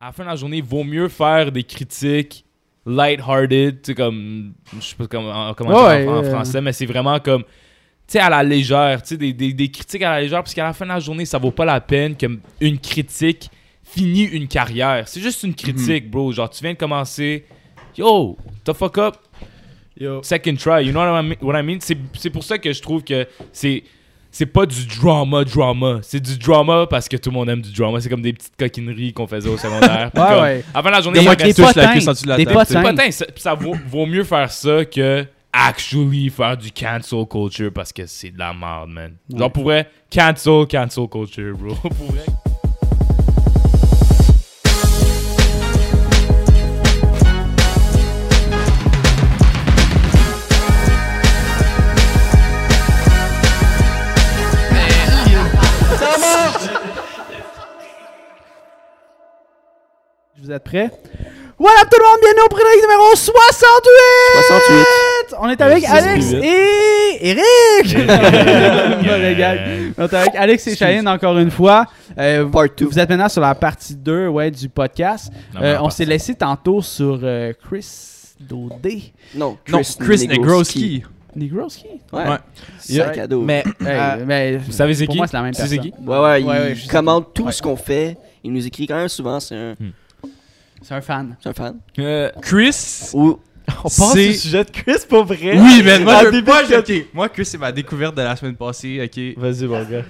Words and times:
à 0.00 0.06
la 0.06 0.12
fin 0.12 0.24
de 0.24 0.28
la 0.28 0.36
journée, 0.36 0.58
il 0.58 0.62
vaut 0.64 0.84
mieux 0.84 1.08
faire 1.08 1.50
des 1.52 1.64
critiques 1.64 2.44
light-hearted, 2.86 3.82
tu 3.82 3.90
sais, 3.90 3.94
comme, 3.94 4.54
je 4.78 4.84
sais 4.84 4.96
pas 4.96 5.06
comment, 5.06 5.52
comment 5.54 5.84
Ouais, 5.84 6.02
dire 6.02 6.10
en, 6.10 6.16
en 6.18 6.24
euh, 6.24 6.30
français, 6.30 6.60
mais 6.60 6.72
c'est 6.72 6.86
vraiment 6.86 7.18
comme, 7.20 7.42
tu 7.42 7.48
sais, 8.08 8.18
à 8.20 8.30
la 8.30 8.42
légère, 8.42 9.02
tu 9.02 9.08
sais, 9.08 9.16
des, 9.16 9.32
des, 9.32 9.52
des 9.52 9.70
critiques 9.70 10.02
à 10.02 10.12
la 10.12 10.20
légère, 10.22 10.38
parce 10.38 10.54
qu'à 10.54 10.64
la 10.64 10.72
fin 10.72 10.86
de 10.86 10.90
la 10.90 11.00
journée, 11.00 11.26
ça 11.26 11.38
vaut 11.38 11.50
pas 11.50 11.64
la 11.66 11.80
peine 11.80 12.16
qu'une 12.16 12.78
critique 12.78 13.50
finit 13.82 14.24
une 14.24 14.48
carrière. 14.48 15.06
C'est 15.08 15.20
juste 15.20 15.42
une 15.42 15.54
critique, 15.54 16.10
bro. 16.10 16.32
Genre, 16.32 16.48
tu 16.48 16.62
viens 16.62 16.72
de 16.72 16.78
commencer, 16.78 17.44
yo, 17.96 18.38
the 18.64 18.72
fuck 18.72 18.98
up, 18.98 19.16
Yo. 20.00 20.22
second 20.22 20.56
try, 20.56 20.80
you 20.84 20.92
know 20.92 21.00
what 21.00 21.20
I 21.20 21.26
mean? 21.26 21.36
What 21.42 21.58
I 21.58 21.62
mean? 21.62 21.78
C'est, 21.80 21.98
c'est 22.14 22.30
pour 22.30 22.44
ça 22.44 22.56
que 22.58 22.72
je 22.72 22.80
trouve 22.80 23.02
que 23.02 23.26
c'est 23.52 23.82
c'est 24.30 24.46
pas 24.46 24.66
du 24.66 24.86
drama 24.86 25.44
drama, 25.44 25.98
c'est 26.02 26.20
du 26.20 26.36
drama 26.38 26.86
parce 26.88 27.08
que 27.08 27.16
tout 27.16 27.30
le 27.30 27.34
monde 27.34 27.48
aime 27.48 27.62
du 27.62 27.72
drama, 27.72 28.00
c'est 28.00 28.08
comme 28.08 28.22
des 28.22 28.32
petites 28.32 28.56
coquineries 28.58 29.12
qu'on 29.12 29.26
faisait 29.26 29.48
au 29.48 29.56
secondaire. 29.56 30.10
Ouais, 30.14 30.22
comme, 30.22 30.42
ouais. 30.42 30.64
Avant 30.74 30.90
la 30.90 31.00
journée, 31.00 31.20
Des 31.20 31.52
Des 31.52 31.54
potins. 31.54 31.92
cuisse 31.92 32.06
en 32.08 32.12
dessous 32.12 32.24
de 32.24 32.28
la 32.28 32.36
Des 32.36 32.46
potins. 32.46 33.10
ça, 33.10 33.26
ça 33.36 33.54
vaut, 33.54 33.74
vaut 33.88 34.06
mieux 34.06 34.24
faire 34.24 34.50
ça 34.50 34.84
que 34.84 35.24
actually 35.52 36.28
faire 36.30 36.56
du 36.56 36.70
cancel 36.70 37.24
culture 37.26 37.72
parce 37.72 37.92
que 37.92 38.06
c'est 38.06 38.30
de 38.30 38.38
la 38.38 38.52
merde, 38.52 38.90
man. 38.90 39.12
Ouais. 39.30 39.38
Genre 39.38 39.52
pour 39.52 39.64
vrai, 39.64 39.88
cancel, 40.10 40.66
cancel 40.70 41.08
culture, 41.08 41.56
bro. 41.56 41.74
pour 41.82 42.12
vrai. 42.12 42.24
Vous 60.48 60.54
êtes 60.54 60.64
prêts? 60.64 60.90
Voilà 61.58 61.80
tout 61.82 61.98
le 61.98 62.04
monde, 62.04 62.20
bienvenue 62.22 62.40
au 62.42 62.48
prélude 62.48 62.80
numéro 62.80 63.14
68! 63.14 64.46
68. 64.46 65.36
On 65.42 65.48
est 65.50 65.60
avec 65.60 65.84
Alex 65.84 66.32
et 66.32 67.28
Eric! 67.28 67.96
On 69.98 70.04
est 70.04 70.14
avec 70.14 70.34
Alex 70.34 70.66
et 70.68 70.74
Cheyenne 70.76 71.06
encore 71.06 71.36
une 71.36 71.50
fois. 71.50 71.84
Euh, 72.16 72.46
Part 72.46 72.74
two. 72.74 72.88
Vous 72.88 72.98
êtes 72.98 73.10
maintenant 73.10 73.28
sur 73.28 73.42
la 73.42 73.54
partie 73.54 73.94
2 73.94 74.28
ouais, 74.28 74.50
du 74.50 74.70
podcast. 74.70 75.30
Non, 75.54 75.60
Euh, 75.62 75.76
on 75.82 75.90
s'est 75.90 76.06
laissé 76.06 76.34
tantôt 76.34 76.80
sur 76.80 77.20
euh, 77.22 77.52
Chris 77.68 77.86
Dodé. 78.40 79.12
Non, 79.34 79.58
Non, 79.68 79.82
Chris, 79.82 79.96
Chris 80.00 80.28
Negroski. 80.28 81.04
Negroski? 81.36 81.88
Ouais. 82.10 82.26
Ouais. 82.26 82.36
Sac 82.78 83.18
à 83.18 83.26
dos. 83.26 83.42
Mais 83.42 83.64
Hey, 83.84 84.24
mais 84.24 84.56
Vous 84.56 84.72
savez 84.72 84.94
c'est 84.94 85.04
pour 85.04 85.12
qui? 85.12 85.18
moi, 85.18 85.26
c'est 85.26 85.36
la 85.36 85.42
même 85.42 85.54
personne. 85.54 85.78
qui? 85.78 85.92
Ouais, 86.06 86.16
ouais, 86.16 86.22
Ouais, 86.22 86.40
il 86.40 86.46
ouais, 86.46 86.76
commente 86.90 87.34
tout 87.34 87.44
Ouais. 87.44 87.52
ce 87.52 87.60
qu'on 87.60 87.76
fait. 87.76 88.16
Il 88.42 88.54
nous 88.54 88.66
écrit 88.66 88.86
quand 88.86 88.96
même 88.96 89.08
souvent, 89.08 89.40
c'est 89.40 89.54
un, 89.54 89.74
C'est 90.82 90.94
un 90.94 91.00
fan. 91.00 91.36
c'est 91.42 91.48
un 91.48 91.52
fan. 91.54 91.78
Euh, 91.98 92.30
Chris? 92.42 93.10
Ou 93.14 93.38
On 93.68 93.82
passe 93.82 94.00
au 94.00 94.32
sujet 94.32 94.64
de 94.64 94.70
Chris 94.70 95.04
pour 95.08 95.24
vrai. 95.24 95.58
Oui, 95.58 95.82
man, 95.82 96.02
moi, 96.04 96.22
je, 96.24 96.44
moi, 97.12 97.26
je- 97.28 97.32
Chris, 97.32 97.44
c'est 97.44 97.58
ma 97.58 97.70
découverte 97.72 98.14
de 98.16 98.22
la 98.22 98.34
semaine 98.36 98.56
passée, 98.56 99.00
ok. 99.04 99.40
Vas-y, 99.42 99.64
mon 99.66 99.82
gars. 99.84 100.02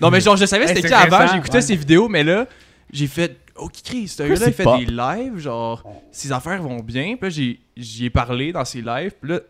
Non, 0.00 0.10
mais 0.10 0.20
genre, 0.20 0.36
je 0.36 0.44
savais 0.46 0.66
c'était 0.66 0.82
qui 0.88 0.92
avant, 0.94 1.26
j'écoutais 1.26 1.56
ouais. 1.56 1.62
ses 1.62 1.76
vidéos, 1.76 2.08
mais 2.08 2.22
là, 2.24 2.46
j'ai 2.92 3.06
fait, 3.06 3.36
oh, 3.56 3.68
Chris, 3.84 4.08
ce 4.08 4.22
gars-là, 4.24 4.46
il 4.48 4.52
fait 4.52 4.62
pop. 4.64 4.78
des 4.78 4.86
lives, 4.86 5.38
genre, 5.38 5.82
ses 6.10 6.32
affaires 6.32 6.60
vont 6.62 6.80
bien, 6.80 7.16
puis 7.16 7.22
là, 7.22 7.28
j'ai- 7.30 7.60
j'y 7.76 8.06
ai 8.06 8.10
parlé 8.10 8.52
dans 8.52 8.64
ses 8.64 8.82
lives, 8.82 9.12
puis 9.20 9.30
là, 9.30 9.40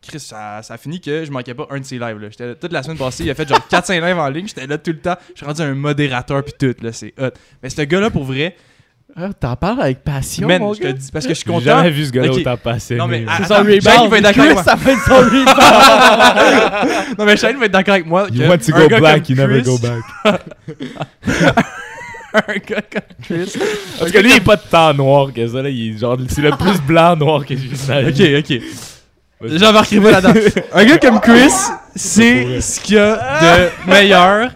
Chris, 0.00 0.18
ça, 0.18 0.62
ça 0.62 0.74
a 0.74 0.78
fini 0.78 1.00
que 1.00 1.24
je 1.24 1.30
manquais 1.30 1.54
pas 1.54 1.68
un 1.70 1.78
de 1.78 1.84
ses 1.84 1.98
lives, 1.98 2.18
là. 2.18 2.28
J'étais 2.30 2.46
là 2.48 2.54
toute 2.56 2.72
la 2.72 2.82
semaine 2.82 2.98
passée, 2.98 3.22
il 3.24 3.30
a 3.30 3.34
fait 3.36 3.48
genre 3.48 3.60
4-5 3.70 4.00
lives 4.04 4.18
en 4.18 4.28
ligne, 4.28 4.48
j'étais 4.48 4.66
là 4.66 4.76
tout 4.78 4.90
le 4.90 4.98
temps, 4.98 5.16
je 5.30 5.36
suis 5.38 5.46
rendu 5.46 5.62
un 5.62 5.74
modérateur, 5.74 6.42
puis 6.42 6.54
tout, 6.58 6.74
là, 6.82 6.92
c'est 6.92 7.14
hot. 7.20 7.30
Mais 7.62 7.70
ce 7.70 7.82
gars-là, 7.82 8.10
pour 8.10 8.24
vrai, 8.24 8.56
Ah, 9.14 9.28
T'en 9.38 9.56
parles 9.56 9.82
avec 9.82 10.02
passion, 10.02 10.48
man, 10.48 10.60
mon 10.62 10.72
je 10.72 10.78
te 10.80 10.84
gars? 10.84 10.92
dis, 10.94 11.10
parce 11.12 11.26
que 11.26 11.34
je 11.34 11.38
suis 11.38 11.44
J'ai 11.46 11.52
content. 11.52 11.64
jamais 11.66 11.90
vu 11.90 12.06
ce 12.06 12.10
gars-là 12.12 12.30
Ok. 12.32 12.38
autant 12.38 12.56
passer. 12.56 12.94
Non, 12.96 13.06
mais, 13.06 13.26
C'est 13.36 13.42
son 13.44 13.54
Shane 13.56 13.66
rebound. 13.66 14.10
va 14.10 14.16
être 14.16 14.22
d'accord 14.22 14.44
avec 14.44 14.54
moi. 14.54 14.62
ça 14.64 14.76
fait 14.78 14.96
son 15.06 15.14
rebound. 15.16 15.48
Non, 17.18 17.24
mais 17.26 17.36
Shane 17.36 17.56
va 17.58 17.66
être 17.66 17.72
d'accord 17.72 17.94
avec 17.94 18.06
moi. 18.06 18.26
You 18.32 18.48
want 18.48 18.58
to 18.58 18.74
un 18.74 18.78
go 18.80 18.88
gars 18.88 18.98
black, 19.00 19.26
comme 19.26 19.36
you 19.36 19.42
never 19.42 19.60
Chris- 19.62 19.70
go 19.70 19.78
back. 19.78 20.00
un 22.34 22.54
gars 22.66 22.82
comme 22.90 23.02
Chris. 23.22 23.52
Parce 23.98 24.10
que 24.10 24.18
lui, 24.18 24.30
il 24.30 24.36
est 24.36 24.40
pas 24.40 24.56
de 24.56 24.62
tant 24.70 24.94
noir 24.94 25.32
que 25.34 25.46
ça, 25.46 25.60
là. 25.62 25.68
Il 25.68 25.94
est 25.94 25.98
genre, 25.98 26.16
c'est 26.28 26.40
le 26.40 26.52
plus 26.52 26.80
blanc 26.80 27.14
noir 27.16 27.44
que 27.44 27.54
j'ai 27.54 27.56
vu. 27.56 27.76
Ok, 27.76 28.44
ok. 28.50 28.62
J'embarquerai 29.58 30.00
pas 30.00 30.10
là-dedans. 30.20 30.40
Un 30.72 30.84
gars 30.84 30.98
comme 30.98 31.20
Chris, 31.20 31.50
c'est 31.96 32.60
ce 32.60 32.80
qu'il 32.80 32.94
y 32.94 32.98
a 32.98 33.16
de 33.86 33.90
meilleur. 33.90 34.50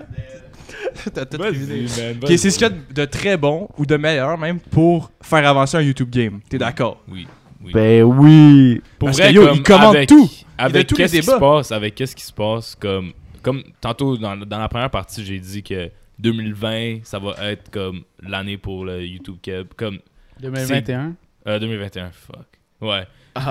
T'as 1.15 1.25
tout. 1.27 1.39
Ok, 1.43 2.29
c'est 2.37 2.51
ce 2.51 2.59
qu'il 2.59 2.67
y 2.67 2.71
a 2.71 2.75
de 2.95 3.05
très 3.05 3.37
bon 3.37 3.69
ou 3.79 3.87
de 3.87 3.97
meilleur 3.97 4.37
même 4.39 4.59
pour 4.61 5.11
faire 5.23 5.47
avancer 5.49 5.77
un 5.77 5.83
YouTube 5.83 6.11
game. 6.11 6.41
T'es 6.49 6.59
d'accord? 6.59 7.03
Oui. 7.09 7.27
oui. 7.65 7.73
Ben 7.73 8.03
oui. 8.03 8.83
Pour 8.99 9.07
Parce 9.09 9.19
vrai, 9.19 9.29
que, 9.29 9.35
yo, 9.35 9.47
comme 9.47 9.57
il 9.57 9.63
commente 9.63 9.95
avec, 9.97 10.09
tout. 10.09 10.31
Avec 10.59 10.87
tous 10.87 10.97
les 10.97 11.05
qu'est-ce 11.05 11.17
qui 11.17 11.23
se 11.23 11.27
débats. 11.31 11.39
passe, 11.41 11.73
avec 11.73 11.95
qu'est-ce 11.95 12.17
qui 12.17 12.25
se 12.25 12.33
passe, 12.33 12.75
comme, 12.75 13.13
comme 13.43 13.63
tantôt 13.81 14.17
dans, 14.17 14.37
dans 14.37 14.59
la 14.59 14.69
première 14.69 14.91
partie, 14.91 15.25
j'ai 15.25 15.39
dit 15.39 15.63
que 15.63 15.91
2020, 16.19 17.01
ça 17.05 17.19
va 17.19 17.35
être 17.51 17.71
comme 17.71 18.03
l'année 18.23 18.57
pour 18.57 18.85
le 18.85 19.05
YouTube 19.05 19.37
Keb, 19.43 19.69
comme 19.77 19.99
2021. 20.41 21.15
euh, 21.47 21.59
2021, 21.59 22.11
fuck. 22.13 22.47
Ouais. 22.81 23.07
Ah. 23.35 23.51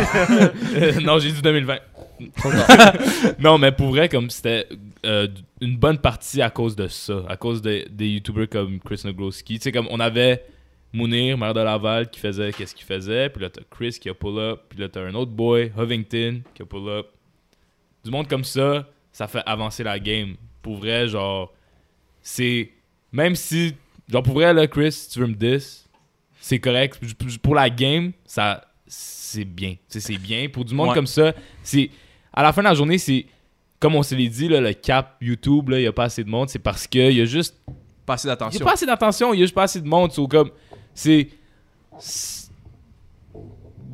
Euh, 0.74 1.00
non, 1.04 1.20
j'ai 1.20 1.32
dit 1.32 1.42
2020. 1.42 1.78
non, 3.40 3.58
mais 3.58 3.72
pour 3.72 3.90
vrai, 3.90 4.10
comme 4.10 4.30
c'était 4.30 4.68
euh, 5.06 5.28
une 5.62 5.78
bonne 5.78 5.98
partie 6.00 6.42
à 6.42 6.50
cause 6.50 6.76
de 6.76 6.88
ça, 6.88 7.24
à 7.30 7.38
cause 7.38 7.62
de- 7.62 7.86
des 7.90 8.10
YouTubers 8.10 8.50
comme 8.50 8.80
Chris 8.80 9.02
Negroski. 9.06 9.58
Tu 9.60 9.64
sais, 9.64 9.72
comme 9.72 9.88
on 9.90 10.00
avait 10.00 10.44
Mounir, 10.94 11.38
maire 11.38 11.54
de 11.54 11.60
Laval, 11.62 12.10
qui 12.10 12.20
faisait 12.20 12.52
qu'est-ce 12.54 12.74
qu'il 12.76 12.86
faisait, 12.86 13.30
puis 13.30 13.42
là 13.42 13.50
t'as 13.50 13.62
Chris 13.70 13.98
qui 14.00 14.10
a 14.10 14.14
pull 14.14 14.38
up, 14.40 14.62
puis 14.70 14.80
là 14.80 14.88
t'as 14.90 15.02
un 15.02 15.14
autre 15.16 15.32
boy, 15.32 15.72
Hovington, 15.78 16.42
qui 16.54 16.62
a 16.62 16.66
pull 16.66 16.88
up. 16.90 17.08
Du 18.04 18.12
monde 18.12 18.28
comme 18.28 18.44
ça, 18.44 18.88
ça 19.12 19.28
fait 19.28 19.42
avancer 19.46 19.84
la 19.84 20.00
game. 20.00 20.36
Pour 20.62 20.78
vrai, 20.78 21.08
genre, 21.08 21.54
c'est. 22.22 22.72
Même 23.12 23.36
si. 23.36 23.74
Genre, 24.10 24.24
pour 24.24 24.36
vrai, 24.36 24.54
là, 24.54 24.68
Chris, 24.68 24.92
si 24.92 25.10
tu 25.10 25.20
veux 25.20 25.28
me 25.28 25.34
diss, 25.34 25.88
c'est 26.40 26.60
correct. 26.60 27.00
Pour 27.42 27.56
la 27.56 27.70
game, 27.70 28.12
ça. 28.26 28.64
C'est 28.88 29.44
bien. 29.46 29.76
C'est 29.88 30.18
bien. 30.18 30.48
Pour 30.50 30.64
du 30.64 30.74
monde 30.76 30.90
Ouais. 30.90 30.94
comme 30.96 31.08
ça, 31.08 31.34
c'est. 31.64 31.90
À 32.32 32.44
la 32.44 32.54
fin 32.54 32.62
de 32.62 32.68
la 32.68 32.74
journée, 32.76 32.98
c'est. 32.98 33.26
Comme 33.80 33.96
on 33.96 34.04
se 34.04 34.16
l'est 34.16 34.30
dit, 34.30 34.48
là, 34.48 34.62
le 34.62 34.74
cap 34.74 35.18
YouTube, 35.22 35.70
il 35.72 35.78
n'y 35.80 35.88
a 35.88 35.92
pas 35.92 36.06
assez 36.06 36.24
de 36.24 36.30
monde. 36.30 36.50
C'est 36.50 36.60
parce 36.60 36.88
qu'il 36.88 37.12
y 37.12 37.22
a 37.22 37.26
juste 37.26 37.56
Pas 38.06 38.14
assez 38.14 38.28
il 38.28 38.30
n'y 38.30 38.32
a 38.32 38.36
d'attention. 38.36 38.66
pas 38.66 38.74
assez 38.74 38.86
d'attention, 38.86 39.34
il 39.34 39.40
y 39.40 39.44
a 39.44 39.46
juste 39.46 39.56
pas 39.56 39.64
assez 39.64 39.82
de 39.82 39.88
monde. 39.88 40.12
So, 40.12 40.28
comme, 40.28 40.50
c'est. 40.94 41.28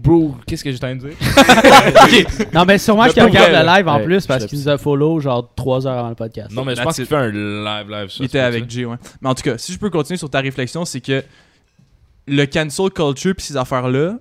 Bro, 0.03 0.36
qu'est-ce 0.47 0.64
que 0.64 0.72
j'étais 0.72 0.84
en 0.86 0.97
train 0.97 1.09
de 1.09 1.09
dire? 1.09 2.47
Non, 2.53 2.66
mais 2.66 2.80
sûrement 2.80 3.08
qu'il 3.08 3.22
regarde 3.22 3.52
vrai, 3.52 3.64
le 3.64 3.68
live 3.68 3.88
en 3.88 3.97
ouais, 3.97 4.03
plus 4.06 4.25
parce 4.25 4.46
qu'il 4.47 4.58
nous 4.58 4.68
a 4.68 4.78
follow 4.80 5.20
genre 5.20 5.53
3 5.56 5.86
heures 5.86 5.97
avant 6.00 6.09
le 6.09 6.16
podcast. 6.16 6.52
Non, 6.52 6.66
mais 6.66 6.75
je 6.75 6.81
pense 6.81 6.96
qu'il 6.96 7.03
it. 7.03 7.09
fait 7.09 7.16
un 7.16 7.30
live, 7.30 7.90
live. 7.90 8.09
ça, 8.09 8.16
Il 8.16 8.18
c'est 8.18 8.24
était 8.25 8.40
avec 8.40 8.64
ça. 8.64 8.70
Jay, 8.70 8.86
ouais. 8.86 8.96
Mais 9.22 9.30
en 9.30 9.36
tout 9.36 9.44
cas, 9.44 9.59
si 9.59 9.72
je 9.74 9.78
peux 9.78 9.91
continuer 9.91 10.18
sur 10.18 10.30
ta 10.30 10.40
réflexion, 10.40 10.86
c'est 10.86 11.02
que 11.02 11.24
le 12.28 12.46
cancel 12.46 12.90
culture 12.90 13.36
puis 13.36 13.46
ces 13.46 13.58
affaires-là, 13.58 14.18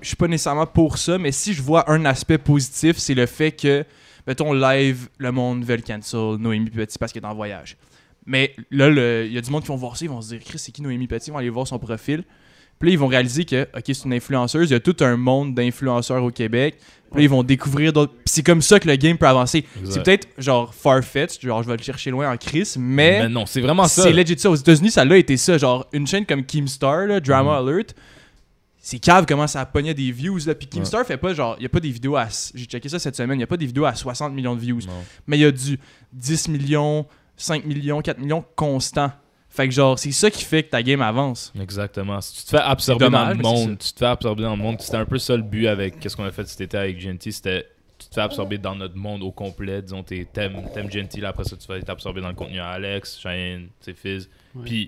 je 0.00 0.08
suis 0.08 0.16
pas 0.16 0.26
nécessairement 0.26 0.66
pour 0.66 0.98
ça, 0.98 1.18
mais 1.18 1.30
si 1.30 1.54
je 1.54 1.62
vois 1.62 1.88
un 1.88 2.04
aspect 2.04 2.38
positif, 2.38 2.96
c'est 2.98 3.14
le 3.14 3.26
fait 3.26 3.52
que, 3.52 3.84
mettons, 4.26 4.52
live, 4.52 5.08
le 5.18 5.32
monde 5.32 5.64
veut 5.64 5.76
le 5.76 5.82
cancel, 5.82 6.36
Noémie 6.38 6.70
Petit 6.70 6.98
parce 6.98 7.12
qu'elle 7.12 7.22
est 7.22 7.26
en 7.26 7.34
voyage. 7.34 7.76
Mais 8.26 8.54
là, 8.70 8.88
il 9.24 9.32
y 9.32 9.38
a 9.38 9.40
du 9.40 9.50
monde 9.50 9.62
qui 9.62 9.68
vont 9.68 9.76
voir 9.76 9.96
ça, 9.96 10.04
ils 10.04 10.08
vont 10.10 10.20
se 10.20 10.28
dire, 10.28 10.40
Chris, 10.44 10.58
c'est 10.58 10.72
qui 10.72 10.82
Noémie 10.82 11.06
Petit? 11.06 11.30
Ils 11.30 11.32
vont 11.32 11.38
aller 11.38 11.50
voir 11.50 11.66
son 11.66 11.78
profil. 11.78 12.22
Puis 12.78 12.88
là, 12.88 12.92
ils 12.94 12.98
vont 12.98 13.08
réaliser 13.08 13.44
que, 13.44 13.62
ok, 13.76 13.82
c'est 13.86 14.04
une 14.04 14.14
influenceuse, 14.14 14.70
il 14.70 14.72
y 14.72 14.76
a 14.76 14.80
tout 14.80 14.96
un 15.00 15.16
monde 15.18 15.54
d'influenceurs 15.54 16.22
au 16.24 16.30
Québec. 16.30 16.76
Puis 17.10 17.18
là, 17.18 17.22
ils 17.24 17.28
vont 17.28 17.42
découvrir 17.42 17.92
d'autres. 17.92 18.12
Puis 18.14 18.22
c'est 18.26 18.42
comme 18.42 18.62
ça 18.62 18.80
que 18.80 18.88
le 18.88 18.96
game 18.96 19.18
peut 19.18 19.26
avancer. 19.26 19.66
C'est 19.84 20.02
peut-être 20.02 20.28
genre 20.38 20.72
far-fetched, 20.72 21.42
genre 21.42 21.62
je 21.62 21.68
vais 21.68 21.76
le 21.76 21.82
chercher 21.82 22.10
loin 22.10 22.30
en 22.32 22.36
crise, 22.38 22.76
mais. 22.78 23.22
Mais 23.22 23.28
non, 23.28 23.44
c'est 23.46 23.60
vraiment 23.60 23.84
ça. 23.88 24.04
C'est 24.04 24.12
legit 24.12 24.38
ça. 24.38 24.48
Aux 24.50 24.54
États-Unis, 24.54 24.92
ça 24.92 25.04
l'a 25.04 25.16
été 25.18 25.36
ça. 25.36 25.58
Genre, 25.58 25.86
une 25.92 26.06
chaîne 26.06 26.24
comme 26.24 26.44
Keemstar, 26.44 27.06
là, 27.06 27.20
Drama 27.20 27.60
Mhm. 27.60 27.68
Alert, 27.68 27.94
c'est 28.82 28.98
cave 28.98 29.26
comment 29.26 29.46
ça 29.46 29.64
pognait 29.66 29.94
des 29.94 30.10
views. 30.10 30.38
Là. 30.46 30.54
Puis 30.54 30.66
Ouais. 30.66 30.78
Keemstar 30.78 31.04
fait 31.06 31.16
pas 31.18 31.34
genre, 31.34 31.54
il 31.58 31.62
y 31.64 31.66
a 31.66 31.68
pas 31.68 31.80
des 31.80 31.90
vidéos 31.90 32.16
à. 32.16 32.28
J'ai 32.54 32.64
checké 32.64 32.88
ça 32.88 32.98
cette 32.98 33.16
semaine, 33.16 33.38
il 33.38 33.42
y 33.42 33.44
a 33.44 33.46
pas 33.46 33.56
des 33.58 33.66
vidéos 33.66 33.84
à 33.84 33.94
60 33.94 34.32
millions 34.32 34.54
de 34.54 34.60
views. 34.60 34.80
Non. 34.86 34.92
Mais 35.26 35.36
il 35.38 35.40
y 35.40 35.44
a 35.44 35.52
du 35.52 35.78
10 36.12 36.48
millions, 36.48 37.06
5 37.36 37.64
millions, 37.64 38.00
4 38.00 38.18
millions 38.18 38.44
constant. 38.56 39.12
Fait 39.52 39.66
que 39.68 39.74
genre, 39.74 39.98
c'est 39.98 40.12
ça 40.12 40.30
qui 40.30 40.44
fait 40.44 40.62
que 40.62 40.70
ta 40.70 40.82
game 40.82 41.02
avance. 41.02 41.52
Exactement. 41.60 42.20
Si 42.20 42.36
tu 42.38 42.44
te 42.44 42.50
fais 42.50 42.62
absorber 42.62 43.10
dans 43.10 43.28
le 43.28 43.34
monde, 43.34 43.78
tu 43.78 43.92
te 43.92 43.98
fais 43.98 44.06
absorber 44.06 44.44
dans 44.44 44.54
le 44.56 44.62
monde. 44.62 44.80
C'était 44.80 44.96
un 44.96 45.04
peu 45.06 45.18
ça 45.18 45.36
le 45.36 45.42
but 45.42 45.66
avec 45.66 45.98
qu'est-ce 45.98 46.16
qu'on 46.16 46.24
a 46.24 46.30
fait 46.30 46.46
cet 46.46 46.60
été 46.60 46.76
avec 46.78 46.98
GNT. 46.98 47.32
C'était 47.32 47.66
tu 47.98 48.08
te 48.08 48.14
fais 48.14 48.20
absorber 48.22 48.56
dans 48.56 48.74
notre 48.76 48.96
monde 48.96 49.22
au 49.22 49.30
complet. 49.32 49.82
Disons, 49.82 50.02
t'es- 50.02 50.26
t'aimes 50.32 50.62
GNT, 50.88 51.20
là, 51.20 51.28
après 51.30 51.44
ça, 51.44 51.54
tu 51.56 51.66
vas 51.66 51.76
être 51.76 51.90
absorbé 51.90 52.22
dans 52.22 52.28
le 52.28 52.34
contenu 52.34 52.58
à 52.58 52.68
Alex, 52.70 53.18
Cheyenne, 53.20 53.68
ses 53.80 53.92
fils. 53.92 54.26
Ouais. 54.54 54.62
Puis, 54.64 54.86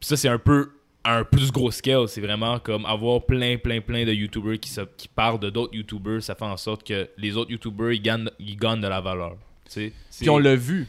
puis 0.00 0.08
ça, 0.08 0.16
c'est 0.16 0.28
un 0.28 0.38
peu 0.38 0.70
un 1.04 1.24
plus 1.24 1.50
gros 1.52 1.70
scale. 1.70 2.08
C'est 2.08 2.20
vraiment 2.20 2.58
comme 2.58 2.84
avoir 2.86 3.24
plein, 3.24 3.56
plein, 3.56 3.80
plein 3.80 4.04
de 4.04 4.12
YouTubers 4.12 4.58
qui, 4.60 4.68
se- 4.70 4.80
qui 4.96 5.08
parlent 5.08 5.38
de 5.40 5.48
d'autres 5.50 5.74
YouTubers. 5.74 6.22
Ça 6.22 6.34
fait 6.34 6.44
en 6.44 6.56
sorte 6.56 6.86
que 6.86 7.08
les 7.16 7.36
autres 7.36 7.50
YouTubers, 7.50 7.92
ils 7.92 8.02
gagnent, 8.02 8.30
ils 8.38 8.56
gagnent 8.56 8.80
de 8.80 8.88
la 8.88 9.00
valeur. 9.00 9.36
Tu 9.66 9.70
sais, 9.72 9.92
c'est- 10.10 10.20
Puis 10.24 10.30
on 10.30 10.38
l'a 10.38 10.56
vu. 10.56 10.86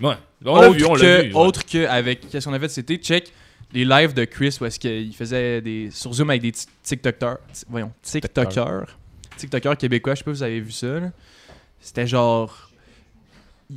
Ouais. 0.00 0.14
On 0.44 0.60
l'a 0.60 0.68
autre 0.68 0.78
vu, 0.78 0.84
on 0.86 0.94
l'a 0.94 1.22
vu. 1.22 1.28
ouais. 1.28 1.34
autre 1.34 1.64
que 1.64 1.86
avec 1.86 2.28
qu'est-ce 2.28 2.46
qu'on 2.46 2.52
a 2.54 2.58
fait 2.58 2.78
été, 2.78 2.96
check 2.96 3.32
les 3.72 3.84
lives 3.84 4.12
de 4.14 4.24
Chris 4.24 4.56
où 4.60 4.64
est-ce 4.64 4.78
qu'il 4.80 5.14
faisait 5.14 5.60
des 5.60 5.90
sur 5.90 6.12
Zoom 6.12 6.30
avec 6.30 6.42
des 6.42 6.52
ti- 6.52 6.66
TikTokers, 6.82 7.38
ti- 7.52 7.64
voyons, 7.68 7.92
TikTokers, 8.02 8.96
TikTokers 9.36 9.76
québécois, 9.76 10.14
je 10.14 10.18
sais 10.18 10.24
pas 10.24 10.32
si 10.32 10.38
vous 10.38 10.42
avez 10.42 10.60
vu 10.60 10.70
ça. 10.72 11.00
C'était 11.80 12.06
genre 12.06 12.70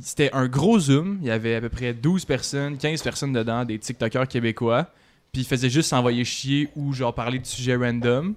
c'était 0.00 0.30
un 0.32 0.46
gros 0.46 0.78
Zoom, 0.78 1.18
il 1.22 1.28
y 1.28 1.30
avait 1.30 1.54
à 1.56 1.60
peu 1.60 1.68
près 1.68 1.94
12 1.94 2.24
personnes, 2.24 2.76
15 2.78 3.02
personnes 3.02 3.32
dedans, 3.32 3.64
des 3.64 3.78
TikTokers 3.78 4.28
québécois, 4.28 4.86
puis 5.32 5.42
il 5.42 5.44
faisait 5.46 5.70
juste 5.70 5.88
s'envoyer 5.90 6.24
chier 6.24 6.68
ou 6.76 6.92
genre 6.92 7.14
parler 7.14 7.38
de 7.38 7.46
sujets 7.46 7.76
random. 7.76 8.34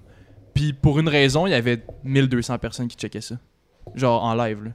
Puis 0.54 0.72
pour 0.72 0.98
une 1.00 1.08
raison, 1.08 1.46
il 1.46 1.50
y 1.50 1.54
avait 1.54 1.82
1200 2.04 2.58
personnes 2.58 2.88
qui 2.88 2.96
checkaient 2.96 3.20
ça. 3.22 3.36
Genre 3.94 4.22
en 4.22 4.34
live 4.34 4.64
là. 4.64 4.70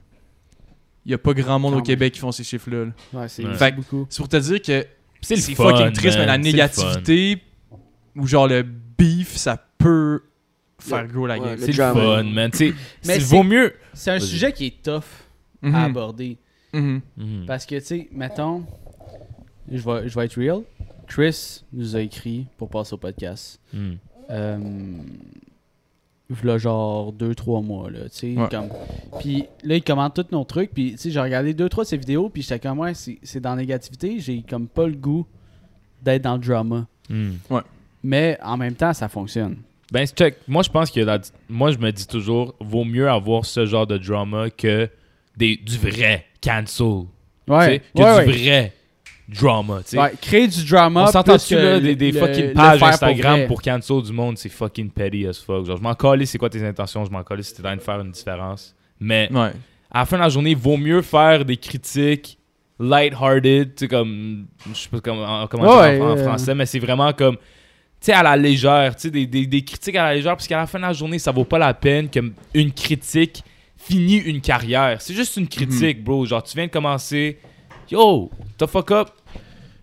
Il 1.06 1.12
y 1.12 1.14
a 1.14 1.18
pas 1.18 1.32
grand 1.32 1.58
monde 1.58 1.72
Quand 1.74 1.78
au. 1.78 1.82
Québec 1.82 2.12
qui 2.14 2.20
font 2.20 2.32
ces 2.32 2.44
chiffres 2.44 2.68
là. 2.70 2.86
Ouais, 3.12 3.28
c'est 3.28 3.44
Ouais. 3.46 3.72
beaucoup. 3.72 4.06
C'est 4.10 4.18
pour 4.18 4.28
te 4.28 4.36
dire 4.36 4.60
que 4.60 4.84
C'est 5.22 5.36
le 5.36 5.40
c'est 5.40 5.54
fun, 5.54 5.70
fucking 5.70 5.92
triste, 5.92 6.18
mais 6.18 6.26
la 6.26 6.36
négativité 6.38 7.40
ou 8.14 8.26
genre 8.26 8.46
le 8.48 8.62
beef, 8.62 9.36
ça 9.36 9.56
peut 9.78 10.22
faire 10.80 11.06
gros 11.06 11.26
la 11.26 11.34
ouais, 11.38 11.40
game. 11.40 11.54
le 11.54 11.60
C'est 11.60 11.66
le 11.68 11.76
drama. 11.76 12.00
fun, 12.00 12.22
man. 12.24 12.50
Tu 12.50 12.56
sais, 12.58 12.64
Mais 13.06 13.14
c'est- 13.14 13.20
c'est- 13.20 13.36
vaut 13.36 13.42
mieux. 13.42 13.72
C'est 13.94 14.10
un 14.10 14.20
sujet 14.20 14.52
qui 14.52 14.66
est 14.66 14.82
tough 14.82 15.04
à 15.62 15.84
aborder. 15.84 16.36
Mhm. 16.74 17.00
Mhm. 17.16 17.44
Parce 17.46 17.64
que, 17.64 17.76
tu 17.76 17.84
sais, 17.84 18.08
mettons, 18.12 18.64
je 19.70 19.78
vais, 19.82 20.08
je 20.08 20.14
vais 20.18 20.26
être 20.26 20.34
real. 20.38 20.62
Chris 21.08 21.64
nous 21.72 21.96
a 21.96 22.00
écrit 22.00 22.46
pour 22.56 22.68
passer 22.68 22.94
au 22.94 22.98
podcast. 22.98 23.60
Mhm. 23.72 23.98
Euh, 24.30 24.58
v'là 26.30 26.58
genre 26.58 27.12
2-3 27.12 27.64
mois, 27.64 27.90
là, 27.90 28.08
tu 28.10 28.34
sais. 28.34 28.34
Ouais. 28.36 28.48
Comme... 28.50 28.68
Puis 29.18 29.46
là, 29.64 29.76
il 29.76 29.82
commente 29.82 30.14
tous 30.14 30.26
nos 30.34 30.44
trucs. 30.44 30.72
Puis, 30.72 30.92
tu 30.92 30.98
sais, 30.98 31.10
j'ai 31.10 31.20
regardé 31.20 31.54
2-3 31.54 31.80
de 31.80 31.84
ses 31.84 31.96
vidéos. 31.96 32.28
Puis 32.28 32.42
j'étais 32.42 32.58
comme, 32.60 32.78
ouais, 32.80 32.94
c'est 32.94 33.18
c'est 33.22 33.40
dans 33.40 33.50
la 33.50 33.56
négativité. 33.62 34.20
J'ai 34.20 34.42
comme 34.42 34.68
pas 34.68 34.86
le 34.86 34.94
goût 34.94 35.26
d'être 36.02 36.22
dans 36.22 36.34
le 36.34 36.40
drama. 36.40 36.86
Mhm. 37.08 37.38
Mais 38.04 38.38
en 38.42 38.56
même 38.56 38.74
temps, 38.74 38.92
ça 38.92 39.08
fonctionne. 39.08 39.56
Ben, 39.90 40.06
check. 40.06 40.36
Moi, 40.46 40.62
je 40.62 40.68
pense 40.68 40.90
que 40.90 41.00
la- 41.00 41.18
moi, 41.48 41.70
je 41.72 41.78
me 41.78 41.90
dis 41.90 42.06
toujours, 42.06 42.54
vaut 42.60 42.84
mieux 42.84 43.08
avoir 43.08 43.46
ce 43.46 43.64
genre 43.64 43.86
de 43.86 43.96
drama 43.96 44.50
que 44.50 44.88
des, 45.36 45.56
du 45.56 45.78
vrai 45.78 46.26
cancel. 46.42 47.04
tu 47.46 47.54
sais, 47.54 47.82
que 47.96 48.02
ouais, 48.02 48.24
du 48.24 48.30
ouais. 48.30 48.38
vrai 48.38 48.72
drama. 49.28 49.80
tu 49.84 49.90
sais. 49.90 49.98
Ouais, 50.00 50.12
créer 50.20 50.48
du 50.48 50.64
drama. 50.64 51.04
On 51.04 51.12
s'entend-tu 51.12 51.54
là, 51.54 51.78
des, 51.80 51.94
des 51.96 52.12
le- 52.12 52.18
fucking 52.20 52.52
pages 52.54 52.82
Instagram 52.82 53.36
vrai. 53.38 53.46
pour, 53.46 53.60
cancel 53.62 54.02
du 54.02 54.12
monde, 54.12 54.38
c'est 54.38 54.48
fucking 54.48 54.90
petty 54.90 55.26
as 55.26 55.38
fuck. 55.44 55.64
Genre, 55.66 55.76
je 55.76 55.82
m'en 55.82 55.94
calais 55.94 56.26
c'est 56.26 56.38
quoi 56.38 56.48
tes 56.50 56.64
intentions, 56.66 57.04
je 57.04 57.10
m'en 57.10 57.22
calais 57.22 57.42
si 57.42 57.52
t'es 57.54 57.60
en 57.60 57.64
train 57.64 57.76
de 57.76 57.80
faire 57.82 58.00
une 58.00 58.10
différence. 58.10 58.74
Mais 59.00 59.28
Ouais. 59.32 59.52
à 59.90 60.00
la 60.00 60.04
fin 60.06 60.16
de 60.16 60.22
la 60.22 60.28
journée, 60.28 60.50
il 60.50 60.56
vaut 60.56 60.76
mieux 60.76 61.02
faire 61.02 61.44
des 61.44 61.56
critiques 61.56 62.38
light-hearted, 62.80 63.74
tu 63.74 63.84
sais, 63.84 63.88
comme, 63.88 64.46
je 64.72 64.78
sais 64.78 64.88
pas 64.88 65.00
comment, 65.00 65.46
comment 65.48 65.78
Ouais, 65.78 65.96
dire 65.96 66.04
en, 66.04 66.10
en 66.10 66.16
euh. 66.16 66.24
français, 66.24 66.54
mais 66.54 66.64
c'est 66.66 66.78
vraiment 66.78 67.12
comme, 67.12 67.36
tu 67.36 67.42
sais, 68.00 68.12
à 68.12 68.22
la 68.22 68.36
légère, 68.36 68.94
tu 68.94 69.02
sais, 69.02 69.10
des, 69.10 69.26
des, 69.26 69.46
des 69.46 69.64
critiques 69.64 69.96
à 69.96 70.04
la 70.04 70.14
légère, 70.14 70.32
parce 70.36 70.46
qu'à 70.46 70.56
la 70.58 70.66
fin 70.66 70.78
de 70.78 70.84
la 70.84 70.92
journée, 70.92 71.18
ça 71.18 71.32
vaut 71.32 71.44
pas 71.44 71.58
la 71.58 71.74
peine 71.74 72.08
que 72.08 72.20
une 72.54 72.72
critique 72.72 73.42
finit 73.76 74.16
une 74.18 74.40
carrière. 74.40 75.00
C'est 75.00 75.14
juste 75.14 75.36
une 75.36 75.48
critique, 75.48 76.02
bro. 76.04 76.24
Genre, 76.24 76.42
tu 76.42 76.56
viens 76.56 76.66
de 76.66 76.70
commencer, 76.70 77.38
yo, 77.90 78.30
the 78.58 78.66
fuck 78.66 78.90
up, 78.92 79.08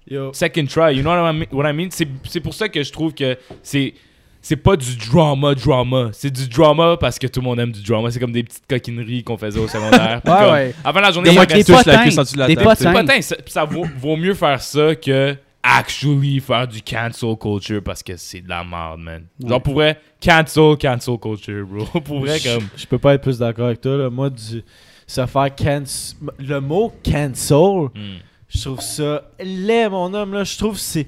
Yo. 0.08 0.32
second 0.34 0.68
try. 0.68 0.92
You 0.92 1.02
know 1.02 1.12
what 1.12 1.30
I 1.30 1.34
mean? 1.34 1.48
What 1.52 1.70
I 1.70 1.74
mean? 1.74 1.90
C'est, 1.92 2.40
pour 2.40 2.54
ça 2.54 2.70
que 2.70 2.84
je 2.84 2.92
trouve 2.92 3.14
que 3.14 3.38
c'est 3.64 3.94
c'est 4.42 4.56
pas 4.56 4.76
du 4.76 4.96
drama 4.96 5.56
drama. 5.56 6.10
C'est 6.14 6.30
du 6.30 6.48
drama 6.48 6.98
parce 6.98 7.18
que 7.18 7.26
tout 7.26 7.40
le 7.40 7.46
monde 7.46 7.60
aime 7.60 7.72
du 7.72 7.82
drama. 7.82 8.12
C'est 8.12 8.20
comme 8.20 8.32
des 8.32 8.44
petites 8.44 8.68
coquineries 8.70 9.24
qu'on 9.24 9.38
faisait 9.38 9.60
au 9.60 9.68
secondaire. 9.68 10.22
Ouais, 10.26 10.32
comme, 10.32 10.54
ouais. 10.54 10.76
Avant 10.84 11.00
la 11.00 11.12
journée, 11.12 11.32
Des, 11.32 11.36
ça 11.36 11.46
des 11.48 11.64
touche 11.64 11.76
la 11.78 11.84
potins, 11.84 12.04
cuisse 12.04 12.18
en 12.20 12.22
dessous 12.22 12.36
de 12.36 12.40
la 12.40 12.48
des 12.48 12.56
potins. 12.56 13.22
ça, 13.22 13.66
vaut, 13.66 13.88
vaut 13.98 14.16
mieux 14.16 14.36
faire 14.36 14.62
ça 14.62 14.94
que 14.96 15.36
actually 15.64 16.40
faire 16.40 16.68
du 16.68 16.82
cancel 16.84 17.36
culture 17.38 17.82
parce 17.84 18.04
que 18.04 18.16
c'est 18.18 18.42
de 18.42 18.50
la 18.50 18.64
merde, 18.64 19.00
man. 19.00 19.24
Ouais. 19.42 19.50
Genre, 19.50 19.62
pour 19.64 19.74
vrai, 19.74 20.00
cancel, 20.24 20.78
cancel 20.80 21.18
culture, 21.18 21.66
bro. 21.66 21.86
pour 22.02 22.20
vrai, 22.20 22.38
Je- 22.38 22.54
comme. 22.54 22.68
Je 22.78 22.86
peux 22.86 23.00
pas 23.00 23.16
être 23.16 23.24
plus 23.24 23.40
d'accord 23.40 23.66
avec 23.66 23.82
toi. 23.82 23.98
Là. 23.98 24.10
Moi, 24.12 24.30
du, 24.30 24.64
se 25.08 25.26
faire 25.26 25.56
cancel. 25.56 26.18
Le 26.38 26.60
mot 26.60 26.94
cancel, 27.04 27.90
hmm. 27.96 28.20
Je 28.50 28.62
trouve 28.62 28.82
ça 28.82 29.24
laid, 29.44 29.90
mon 29.90 30.14
homme. 30.14 30.34
Là. 30.34 30.44
Je 30.44 30.58
trouve 30.58 30.76
que 30.76 30.80
c'est. 30.82 31.08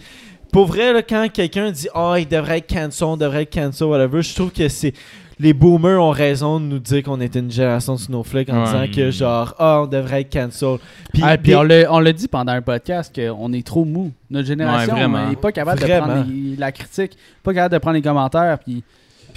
Pour 0.51 0.65
vrai, 0.65 0.93
là, 0.93 1.01
quand 1.03 1.27
quelqu'un 1.31 1.71
dit 1.71 1.87
Ah, 1.93 2.15
il 2.17 2.27
devrait 2.27 2.59
être 2.59 2.69
cancel, 2.73 3.05
on 3.07 3.17
devrait 3.17 3.43
être 3.43 3.53
cancel, 3.53 3.87
whatever, 3.87 4.21
je 4.21 4.33
trouve 4.33 4.51
que 4.51 4.67
c'est. 4.69 4.93
Les 5.39 5.53
boomers 5.53 6.01
ont 6.01 6.09
raison 6.09 6.59
de 6.59 6.65
nous 6.65 6.79
dire 6.79 7.03
qu'on 7.03 7.21
était 7.21 7.37
une 7.39 7.51
génération 7.51 7.93
de 7.93 7.99
snowflakes 7.99 8.49
en 8.49 8.57
Ouais. 8.57 8.65
disant 8.65 8.85
que, 8.95 9.11
genre, 9.11 9.53
ah, 9.59 9.81
on 9.83 9.85
devrait 9.85 10.21
être 10.21 10.33
cancel. 10.33 10.77
Puis, 11.13 11.21
Ah, 11.23 11.37
puis 11.37 11.51
des- 11.51 11.85
on 11.89 11.99
l'a 11.99 12.11
dit 12.13 12.27
pendant 12.27 12.53
un 12.53 12.61
podcast 12.63 13.13
qu'on 13.13 13.53
est 13.53 13.63
trop 13.65 13.85
mou. 13.85 14.11
Notre 14.31 14.47
génération 14.47 14.95
Ouais, 14.95 15.29
n'est 15.29 15.35
pas 15.35 15.51
capable 15.51 15.79
de 15.79 15.85
Vraiment. 15.85 16.07
prendre 16.07 16.25
les- 16.27 16.55
la 16.55 16.71
critique, 16.71 17.15
pas 17.43 17.53
capable 17.53 17.73
de 17.73 17.77
prendre 17.77 17.95
les 17.97 18.01
commentaires. 18.01 18.57
Puis 18.65 18.83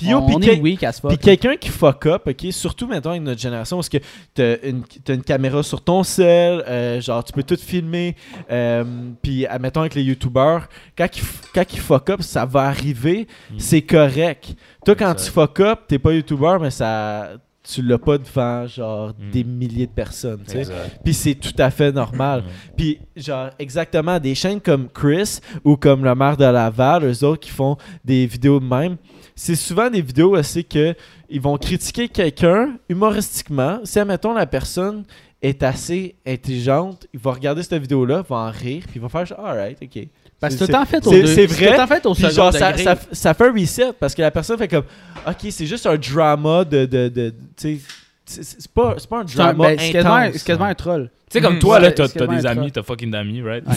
puis 0.01 0.11
yo, 0.11 0.19
on, 0.19 0.27
puis 0.27 0.35
on 0.37 0.41
quel- 0.41 0.59
est 0.59 0.61
weak 0.61 0.83
as 0.83 1.01
fuck. 1.01 1.11
Puis 1.11 1.19
quelqu'un 1.19 1.57
qui 1.57 1.69
fuck 1.69 2.07
up, 2.07 2.23
ok, 2.27 2.47
surtout 2.51 2.87
maintenant 2.87 3.11
avec 3.13 3.23
notre 3.23 3.41
génération, 3.41 3.77
parce 3.77 3.89
que 3.89 3.99
t'as 4.35 4.57
une, 4.63 4.83
une 5.09 5.23
caméra 5.23 5.63
sur 5.63 5.83
ton 5.83 6.03
cell, 6.03 6.65
euh, 6.67 7.01
genre 7.01 7.23
tu 7.25 7.33
peux 7.33 7.43
tout 7.43 7.57
filmer, 7.57 8.17
euh, 8.51 8.85
puis 9.23 9.47
admettons 9.47 9.81
avec 9.81 9.95
les 9.95 10.03
youtubeurs, 10.03 10.69
quand 10.97 11.07
ils, 11.17 11.23
quand 11.55 11.65
ils 11.73 11.81
fuck 11.81 12.11
up, 12.11 12.23
ça 12.23 12.45
va 12.47 12.63
arriver, 12.63 13.27
Mm. 13.51 13.55
c'est 13.59 13.83
correct. 13.83 14.55
Toi 14.85 14.95
quand 14.95 15.15
tu 15.15 15.31
fuck 15.31 15.61
up, 15.61 15.81
t'es 15.89 15.99
pas 15.99 16.13
youtubeur, 16.13 16.59
mais 16.61 16.71
ça, 16.71 17.31
tu 17.63 17.83
l'as 17.83 17.99
pas 17.99 18.17
devant 18.19 18.67
genre 18.67 19.09
Mm. 19.11 19.31
des 19.31 19.45
milliers 19.45 19.87
de 19.87 19.93
personnes, 19.93 20.41
tu 20.49 20.65
sais. 20.65 20.73
Puis 21.05 21.13
c'est 21.15 21.35
tout 21.35 21.53
à 21.59 21.71
fait 21.71 21.93
normal. 21.93 22.41
Ouais. 22.41 22.47
Puis, 22.77 22.99
genre, 23.17 23.51
exactement, 23.59 24.19
des 24.19 24.35
chaînes 24.35 24.61
comme 24.61 24.89
Chris 24.89 25.41
ou 25.63 25.77
comme 25.77 26.03
le 26.05 26.15
maire 26.15 26.37
de 26.39 26.45
Laval, 26.45 27.05
eux 27.05 27.25
autres 27.25 27.41
qui 27.41 27.51
font 27.51 27.77
des 28.05 28.27
vidéos 28.27 28.59
de 28.61 28.65
même, 28.65 28.97
c'est 29.43 29.55
souvent 29.57 29.89
des 29.89 30.03
vidéos 30.03 30.37
où 30.37 30.43
c'est 30.43 30.63
que 30.65 30.95
ils 31.31 31.41
vont 31.41 31.57
critiquer 31.57 32.09
quelqu'un 32.09 32.75
humoristiquement. 32.91 33.81
Si, 33.85 33.99
admettons, 33.99 34.35
la 34.35 34.45
personne 34.47 35.05
est 35.41 35.63
assez 35.63 36.15
intelligente, 36.27 37.07
il 37.15 37.21
va 37.21 37.33
regarder 37.33 37.63
cette 37.63 37.81
vidéo-là, 37.81 38.23
va 38.29 38.37
en 38.37 38.51
rire, 38.51 38.83
puis 38.87 38.97
il 38.97 39.01
va 39.01 39.09
faire 39.09 39.25
genre, 39.25 39.41
alright, 39.47 39.79
ok. 39.83 40.07
Parce 40.39 40.55
que 40.55 40.59
c'est- 40.59 40.67
c'est 40.67 40.73
tout 40.73 40.79
le 40.79 40.85
temps 40.85 40.85
fait 40.85 41.07
au 41.07 41.11
c'est- 41.27 41.47
vrai, 41.47 41.71
le 41.71 41.77
temps 41.77 41.87
fait 41.87 42.07
au 42.07 42.13
Puis 42.15 42.23
second 42.25 42.35
genre, 42.35 42.53
ça, 42.53 42.73
degré. 42.73 42.85
ça, 42.85 42.97
ça 43.13 43.33
fait 43.35 43.45
un 43.49 43.53
reset 43.53 43.93
parce 43.99 44.15
que 44.15 44.21
la 44.23 44.31
personne 44.31 44.59
fait 44.59 44.69
comme, 44.69 44.85
ok, 45.27 45.47
c'est 45.51 45.67
juste 45.67 45.87
un 45.87 45.97
drama 45.97 46.65
de. 46.65 46.85
de, 46.85 47.09
de, 47.09 47.31
tu 47.57 47.77
sais, 47.77 47.81
c'est 48.27 48.45
c'est 48.45 48.71
pas, 48.71 48.95
c'est 48.99 49.09
pas 49.09 49.21
un 49.21 49.25
drama 49.25 49.69
ben, 49.69 49.79
c'est 49.79 49.91
quasiment, 49.93 50.15
un- 50.15 50.21
intense. 50.25 50.37
c'est 50.37 50.47
quasiment 50.47 50.67
un 50.67 50.75
troll. 50.75 51.11
Tu 51.31 51.39
sais, 51.39 51.41
comme 51.41 51.55
Mhm. 51.55 51.61
toi, 51.61 51.81
là, 51.81 51.93
t'as 51.93 52.09
des 52.27 52.47
amis, 52.47 52.73
t'as 52.73 52.83
fucking 52.83 53.11
d'amis, 53.11 53.41
right? 53.43 53.65
Ouais, 53.67 53.73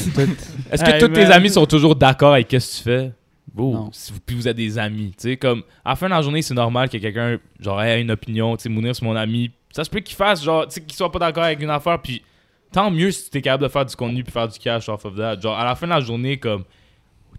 Est-ce 0.72 0.84
que 0.84 0.90
Hey, 0.90 1.00
tous 1.00 1.08
tes 1.08 1.26
amis 1.26 1.50
sont 1.50 1.66
toujours 1.66 1.96
d'accord 1.96 2.34
avec 2.34 2.48
ce 2.52 2.58
que 2.58 2.78
tu 2.78 2.84
fais? 2.84 3.12
Bro, 3.54 3.90
si 3.92 4.12
vous, 4.12 4.20
puis 4.20 4.36
vous 4.36 4.48
êtes 4.48 4.58
des 4.58 4.80
amis. 4.80 5.14
Tu 5.18 5.30
sais, 5.30 5.38
comme, 5.38 5.64
à 5.86 5.92
la 5.92 5.96
fin 5.96 6.08
de 6.08 6.12
la 6.12 6.22
journée, 6.22 6.42
c'est 6.42 6.56
normal 6.56 6.90
que 6.90 6.98
quelqu'un, 6.98 7.38
genre, 7.60 7.82
ait 7.84 8.02
une 8.02 8.10
opinion. 8.12 8.58
Tu 8.58 8.64
sais, 8.64 8.70
Mounir, 8.70 8.96
c'est 8.96 9.06
mon 9.06 9.16
ami. 9.16 9.52
Ça 9.72 9.84
se 9.84 9.90
peut 9.90 10.00
qu'il 10.00 10.16
fasse, 10.16 10.44
genre, 10.44 10.68
tu 10.68 10.76
sais, 10.76 10.82
qu'il 10.82 10.94
soit 10.94 11.12
pas 11.12 11.20
d'accord 11.20 11.44
avec 11.44 11.62
une 11.62 11.70
affaire. 11.70 12.02
Puis 12.02 12.24
tant 12.72 12.90
mieux 12.90 13.12
si 13.12 13.30
t'es 13.30 13.42
capable 13.42 13.64
de 13.64 13.70
faire 13.70 13.86
du 13.86 13.96
contenu 13.96 14.24
puis 14.24 14.32
faire 14.32 14.48
du 14.48 14.58
cash 14.58 14.90
off 14.90 15.06
of 15.06 15.16
that. 15.16 15.40
Genre, 15.40 15.58
à 15.58 15.66
la 15.66 15.76
fin 15.76 15.86
de 15.86 15.92
la 15.92 16.00
journée, 16.00 16.38
comme, 16.38 16.64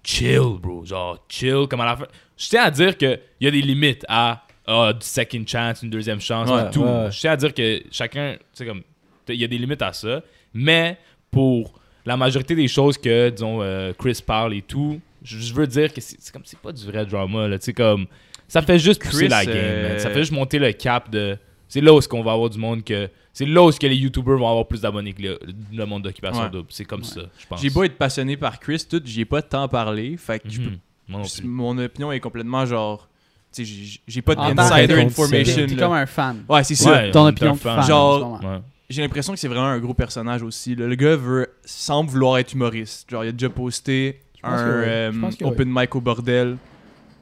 chill, 0.05 0.59
bro. 0.61 0.85
Genre, 0.85 1.19
chill. 1.29 1.67
Comme 1.69 1.81
à 1.81 1.87
la 1.87 1.97
fin. 1.97 2.07
Je 2.37 2.49
tiens 2.49 2.63
à 2.65 2.71
dire 2.71 2.97
qu'il 2.97 3.19
y 3.41 3.47
a 3.49 3.51
des 3.51 3.63
limites 3.63 4.05
à 4.09 4.43
ah, 4.67 4.93
du 4.93 5.05
second 5.05 5.45
chance, 5.47 5.83
une 5.83 5.91
deuxième 5.91 6.21
chance, 6.21 6.49
Ouais, 6.49 6.71
tout. 6.71 6.83
ouais. 6.83 7.11
Je 7.11 7.21
tiens 7.21 7.33
à 7.33 7.37
dire 7.37 7.53
que 7.53 7.83
chacun, 7.91 8.35
tu 8.35 8.41
sais, 8.55 8.67
comme, 8.67 8.83
il 9.29 9.35
y 9.37 9.45
a 9.45 9.49
des 9.49 9.59
limites 9.59 9.83
à 9.83 9.93
ça. 9.93 10.23
Mais 10.55 10.99
pour 11.31 11.75
la 12.07 12.17
majorité 12.17 12.55
des 12.55 12.69
choses 12.69 12.97
que, 12.97 13.31
disons, 13.31 13.61
euh, 13.63 13.93
Chris 13.99 14.23
parle 14.25 14.55
et 14.55 14.63
tout, 14.63 15.01
je, 15.25 15.53
veux 15.55 15.67
dire 15.67 15.93
que 15.93 16.01
c'est 16.01 16.31
comme, 16.33 16.43
c'est 16.45 16.59
pas 16.59 16.73
du 16.73 16.85
vrai 16.85 17.05
drama, 17.07 17.49
là. 17.49 17.59
Tu 17.59 17.65
sais, 17.67 17.73
comme, 17.73 18.07
ça 18.47 18.63
fait 18.63 18.79
juste 18.79 19.03
pousser 19.03 19.17
Chris, 19.17 19.29
la 19.29 19.45
game, 19.45 19.55
euh, 19.57 19.89
man. 19.91 19.99
Ça 19.99 20.11
fait 20.11 20.21
juste 20.21 20.33
monter 20.33 20.59
le 20.59 20.73
cap 20.73 21.11
de. 21.11 21.37
C'est 21.67 21.81
là 21.81 21.93
où 21.95 21.99
est-ce 21.99 22.09
qu'on 22.09 22.23
va 22.23 22.33
avoir 22.33 22.51
du 22.51 22.59
monde 22.59 22.85
que. 22.85 23.09
C'est 23.33 23.47
là 23.47 23.65
où 23.65 23.69
est-ce 23.69 23.81
que 23.81 23.87
les 23.87 23.97
YouTubers 23.97 24.39
vont 24.39 24.49
avoir 24.49 24.69
plus 24.69 24.83
d'abonnés 24.83 25.13
que 25.13 25.23
le, 25.23 25.39
le 25.73 25.87
monde 25.87 26.03
d'occupation 26.05 26.43
Ouais. 26.43 26.51
double. 26.51 26.69
C'est 26.71 26.85
comme 26.85 27.03
ça, 27.03 27.23
je 27.39 27.47
pense. 27.47 27.61
J'ai 27.61 27.71
beau 27.71 27.83
être 27.83 27.97
passionné 27.99 28.37
par 28.37 28.61
Chris, 28.61 28.85
tout, 28.89 29.03
j'y 29.05 29.23
ai 29.23 29.25
pas 29.25 29.43
tant 29.43 29.67
parlé. 29.67 30.17
Fait 30.17 30.39
que 30.39 30.49
je 30.49 30.61
peux-. 30.61 30.71
Moi 31.09 31.21
non 31.21 31.27
plus. 31.27 31.43
mon 31.47 31.79
opinion 31.79 32.13
est 32.13 32.21
complètement 32.21 32.65
genre. 32.67 33.09
J'ai- 33.57 34.01
j'ai 34.07 34.23
pas 34.23 34.35
d'insider 34.35 34.95
information. 34.95 35.67
T'es 35.67 35.77
comme 35.77 35.93
un 35.93 36.07
fan. 36.07 36.45
Ouais, 36.49 36.65
c'est 36.65 36.75
ça. 36.75 36.91
Ouais, 36.91 37.11
Ton 37.11 37.27
opinion 37.27 37.55
fan. 37.55 37.77
fan. 37.77 37.87
Genre- 37.89 38.41
ce. 38.41 38.47
Ouais. 38.47 38.59
J'ai 38.91 39.01
l'impression 39.03 39.33
que 39.33 39.39
c'est 39.39 39.49
vraiment 39.49 39.67
un 39.67 39.79
gros 39.81 39.95
personnage 39.95 40.43
aussi. 40.43 40.75
là. 40.75 40.87
Le 40.87 40.95
gars 40.95 41.17
veut, 41.17 41.49
semble 41.65 42.11
vouloir 42.11 42.39
être 42.39 42.53
humoriste. 42.53 43.11
Genre, 43.11 43.25
il 43.25 43.29
a 43.29 43.33
déjà 43.33 43.49
posté 43.49 44.21
un 44.45 44.81
oui. 44.81 44.85
euh, 44.87 45.13
oui. 45.23 45.37
open 45.43 45.69
mic 45.71 45.95
au 45.95 46.01
bordel. 46.01 46.57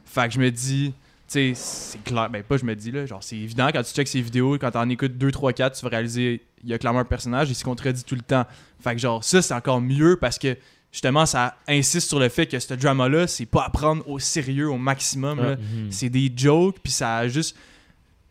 Fait 0.05 0.27
que 0.27 0.33
je 0.33 0.39
me 0.39 0.51
dis, 0.51 0.93
tu 0.93 0.93
sais, 1.27 1.53
c'est 1.55 2.03
clair. 2.03 2.29
Ben, 2.29 2.43
pas 2.43 2.57
je 2.57 2.65
me 2.65 2.75
dis, 2.75 2.91
là. 2.91 3.05
Genre, 3.05 3.23
c'est 3.23 3.37
évident 3.37 3.69
quand 3.73 3.81
tu 3.83 3.93
checks 3.93 4.07
ses 4.07 4.21
vidéos, 4.21 4.57
quand 4.59 4.71
t'en 4.71 4.87
écoutes 4.89 5.17
2, 5.17 5.31
3, 5.31 5.53
4, 5.53 5.77
tu 5.77 5.83
vas 5.83 5.89
réaliser, 5.89 6.41
il 6.63 6.69
y 6.69 6.73
a 6.73 6.77
clairement 6.77 6.99
un 6.99 7.05
personnage, 7.05 7.49
il 7.49 7.55
se 7.55 7.63
contredit 7.63 8.03
tout 8.03 8.15
le 8.15 8.21
temps. 8.21 8.45
Fait 8.79 8.93
que, 8.93 8.99
genre, 8.99 9.23
ça, 9.23 9.41
c'est 9.41 9.53
encore 9.53 9.81
mieux 9.81 10.17
parce 10.17 10.37
que, 10.37 10.55
justement, 10.91 11.25
ça 11.25 11.55
insiste 11.67 12.09
sur 12.09 12.19
le 12.19 12.29
fait 12.29 12.45
que 12.45 12.59
ce 12.59 12.73
drama-là, 12.73 13.25
c'est 13.27 13.45
pas 13.45 13.63
à 13.63 13.69
prendre 13.69 14.07
au 14.07 14.19
sérieux 14.19 14.69
au 14.69 14.77
maximum. 14.77 15.57
C'est 15.89 16.09
des 16.09 16.31
jokes, 16.35 16.77
puis 16.83 16.91
ça 16.91 17.17
a 17.17 17.27
juste. 17.27 17.57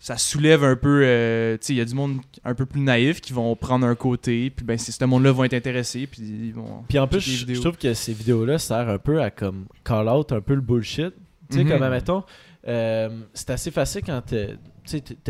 Ça 0.05 0.19
soulève 0.19 0.65
un 0.65 0.75
peu. 0.75 1.03
euh, 1.05 1.57
tu 1.59 1.67
sais, 1.67 1.73
il 1.75 1.77
y 1.77 1.81
a 1.81 1.85
du 1.85 1.95
monde 1.95 2.19
un 2.45 2.57
peu 2.57 2.67
plus 2.67 2.81
naïf 2.81 3.21
qui 3.21 3.33
vont 3.33 3.55
prendre 3.55 3.87
un 3.87 3.95
côté, 3.95 4.51
puis 4.51 4.67
ben, 4.67 4.77
ce 4.77 5.05
monde-là 5.05 5.31
vont 5.31 5.45
être 5.45 5.55
intéressés, 5.55 6.09
puis 6.09 6.23
ils 6.23 6.53
vont. 6.53 6.83
Puis 6.89 6.99
en 6.99 7.07
plus, 7.07 7.21
je, 7.21 7.61
trouve 7.61 7.77
que 7.79 7.95
ces 7.95 8.13
vidéos-là 8.13 8.59
servent 8.59 8.91
un 8.91 8.99
peu 8.99 9.23
à 9.23 9.31
comme 9.31 9.67
call 9.85 10.09
out 10.09 10.33
un 10.33 10.41
peu 10.41 10.55
le 10.57 10.61
bullshit. 10.61 11.15
Tu 11.49 11.59
sais, 11.59 11.63
Mhm. 11.65 11.71
comme 11.71 11.83
admettons, 11.85 12.25
euh, 12.67 13.11
c'est 13.33 13.51
assez 13.51 13.71
facile 13.71 14.03
quand 14.05 14.21
t'as- 14.27 14.57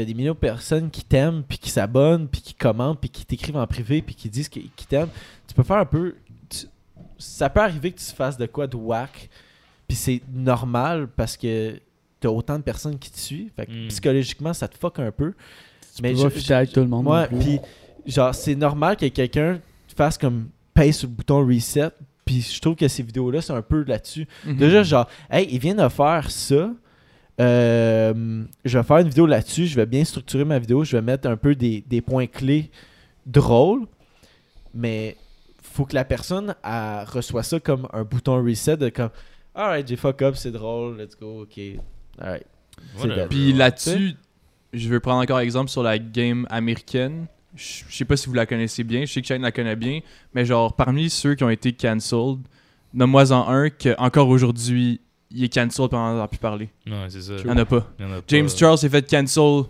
des 0.04 0.14
millions 0.14 0.32
de 0.32 0.38
personnes 0.38 0.90
qui 0.90 1.04
t'aiment, 1.04 1.42
puis 1.46 1.58
qui 1.58 1.68
s'abonnent, 1.68 2.26
puis 2.26 2.40
qui 2.40 2.54
commentent, 2.54 2.98
puis 2.98 3.10
qui 3.10 3.26
t'écrivent 3.26 3.58
en 3.58 3.66
privé, 3.66 4.00
puis 4.00 4.14
qui 4.14 4.30
disent 4.30 4.48
qu'ils 4.48 4.70
t'aiment. 4.88 5.10
Tu 5.46 5.52
peux 5.54 5.64
faire 5.64 5.76
un 5.76 5.84
peu. 5.84 6.14
tu- 6.48 6.66
ça 7.18 7.50
peut 7.50 7.60
arriver 7.60 7.92
que 7.92 7.98
tu 7.98 8.10
fasses 8.14 8.38
de 8.38 8.46
quoi 8.46 8.66
de 8.66 8.76
whack, 8.76 9.28
puis 9.86 9.96
c'est 9.98 10.22
normal 10.32 11.08
parce 11.14 11.36
que 11.36 11.78
t'as 12.22 12.28
autant 12.30 12.56
de 12.58 12.62
personnes 12.62 12.98
qui 12.98 13.10
te 13.10 13.18
suivent. 13.18 13.50
Fait 13.54 13.66
que 13.66 13.72
Mm. 13.72 13.88
psychologiquement, 13.88 14.52
ça 14.54 14.68
te 14.68 14.76
fuck 14.78 14.98
un 14.98 15.10
peu. 15.12 15.32
Tu 15.94 16.02
Mais 16.02 16.12
peux 16.14 16.28
je- 16.30 16.52
avec 16.52 16.72
tout 16.72 16.80
le 16.80 16.86
monde. 16.88 17.06
Ouais, 17.06 17.26
puis 17.28 17.58
genre, 18.06 18.34
c'est 18.34 18.54
normal 18.54 18.96
que 18.96 19.06
quelqu'un 19.06 19.60
fasse 19.96 20.16
comme 20.16 20.48
paye 20.74 20.92
sur 20.92 21.08
le 21.08 21.14
bouton 21.14 21.46
reset. 21.46 21.90
Puis 22.24 22.40
je 22.40 22.60
trouve 22.60 22.76
que 22.76 22.88
ces 22.88 23.02
vidéos-là, 23.02 23.42
c'est 23.42 23.52
un 23.52 23.62
peu 23.62 23.82
là-dessus. 23.84 24.26
Mhm. 24.46 24.56
Déjà, 24.56 24.82
genre, 24.82 25.08
hey, 25.30 25.46
il 25.50 25.58
vient 25.58 25.74
de 25.74 25.88
faire 25.88 26.30
ça. 26.30 26.70
Euh, 27.40 28.44
je 28.64 28.78
vais 28.78 28.84
faire 28.84 28.98
une 28.98 29.08
vidéo 29.08 29.26
là-dessus. 29.26 29.66
Je 29.66 29.76
vais 29.76 29.86
bien 29.86 30.04
structurer 30.04 30.44
ma 30.44 30.58
vidéo. 30.58 30.84
Je 30.84 30.96
vais 30.96 31.02
mettre 31.02 31.28
un 31.28 31.36
peu 31.36 31.54
des, 31.54 31.82
des 31.86 32.00
points 32.00 32.26
clés 32.26 32.70
drôles. 33.26 33.86
Mais 34.74 35.16
faut 35.62 35.84
que 35.84 35.94
la 35.94 36.04
personne 36.04 36.54
reçoit 36.64 37.42
ça 37.42 37.58
comme 37.60 37.88
un 37.92 38.04
bouton 38.04 38.42
reset 38.44 38.76
de 38.76 38.88
comme 38.88 39.10
Alright, 39.54 39.86
j'ai 39.86 39.96
fuck 39.96 40.22
up, 40.22 40.34
c'est 40.36 40.50
drôle, 40.50 40.96
let's 40.98 41.14
go, 41.18 41.42
ok. 41.42 41.60
Alright. 42.20 42.46
Puis 43.30 43.52
là-dessus, 43.52 44.14
je 44.72 44.88
veux 44.88 45.00
prendre 45.00 45.22
encore 45.22 45.40
exemple 45.40 45.70
sur 45.70 45.82
la 45.82 45.98
game 45.98 46.46
américaine. 46.50 47.26
Je 47.54 47.82
sais 47.90 48.04
pas 48.04 48.16
si 48.16 48.28
vous 48.28 48.34
la 48.34 48.46
connaissez 48.46 48.82
bien, 48.84 49.04
je 49.04 49.12
sais 49.12 49.20
que 49.20 49.26
Shane 49.26 49.42
la 49.42 49.52
connaît 49.52 49.76
bien, 49.76 50.00
mais 50.34 50.44
genre 50.46 50.72
parmi 50.74 51.10
ceux 51.10 51.34
qui 51.34 51.44
ont 51.44 51.50
été 51.50 51.72
cancelled, 51.74 52.38
nomme-moi 52.94 53.30
en 53.32 53.46
un 53.48 53.68
que 53.68 53.94
encore 53.98 54.28
aujourd'hui, 54.28 55.00
il 55.30 55.44
est 55.44 55.52
cancelled 55.52 55.90
pendant 55.90 56.16
qu'on 56.16 56.22
a 56.22 56.28
pu 56.28 56.38
parler. 56.38 56.70
Non, 56.86 57.04
c'est 57.08 57.20
ça. 57.20 57.34
Il 57.38 57.46
y 57.46 57.50
en 57.50 57.56
a 57.58 57.64
pas. 57.66 57.86
Il 57.98 58.04
y 58.06 58.08
en 58.08 58.12
a 58.12 58.16
pas. 58.16 58.24
James 58.28 58.48
Charles 58.48 58.78
s'est 58.78 58.88
fait 58.88 59.08
cancel. 59.08 59.64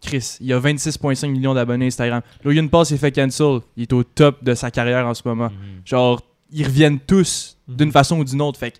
Chris, 0.00 0.38
il 0.40 0.52
a 0.52 0.58
26,5 0.58 1.28
millions 1.30 1.52
d'abonnés 1.54 1.86
Instagram. 1.86 2.22
Logan 2.42 2.68
Paul 2.70 2.86
s'est 2.86 2.96
fait 2.96 3.12
cancel. 3.12 3.60
Il 3.76 3.82
est 3.82 3.92
au 3.92 4.02
top 4.02 4.42
de 4.42 4.54
sa 4.54 4.70
carrière 4.70 5.06
en 5.06 5.14
ce 5.14 5.22
moment. 5.26 5.50
Mhm. 5.50 5.82
Genre, 5.84 6.20
ils 6.50 6.64
reviennent 6.64 6.98
tous 6.98 7.58
d'une 7.68 7.88
Mhm. 7.88 7.92
façon 7.92 8.18
ou 8.18 8.24
d'une 8.24 8.40
autre. 8.40 8.58
Fait 8.58 8.70
que- 8.72 8.78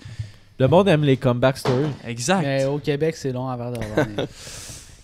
Le 0.60 0.68
monde 0.68 0.88
aime 0.88 1.02
les 1.04 1.16
comeback 1.16 1.56
stories. 1.56 1.86
exact. 2.06 2.42
Mais 2.42 2.64
au 2.66 2.78
Québec, 2.78 3.16
c'est 3.16 3.32
long 3.32 3.48
avant 3.48 3.70
de 3.72 3.78
revenir. 3.78 4.26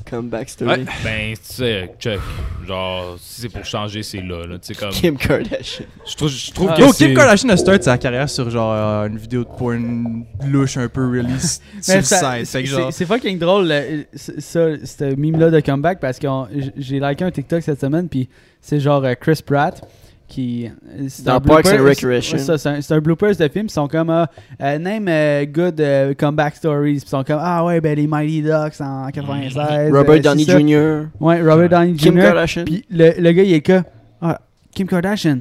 Comeback 0.09 0.49
story. 0.51 0.71
Ouais. 0.83 0.87
Ben, 1.03 1.35
tu 1.35 1.41
sais, 1.43 1.91
check. 1.99 2.21
Genre, 2.65 3.17
si 3.21 3.41
c'est 3.41 3.49
pour 3.49 3.65
changer, 3.65 4.05
c'est 4.05 4.21
là. 4.21 4.47
là. 4.47 4.57
Tu 4.59 4.73
sais, 4.73 4.75
comme. 4.75 4.91
Kim 4.91 5.17
Kardashian. 5.17 5.85
Je 6.09 6.15
trouve, 6.15 6.29
je 6.29 6.53
trouve 6.53 6.69
Ah. 6.71 6.77
que 6.77 6.83
Yo, 6.83 6.93
c'est. 6.93 7.07
Kim 7.07 7.17
Kardashian 7.17 7.49
a 7.49 7.57
start 7.57 7.83
sa 7.83 7.99
carrière 7.99 8.29
sur 8.31 8.49
genre 8.49 8.73
euh, 8.73 9.09
une 9.09 9.17
vidéo 9.19 9.43
de 9.43 9.49
porn 9.49 10.25
louche 10.47 10.77
un 10.77 10.89
peu 10.89 11.09
release 11.09 11.61
Mais 11.89 12.03
sur 12.03 12.05
ça- 12.05 12.39
que 12.39 12.45
c'est 12.45 12.65
genre. 12.67 12.93
c'est 12.93 13.05
fucking 13.05 13.37
drôle, 13.39 13.67
le- 13.67 14.05
ça, 14.15 14.61
ce 14.85 15.15
meme-là 15.17 15.51
de 15.51 15.59
comeback, 15.59 15.99
parce 15.99 16.21
que 16.21 16.29
j'ai 16.77 17.01
liké 17.01 17.25
un 17.25 17.31
TikTok 17.33 17.63
cette 17.65 17.81
semaine, 17.81 18.09
puis 18.09 18.29
c'est 18.61 18.79
genre 18.79 19.03
euh, 19.05 19.15
Chris 19.21 19.41
Pratt 19.45 19.83
qui. 20.29 20.69
c'est 21.09 21.25
Dans 21.25 21.35
un 21.35 21.41
Parks 21.41 21.67
and 21.67 21.77
blooper- 21.77 21.89
Recreation. 21.89 22.39
C'est 22.39 22.67
un, 22.69 22.81
c'est 22.81 22.95
un 22.95 23.01
bloopers 23.01 23.37
de 23.37 23.49
film, 23.49 23.67
ils 23.67 23.71
sont 23.71 23.87
comme 23.89 24.11
ah, 24.11 24.29
euh, 24.61 24.79
Name 24.79 25.07
euh, 25.09 25.45
good 25.47 25.81
euh, 25.81 26.15
comeback 26.15 26.57
stories, 26.57 26.95
ils 27.05 27.09
sont 27.09 27.23
comme 27.25 27.39
Ah 27.41 27.65
ouais, 27.65 27.81
ben 27.81 27.97
les 27.97 28.07
Mighty 28.07 28.43
Ducks 28.43 28.81
en 28.81 29.09
96. 29.11 29.93
Robert 29.93 30.11
euh, 30.17 30.19
Downey. 30.21 30.45
Jr. 30.45 31.07
Ouais, 31.21 31.41
Robert 31.43 31.69
Downey 31.69 31.95
Kim 31.95 32.15
Jr. 32.15 32.23
Kardashian. 32.23 32.65
Puis 32.65 32.85
le, 32.91 33.13
le 33.19 33.33
gars, 33.33 33.43
il 33.43 33.53
est 33.53 33.61
que 33.61 33.81
ah, 34.21 34.41
Kim 34.75 34.87
Kardashian. 34.87 35.41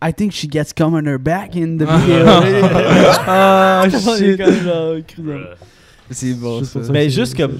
I 0.00 0.12
think 0.12 0.32
she 0.32 0.46
gets 0.48 0.72
cum 0.76 0.94
on 0.94 1.06
her 1.06 1.18
back 1.18 1.56
in 1.56 1.76
the 1.78 1.82
video. 1.86 2.24
ah, 3.26 3.86
shit. 3.90 4.38
Bruh. 5.18 5.44
C'est 6.10 6.34
bon. 6.34 6.64
Ça. 6.64 6.82
ça. 6.84 6.92
Mais 6.92 7.10
juste 7.10 7.36
comme 7.36 7.58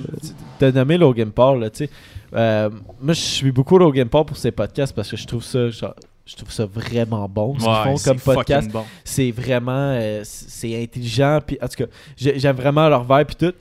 t'as 0.58 0.70
nommé 0.72 0.96
Logan 0.96 1.30
Paul, 1.30 1.60
là, 1.60 1.70
tu 1.70 1.84
sais. 1.84 1.90
euh, 2.34 2.70
moi, 3.00 3.12
je 3.14 3.20
suis 3.20 3.52
beaucoup 3.52 3.76
Logan 3.78 4.08
Paul 4.08 4.24
pour 4.24 4.36
ses 4.36 4.50
podcasts 4.50 4.94
parce 4.94 5.10
que 5.10 5.16
je 5.16 5.26
trouve 5.26 5.42
ça, 5.42 5.68
genre, 5.70 5.94
je 6.28 6.36
trouve 6.36 6.52
ça 6.52 6.66
vraiment 6.66 7.26
bon 7.28 7.54
ce 7.58 7.64
qu'ils 7.64 7.96
font 7.98 8.10
comme 8.10 8.34
podcast. 8.34 8.70
bon. 8.70 8.84
C'est 9.02 9.30
vraiment, 9.30 9.72
euh, 9.94 10.20
c'est 10.24 10.80
intelligent. 10.82 11.38
Puis 11.44 11.58
en 11.62 11.66
tout 11.68 11.84
cas, 11.84 11.90
j'ai- 12.16 12.38
j'aime 12.38 12.56
vraiment 12.56 12.88
leur 12.88 13.02
vibe 13.02 13.26
puis 13.28 13.36
tout. 13.36 13.54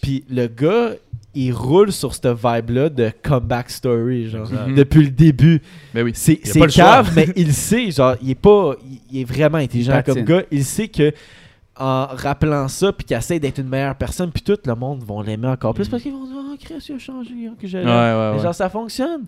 Puis 0.00 0.24
le 0.30 0.46
gars, 0.46 0.90
il 1.34 1.52
roule 1.52 1.90
sur 1.90 2.14
cette 2.14 2.28
vibe-là 2.28 2.88
de 2.90 3.10
comeback 3.22 3.70
story, 3.70 4.28
genre. 4.30 4.48
Mhm. 4.50 4.74
depuis 4.76 5.02
le 5.02 5.10
début. 5.10 5.60
Ben 5.92 6.04
oui. 6.04 6.12
C'est 6.14 6.36
cave, 6.68 7.10
mais 7.16 7.28
il 7.34 7.52
sait, 7.52 7.90
genre, 7.90 8.14
il 8.22 8.30
est 8.30 8.34
pas, 8.36 8.76
il, 9.10 9.20
est 9.20 9.24
vraiment 9.24 9.58
intelligent 9.58 10.00
comme 10.06 10.20
gars. 10.22 10.42
Il 10.52 10.64
sait 10.64 10.88
que 10.88 11.12
en 11.78 12.06
rappelant 12.06 12.68
ça, 12.68 12.90
puis 12.92 13.04
qu'il 13.04 13.16
essaie 13.16 13.38
d'être 13.38 13.58
une 13.58 13.68
meilleure 13.68 13.96
personne, 13.96 14.30
puis 14.30 14.42
tout 14.42 14.56
le 14.64 14.74
monde 14.74 15.02
vont 15.04 15.20
l'aimer 15.20 15.48
encore 15.48 15.74
plus 15.74 15.86
Mm. 15.86 15.90
parce 15.90 16.02
qu'ils 16.04 16.12
vont 16.12 16.24
dire, 16.24 16.36
oh, 16.38 16.56
Chris, 16.58 16.86
il 16.88 16.94
a 16.94 16.98
changé, 16.98 17.32
hein, 17.46 17.54
que 17.60 17.66
je 17.66 17.76
Ouais, 17.76 17.84
l'aime. 17.84 17.92
ouais, 17.92 18.30
Mais 18.30 18.36
ouais. 18.38 18.42
genre, 18.42 18.54
ça 18.54 18.70
fonctionne. 18.70 19.24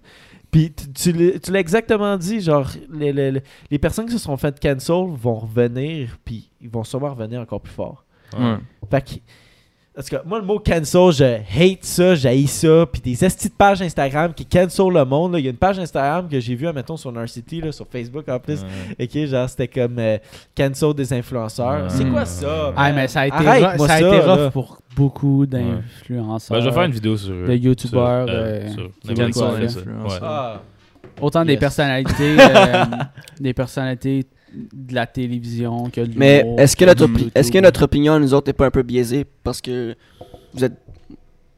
Puis 0.51 0.73
tu- 0.73 0.93
tu 0.93 1.13
l'as 1.13 1.39
tu 1.39 1.53
l'as 1.53 1.61
exactement 1.61 2.17
dit, 2.17 2.41
genre, 2.41 2.69
les, 2.93 3.13
les- 3.13 3.33
les- 3.33 3.43
les 3.71 3.79
personnes 3.79 4.07
qui 4.07 4.13
se 4.13 4.19
sont 4.19 4.37
faites 4.37 4.59
cancel 4.61 5.05
vont 5.21 5.35
revenir, 5.41 6.17
puis 6.25 6.51
ils 6.61 6.71
vont 6.71 6.85
sûrement 6.85 7.11
revenir 7.15 7.41
encore 7.41 7.61
plus 7.61 7.73
fort. 7.75 8.05
Ouais. 8.39 8.57
Fait 8.91 9.03
que, 9.03 10.03
tout 10.03 10.09
cas, 10.11 10.23
moi, 10.25 10.39
le 10.39 10.45
mot 10.47 10.59
cancel, 10.61 11.11
je 11.13 11.25
hate 11.59 11.83
ça, 11.85 12.15
j'haïs 12.15 12.47
ça. 12.47 12.87
Puis 12.91 13.01
des 13.03 13.25
estis 13.25 13.49
de 13.49 13.55
pages 13.55 13.83
Instagram 13.83 14.33
qui 14.33 14.47
cancel 14.47 14.89
le 14.93 15.05
monde. 15.05 15.33
là. 15.33 15.39
Il 15.41 15.45
y 15.45 15.49
a 15.49 15.51
une 15.51 15.57
page 15.57 15.79
Instagram 15.79 16.29
que 16.29 16.39
j'ai 16.41 16.55
vue, 16.55 16.69
admettons, 16.69 16.97
sur 16.97 17.11
Narcity, 17.13 17.61
là, 17.61 17.73
sur 17.73 17.87
Facebook 17.89 18.29
en 18.29 18.39
plus. 18.39 18.63
Ouais. 18.99 19.05
Ok, 19.07 19.27
genre, 19.27 19.49
c'était 19.49 19.67
comme 19.69 19.99
euh, 19.99 20.17
cancel 20.57 20.95
des 20.95 21.13
influenceurs. 21.13 21.83
Ouais. 21.85 21.91
C'est 21.91 22.05
quoi 22.09 22.25
ça? 22.25 22.73
Ah, 22.77 22.85
man? 22.89 22.95
mais 22.95 23.09
ça 23.09 23.21
a 23.23 23.27
été, 23.27 23.37
rough, 23.37 23.87
ça 23.87 23.93
a 23.95 23.99
été 23.99 24.19
rough 24.21 24.39
là. 24.39 24.51
pour 24.53 24.79
beaucoup 24.99 25.47
d'influenceurs. 25.47 26.57
Ben, 26.57 26.63
je 26.63 26.69
vais 26.69 26.75
faire 26.75 26.85
une 26.85 26.93
vidéo 26.93 27.17
sur. 27.17 27.33
de 27.47 27.55
youtubeurs, 27.55 28.29
sur, 28.29 28.35
euh. 28.37 30.05
Ouais. 30.05 30.19
Ah. 30.21 30.63
Autant 31.21 31.45
des 31.45 31.57
personnalités, 31.57 32.37
euh, 32.41 32.85
des 33.41 33.55
personnalités 33.55 34.27
de 34.53 34.95
la 34.95 35.07
télévision 35.07 35.91
que 35.91 36.01
de 36.01 36.13
Mais 36.17 36.45
est-ce 36.57 36.77
que, 36.77 36.85
notre 36.85 37.09
est-ce 37.35 37.53
que 37.53 37.59
notre 37.59 37.85
opinion, 37.85 38.19
nous 38.19 38.35
autres, 38.35 38.49
n'est 38.49 38.55
pas 38.55 38.67
un 38.67 38.71
peu 38.71 38.83
biaisée? 38.83 39.25
Parce 39.45 39.61
que 39.61 39.95
vous 40.55 40.65
êtes. 40.65 40.75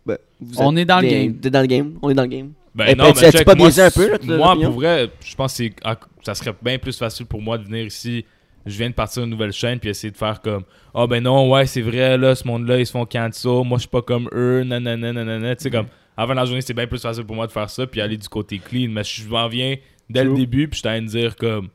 ben, 0.05 0.19
vous 0.41 0.55
On 0.59 0.77
est 0.77 0.85
dans 0.85 1.01
le 1.01 1.09
game. 1.09 1.33
Dans 1.33 1.61
le 1.61 1.67
game. 1.67 1.93
On 2.03 2.11
est 2.11 2.15
dans 2.15 2.23
le 2.23 2.29
game. 2.29 2.53
Ben 2.75 2.87
Eh, 2.89 2.95
non, 2.95 3.05
ben, 3.05 3.13
mais 3.21 3.31
check, 3.33 3.45
pas 3.45 3.55
moi, 3.55 3.67
biaisé 3.67 3.83
un 3.83 3.91
peu, 3.91 4.11
Moi, 4.25 4.57
pour 4.63 4.75
vrai, 4.75 5.11
je 5.25 5.35
pense 5.35 5.53
que 5.53 5.57
c'est- 5.57 5.75
ah, 5.83 5.97
ça 6.23 6.35
serait 6.35 6.55
bien 6.63 6.79
plus 6.79 6.97
facile 6.97 7.27
pour 7.27 7.43
moi 7.43 7.59
de 7.59 7.65
venir 7.65 7.85
ici. 7.87 8.25
Je 8.67 8.77
viens 8.77 8.91
de 8.91 8.95
partir 8.95 9.23
une 9.25 9.31
nouvelle 9.31 9.53
chaîne 9.53 9.79
puis 9.79 9.89
essayer 9.91 10.11
de 10.11 10.17
faire 10.17 10.41
comme 10.41 10.65
Ah 10.95 11.07
ben 11.07 11.23
non, 11.23 11.51
ouais, 11.51 11.67
c'est 11.67 11.81
vrai, 11.81 12.19
là, 12.19 12.35
ce 12.35 12.47
monde-là, 12.47 12.79
ils 12.79 12.87
se 12.87 12.93
font 12.93 13.07
cancel. 13.07 13.51
Moi, 13.65 13.77
je 13.79 13.81
suis 13.81 13.89
pas 13.89 14.03
comme 14.03 14.29
eux, 14.33 14.63
nanana, 14.65 15.13
nanana. 15.13 15.57
Tu 15.57 15.63
sais, 15.65 15.71
comme, 15.71 15.87
avant 16.17 16.35
la 16.35 16.45
journée, 16.45 16.61
c'est 16.61 16.75
bien 16.75 16.87
plus 16.87 17.01
facile 17.01 17.25
pour 17.25 17.35
moi 17.37 17.47
de 17.47 17.53
faire 17.53 17.71
ça 17.71 17.87
puis 17.87 18.01
aller 18.01 18.17
du 18.19 18.29
côté 18.29 18.59
clean. 18.59 18.89
Mais 18.91 19.03
je 19.05 19.27
m'en 19.29 19.49
viens 19.49 19.77
dès 20.11 20.25
le 20.25 20.35
début 20.35 20.69
puis 20.69 20.79
je 20.79 20.83
t'ai 20.83 21.01
de 21.01 21.07
dire 21.07 21.37
comme 21.37 21.69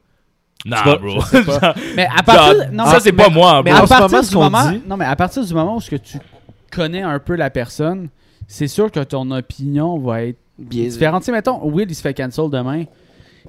Nah, 0.66 0.82
vas- 0.84 0.96
bro. 0.98 1.20
Mais 1.96 2.08
à 2.08 2.24
partir, 2.24 2.72
non, 2.72 2.86
ça, 2.86 2.94
mais- 2.94 3.00
c'est 3.00 3.12
pas 3.14 3.30
moi, 3.30 3.62
mais 3.64 3.72
bro. 3.72 3.84
à 3.84 3.88
ce 3.88 3.94
moment, 3.94 4.10
partir 4.10 4.30
du 4.30 4.36
moment, 4.36 4.72
dit- 4.72 4.82
non, 4.88 4.98
mais 4.98 5.06
à 5.06 5.16
partir 5.16 5.46
du 5.46 5.54
moment 5.54 5.76
où 5.76 5.82
ce 5.82 5.92
que 5.92 5.96
tu 5.96 6.18
connais 6.72 7.02
un 7.04 7.20
peu 7.20 7.36
la 7.36 7.50
personne, 7.52 8.10
c'est 8.48 8.68
sûr 8.68 8.92
que 8.92 9.00
ton 9.02 9.30
opinion 9.32 10.00
va 10.00 10.24
être 10.24 10.40
Biaisé. 10.58 10.90
différente. 10.98 11.22
Tu 11.22 11.26
sais, 11.28 11.32
mettons, 11.32 11.60
Will, 11.70 11.86
il 11.90 11.94
se 11.96 12.02
fait 12.02 12.14
cancel 12.16 12.50
demain. 12.50 12.86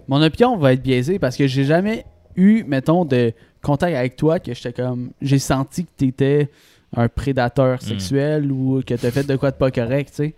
Mon 0.09 0.21
opinion 0.23 0.57
va 0.59 0.75
être 0.75 0.83
biaisée 0.83 1.19
parce 1.19 1.37
que 1.37 1.47
j'ai 1.47 1.65
jamais 1.65 2.05
eu, 2.37 2.65
mettons, 2.65 3.05
de 3.05 3.33
contact 3.63 3.97
avec 3.97 4.17
toi 4.17 4.39
que 4.39 4.53
j'étais 4.55 4.73
comme. 4.73 5.11
J'ai 5.21 5.39
senti 5.39 5.85
que 5.85 5.91
t'étais 5.97 6.49
un 6.97 7.09
prédateur 7.09 7.83
sexuel 7.83 8.51
ou 8.53 8.81
que 8.87 8.95
t'as 8.95 9.11
fait 9.11 9.27
de 9.27 9.37
quoi 9.37 9.51
de 9.51 9.57
pas 9.57 9.71
correct, 9.71 10.11
tu 10.11 10.17
sais. 10.17 10.35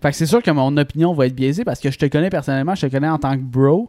Fait 0.00 0.10
que 0.10 0.16
c'est 0.16 0.26
sûr 0.26 0.42
que 0.42 0.50
mon 0.50 0.76
opinion 0.76 1.14
va 1.14 1.26
être 1.26 1.34
biaisée 1.34 1.64
parce 1.64 1.78
que 1.78 1.90
je 1.90 1.98
te 1.98 2.06
connais 2.06 2.28
personnellement, 2.28 2.74
je 2.74 2.86
te 2.86 2.92
connais 2.92 3.08
en 3.08 3.18
tant 3.18 3.32
que 3.34 3.42
bro. 3.42 3.88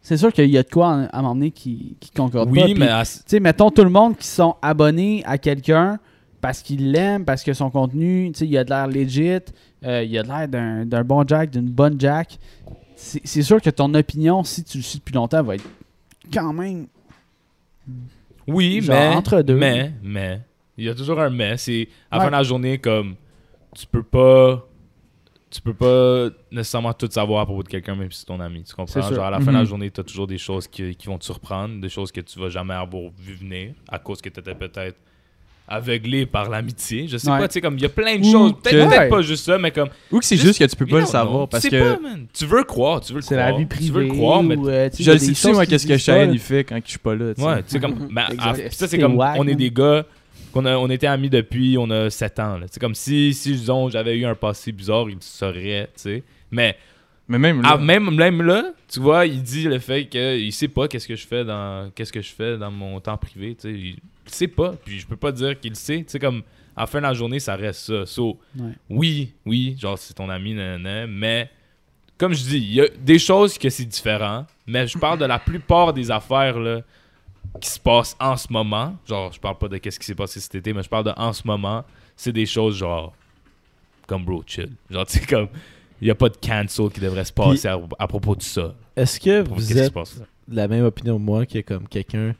C'est 0.00 0.16
sûr 0.16 0.32
qu'il 0.32 0.48
y 0.48 0.56
a 0.56 0.62
de 0.62 0.70
quoi 0.70 0.92
à 1.12 1.22
m'emmener 1.22 1.50
qui, 1.50 1.96
qui 1.98 2.10
concorde 2.12 2.54
pas. 2.54 2.64
Oui, 2.66 2.74
mais 2.78 2.88
à- 2.88 3.02
tu 3.04 3.20
sais, 3.26 3.40
mettons 3.40 3.70
tout 3.70 3.82
le 3.82 3.90
monde 3.90 4.16
qui 4.16 4.26
sont 4.28 4.54
abonnés 4.62 5.22
à 5.26 5.36
quelqu'un 5.36 5.98
parce 6.40 6.62
qu'ils 6.62 6.92
l'aiment, 6.92 7.24
parce 7.24 7.42
que 7.42 7.52
son 7.52 7.68
contenu, 7.68 8.30
tu 8.32 8.38
sais, 8.38 8.46
il 8.46 8.56
a 8.56 8.62
de 8.62 8.70
l'air 8.70 8.86
legit, 8.86 9.40
euh, 9.84 10.04
il 10.04 10.16
a 10.16 10.22
de 10.22 10.28
l'air 10.28 10.48
d'un 10.48 10.86
d'un 10.86 11.02
bon 11.02 11.26
Jack, 11.26 11.50
d'une 11.50 11.68
bonne 11.68 12.00
Jack. 12.00 12.38
C'est 12.94 13.20
c'est 13.24 13.42
sûr 13.42 13.60
que 13.60 13.70
ton 13.70 13.92
opinion, 13.94 14.44
si 14.44 14.62
tu 14.62 14.78
le 14.78 14.84
suis 14.84 15.00
depuis 15.00 15.14
longtemps, 15.14 15.42
va 15.42 15.56
être 15.56 15.64
quand 16.32 16.52
même. 16.52 16.86
Oui, 18.46 18.80
Genre, 18.82 18.96
mais. 18.96 19.16
entre 19.16 19.42
deux. 19.42 19.56
Mais, 19.56 19.92
mais. 20.02 20.40
Il 20.76 20.84
y 20.84 20.88
a 20.88 20.94
toujours 20.94 21.20
un 21.20 21.30
mais. 21.30 21.56
C'est 21.56 21.88
à 22.10 22.16
la 22.18 22.22
fin 22.24 22.28
de 22.30 22.36
la 22.36 22.42
journée, 22.42 22.78
comme. 22.78 23.14
Tu 23.74 23.86
peux 23.86 24.02
pas. 24.02 24.64
Tu 25.50 25.62
peux 25.62 25.72
pas 25.72 26.28
nécessairement 26.52 26.92
tout 26.92 27.08
savoir 27.10 27.40
à 27.40 27.46
propos 27.46 27.62
de 27.62 27.68
quelqu'un, 27.68 27.94
même 27.94 28.10
si 28.12 28.20
c'est 28.20 28.26
ton 28.26 28.38
ami. 28.38 28.64
Tu 28.64 28.74
comprends? 28.74 29.00
Genre, 29.00 29.24
à 29.24 29.30
la 29.30 29.40
fin 29.40 29.46
de 29.46 29.56
la 29.56 29.60
Mhm. 29.62 29.66
journée, 29.68 29.90
tu 29.90 30.00
as 30.00 30.04
toujours 30.04 30.26
des 30.26 30.36
choses 30.36 30.68
qui, 30.68 30.94
qui 30.94 31.06
vont 31.06 31.16
te 31.16 31.24
surprendre, 31.24 31.80
des 31.80 31.88
choses 31.88 32.12
que 32.12 32.20
tu 32.20 32.38
vas 32.38 32.50
jamais 32.50 32.74
avoir 32.74 33.10
vu 33.18 33.32
venir, 33.34 33.72
à 33.88 33.98
cause 33.98 34.20
que 34.20 34.28
tu 34.28 34.40
étais 34.40 34.54
peut-être 34.54 34.98
aveuglé 35.68 36.26
par 36.26 36.48
l'amitié. 36.48 37.06
Je 37.08 37.16
sais 37.18 37.30
Ouais. 37.30 37.38
pas, 37.38 37.48
tu 37.48 37.54
sais, 37.54 37.60
comme 37.60 37.76
il 37.76 37.82
y 37.82 37.86
a 37.86 37.88
plein 37.88 38.16
de 38.16 38.24
Ou 38.26 38.32
choses. 38.32 38.52
Peut-être 38.62 38.70
que- 38.84 38.88
peut-être 38.88 39.00
Ouais. 39.02 39.08
pas 39.08 39.22
juste 39.22 39.44
ça, 39.44 39.58
mais 39.58 39.70
comme. 39.70 39.88
Ou 40.10 40.18
que 40.18 40.24
c'est 40.24 40.36
Juste- 40.36 40.46
juste 40.48 40.58
que 40.60 40.64
tu 40.64 40.76
peux 40.76 40.86
pas 40.86 41.00
le 41.00 41.06
savoir 41.06 41.36
know. 41.40 41.46
parce 41.46 41.64
Tu 41.64 41.70
sais 41.70 41.76
que 41.78 41.94
pas, 41.94 42.00
man. 42.00 42.26
Tu 42.32 42.46
veux 42.46 42.58
le 42.58 42.64
croire, 42.64 43.00
tu 43.00 43.12
veux 43.12 43.18
le 43.18 43.22
C'est 43.22 43.34
croire. 43.34 43.52
la 43.52 43.58
vie 43.58 43.66
Tu 43.68 43.76
veux 43.84 43.92
privée. 43.92 44.08
le 44.08 44.14
croire, 44.14 44.42
mais. 44.42 44.56
ou, 44.56 44.68
euh, 44.68 44.88
je 44.98 45.10
le 45.12 45.18
sais 45.18 45.32
tu 45.32 45.52
moi 45.54 45.66
qu'est-ce 45.66 45.86
que 45.86 46.10
là. 46.10 46.24
il 46.24 46.38
fait 46.38 46.64
quand 46.64 46.80
je 46.84 46.90
suis 46.90 46.98
pas 46.98 47.14
là 47.14 47.34
tu 47.34 47.40
sais. 47.42 47.46
Ouais, 47.46 47.56
tu 47.62 47.68
sais, 47.68 47.80
comme. 47.80 47.94
ben, 48.12 48.24
ah, 48.38 48.54
ça, 48.54 48.62
c'est 48.70 48.86
C'est 48.88 48.98
comme. 48.98 49.16
wack, 49.16 49.36
on 49.38 49.46
est 49.46 49.54
des 49.54 49.70
gars. 49.70 50.04
qu'on 50.50 50.64
a, 50.64 50.76
on 50.78 50.88
était 50.88 51.06
amis 51.06 51.28
depuis, 51.28 51.76
on 51.78 51.90
a 51.90 52.08
7 52.08 52.38
ans. 52.38 52.56
là. 52.56 52.64
C'est 52.70 52.80
comme 52.80 52.94
si, 52.94 53.34
si 53.34 53.52
disons, 53.52 53.90
j'avais 53.90 54.16
eu 54.16 54.24
un 54.24 54.34
passé 54.34 54.72
bizarre, 54.72 55.04
il 55.10 55.16
le 55.16 55.20
saurait, 55.20 55.90
tu 55.94 56.00
sais. 56.02 56.22
Mais 56.50 56.74
mais 57.28 57.38
même 57.38 57.60
là, 57.60 57.72
Ah, 57.72 57.76
même, 57.76 58.10
même 58.14 58.40
là, 58.40 58.72
tu 58.90 58.98
vois, 59.00 59.26
il 59.26 59.42
dit 59.42 59.64
le 59.64 59.78
fait 59.78 60.06
qu'il 60.06 60.50
sait 60.54 60.68
pas 60.68 60.88
qu'est-ce 60.88 61.06
que 61.06 61.14
je 61.16 61.26
fais 61.26 61.44
dans 61.44 61.90
qu'est-ce 61.94 62.10
que 62.10 62.22
je 62.22 62.30
fais 62.32 62.56
dans 62.56 62.70
mon 62.70 62.98
temps 63.00 63.18
privé, 63.18 63.54
tu 63.60 63.68
sais, 63.68 63.74
il 63.78 63.96
sait 64.34 64.48
pas, 64.48 64.72
puis 64.84 64.98
je 65.00 65.06
peux 65.06 65.16
pas 65.16 65.32
dire 65.32 65.58
qu'il 65.58 65.70
le 65.70 65.76
sait, 65.76 65.98
tu 65.98 66.04
sais 66.08 66.18
comme 66.18 66.42
à 66.76 66.82
la 66.82 66.86
fin 66.86 66.98
de 66.98 67.04
la 67.04 67.14
journée, 67.14 67.40
ça 67.40 67.56
reste 67.56 67.80
ça. 67.80 68.06
So, 68.06 68.38
Ouais. 68.58 68.70
oui, 68.88 69.32
oui, 69.44 69.76
genre 69.78 69.98
c'est 69.98 70.14
ton 70.14 70.28
ami 70.30 70.54
nanana, 70.54 71.06
mais 71.06 71.50
comme 72.16 72.32
je 72.34 72.42
dis, 72.42 72.58
il 72.58 72.74
y 72.74 72.80
a 72.80 72.88
des 72.88 73.18
choses 73.18 73.58
que 73.58 73.68
c'est 73.68 73.84
différent, 73.84 74.46
mais 74.66 74.86
je 74.86 74.96
parle 74.98 75.18
de 75.18 75.24
la 75.24 75.38
plupart 75.38 75.92
des 75.92 76.10
affaires 76.10 76.58
là 76.58 76.82
qui 77.60 77.68
se 77.70 77.80
passent 77.80 78.16
en 78.20 78.36
ce 78.36 78.52
moment, 78.52 78.96
genre 79.08 79.32
je 79.32 79.40
parle 79.40 79.58
pas 79.58 79.68
de 79.68 79.78
qu'est-ce 79.78 79.98
qui 79.98 80.06
s'est 80.06 80.14
passé 80.14 80.38
cet 80.40 80.54
été, 80.54 80.72
mais 80.72 80.82
je 80.82 80.88
parle 80.88 81.04
de 81.04 81.12
en 81.16 81.32
ce 81.32 81.46
moment, 81.46 81.84
c'est 82.16 82.32
des 82.32 82.46
choses 82.46 82.76
genre 82.76 83.12
comme 84.06 84.24
bro 84.24 84.42
chill. 84.46 84.70
Genre 84.90 85.06
tu 85.06 85.18
sais 85.18 85.26
comme 85.26 85.48
il 86.00 86.06
y 86.06 86.10
a 86.10 86.14
pas 86.14 86.28
de 86.28 86.36
cancel 86.36 86.90
qui 86.90 87.00
devrait 87.00 87.24
se 87.24 87.32
passer 87.32 87.66
à, 87.68 87.78
à 87.98 88.06
propos 88.06 88.36
de 88.36 88.42
ça. 88.42 88.74
Est-ce 88.94 89.18
que 89.18 89.48
vous 89.48 89.76
êtes 89.76 89.92
de 89.94 90.56
la 90.56 90.68
même 90.68 90.84
opinion 90.84 91.16
que 91.16 91.22
moi 91.22 91.44
que 91.46 91.58
comme 91.60 91.88
quelqu'un 91.88 92.34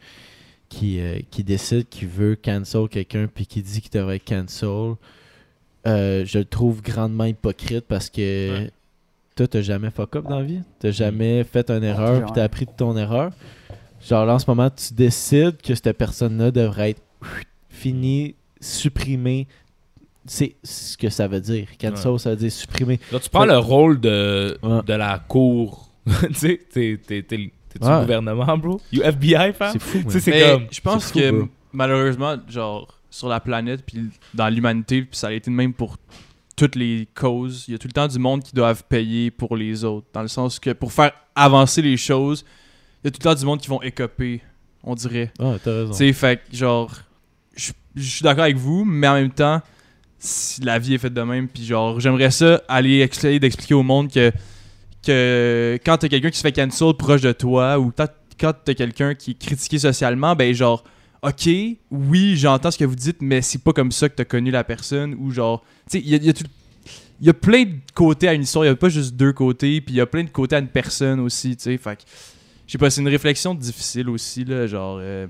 qui, 0.69 1.01
euh, 1.01 1.19
qui 1.31 1.45
décide 1.45 1.89
qu'il 1.89 2.09
veut 2.09 2.37
cancel 2.37 2.89
quelqu'un 2.89 3.27
puis 3.33 3.47
qui 3.47 3.63
dit 3.63 3.81
qu'il 3.81 3.91
devrait 3.91 4.21
cancel, 4.21 4.95
euh, 5.87 6.25
je 6.25 6.39
le 6.39 6.45
trouve 6.45 6.83
grandement 6.83 7.25
hypocrite 7.25 7.85
parce 7.89 8.11
que 8.11 8.51
Ouais. 8.65 8.71
toi, 9.37 9.47
t'as 9.49 9.63
jamais 9.63 9.91
fuck 9.91 10.17
up 10.17 10.25
dans 10.29 10.39
la 10.41 10.45
vie. 10.45 10.61
T'as 10.79 10.91
jamais 10.91 11.45
fait 11.45 11.71
une 11.71 11.85
erreur 11.85 12.23
puis 12.25 12.33
t'as 12.35 12.45
appris 12.45 12.67
de 12.67 12.73
ton 12.77 12.97
erreur. 12.97 13.33
Genre 14.07 14.27
là, 14.27 14.35
en 14.35 14.39
ce 14.39 14.45
moment, 14.49 14.71
tu 14.71 14.93
décides 14.95 15.57
que 15.63 15.75
cette 15.75 15.97
personne-là 15.97 16.51
devrait 16.51 16.91
être 16.91 17.03
finie, 17.69 18.35
supprimée. 18.61 19.47
C'est 20.27 20.57
ce 20.63 20.97
que 20.99 21.09
ça 21.09 21.27
veut 21.27 21.41
dire. 21.41 21.67
Cancel, 21.81 22.19
ça 22.19 22.31
veut 22.31 22.37
dire 22.37 22.53
supprimer. 22.53 23.01
Genre, 23.11 23.21
tu 23.21 23.31
prends 23.31 23.47
le 23.47 23.57
rôle 23.59 23.99
de, 24.01 24.59
Ouais. 24.63 24.83
de 24.87 24.93
la 24.93 25.19
cour. 25.27 25.89
tu 26.07 26.59
sais, 26.71 27.01
t'es 27.09 27.53
t'es- 27.69 27.85
Ouais. 27.85 27.95
le 27.95 28.01
gouvernement, 28.03 28.59
bro? 28.59 28.81
You 28.93 29.03
FBI, 29.03 29.53
fam? 29.53 29.73
C'est 29.73 29.83
fou, 29.83 29.99
c'est 30.09 30.31
comme. 30.47 30.67
je 30.71 30.81
pense 30.81 31.11
fou, 31.13 31.19
que 31.19 31.31
bro. 31.31 31.49
malheureusement, 31.73 32.37
genre, 32.49 32.89
sur 33.11 33.29
la 33.29 33.41
planète, 33.41 33.85
puis 33.87 34.11
dans 34.35 34.49
l'humanité, 34.49 35.03
puis 35.03 35.17
ça 35.17 35.29
a 35.29 35.33
été 35.33 35.51
de 35.51 35.57
même 35.57 35.73
pour 35.73 35.97
toutes 36.57 36.75
les 36.77 37.09
causes, 37.15 37.65
il 37.69 37.73
y 37.73 37.75
a 37.75 37.79
tout 37.79 37.87
le 37.89 37.93
temps 37.93 38.09
du 38.09 38.19
monde 38.19 38.43
qui 38.43 38.53
doivent 38.55 38.83
payer 38.89 39.31
pour 39.31 39.57
les 39.57 39.85
autres. 39.85 40.07
Dans 40.13 40.23
le 40.23 40.29
sens 40.29 40.59
que 40.59 40.71
pour 40.73 40.93
faire 40.93 41.13
avancer 41.35 41.81
les 41.83 41.97
choses, 41.97 42.45
il 43.03 43.07
y 43.07 43.09
a 43.09 43.11
tout 43.13 43.19
le 43.21 43.25
temps 43.25 43.39
du 43.39 43.45
monde 43.47 43.61
qui 43.61 43.69
vont 43.69 43.81
écoper, 43.81 44.43
on 44.83 44.95
dirait. 44.95 45.33
Ah, 45.39 45.55
t'as 45.63 45.71
raison. 45.73 45.93
Tu 45.93 45.99
sais, 45.99 46.13
fait 46.13 46.41
genre, 46.53 46.93
je 47.57 47.71
je 47.95 48.03
suis 48.03 48.23
d'accord 48.23 48.45
avec 48.45 48.57
vous, 48.57 48.85
mais 48.85 49.09
en 49.09 49.15
même 49.15 49.31
temps, 49.33 49.61
si 50.19 50.61
la 50.63 50.79
vie 50.81 50.95
est 50.95 50.99
faite 50.99 51.15
de 51.15 51.23
même, 51.23 51.49
puis 51.49 51.65
genre, 51.65 51.99
j'aimerais 52.01 52.31
ça 52.33 52.61
aller 52.69 52.97
essayer 52.99 53.39
d'expliquer 53.41 53.75
au 53.75 53.83
monde 53.85 54.11
que, 54.13 54.33
que 55.05 55.79
quand 55.85 55.97
t'as 55.99 56.09
quelqu'un 56.09 56.31
qui 56.31 56.39
se 56.39 56.43
fait 56.43 56.53
cancel 56.53 56.95
proche 56.95 57.23
de 57.23 57.33
toi, 57.33 57.79
ou 57.79 57.93
quand 58.39 58.53
t'as 58.65 58.75
quelqu'un 58.75 59.15
qui 59.15 59.33
est 59.33 59.39
critiqué 59.39 59.79
socialement, 59.79 60.35
ben 60.37 60.53
genre, 60.55 60.85
ok, 61.23 61.49
oui, 61.91 62.37
j'entends 62.37 62.71
ce 62.71 62.79
que 62.79 62.85
vous 62.85 62.95
dites, 62.95 63.21
mais 63.21 63.43
c'est 63.43 63.63
pas 63.63 63.73
comme 63.73 63.93
ça 63.93 64.09
que 64.09 64.15
t'as 64.15 64.25
connu 64.25 64.51
la 64.51 64.65
personne, 64.65 65.15
ou 65.19 65.31
genre, 65.31 65.65
tu 65.91 65.99
sais, 65.99 66.05
il 66.05 66.25
y 66.25 66.29
a, 66.29 66.33
tout- 66.33 66.45
il 67.21 67.27
y 67.27 67.31
a 67.31 67.35
plein 67.35 67.65
de 67.65 67.73
côtés 67.95 68.29
à 68.29 68.35
une 68.35 68.43
histoire, 68.43 68.65
il 68.65 68.69
y 68.69 68.71
a 68.71 68.77
pas 68.77 68.89
juste 68.89 69.15
deux 69.17 69.33
côtés, 69.33 69.81
puis 69.81 69.95
il 69.95 69.99
y 69.99 70.01
a 70.01 70.07
plein 70.07 70.23
de 70.25 70.31
côtés 70.31 70.57
à 70.57 70.59
une 70.61 70.69
personne 70.69 71.21
aussi, 71.21 71.57
tu 71.57 71.65
sais, 71.65 71.79
fait 71.79 71.99
je 72.67 72.73
sais 72.73 72.79
pas, 72.79 72.91
c'est 72.91 73.01
une 73.01 73.09
réflexion 73.09 73.55
difficile 73.55 74.11
aussi, 74.11 74.45
là, 74.45 74.67
genre, 74.67 74.99
euh, 75.01 75.27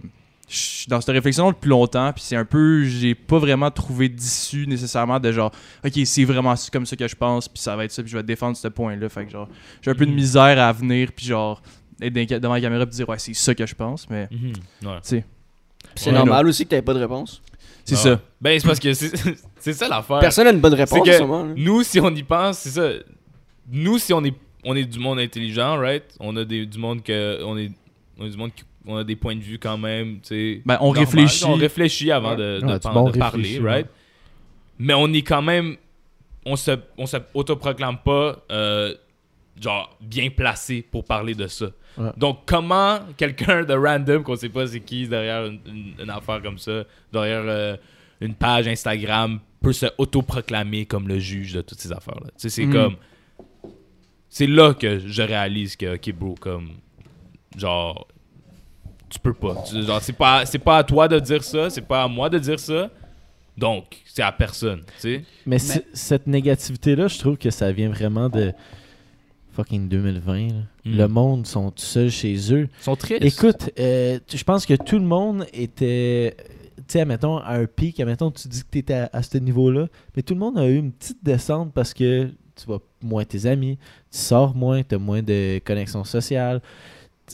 je 0.49 0.57
suis 0.57 0.87
dans 0.89 1.01
cette 1.01 1.15
réflexion 1.15 1.51
depuis 1.51 1.69
longtemps, 1.69 2.13
puis 2.13 2.23
c'est 2.25 2.37
un 2.37 2.45
peu, 2.45 2.85
j'ai 2.85 3.15
pas 3.15 3.39
vraiment 3.39 3.71
trouvé 3.71 4.09
d'issue 4.09 4.67
nécessairement 4.67 5.21
de 5.21 5.31
genre, 5.31 5.53
ok, 5.85 5.93
c'est 6.05 6.25
vraiment 6.25 6.55
comme 6.73 6.87
ça 6.87 6.97
que 6.97 7.07
je 7.07 7.15
pense, 7.15 7.49
puis 7.49 7.61
ça 7.63 7.77
va 7.77 7.85
être 7.85 7.93
ça, 7.93 8.03
puis 8.03 8.11
je 8.11 8.17
vais 8.17 8.23
défendre 8.23 8.57
ce 8.57 8.69
point-là, 8.69 9.09
fait 9.09 9.27
que 9.27 9.31
genre, 9.33 9.49
j'ai 9.83 9.91
un 9.91 9.95
peu 9.95 10.07
de 10.07 10.11
Mhm. 10.11 10.17
misère 10.17 10.59
à 10.61 10.73
venir, 10.73 11.11
puis 11.15 11.27
genre, 11.27 11.61
être 12.01 12.13
dans- 12.13 12.41
devant 12.41 12.55
la 12.55 12.61
caméra, 12.61 12.87
puis 12.87 12.95
dire, 12.97 13.09
ouais, 13.09 13.19
c'est 13.19 13.35
ça 13.35 13.55
que 13.55 13.67
je 13.67 13.75
pense, 13.75 14.09
mais, 14.09 14.27
Mhm, 14.31 14.53
ouais. 14.89 15.01
tu 15.03 15.09
sais, 15.09 15.25
C'est 15.95 16.11
Ouais, 16.11 16.17
normal 16.17 16.47
aussi 16.47 16.65
que 16.65 16.71
t'aies 16.71 16.83
pas 16.83 16.95
de 16.95 16.99
réponse. 17.01 17.41
c'est 17.85 17.95
Ah 17.95 17.99
ça. 17.99 18.11
ouais. 18.13 18.19
Ben, 18.41 18.61
c'est 18.61 18.67
parce 18.67 18.79
que 18.81 18.93
c'est 18.95 19.11
c'est 19.59 19.73
ça 19.73 19.89
l'affaire. 19.89 20.19
Personne 20.21 20.45
n'a 20.45 20.51
une 20.53 20.61
bonne 20.61 20.75
réponse 20.75 21.01
que-. 21.05 21.55
Nous, 21.57 21.83
si 21.83 21.99
on 22.01 22.11
y 22.15 22.23
pense, 22.23 22.59
c'est 22.59 22.71
ça. 22.71 22.91
Nous, 23.71 23.99
si 23.99 24.13
on 24.13 24.25
est, 24.25 24.35
on 24.65 24.77
est 24.77 24.85
du 24.85 24.99
monde 24.99 25.19
intelligent, 25.19 25.77
right? 25.79 26.05
On 26.21 26.37
a 26.37 26.45
des, 26.45 26.67
du 26.67 26.79
monde 26.79 27.03
que. 27.03 27.43
On 27.45 27.57
est, 27.57 27.71
on 28.19 28.27
est 28.27 28.31
du 28.31 28.37
monde 28.37 28.53
qui 28.55 28.65
on 28.89 28.97
a 28.97 29.05
des 29.05 29.15
points 29.17 29.37
de 29.37 29.41
vue 29.41 29.59
quand 29.59 29.79
même, 29.79 30.15
tu 30.21 30.29
sais. 30.29 30.63
Ben, 30.67 30.77
on 30.81 30.87
normal. 30.87 31.05
réfléchit. 31.05 31.45
On 31.45 31.55
réfléchit 31.55 32.11
avant 32.11 32.35
de, 32.35 32.59
de 32.61 32.67
Ouais, 32.67 32.73
du 32.75 32.81
par- 32.81 32.93
bon 32.95 33.11
de 33.11 33.19
parler, 33.19 33.59
right? 33.61 33.87
Mais 34.79 34.95
on 34.95 35.13
est 35.13 35.23
quand 35.23 35.43
même. 35.43 35.77
On 36.47 36.57
se, 36.57 36.73
on 36.97 37.07
se 37.07 37.19
autoproclame 37.35 37.99
pas, 37.99 38.39
euh, 38.51 38.95
genre, 39.61 39.95
bien 40.01 40.31
placé 40.31 40.83
pour 40.83 41.05
parler 41.05 41.35
de 41.35 41.47
ça. 41.47 41.67
Ouais. 41.99 42.11
Donc, 42.17 42.39
comment 42.47 43.01
quelqu'un 43.17 43.65
de 43.65 43.75
random, 43.75 44.23
qu'on 44.23 44.37
sait 44.37 44.49
pas 44.49 44.67
c'est 44.67 44.81
qui 44.81 45.07
derrière 45.07 45.45
une, 45.47 45.61
une- 45.67 45.95
une 46.03 46.11
affaire 46.11 46.41
comme 46.41 46.59
ça, 46.59 46.85
derrière 47.13 47.43
euh, 47.45 47.77
une 48.21 48.35
page 48.35 48.67
Instagram, 48.69 49.41
peut 49.61 49.73
se 49.73 49.87
autoproclamer 49.99 50.87
comme 50.87 51.09
le 51.09 51.19
juge 51.19 51.53
de 51.55 51.61
toutes 51.61 51.81
ces 51.81 51.93
affaires-là? 51.93 52.29
Tu 52.29 52.33
sais, 52.37 52.49
c'est 52.49 52.67
Mhm. 52.67 52.73
comme. 52.73 52.97
C'est 54.31 54.47
là 54.47 54.75
que 54.75 54.99
je 55.01 55.23
réalise 55.23 55.75
que, 55.77 55.95
ok, 55.97 56.13
bro, 56.15 56.35
comme. 56.41 56.71
Genre. 57.57 58.07
Tu 59.09 59.19
peux 59.19 59.33
pas. 59.35 59.63
Tu- 59.69 59.83
Genre, 59.83 60.01
c'est 60.03 60.13
pas, 60.13 60.45
c'est 60.47 60.59
pas 60.59 60.79
à 60.79 60.85
toi 60.85 61.09
de 61.09 61.19
dire 61.19 61.43
ça, 61.43 61.71
c'est 61.71 61.81
pas 61.83 62.03
à 62.05 62.09
moi 62.09 62.29
de 62.29 62.39
dire 62.39 62.59
ça. 62.61 62.91
Donc, 63.57 63.85
c'est 64.05 64.23
à 64.23 64.31
personne, 64.31 64.81
tu 64.81 65.01
sais. 65.01 65.25
Mais, 65.45 65.59
cette 65.59 66.27
négativité-là, 66.29 67.09
je 67.09 67.19
trouve 67.19 67.37
que 67.37 67.51
ça 67.51 67.73
vient 67.73 67.89
vraiment 67.89 68.29
de 68.29 68.53
fucking 69.53 69.89
2020. 69.89 70.49
là. 70.49 70.53
Mm. 70.85 70.97
Le 70.97 71.09
monde 71.09 71.47
sont 71.47 71.71
tout 71.71 71.83
seuls 71.83 72.11
chez 72.11 72.35
eux. 72.55 72.69
Ils 72.81 72.85
sont 72.85 72.95
tristes. 72.97 73.25
Écoute, 73.25 73.71
euh, 73.79 74.21
je 74.33 74.45
pense 74.45 74.65
que 74.65 74.75
tout 74.75 74.99
le 74.99 75.05
monde 75.05 75.47
était, 75.53 76.37
tu 76.77 76.83
sais, 76.89 77.01
admettons, 77.01 77.39
à 77.39 77.55
un 77.55 77.67
pic, 77.67 77.99
admettons, 77.99 78.31
tu 78.31 78.47
dis 78.47 78.61
que 78.63 78.69
tu 78.71 78.79
étais 78.79 78.95
à, 78.95 79.11
à 79.13 79.23
ce 79.23 79.39
niveau-là, 79.39 79.89
mais 80.15 80.23
tout 80.23 80.35
le 80.35 80.41
monde 80.41 80.59
a 80.59 80.67
eu 80.69 80.77
une 80.77 80.93
petite 80.93 81.19
descente 81.25 81.73
parce 81.73 81.93
que 81.93 82.27
tu 82.55 82.67
vois 82.67 82.81
moins 83.03 83.25
tes 83.25 83.47
amis, 83.47 83.77
tu 84.11 84.19
sors 84.19 84.55
moins, 84.55 84.83
tu 84.83 84.95
as 84.95 84.99
moins 84.99 85.23
de 85.23 85.61
connexions 85.65 86.05
sociales. 86.05 86.61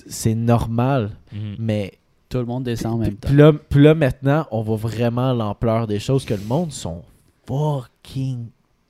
C'est 0.06 0.34
normal, 0.34 1.10
Mhm. 1.32 1.56
mais 1.58 1.92
Tout 2.28 2.38
le 2.38 2.46
monde 2.46 2.64
descend 2.64 2.94
en 2.94 2.98
même 2.98 3.14
temps. 3.16 3.28
puis 3.68 3.82
là, 3.82 3.94
maintenant, 3.94 4.46
on 4.50 4.62
voit 4.62 4.76
vraiment 4.76 5.32
l'ampleur 5.32 5.86
des 5.86 5.98
choses 6.00 6.24
que 6.24 6.34
le 6.34 6.42
monde 6.44 6.72
sont 6.72 7.02
fucking 7.46 8.46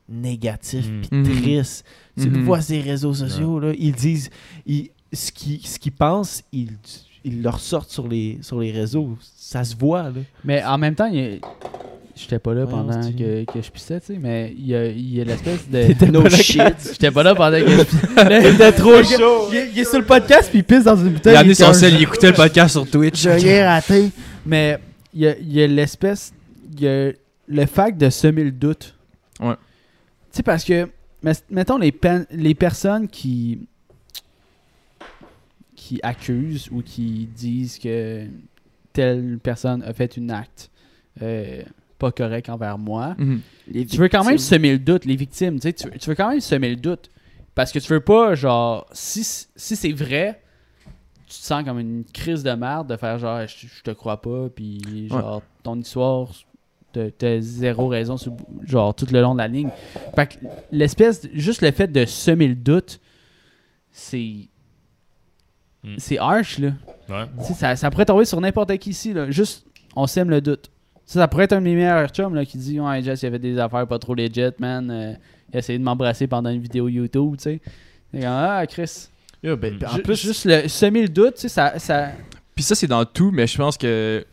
négatifs 0.08 0.88
Mm. 0.90 1.00
puis 1.02 1.18
Mhm. 1.18 1.40
tristes. 1.42 1.84
Tu 2.18 2.28
le 2.30 2.38
Mhm. 2.38 2.44
vois 2.44 2.60
les 2.68 2.80
réseaux 2.80 3.14
sociaux, 3.14 3.58
là, 3.60 3.72
ils 3.78 3.92
disent 3.92 4.30
ils- 4.66 4.90
ce 5.12 5.30
qu'ils 5.30 5.92
pensent, 5.92 6.42
ils, 6.52 6.70
ils 7.24 7.42
le 7.42 7.48
ressortent 7.50 7.90
sur 7.90 8.06
les, 8.08 8.38
sur 8.42 8.60
les 8.60 8.70
réseaux. 8.72 9.16
Ça 9.36 9.62
se 9.64 9.76
voit, 9.76 10.04
là. 10.10 10.20
Mais 10.44 10.62
en 10.64 10.76
même 10.78 10.94
temps, 10.94 11.06
il 11.06 11.14
y 11.16 11.20
a- 11.36 11.38
j'étais 12.16 12.38
pas 12.38 12.54
là 12.54 12.64
Ouais, 12.64 12.70
pendant 12.70 13.00
que, 13.12 13.44
que 13.44 13.62
je 13.62 13.70
pissais, 13.70 14.00
tu 14.00 14.06
sais, 14.14 14.18
mais 14.18 14.54
il 14.56 14.66
y 14.66 14.74
a, 14.74 14.86
il 14.86 15.14
y 15.14 15.20
a 15.20 15.24
l'espèce 15.24 15.68
de. 15.68 16.06
No 16.12 16.28
shit. 16.30 16.60
J'étais 16.92 17.10
pas 17.10 17.22
là 17.22 17.34
pendant 17.34 17.58
que 17.60 17.66
je 17.68 17.82
pissais. 17.84 18.42
T'étais 18.52 18.72
trop 18.72 19.02
chaud. 19.02 19.48
Il, 19.50 19.56
est- 19.56 19.70
il 19.72 19.78
est 19.78 19.84
sur 19.84 19.98
le 19.98 20.04
podcast 20.06 20.48
puis 20.50 20.58
il 20.60 20.64
pisse 20.64 20.84
dans 20.84 20.96
une 20.96 21.10
bouteille. 21.10 21.32
Il 21.32 21.36
a 21.36 21.40
amené 21.40 21.52
est 21.52 21.54
son 21.54 21.72
sel, 21.72 21.94
il 21.94 22.02
écoutait 22.02 22.28
le 22.28 22.34
podcast 22.34 22.72
sur 22.72 22.88
Twitch. 22.88 23.22
J'ai 23.22 23.32
rien 23.32 23.66
raté. 23.68 24.10
Mais 24.46 24.78
il 25.12 25.20
y 25.22 25.26
a, 25.28 25.36
il 25.38 25.52
y 25.52 25.62
a 25.62 25.66
l'espèce. 25.66 26.32
Il 26.72 26.80
y 26.82 26.88
a 26.88 27.12
le 27.46 27.66
fact 27.66 27.98
de 27.98 28.08
semer 28.10 28.44
le 28.44 28.52
doute. 28.52 28.94
Ouais. 29.40 29.54
Tu 29.54 30.38
sais, 30.38 30.42
parce 30.42 30.64
que, 30.64 30.88
mettons, 31.50 31.78
les, 31.78 31.92
pen- 31.92 32.26
les 32.30 32.54
personnes 32.54 33.06
qui. 33.08 33.66
qui 35.76 36.00
accusent 36.02 36.68
ou 36.70 36.82
qui 36.82 37.28
disent 37.36 37.78
que 37.78 38.26
telle 38.92 39.38
personne 39.42 39.82
a 39.82 39.92
fait 39.92 40.16
une 40.16 40.30
acte 40.30 40.70
euh, 41.22 41.62
pas 41.98 42.12
correct 42.12 42.48
envers 42.48 42.78
moi. 42.78 43.14
Mhm. 43.18 43.40
Tu 43.86 43.96
veux 43.96 44.08
quand 44.08 44.24
même 44.24 44.38
semer 44.38 44.72
le 44.72 44.78
doute, 44.78 45.04
les 45.04 45.16
victimes, 45.16 45.56
tu 45.56 45.68
sais, 45.68 45.72
tu, 45.72 45.90
tu 45.98 46.08
veux 46.10 46.14
quand 46.14 46.30
même 46.30 46.40
semer 46.40 46.70
le 46.70 46.76
doute. 46.76 47.10
Parce 47.54 47.70
que 47.70 47.78
tu 47.78 47.88
veux 47.92 48.00
pas, 48.00 48.34
genre, 48.34 48.86
si, 48.92 49.22
si 49.24 49.76
c'est 49.76 49.92
vrai, 49.92 50.42
tu 51.26 51.38
te 51.38 51.44
sens 51.44 51.64
comme 51.64 51.78
une 51.78 52.04
crise 52.04 52.42
de 52.42 52.50
merde 52.50 52.88
de 52.88 52.96
faire 52.96 53.18
genre, 53.18 53.46
je, 53.46 53.66
je 53.66 53.82
te 53.82 53.92
crois 53.92 54.20
pas, 54.20 54.48
puis 54.48 55.08
genre, 55.08 55.42
ton 55.62 55.78
histoire, 55.78 56.28
t'as 56.92 57.10
t'as 57.10 57.40
zéro 57.40 57.88
raison, 57.88 58.16
sur, 58.16 58.36
genre, 58.66 58.94
tout 58.94 59.06
le 59.10 59.20
long 59.20 59.34
de 59.34 59.38
la 59.38 59.48
ligne. 59.48 59.70
Fait 60.16 60.26
que 60.26 60.34
l'espèce, 60.72 61.28
juste 61.32 61.62
le 61.62 61.70
fait 61.70 61.88
de 61.88 62.04
semer 62.04 62.48
le 62.48 62.56
doute, 62.56 63.00
c'est. 63.90 64.48
Mm. 65.84 65.94
C'est 65.98 66.18
harsh, 66.18 66.58
là. 66.58 66.72
Ouais. 67.08 67.26
Tu 67.38 67.44
sais, 67.44 67.54
ça, 67.54 67.76
ça 67.76 67.90
pourrait 67.90 68.06
tomber 68.06 68.24
sur 68.24 68.40
n'importe 68.40 68.76
qui 68.78 68.90
ici, 68.90 69.12
là. 69.12 69.30
Juste, 69.30 69.66
on 69.94 70.06
sème 70.06 70.30
le 70.30 70.40
doute. 70.40 70.70
Ça, 71.06 71.20
ça 71.20 71.28
pourrait 71.28 71.44
être 71.44 71.52
un 71.52 71.58
de 71.60 71.64
mes 71.64 71.74
meilleurs 71.74 72.08
chums 72.08 72.34
là, 72.34 72.44
qui 72.44 72.56
dit 72.58 72.80
Ouais, 72.80 73.02
Jess, 73.02 73.22
il 73.22 73.26
avait 73.26 73.38
des 73.38 73.58
affaires 73.58 73.86
pas 73.86 73.98
trop 73.98 74.14
legit, 74.14 74.40
man. 74.58 74.90
Euh, 74.90 75.12
il 75.52 75.56
a 75.56 75.58
essayé 75.58 75.78
de 75.78 75.84
m'embrasser 75.84 76.26
pendant 76.26 76.50
une 76.50 76.60
vidéo 76.60 76.88
YouTube, 76.88 77.36
tu 77.36 77.42
sais. 77.44 77.60
C'est 78.12 78.20
comme, 78.20 78.28
Ah, 78.30 78.64
Chris. 78.66 79.08
Ben, 79.42 79.78
en 79.86 79.96
Ju- 79.96 80.02
plus, 80.02 80.20
juste 80.22 80.46
le, 80.46 80.68
semer 80.68 81.02
le 81.02 81.08
doute, 81.08 81.34
tu 81.34 81.42
sais, 81.42 81.48
ça, 81.48 81.78
ça. 81.78 82.12
Puis 82.54 82.64
ça, 82.64 82.74
c'est 82.74 82.86
dans 82.86 83.04
tout, 83.04 83.30
mais 83.30 83.46
je 83.46 83.56
pense 83.58 83.76
que 83.76 84.24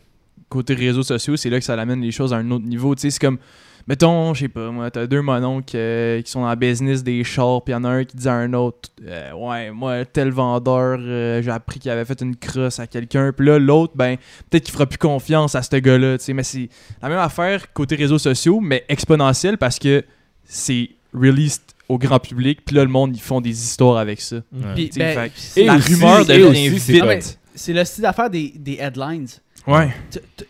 côté 0.48 0.74
réseaux 0.74 1.02
sociaux, 1.02 1.36
c'est 1.36 1.50
là 1.50 1.58
que 1.58 1.64
ça 1.64 1.74
amène 1.74 2.00
les 2.00 2.10
choses 2.12 2.32
à 2.32 2.36
un 2.36 2.50
autre 2.50 2.64
niveau. 2.64 2.94
Tu 2.94 3.02
sais, 3.02 3.10
c'est 3.10 3.20
comme, 3.20 3.38
mettons, 3.86 4.34
je 4.34 4.40
sais 4.40 4.48
pas, 4.48 4.70
moi, 4.70 4.90
t'as 4.90 5.06
deux 5.06 5.22
mononcles 5.22 5.74
euh, 5.76 6.22
qui 6.22 6.30
sont 6.30 6.42
dans 6.42 6.50
le 6.50 6.56
business 6.56 7.02
des 7.02 7.24
chars, 7.24 7.62
puis 7.62 7.72
y 7.72 7.76
en 7.76 7.84
a 7.84 7.88
un 7.88 8.04
qui 8.04 8.16
dit 8.16 8.28
à 8.28 8.34
un 8.34 8.52
autre, 8.52 8.90
euh, 9.06 9.32
ouais, 9.32 9.70
moi, 9.70 10.04
tel 10.04 10.30
vendeur, 10.30 10.98
euh, 11.00 11.42
j'ai 11.42 11.50
appris 11.50 11.80
qu'il 11.80 11.90
avait 11.90 12.04
fait 12.04 12.20
une 12.20 12.36
crosse 12.36 12.78
à 12.78 12.86
quelqu'un, 12.86 13.32
puis 13.32 13.46
là, 13.46 13.58
l'autre, 13.58 13.92
ben, 13.96 14.16
peut-être 14.50 14.64
qu'il 14.64 14.72
fera 14.72 14.86
plus 14.86 14.98
confiance 14.98 15.54
à 15.54 15.62
ce 15.62 15.76
gars-là, 15.76 16.18
tu 16.18 16.24
sais, 16.24 16.32
mais 16.32 16.42
c'est 16.44 16.68
la 17.02 17.08
même 17.08 17.18
affaire 17.18 17.72
côté 17.72 17.96
réseaux 17.96 18.18
sociaux, 18.18 18.60
mais 18.60 18.84
exponentielle 18.88 19.58
parce 19.58 19.78
que 19.78 20.04
c'est 20.44 20.90
released 21.14 21.62
au 21.88 21.98
grand 21.98 22.18
public, 22.20 22.60
puis 22.64 22.74
là, 22.76 22.84
le 22.84 22.90
monde, 22.90 23.14
ils 23.16 23.20
font 23.20 23.40
des 23.40 23.50
histoires 23.50 23.98
avec 23.98 24.20
ça. 24.20 24.36
Ouais. 24.52 24.74
Tu 24.76 24.92
sais, 24.92 24.98
ben, 24.98 25.14
fait- 25.14 25.32
c'est- 25.34 25.64
la 25.64 25.74
aussi- 25.76 25.94
rumeur 25.94 26.20
et 26.30 26.38
devient 26.38 26.78
c'est 26.80 26.92
vite. 26.92 27.38
Le 27.68 27.84
style 27.84 28.02
d'affaire 28.02 28.30
des, 28.30 28.52
des 28.56 28.78
headlines. 28.80 29.26
Ouais. 29.66 29.90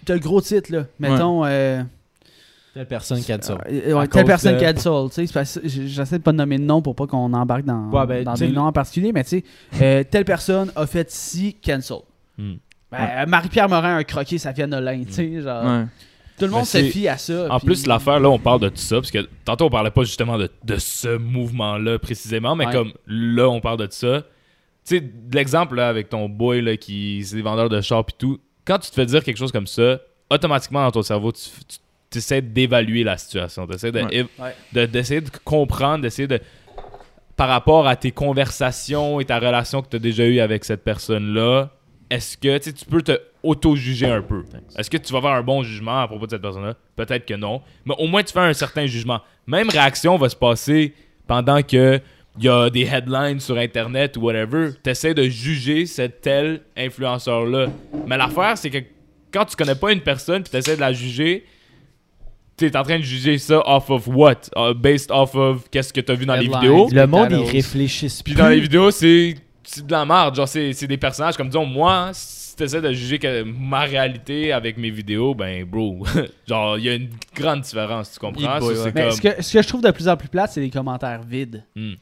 T'as 0.04 0.14
le 0.14 0.20
gros 0.20 0.40
titre, 0.40 0.70
là. 0.72 0.86
Mettons. 1.00 1.44
euh, 1.44 1.82
telle 2.74 2.86
personne 2.86 3.22
cancel. 3.22 3.56
Euh, 3.70 3.92
ouais, 3.94 4.08
telle 4.08 4.24
personne 4.24 4.56
de- 4.56 4.60
cancel, 4.72 5.60
j'essaie 5.64 6.18
de 6.18 6.22
pas 6.22 6.32
nommer 6.32 6.58
de 6.58 6.64
nom 6.64 6.80
pour 6.82 6.94
pas 6.94 7.06
qu'on 7.06 7.32
embarque 7.32 7.64
dans, 7.64 7.90
Ouais, 7.90 8.06
ben, 8.06 8.24
dans 8.24 8.34
des 8.34 8.48
noms 8.48 8.64
en 8.66 8.72
particulier, 8.72 9.12
mais 9.12 9.24
tu 9.24 9.30
sais, 9.40 9.44
euh, 9.82 10.04
telle 10.10 10.24
personne 10.24 10.72
a 10.76 10.86
fait 10.86 11.10
ci, 11.10 11.54
cancel. 11.64 11.98
Hmm. 12.38 12.54
Ben, 12.90 12.98
euh, 13.18 13.26
Marie-Pierre 13.26 13.68
Morin 13.68 13.96
a 13.96 14.04
croqué 14.04 14.38
Safia 14.38 14.66
Nolin, 14.66 15.04
tu 15.04 15.12
sais, 15.12 15.40
genre. 15.42 15.64
Ouais. 15.64 15.84
Tout 16.38 16.46
le 16.46 16.50
monde 16.50 16.60
Mais 16.74 16.82
se 16.84 16.90
fie 16.90 17.06
à 17.08 17.18
ça. 17.18 17.46
En 17.50 17.58
puis- 17.58 17.66
plus, 17.66 17.86
l'affaire, 17.86 18.18
là, 18.18 18.28
on 18.30 18.38
parle 18.38 18.60
de 18.60 18.68
tout 18.70 18.76
ça, 18.78 18.96
parce 18.96 19.10
que 19.10 19.28
tantôt, 19.44 19.66
on 19.66 19.70
parlait 19.70 19.90
pas 19.90 20.02
justement 20.02 20.38
de, 20.38 20.50
de 20.64 20.76
ce 20.78 21.16
mouvement-là 21.18 21.98
précisément, 21.98 22.56
mais 22.56 22.66
Ouais. 22.66 22.72
comme 22.72 22.92
là, 23.06 23.48
on 23.48 23.60
parle 23.60 23.78
de 23.78 23.88
ça. 23.90 24.22
Tu 24.84 24.96
sais, 24.96 25.00
de 25.00 25.36
l'exemple 25.36 25.76
là, 25.76 25.88
avec 25.88 26.08
ton 26.08 26.28
boy 26.28 26.60
là, 26.62 26.76
qui 26.76 27.22
c'est 27.24 27.36
des 27.36 27.42
vendeurs 27.42 27.68
de 27.68 27.80
chars 27.80 28.00
et 28.08 28.12
tout, 28.18 28.38
quand 28.64 28.78
tu 28.78 28.88
te 28.90 28.94
fais 28.94 29.06
dire 29.06 29.22
quelque 29.22 29.36
chose 29.36 29.52
comme 29.52 29.66
ça, 29.66 30.00
automatiquement 30.30 30.82
dans 30.82 30.90
ton 30.90 31.02
cerveau, 31.02 31.30
tu, 31.32 31.42
tu 31.68 31.78
essaies 32.18 32.42
d'évaluer 32.42 33.04
la 33.04 33.16
situation. 33.18 33.66
Tu 33.66 33.74
essaies 33.74 33.92
de, 33.92 34.00
Ouais. 34.02 34.26
Ouais. 34.38 34.54
de- 34.72 34.86
d'essayer 34.86 35.20
de 35.20 35.30
comprendre, 35.44 36.02
d'essayer 36.02 36.28
de. 36.28 36.40
Par 37.36 37.48
rapport 37.48 37.86
à 37.88 37.96
tes 37.96 38.10
conversations 38.12 39.18
et 39.20 39.24
ta 39.24 39.38
relation 39.38 39.82
que 39.82 39.88
tu 39.88 39.96
as 39.96 40.00
déjà 40.00 40.24
eue 40.24 40.38
avec 40.40 40.64
cette 40.64 40.84
personne-là, 40.84 41.70
est-ce 42.10 42.36
que 42.36 42.58
tu 42.58 42.64
sais, 42.64 42.72
tu 42.72 42.84
peux 42.84 43.00
te 43.02 43.18
auto-juger 43.42 44.06
un 44.06 44.20
peu? 44.22 44.44
Est-ce 44.78 44.90
que 44.90 44.98
tu 44.98 45.12
vas 45.12 45.20
faire 45.22 45.30
un 45.30 45.42
bon 45.42 45.62
jugement 45.62 46.00
à 46.02 46.06
propos 46.06 46.26
de 46.26 46.30
cette 46.32 46.42
personne-là? 46.42 46.74
Peut-être 46.94 47.24
que 47.26 47.34
non. 47.34 47.62
Mais 47.86 47.94
au 47.98 48.06
moins, 48.06 48.22
tu 48.22 48.32
fais 48.32 48.38
un 48.40 48.52
certain 48.52 48.86
jugement. 48.86 49.20
Même 49.46 49.68
réaction 49.70 50.16
va 50.18 50.28
se 50.28 50.36
passer 50.36 50.94
pendant 51.26 51.62
que 51.62 52.00
il 52.38 52.44
y 52.44 52.48
a 52.48 52.70
des 52.70 52.82
headlines 52.86 53.40
sur 53.40 53.56
Internet 53.58 54.16
ou 54.16 54.20
whatever. 54.22 54.70
Tu 54.84 54.90
essaies 54.90 55.14
de 55.14 55.24
juger 55.24 55.84
cet 55.86 56.20
tel 56.20 56.60
influenceur-là. 56.76 57.66
Mais 58.06 58.16
l'affaire, 58.16 58.56
c'est 58.56 58.70
que 58.70 58.78
quand 59.32 59.44
tu 59.46 59.56
connais 59.56 59.74
pas 59.74 59.92
une 59.92 60.00
personne 60.00 60.42
puis 60.42 60.50
tu 60.50 60.56
essaies 60.56 60.76
de 60.76 60.80
la 60.80 60.92
juger, 60.92 61.44
tu 62.70 62.74
es 62.74 62.76
en 62.78 62.82
train 62.82 62.98
de 62.98 63.04
juger 63.04 63.38
ça 63.38 63.62
off 63.66 63.90
of 63.90 64.06
what? 64.08 64.50
Uh, 64.56 64.74
based 64.74 65.10
off 65.10 65.34
of 65.34 65.68
qu'est-ce 65.70 65.92
que 65.92 66.00
tu 66.00 66.12
as 66.12 66.14
vu 66.14 66.26
dans 66.26 66.34
les 66.36 66.48
vidéos? 66.48 66.88
Le 66.92 67.06
monde, 67.06 67.30
ils 67.32 67.50
réfléchissent 67.50 68.22
Puis 68.22 68.34
dans 68.34 68.48
les 68.48 68.60
vidéos, 68.60 68.90
c'est 68.90 69.34
de 69.78 69.92
la 69.92 70.04
merde. 70.04 70.34
Genre, 70.34 70.48
c'est 70.48 70.72
c'est 70.72 70.86
des 70.86 70.96
personnages 70.98 71.36
comme 71.36 71.48
disons, 71.48 71.64
moi, 71.66 72.10
si 72.12 72.56
t'essaies 72.56 72.80
de 72.82 72.92
juger 72.92 73.18
que 73.18 73.42
ma 73.44 73.80
réalité 73.80 74.52
avec 74.52 74.76
mes 74.76 74.90
vidéos, 74.90 75.34
ben, 75.34 75.64
bro, 75.64 76.04
genre, 76.48 76.76
il 76.78 76.84
y 76.84 76.88
a 76.90 76.94
une 76.94 77.08
grande 77.34 77.60
différence, 77.62 78.12
tu 78.12 78.18
comprends? 78.18 78.58
Boy, 78.58 78.74
Ça, 78.76 78.82
ouais. 78.82 78.90
c'est 78.90 78.94
Mais 78.94 79.02
comme. 79.02 79.10
ce 79.12 79.20
que, 79.20 79.42
ce 79.42 79.52
que 79.54 79.62
je 79.62 79.68
trouve 79.68 79.82
de 79.82 79.90
plus 79.90 80.08
en 80.08 80.16
plus 80.16 80.28
plate, 80.28 80.50
c'est 80.52 80.60
les 80.60 80.70
commentaires 80.70 81.22
vides. 81.22 81.64
Hmm. 81.76 81.92
Tu 81.92 81.98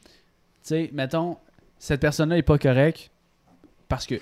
sais, 0.63 0.89
mettons, 0.93 1.37
cette 1.79 2.01
personne-là 2.01 2.37
est 2.37 2.41
pas 2.43 2.57
correcte 2.57 3.09
parce 3.87 4.05
que. 4.05 4.15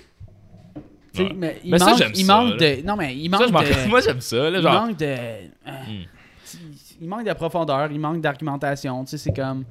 Tu 1.12 1.22
Ouais. 1.22 1.32
mais 1.34 1.60
il 1.64 1.72
Mais 1.72 1.78
ça, 1.80 1.86
manque, 1.86 1.98
j'aime 1.98 2.12
il 2.14 2.24
ça, 2.24 2.36
manque 2.36 2.56
de. 2.60 2.86
Non, 2.86 2.94
mais 2.96 3.16
il 3.16 3.28
Ça, 3.30 3.48
manque 3.48 3.64
de. 3.66 3.88
Moi, 3.88 4.00
j'aime 4.00 4.20
ça. 4.20 4.48
Là, 4.48 4.58
il 4.58 4.62
genre, 4.62 4.86
manque 4.86 4.96
de. 4.98 5.04
euh, 5.06 5.40
Hmm. 5.66 6.02
Il 7.00 7.08
manque 7.08 7.26
de 7.26 7.32
profondeur, 7.32 7.90
il 7.90 7.98
manque 8.00 8.20
d'argumentation. 8.20 9.04
Tu 9.04 9.10
sais, 9.12 9.18
c'est 9.18 9.32
comme. 9.32 9.64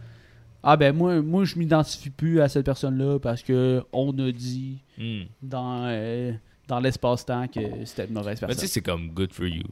Ah 0.61 0.75
ben 0.75 0.93
moi, 0.95 1.21
moi 1.21 1.45
je 1.45 1.57
m'identifie 1.57 2.09
plus 2.09 2.41
à 2.41 2.49
cette 2.49 2.65
personne-là 2.65 3.17
parce 3.19 3.41
que 3.43 3.81
on 3.93 4.09
a 4.19 4.31
dit 4.31 4.79
hmm. 4.97 5.21
dans, 5.41 5.85
euh, 5.85 6.33
dans 6.67 6.79
l'espace-temps 6.81 7.47
que 7.47 7.61
c'était 7.85 8.05
une 8.05 8.13
mauvaise 8.13 8.33
Mais 8.33 8.35
tu 8.35 8.45
personne. 8.47 8.59
sais, 8.59 8.67
c'est 8.67 8.81
comme 8.81 9.09
good 9.11 9.31
for 9.31 9.45
you. 9.45 9.63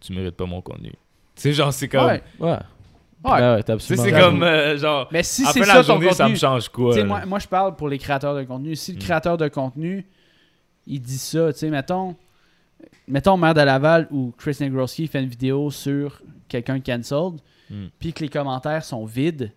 Tu 0.00 0.12
mérites 0.12 0.36
pas 0.36 0.46
mon 0.46 0.60
contenu. 0.62 0.90
Tu 1.34 1.42
sais, 1.42 1.52
genre, 1.52 1.72
c'est 1.72 1.88
comme. 1.88 2.06
Ouais. 2.06 2.22
Ouais. 2.38 2.58
Ouais. 3.24 3.32
Ouais, 3.32 3.70
absolument 3.70 4.04
c'est 4.04 4.12
comme. 4.12 4.42
euh, 4.42 4.78
genre. 4.78 5.08
Mais 5.10 5.22
si 5.24 5.42
après 5.42 5.52
c'est 5.54 5.66
la 5.66 5.66
ça 5.66 5.80
ton 5.80 5.84
journée, 5.94 6.12
ça 6.12 6.24
me 6.24 6.28
contenu, 6.28 6.38
change 6.40 6.68
quoi? 6.68 6.96
Là? 6.96 7.04
moi, 7.04 7.26
moi, 7.26 7.38
je 7.38 7.48
parle 7.48 7.74
pour 7.76 7.88
les 7.88 7.98
créateurs 7.98 8.34
de 8.36 8.44
contenu. 8.44 8.76
Si 8.76 8.92
le 8.92 8.96
Mm. 8.98 9.00
créateur 9.00 9.36
de 9.36 9.48
contenu, 9.48 10.06
il 10.86 11.00
dit 11.00 11.18
ça, 11.18 11.52
tu 11.52 11.58
sais, 11.58 11.70
mettons, 11.70 12.14
mettons 13.08 13.36
Maire 13.36 13.54
de 13.54 13.60
Laval 13.62 14.06
ou 14.10 14.32
Chris 14.38 14.56
Negroski 14.60 15.06
fait 15.08 15.20
une 15.22 15.28
vidéo 15.28 15.70
sur 15.70 16.22
quelqu'un 16.50 16.80
cancelled, 16.80 17.40
Mm. 17.70 17.86
puis 17.98 18.12
que 18.12 18.20
les 18.24 18.28
commentaires 18.28 18.84
sont 18.84 19.04
vides, 19.04 19.52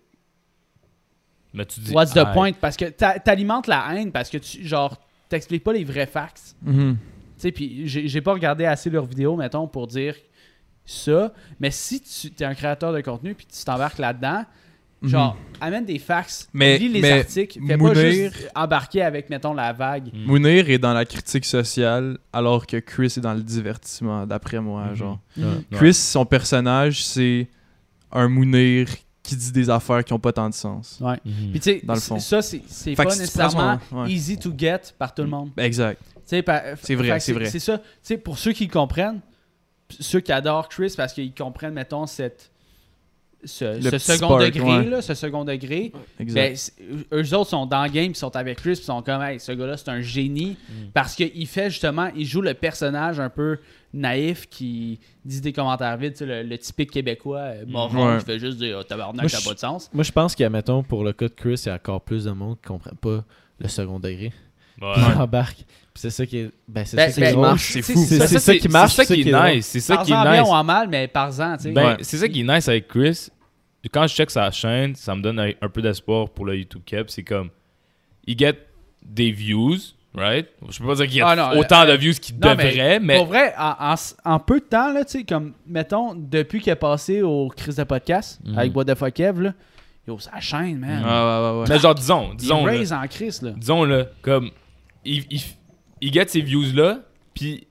Mais 1.52 1.64
tu 1.66 1.80
dis. 1.80 1.92
what's 1.92 2.12
the 2.12 2.18
ah, 2.18 2.26
point? 2.26 2.52
Parce 2.52 2.76
que 2.76 2.86
t'a- 2.86 3.18
t'alimentes 3.18 3.66
la 3.66 3.94
haine, 3.94 4.10
parce 4.12 4.30
que 4.30 4.38
tu, 4.38 4.64
genre, 4.66 4.96
t'expliques 5.28 5.64
pas 5.64 5.72
les 5.72 5.84
vrais 5.84 6.06
facts. 6.06 6.54
Mhm. 6.62 6.96
Tu 6.96 7.00
sais, 7.36 7.52
puis 7.52 7.88
j'ai 7.88 8.06
j'ai 8.08 8.20
pas 8.20 8.32
regardé 8.32 8.64
assez 8.64 8.90
leurs 8.90 9.06
vidéos, 9.06 9.36
mettons, 9.36 9.66
pour 9.66 9.86
dire 9.86 10.14
ça, 10.84 11.32
mais 11.60 11.70
si 11.70 12.00
tu 12.00 12.30
es 12.42 12.44
un 12.46 12.54
créateur 12.54 12.92
de 12.92 13.00
contenu, 13.00 13.34
puis 13.34 13.46
tu 13.46 13.64
t'embarques 13.64 13.98
là-dedans, 13.98 14.44
Genre, 15.08 15.36
amène 15.60 15.84
des 15.84 15.98
facts, 15.98 16.48
Mais- 16.52 16.78
lis 16.78 16.88
les 16.88 17.00
mais 17.00 17.20
articles, 17.20 17.58
fais 17.66 17.76
pas 17.76 17.82
Mounir- 17.84 18.32
juste 18.32 18.50
embarquer 18.54 19.02
avec, 19.02 19.30
mettons, 19.30 19.54
la 19.54 19.72
vague. 19.72 20.10
Mm. 20.12 20.26
Mounir 20.26 20.70
est 20.70 20.78
dans 20.78 20.92
la 20.92 21.04
critique 21.04 21.44
sociale 21.44 22.18
alors 22.32 22.66
que 22.66 22.76
Chris 22.78 23.14
est 23.16 23.20
dans 23.20 23.34
le 23.34 23.42
divertissement, 23.42 24.26
d'après 24.26 24.60
moi. 24.60 24.86
Mhm. 24.88 24.94
genre. 24.94 25.18
Mhm. 25.36 25.64
Chris, 25.72 25.94
son 25.94 26.24
personnage, 26.26 27.04
c'est 27.04 27.48
un 28.12 28.28
Mounir 28.28 28.88
qui 29.22 29.36
dit 29.36 29.52
des 29.52 29.70
affaires 29.70 30.04
qui 30.04 30.12
ont 30.12 30.18
pas 30.18 30.32
tant 30.32 30.48
de 30.50 30.54
sens. 30.54 30.98
Ouais. 31.00 31.18
Mhm. 31.24 31.50
Puis 31.52 31.60
tu 31.60 31.62
sais, 31.62 31.80
Dans 31.82 31.94
le 31.94 32.00
fond. 32.00 32.18
ça, 32.18 32.42
c'est 32.42 32.94
pas 32.94 33.04
nécessairement 33.04 33.78
son- 33.88 34.02
ouais. 34.02 34.10
easy 34.10 34.36
to 34.38 34.52
get 34.56 34.80
par 34.98 35.14
tout 35.14 35.22
le 35.22 35.28
monde. 35.28 35.50
Exact. 35.56 36.00
Sais, 36.26 36.42
pa- 36.42 36.76
C'est 36.82 36.94
vrai, 36.94 37.20
c'est 37.20 37.32
vrai. 37.32 37.46
C'est 37.46 37.58
ça. 37.58 37.78
Tu 37.78 37.84
sais, 38.02 38.16
pour 38.18 38.38
ceux 38.38 38.52
qui 38.52 38.66
le 38.66 38.72
comprennent, 38.72 39.20
ceux 40.00 40.20
qui 40.20 40.32
adorent 40.32 40.68
Chris 40.68 40.92
parce 40.96 41.12
qu'ils 41.12 41.34
comprennent, 41.34 41.74
mettons, 41.74 42.06
cette, 42.06 42.50
ce, 43.44 43.80
ce 43.80 43.98
second 43.98 44.26
spark, 44.38 44.42
degré, 44.44 44.62
ouais. 44.78 44.84
là, 44.86 45.02
ce 45.02 45.14
second 45.14 45.44
degré, 45.44 45.92
Exact. 46.18 46.34
ben, 46.34 46.56
c'est- 46.56 46.72
eux 47.12 47.34
autres 47.36 47.50
sont 47.50 47.66
dans 47.66 47.84
le 47.84 47.90
game, 47.90 48.06
ils 48.10 48.16
sont 48.16 48.34
avec 48.36 48.58
Chris, 48.58 48.72
ils 48.72 48.76
sont 48.76 49.02
comme, 49.02 49.22
hey, 49.22 49.38
ce 49.40 49.52
gars-là, 49.52 49.76
c'est 49.76 49.88
un 49.90 50.00
génie. 50.00 50.56
Mm. 50.68 50.72
Parce 50.92 51.14
qu'il 51.14 51.46
fait 51.46 51.70
justement, 51.70 52.08
il 52.16 52.26
joue 52.26 52.40
le 52.40 52.54
personnage 52.54 53.20
un 53.20 53.28
peu 53.30 53.58
naïf 53.92 54.48
qui 54.48 54.98
dit 55.24 55.40
des 55.40 55.52
commentaires 55.52 55.96
vides, 55.96 56.12
tu 56.14 56.18
sais, 56.20 56.26
le, 56.26 56.42
le 56.42 56.58
typique 56.58 56.90
québécois, 56.90 57.38
euh, 57.38 57.64
moron, 57.66 58.12
Ouais. 58.14 58.18
qui 58.18 58.24
fait 58.24 58.38
juste 58.38 58.58
dire, 58.58 58.78
oh, 58.80 58.82
tabarnak, 58.82 59.30
ça 59.30 59.38
n'a 59.38 59.44
pas 59.44 59.54
de 59.54 59.58
sens. 59.60 59.88
Moi, 59.92 60.02
je 60.04 60.12
pense 60.12 60.34
que, 60.34 60.44
mettons, 60.44 60.82
pour 60.82 61.04
le 61.04 61.12
cas 61.12 61.28
de 61.28 61.34
Chris, 61.34 61.60
il 61.64 61.68
y 61.68 61.70
a 61.70 61.74
encore 61.74 62.00
plus 62.00 62.24
de 62.24 62.30
monde 62.32 62.56
qui 62.60 62.66
comprend 62.68 62.90
pas 63.00 63.24
le 63.60 63.68
second 63.68 64.00
degré. 64.00 64.32
Ouais. 64.82 64.88
C'est 65.94 66.10
ça 66.10 66.26
qui 66.26 66.38
est. 66.38 66.50
Ben, 66.66 66.84
c'est 66.84 66.96
Ben, 66.96 67.08
ça 67.12 67.14
qui 67.14 67.34
ben, 67.34 67.40
marche. 67.40 67.70
C'est 67.72 67.82
fou. 67.82 68.04
C'est 68.08 68.26
ça 68.40 68.56
qui 68.56 68.68
marche. 68.68 68.94
C'est 68.94 69.04
ça 69.04 69.14
qui 69.14 69.20
est 69.28 69.54
nice. 69.54 69.66
C'est 69.66 69.78
ça 69.80 69.96
qui 69.98 70.10
est 70.12 70.22
bien 70.22 70.40
nice. 70.40 70.48
ou 70.50 70.52
en 70.52 70.64
mal, 70.64 70.88
mais 70.88 71.06
par-en, 71.06 71.56
tu 71.56 71.62
sais. 71.62 71.70
Ben, 71.70 71.86
Ouais. 71.86 71.96
c'est 72.00 72.16
ça 72.16 72.28
qui 72.28 72.40
est 72.40 72.42
nice 72.42 72.68
avec 72.68 72.88
Chris. 72.88 73.28
Quand 73.92 74.06
je 74.06 74.14
check 74.14 74.30
sa 74.30 74.50
chaîne, 74.50 74.94
ça 74.94 75.14
me 75.14 75.22
donne 75.22 75.38
un, 75.40 75.50
un 75.60 75.68
peu 75.68 75.82
d'espoir 75.82 76.28
pour 76.30 76.44
le 76.46 76.56
YouTube 76.56 76.82
Cap. 76.86 77.10
C'est 77.10 77.22
comme, 77.22 77.50
il 78.26 78.38
get 78.38 78.58
des 79.02 79.30
views, 79.30 79.76
right? 80.14 80.48
Je 80.70 80.78
peux 80.78 80.86
pas 80.86 80.94
dire 80.94 81.06
qu'il 81.06 81.16
y 81.16 81.20
a 81.20 81.28
Ah, 81.28 81.36
non, 81.36 81.60
autant 81.60 81.82
euh, 81.82 81.92
de 81.92 81.96
views 81.98 82.14
qu'il 82.14 82.36
mais 82.36 82.54
devrait, 82.56 83.00
mais, 83.00 83.16
Pour 83.16 83.26
vrai, 83.26 83.52
en, 83.58 83.74
en- 83.92 83.94
en 84.34 84.38
peu 84.40 84.60
de 84.60 84.64
temps, 84.64 84.92
là, 84.92 85.04
tu 85.04 85.18
sais, 85.18 85.24
comme, 85.24 85.52
mettons, 85.66 86.14
depuis 86.14 86.60
qu'il 86.60 86.72
est 86.72 86.76
passé 86.76 87.22
au 87.22 87.48
Chris 87.54 87.74
de 87.74 87.84
podcast, 87.84 88.40
Mhm. 88.44 88.58
avec 88.58 88.76
What 88.76 88.84
the 88.86 88.94
fuck 88.94 89.12
Kev, 89.12 89.40
là, 89.42 89.52
yo, 90.08 90.18
ça 90.18 90.40
chaîne, 90.40 90.78
man. 90.78 91.00
Mhm. 91.00 91.04
Ah, 91.06 91.24
ouais, 91.42 91.50
ouais, 91.56 91.60
ouais. 91.62 91.66
mais 91.68 91.78
genre, 91.78 91.94
disons, 91.94 92.28
Il 92.32 92.36
disons, 92.36 92.64
là, 92.64 92.72
raise 92.72 92.92
en 92.92 93.06
Chris, 93.06 93.38
là. 93.42 93.50
disons 93.56 93.84
là, 93.84 94.06
comme, 94.22 94.50
il, 95.04 95.24
il, 95.30 95.40
il 96.00 96.12
get 96.12 96.26
ces 96.28 96.40
views-là, 96.40 97.00
puis 97.34 97.66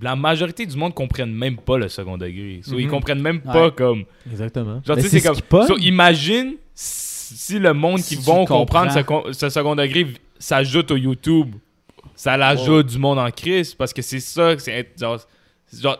la 0.00 0.14
majorité 0.16 0.64
du 0.66 0.76
monde 0.76 0.94
comprennent 0.94 1.32
même 1.34 1.56
pas 1.56 1.78
le 1.78 1.88
second 1.88 2.16
degré. 2.16 2.60
So, 2.62 2.78
Ils 2.78 2.84
Mhm. 2.86 2.90
comprennent 2.90 3.20
même 3.22 3.40
Ouais. 3.44 3.52
pas 3.52 3.70
comme... 3.70 4.04
Exactement. 4.30 4.80
Genre, 4.86 4.96
c'est 5.00 5.18
ce 5.20 5.26
comme. 5.48 5.66
So, 5.66 5.76
imagine 5.78 6.54
si 6.74 7.58
le 7.58 7.72
monde 7.74 7.98
Si 8.00 8.16
qui 8.16 8.22
vont 8.22 8.44
comprendre 8.44 8.92
ce, 8.92 9.00
con- 9.00 9.24
ce 9.32 9.48
second 9.48 9.74
degré 9.74 10.06
s'ajoute 10.38 10.90
au 10.92 10.96
YouTube. 10.96 11.54
Ça 12.14 12.36
l'ajoute 12.36 12.86
du 12.86 12.98
monde 12.98 13.18
en 13.18 13.30
crise 13.30 13.74
parce 13.74 13.92
que 13.92 14.02
c'est 14.02 14.20
ça. 14.20 14.54
que 14.56 14.62
c'est 14.62 14.88
genre, 14.98 15.18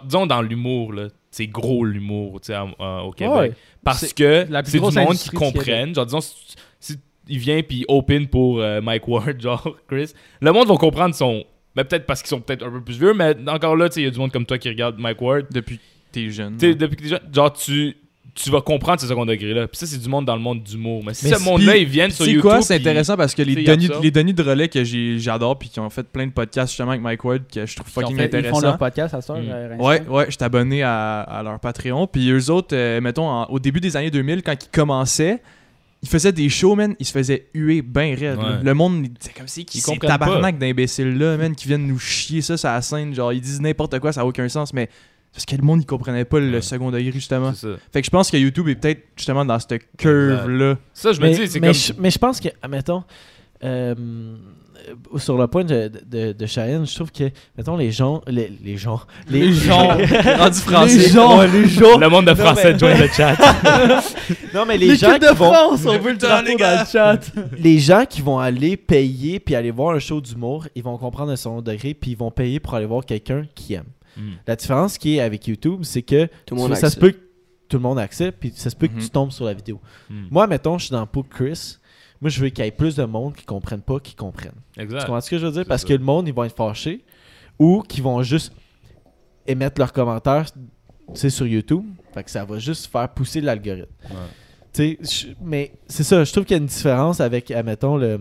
disons 0.04 0.26
dans 0.26 0.42
l'humour, 0.42 0.92
là. 0.92 1.08
C'est 1.30 1.46
gros 1.46 1.84
l'humour, 1.84 2.40
tu 2.40 2.46
sais, 2.46 2.54
à- 2.54 2.66
à- 2.78 3.02
au 3.02 3.12
Québec. 3.12 3.36
Ouais. 3.36 3.52
Parce 3.84 4.12
que 4.12 4.46
c'est 4.64 4.72
du 4.78 4.80
monde 4.80 5.14
qui 5.16 5.28
comprenne. 5.30 5.94
Genre, 5.94 6.06
disons, 6.06 6.20
si, 6.22 6.34
si 6.80 6.96
il 7.28 7.38
vient 7.38 7.62
puis 7.62 7.84
open 7.86 8.26
pour 8.28 8.60
euh, 8.60 8.80
Mike 8.80 9.06
Ward, 9.06 9.38
genre, 9.40 9.76
Chris, 9.86 10.12
le 10.40 10.52
monde 10.52 10.66
va 10.68 10.76
comprendre 10.76 11.14
son. 11.14 11.44
Ben, 11.78 11.84
peut-être 11.84 12.06
parce 12.06 12.22
qu'ils 12.22 12.30
sont 12.30 12.40
peut-être 12.40 12.66
un 12.66 12.70
peu 12.72 12.80
plus 12.80 12.98
vieux, 12.98 13.14
mais 13.14 13.36
encore 13.46 13.76
là, 13.76 13.88
tu 13.88 13.94
sais, 13.94 14.00
il 14.00 14.04
y 14.04 14.06
a 14.08 14.10
du 14.10 14.18
monde 14.18 14.32
comme 14.32 14.44
toi 14.46 14.58
qui 14.58 14.68
regarde 14.68 14.96
Mike 14.98 15.22
Ward. 15.22 15.46
Depuis 15.52 15.76
que 15.78 15.82
t'es 16.10 16.28
jeune. 16.30 16.56
Tu 16.56 16.70
sais, 16.70 16.74
depuis 16.74 16.96
que 16.96 17.02
t'es 17.02 17.08
jeune, 17.08 17.20
genre, 17.32 17.52
tu, 17.52 17.96
tu 18.34 18.50
vas 18.50 18.60
comprendre 18.60 19.00
ce 19.00 19.06
second 19.06 19.24
degré-là. 19.24 19.68
Puis 19.68 19.78
ça, 19.78 19.86
c'est 19.86 19.98
du 20.00 20.08
monde 20.08 20.24
dans 20.24 20.34
le 20.34 20.42
monde 20.42 20.62
d'humour. 20.62 21.02
Mais 21.06 21.14
si 21.14 21.26
Mais 21.26 21.32
ce 21.34 21.38
c'est- 21.38 21.44
monde-là, 21.44 21.76
ils 21.76 21.86
viennent 21.86 22.10
sur 22.10 22.24
C'est 22.24 22.32
YouTube. 22.32 22.50
quoi, 22.50 22.62
c'est 22.62 22.74
intéressant 22.76 23.16
parce 23.16 23.32
que 23.34 23.42
les 23.42 23.62
Denis, 23.64 23.88
les 24.02 24.10
Denis 24.10 24.34
de 24.34 24.42
relais 24.42 24.68
que 24.68 24.82
j'adore 25.18 25.56
puis 25.58 25.68
qui 25.68 25.78
ont 25.80 25.88
fait 25.90 26.02
plein 26.02 26.26
de 26.26 26.32
podcasts 26.32 26.70
justement 26.72 26.90
avec 26.90 27.02
Mike 27.02 27.24
Ward 27.24 27.42
que 27.52 27.64
je 27.66 27.76
trouve 27.76 27.88
fucking 27.88 28.16
fait- 28.16 28.24
Ils 28.24 28.30
font 28.30 28.38
intéressant. 28.38 28.60
leur 28.60 28.78
podcast 28.78 29.14
à 29.14 29.20
soir. 29.20 29.38
Mm. 29.38 29.44
euh, 29.48 29.76
Ouais, 29.76 30.02
ouais, 30.08 30.24
je 30.26 30.32
suis 30.32 30.42
abonné 30.44 30.82
à, 30.82 31.20
à 31.20 31.42
leur 31.44 31.60
Patreon. 31.60 32.06
Puis 32.08 32.28
eux 32.30 32.50
autres, 32.50 32.74
euh, 32.76 33.00
mettons, 33.00 33.28
en- 33.28 33.44
au 33.46 33.58
début 33.60 33.80
des 33.80 33.96
années 33.96 34.10
2000, 34.10 34.42
quand 34.42 34.54
ils 34.54 34.68
commençaient, 34.70 35.40
ils 36.02 36.08
faisaient 36.08 36.32
des 36.32 36.48
shows, 36.48 36.74
man, 36.76 36.94
ils 36.98 37.06
se 37.06 37.12
faisaient 37.12 37.46
huer 37.54 37.82
bien 37.82 38.14
raide. 38.14 38.38
là. 38.38 38.58
Ouais. 38.58 38.62
Le 38.64 38.74
monde, 38.74 39.04
il 39.04 39.12
disait 39.12 39.32
comme 39.36 39.48
si 39.48 39.64
qui 39.64 39.80
ces 39.80 39.98
tabarnak 39.98 40.58
d'imbéciles 40.58 41.16
là, 41.18 41.36
man, 41.36 41.54
qui 41.54 41.66
viennent 41.66 41.86
nous 41.86 41.98
chier 41.98 42.40
ça 42.40 42.56
sur 42.56 42.68
la 42.68 42.80
scène? 42.82 43.14
Genre, 43.14 43.32
ils 43.32 43.40
disent 43.40 43.60
n'importe 43.60 43.98
quoi, 43.98 44.12
ça 44.12 44.20
n'a 44.20 44.26
aucun 44.26 44.48
sens, 44.48 44.72
mais 44.72 44.88
parce 45.32 45.44
que 45.44 45.56
le 45.56 45.62
monde, 45.62 45.82
il 45.82 45.86
comprenait 45.86 46.24
pas 46.24 46.40
le 46.40 46.50
Ouais. 46.52 46.62
second 46.62 46.90
degré, 46.90 47.12
justement. 47.12 47.52
C'est 47.52 47.66
ça. 47.72 47.76
Fait 47.92 48.00
que 48.00 48.06
je 48.06 48.10
pense 48.10 48.30
que 48.30 48.36
YouTube 48.36 48.68
est 48.68 48.76
peut-être 48.76 49.02
justement 49.16 49.44
dans 49.44 49.58
cette 49.58 49.82
curve-là. 49.96 50.78
Ça, 50.94 51.12
je 51.12 51.20
me 51.20 51.26
mais, 51.26 51.34
dis, 51.36 51.48
c'est 51.48 51.60
comme. 51.60 51.72
je, 51.74 51.92
mais 51.98 52.10
je 52.10 52.18
pense 52.18 52.40
que, 52.40 52.48
admettons, 52.62 53.02
euh, 53.64 53.94
sur 55.16 55.36
le 55.36 55.46
point 55.48 55.64
de, 55.64 55.90
de, 56.06 56.32
de 56.32 56.46
Cheyenne, 56.46 56.86
je 56.86 56.94
trouve 56.94 57.10
que, 57.10 57.24
mettons, 57.56 57.76
les 57.76 57.90
gens. 57.90 58.22
Les, 58.26 58.50
les 58.62 58.76
gens. 58.76 59.00
Les 59.28 59.52
gens. 59.52 59.88
Rendu 59.88 60.58
français. 60.60 60.94
Les 60.98 61.08
gens. 61.08 61.38
Ouais, 61.38 61.48
les 61.48 61.68
gens. 61.68 61.98
Le 61.98 62.08
monde 62.08 62.26
de 62.26 62.30
Non, 62.30 62.36
français, 62.36 62.72
mais- 62.72 62.78
join 62.78 62.94
le 62.96 63.08
chat. 63.08 63.36
Non, 64.54 64.64
mais 64.66 64.76
les 64.78 64.96
gens, 64.96 65.14
qui 65.14 65.20
de 65.20 65.26
vont, 65.34 65.52
France, 65.52 65.80
on 65.86 65.98
veut 65.98 66.12
le 66.12 66.44
les 66.46 66.56
gars. 66.56 66.80
le 66.82 66.86
chat. 66.88 67.20
les 67.58 67.78
gens 67.78 68.04
qui 68.08 68.22
vont 68.22 68.38
aller 68.38 68.76
payer 68.76 69.40
puis 69.40 69.54
aller 69.54 69.70
voir 69.70 69.94
un 69.94 69.98
show 69.98 70.20
d'humour, 70.20 70.66
ils 70.74 70.82
vont 70.82 70.96
comprendre 70.98 71.30
le 71.30 71.36
second 71.36 71.60
degré 71.62 71.94
puis 71.94 72.12
ils 72.12 72.16
vont 72.16 72.30
payer 72.30 72.60
pour 72.60 72.74
aller 72.74 72.86
voir 72.86 73.04
quelqu'un 73.04 73.46
qui 73.54 73.74
aime. 73.74 73.84
Mm. 74.16 74.30
La 74.46 74.56
différence 74.56 74.96
qui 74.98 75.16
est 75.16 75.20
avec 75.20 75.46
YouTube, 75.46 75.80
c'est 75.82 76.02
que 76.02 76.26
Tout 76.46 76.54
le 76.54 76.60
monde 76.62 76.74
ça, 76.76 76.90
se 76.90 76.98
peut 76.98 77.10
que 77.12 77.18
tout 77.68 77.76
le 77.76 77.82
monde 77.82 77.98
accepte 77.98 78.38
puis 78.40 78.52
ça 78.54 78.70
se 78.70 78.76
peut 78.76 78.86
que 78.86 78.94
Mhm. 78.94 79.00
tu 79.02 79.10
tombes 79.10 79.30
sur 79.30 79.44
la 79.44 79.52
vidéo. 79.54 79.80
Mm. 80.10 80.14
Moi, 80.30 80.46
mettons, 80.46 80.78
je 80.78 80.86
suis 80.86 80.92
dans 80.92 81.00
le 81.00 81.06
pot 81.06 81.22
de 81.22 81.28
Chris. 81.34 81.76
Moi, 82.20 82.30
je 82.30 82.40
veux 82.40 82.48
qu'il 82.48 82.64
y 82.64 82.68
ait 82.68 82.72
plus 82.72 82.96
de 82.96 83.04
monde 83.04 83.34
qui 83.34 83.44
comprennent 83.44 83.82
pas, 83.82 84.00
qui 84.00 84.14
comprennent. 84.14 84.52
Tu 84.74 84.80
Exact. 84.80 85.00
comprends 85.00 85.20
ce 85.20 85.30
que 85.30 85.38
je 85.38 85.46
veux 85.46 85.52
dire? 85.52 85.64
Parce 85.66 85.82
ça. 85.82 85.88
que 85.88 85.92
le 85.94 86.00
monde, 86.04 86.26
ils 86.28 86.34
vont 86.34 86.44
être 86.44 86.56
fâchés 86.56 87.04
ou 87.58 87.82
qu'ils 87.82 88.02
vont 88.02 88.22
juste 88.22 88.52
émettre 89.46 89.80
leurs 89.80 89.92
commentaires 89.92 90.46
tu 90.52 90.60
sais, 91.14 91.30
sur 91.30 91.46
YouTube. 91.46 91.84
Fait 92.12 92.24
que 92.24 92.30
ça 92.30 92.44
va 92.44 92.58
juste 92.58 92.86
faire 92.90 93.08
pousser 93.08 93.40
l'algorithme. 93.40 93.86
Ouais. 94.10 94.16
Tu 94.72 94.98
sais, 95.04 95.26
je- 95.28 95.32
mais 95.42 95.72
c'est 95.86 96.02
ça, 96.02 96.22
je 96.24 96.32
trouve 96.32 96.44
qu'il 96.44 96.56
y 96.56 96.58
a 96.58 96.62
une 96.62 96.66
différence 96.66 97.20
avec, 97.20 97.50
admettons, 97.50 97.96
le, 97.96 98.20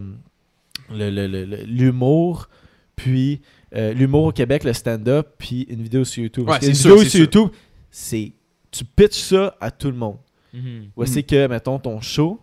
l'humour, 1.66 2.48
puis 2.96 3.42
euh, 3.76 3.94
l'humour 3.94 4.26
au 4.26 4.32
Québec, 4.32 4.64
le 4.64 4.74
stand-up, 4.74 5.28
puis 5.38 5.64
une 5.70 5.82
vidéo 5.82 6.04
sur 6.04 6.24
YouTube. 6.24 6.48
Ouais, 6.50 6.58
une 6.66 6.74
sûr, 6.74 6.96
vidéo 6.96 7.10
sur 7.10 7.20
YouTube, 7.20 7.50
c'est. 7.92 8.32
Tu 8.72 8.84
pitches 8.86 9.20
ça 9.22 9.56
à 9.60 9.72
tout 9.72 9.88
le 9.90 9.98
monde. 9.98 10.18
Mhm. 10.54 10.90
Où 10.96 11.06
c'est 11.06 11.24
que, 11.24 11.48
mettons, 11.48 11.80
ton 11.80 12.00
show, 12.02 12.40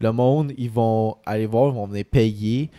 le 0.00 0.12
monde, 0.12 0.52
ils 0.56 0.70
vont 0.70 1.16
aller 1.26 1.46
voir, 1.46 1.68
ils 1.72 1.74
vont 1.74 1.86
venir 1.86 2.04
payer. 2.10 2.70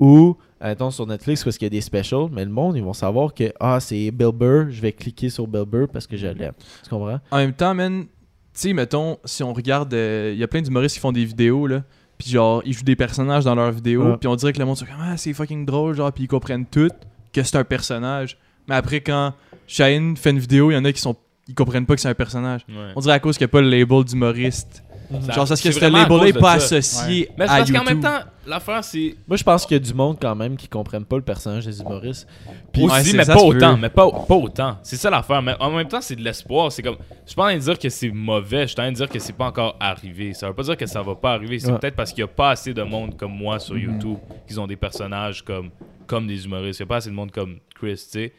Ou, 0.00 0.36
mettons, 0.60 0.90
sur 0.90 1.06
Netflix, 1.06 1.42
parce 1.42 1.58
qu'il 1.58 1.66
y 1.66 1.70
a 1.70 1.70
des 1.70 1.80
specials, 1.80 2.28
mais 2.30 2.44
le 2.44 2.50
monde, 2.50 2.76
ils 2.76 2.84
vont 2.84 2.92
savoir 2.92 3.34
que, 3.34 3.52
ah, 3.58 3.80
c'est 3.80 4.10
Bill 4.12 4.30
Burr, 4.32 4.70
je 4.70 4.80
vais 4.80 4.92
cliquer 4.92 5.28
sur 5.28 5.46
Bill 5.48 5.64
Burr 5.64 5.88
parce 5.92 6.06
que 6.06 6.16
je 6.16 6.28
l'aime. 6.28 6.52
Tu 6.84 6.90
comprends? 6.90 7.18
En 7.30 7.36
même 7.36 7.52
temps, 7.52 7.74
man, 7.74 8.04
tu 8.04 8.08
sais, 8.52 8.72
mettons, 8.72 9.18
si 9.24 9.42
on 9.42 9.52
regarde, 9.52 9.92
il 9.92 10.38
y 10.38 10.42
a 10.42 10.48
plein 10.48 10.62
d'humoristes 10.62 10.94
qui 10.94 11.00
font 11.00 11.12
des 11.12 11.24
vidéos, 11.24 11.66
là. 11.66 11.82
Puis 12.16 12.30
genre, 12.30 12.62
ils 12.64 12.72
jouent 12.72 12.84
des 12.84 12.96
personnages 12.96 13.44
dans 13.44 13.54
leurs 13.54 13.70
vidéos. 13.70 14.16
Puis 14.16 14.28
on 14.28 14.34
dirait 14.36 14.52
que 14.52 14.58
le 14.58 14.64
monde, 14.64 14.76
c'est 14.76 14.86
comme, 14.86 14.96
ah, 15.00 15.16
c'est 15.16 15.32
fucking 15.32 15.64
drôle, 15.64 15.94
genre, 15.94 16.12
puis 16.12 16.24
ils 16.24 16.28
comprennent 16.28 16.66
tout 16.66 16.90
que 17.32 17.42
c'est 17.42 17.56
un 17.56 17.64
personnage. 17.64 18.38
Mais 18.68 18.74
après, 18.74 19.00
quand 19.00 19.34
Shane 19.66 20.16
fait 20.16 20.30
une 20.30 20.38
vidéo, 20.38 20.70
il 20.70 20.74
y 20.74 20.76
en 20.76 20.84
a 20.84 20.92
qui 20.92 21.00
sont. 21.00 21.16
Ils 21.46 21.54
comprennent 21.54 21.86
pas 21.86 21.94
que 21.94 22.00
c'est 22.00 22.08
un 22.08 22.14
personnage. 22.14 22.66
Ouais. 22.68 22.92
On 22.94 23.00
dirait 23.00 23.14
à 23.14 23.20
cause 23.20 23.38
qu'il 23.38 23.46
n'y 23.46 23.50
a 23.50 23.52
pas 23.52 23.62
le 23.62 23.70
label 23.70 24.04
d'humoriste. 24.04 24.82
Ça- 25.26 25.32
genre, 25.32 25.48
c'est 25.48 25.56
ce 25.56 25.78
vraiment 25.78 26.06
de 26.06 26.32
pas 26.38 26.58
ça. 26.60 26.76
associé 26.76 27.30
Mais 27.38 27.46
c'est 27.46 27.52
à 27.52 27.56
parce 27.58 27.70
qu'en 27.72 27.84
même 27.84 28.00
temps, 28.00 28.18
l'affaire, 28.46 28.84
c'est. 28.84 29.16
Moi, 29.26 29.36
je 29.38 29.42
pense 29.42 29.64
qu'il 29.64 29.76
y 29.76 29.80
a 29.80 29.82
du 29.82 29.94
monde 29.94 30.18
quand 30.20 30.34
même 30.34 30.56
qui 30.56 30.68
comprennent 30.68 31.04
pas 31.04 31.16
le 31.16 31.22
personnage 31.22 31.64
des 31.64 31.80
humoristes. 31.80 32.28
Puis 32.72 32.82
Ouais, 32.84 32.92
aussi, 32.92 33.10
c'est- 33.10 33.16
mais 33.16 33.24
ça 33.24 33.34
pas 33.34 33.40
autant. 33.42 33.74
peut. 33.74 33.80
Mais 33.80 33.88
pas, 33.88 34.10
pas 34.10 34.34
autant. 34.34 34.76
C'est 34.82 34.96
ça 34.96 35.08
l'affaire. 35.08 35.40
Mais 35.40 35.54
en 35.60 35.70
même 35.70 35.88
temps, 35.88 36.00
c'est 36.02 36.16
de 36.16 36.22
l'espoir. 36.22 36.70
C'est 36.70 36.82
comme. 36.82 36.96
Je 37.24 37.30
suis 37.30 37.36
pas 37.36 37.44
en 37.44 37.46
train 37.46 37.56
de 37.56 37.60
dire 37.62 37.78
que 37.78 37.88
c'est 37.88 38.10
mauvais. 38.10 38.62
Je 38.62 38.66
suis 38.66 38.74
en 38.74 38.82
train 38.82 38.90
de 38.92 38.96
dire 38.96 39.08
que 39.08 39.18
c'est 39.18 39.32
pas 39.32 39.46
encore 39.46 39.76
arrivé. 39.80 40.34
Ça 40.34 40.48
veut 40.48 40.54
pas 40.54 40.62
dire 40.62 40.76
que 40.76 40.86
ça 40.86 41.00
va 41.02 41.14
pas 41.14 41.32
arriver. 41.32 41.58
C'est 41.58 41.70
Ouais. 41.72 41.78
peut-être 41.78 41.96
parce 41.96 42.10
qu'il 42.12 42.20
y 42.20 42.24
a 42.24 42.28
pas 42.28 42.50
assez 42.50 42.74
de 42.74 42.82
monde 42.82 43.16
comme 43.16 43.32
moi 43.32 43.58
sur 43.58 43.74
Mhm. 43.76 43.80
YouTube 43.82 44.18
qui 44.46 44.58
ont 44.58 44.66
des 44.66 44.76
personnages 44.76 45.42
comme, 45.42 45.70
comme 46.06 46.26
des 46.26 46.44
humoristes. 46.44 46.80
Il 46.80 46.82
y 46.82 46.84
a 46.84 46.86
pas 46.86 46.96
assez 46.96 47.08
de 47.10 47.14
monde 47.14 47.30
comme 47.32 47.56
Chris, 47.74 47.94
tu 47.94 48.10
sais. 48.10 48.32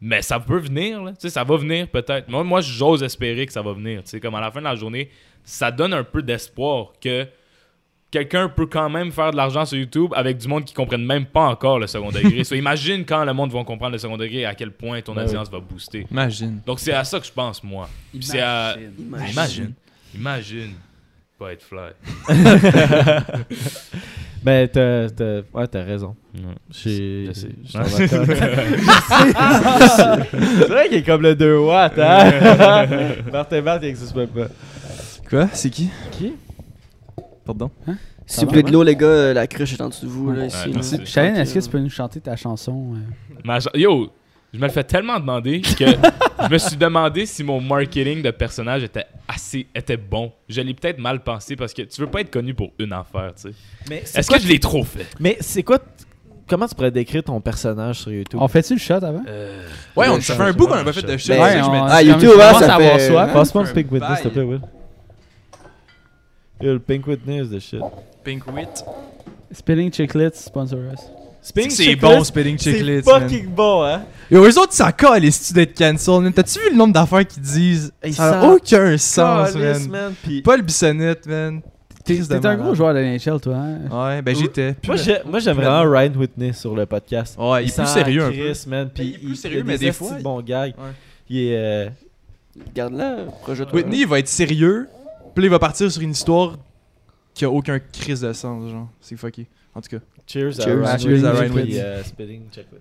Mais 0.00 0.22
ça 0.22 0.38
peut 0.38 0.58
venir, 0.58 1.02
là. 1.02 1.10
Tu 1.12 1.16
sais, 1.22 1.30
ça 1.30 1.42
va 1.44 1.56
venir 1.56 1.88
peut-être. 1.88 2.28
Moi, 2.28 2.44
moi 2.44 2.60
j'ose 2.60 3.02
espérer 3.02 3.46
que 3.46 3.52
ça 3.52 3.62
va 3.62 3.72
venir. 3.72 4.02
Tu 4.04 4.10
sais, 4.10 4.20
comme 4.20 4.34
à 4.36 4.40
la 4.40 4.50
fin 4.50 4.60
de 4.60 4.64
la 4.64 4.76
journée, 4.76 5.10
ça 5.42 5.70
donne 5.72 5.92
un 5.92 6.04
peu 6.04 6.22
d'espoir 6.22 6.92
que 7.00 7.26
quelqu'un 8.10 8.48
peut 8.48 8.66
quand 8.66 8.88
même 8.88 9.10
faire 9.12 9.32
de 9.32 9.36
l'argent 9.36 9.64
sur 9.64 9.76
YouTube 9.76 10.12
avec 10.14 10.38
du 10.38 10.46
monde 10.48 10.64
qui 10.64 10.72
comprenne 10.72 11.04
même 11.04 11.26
pas 11.26 11.46
encore 11.46 11.78
le 11.78 11.86
second 11.86 12.10
degré. 12.10 12.44
So, 12.48 12.54
imagine 12.54 13.04
quand 13.04 13.24
le 13.24 13.32
monde 13.32 13.52
va 13.52 13.64
comprendre 13.64 13.92
le 13.92 13.98
second 13.98 14.16
degré 14.16 14.44
à 14.44 14.54
quel 14.54 14.70
point 14.70 15.00
ton 15.02 15.14
Ben 15.14 15.24
audience 15.26 15.50
va 15.50 15.58
booster. 15.60 16.06
Imagine. 16.10 16.60
Donc 16.64 16.80
c'est 16.80 16.92
à 16.92 17.04
ça 17.04 17.18
que 17.18 17.26
je 17.26 17.32
pense 17.32 17.62
moi. 17.64 17.88
À- 18.34 18.76
Imagine. 18.98 19.32
Imagine. 19.32 19.74
Imagine. 20.14 20.72
Pas 21.38 21.52
être 21.52 21.62
fly. 21.62 21.92
Ben, 24.48 24.66
t'as, 24.66 25.10
t'as- 25.10 25.42
ouais, 25.52 25.66
t'as 25.68 25.82
raison. 25.84 26.16
Je 26.34 26.40
sais. 26.72 27.24
je 27.26 27.32
suis 27.66 28.08
d'accord. 28.08 28.64
C'est 30.58 30.68
vrai 30.68 30.88
qu'il 30.88 30.96
est 30.98 31.02
comme 31.02 31.20
le 31.20 31.34
2 31.36 31.58
watts, 31.58 31.98
hein? 31.98 32.30
Martin 33.32 33.60
Matt, 33.60 33.82
il 33.82 33.88
existe 33.90 34.16
même 34.16 34.28
pas. 34.28 34.46
Quoi? 35.28 35.48
C'est 35.52 35.68
qui? 35.68 35.90
Qui? 36.12 36.32
Pardon? 37.44 37.70
S'il 38.24 38.46
vous 38.46 38.52
plaît 38.52 38.62
de 38.62 38.72
l'eau, 38.72 38.82
les 38.82 38.96
gars, 38.96 39.06
euh, 39.06 39.34
la 39.34 39.46
cruche 39.46 39.74
est 39.74 39.82
en 39.82 39.90
dessous 39.90 40.06
de 40.06 40.10
vous, 40.10 40.32
là, 40.32 40.46
ici. 40.46 40.56
Là. 40.68 40.72
merci. 40.76 40.94
Est-ce 40.96 41.54
que 41.54 41.58
tu 41.64 41.68
peux 41.68 41.78
nous 41.78 41.90
chanter 41.90 42.20
ta 42.20 42.34
chanson 42.34 42.94
euh? 42.94 43.34
Ma 43.44 43.60
cha- 43.60 43.70
Yo, 43.74 44.08
je 44.54 44.58
me 44.58 44.64
le 44.64 44.72
fais 44.72 44.84
tellement 44.84 45.20
demander 45.20 45.60
que 45.60 45.84
je 46.42 46.48
me 46.52 46.58
suis 46.58 46.76
demandé 46.76 47.26
si 47.26 47.42
mon 47.44 47.60
marketing 47.60 48.22
de 48.22 48.30
personnage 48.30 48.84
était 48.84 49.06
assez 49.26 49.66
était 49.74 49.96
bon. 49.96 50.32
Je 50.48 50.60
l'ai 50.60 50.74
peut-être 50.74 50.98
mal 50.98 51.20
pensé 51.22 51.56
parce 51.56 51.72
que 51.72 51.82
tu 51.82 52.00
veux 52.00 52.06
pas 52.06 52.20
être 52.20 52.30
connu 52.30 52.54
pour 52.54 52.70
une 52.78 52.92
affaire, 52.92 53.32
tu 53.34 53.50
sais. 53.88 54.18
Est-ce 54.18 54.30
que 54.30 54.38
je 54.40 54.46
l'ai 54.48 54.58
trop 54.58 54.84
fait? 54.84 55.06
Mais 55.20 55.36
c'est 55.40 55.62
quoi... 55.62 55.78
Comment 56.48 56.66
tu 56.66 56.74
pourrais 56.74 56.90
décrire 56.90 57.22
ton 57.22 57.38
personnage 57.42 57.98
sur 57.98 58.10
YouTube? 58.10 58.40
On 58.42 58.48
fait-tu 58.48 58.72
le 58.72 58.78
shot 58.78 58.94
avant? 58.94 59.22
Euh, 59.28 59.66
Ouais, 59.94 60.08
on, 60.08 60.14
Ouais, 60.14 60.20
fait 60.22 60.32
un 60.40 60.52
bout 60.54 60.66
qu'on 60.66 60.74
a 60.74 60.84
pas 60.84 60.94
fait 60.94 61.02
de 61.02 61.16
shit. 61.18 61.28
Ben, 61.32 61.62
on- 61.62 61.72
dis. 61.72 61.78
Ah, 61.90 62.02
YouTube, 62.02 62.30
hein, 62.40 62.52
commence 62.52 62.62
ça 62.64 62.76
fait-. 62.78 63.12
Passe-moi 63.34 63.64
un 63.64 63.66
le 63.66 63.72
Pink 63.74 63.92
Witness, 63.92 64.20
s'il 64.20 64.30
te 64.30 64.34
plaît. 64.34 64.42
Will. 64.44 64.60
Yo, 66.62 66.72
le 66.72 66.78
Pink 66.78 67.06
Witness 67.06 67.50
de 67.50 67.58
shit. 67.58 67.82
Pink 68.24 68.46
Wit. 68.46 68.82
Spilling 69.52 69.92
Chiclets, 69.92 70.30
sponsor 70.34 70.78
us. 70.92 71.00
C'est 71.40 71.96
bon, 71.96 72.22
Spitting 72.24 72.58
Chiclets. 72.58 73.02
C'est 73.02 73.10
man. 73.12 73.22
fucking 73.22 73.46
bon, 73.46 73.82
hein? 73.84 74.02
Yo, 74.30 74.44
eux 74.44 74.58
autres, 74.58 74.72
ça 74.74 74.92
colle 74.92 75.20
les 75.20 75.30
studios 75.30 75.64
d'être 75.64 75.76
cancel. 75.78 76.20
man. 76.20 76.32
T'as-tu 76.32 76.58
vu 76.60 76.70
le 76.70 76.76
nombre 76.76 76.92
d'affaires 76.92 77.26
qu'ils 77.26 77.42
disent? 77.42 77.92
Ça 78.12 78.30
n'a 78.32 78.48
aucun 78.48 78.98
sens, 78.98 79.54
man. 79.54 79.88
man. 79.88 80.14
Puis 80.22 80.42
Paul 80.42 80.62
Bissonnette, 80.62 81.26
man. 81.26 81.62
T'es 82.04 82.46
un 82.46 82.56
gros 82.56 82.74
joueur 82.74 82.94
de 82.94 83.00
NHL, 83.00 83.38
toi, 83.40 83.56
hein? 83.56 83.78
Ouais, 83.90 84.22
ben 84.22 84.34
j'étais. 84.34 84.74
moi, 84.86 84.96
j'ai- 84.96 85.18
moi, 85.26 85.40
j'aime 85.40 85.56
vraiment 85.56 85.90
Ryan 85.90 86.12
Whitney 86.16 86.52
sur 86.54 86.74
le 86.74 86.86
podcast. 86.86 87.36
Ouais, 87.38 87.64
il 87.64 87.68
est 87.68 87.74
plus 87.76 87.86
sérieux 87.86 88.24
un 88.24 88.30
peu. 88.30 88.70
man. 88.70 88.90
Puis 88.94 89.04
Il 89.04 89.14
est 89.14 89.18
plus 89.18 89.36
sérieux, 89.36 89.62
mais 89.64 89.76
des 89.78 89.92
fois, 89.92 90.16
gags. 90.44 90.74
Ouais. 90.78 90.90
Il 91.28 91.38
est... 91.38 91.56
euh, 91.58 91.88
Regarde-la, 92.70 93.16
projette 93.42 93.72
Whitney, 93.72 93.98
il 94.00 94.06
va 94.06 94.18
être 94.18 94.28
sérieux. 94.28 94.88
Puis 95.34 95.42
là, 95.42 95.46
il 95.48 95.50
va 95.50 95.58
partir 95.58 95.90
sur 95.92 96.00
une 96.02 96.10
histoire 96.12 96.56
qui 97.34 97.44
a 97.44 97.50
aucun 97.50 97.78
crise 97.78 98.22
de 98.22 98.32
sens, 98.32 98.70
genre. 98.70 98.88
C'est 99.00 99.16
fucké. 99.16 99.46
En 99.74 99.80
tout 99.80 99.90
cas. 99.90 100.02
Cheers, 100.30 100.60
à 100.60 100.64
Cheers. 100.64 100.84
Ryan 100.84 100.98
Cheers 100.98 101.24
à 101.24 101.32
Ryan 101.32 101.52
Whitney. 101.54 101.80
euh, 101.80 102.02
Spitting 102.04 102.42
Chiclets. 102.52 102.78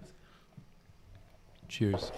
Cheers. 1.69 2.12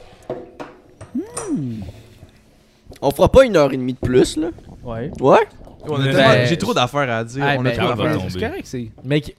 On 3.01 3.11
fera 3.11 3.31
pas 3.31 3.45
une 3.45 3.55
heure 3.55 3.71
et 3.71 3.77
demie 3.77 3.93
de 3.93 3.99
plus, 3.99 4.35
là. 4.37 4.49
Ouais. 4.83 5.11
Ouais? 5.21 5.37
A 5.37 5.87
Ben, 5.87 6.03
tellement- 6.03 6.45
J'ai 6.45 6.57
trop 6.57 6.73
d'affaires 6.73 7.09
à 7.09 7.23
dire. 7.23 7.43
On 7.43 7.47
a 7.47 7.63
ben, 7.63 7.71
trop 7.71 7.75
Carl 7.87 7.97
va 7.97 8.03
d'affaires. 8.03 8.17
tomber. 8.19 8.29
C'est 8.31 8.39
correct, 8.39 8.65
c'est. 8.65 8.91
Mec, 9.03 9.35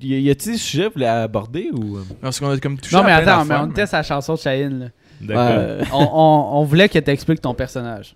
y 0.00 0.16
y 0.20 0.30
a-t-il 0.30 0.52
des 0.52 0.58
sujets 0.58 0.82
que 0.84 0.88
vous 0.88 0.92
voulez 0.94 1.06
aborder 1.06 1.70
ou... 1.72 1.98
euh? 1.98 2.04
Parce 2.20 2.40
qu'on 2.40 2.50
a 2.50 2.58
comme 2.58 2.78
touché 2.78 2.96
Non, 2.96 3.02
mais 3.04 3.12
à 3.12 3.20
plein 3.20 3.32
attends, 3.40 3.44
mais 3.44 3.54
on 3.56 3.70
était 3.70 3.86
sa 3.86 4.02
chanson 4.02 4.34
de 4.34 4.38
Cheyenne, 4.38 4.78
là. 4.78 4.86
D'accord. 5.20 5.44
Euh, 5.50 5.82
on, 5.92 6.08
on, 6.12 6.58
on 6.60 6.64
voulait 6.64 6.88
que 6.88 6.98
t'expliques 6.98 7.40
ton 7.40 7.54
personnage. 7.54 8.14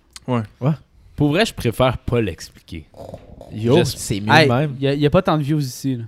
Pour 1.15 1.29
vrai, 1.29 1.45
je 1.45 1.53
préfère 1.53 1.97
pas 1.97 2.21
l'expliquer. 2.21 2.85
Yo, 3.51 3.83
c'est 3.83 4.19
mieux 4.19 4.31
Hey, 4.33 4.47
même. 4.47 4.75
y 4.79 4.87
a, 4.87 4.93
y 4.93 5.05
a 5.05 5.09
pas 5.09 5.21
tant 5.21 5.37
de 5.37 5.43
views 5.43 5.59
ici, 5.59 5.95
là. 5.97 6.03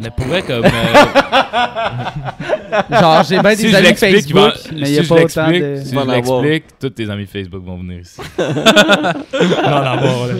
Mais 0.00 0.10
pour 0.16 0.26
vrai, 0.26 0.42
comme. 0.42 0.64
euh, 0.64 0.70
Genre, 3.00 3.22
j'ai 3.24 3.40
bien 3.40 3.56
si 3.56 3.62
des 3.62 3.68
je 3.70 3.76
amis 3.76 3.88
il 3.88 4.34
va- 4.34 4.50
Facebook, 4.52 4.52
mais 4.74 4.86
si 4.86 4.92
y 4.92 4.98
a 4.98 5.02
pas 5.02 5.14
autant 5.14 5.50
de... 5.50 5.76
Si 5.82 5.92
Il 5.92 5.98
je 5.98 6.10
l'explique, 6.10 6.64
tous 6.78 6.90
tes 6.90 7.10
amis 7.10 7.26
Facebook 7.26 7.64
vont 7.64 7.78
venir 7.78 8.00
ici. 8.00 8.20
non, 8.38 8.46
en 8.46 9.82
avoir, 9.82 10.26
là. 10.28 10.34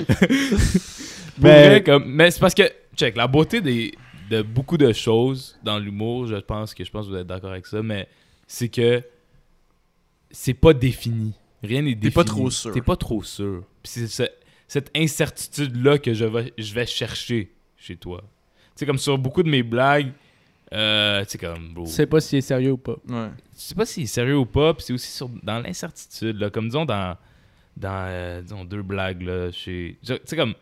Pour 1.40 1.44
Mais- 1.44 1.82
comme, 1.84 2.04
mais 2.06 2.30
c'est 2.30 2.40
parce 2.40 2.54
que, 2.54 2.62
check, 2.96 3.16
la 3.16 3.26
beauté 3.28 3.60
des, 3.60 3.94
de 4.30 4.42
beaucoup 4.42 4.76
de 4.76 4.92
choses 4.92 5.56
dans 5.62 5.78
l'humour, 5.78 6.26
je 6.26 6.36
pense 6.36 6.74
que 6.74 6.84
je 6.84 6.90
pense 6.90 7.06
que 7.06 7.12
vous 7.12 7.16
êtes 7.18 7.26
d'accord 7.26 7.50
avec 7.52 7.66
ça, 7.66 7.82
mais 7.82 8.08
c'est 8.46 8.68
que 8.68 9.02
c'est 10.30 10.54
pas 10.54 10.72
défini. 10.74 11.32
Rien 11.62 11.82
n'est 11.82 11.94
défini. 11.94 12.12
pas 12.12 12.24
trop 12.24 12.50
sûr. 12.50 12.72
T'es 12.72 12.82
pas 12.82 12.96
trop 12.96 13.22
sûr. 13.22 13.62
Puis 13.82 13.92
c'est 13.94 14.06
ce- 14.08 14.30
cette 14.66 14.90
incertitude-là 14.96 15.98
que 15.98 16.12
je 16.12 16.24
vais, 16.24 16.52
je 16.58 16.74
vais 16.74 16.86
chercher 16.86 17.52
chez 17.76 17.96
toi. 17.96 18.22
Tu 18.78 18.84
sais, 18.84 18.86
comme 18.86 18.98
sur 18.98 19.18
beaucoup 19.18 19.42
de 19.42 19.50
mes 19.50 19.64
blagues, 19.64 20.12
euh, 20.72 21.24
tu 21.24 21.30
sais, 21.30 21.38
comme, 21.38 21.74
bro, 21.74 21.84
Tu 21.84 21.90
sais 21.90 22.06
pas 22.06 22.20
si 22.20 22.28
c'est 22.28 22.40
sérieux 22.42 22.70
ou 22.70 22.76
pas. 22.76 22.94
Ouais. 23.08 23.30
je 23.56 23.60
sais 23.60 23.74
pas 23.74 23.84
si 23.84 24.06
c'est 24.06 24.14
sérieux 24.20 24.38
ou 24.38 24.46
pas, 24.46 24.72
puis 24.72 24.84
c'est 24.84 24.92
aussi 24.92 25.10
sur, 25.10 25.28
dans 25.42 25.58
l'incertitude, 25.58 26.38
là, 26.38 26.48
comme 26.48 26.66
disons 26.66 26.84
dans, 26.84 27.16
dans 27.76 28.06
euh, 28.08 28.40
disons, 28.40 28.64
deux 28.64 28.82
blagues, 28.82 29.22
là, 29.22 29.50
chez... 29.50 29.96
Tu 30.06 30.12
sais, 30.24 30.36
comme, 30.36 30.54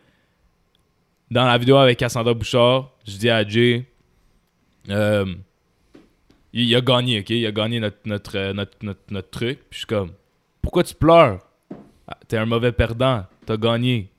dans 1.29 1.45
la 1.45 1.59
vidéo 1.59 1.77
avec 1.77 1.99
Cassandra 1.99 2.33
Bouchard, 2.33 2.89
je 3.05 3.17
dis 3.17 3.29
à 3.29 3.47
Jay, 3.47 3.85
euh, 4.89 5.35
il, 6.53 6.63
il 6.63 6.75
a 6.75 6.81
gagné, 6.81 7.19
ok? 7.19 7.29
Il 7.29 7.45
a 7.45 7.51
gagné 7.51 7.79
notre, 7.79 7.97
notre, 8.05 8.35
euh, 8.35 8.51
notre, 8.51 8.77
notre, 8.81 9.01
notre 9.11 9.29
truc, 9.29 9.59
puis 9.69 9.73
je 9.73 9.77
suis 9.77 9.85
comme, 9.85 10.13
pourquoi 10.63 10.83
tu 10.83 10.95
pleures? 10.95 11.45
Ah, 12.07 12.17
T'es 12.27 12.37
un 12.37 12.47
mauvais 12.47 12.71
perdant, 12.71 13.27
t'as 13.45 13.57
gagné. 13.57 14.09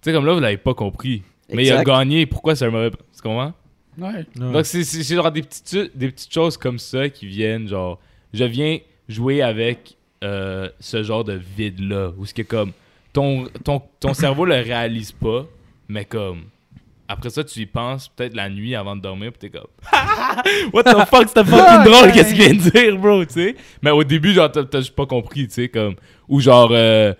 Tu 0.00 0.08
sais, 0.08 0.12
comme 0.14 0.24
là, 0.24 0.32
vous 0.32 0.40
l'avez 0.40 0.56
pas 0.56 0.72
compris. 0.72 1.22
Mais 1.52 1.66
il 1.66 1.72
a 1.72 1.84
gagné, 1.84 2.26
pourquoi 2.26 2.54
c'est 2.56 2.66
un 2.66 2.70
mauvais... 2.70 2.90
Tu 2.90 3.22
comprends? 3.22 3.52
Ouais. 3.98 4.24
Donc, 4.36 4.64
c'est 4.64 5.02
genre 5.14 5.30
des 5.30 5.42
petites, 5.42 5.96
des 5.96 6.10
petites 6.10 6.32
choses 6.32 6.56
comme 6.56 6.78
ça 6.78 7.08
qui 7.08 7.26
viennent, 7.26 7.68
genre, 7.68 7.98
je 8.32 8.44
viens 8.44 8.78
jouer 9.08 9.42
avec 9.42 9.96
euh, 10.24 10.68
ce 10.78 11.02
genre 11.02 11.24
de 11.24 11.32
vide-là, 11.56 12.12
où 12.16 12.24
ce 12.24 12.32
que 12.34 12.42
comme, 12.42 12.72
ton, 13.12 13.46
ton, 13.64 13.82
ton 13.98 14.14
cerveau 14.14 14.44
le 14.44 14.54
réalise 14.54 15.12
pas, 15.12 15.46
mais 15.88 16.04
comme, 16.04 16.44
après 17.08 17.30
ça, 17.30 17.42
tu 17.42 17.58
y 17.60 17.66
penses 17.66 18.08
peut-être 18.08 18.34
la 18.34 18.48
nuit 18.48 18.74
avant 18.76 18.94
de 18.94 19.02
dormir, 19.02 19.32
puis 19.32 19.50
t'es 19.50 19.58
comme, 19.58 19.66
what 20.72 20.84
the 20.84 21.06
fuck, 21.10 21.26
c'était 21.28 21.44
fucking 21.44 21.84
drôle, 21.90 22.12
qu'est-ce 22.12 22.32
qu'il 22.34 22.44
vient 22.44 22.54
de 22.54 22.70
dire, 22.70 22.96
bro, 22.98 23.24
tu 23.24 23.32
sais? 23.34 23.56
Mais 23.82 23.90
au 23.90 24.04
début, 24.04 24.32
genre, 24.32 24.50
t'as- 24.50 24.64
t'as 24.64 24.78
juste 24.78 24.94
pas 24.94 25.06
compris, 25.06 25.48
tu 25.48 25.54
sais, 25.54 25.68
comme, 25.68 25.96
ou 26.28 26.40
genre, 26.40 26.70
euh, 26.72 27.12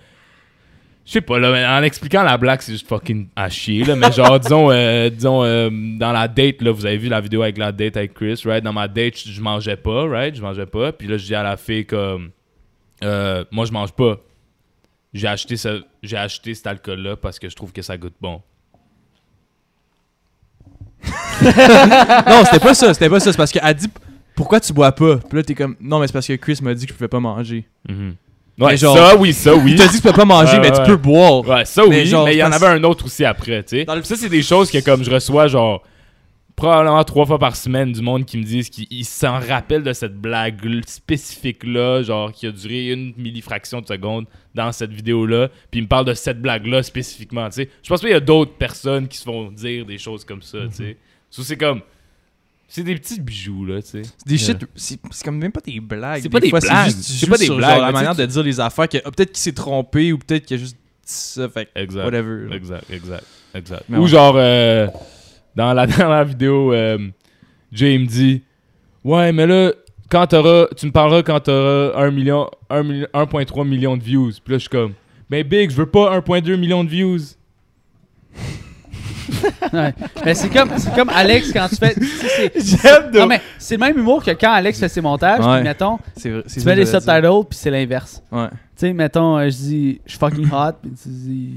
je 1.11 1.14
sais 1.14 1.20
pas, 1.23 1.40
là, 1.40 1.51
mais 1.51 1.66
en 1.66 1.83
expliquant 1.83 2.23
la 2.23 2.38
blague, 2.38 2.61
c'est 2.61 2.70
juste 2.70 2.87
fucking 2.87 3.27
à 3.35 3.49
chier, 3.49 3.83
là. 3.83 3.96
Mais 3.96 4.12
genre, 4.12 4.38
disons, 4.40 4.70
euh, 4.70 5.11
disons 5.11 5.42
euh, 5.42 5.68
dans 5.68 6.12
la 6.12 6.29
date, 6.29 6.62
là, 6.62 6.70
vous 6.70 6.87
avez 6.87 6.99
vu 6.99 7.09
la 7.09 7.20
vidéo 7.20 7.42
avec 7.42 7.59
la 7.59 7.73
date 7.73 7.96
avec 7.96 8.14
Chris, 8.14 8.40
right? 8.44 8.62
Dans 8.62 8.73
ma 8.73 8.87
date, 8.87 9.18
je 9.18 9.40
mangeais 9.40 9.75
pas, 9.75 10.07
right? 10.07 10.37
Je 10.37 10.40
mangeais 10.40 10.66
pas. 10.66 10.92
Puis 10.92 11.09
là, 11.09 11.16
je 11.16 11.27
dis 11.27 11.35
à 11.35 11.42
la 11.42 11.57
fille 11.57 11.85
comme, 11.85 12.31
euh, 13.03 13.44
moi, 13.51 13.64
je 13.64 13.73
mange 13.73 13.90
pas. 13.90 14.20
J'ai 15.12 15.27
acheté, 15.27 15.57
ce, 15.57 15.83
j'ai 16.01 16.16
acheté 16.16 16.55
cet 16.55 16.68
alcool-là 16.68 17.16
parce 17.16 17.40
que 17.40 17.49
je 17.49 17.57
trouve 17.57 17.73
que 17.73 17.83
ça 17.83 17.99
goûte 17.99 18.14
bon. 18.20 18.40
non, 21.42 22.44
c'était 22.44 22.61
pas 22.61 22.75
ça, 22.75 22.94
c'était 22.94 23.11
pas 23.11 23.18
ça. 23.18 23.33
C'est 23.33 23.37
parce 23.37 23.51
qu'elle 23.51 23.75
dit 23.75 23.88
pourquoi 24.37 24.61
tu 24.61 24.73
bois 24.73 24.92
pas? 24.92 25.16
Puis 25.16 25.38
là, 25.38 25.42
t'es 25.42 25.57
comme 25.57 25.75
non, 25.81 25.99
mais 25.99 26.07
c'est 26.07 26.12
parce 26.12 26.29
que 26.29 26.35
Chris 26.35 26.61
m'a 26.62 26.73
dit 26.73 26.87
que 26.87 26.92
je 26.92 26.96
pouvais 26.96 27.09
pas 27.09 27.18
manger. 27.18 27.66
Mhm. 27.88 28.14
Ouais, 28.61 28.73
Mais 28.73 28.77
genre- 28.77 28.96
ça, 28.96 29.16
oui, 29.16 29.33
ça, 29.33 29.55
oui. 29.55 29.73
Il 29.73 29.77
t'a 29.79 29.87
dit 29.87 29.96
que 29.96 29.96
tu 29.96 30.03
peux 30.03 30.12
pas 30.12 30.25
manger, 30.27 30.59
mais 30.61 30.70
ouais. 30.70 30.77
tu 30.85 30.90
peux 30.90 30.96
boire. 30.96 31.40
Ouais, 31.49 31.64
ça 31.64 31.83
oui, 31.85 31.90
Mais 31.90 31.96
mais 31.96 32.07
genre, 32.07 32.29
il 32.29 32.37
y 32.37 32.42
en 32.44 32.53
avait 32.53 32.66
un 32.66 32.85
autre 32.85 33.07
aussi 33.07 33.25
après, 33.25 33.62
tu 33.62 33.79
sais. 33.79 33.87
Le- 33.88 34.03
Ça, 34.03 34.16
c'est 34.16 34.29
des 34.29 34.42
choses 34.42 34.70
que 34.70 34.79
comme 34.85 35.03
je 35.03 35.11
reçois, 35.11 35.46
genre, 35.46 35.83
probablement 36.57 37.03
trois 37.05 37.25
fois 37.25 37.38
par 37.38 37.57
semaine 37.57 37.90
du 37.90 38.03
monde 38.03 38.27
qui 38.27 38.37
me 38.37 38.42
disent 38.44 38.68
qu'ils 38.68 38.87
ils 38.90 39.05
s'en 39.07 39.38
rappellent 39.40 39.83
de 39.83 39.94
cette 39.94 40.14
blague 40.20 40.61
spécifique-là, 40.87 42.03
genre, 42.03 42.33
qui 42.33 42.46
a 42.46 42.51
duré 42.51 42.88
une 42.90 43.12
millifraction 43.16 43.81
de 43.81 43.87
seconde 43.87 44.27
dans 44.55 44.73
cette 44.73 44.92
vidéo-là, 44.92 45.49
puis 45.70 45.81
ils 45.81 45.83
me 45.85 45.88
parlent 45.88 46.05
de 46.05 46.14
cette 46.14 46.40
blague-là 46.42 46.83
spécifiquement, 46.83 47.46
tu 47.49 47.55
sais. 47.62 47.70
Je 47.83 47.88
pense 47.88 48.01
pas 48.01 48.09
qu'il 48.09 48.14
y 48.14 48.16
a 48.16 48.20
d'autres 48.20 48.53
personnes 48.53 49.09
qui 49.09 49.16
se 49.18 49.25
font 49.25 49.51
dire 49.51 49.87
des 49.87 49.99
choses 49.99 50.25
comme 50.25 50.42
ça, 50.42 50.59
tu 50.70 50.77
sais. 50.77 50.96
So, 51.31 51.42
c'est 51.42 51.57
comme... 51.57 51.81
C'est 52.72 52.85
des 52.85 52.94
petits 52.94 53.20
bijoux, 53.20 53.64
là, 53.66 53.83
tu 53.83 53.88
sais. 53.88 54.02
C'est 54.04 54.28
des 54.28 54.38
shit, 54.38 54.56
c'est 54.76 55.00
c'est 55.11 55.24
comme 55.24 55.38
même 55.38 55.50
pas 55.50 55.61
des 55.61 55.80
blagues. 55.80 56.22
C'est 56.22 56.28
pas 56.28 56.38
des 56.38 56.50
fois, 56.50 56.61
blagues, 56.61 56.90
c'est 56.90 57.28
pas 57.28 57.37
des 57.37 57.46
sur, 57.46 57.56
blagues, 57.56 57.70
genre, 57.78 57.80
la 57.87 57.90
manière 57.92 58.14
de 58.14 58.24
dire 58.24 58.42
les 58.44 58.61
affaires. 58.61 58.88
Que, 58.88 58.98
ah, 59.04 59.11
peut-être 59.11 59.30
qu'il 59.33 59.38
s'est 59.40 59.52
trompé 59.52 60.12
ou 60.12 60.18
peut-être 60.18 60.46
qu'il 60.46 60.56
a 60.56 60.61
juste 60.61 60.76
dit 60.76 60.80
ça. 61.04 61.48
Fait 61.48 61.64
que, 61.66 61.70
Exact. 61.80 62.04
whatever. 62.04 62.48
là. 62.48 62.54
Exact, 62.54 62.85
exact, 62.88 63.24
exact. 63.56 63.83
Mais 63.88 63.98
Ou 63.98 64.02
ouais. 64.02 64.09
genre, 64.09 64.35
euh, 64.37 64.87
dans, 65.56 65.72
la, 65.72 65.85
la 65.98 66.22
vidéo, 66.24 66.72
euh, 66.72 67.09
Jay 67.72 67.98
me 67.98 68.06
dit 68.06 68.42
Ouais, 69.02 69.33
mais 69.33 69.48
là, 69.48 69.72
quand 70.09 70.28
t'auras, 70.28 70.66
tu 70.76 70.87
me 70.87 70.92
parleras 70.92 71.24
quand 71.24 71.40
t'auras 71.40 72.00
1 72.00 72.11
million, 72.12 72.48
1 72.70 72.83
million- 72.85 73.09
1.3 73.12 73.66
million 73.66 73.96
de 73.96 74.02
views. 74.04 74.30
Puis 74.44 74.52
là, 74.52 74.59
je 74.59 74.61
suis 74.61 74.68
comme 74.68 74.92
Mais 75.28 75.42
Big, 75.42 75.70
je 75.70 75.76
veux 75.76 75.87
pas 75.90 76.16
1.2 76.16 76.54
million 76.56 76.85
de 76.85 76.88
views. 76.88 77.18
Ouais. 79.72 79.94
Mais 80.24 80.35
c'est 80.35 80.48
comme, 80.48 80.70
c'est 80.76 80.94
comme 80.94 81.11
Alex 81.11 81.52
quand 81.52 81.68
tu 81.68 81.76
fais. 81.76 81.94
c'est- 81.94 82.52
J'aime 82.83 83.11
de... 83.12 83.18
Non, 83.20 83.26
mais 83.26 83.40
c'est 83.59 83.74
le 83.76 83.80
même 83.80 83.98
humour 83.98 84.22
que 84.24 84.30
quand 84.33 84.52
Alex 84.52 84.78
fait 84.78 84.88
ses 84.88 85.00
montages. 85.00 85.44
Ouais. 85.44 85.56
Puis 85.56 85.64
mettons, 85.64 85.98
C'est 86.16 86.30
vrai- 86.30 86.42
tu 86.52 86.64
mets 86.64 86.76
les 86.76 86.87
subtitles, 86.87 87.44
puis 87.48 87.59
c'est 87.59 87.70
l'inverse. 87.70 88.22
Ouais. 88.33 88.48
Tu 88.50 88.56
sais, 88.76 88.92
mettons, 88.92 89.37
euh, 89.38 89.44
je 89.50 89.56
dis, 89.56 90.00
je 90.06 90.11
suis 90.11 90.18
fucking 90.18 90.48
hot, 90.52 90.72
puis 90.83 90.90
tu 91.02 91.09
dis, 91.09 91.54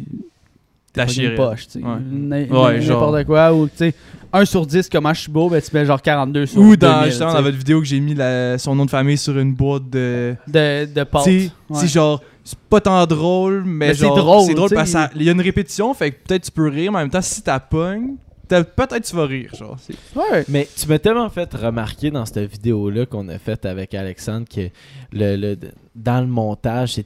La 0.95 1.07
fucking 1.07 1.21
chirée. 1.23 1.35
poche, 1.35 1.67
tu 1.67 1.79
sais. 1.79 1.85
Ouais. 1.85 1.95
N- 1.95 2.47
Ouais, 2.51 2.81
genre. 2.81 3.01
N'importe 3.01 3.25
quoi, 3.25 3.53
ou 3.53 3.67
tu 3.67 3.73
sais, 3.77 3.93
1 4.35 4.45
sur 4.45 4.65
10, 4.65 4.89
comment 4.89 5.13
je 5.13 5.21
suis 5.21 5.31
beau, 5.31 5.47
ben 5.49 5.61
tu 5.61 5.69
mets 5.75 5.85
genre 5.85 6.01
42 6.01 6.45
sur 6.47 6.59
Ou 6.61 6.75
dans, 6.75 6.91
2000, 7.01 7.05
justement, 7.09 7.29
tu 7.29 7.33
dans 7.33 7.37
sais, 7.39 7.43
votre 7.43 7.57
vidéo 7.57 7.79
que 7.79 7.85
j'ai 7.85 7.99
mis 7.99 8.15
la- 8.15 8.57
son 8.57 8.75
nom 8.75 8.85
de 8.85 8.89
famille 8.89 9.17
sur 9.17 9.37
une 9.37 9.53
boîte 9.53 9.89
de. 9.89 10.35
de, 10.47 10.85
de 10.85 11.03
pâte. 11.03 11.23
Tu 11.25 11.39
sais, 11.41 11.51
Ouais. 11.69 11.79
c'est 11.79 11.87
genre, 11.87 12.21
c'est 12.43 12.57
pas 12.59 12.81
tant 12.81 13.05
drôle, 13.05 13.63
mais, 13.65 13.87
Mais 13.87 13.93
c'est 13.93 14.01
genre, 14.05 14.17
drôle, 14.17 14.45
C'est 14.47 14.53
drôle 14.53 14.69
parce 14.73 14.93
qu'il 15.13 15.23
y 15.23 15.29
a 15.29 15.31
une 15.31 15.41
répétition, 15.41 15.93
fait 15.93 16.11
que 16.11 16.17
peut-être 16.27 16.43
tu 16.43 16.51
peux 16.51 16.67
rire, 16.67 16.91
mais 16.91 16.97
en 16.99 17.01
même 17.01 17.09
temps, 17.09 17.21
si 17.21 17.41
t'as 17.41 17.59
pognes, 17.59 18.15
t'as- 18.47 18.63
peut-être 18.63 19.01
tu 19.05 19.15
vas 19.15 19.25
rire, 19.25 19.53
genre. 19.55 19.77
c'est- 19.79 19.95
Ouais. 20.15 20.43
Mais 20.49 20.67
tu 20.75 20.87
m'as 20.87 20.99
tellement 20.99 21.29
fait 21.29 21.53
remarquer 21.53 22.11
dans 22.11 22.25
cette 22.25 22.51
vidéo-là 22.51 23.05
qu'on 23.05 23.29
a 23.29 23.37
faite 23.39 23.65
avec 23.65 23.93
Alexandre 23.93 24.45
que 24.53 24.69
le, 25.13 25.35
le- 25.37 25.57
dans 25.95 26.19
le 26.21 26.27
montage, 26.27 26.93
c'est 26.95 27.05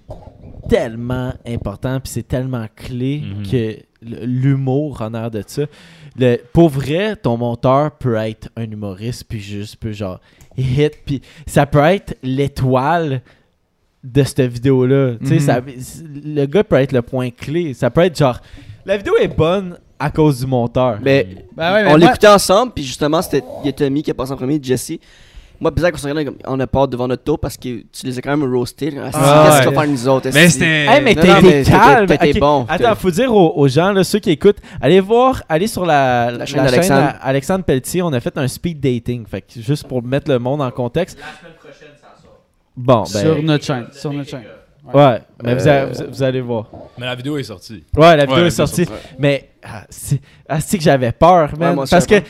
tellement 0.69 1.34
important 1.45 2.00
puis 2.00 2.12
c'est 2.12 2.28
tellement 2.28 2.65
clé 2.76 3.21
Mhm. 3.23 3.43
que 3.50 3.78
l'humour 4.26 5.02
en 5.02 5.13
air 5.13 5.32
de 5.32 5.43
ça. 5.45 5.63
Le, 6.19 6.38
pour 6.54 6.69
vrai, 6.69 7.15
ton 7.15 7.38
monteur 7.38 7.91
peut 7.91 8.15
être 8.15 8.50
un 8.56 8.63
humoriste 8.63 9.26
puis 9.28 9.39
juste 9.39 9.76
peut 9.78 9.91
genre 9.91 10.19
hit 10.58 10.93
puis 11.06 11.21
ça 11.45 11.65
peut 11.65 11.80
être 11.80 12.17
l'étoile 12.23 13.21
de 14.04 14.24
cette 14.24 14.42
vidéo-là. 14.42 15.14
Tu 15.20 15.28
sais, 15.28 15.34
Mhm. 15.36 15.40
ça- 15.40 15.62
le 16.26 16.46
gars 16.46 16.64
peut 16.64 16.76
être 16.78 16.92
le 16.92 17.02
point 17.02 17.30
clé. 17.32 17.74
Ça 17.74 17.90
peut 17.90 18.02
être 18.02 18.18
genre 18.18 18.40
la 18.86 18.98
vidéo 18.98 19.16
est 19.20 19.28
bonne 19.28 19.78
à 20.00 20.10
cause 20.12 20.40
du 20.40 20.46
monteur. 20.48 21.00
Mais 21.02 21.28
Ben 21.56 21.74
ouais, 21.74 21.84
mais 21.86 21.92
on 21.92 21.96
l'écoutait 21.98 22.28
ensemble, 22.28 22.72
puis 22.74 22.84
justement, 22.84 23.22
c'était 23.22 23.44
il 23.64 23.66
y 23.66 23.70
a 23.70 23.74
Tommy 23.74 24.04
qui 24.04 24.12
a 24.12 24.14
passé 24.14 24.32
en 24.32 24.38
premier, 24.38 24.60
Jesse. 24.62 24.94
Moi, 25.60 25.72
bizarre 25.72 25.92
qu'on 25.92 25.98
se 25.98 26.08
regarde, 26.08 26.24
comme, 26.24 26.38
on 26.46 26.60
a 26.60 26.68
peur 26.68 26.88
devant 26.88 27.08
notre 27.08 27.24
tour 27.24 27.40
parce 27.40 27.58
que 27.58 27.82
tu 27.92 28.06
les 28.06 28.16
as 28.16 28.22
quand 28.22 28.38
même 28.38 28.48
roastés. 28.54 28.94
Ah, 28.96 29.10
Ah, 29.12 29.12
Qu'est-ce 29.48 29.58
ouais. 29.58 29.66
qu'on 29.66 29.72
va 29.72 29.82
faire 29.82 29.90
nous 29.92 30.08
autres? 30.08 30.30
Mais 30.32 30.50
c'était. 30.50 30.66
Hey, 30.86 31.02
mais 31.02 31.16
t'es 31.16 31.64
calme. 31.64 32.06
t'étais 32.06 32.34
Ok. 32.36 32.40
bon. 32.40 32.66
Attends, 32.70 32.94
faut 32.96 33.10
dire 33.10 33.34
aux, 33.34 33.54
aux 33.58 33.68
gens, 33.68 33.92
là, 33.92 34.04
ceux 34.04 34.20
qui 34.20 34.30
écoutent, 34.30 34.60
allez 34.80 35.00
voir, 35.00 35.42
allez 35.50 35.66
sur 35.66 35.84
la, 35.84 36.30
la, 36.30 36.46
chaîne 36.46 36.58
chaîne 36.58 36.66
d'Alexandre. 36.66 37.14
Alexandre 37.24 37.66
Pelletier. 37.66 38.04
On 38.04 38.14
a 38.14 38.20
fait 38.20 38.38
un 38.38 38.48
speed 38.48 38.80
dating. 38.80 39.26
Fait 39.26 39.42
que 39.42 39.60
juste 39.60 39.88
pour 39.88 40.04
mettre 40.04 40.30
le 40.30 40.38
monde 40.38 40.62
en 40.62 40.70
contexte. 40.70 41.18
Bon, 42.78 43.02
ben. 43.02 43.22
sur 43.22 43.44
notre 43.44 43.66
chaîne. 43.66 43.88
Sur 43.92 44.13
notre 44.13 44.30
chaîne. 44.30 44.44
Ouais, 44.94 45.20
mais 45.44 45.56
vous, 45.56 45.68
Euh, 45.68 45.84
allez- 45.86 45.92
vous- 45.92 46.04
vous 46.13 46.24
allez 46.24 46.42
voir. 46.42 46.70
Mais 46.98 47.06
la 47.08 47.16
vidéo 47.16 47.38
est 47.38 47.44
sortie. 47.44 47.84
Ouais, 47.96 48.16
la 48.16 48.26
vidéo 48.26 48.42
Ouais, 48.42 48.48
est 48.48 48.52
sortie. 48.52 48.86
Mais, 49.20 49.50
ah, 49.63 49.84
c'est 49.90 50.22
ah, 50.48 50.62
c'est 50.62 50.78
que 50.78 50.84
j'avais 50.84 51.12
peur, 51.12 51.50
man. 51.60 51.76
moi 51.76 51.86
parce 51.90 52.06
que, 52.08 52.20
tu 52.20 52.26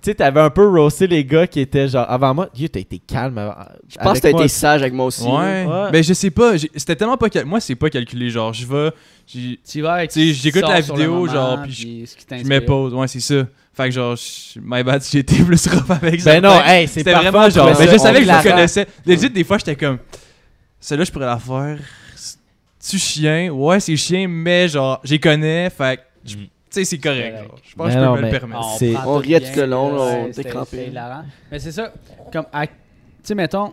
sais, 0.00 0.14
t'avais 0.14 0.40
un 0.40 0.48
peu 0.48 0.66
roasté 0.68 1.06
les 1.06 1.22
gars 1.22 1.46
qui 1.46 1.60
étaient 1.60 1.86
genre 1.88 2.06
avant 2.08 2.32
moi. 2.32 2.48
Yo, 2.56 2.66
t'as 2.68 2.80
été 2.80 2.98
calme 2.98 3.36
avant. 3.36 3.54
Je 3.88 3.98
pense 3.98 4.18
que 4.18 4.22
t'as 4.22 4.30
été 4.30 4.48
sage 4.48 4.80
avec 4.80 4.94
moi 4.94 5.06
aussi. 5.06 5.22
Ouais. 5.26 5.66
Ouais. 5.66 5.90
Mais 5.92 6.02
je 6.02 6.14
sais 6.14 6.30
pas, 6.30 6.56
j'ai- 6.56 6.70
c'était 6.76 6.96
tellement 6.96 7.18
pas. 7.18 7.28
cal- 7.28 7.44
Moi, 7.44 7.60
c'est 7.60 7.74
pas 7.74 7.90
calculé. 7.90 8.30
Genre, 8.30 8.54
je 8.54 8.66
vais. 8.66 8.90
Tu 9.26 9.82
vas 9.82 10.06
j'écoute 10.08 10.62
la 10.62 10.80
vidéo, 10.80 11.12
moment, 11.12 11.26
genre, 11.32 11.62
puis 11.64 12.06
Je 12.06 12.44
mets 12.48 12.62
pause. 12.62 12.94
Ouais, 12.94 13.06
c'est 13.08 13.20
ça. 13.20 13.44
Fait 13.78 13.84
que 13.84 13.90
genre, 13.92 14.16
je- 14.16 14.58
my 14.60 14.82
bad 14.82 15.00
si 15.02 15.18
été 15.18 15.36
plus 15.44 15.68
rough 15.68 15.88
avec 15.88 16.14
Ben 16.14 16.20
certains. 16.20 16.40
non, 16.40 16.60
hey, 16.64 16.88
c'est 16.88 16.94
C'était 16.94 17.12
parfait, 17.12 17.30
vraiment 17.30 17.48
genre. 17.48 17.66
on 17.68 17.78
Mais 17.78 17.86
je 17.86 17.90
ça 17.92 17.98
savais 17.98 18.18
que 18.22 18.26
je 18.26 18.32
le 18.32 18.42
connaissais. 18.42 18.86
Legit, 19.06 19.30
des 19.30 19.44
fois, 19.44 19.58
j'étais 19.58 19.76
comme. 19.76 19.98
Celle-là, 20.80 21.04
je 21.04 21.12
pourrais 21.12 21.26
la 21.26 21.38
faire. 21.38 21.78
Tu 22.90 22.98
chien? 22.98 23.50
Ouais, 23.50 23.78
c'est 23.78 23.94
chien, 23.96 24.26
mais 24.26 24.66
genre, 24.68 25.00
j'y 25.04 25.20
connais. 25.20 25.70
Fait 25.70 25.96
que, 25.98 26.28
tu 26.28 26.36
Mm. 26.38 26.46
sais, 26.70 26.84
c'est 26.84 26.98
correct. 26.98 27.36
Je 27.64 27.74
pense 27.76 27.86
Mais 27.86 27.94
que 27.94 28.00
je 28.00 28.04
non, 28.04 28.14
peux 28.14 28.20
me 28.20 28.24
le 28.26 28.30
permettre. 28.38 28.60
On 28.60 28.78
tout 29.14 29.18
riait 29.18 29.40
le 29.56 29.66
long, 29.66 30.24
on 30.24 30.26
était 30.28 30.88
hilarant. 30.88 31.22
Mais 31.52 31.58
c'est 31.60 31.72
ça, 31.72 31.92
comme, 32.32 32.46
à- 32.52 32.66
tu 32.66 32.72
sais, 33.22 33.34
mettons, 33.36 33.72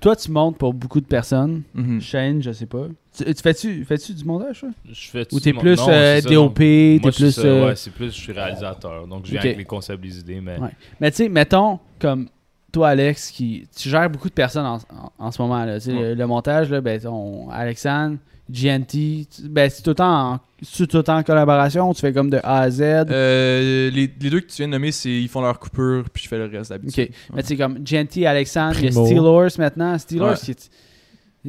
toi, 0.00 0.14
tu 0.16 0.30
montes 0.30 0.58
pour 0.58 0.74
beaucoup 0.74 1.00
de 1.00 1.06
personnes. 1.06 1.62
Mhm. 1.74 2.00
Shane, 2.02 2.42
je 2.42 2.52
sais 2.52 2.66
pas. 2.66 2.88
Tu, 3.16 3.24
tu 3.24 3.42
fais-tu 3.42 3.84
fais-tu 3.84 4.12
du 4.14 4.24
montage? 4.24 4.64
Je 4.92 5.08
fais 5.08 5.26
Ou 5.32 5.40
t'es 5.40 5.52
plus 5.52 5.76
non, 5.76 5.86
euh, 5.88 6.20
ça, 6.20 6.28
DOP, 6.30 6.54
t'es 6.58 6.98
plus... 7.02 7.30
ça, 7.30 7.40
euh, 7.42 7.66
ouais, 7.68 7.76
c'est 7.76 7.90
plus, 7.92 8.06
je 8.06 8.10
suis 8.20 8.32
réalisateur. 8.32 9.06
Donc, 9.06 9.24
je 9.26 9.30
viens 9.32 9.40
avec 9.40 9.56
les 9.56 9.64
concepts, 9.64 10.04
les 10.04 10.18
idées, 10.18 10.40
mais. 10.40 10.58
Ouais. 10.58 10.68
Mais 11.00 11.10
tu 11.10 11.18
sais, 11.18 11.28
mettons, 11.28 11.78
comme 11.98 12.28
toi, 12.72 12.88
Alex, 12.90 13.30
qui, 13.30 13.66
tu 13.74 13.88
gères 13.88 14.10
beaucoup 14.10 14.28
de 14.28 14.34
personnes 14.34 14.66
en, 14.66 14.76
en- 14.76 15.12
en 15.18 15.30
ce 15.32 15.40
moment. 15.40 15.64
Là, 15.64 15.78
Tu 15.80 15.86
sais, 15.86 15.92
Ouais. 15.94 16.00
le, 16.10 16.14
le 16.14 16.26
montage, 16.26 16.68
là, 16.70 16.80
ben, 16.80 17.00
on, 17.06 17.48
Alexandre, 17.50 18.18
GNT, 18.50 18.88
tu- 18.88 19.48
ben, 19.48 19.68
c'est 19.70 19.82
tout 19.82 19.90
le 19.90 19.94
temps 19.96 20.32
en, 20.34 20.40
c'est 20.62 20.86
tout 20.86 20.96
le 20.98 21.02
temps 21.02 21.16
en 21.16 21.22
collaboration, 21.22 21.92
tu 21.94 22.00
fais 22.00 22.12
comme 22.12 22.30
de 22.30 22.38
A 22.44 22.60
à 22.60 22.70
Z? 22.70 22.80
Euh, 22.82 23.90
les, 23.90 24.10
les 24.20 24.30
deux 24.30 24.40
que 24.40 24.46
tu 24.46 24.56
viens 24.58 24.66
de 24.68 24.72
nommer, 24.72 24.92
c'est 24.92 25.10
ils 25.10 25.28
font 25.28 25.40
leur 25.40 25.58
coupure, 25.58 26.04
puis 26.12 26.22
je 26.24 26.28
fais 26.28 26.38
le 26.38 26.46
reste 26.46 26.70
d'habitude. 26.70 27.08
Ok. 27.10 27.34
Mais 27.34 27.42
tu 27.42 27.48
sais, 27.48 27.56
comme 27.56 27.78
GNT, 27.78 28.26
Alexandre, 28.26 28.76
il 28.78 28.84
y 28.84 28.88
a 28.88 28.90
Primo. 28.90 29.06
Steelers 29.50 29.58
maintenant. 29.58 29.98
Steelers, 29.98 30.22
Ouais. 30.24 30.34
qui 30.36 30.50
est- 30.52 30.70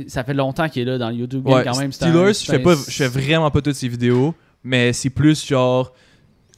ça 0.08 0.24
fait 0.24 0.34
longtemps 0.34 0.70
qu'il 0.70 0.84
est 0.84 0.86
là 0.86 0.98
dans 0.98 1.10
le 1.10 1.16
YouTube 1.16 1.44
game 1.44 1.54
Ouais, 1.56 1.64
quand 1.64 1.78
même. 1.78 1.92
Steelers, 1.92 2.34
je 2.34 2.46
fais, 2.46 2.60
pas, 2.60 2.76
je 2.76 2.92
fais 2.92 3.08
vraiment 3.08 3.50
pas 3.52 3.62
toutes 3.62 3.76
ses 3.76 3.88
vidéos, 3.88 4.34
mais 4.64 4.94
c'est 4.94 5.10
plus 5.10 5.46
genre. 5.46 5.94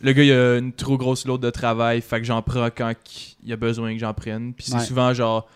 Le 0.02 0.14
gars, 0.14 0.24
il 0.24 0.32
a 0.32 0.58
une 0.58 0.72
trop 0.72 0.98
grosse 0.98 1.26
load 1.26 1.42
de 1.42 1.50
travail, 1.50 2.00
fait 2.02 2.20
que 2.20 2.26
j'en 2.26 2.42
prends 2.42 2.70
quand 2.76 2.94
il 3.44 3.50
y 3.50 3.54
a 3.54 3.58
besoin 3.58 3.94
que 3.94 4.00
j'en 4.00 4.14
prenne. 4.14 4.54
Puis 4.54 4.68
c'est 4.70 4.76
Ouais. 4.76 4.80
souvent 4.86 5.14
genre 5.14 5.48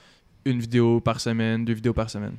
une 0.46 0.60
vidéo 0.60 1.00
par 1.00 1.22
semaine, 1.22 1.64
deux 1.64 1.74
vidéos 1.74 1.94
par 1.94 2.10
semaine. 2.10 2.34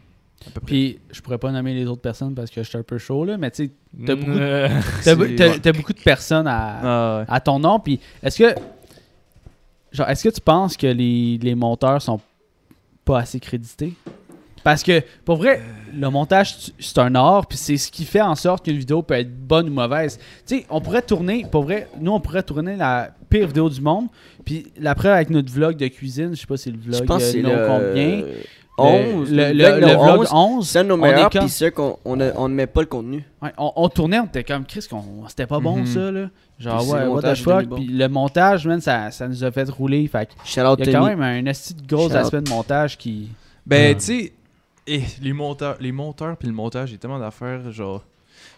À 0.46 0.50
peu 0.50 0.60
près. 0.60 0.66
Puis, 0.66 0.98
je 1.10 1.22
pourrais 1.22 1.38
pas 1.38 1.50
nommer 1.50 1.72
les 1.72 1.86
autres 1.86 2.02
personnes 2.02 2.34
parce 2.34 2.50
que 2.50 2.62
je 2.62 2.68
suis 2.68 2.76
un 2.76 2.82
peu 2.82 2.98
chaud, 2.98 3.24
là, 3.24 3.38
mais 3.38 3.50
tu 3.50 3.64
sais, 3.64 3.70
T'as 4.04 4.14
beaucoup 4.14 4.30
de- 4.34 5.58
t'as 5.58 5.72
beaucoup 5.72 5.92
de 5.94 6.00
personnes 6.00 6.46
à, 6.46 6.56
Ah, 6.82 7.18
ouais. 7.20 7.24
à 7.28 7.40
ton 7.40 7.58
nom. 7.58 7.80
Puis 7.80 7.98
est-ce 8.22 8.36
que 8.42 8.54
genre 9.92 10.08
est-ce 10.08 10.24
que 10.28 10.34
tu 10.34 10.40
penses 10.42 10.76
que 10.76 10.86
les, 10.86 11.38
les 11.38 11.54
monteurs 11.54 12.02
sont 12.02 12.20
pas 13.06 13.20
assez 13.20 13.40
crédités? 13.40 13.94
Parce 14.64 14.82
que 14.82 15.02
pour 15.24 15.36
vrai, 15.36 15.60
le 15.96 16.08
montage 16.10 16.72
c'est 16.80 16.98
un 16.98 17.14
art, 17.14 17.46
puis 17.46 17.56
c'est 17.58 17.76
ce 17.76 17.92
qui 17.92 18.04
fait 18.04 18.20
en 18.22 18.34
sorte 18.34 18.64
qu'une 18.64 18.78
vidéo 18.78 19.02
peut 19.02 19.14
être 19.14 19.32
bonne 19.32 19.68
ou 19.68 19.72
mauvaise. 19.72 20.18
Tu 20.46 20.58
sais, 20.58 20.66
on 20.70 20.80
pourrait 20.80 21.02
tourner, 21.02 21.46
pour 21.50 21.62
vrai, 21.64 21.86
nous 22.00 22.10
on 22.12 22.18
pourrait 22.20 22.42
tourner 22.42 22.74
la 22.74 23.10
pire 23.30 23.46
vidéo 23.46 23.68
du 23.68 23.80
monde, 23.80 24.06
puis 24.44 24.72
l'après 24.80 25.10
avec 25.10 25.30
notre 25.30 25.52
vlog 25.52 25.76
de 25.76 25.86
cuisine, 25.88 26.30
je 26.34 26.40
sais 26.40 26.46
pas 26.46 26.56
si 26.56 26.64
c'est 26.64 26.70
le 26.72 26.78
vlog 26.78 26.94
Je 26.94 27.04
pense 27.04 27.18
que 27.22 27.28
euh, 27.28 27.32
c'est 27.32 27.42
non 27.42 27.50
le 27.50 27.66
combien. 27.66 28.22
11. 28.76 29.30
le, 29.30 29.52
le, 29.52 29.64
vlog 29.68 29.80
le 29.82 29.86
vlog 29.86 30.20
11, 30.22 30.28
11, 30.32 30.68
C'est 30.68 30.78
un 30.80 30.84
de 30.84 30.88
nos 30.88 30.96
meilleurs, 30.96 31.30
puis 31.30 31.48
c'est 31.48 31.70
qu'on 31.70 31.96
on 32.04 32.16
ne 32.16 32.54
met 32.54 32.66
pas 32.66 32.80
le 32.80 32.86
contenu. 32.86 33.24
Ouais, 33.40 33.52
on, 33.56 33.70
on 33.76 33.88
tournait, 33.88 34.18
on 34.18 34.24
était 34.24 34.42
comme 34.42 34.64
Chris, 34.64 34.84
qu'on- 34.90 35.28
c'était 35.28 35.46
pas 35.46 35.60
bon 35.60 35.76
Mhm. 35.76 35.86
ça 35.86 36.10
là. 36.10 36.26
Genre 36.58 36.78
Puis 36.82 36.90
ouais, 36.92 37.00
le 37.04 37.08
what 37.10 37.22
the 37.22 37.34
fuck. 37.36 37.68
Puis 37.74 37.86
le 37.86 38.08
montage, 38.08 38.66
man, 38.66 38.80
ça, 38.80 39.10
ça 39.10 39.28
nous 39.28 39.44
a 39.44 39.50
fait 39.52 39.68
rouler. 39.68 40.06
Fait 40.08 40.26
que 40.26 40.32
Shout 40.44 40.60
out 40.62 40.78
il 40.80 40.86
y 40.86 40.94
a 40.94 40.98
quand 40.98 41.06
même 41.06 41.20
un 41.22 41.44
esti 41.46 41.74
de 41.74 41.86
gros 41.86 42.12
aspect 42.14 42.40
de 42.40 42.48
montage 42.50 42.96
qui. 42.98 43.28
Ben, 43.66 43.88
Ouais. 43.90 43.94
tu 43.94 44.00
sais, 44.00 44.32
eh, 44.86 45.02
les 45.22 45.32
monteurs, 45.32 45.76
les 45.80 45.92
monteurs 45.92 46.36
puis 46.36 46.48
le 46.48 46.54
montage, 46.54 46.90
il 46.90 46.92
y 46.92 46.96
a 46.96 46.98
tellement 46.98 47.18
d'affaires, 47.18 47.70
genre. 47.72 48.04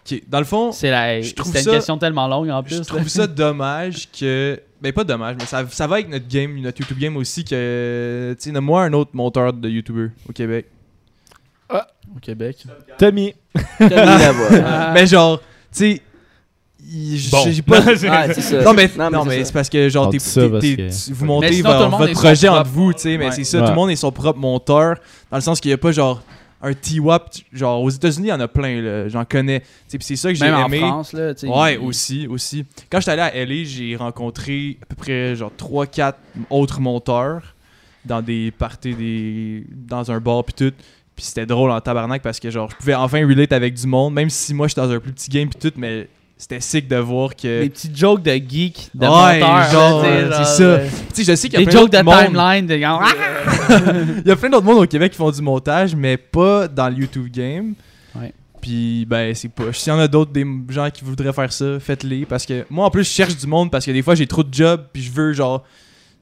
Ok, 0.09 0.21
Dans 0.27 0.39
le 0.39 0.45
fond, 0.45 0.71
C'est 0.71 0.89
la. 0.91 1.21
je 1.21 1.33
trouve 1.33 1.47
C'était 1.47 1.59
une 1.59 1.65
ça- 1.65 1.71
question 1.71 1.97
tellement 1.97 2.27
longue 2.27 2.49
en 2.49 2.63
plus. 2.63 2.77
je 2.77 2.83
trouve 2.83 3.07
ça 3.07 3.27
dommage 3.27 4.09
que. 4.11 4.59
Ben, 4.81 4.93
pas 4.93 5.03
dommage, 5.03 5.35
mais 5.39 5.45
ça, 5.45 5.65
ça 5.69 5.87
va 5.87 5.95
avec 5.95 6.07
notre 6.09 6.27
game, 6.27 6.59
notre 6.61 6.79
YouTube 6.79 6.99
game 6.99 7.17
aussi, 7.17 7.43
que. 7.43 8.35
Tu 8.37 8.43
sais, 8.43 8.51
nomme-moi 8.51 8.83
un 8.83 8.93
autre 8.93 9.11
monteur 9.13 9.51
de 9.53 9.67
YouTuber 9.69 10.09
au 10.29 10.33
Québec. 10.33 10.67
Au 11.69 12.19
Québec. 12.21 12.63
Tommy. 12.97 13.33
Tommy 13.77 13.89
là-bas. 13.91 14.47
Ah. 14.65 14.91
Mais 14.93 15.05
genre, 15.05 15.39
tu 15.39 15.45
sais. 15.71 16.01
Il- 16.89 17.29
Bon. 17.29 17.43
pas. 17.65 17.81
Ah, 18.09 18.33
ça. 18.33 18.61
Non 18.63 18.73
mais, 18.73 18.89
Non, 18.97 19.09
non, 19.09 19.25
mais 19.25 19.37
mais 19.39 19.45
c'est 19.45 19.53
parce 19.53 19.69
que 19.69 19.89
genre 19.89 20.09
t'es, 20.09 20.17
que- 20.17 21.13
vous 21.13 21.25
montez 21.25 21.53
sinon, 21.53 21.89
votre, 21.89 22.11
projet 22.13 22.47
entre 22.47 22.69
vous, 22.69 22.93
tu 22.93 23.01
sais, 23.01 23.17
mais 23.17 23.25
Ouais. 23.25 23.31
c'est 23.31 23.43
ça, 23.43 23.59
Ouais. 23.59 23.63
tout 23.65 23.69
le 23.71 23.75
monde 23.75 23.89
est 23.91 23.95
son 23.95 24.11
propre 24.11 24.39
monteur 24.39 24.95
dans 25.31 25.37
le 25.37 25.41
sens 25.41 25.59
qu'il 25.59 25.71
y 25.71 25.73
a 25.73 25.77
pas 25.77 25.91
genre 25.91 26.21
un 26.61 26.73
T-WAP, 26.73 27.29
genre 27.53 27.81
aux 27.83 27.89
États-Unis 27.89 28.27
il 28.27 28.31
y 28.31 28.33
en 28.33 28.39
a 28.39 28.47
plein 28.47 28.81
là, 28.81 29.07
j'en 29.09 29.25
connais. 29.25 29.61
C'est 29.87 30.15
ça 30.15 30.29
que 30.29 30.35
j'ai 30.35 30.45
Même 30.45 30.55
en 30.55 30.65
aimé. 30.67 30.79
France, 30.79 31.13
là. 31.13 31.33
Ouais, 31.43 31.77
aussi, 31.77 32.25
aussi. 32.27 32.65
Quand 32.89 32.99
j'étais 32.99 33.11
allé 33.11 33.21
à 33.21 33.35
LA, 33.45 33.63
j'ai 33.63 33.95
rencontré 33.95 34.77
à 34.81 34.85
peu 34.87 34.95
près 34.95 35.35
genre 35.35 35.51
3-4 35.55 36.13
autres 36.49 36.79
monteurs 36.79 37.53
dans 38.05 38.21
des 38.21 38.51
parties, 38.57 38.95
des... 38.95 39.65
dans 39.71 40.09
un 40.11 40.19
bar 40.19 40.43
puis 40.45 40.53
tout. 40.53 40.73
Puis 41.15 41.25
c'était 41.25 41.45
drôle 41.45 41.71
en 41.71 41.79
tabarnak 41.81 42.21
parce 42.21 42.39
que 42.39 42.49
genre 42.49 42.69
je 42.71 42.75
pouvais 42.75 42.95
enfin 42.95 43.19
relate 43.27 43.51
avec 43.51 43.73
du 43.73 43.85
monde, 43.87 44.13
même 44.13 44.29
si 44.29 44.53
moi 44.53 44.67
j'étais 44.67 44.81
dans 44.81 44.91
un 44.91 44.99
plus 44.99 45.11
petit 45.11 45.29
game 45.29 45.49
puis 45.49 45.59
tout, 45.59 45.75
mais 45.77 46.07
c'était 46.37 46.59
sick 46.59 46.87
de 46.87 46.95
voir 46.97 47.35
que... 47.35 47.63
Des 47.63 47.69
petits 47.69 47.91
jokes 47.95 48.21
de 48.23 48.31
geek, 48.33 48.89
de 48.93 49.05
Ouais, 49.07 49.39
genre, 49.71 50.03
là, 50.03 50.43
c'est 50.45 50.57
ça. 50.57 50.63
euh, 50.63 50.87
Tu 51.13 51.23
sais, 51.25 51.31
je 51.31 51.35
sais 51.35 51.49
qu'il 51.49 51.59
y 51.59 51.63
a 51.63 51.65
Des 51.65 51.71
plein 51.71 51.79
jokes 51.81 51.91
de 51.91 51.97
d'autres 51.97 52.05
monde- 52.05 52.25
timeline. 52.25 52.67
De... 52.67 52.75
Il 54.25 54.27
y 54.27 54.31
a 54.31 54.35
plein 54.35 54.49
d'autres 54.49 54.65
monde 54.65 54.83
au 54.83 54.87
Québec 54.87 55.11
qui 55.11 55.17
font 55.17 55.31
du 55.31 55.41
montage, 55.41 55.95
mais 55.95 56.15
pas 56.17 56.67
dans 56.67 56.89
le 56.89 56.95
YouTube 56.97 57.27
game. 57.31 57.73
Ouais. 58.15 58.33
Puis, 58.61 59.05
ben, 59.05 59.33
c'est 59.35 59.49
pas. 59.49 59.71
S'il 59.73 59.91
y 59.91 59.95
en 59.95 59.99
a 59.99 60.07
d'autres, 60.07 60.31
des 60.31 60.45
gens 60.69 60.89
qui 60.89 61.03
voudraient 61.03 61.33
faire 61.33 61.51
ça, 61.51 61.79
faites-les. 61.79 62.25
Parce 62.25 62.45
que 62.45 62.65
moi, 62.69 62.85
en 62.85 62.89
plus, 62.91 63.03
je 63.03 63.09
cherche 63.09 63.35
du 63.37 63.47
monde 63.47 63.71
parce 63.71 63.85
que 63.85 63.91
des 63.91 64.01
fois, 64.01 64.15
j'ai 64.15 64.27
trop 64.27 64.43
de 64.43 64.53
jobs. 64.53 64.85
Puis, 64.93 65.03
je 65.03 65.11
veux, 65.11 65.33
genre, 65.33 65.63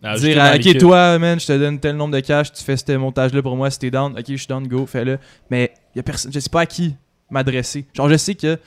Ah, 0.03 0.15
dire, 0.17 0.37
ah, 0.39 0.55
ok, 0.55 0.77
toi, 0.77 1.17
man, 1.19 1.39
je 1.39 1.45
te 1.47 1.57
donne 1.57 1.79
tel 1.79 1.95
nombre 1.95 2.13
de 2.15 2.19
cash, 2.19 2.51
tu 2.53 2.63
fais 2.63 2.77
ce 2.77 2.91
montage-là 2.93 3.41
pour 3.41 3.55
moi, 3.55 3.69
si 3.71 3.79
t'es 3.79 3.89
down. 3.91 4.13
Ok, 4.17 4.25
je 4.29 4.35
suis 4.35 4.47
down, 4.47 4.67
go, 4.67 4.85
fais-le. 4.85 5.17
Mais, 5.49 5.71
il 5.93 5.97
y 5.97 5.99
a 5.99 6.03
personne. 6.03 6.31
Je 6.33 6.39
sais 6.39 6.49
pas 6.49 6.61
à 6.61 6.65
qui 6.65 6.95
m'adresser. 7.29 7.85
Genre, 7.93 8.09
je 8.09 8.17
sais 8.17 8.35
que. 8.35 8.57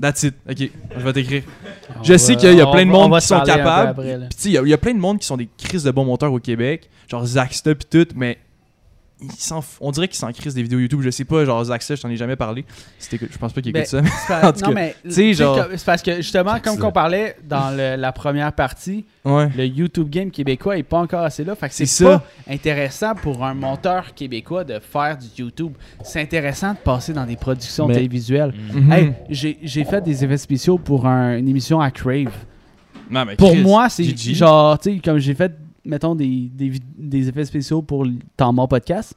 That's 0.00 0.22
it. 0.22 0.34
Ok, 0.48 0.70
je 0.96 1.00
vais 1.04 1.12
t'écrire. 1.12 1.42
Je 2.02 2.16
sais 2.16 2.36
qu'il 2.36 2.54
y 2.54 2.60
a 2.60 2.66
plein 2.66 2.86
de 2.86 2.90
monde 2.90 3.10
qui 3.20 3.26
sont 3.26 3.34
capables. 3.58 4.02
Puis 4.30 4.50
il 4.50 4.68
y 4.68 4.72
a- 4.72 4.78
plein 4.78 4.94
de 4.94 4.98
monde 4.98 5.18
qui 5.18 5.26
sont 5.26 5.36
des 5.36 5.48
crises 5.58 5.84
de 5.84 5.90
bons 5.90 6.04
monteurs 6.04 6.32
au 6.32 6.38
Québec, 6.38 6.88
genre 7.10 7.24
Zaxta 7.26 7.74
pis 7.74 7.86
tout, 7.86 8.06
mais 8.16 8.38
on 9.80 9.90
dirait 9.90 10.08
qu'ils 10.08 10.16
s'en 10.18 10.32
crisent 10.32 10.54
des 10.54 10.62
vidéos 10.62 10.78
YouTube. 10.78 11.00
Je 11.02 11.10
sais 11.10 11.24
pas, 11.24 11.44
genre 11.44 11.62
Zaxta, 11.64 11.94
je 11.94 12.02
t'en 12.02 12.08
ai 12.08 12.16
jamais 12.16 12.36
parlé? 12.36 12.64
T'écoutes- 13.10 13.28
je 13.32 13.38
pense 13.38 13.52
pas 13.52 13.60
qu'il 13.60 13.76
écoute 13.76 13.90
Ben, 13.92 14.02
ça. 14.04 14.52
C'est 15.08 15.34
genre- 15.34 15.66
parce 15.84 16.02
que 16.02 16.16
justement, 16.16 16.58
comme 16.60 16.78
qu'on 16.78 16.92
parlait 16.92 17.36
dans 17.48 17.70
le- 17.76 17.96
la 17.96 18.12
première 18.12 18.52
partie, 18.52 19.04
ouais. 19.24 19.48
le 19.56 19.66
YouTube 19.66 20.08
game 20.08 20.30
québécois 20.30 20.78
est 20.78 20.82
pas 20.82 20.98
encore 20.98 21.22
assez 21.22 21.44
là. 21.44 21.54
Fait 21.54 21.68
que 21.68 21.74
c'est 21.74 21.86
C'est 21.86 22.04
pas 22.04 22.18
ça. 22.46 22.52
intéressant 22.52 23.14
pour 23.14 23.44
un 23.44 23.54
monteur 23.54 24.14
québécois 24.14 24.64
de 24.64 24.78
faire 24.78 25.16
du 25.18 25.26
YouTube. 25.42 25.72
C'est 26.04 26.20
intéressant 26.20 26.72
de 26.72 26.78
passer 26.78 27.12
dans 27.12 27.26
des 27.26 27.36
productions 27.36 27.86
Mais- 27.86 27.94
télévisuelles. 27.94 28.54
Mhm. 28.72 28.84
Mhm. 28.84 28.92
Hey, 28.92 29.12
j'ai 29.28 29.84
fait 29.84 30.00
des 30.02 30.24
effets 30.24 30.38
spéciaux 30.38 30.78
pour 30.78 31.06
un- 31.06 31.36
une 31.36 31.48
émission 31.48 31.80
à 31.80 31.90
Crave. 31.90 32.32
Non, 33.10 33.24
mais 33.24 33.34
Pour 33.36 33.50
Chris, 33.50 33.62
moi, 33.62 33.88
c'est 33.88 34.04
genre, 34.34 34.78
tu 34.78 34.94
sais, 34.94 35.00
comme 35.00 35.18
j'ai 35.18 35.34
fait, 35.34 35.52
mettons, 35.84 36.14
des, 36.14 36.50
des, 36.98 37.28
effets 37.28 37.44
spéciaux 37.44 37.82
pour 37.82 38.04
le 38.04 38.12
Temps 38.36 38.52
mort 38.52 38.68
podcast. 38.68 39.14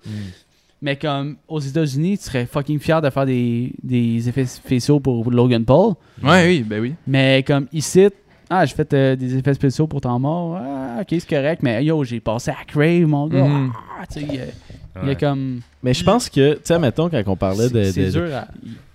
Mais 0.82 0.98
comme 0.98 1.38
aux 1.48 1.60
États-Unis, 1.60 2.18
tu 2.18 2.26
serais 2.26 2.46
fucking 2.46 2.80
fier 2.80 3.02
de 3.02 3.10
faire 3.10 3.26
des, 3.26 3.74
des 3.82 4.28
effets 4.28 4.46
spéciaux 4.46 5.00
pour 5.00 5.32
Logan 5.32 5.64
Paul. 5.64 5.94
Ouais, 6.22 6.46
oui, 6.46 6.64
ben 6.64 6.82
oui. 6.82 6.94
Mais 7.08 7.42
comme 7.48 7.68
ici, 7.72 8.08
ah, 8.50 8.66
j'ai 8.66 8.76
fait 8.76 8.94
euh, 8.94 9.16
des 9.16 9.38
effets 9.38 9.54
spéciaux 9.54 9.88
pour 9.88 10.02
temps 10.02 10.20
mort. 10.20 10.58
Ah, 10.62 10.98
ok, 11.02 11.08
c'est 11.10 11.28
correct. 11.30 11.64
Mais 11.64 11.84
yo, 11.86 12.04
j'ai 12.04 12.20
passé 12.20 12.52
à 12.52 12.66
Crave, 12.68 13.06
mon 13.08 13.28
gars. 13.28 13.46
Mhm. 13.46 13.72
Ah, 13.98 14.06
tu 14.06 14.20
sais, 14.20 14.26
il 14.30 14.36
y 14.36 14.40
a- 14.40 15.12
y 15.12 15.16
comme. 15.18 15.62
Mais 15.82 15.94
je 15.94 16.04
pense 16.04 16.30
que, 16.30 16.56
tu 16.56 16.60
sais, 16.66 16.78
mettons, 16.80 17.10
quand 17.10 17.24
on 17.28 17.36
parlait 17.38 17.70
de. 17.70 17.84
C'est 17.86 18.10
dur 18.12 18.28
à, 18.36 18.48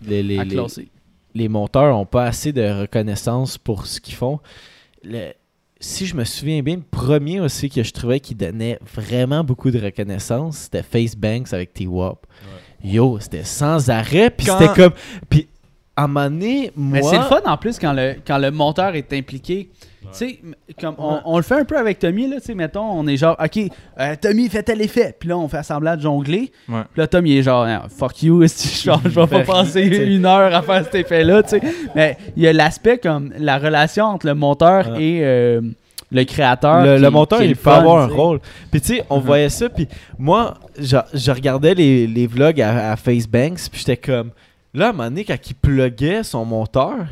les, 0.07 0.23
les- 0.23 0.39
à 0.39 0.45
les- 0.45 0.51
classer. 0.55 0.89
les 1.35 1.49
monteurs 1.49 1.97
ont 1.99 2.05
pas 2.07 2.27
assez 2.27 2.53
de 2.53 2.83
reconnaissance 2.83 3.57
pour 3.57 3.87
ce 3.87 3.99
qu'ils 3.99 4.15
font. 4.15 4.39
Le- 5.03 5.33
si 5.81 6.07
je 6.07 6.15
me 6.17 6.25
souviens 6.25 6.63
bien, 6.63 6.77
le 6.77 6.83
premier 6.83 7.41
aussi 7.41 7.71
que 7.71 7.83
je 7.83 7.93
trouvais 7.93 8.21
qui 8.21 8.35
donnait 8.35 8.79
vraiment 8.95 9.45
beaucoup 9.45 9.71
de 9.71 9.79
reconnaissance, 9.81 10.59
c'était 10.59 10.83
Facebanks 10.83 11.53
avec 11.53 11.73
T-Wop. 11.73 12.27
Yo, 12.83 13.19
c'était 13.21 13.45
sans 13.45 13.91
arrêt, 13.91 14.31
puis 14.31 14.47
Quand- 14.47 14.59
c'était 14.59 14.75
comme... 14.75 14.93
Puis, 15.29 15.49
à 16.05 16.07
moi... 16.07 16.29
Mais 16.31 17.03
c'est 17.03 17.17
le 17.17 17.23
fun 17.25 17.41
en 17.47 17.57
plus 17.57 17.79
quand 17.79 17.93
le, 17.93 18.15
quand 18.27 18.39
le 18.39 18.51
monteur 18.51 18.95
est 18.95 19.13
impliqué. 19.13 19.69
Tu 20.01 20.09
sais, 20.13 20.39
comme 20.81 20.95
on, 20.97 21.21
on 21.25 21.37
le 21.37 21.43
fait 21.43 21.57
un 21.57 21.65
peu 21.65 21.77
avec 21.77 21.99
Tommy, 21.99 22.29
là, 22.29 22.37
tu 22.41 22.47
sais, 22.47 22.55
mettons, 22.55 22.85
on 22.93 23.07
est 23.09 23.17
genre, 23.19 23.37
ok, 23.43 23.59
euh, 24.01 24.15
Tommy 24.19 24.49
fait 24.49 24.63
tel 24.63 24.81
effet, 24.81 25.15
puis 25.19 25.29
là, 25.29 25.37
on 25.37 25.49
fait 25.49 25.63
semblant 25.63 25.97
de 25.97 26.01
jongler. 26.01 26.51
Ouais. 26.69 26.81
Puis 26.93 27.01
là, 27.01 27.07
Tommy 27.09 27.37
est 27.37 27.43
genre, 27.43 27.65
Ah, 27.69 27.85
fuck 27.95 28.23
you, 28.23 28.41
je 28.47 28.91
vais 29.11 29.27
pas 29.27 29.41
passer 29.41 29.83
une 30.07 30.25
heure 30.25 30.55
à 30.55 30.63
faire 30.63 30.85
cet 30.85 30.95
effet-là, 30.95 31.43
tu 31.43 31.51
sais. 31.51 31.61
Mais 31.95 32.17
il 32.37 32.43
y 32.43 32.47
a 32.49 32.53
l'aspect 32.55 32.97
comme 32.99 33.35
la 33.39 33.59
relation 33.59 34.05
entre 34.07 34.27
le 34.27 34.35
monteur 34.35 34.89
Ouais. 34.93 35.03
et 35.03 35.21
euh, 35.25 35.61
le 36.11 36.25
créateur. 36.25 36.85
le, 36.87 36.97
qui- 36.97 37.03
le 37.03 37.11
monteur, 37.11 37.43
il 37.43 37.55
peut 37.57 37.63
fun, 37.71 37.73
avoir 37.81 37.99
un 38.05 38.07
rôle. 38.07 38.39
Puis 38.71 38.81
tu 38.81 38.95
sais, 38.95 39.05
on 39.11 39.19
Mhm. 39.19 39.25
voyait 39.27 39.49
ça, 39.51 39.69
puis 39.69 39.89
moi, 40.19 40.55
je, 40.79 40.97
je 41.13 41.31
regardais 41.33 41.75
les, 41.75 42.07
les 42.07 42.27
vlogs 42.27 42.63
à, 42.63 42.93
à 42.93 42.97
Facebanks, 42.97 43.69
puis 43.71 43.81
j'étais 43.85 43.97
comme... 43.99 44.31
Là, 44.75 44.87
à 44.87 44.89
un 44.91 44.93
moment 44.93 45.05
donné, 45.09 45.25
quand 45.25 45.39
il 45.49 45.55
pluguait 45.55 46.23
son 46.23 46.45
monteur, 46.45 47.07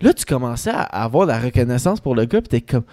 là, 0.00 0.12
tu 0.12 0.24
commençais 0.24 0.70
à 0.70 0.82
avoir 0.82 1.26
de 1.26 1.32
la 1.32 1.40
reconnaissance 1.40 2.00
pour 2.00 2.14
le 2.14 2.24
gars, 2.24 2.40
puis 2.40 2.48
t'es 2.48 2.60
comme... 2.60 2.84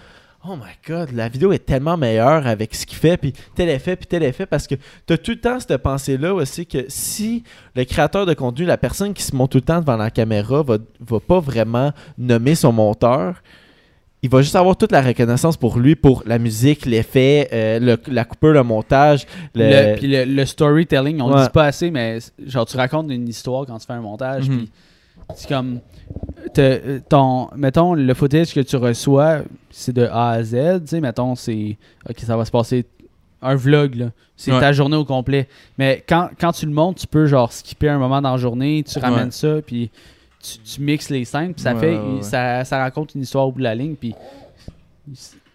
Oh 0.45 0.57
my 0.57 0.73
god, 0.85 1.11
la 1.13 1.29
vidéo 1.29 1.53
est 1.53 1.65
tellement 1.65 1.95
meilleure 1.95 2.47
avec 2.47 2.75
ce 2.75 2.85
qu'il 2.85 2.97
fait, 2.97 3.15
puis 3.15 3.31
tel 3.55 3.69
effet, 3.69 3.95
puis 3.95 4.07
tel 4.07 4.23
effet, 4.23 4.45
parce 4.45 4.67
que 4.67 4.75
t'as 5.05 5.15
tout 5.15 5.31
le 5.31 5.39
temps 5.39 5.57
cette 5.57 5.77
pensée-là 5.77 6.33
aussi 6.33 6.65
que 6.65 6.79
si 6.89 7.45
le 7.75 7.85
créateur 7.85 8.25
de 8.25 8.33
contenu, 8.33 8.65
la 8.65 8.77
personne 8.77 9.13
qui 9.13 9.23
se 9.23 9.33
monte 9.33 9.51
tout 9.51 9.59
le 9.59 9.63
temps 9.63 9.79
devant 9.79 9.95
la 9.95 10.11
caméra, 10.11 10.61
va, 10.61 10.79
va 10.99 11.19
pas 11.21 11.39
vraiment 11.39 11.93
nommer 12.17 12.55
son 12.55 12.73
monteur, 12.73 13.41
il 14.23 14.29
va 14.29 14.41
juste 14.41 14.55
avoir 14.55 14.75
toute 14.77 14.91
la 14.91 15.01
reconnaissance 15.01 15.57
pour 15.57 15.77
lui, 15.77 15.95
pour 15.95 16.23
la 16.25 16.39
musique, 16.39 16.85
l'effet, 16.85 17.49
euh, 17.53 17.79
le- 17.79 17.97
la 18.11 18.23
coupure, 18.25 18.53
le 18.53 18.63
montage. 18.63 19.27
Le... 19.53 19.91
Le, 19.91 19.97
puis 19.97 20.07
le, 20.07 20.23
le 20.25 20.45
storytelling, 20.45 21.21
on 21.21 21.27
le 21.29 21.35
Ouais. 21.35 21.43
dit 21.43 21.49
pas 21.49 21.65
assez, 21.65 21.91
mais 21.91 22.19
genre 22.47 22.65
tu 22.65 22.77
racontes 22.77 23.11
une 23.11 23.27
histoire 23.27 23.65
quand 23.65 23.77
tu 23.77 23.85
fais 23.85 23.93
un 23.93 24.01
montage, 24.01 24.49
Mhm. 24.49 24.57
puis 24.57 24.71
c'est 25.35 25.47
comme 25.49 25.79
te- 26.53 26.99
ton 27.09 27.49
mettons 27.55 27.93
le 27.93 28.13
footage 28.13 28.53
que 28.53 28.59
tu 28.61 28.75
reçois, 28.77 29.39
c'est 29.69 29.93
de 29.93 30.05
A 30.11 30.31
à 30.31 30.43
Z, 30.43 30.51
tu 30.81 30.87
sais 30.87 31.01
mettons 31.01 31.35
c'est 31.35 31.77
OK, 32.09 32.19
ça 32.19 32.37
va 32.37 32.45
se 32.45 32.51
passer 32.51 32.85
un 33.41 33.55
vlog, 33.55 33.95
là. 33.95 34.05
C'est 34.37 34.51
Ouais. 34.53 34.59
ta 34.61 34.71
journée 34.71 34.95
au 34.95 35.03
complet. 35.05 35.47
Mais 35.77 36.03
quand, 36.07 36.29
quand 36.39 36.53
tu 36.53 36.65
le 36.65 36.71
montes, 36.71 36.97
tu 36.97 37.07
peux 37.07 37.25
genre 37.27 37.51
skipper 37.51 37.89
un 37.89 37.97
moment 37.99 38.21
dans 38.21 38.31
la 38.31 38.37
journée, 38.37 38.83
tu 38.87 38.97
ramènes 38.99 39.25
Ouais. 39.25 39.31
ça, 39.31 39.55
puis 39.65 39.91
tu, 40.43 40.59
tu 40.59 40.81
mixes 40.81 41.09
les 41.09 41.25
scènes, 41.25 41.53
puis 41.53 41.63
ça 41.63 41.73
Ouais, 41.73 41.79
fait 41.79 41.97
ouais. 41.97 42.21
Ça, 42.21 42.63
ça 42.65 42.77
raconte 42.79 43.15
une 43.15 43.21
histoire 43.21 43.47
au 43.47 43.51
bout 43.51 43.59
de 43.59 43.63
la 43.63 43.75
ligne, 43.75 43.95
puis 43.95 44.13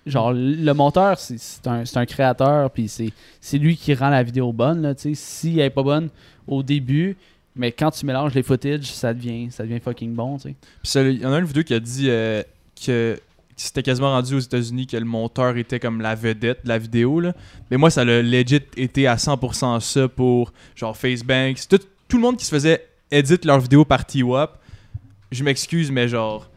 genre 0.07 0.32
le 0.32 0.72
monteur 0.72 1.18
c'est 1.18 1.66
un, 1.66 1.84
un 1.95 2.07
créateur 2.07 2.70
puis 2.70 2.89
c'est 2.89 3.11
c'est 3.41 3.59
lui 3.59 3.76
qui 3.76 3.93
rend 3.95 4.09
la 4.09 4.22
vidéo 4.22 4.53
bonne 4.53 4.82
là 4.82 4.95
si 4.97 5.55
elle 5.55 5.66
est 5.66 5.70
pas 5.70 5.82
bonne 5.82 6.09
au 6.47 6.62
début 6.62 7.16
mais 7.55 7.72
quand 7.72 7.91
tu 7.91 8.07
mélanges 8.07 8.34
les 8.34 8.43
footage 8.43 8.84
ça 8.84 9.12
devient 9.12 9.49
ça 9.51 9.64
devient 9.64 9.80
fucking 9.80 10.14
bon 10.14 10.39
Puis 10.39 10.55
il 10.95 11.20
y 11.20 11.26
en 11.26 11.32
a 11.32 11.39
une 11.39 11.45
vidéo 11.45 11.62
qui 11.62 11.74
a 11.74 11.80
dit 11.80 12.09
euh, 12.09 12.43
que 12.84 13.18
c'était 13.57 13.82
quasiment 13.82 14.11
rendu 14.11 14.34
aux 14.34 14.41
États-Unis 14.41 14.86
que 14.86 14.97
le 14.97 15.05
monteur 15.05 15.57
était 15.57 15.80
comme 15.80 16.01
la 16.01 16.14
vedette 16.14 16.62
de 16.62 16.68
la 16.68 16.78
vidéo. 16.78 17.18
Là. 17.20 17.32
Mais 17.70 17.76
moi, 17.76 17.91
ça 17.91 18.05
l'a 18.05 18.22
legit 18.22 18.61
été 18.76 19.07
à 19.09 19.16
100% 19.16 19.80
ça 19.80 20.09
pour 20.09 20.53
genre 20.76 20.97
Facebanks. 20.97 21.66
Tout, 21.68 21.80
tout 22.07 22.16
le 22.18 22.22
monde 22.22 22.36
qui 22.36 22.45
se 22.45 22.51
faisait 22.51 22.86
edit 23.11 23.39
leur 23.45 23.59
vidéo 23.59 23.84
par 23.84 24.05
T-Wap. 24.07 24.59
Je 25.31 25.45
m'excuse, 25.45 25.91
mais 25.91 26.09
genre. 26.09 26.49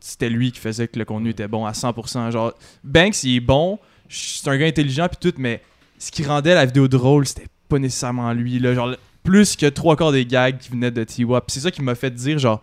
C'était 0.00 0.28
lui 0.28 0.52
qui 0.52 0.60
faisait 0.60 0.86
que 0.86 0.98
le 0.98 1.06
contenu 1.06 1.30
était 1.30 1.48
bon 1.48 1.64
à 1.64 1.72
100%. 1.72 2.30
Genre, 2.30 2.52
Banks, 2.82 3.22
il 3.24 3.36
est 3.36 3.40
bon. 3.40 3.78
C'est 4.10 4.48
un 4.48 4.58
gars 4.58 4.66
intelligent 4.66 5.08
puis 5.08 5.16
tout, 5.18 5.34
mais 5.38 5.62
ce 5.98 6.10
qui 6.10 6.22
rendait 6.24 6.54
la 6.54 6.66
vidéo 6.66 6.88
drôle, 6.88 7.26
c'était 7.26 7.46
pas 7.68 7.78
nécessairement 7.78 8.32
lui. 8.34 8.58
Là. 8.58 8.74
Genre, 8.74 8.96
plus 9.22 9.56
que 9.56 9.66
trois 9.66 9.96
quarts 9.96 10.12
des 10.12 10.26
gags 10.26 10.58
qui 10.58 10.70
venaient 10.70 10.90
de 10.90 11.02
T-Wap. 11.02 11.50
C'est 11.50 11.60
ça 11.60 11.70
qui 11.70 11.80
m'a 11.80 11.94
fait 11.94 12.10
dire, 12.10 12.38
genre, 12.38 12.62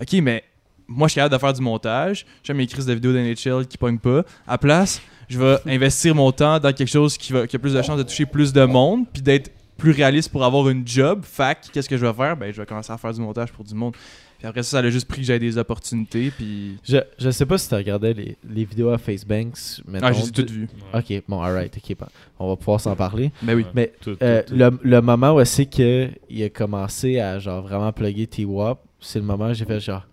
ok, 0.00 0.14
mais 0.22 0.42
moi, 0.88 1.06
je 1.06 1.12
suis 1.12 1.18
capable 1.18 1.34
de 1.34 1.38
faire 1.38 1.52
du 1.52 1.60
montage. 1.60 2.26
J'aime 2.42 2.56
mes 2.56 2.66
crises 2.66 2.86
de 2.86 2.94
vidéos 2.94 3.12
d'NHL 3.12 3.66
qui 3.66 3.76
pognent 3.76 3.98
pas. 3.98 4.24
À 4.46 4.56
place, 4.56 5.02
je 5.28 5.38
vais 5.38 5.58
investir 5.66 6.14
mon 6.14 6.32
temps 6.32 6.58
dans 6.58 6.72
quelque 6.72 6.88
chose 6.88 7.18
qui, 7.18 7.34
va, 7.34 7.46
qui 7.46 7.56
a 7.56 7.58
plus 7.58 7.74
de 7.74 7.82
chances 7.82 7.98
de 7.98 8.02
toucher 8.02 8.24
plus 8.24 8.52
de 8.54 8.64
monde, 8.64 9.04
puis 9.12 9.20
d'être 9.20 9.50
plus 9.78 9.92
réaliste 9.92 10.30
pour 10.30 10.44
avoir 10.44 10.68
une 10.68 10.86
job. 10.86 11.20
Fac, 11.22 11.68
qu'est-ce 11.72 11.88
que 11.88 11.96
je 11.96 12.04
vais 12.04 12.12
faire? 12.12 12.36
Ben, 12.36 12.52
je 12.52 12.60
vais 12.60 12.66
commencer 12.66 12.92
à 12.92 12.98
faire 12.98 13.14
du 13.14 13.20
montage 13.20 13.50
pour 13.52 13.64
du 13.64 13.74
monde. 13.74 13.94
Puis 14.38 14.46
après 14.46 14.62
ça, 14.62 14.70
ça 14.82 14.86
a 14.86 14.90
juste 14.90 15.08
pris 15.08 15.20
que 15.22 15.26
j'avais 15.26 15.38
des 15.40 15.58
opportunités, 15.58 16.30
puis... 16.30 16.78
Je, 16.84 16.98
je 17.18 17.30
sais 17.30 17.44
pas 17.46 17.58
si 17.58 17.68
tu 17.68 17.74
regardais 17.74 18.12
les, 18.12 18.36
les 18.48 18.64
vidéos 18.64 18.90
à 18.90 18.98
Facebanks. 18.98 19.56
Ah, 19.78 19.82
mettons, 19.88 20.12
j'ai 20.12 20.30
de- 20.30 20.42
tout 20.42 20.52
vu. 20.52 20.68
Ok, 20.94 21.22
bon, 21.26 21.40
alright, 21.42 21.76
ok, 21.76 21.96
bon. 21.98 22.06
on 22.38 22.48
va 22.50 22.56
pouvoir 22.56 22.80
s'en 22.80 22.94
parler. 22.94 23.32
Ben 23.42 23.54
oui. 23.56 23.66
Mais 23.74 23.92
Tout, 24.00 24.14
tout, 24.14 24.18
euh, 24.22 24.42
tout. 24.46 24.54
le, 24.54 24.78
le 24.82 25.00
moment 25.00 25.34
où 25.34 25.44
c'est 25.44 25.66
que 25.66 26.08
il 26.30 26.42
a 26.44 26.50
commencé 26.50 27.18
à 27.18 27.38
genre 27.40 27.62
vraiment 27.62 27.90
plugger 27.92 28.28
T-Wap, 28.28 28.78
c'est 29.00 29.18
le 29.18 29.24
moment 29.24 29.48
où 29.48 29.54
j'ai 29.54 29.64
fait 29.64 29.80
genre 29.80 30.06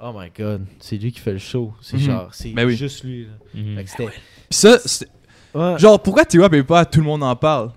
Oh 0.00 0.12
my 0.16 0.28
god, 0.36 0.66
c'est 0.78 0.96
lui 0.96 1.10
qui 1.10 1.18
fait 1.20 1.32
le 1.32 1.38
show. 1.38 1.72
C'est 1.80 1.96
Mhm. 1.96 2.02
genre, 2.02 2.28
c'est 2.34 2.50
Ben 2.50 2.66
oui. 2.66 2.76
juste 2.76 3.02
lui. 3.02 3.24
là. 3.26 3.60
Fait 3.76 3.84
que 3.84 3.90
c'était- 3.90 4.06
Puis 4.06 4.14
ça, 4.50 4.76
Ouais. 5.54 5.78
genre, 5.78 6.00
pourquoi 6.00 6.24
T-Wap 6.24 6.52
est 6.52 6.62
pas 6.62 6.84
tout 6.84 7.00
le 7.00 7.06
monde 7.06 7.22
en 7.24 7.34
parle? 7.34 7.72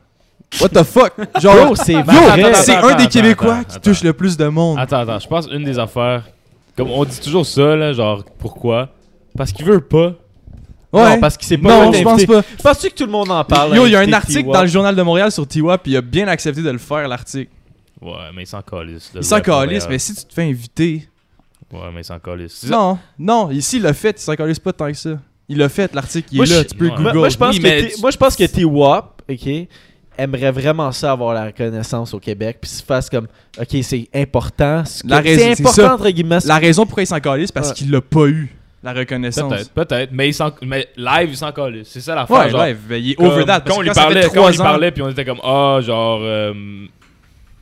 What 0.62 0.70
the 0.70 0.84
fuck? 0.84 1.14
Genre, 1.42 1.76
c'est 1.78 1.96
un 1.96 2.04
des 2.04 2.74
attends, 2.74 3.06
Québécois 3.10 3.54
attends, 3.56 3.64
qui 3.64 3.76
attends. 3.76 3.80
touche 3.92 4.04
le 4.04 4.14
plus 4.14 4.38
de 4.38 4.48
monde. 4.48 4.80
Attends, 4.80 5.00
attends, 5.00 5.20
je 5.20 5.28
pense 5.28 5.48
une 5.52 5.64
des 5.64 5.78
affaires. 5.78 6.24
Comme 6.76 6.90
on 6.92 7.04
dit 7.06 7.20
toujours 7.20 7.46
ça, 7.46 7.76
là, 7.76 7.92
genre, 7.92 8.24
pourquoi? 8.38 8.90
Parce 9.36 9.52
qu'il 9.52 9.66
veut 9.66 9.82
pas. 9.82 10.14
Ouais. 10.94 11.16
Non, 11.16 11.20
parce 11.20 11.36
qu'il 11.36 11.48
s'est 11.48 11.58
pas 11.58 11.86
non, 11.86 11.92
je 11.92 12.02
pense 12.04 12.26
pas. 12.26 12.42
Penses-tu 12.64 12.90
que 12.90 12.96
tout 12.96 13.06
le 13.06 13.12
monde 13.12 13.30
en 13.32 13.44
parle? 13.44 13.76
Yo, 13.76 13.86
il 13.88 13.92
y 13.92 13.96
a 13.96 14.00
un 14.00 14.14
article 14.14 14.50
dans 14.52 14.62
le 14.62 14.68
journal 14.68 14.96
de 14.96 15.02
Montréal 15.02 15.32
sur 15.32 15.46
T-Wap, 15.48 15.84
puis 15.84 15.92
il 15.92 15.98
a 15.98 16.02
bien 16.02 16.28
accepté 16.28 16.62
de 16.62 16.70
le 16.70 16.78
faire, 16.78 17.08
l'article. 17.08 17.52
Ouais, 18.02 18.12
mais 18.34 18.44
il 18.44 18.48
s'en 18.48 18.62
calisse. 18.62 19.12
Il 19.16 19.24
s'en 19.24 19.42
calisse, 19.42 19.88
mais 19.90 20.00
si 20.00 20.16
tu 20.16 20.24
te 20.24 20.34
fais 20.34 20.44
inviter. 20.44 21.10
Ouais, 21.74 21.80
mais 21.94 22.02
il 22.02 22.06
s'en 22.06 22.20
calisse. 22.20 22.64
Non, 22.70 22.98
non, 23.20 23.52
ici, 23.52 23.78
il 23.78 23.82
l'a 23.84 23.94
fait, 23.94 24.18
il 24.18 24.24
s'en 24.24 24.36
calisse 24.36 24.60
pas 24.60 24.72
tant 24.72 24.88
que 24.88 24.94
ça. 24.94 25.18
Il 25.50 25.58
l'a 25.58 25.68
fait, 25.70 25.94
l'article, 25.94 26.30
il 26.32 26.38
Moi, 26.38 26.46
est 26.46 26.50
là, 26.50 26.64
tu 26.64 26.76
peux 26.76 26.86
Ouais. 26.86 26.92
Google. 26.92 27.04
Moi, 27.04 27.14
moi, 27.14 27.30
je 27.30 27.38
pense 27.38 27.56
Oui, 27.56 27.62
que 27.62 27.64
mais 27.68 27.82
T- 27.88 27.94
tu- 27.96 28.02
moi, 28.02 28.12
je 28.12 28.18
pense 28.18 28.36
que 28.36 28.44
T-Wap, 28.46 29.22
ok, 29.30 29.50
aimerait 30.18 30.52
vraiment 30.52 30.92
ça 30.92 31.12
avoir 31.12 31.34
la 31.34 31.46
reconnaissance 31.46 32.14
au 32.14 32.20
Québec, 32.20 32.58
puis 32.62 32.70
se 32.70 32.84
fasse 32.84 33.10
comme, 33.10 33.28
ok, 33.60 33.78
c'est 33.82 34.08
important. 34.14 34.84
La 35.06 35.22
C'est 35.24 35.38
c'est 35.38 35.52
important 35.62 35.72
ça. 35.74 35.94
entre 35.96 36.10
guillemets. 36.10 36.40
La 36.46 36.58
raison 36.58 36.86
pourquoi 36.86 37.04
il 37.04 37.08
s'en 37.08 37.20
calisse, 37.20 37.52
parce 37.52 37.70
Ouais. 37.70 37.74
qu'il 37.76 37.92
l'a 37.92 38.02
pas 38.02 38.26
eu, 38.28 38.50
la 38.84 38.94
reconnaissance. 38.94 39.52
Peut-être, 39.52 39.72
peut-être. 39.74 40.12
Mais, 40.12 40.32
mais 40.64 40.88
live, 40.98 41.30
il 41.32 41.38
s'en 41.38 41.52
calisse. 41.52 41.88
C'est 41.90 42.02
ça 42.02 42.16
l'affaire. 42.16 42.38
Ouais, 42.38 42.50
genre, 42.50 42.66
live, 42.66 42.78
il 42.92 43.12
est 43.12 43.16
comme- 43.16 43.26
over 43.28 43.46
that. 43.46 43.62
Parce 43.62 43.72
Quand 43.76 43.80
on 43.80 43.82
lui 43.82 43.90
parlait, 43.92 44.28
quand 44.34 44.46
on 44.46 44.50
lui 44.50 44.58
parlait, 44.58 44.92
puis 44.92 45.02
on 45.02 45.10
était 45.10 45.26
comme, 45.26 45.42
ah, 45.44 45.80
genre, 45.82 46.20
euh, 46.22 46.54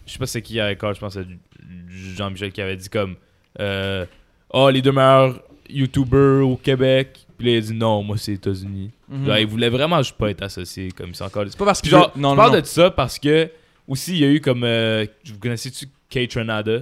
je 0.05 0.11
sais 0.13 0.19
pas 0.19 0.25
c'est 0.27 0.41
qui 0.41 0.59
à 0.59 0.69
l'école, 0.69 0.93
je 0.95 0.99
pense 0.99 1.15
que 1.15 1.21
c'est 1.23 2.15
Jean-Michel 2.17 2.51
qui 2.51 2.61
avait 2.61 2.75
dit 2.75 2.89
comme, 2.89 3.15
euh, 3.59 4.05
ah, 4.53 4.69
les 4.71 4.81
deux 4.81 4.91
meilleurs 4.91 5.39
YouTubers 5.69 6.47
au 6.47 6.57
Québec. 6.57 7.25
Puis 7.37 7.47
là, 7.47 7.53
il 7.53 7.57
a 7.57 7.61
dit 7.61 7.73
non, 7.73 8.01
moi 8.03 8.17
c'est 8.17 8.33
États-Unis. 8.33 8.91
Mhm. 9.09 9.25
Genre, 9.25 9.37
il 9.37 9.47
voulait 9.47 9.69
vraiment 9.69 9.97
juste 10.01 10.15
pas 10.17 10.29
être 10.31 10.41
associé 10.43 10.91
comme 10.91 11.09
il 11.09 11.15
s'en 11.15 11.29
calisse. 11.29 11.51
C'est 11.53 11.57
pas 11.59 11.65
parce 11.65 11.81
que 11.81 11.89
genre, 11.89 12.11
non, 12.15 12.31
je 12.31 12.35
non, 12.35 12.35
parle 12.37 12.53
non. 12.55 12.61
de 12.61 12.65
ça 12.65 12.89
parce 12.91 13.19
que 13.19 13.49
aussi 13.87 14.13
il 14.13 14.19
y 14.19 14.23
a 14.25 14.29
eu 14.31 14.39
comme 14.41 14.63
euh, 14.63 15.05
vous 15.27 15.39
connaissez-tu 15.39 15.87
Kate 16.09 16.33
Renada 16.33 16.79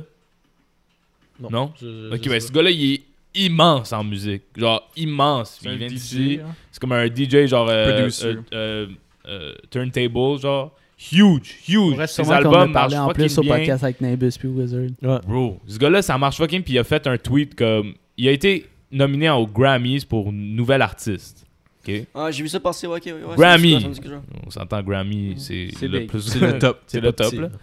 Non. 1.40 1.74
Je- 1.82 2.14
Ok, 2.14 2.22
je 2.24 2.30
ben 2.30 2.40
ce 2.40 2.52
gars-là 2.52 2.70
il 2.70 2.94
est 2.94 3.02
immense 3.36 3.92
en 3.94 4.04
musique, 4.04 4.44
genre 4.56 4.88
immense. 4.96 5.60
C'est 5.62 5.70
il 5.70 5.78
vient 5.78 5.88
DJ, 5.88 5.92
d'ici. 5.92 6.40
hein? 6.44 6.54
C'est 6.72 6.80
comme 6.80 6.92
un 6.92 7.08
DJ 7.08 7.48
genre 7.48 7.68
euh, 7.70 7.92
Producer. 7.98 8.26
euh, 8.28 8.38
euh, 8.54 8.88
euh, 9.28 9.54
turntable 9.72 10.40
genre 10.40 10.72
huge, 11.12 11.56
huge. 11.68 12.06
Ses 12.06 12.32
albums 12.32 12.72
marchent 12.72 12.94
en 12.94 13.10
plus 13.10 13.38
au 13.38 13.42
bien. 13.42 13.58
podcast 13.58 13.84
avec 13.84 14.00
Nimbus 14.02 14.34
puis 14.38 14.48
Wizard. 14.48 14.82
Ouais. 15.02 15.20
Bro, 15.28 15.60
ce 15.68 15.78
gars-là 15.80 16.02
ça 16.04 16.18
marche 16.18 16.38
fucking 16.38 16.62
puis 16.62 16.74
il 16.74 16.80
a 16.80 16.84
fait 16.84 17.08
un 17.08 17.18
tweet 17.18 17.56
comme 17.56 17.96
il 18.18 18.28
a 18.28 18.32
été 18.32 18.68
nominé 18.94 19.30
aux 19.30 19.48
Grammys 19.48 20.06
pour 20.06 20.32
nouvel 20.32 20.82
artiste. 20.82 21.46
OK? 21.86 22.06
Ah, 22.16 22.32
j'ai 22.32 22.44
vu 22.44 22.50
ça 22.50 22.60
passer, 22.62 22.88
ouais, 22.88 22.98
ok, 22.98 23.06
ouais. 23.06 23.36
Grammy. 23.36 23.82
ça 23.82 24.02
ça. 24.02 24.22
On 24.46 24.50
s'entend 24.50 24.82
Grammy, 24.82 25.36
c'est 25.38 25.68
C'est 25.78 25.88
le 25.89 26.00
big. 26.00 26.10
plus 26.10 26.22
C'est 26.22 26.39
le 26.39 26.58
top. 26.60 26.82
c'est 26.88 27.02
le 27.02 27.12
top 27.12 27.28
petit, 27.28 27.36
là. 27.38 27.41
là. 27.44 27.50
Tu 27.50 27.60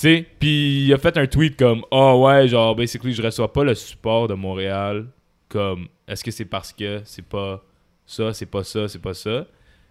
sais, 0.00 0.26
puis 0.40 0.86
il 0.86 0.92
a 0.94 0.98
fait 0.98 1.16
un 1.18 1.26
tweet 1.26 1.56
comme 1.56 1.84
oh 1.90 2.24
ouais, 2.26 2.48
genre 2.48 2.74
basically 2.74 3.12
je 3.12 3.22
reçois 3.22 3.52
pas 3.52 3.62
le 3.62 3.74
support 3.74 4.26
de 4.26 4.34
Montréal 4.34 5.06
comme 5.48 5.86
est-ce 6.08 6.24
que 6.24 6.30
c'est 6.32 6.46
parce 6.46 6.72
que 6.72 7.02
c'est 7.04 7.24
pas 7.24 7.62
ça, 8.06 8.32
c'est 8.32 8.46
pas 8.46 8.64
ça, 8.64 8.88
c'est 8.88 8.98
pas 8.98 9.14
ça. 9.14 9.46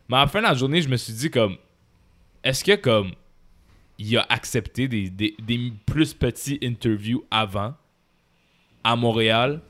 Mais 0.10 0.18
à 0.18 0.22
la 0.22 0.28
fin 0.28 0.40
de 0.40 0.46
la 0.48 0.54
journée, 0.56 0.82
je 0.82 0.90
me 0.90 0.98
suis 0.98 1.14
dit 1.14 1.30
comme 1.32 1.56
est-ce 2.44 2.64
que 2.66 2.76
comme 2.76 3.12
il 3.98 4.18
a 4.18 4.26
accepté 4.30 4.88
des, 4.90 5.10
des, 5.10 5.36
des 5.42 5.72
plus 5.86 6.14
petits 6.14 6.60
interviews 6.64 7.24
avant 7.32 7.74
à 8.84 8.96
Montréal 8.98 9.62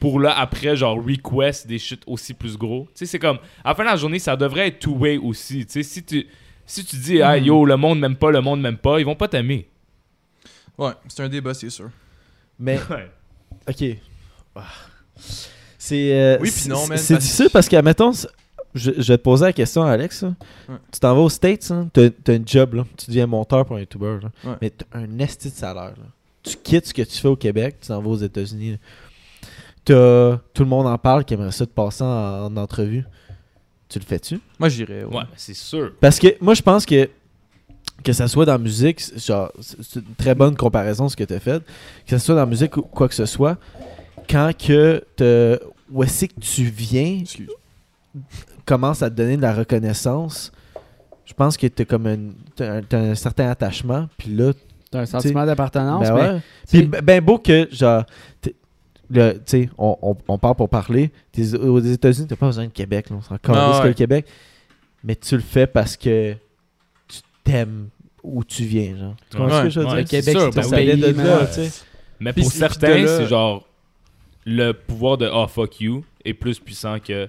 pour 0.00 0.18
là 0.18 0.36
après 0.36 0.74
genre 0.74 0.96
request 0.96 1.68
des 1.68 1.78
shit 1.78 2.02
aussi 2.06 2.34
plus 2.34 2.56
gros. 2.58 2.86
Tu 2.94 3.00
sais 3.00 3.06
c'est 3.06 3.18
comme 3.20 3.38
à 3.62 3.68
la 3.68 3.74
fin 3.76 3.84
de 3.84 3.88
la 3.90 3.96
journée, 3.96 4.18
ça 4.18 4.36
devrait 4.36 4.66
être 4.68 4.80
two 4.80 4.96
way 4.96 5.16
aussi, 5.18 5.64
tu 5.66 5.72
sais 5.74 5.82
si 5.84 6.02
tu 6.02 6.26
si 6.66 6.84
tu 6.84 6.96
dis 6.96 7.22
ah 7.22 7.36
yo 7.38 7.64
le 7.64 7.76
monde 7.76 8.00
m'aime 8.00 8.16
pas, 8.16 8.30
le 8.32 8.40
monde 8.40 8.60
m'aime 8.60 8.78
pas, 8.78 8.98
ils 8.98 9.04
vont 9.06 9.14
pas 9.14 9.28
t'aimer. 9.28 9.68
Ouais, 10.78 10.92
c'est 11.08 11.22
un 11.22 11.28
débat, 11.28 11.52
c'est 11.54 11.68
sûr. 11.70 11.90
Mais, 12.58 12.78
ok. 13.68 13.84
Ah. 14.56 14.64
C'est. 15.78 16.12
euh, 16.12 16.38
Oui, 16.40 16.50
puis 16.50 16.70
c'est- 16.98 17.16
difficile 17.18 17.48
parce 17.52 17.68
que, 17.68 17.76
admettons, 17.76 18.12
c'est- 18.12 18.28
je, 18.74 18.90
je 18.98 19.12
vais 19.12 19.18
te 19.18 19.22
poser 19.22 19.46
la 19.46 19.52
question, 19.52 19.82
Alex. 19.82 20.22
Ouais. 20.22 20.76
Tu 20.92 21.00
t'en 21.00 21.14
vas 21.14 21.20
aux 21.22 21.28
States, 21.28 21.70
hein, 21.70 21.88
t'as 21.92 22.10
t'as 22.10 22.34
un 22.34 22.42
job, 22.44 22.74
là. 22.74 22.84
tu 22.96 23.06
deviens 23.08 23.26
monteur 23.26 23.64
pour 23.66 23.76
un 23.76 23.80
YouTuber, 23.80 24.18
là. 24.22 24.30
Ouais. 24.50 24.56
mais 24.62 24.70
t'as 24.70 24.86
un 24.98 25.18
esti 25.18 25.50
de 25.50 25.54
salaire. 25.54 25.94
là. 25.96 26.04
Tu 26.42 26.56
quittes 26.56 26.86
ce 26.86 26.94
que 26.94 27.02
tu 27.02 27.18
fais 27.18 27.28
au 27.28 27.36
Québec, 27.36 27.76
tu 27.80 27.88
t'en 27.88 28.00
vas 28.00 28.08
aux 28.10 28.16
États-Unis. 28.16 28.78
T'as- 29.84 30.38
Tout 30.54 30.62
le 30.62 30.68
monde 30.68 30.86
en 30.86 30.98
parle 30.98 31.24
qui 31.24 31.34
aimerait 31.34 31.52
ça 31.52 31.66
te 31.66 31.72
passer 31.72 32.02
en, 32.04 32.44
en 32.46 32.56
entrevue. 32.56 33.04
Tu 33.88 33.98
le 33.98 34.04
fais-tu? 34.04 34.40
Moi, 34.58 34.68
j'irais. 34.68 35.04
Ouais. 35.04 35.16
Ouais, 35.16 35.22
c'est 35.36 35.54
sûr. 35.54 35.92
Parce 36.00 36.18
que 36.18 36.28
moi, 36.40 36.54
je 36.54 36.62
pense 36.62 36.86
que 36.86 37.08
que 38.02 38.12
ça 38.14 38.28
soit 38.28 38.46
dans 38.46 38.52
la 38.52 38.58
musique, 38.58 38.98
c'est- 39.00 39.18
genre, 39.26 39.52
c'est 39.60 39.82
c'est 39.82 40.00
une 40.00 40.14
très 40.16 40.34
bonne 40.34 40.56
comparaison 40.56 41.08
ce 41.08 41.16
que 41.16 41.24
tu 41.24 41.34
as 41.34 41.40
fait. 41.40 41.62
Que 42.06 42.10
ça 42.10 42.18
soit 42.18 42.34
dans 42.34 42.40
la 42.42 42.46
musique 42.46 42.76
ou 42.76 42.82
quoi 42.82 43.08
que 43.08 43.14
ce 43.14 43.26
soit, 43.26 43.58
quand 44.28 44.52
que 44.56 45.04
te, 45.16 45.58
où 45.90 46.02
est-ce 46.02 46.26
que 46.26 46.40
tu 46.40 46.64
viens 46.64 47.18
Excuse. 47.22 47.48
commence 48.64 49.02
à 49.02 49.10
te 49.10 49.16
donner 49.16 49.36
de 49.36 49.42
la 49.42 49.52
reconnaissance, 49.54 50.50
je 51.26 51.34
pense 51.34 51.56
que 51.56 51.66
tu 51.66 51.84
comme 51.84 52.06
un, 52.06 52.18
t'as 52.56 52.80
un, 52.98 53.14
certain 53.14 53.48
attachement. 53.50 54.08
Puis 54.16 54.34
là, 54.34 54.52
T'as 54.90 55.00
un 55.02 55.06
sentiment 55.06 55.46
d'appartenance, 55.46 56.08
ben 56.08 56.14
mais 56.14 56.20
ouais. 56.32 56.40
Puis 56.68 56.82
ben 56.82 57.00
ben 57.02 57.20
beau 57.24 57.38
que, 57.38 57.68
genre, 57.70 58.04
le- 59.10 59.34
tu 59.34 59.42
sais, 59.46 59.68
on, 59.78 59.96
on, 60.02 60.16
on 60.28 60.38
parle 60.38 60.54
pour 60.56 60.68
parler. 60.68 61.10
T'es 61.32 61.54
aux 61.54 61.78
États-Unis, 61.80 62.26
t'as 62.28 62.36
pas 62.36 62.46
besoin 62.46 62.66
de 62.66 62.70
Québec. 62.72 63.10
Là, 63.10 63.16
on 63.16 63.22
s'en 63.22 63.34
Ah 63.34 63.38
que 63.78 63.82
ouais. 63.82 63.88
le 63.88 63.94
Québec. 63.94 64.26
Mais 65.04 65.16
tu 65.16 65.34
le 65.34 65.42
fais 65.42 65.66
parce 65.66 65.96
que 65.96 66.34
tu 67.08 67.20
t'aimes 67.44 67.88
où 68.22 68.44
tu 68.44 68.64
viens, 68.64 68.96
genre. 68.96 69.14
Tu 69.30 69.36
comprends 69.36 69.58
ce 69.58 69.62
que 69.64 69.70
je 69.70 69.80
veux 69.80 69.86
Ouais, 69.86 69.90
dire? 69.92 69.98
Le 70.02 70.04
Québec, 70.22 70.36
sûr, 70.36 70.40
c'est 70.52 70.56
ben 70.56 70.62
ton 70.62 70.68
ça 70.68 70.76
oui. 70.76 71.00
de 71.00 71.12
man. 71.12 71.26
là, 71.26 71.46
tu 71.46 71.52
sais. 71.54 71.70
Mais 72.20 72.32
pour 72.32 72.52
certains, 72.52 72.98
là- 72.98 73.16
c'est 73.18 73.26
genre 73.26 73.66
le 74.44 74.72
pouvoir 74.72 75.16
de 75.18 75.28
oh 75.32 75.46
fuck 75.46 75.80
you 75.80 76.04
est 76.24 76.34
plus 76.34 76.58
puissant 76.58 76.98
que 76.98 77.28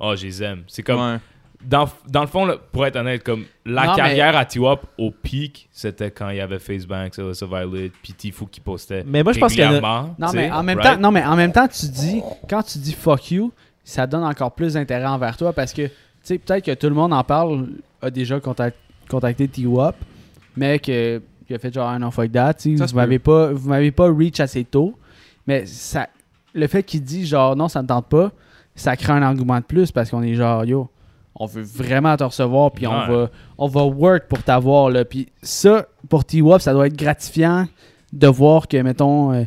oh 0.00 0.14
je 0.16 0.26
les 0.26 0.42
aime. 0.42 0.64
C'est 0.66 0.82
comme 0.82 1.00
Ouais. 1.00 1.18
Dans, 1.64 1.88
dans 2.08 2.22
le 2.22 2.26
fond 2.26 2.44
là, 2.44 2.56
pour 2.72 2.84
être 2.86 2.96
honnête 2.96 3.22
comme 3.22 3.44
la 3.64 3.86
Non, 3.86 3.94
carrière 3.94 4.36
à 4.36 4.44
T-Wap 4.44 4.84
au 4.98 5.10
pic, 5.10 5.68
c'était 5.70 6.10
quand 6.10 6.28
il 6.30 6.36
y 6.36 6.40
avait 6.40 6.58
Facebanks, 6.58 7.18
Alyssa 7.18 7.46
Violet, 7.46 7.90
puis 8.02 8.12
Tifou 8.14 8.46
qui 8.46 8.60
postait 8.60 9.04
Mais 9.06 9.22
moi, 9.22 9.32
je 9.32 9.38
pense 9.40 9.52
qu'il 9.52 9.60
y 9.62 9.64
en 9.64 9.68
a- 9.68 9.72
régulièrement, 9.74 10.14
Non 10.18 10.30
tu 10.30 10.36
mais 10.36 10.50
en 10.50 10.62
même 10.62 10.78
right? 10.78 10.94
temps, 10.94 11.00
non 11.00 11.10
mais 11.10 11.24
en 11.24 11.36
même 11.36 11.52
temps 11.52 11.68
tu 11.68 11.86
dis 11.86 12.20
quand 12.48 12.62
tu 12.62 12.78
dis 12.78 12.92
fuck 12.92 13.30
you, 13.30 13.52
ça 13.84 14.06
donne 14.06 14.24
encore 14.24 14.52
plus 14.52 14.74
d'intérêt 14.74 15.06
envers 15.06 15.36
toi 15.36 15.52
parce 15.52 15.72
que 15.72 15.88
sais, 16.22 16.38
peut-être 16.38 16.64
que 16.64 16.74
tout 16.74 16.88
le 16.88 16.94
monde 16.94 17.12
en 17.12 17.24
parle, 17.24 17.68
a 18.00 18.10
déjà 18.10 18.38
contact- 18.40 18.76
contacté 19.08 19.46
T-Wop, 19.48 19.94
mais 20.56 20.78
que 20.78 21.20
il 21.48 21.54
a 21.54 21.58
fait 21.58 21.72
genre 21.74 21.88
un 21.88 21.98
non 21.98 22.10
fuck 22.10 22.32
that, 22.32 22.54
tu 22.54 22.72
sais, 22.72 22.76
Ça 22.78 22.86
vous 22.86 22.96
m'avez 22.96 23.18
pas 23.18 23.52
vous 23.52 23.68
m'avez 23.68 23.90
pas 23.90 24.08
reach 24.10 24.40
assez 24.40 24.64
tôt, 24.64 24.96
mais 25.46 25.66
ça 25.66 26.08
le 26.54 26.66
fait 26.66 26.82
qu'il 26.82 27.02
dit 27.02 27.26
genre 27.26 27.54
non, 27.56 27.68
ça 27.68 27.82
me 27.82 27.86
tente 27.88 28.06
pas, 28.08 28.32
ça 28.74 28.96
crée 28.96 29.12
un 29.12 29.22
engouement 29.22 29.58
de 29.58 29.64
plus 29.64 29.90
parce 29.92 30.10
qu'on 30.10 30.22
est 30.22 30.34
genre 30.34 30.64
yo, 30.64 30.88
on 31.34 31.46
veut 31.46 31.62
vraiment 31.62 32.16
te 32.16 32.24
recevoir 32.24 32.70
puis 32.72 32.86
on 32.86 33.06
va 33.06 33.30
on 33.58 33.66
va 33.66 33.82
work 33.84 34.28
pour 34.28 34.42
t'avoir 34.42 34.90
là, 34.90 35.04
puis 35.04 35.28
ça 35.42 35.86
pour 36.08 36.24
T-Wop, 36.24 36.60
ça 36.60 36.72
doit 36.72 36.86
être 36.86 36.96
gratifiant 36.96 37.66
de 38.12 38.26
voir 38.26 38.68
que 38.68 38.76
mettons 38.76 39.32
euh, 39.32 39.44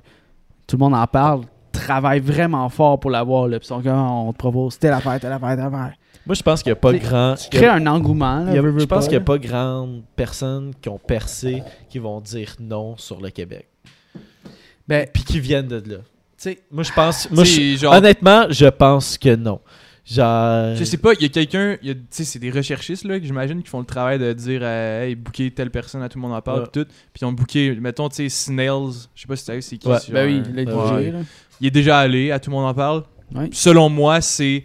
tout 0.67 0.77
le 0.77 0.79
monde 0.83 0.95
en 0.95 1.05
parle, 1.07 1.41
travaille 1.71 2.19
vraiment 2.19 2.67
fort 2.69 2.99
pour 2.99 3.11
l'avoir 3.11 3.47
là, 3.47 3.59
puis 3.59 3.67
son 3.67 3.79
gars 3.79 3.95
on 3.95 4.31
te 4.33 4.38
propose 4.38 4.79
telle 4.79 4.93
affaire, 4.93 5.19
telle 5.19 5.31
affaire, 5.31 5.55
telle 5.55 5.65
affaire. 5.65 5.93
Moi, 6.25 6.33
je 6.33 6.41
pense 6.41 6.63
qu'il 6.63 6.71
n'y 6.71 6.77
a 6.77 6.81
pas 6.81 6.93
grand. 6.93 7.36
Tu 7.36 7.49
crées 7.55 7.67
un 7.67 7.86
engouement 7.86 8.39
là, 8.39 8.51
il 8.51 8.55
y 8.55 8.57
a- 8.57 8.61
veux, 8.63 8.71
veux 8.71 8.79
je 8.79 8.86
pense 8.86 9.03
qu'il 9.03 9.11
n'y 9.17 9.21
a 9.21 9.25
pas 9.25 9.38
grande 9.38 10.01
personne 10.15 10.73
qui 10.81 10.89
ont 10.89 10.97
percé 10.97 11.61
qui 11.88 11.99
vont 11.99 12.19
dire 12.19 12.55
non 12.59 12.97
sur 12.97 13.21
le 13.21 13.29
Québec. 13.29 13.67
Ben, 14.88 15.07
Puis 15.13 15.23
qui 15.23 15.39
viennent 15.39 15.67
de 15.67 15.75
là. 15.75 15.97
tu 15.97 16.03
sais, 16.38 16.59
Moi, 16.71 16.83
je 16.83 16.91
pense. 16.93 17.29
Moi, 17.31 17.43
genre. 17.43 17.93
honnêtement, 17.93 18.45
je 18.49 18.65
pense 18.67 19.17
que 19.17 19.36
non. 19.36 19.59
Genre. 20.05 20.75
Je 20.75 20.83
sais 20.83 20.97
pas, 20.97 21.13
il 21.13 21.21
y 21.23 21.25
a 21.25 21.29
quelqu'un, 21.29 21.77
il 21.81 21.95
tu 21.95 22.01
sais, 22.11 22.23
c'est 22.25 22.37
des 22.39 22.51
recherchistes 22.51 23.05
là, 23.05 23.19
que 23.19 23.25
j'imagine, 23.25 23.63
qui 23.63 23.69
font 23.69 23.79
le 23.79 23.85
travail 23.85 24.19
de 24.19 24.33
dire, 24.33 24.59
euh, 24.63 25.03
hey, 25.05 25.15
booker 25.15 25.49
telle 25.51 25.71
personne, 25.71 26.03
à 26.03 26.09
tout 26.09 26.19
le 26.19 26.21
monde 26.21 26.33
en 26.33 26.41
parle, 26.41 26.59
Ouais. 26.59 26.65
pis 26.71 26.79
tout. 26.79 26.85
Puis 26.85 27.21
ils 27.21 27.25
ont 27.25 27.31
booké, 27.31 27.75
mettons, 27.81 28.07
tu 28.09 28.17
sais, 28.17 28.29
Snails, 28.29 28.91
je 29.15 29.21
sais 29.21 29.27
pas 29.27 29.35
si 29.35 29.45
tu 29.45 29.51
sais, 29.51 29.61
c'est 29.61 29.77
qui. 29.77 29.87
Ouais. 29.87 29.97
ben 30.11 30.27
oui, 30.27 30.43
le 30.53 30.63
Ouais. 30.71 31.03
DJ, 31.09 31.13
là. 31.13 31.19
Il 31.59 31.67
est 31.67 31.71
déjà 31.71 31.99
allé, 31.99 32.29
à 32.31 32.39
tout 32.39 32.51
le 32.51 32.55
monde 32.55 32.65
en 32.67 32.73
parle. 32.75 33.03
Ouais. 33.33 33.49
Selon 33.51 33.89
moi, 33.89 34.21
c'est 34.21 34.63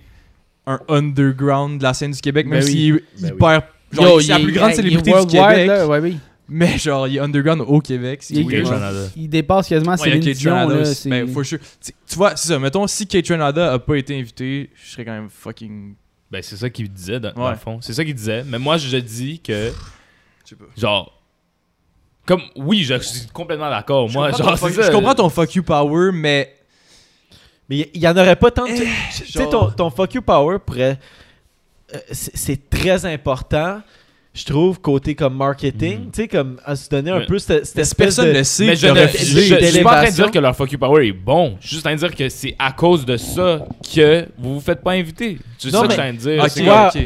un 0.67 0.79
underground 0.89 1.79
de 1.79 1.85
la 1.85 1.95
scène 1.95 2.11
du 2.11 2.21
Québec, 2.21 2.47
même 2.47 2.61
Ben 2.61 2.67
oui. 2.67 2.71
s'il 2.73 2.95
est 2.97 3.03
Ben 3.23 3.35
hyper. 3.35 3.63
Genre, 3.93 4.05
Yo, 4.05 4.21
c'est 4.21 4.29
la 4.29 4.39
il 4.39 4.45
plus 4.45 4.53
est- 4.53 4.57
grande 4.57 4.69
il 4.69 4.73
est 4.73 4.77
célébrité 4.77 5.11
du 5.21 5.27
Québec, 5.27 5.67
là, 5.67 5.87
ouais, 5.89 5.99
oui. 6.01 6.19
Mais 6.51 6.77
genre, 6.79 7.07
il 7.09 7.17
est 7.17 7.21
underground 7.21 7.63
au 7.67 7.81
Québec. 7.81 8.23
c'est 8.23 8.35
Il. 8.35 8.47
Kate. 8.49 8.67
Renada. 8.67 9.07
Il 9.17 9.29
dépasse 9.29 9.69
quasiment 9.69 9.93
Ouais, 9.93 9.99
il 9.99 10.09
y 10.09 10.11
a 10.11 10.13
Céline 10.15 10.25
Kate 10.29 10.37
Dion, 10.39 10.53
Renada 10.55 10.75
là. 10.75 10.81
aussi. 10.83 10.95
c'est- 10.95 11.09
Ben, 11.11 11.29
for 11.29 11.45
sure. 11.45 11.59
Tu 11.83 11.93
tu 12.09 12.17
vois, 12.17 12.37
c'est 12.37 12.49
ça. 12.49 12.59
Mettons, 12.59 12.87
si 12.87 13.07
Kate 13.07 13.29
Renada 13.29 13.73
a 13.73 13.79
pas 13.79 13.97
été 13.97 14.19
invité, 14.19 14.71
je 14.75 14.91
serais 14.91 15.05
quand 15.05 15.13
même 15.13 15.31
fucking. 15.31 15.95
Ben, 16.31 16.43
c'est 16.43 16.57
ça 16.57 16.69
qu'il 16.71 16.91
disait, 16.93 17.19
dans, 17.21 17.51
le 17.51 17.57
fond. 17.57 17.79
C'est 17.81 17.93
ça 17.93 18.05
qu'il 18.05 18.15
disait. 18.15 18.45
Mais 18.45 18.59
moi, 18.59 18.77
je 18.77 18.97
dis 18.99 19.41
que, 19.41 19.73
Je 20.45 20.51
sais 20.51 20.57
pas. 20.57 20.65
genre, 20.77 21.21
comme, 22.27 22.43
oui, 22.57 22.83
je 22.85 22.95
suis 23.01 23.27
complètement 23.33 23.71
d'accord. 23.71 24.09
Je 24.09 24.15
Moi, 24.15 24.31
comprends 24.31 24.45
genre, 24.51 24.59
fuck- 24.59 24.73
ça. 24.73 24.83
je 24.83 24.91
comprends 24.93 25.15
ton 25.15 25.29
fuck 25.29 25.55
you 25.55 25.63
power, 25.63 26.11
mais 26.13 26.55
Mais 27.69 27.89
il 27.95 28.01
y, 28.01 28.05
y 28.05 28.09
en 28.09 28.17
aurait 28.17 28.37
pas 28.37 28.51
tant 28.51 28.65
de. 28.65 28.71
Eh, 28.73 28.87
tu 29.17 29.27
sais, 29.33 29.49
ton, 29.49 29.71
ton 29.71 29.91
fuck 29.91 30.13
you 30.15 30.23
power 30.23 30.59
pourrait. 30.65 30.99
euh, 31.95 31.99
c'est 32.13 32.69
très 32.71 33.05
important, 33.07 33.81
je 34.33 34.45
trouve, 34.45 34.81
côté 34.81 35.17
comme 35.17 35.35
marketing. 35.37 36.05
Mhm. 36.05 36.11
Tu 36.13 36.23
sais, 36.23 36.29
comme 36.29 36.61
à 36.65 36.77
se 36.77 36.89
donner 36.89 37.11
un 37.11 37.19
Mais- 37.19 37.27
peu 37.27 37.39
cette, 37.39 37.67
cette 37.67 37.79
espèce 37.81 38.17
personne 38.17 38.33
de. 38.33 38.43
sait, 38.45 38.67
Mais 38.67 38.77
je 38.77 38.87
ne 38.87 38.95
je, 38.95 39.01
je- 39.19 39.59
je 39.61 39.65
suis 39.67 39.83
pas 39.83 39.91
en 39.91 40.03
train 40.03 40.11
de 40.11 40.15
dire 40.15 40.31
que 40.31 40.39
leur 40.39 40.55
fuck 40.55 40.71
you 40.71 40.79
power 40.79 41.05
est 41.07 41.13
bon. 41.13 41.57
Je 41.61 41.67
suis 41.67 41.75
juste 41.77 41.87
en 41.87 41.91
train 41.91 41.95
de 41.97 42.01
dire 42.09 42.15
que 42.17 42.29
c'est 42.29 42.55
à 42.59 42.71
cause 42.73 43.05
de 43.05 43.17
ça 43.17 43.67
que 43.93 44.27
vous 44.39 44.55
vous 44.55 44.61
faites 44.61 44.83
pas 44.83 44.93
inviter. 44.93 45.39
C'est 45.59 45.71
ça 45.71 45.79
que 45.81 45.85
je 45.85 45.89
mais- 45.89 45.93
suis 45.95 46.01
en 46.01 46.05
train 46.05 46.13
de 46.13 46.19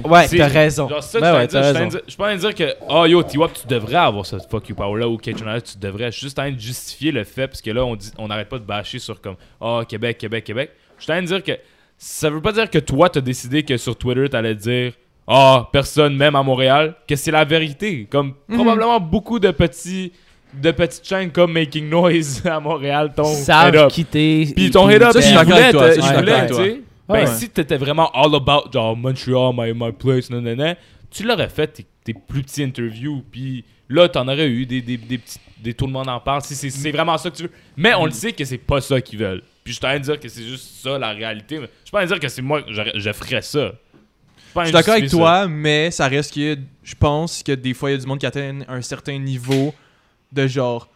dire? 0.02 0.10
Ouais, 0.10 0.28
t'as 0.28 0.46
raison. 0.48 0.88
Genre 0.88 1.02
ça, 1.02 1.18
Ouais, 1.18 1.44
je 1.44 1.48
suis 1.48 1.58
en 1.58 1.72
train 1.72 1.84
de 1.86 1.90
dire- 1.90 2.00
je 2.06 2.12
je 2.12 2.16
pas 2.16 2.24
en 2.24 2.26
train 2.26 2.34
de 2.36 2.40
dire 2.40 2.54
que 2.54 2.74
oh 2.90 3.06
yo 3.06 3.22
T-Wop 3.22 3.52
tu 3.54 3.66
devrais 3.66 3.96
avoir 3.96 4.26
ce 4.26 4.36
fuck 4.50 4.68
you 4.68 4.74
power 4.74 5.00
là 5.00 5.08
ou 5.08 5.16
Renata, 5.16 5.60
tu 5.62 5.78
devrais. 5.78 6.12
Je 6.12 6.18
suis 6.18 6.26
juste 6.26 6.38
en 6.38 6.42
train 6.42 6.52
de 6.52 6.60
justifier 6.60 7.10
le 7.10 7.24
fait 7.24 7.48
parce 7.48 7.62
que 7.62 7.70
là 7.70 7.84
on 7.86 7.96
dit 7.96 8.10
on 8.18 8.28
n'arrête 8.28 8.48
pas 8.50 8.58
de 8.58 8.64
bâcher 8.64 8.98
sur 8.98 9.20
comme 9.22 9.36
oh 9.60 9.80
Québec 9.88 10.18
Québec 10.18 10.44
Québec. 10.44 10.70
Je 10.98 11.04
suis 11.04 11.12
en 11.12 11.14
train 11.16 11.22
de 11.22 11.26
dire 11.28 11.42
que 11.42 11.52
ça 11.96 12.28
veut 12.28 12.42
pas 12.42 12.52
dire 12.52 12.68
que 12.68 12.78
toi 12.78 13.08
t'as 13.08 13.20
décidé 13.22 13.62
que 13.62 13.76
sur 13.78 13.96
Twitter 13.96 14.28
t'allais 14.28 14.54
dire 14.54 14.92
ah 15.26 15.68
personne 15.72 16.16
même 16.16 16.34
à 16.36 16.42
Montréal 16.42 16.94
que 17.08 17.16
c'est 17.16 17.30
la 17.30 17.44
vérité 17.44 18.06
comme 18.10 18.34
Mhm. 18.48 18.56
probablement 18.56 19.00
beaucoup 19.00 19.38
de 19.38 19.50
petits 19.50 20.12
de 20.52 20.70
petites 20.70 21.06
chaînes 21.06 21.30
comme 21.32 21.52
Making 21.52 21.88
Noise 21.88 22.42
à 22.46 22.60
Montréal 22.60 23.12
t'ont 23.16 23.24
head 23.34 23.74
up. 23.76 23.90
quitter. 23.90 24.52
Puis 24.54 24.70
ton 24.70 24.88
head 24.88 25.02
up, 25.02 25.12
Ça, 25.12 25.20
je 25.20 25.70
toi, 25.72 25.92
ça, 25.94 26.00
je 26.00 26.16
avec 26.16 26.46
tu 26.48 26.54
toi. 26.54 26.64
sais. 26.64 26.80
Ben, 27.08 27.14
Ouais. 27.14 27.26
si 27.26 27.48
t'étais 27.50 27.76
vraiment 27.76 28.10
all 28.12 28.34
about, 28.34 28.70
genre 28.72 28.96
Montreal, 28.96 29.52
my, 29.56 29.72
my 29.74 29.92
place, 29.92 30.30
nanana, 30.30 30.76
tu 31.10 31.24
l'aurais 31.24 31.48
fait 31.48 31.66
tes, 31.68 31.86
tes 32.04 32.14
plus 32.14 32.42
petits 32.42 32.62
interviews, 32.62 33.22
puis 33.30 33.64
là, 33.88 34.08
t'en 34.08 34.26
aurais 34.28 34.48
eu 34.48 34.64
des, 34.64 34.80
des, 34.80 34.96
des 34.96 35.18
petits. 35.18 35.38
Des 35.60 35.72
tout 35.74 35.86
le 35.86 35.92
monde 35.92 36.08
en 36.08 36.20
parle, 36.20 36.42
si 36.42 36.54
c'est 36.54 36.68
c'est 36.70 36.90
vraiment 36.92 37.16
ça 37.18 37.30
que 37.30 37.36
tu 37.36 37.42
veux. 37.44 37.50
Mais 37.76 37.94
on 37.94 38.04
le 38.04 38.10
sait 38.12 38.32
que 38.32 38.44
c'est 38.44 38.58
pas 38.58 38.80
ça 38.82 39.00
qu'ils 39.00 39.18
veulent. 39.18 39.42
Puis 39.64 39.72
je 39.72 39.78
suis 39.78 39.86
en 39.86 39.88
train 39.88 39.98
de 39.98 40.04
dire 40.04 40.20
que 40.20 40.28
c'est 40.28 40.42
juste 40.44 40.82
ça 40.82 40.98
la 40.98 41.10
réalité. 41.12 41.58
Mais 41.58 41.66
je 41.66 41.84
suis 41.86 41.90
pas 41.90 41.98
en 41.98 42.00
train 42.00 42.06
de 42.06 42.12
dire 42.12 42.20
que 42.20 42.28
c'est 42.28 42.42
moi, 42.42 42.60
j'aurais- 42.68 42.92
je 42.94 43.12
ferais 43.12 43.40
ça. 43.42 43.72
Je 44.56 44.64
suis 44.64 44.72
d'accord 44.72 44.94
avec 44.94 45.10
toi, 45.10 45.48
mais 45.48 45.90
ça 45.90 46.08
reste 46.08 46.34
que 46.34 46.56
je 46.82 46.94
pense 46.94 47.42
que 47.42 47.52
des 47.52 47.74
fois, 47.74 47.90
il 47.90 47.94
y 47.94 47.96
a 47.96 48.00
du 48.00 48.06
monde 48.06 48.18
qui 48.18 48.26
atteint 48.26 48.60
un 48.68 48.82
certain 48.82 49.18
niveau 49.18 49.74
de 50.32 50.46
genre, 50.46 50.88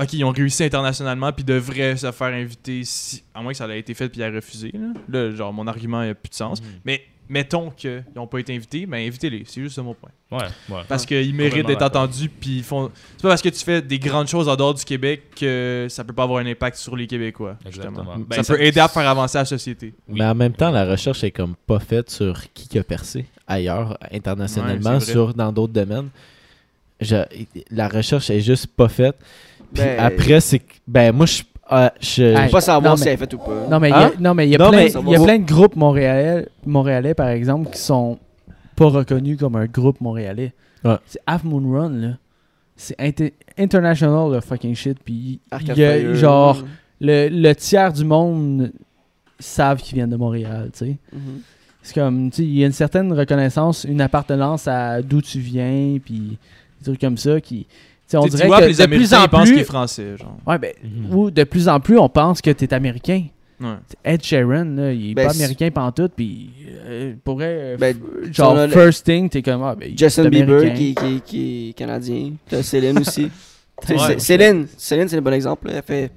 ok, 0.00 0.12
ils 0.12 0.24
ont 0.24 0.30
réussi 0.30 0.64
internationalement, 0.64 1.32
puis 1.32 1.44
devraient 1.44 1.96
se 1.96 2.10
faire 2.12 2.28
inviter, 2.28 2.82
si, 2.84 3.22
à 3.34 3.42
moins 3.42 3.52
que 3.52 3.58
ça 3.58 3.68
ait 3.68 3.78
été 3.78 3.94
fait 3.94 4.08
puis 4.08 4.20
ils 4.20 4.24
aient 4.24 4.30
refusé. 4.30 4.72
Là, 4.72 4.92
Là, 5.08 5.30
genre, 5.34 5.52
mon 5.52 5.66
argument 5.66 6.04
n'a 6.04 6.14
plus 6.14 6.30
de 6.30 6.34
sens. 6.34 6.60
Mhm. 6.60 6.68
Mais 6.84 7.02
mettons 7.32 7.70
qu'ils 7.70 8.04
n'ont 8.14 8.26
pas 8.26 8.38
été 8.40 8.54
invités, 8.54 8.84
ben 8.84 8.98
invitez-les. 9.06 9.44
C'est 9.46 9.62
juste 9.62 9.74
ça 9.76 9.82
mon 9.82 9.94
point. 9.94 10.10
Ouais, 10.30 10.44
ouais. 10.68 10.82
Parce 10.86 11.06
qu'ils 11.06 11.34
méritent 11.34 11.66
d'être 11.66 11.82
entendus, 11.82 12.28
puis 12.28 12.58
ils 12.58 12.62
font. 12.62 12.90
C'est 13.16 13.22
pas 13.22 13.28
parce 13.30 13.40
que 13.42 13.48
tu 13.48 13.64
fais 13.64 13.80
des 13.80 13.98
grandes 13.98 14.28
choses 14.28 14.48
en 14.48 14.56
dehors 14.56 14.74
du 14.74 14.84
Québec 14.84 15.22
que 15.34 15.86
ça 15.90 16.04
peut 16.04 16.12
pas 16.12 16.24
avoir 16.24 16.40
un 16.40 16.46
impact 16.46 16.76
sur 16.76 16.94
les 16.94 17.06
Québécois. 17.06 17.56
justement. 17.66 18.00
Exactement. 18.02 18.26
ça 18.30 18.42
Ben, 18.42 18.44
peut 18.44 18.62
aider 18.62 18.80
à 18.80 18.88
faire 18.88 19.08
avancer 19.08 19.38
la 19.38 19.44
société. 19.46 19.94
Oui. 20.08 20.18
Mais 20.18 20.24
en 20.26 20.34
même 20.34 20.52
temps, 20.52 20.70
la 20.70 20.84
recherche 20.84 21.24
est 21.24 21.30
comme 21.30 21.54
pas 21.66 21.80
faite 21.80 22.10
sur 22.10 22.38
qui 22.52 22.68
qui 22.68 22.78
a 22.78 22.84
percé 22.84 23.24
ailleurs, 23.46 23.98
internationalement, 24.12 24.94
Ouais, 24.94 25.00
sur 25.00 25.32
dans 25.34 25.52
d'autres 25.52 25.72
domaines. 25.72 26.08
Je- 27.00 27.24
la 27.70 27.88
recherche 27.88 28.30
est 28.30 28.40
juste 28.40 28.66
pas 28.68 28.88
faite. 28.88 29.16
Puis 29.74 29.82
Ben- 29.82 29.98
après, 29.98 30.40
c'est 30.40 30.58
que- 30.60 30.74
ben 30.86 31.12
moi 31.12 31.26
je, 31.26 31.42
ah, 31.72 31.92
je- 32.00 32.22
Hey, 32.22 32.46
peux 32.46 32.52
pas 32.52 32.60
savoir 32.60 32.92
non, 32.92 32.96
si 32.96 33.04
mais- 33.04 33.10
elle 33.10 33.14
est 33.14 33.18
faite 33.18 33.34
ou 33.34 33.38
pas. 33.38 33.66
Non, 33.70 33.80
mais 33.80 33.88
il 33.88 33.92
y 33.92 33.94
a- 33.94 34.06
Hein? 34.06 34.12
non, 34.20 34.34
mais 34.34 34.46
il 34.46 34.50
y 34.50 34.54
a 34.54 34.58
Non, 34.58 34.68
plein, 34.70 34.78
mais- 34.78 34.90
il 34.92 35.08
y 35.10 35.16
a 35.16 35.20
plein 35.22 35.38
de 35.38 35.44
groupes 35.46 35.76
montréalais, 35.76 36.46
montréalais, 36.66 37.14
par 37.14 37.28
exemple, 37.28 37.70
qui 37.70 37.78
sont 37.78 38.18
pas 38.76 38.86
reconnus 38.86 39.38
comme 39.38 39.56
un 39.56 39.66
groupe 39.66 40.00
montréalais. 40.00 40.52
Ouais. 40.84 40.96
C'est 41.06 41.20
Half 41.26 41.44
Moon 41.44 41.70
Run, 41.72 41.90
là. 41.90 42.08
C'est 42.76 43.00
inter- 43.00 43.34
international, 43.58 44.32
le 44.32 44.40
fucking 44.40 44.74
shit. 44.74 44.98
Puis 45.04 45.40
il 45.60 45.76
y 45.78 45.84
a, 45.84 46.14
genre, 46.14 46.62
le, 47.00 47.28
le 47.28 47.54
tiers 47.54 47.92
du 47.92 48.04
monde 48.04 48.72
savent 49.38 49.80
qu'ils 49.80 49.96
viennent 49.96 50.10
de 50.10 50.16
Montréal, 50.16 50.70
tu 50.72 50.78
sais. 50.86 50.96
Mhm. 51.12 51.40
C'est 51.82 51.94
comme, 51.94 52.30
tu 52.30 52.36
sais, 52.36 52.42
il 52.44 52.58
y 52.58 52.62
a 52.62 52.66
une 52.66 52.72
certaine 52.72 53.12
reconnaissance, 53.12 53.84
une 53.84 54.00
appartenance 54.00 54.68
à 54.68 55.02
d'où 55.02 55.20
tu 55.20 55.40
viens, 55.40 55.98
puis 56.04 56.38
des 56.80 56.84
trucs 56.84 57.00
comme 57.00 57.16
ça 57.16 57.40
qui. 57.40 57.66
On 58.18 58.26
dirait 58.26 58.48
que 58.48 58.64
les 58.64 58.74
de 58.74 58.86
plus 58.86 59.12
Américains 59.14 59.22
en 59.38 59.42
qu'il 59.44 59.52
est 59.52 59.56
plus. 59.56 59.64
français. 59.64 60.16
Genre. 60.18 60.36
Ouais, 60.46 60.58
ben, 60.58 60.72
Mhm. 60.82 61.14
ou 61.14 61.30
de 61.30 61.44
plus 61.44 61.68
en 61.68 61.80
plus, 61.80 61.98
on 61.98 62.08
pense 62.08 62.40
que 62.40 62.50
t'es 62.50 62.72
américain. 62.74 63.24
Ouais. 63.60 63.76
Ed 64.04 64.24
Sheeran, 64.24 64.64
là, 64.74 64.92
il 64.92 65.10
est 65.10 65.14
Ben, 65.14 65.26
pas 65.28 65.34
américain 65.34 65.70
pantoute, 65.70 66.12
puis 66.16 66.50
euh, 66.84 67.14
pourrait. 67.22 67.74
euh, 67.74 67.76
Ben, 67.78 67.96
genre, 68.32 68.54
le- 68.56 68.68
first 68.68 69.04
thing, 69.06 69.28
t'es 69.28 69.40
comme. 69.42 69.62
Ah, 69.62 69.76
ben, 69.78 69.92
Justin 69.96 70.28
Bieber 70.28 70.74
qui, 70.74 70.94
qui, 70.96 71.20
qui 71.24 71.68
est 71.68 71.72
canadien. 71.74 72.32
T'as 72.48 72.62
Céline 72.62 72.98
aussi. 72.98 73.30
Ouais. 73.88 74.18
Céline, 74.18 74.66
Céline 74.76 75.08
c'est 75.08 75.16
un 75.16 75.22
bon 75.22 75.32
exemple. 75.32 75.66
là. 75.66 75.74
Elle 75.76 75.82
fait. 75.82 76.10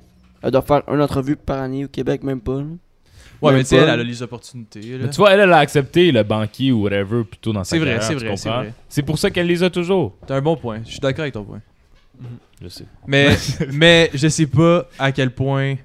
Elle 0.44 0.52
doit 0.52 0.62
faire 0.62 0.84
une 0.88 1.02
entrevue 1.02 1.36
par 1.36 1.62
année 1.62 1.86
au 1.86 1.88
Québec, 1.88 2.24
même 2.24 2.40
pas. 2.42 2.58
là. 2.58 2.66
Ouais, 3.42 3.52
Même 3.52 3.58
mais 3.58 3.64
tu 3.64 3.70
sais, 3.70 3.78
elle, 3.78 3.90
elle 3.90 4.00
a 4.00 4.04
les 4.04 4.22
opportunités. 4.22 4.82
là. 4.82 4.98
Mais 5.06 5.10
tu 5.10 5.16
vois, 5.18 5.32
elle, 5.34 5.40
elle 5.40 5.52
a 5.54 5.58
accepté 5.58 6.12
le 6.12 6.22
banquier 6.24 6.72
ou 6.72 6.84
whatever 6.84 7.24
plutôt 7.24 7.54
dans 7.54 7.64
sa 7.64 7.78
carrière, 7.78 8.04
c'est 8.04 8.14
vrai, 8.14 8.38
c'est 8.38 8.50
vrai. 8.50 8.74
C'est 8.88 9.02
pour 9.02 9.18
ça 9.18 9.30
qu'elle 9.32 9.48
les 9.48 9.64
a 9.64 9.70
toujours. 9.72 10.16
T'as 10.28 10.36
un 10.36 10.42
bon 10.42 10.56
point. 10.56 10.80
Je 10.86 10.92
suis 10.92 11.00
d'accord 11.00 11.22
avec 11.24 11.34
ton 11.34 11.44
point. 11.44 11.62
Je 12.62 12.68
sais. 12.68 12.86
Mais, 13.08 13.36
mais 13.74 14.10
je 14.14 14.28
sais 14.28 14.48
pas 14.48 14.88
à 15.00 15.12
quel 15.12 15.32
point 15.32 15.76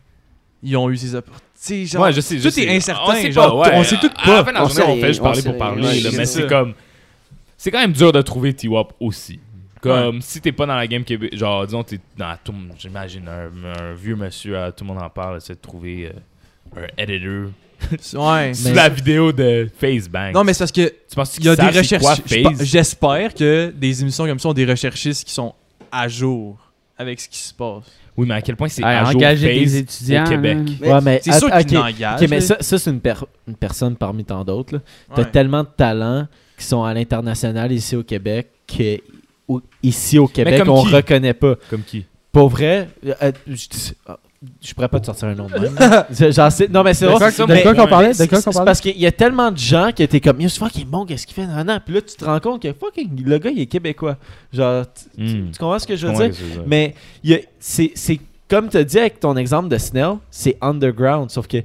ils 0.62 0.76
ont 0.76 0.88
eu 0.90 0.96
ces 0.96 1.14
opportunités. 1.14 1.86
Genre, 1.86 2.02
ouais, 2.02 2.12
je 2.12 2.20
sais. 2.20 2.38
je 2.38 2.42
tout 2.44 2.50
sais. 2.50 2.62
est 2.64 2.76
incertain. 2.76 3.12
On 3.12 3.14
sait 3.20 3.32
genre, 3.32 3.62
pas, 3.62 3.70
ouais. 3.70 3.76
on 3.76 3.84
sait 3.84 3.98
tout 3.98 4.10
À 4.16 4.30
la 4.30 4.36
pas. 4.36 4.44
fin 4.44 4.50
de 4.52 4.54
la 4.56 4.64
On 4.64 4.68
journée, 4.68 4.84
on 4.92 5.00
fait 5.00 5.06
juste 5.08 5.22
parler 5.22 5.42
pour 5.42 5.58
parler. 5.58 5.82
là, 5.82 5.88
Ouais, 6.10 6.16
mais 6.16 6.26
c'est 6.26 6.46
comme. 6.46 6.74
C'est 7.58 7.70
quand 7.70 7.80
même 7.80 7.92
dur 7.92 8.12
de 8.12 8.22
trouver 8.22 8.54
T-Wop 8.54 8.94
aussi. 9.00 9.38
Comme 9.82 10.20
si 10.22 10.40
t'es 10.40 10.52
pas 10.52 10.66
dans 10.66 10.76
la 10.76 10.86
game 10.86 11.04
Québec, 11.04 11.34
genre 11.36 11.64
disons 11.66 11.82
t'es 11.82 11.98
dans 12.16 12.34
tout, 12.44 12.54
j'imagine 12.78 13.26
un, 13.28 13.48
un 13.80 13.94
vieux 13.94 14.14
monsieur, 14.16 14.58
à 14.58 14.72
tout 14.72 14.84
le 14.84 14.88
monde 14.92 15.02
en 15.02 15.08
parle, 15.08 15.38
essaie 15.38 15.54
de 15.54 15.58
trouver 15.60 16.12
euh, 16.76 16.86
un 16.98 17.02
editor 17.02 17.50
Ouais. 18.14 18.52
sur 18.52 18.74
la 18.74 18.90
vidéo 18.90 19.32
de 19.32 19.70
FaceBank. 19.80 20.34
Non, 20.34 20.44
mais 20.44 20.52
c'est 20.52 20.58
parce 20.60 20.72
que 20.72 20.86
tu 20.88 21.14
penses 21.16 21.34
il 21.38 21.44
y 21.46 21.48
a 21.48 21.56
des 21.56 21.78
recherches 21.78 22.20
J'espère 22.60 23.32
que 23.34 23.72
des 23.74 24.02
émissions 24.02 24.26
comme 24.26 24.38
ça 24.38 24.48
ont 24.50 24.54
des 24.54 24.66
recherchistes 24.66 25.26
qui 25.26 25.32
sont 25.32 25.54
à 25.92 26.08
jour 26.08 26.58
avec 26.98 27.20
ce 27.20 27.28
qui 27.28 27.38
se 27.38 27.54
passe. 27.54 27.84
Oui, 28.16 28.26
mais 28.28 28.34
à 28.34 28.42
quel 28.42 28.56
point 28.56 28.68
c'est 28.68 28.82
Ouais, 28.84 28.90
à 28.90 29.04
jour 29.04 29.16
engager 29.16 29.54
des 29.58 29.76
étudiants. 29.78 30.24
au 30.26 30.28
Québec? 30.28 30.58
Mais 30.80 30.92
ouais, 30.92 31.00
mais 31.00 31.20
C'est 31.22 31.32
sûr 31.32 31.48
att- 31.52 31.64
qu'ils 31.64 31.78
ok, 31.78 31.84
l'engagent. 31.84 32.22
ok, 32.22 32.28
mais 32.28 32.40
ça, 32.40 32.56
ça, 32.60 32.78
c'est 32.78 32.90
une, 32.90 33.00
per- 33.00 33.24
une 33.48 33.54
personne 33.56 33.96
parmi 33.96 34.24
tant 34.24 34.44
d'autres. 34.44 34.80
T'as 35.14 35.22
Ouais. 35.22 35.30
tellement 35.30 35.62
de 35.62 35.68
talents 35.74 36.26
qui 36.58 36.64
sont 36.64 36.84
à 36.84 36.92
l'international 36.92 37.72
ici 37.72 37.96
au 37.96 38.02
Québec 38.02 38.48
que 38.66 38.98
ici 39.82 40.18
au 40.18 40.28
Québec 40.28 40.62
on 40.68 40.84
qui? 40.84 40.94
reconnaît 40.94 41.34
pas. 41.34 41.54
Comme 41.70 41.82
qui? 41.82 42.04
Pour 42.32 42.48
vrai, 42.50 42.88
euh, 43.06 43.14
euh, 43.22 43.32
je 43.46 43.68
dis- 43.68 43.92
ah, 44.06 44.18
Je 44.62 44.72
pourrais 44.72 44.88
pas 44.88 44.98
te 45.00 45.04
sortir 45.04 45.28
un 45.28 45.34
nom 45.34 45.48
de 45.48 45.52
même. 45.52 45.74
Non, 46.70 46.82
mais 46.82 46.94
c'est 46.94 47.06
c'est 47.06 47.30
ça, 47.30 47.46
De 47.46 47.62
quoi 47.62 47.74
qu'on 47.74 47.86
parlait? 47.86 48.14
C'est 48.14 48.26
parce 48.64 48.80
qu'il 48.80 48.98
y 48.98 49.04
a 49.06 49.12
tellement 49.12 49.50
de 49.50 49.58
gens 49.58 49.90
qui 49.94 50.02
étaient 50.02 50.20
comme, 50.20 50.40
c'est 50.40 50.58
fucking 50.58 50.86
bon, 50.86 51.04
qu'est-ce 51.04 51.26
qu'il 51.26 51.34
fait, 51.34 51.46
nan, 51.46 51.66
nan. 51.66 51.78
Puis 51.84 51.94
là, 51.94 52.00
tu 52.00 52.16
te 52.16 52.24
rends 52.24 52.40
compte 52.40 52.62
que 52.62 52.72
fucking, 52.72 53.22
le 53.22 53.36
gars, 53.38 53.50
il 53.50 53.60
est 53.60 53.66
québécois. 53.66 54.16
Genre, 54.50 54.84
tu, 55.14 55.22
Hmm. 55.22 55.50
tu 55.50 55.58
comprends 55.58 55.78
ce 55.78 55.86
que 55.86 55.94
je 55.94 56.06
veux 56.06 56.14
dire? 56.14 56.30
que? 56.30 56.36
Mais 56.66 56.94
il 57.22 57.30
y 57.32 57.34
a- 57.34 57.40
c'est 57.58 57.92
c'est 57.94 58.18
comme 58.48 58.70
tu 58.70 58.78
as 58.78 58.84
dit 58.84 58.98
avec 58.98 59.20
ton 59.20 59.36
exemple 59.36 59.68
de 59.68 59.76
Snell, 59.76 60.14
c'est 60.30 60.56
underground. 60.62 61.30
Sauf 61.30 61.46
que 61.46 61.58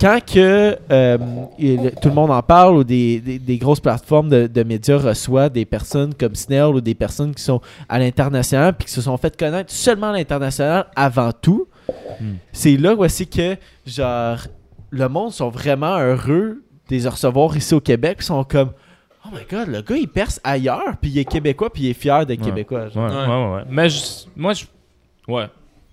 quand 0.00 0.18
que, 0.26 0.76
euh, 0.90 1.18
il- 1.56 1.92
tout 2.02 2.08
le 2.08 2.14
monde 2.14 2.32
en 2.32 2.42
parle 2.42 2.78
ou 2.78 2.82
des, 2.84 3.20
des- 3.20 3.38
des 3.38 3.58
grosses 3.58 3.78
plateformes 3.80 4.28
de, 4.28 4.48
de 4.48 4.62
médias 4.64 4.98
reçoivent 4.98 5.52
des 5.52 5.64
personnes 5.66 6.14
comme 6.14 6.34
Snell 6.34 6.64
ou 6.74 6.80
des 6.80 6.96
personnes 6.96 7.32
qui 7.32 7.44
sont 7.44 7.60
à 7.88 8.00
l'international 8.00 8.74
puis 8.74 8.86
qui 8.86 8.92
se 8.92 9.02
sont 9.02 9.16
fait 9.18 9.36
connaître 9.36 9.70
seulement 9.72 10.08
à 10.08 10.12
l'international 10.14 10.86
avant 10.96 11.30
tout, 11.30 11.68
Hmm. 12.20 12.34
c'est 12.52 12.76
là 12.76 12.94
aussi 12.94 13.26
que 13.26 13.56
genre 13.86 14.38
le 14.90 15.08
monde 15.08 15.32
sont 15.32 15.48
vraiment 15.48 15.96
heureux 15.98 16.62
de 16.88 16.94
les 16.96 17.08
recevoir 17.08 17.56
ici 17.56 17.74
au 17.74 17.80
Québec. 17.80 18.18
Ils 18.20 18.24
sont 18.24 18.44
comme 18.44 18.72
Oh 19.24 19.28
my 19.32 19.42
god, 19.50 19.68
le 19.68 19.82
gars 19.82 19.96
il 19.96 20.08
perce 20.08 20.40
ailleurs, 20.44 20.96
puis 21.00 21.10
il 21.10 21.18
est 21.18 21.24
québécois, 21.24 21.72
puis 21.72 21.84
il 21.84 21.90
est 21.90 21.94
fier 21.94 22.26
d'être 22.26 22.40
Ouais. 22.40 22.46
québécois. 22.46 22.84
Ouais, 22.84 22.90
genre. 22.90 23.10
ouais, 23.10 23.26
ouais, 23.50 23.54
ouais. 23.56 23.62
Mais 23.70 23.88
je- 23.88 24.26
moi, 24.36 24.52
je, 24.52 24.64
ouais, 25.28 25.46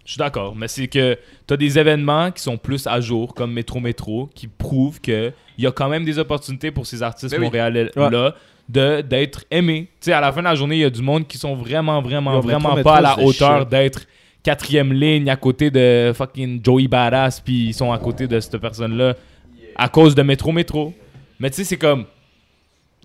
je 0.04 0.12
suis 0.12 0.18
d'accord. 0.20 0.56
Mais 0.56 0.68
c'est 0.68 0.88
que 0.88 1.18
tu 1.48 1.54
as 1.54 1.58
des 1.58 1.78
événements 1.80 2.32
qui 2.32 2.42
sont 2.42 2.58
plus 2.58 2.86
à 2.88 3.00
jour, 3.00 3.34
comme 3.36 3.54
Métro 3.54 3.80
Métro, 3.80 4.30
qui 4.34 4.48
prouvent 4.48 5.00
qu'il 5.00 5.32
y 5.60 5.68
a 5.68 5.72
quand 5.72 5.88
même 5.90 6.04
des 6.06 6.18
opportunités 6.20 6.72
pour 6.72 6.86
ces 6.88 7.02
artistes 7.04 7.32
Ben 7.32 7.38
oui. 7.40 7.46
montréalais-là 7.46 8.34
de 8.68 9.02
d'être 9.02 9.46
aimés. 9.52 9.90
Tu 10.02 10.06
sais, 10.06 10.14
à 10.14 10.22
la 10.22 10.32
fin 10.32 10.42
de 10.42 10.46
la 10.46 10.56
journée, 10.56 10.76
il 10.78 10.82
y 10.82 10.86
a 10.86 10.90
du 10.90 11.02
monde 11.02 11.26
qui 11.28 11.38
sont 11.38 11.56
vraiment, 11.56 12.02
vraiment, 12.02 12.34
Yo, 12.36 12.42
vraiment 12.42 12.76
Métro 12.76 12.84
pas 12.84 12.98
à 12.98 13.02
la 13.02 13.20
hauteur 13.20 13.66
d'être 13.66 14.06
quatrième 14.44 14.94
ligne 14.94 15.30
à 15.30 15.36
côté 15.36 15.70
de 15.72 16.12
fucking 16.16 16.62
Joey 16.64 16.88
Badass, 16.88 17.40
puis 17.42 17.68
ils 17.70 17.74
sont 17.74 17.92
à 17.92 17.98
côté 17.98 18.28
de 18.28 18.40
cette 18.40 18.58
personne-là 18.58 19.16
à 19.76 19.90
cause 19.90 20.16
de 20.16 20.22
Métro 20.24 20.52
Métro. 20.52 20.94
Mais 21.40 21.50
tu 21.50 21.58
sais, 21.58 21.64
c'est 21.64 21.78
comme 21.78 22.06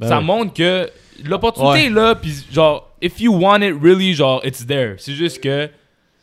Ben 0.00 0.08
ça 0.08 0.18
ouais. 0.18 0.24
montre 0.24 0.52
que 0.54 0.88
l'opportunité 1.24 1.72
Ouais. 1.72 1.86
est 1.86 1.90
là, 1.90 2.14
puis 2.14 2.32
genre, 2.52 2.90
if 3.00 3.20
you 3.20 3.32
want 3.34 3.60
it 3.62 3.74
really, 3.80 4.14
genre, 4.14 4.40
it's 4.44 4.66
there. 4.66 4.94
C'est 4.98 5.14
juste 5.14 5.40
que 5.42 5.68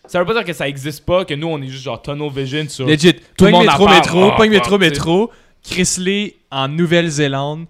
ça 0.08 0.20
veut 0.20 0.26
pas 0.26 0.34
dire 0.34 0.44
que 0.44 0.54
ça 0.54 0.68
existe 0.68 1.06
pas, 1.06 1.24
que 1.24 1.34
nous 1.34 1.48
on 1.48 1.62
est 1.62 1.68
juste 1.68 1.84
genre 1.84 2.02
tunnel 2.02 2.30
vision 2.32 2.68
sur. 2.68 2.86
Legit. 2.88 3.14
Tout 3.38 3.46
le 3.46 3.52
monde 3.52 3.66
métro, 3.66 3.88
métro, 3.88 4.30
Ah, 4.32 4.36
pogne 4.36 4.50
ah, 4.52 4.54
métro, 4.56 4.78
métro. 4.78 5.32
Chrysley 5.64 6.36
en 6.50 6.68
Nouvelle-Zélande. 6.68 7.66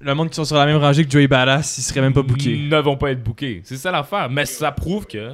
Le 0.00 0.14
monde 0.14 0.28
qui 0.28 0.36
sont 0.36 0.44
sur 0.44 0.56
la 0.56 0.66
même 0.66 0.76
rangée 0.76 1.04
que 1.04 1.10
Joey 1.10 1.26
Badass, 1.26 1.78
ils 1.78 1.82
seraient 1.82 2.00
même 2.00 2.12
pas 2.12 2.22
bookés. 2.22 2.56
Ne 2.56 2.78
vont 2.78 2.96
pas 2.96 3.10
être 3.10 3.22
bookés. 3.22 3.60
C'est 3.64 3.76
ça 3.76 3.90
l'affaire. 3.90 4.30
Mais 4.30 4.46
ça 4.46 4.70
prouve 4.72 5.06
que. 5.06 5.32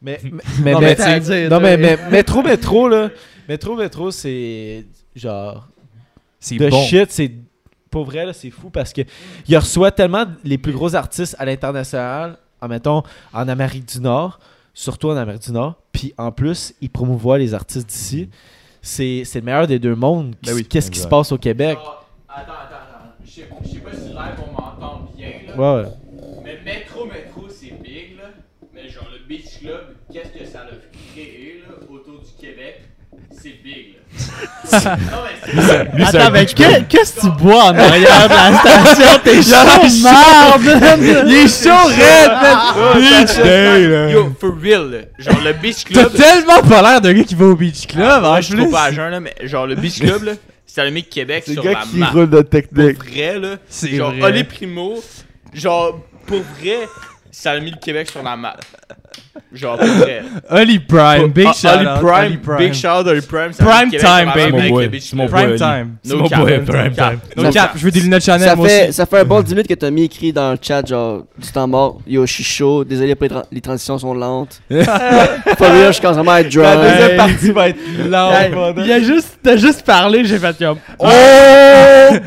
Mais, 0.00 0.20
mais, 0.24 0.30
mais, 0.62 0.72
Non, 0.72 0.80
mais- 0.80 0.96
mais 0.98 1.20
dire, 1.20 1.50
non, 1.50 1.60
mais, 1.60 1.76
mais 1.76 1.96
métro, 2.10 2.42
métro, 2.42 2.88
là. 2.88 3.10
Métro, 3.48 3.76
métro, 3.76 4.10
c'est 4.10 4.84
genre. 5.16 5.68
C'est 6.38 6.56
De 6.56 6.68
bon. 6.68 6.82
shit, 6.84 7.10
c'est. 7.10 7.32
Pour 7.90 8.04
vrai, 8.04 8.26
là, 8.26 8.32
c'est 8.34 8.50
fou 8.50 8.68
parce 8.68 8.92
que 8.92 9.00
il 9.48 9.56
reçoit 9.56 9.90
tellement 9.90 10.26
les 10.44 10.58
plus 10.58 10.72
gros 10.72 10.94
artistes 10.94 11.34
à 11.38 11.46
l'international, 11.46 12.36
en 12.60 12.68
mettons, 12.68 13.02
en 13.32 13.48
Amérique 13.48 13.86
du 13.86 14.00
Nord, 14.00 14.38
surtout 14.74 15.08
en 15.08 15.16
Amérique 15.16 15.42
du 15.42 15.52
Nord, 15.52 15.74
puis 15.90 16.12
en 16.18 16.30
plus, 16.30 16.74
il 16.82 16.90
promouvoit 16.90 17.38
les 17.38 17.54
artistes 17.54 17.88
d'ici. 17.88 18.28
C'est 18.82 19.22
c'est 19.24 19.40
le 19.40 19.46
meilleur 19.46 19.66
des 19.66 19.78
deux 19.78 19.94
mondes. 19.94 20.34
Ben 20.44 20.52
oui, 20.54 20.64
Qu'est-ce 20.66 20.90
qui 20.90 20.98
se 21.00 21.08
passe 21.08 21.32
au 21.32 21.38
Québec? 21.38 21.78
Attends, 21.80 21.92
attends, 22.28 22.52
attends. 22.52 23.14
Je 23.24 23.30
sais 23.30 23.48
je 23.64 23.68
sais 23.70 23.78
pas 23.78 23.92
si 23.94 24.08
live 24.08 24.44
on 24.46 24.52
m'entend 24.52 25.08
bien 25.16 25.30
là. 25.48 25.56
Ouais, 25.56 25.82
ouais. 25.82 25.90
Mais 26.44 26.58
métro, 26.64 27.06
métro, 27.06 27.48
c'est 27.48 27.72
big 27.82 28.18
là. 28.18 28.24
Mais 28.74 28.88
genre 28.90 29.08
le 29.10 29.26
Beach 29.26 29.57
Club, 29.68 29.80
qu'est-ce 30.12 30.38
que 30.44 30.50
ça 30.50 30.60
a 30.60 31.12
créé 31.12 31.62
là 31.66 31.74
autour 31.92 32.20
du 32.22 32.30
Québec? 32.40 32.80
C'est 33.30 33.62
big 33.62 33.94
là. 33.94 33.98
non 34.96 35.18
mais 35.22 36.04
c'est 36.10 36.18
Attends, 36.18 36.30
mais 36.32 36.46
que- 36.46 36.82
qu'est-ce 36.88 37.14
que 37.16 37.20
tu 37.20 37.30
bois 37.42 37.64
en 37.66 37.74
arrière 37.78 38.28
de 38.28 38.34
la 38.34 38.58
station? 38.58 39.20
T'es 39.22 39.42
chaud, 39.42 40.58
merde! 40.64 41.26
Il 41.28 41.34
est 41.34 41.62
chaud, 41.64 41.88
red, 41.88 42.30
man! 42.30 42.94
Beach 42.96 43.36
Day, 43.36 43.86
là. 43.88 44.10
Yo, 44.10 44.34
for 44.40 44.54
real 44.60 44.90
là. 44.90 44.98
Genre 45.18 45.40
le 45.44 45.52
Beach 45.52 45.84
T'as 45.84 46.04
Club. 46.04 46.12
tellement 46.14 46.62
pas 46.62 46.82
l'air 46.82 47.00
d'un 47.00 47.12
gars 47.12 47.22
qui 47.24 47.34
va 47.34 47.44
au 47.46 47.54
Beach 47.56 47.86
Club. 47.86 48.24
En 48.24 48.40
je 48.40 48.56
suis 48.56 48.66
pas 48.70 48.84
à 48.84 48.92
jeun 48.92 49.10
là, 49.10 49.20
mais 49.20 49.34
genre 49.42 49.66
le 49.66 49.74
Beach 49.76 50.00
Club 50.00 50.22
là, 50.24 50.32
c'est 50.66 50.80
allumé 50.80 51.02
Québec 51.02 51.44
C'est 51.46 51.52
sur 51.54 51.62
le 51.62 51.68
la 51.70 51.74
gars 51.74 51.82
qui 51.90 51.96
map. 51.98 52.10
roule 52.10 52.30
de 52.30 52.40
Pour 52.40 52.50
technique. 52.50 52.96
vrai 53.04 53.38
là. 53.38 53.56
C'est 53.68 53.94
Genre. 53.94 54.12
Oli 54.22 54.44
Primo, 54.44 55.02
genre 55.54 56.00
pour 56.26 56.42
vrai, 56.60 56.88
ça 57.30 57.52
a 57.52 57.60
mis 57.60 57.70
le 57.70 57.78
Québec 57.78 58.08
sur 58.10 58.22
la 58.22 58.36
map. 58.36 58.56
Genre 59.52 59.78
pour 59.78 59.86
vrai. 59.86 60.22
Oli 60.50 60.78
Prime, 60.78 61.28
big 61.28 61.46
Ah, 61.48 61.52
shout 61.52 61.68
Oli 61.78 61.86
out. 61.86 62.00
Prime, 62.00 62.26
Oli 62.26 62.36
Prime. 62.36 62.58
Big 62.58 62.72
shout 62.74 62.88
out 62.88 63.06
Oli 63.06 63.20
Prime. 63.22 63.52
ça 63.52 63.64
Prime 63.64 63.90
Québec 63.90 64.06
time, 64.06 64.26
baby. 64.34 64.40
avec 64.40 64.52
Mon 64.52 64.58
le 64.62 64.68
boy, 64.70 64.88
Beach 64.88 65.02
c'est 65.08 65.16
mon 65.16 65.26
Club. 65.26 65.30
boy. 65.40 65.40
Prime 65.40 65.50
Oli. 65.50 65.58
time. 65.58 65.96
C'est 66.02 66.12
No 66.14 66.18
mon 66.22 66.28
cap. 66.28 66.40
boy, 66.40 66.58
Prime. 66.66 66.92
Time. 66.94 67.18
No 67.36 67.42
No 67.44 67.50
cap, 67.50 67.70
je 67.76 67.84
veux 67.84 67.90
des 67.90 68.00
lunettes 68.00 68.24
Chanel 68.24 68.48
Ça 68.48 68.56
moi 68.56 68.68
fait, 68.68 68.82
aussi. 68.84 68.92
ça 68.92 69.06
fait 69.06 69.18
un 69.20 69.24
bon 69.24 69.40
10 69.40 69.54
minutes 69.54 69.68
que 69.68 69.74
t'as 69.74 69.90
mis 69.90 70.04
écrit 70.04 70.32
dans 70.32 70.52
le 70.52 70.58
chat, 70.60 70.86
genre, 70.86 71.22
du 71.38 71.48
temps 71.50 71.66
mort. 71.66 71.98
Yo, 72.06 72.26
je 72.26 72.32
suis 72.32 72.44
chaud, 72.44 72.84
désolé, 72.84 73.12
après, 73.12 73.28
les 73.28 73.34
tra- 73.34 73.44
les 73.52 73.60
transitions 73.60 73.98
sont 73.98 74.12
lentes. 74.14 74.60
For 74.70 75.66
real, 75.70 75.92
je 75.94 76.00
commence 76.00 76.16
vraiment 76.16 76.32
à 76.32 76.40
être 76.40 76.54
La 76.54 76.76
drunk. 76.76 76.88
deuxième 76.90 77.16
partie 77.16 77.50
va 77.52 77.68
être 77.68 77.78
Hey, 77.78 78.08
lente. 78.50 78.74
Il 78.84 78.92
a 78.92 79.00
juste, 79.00 79.38
t'as 79.42 79.56
juste 79.56 79.82
parlé, 79.84 80.24
j'ai 80.24 80.38
fait 80.38 80.56
comme. 80.58 80.78
Oh, 80.98 81.06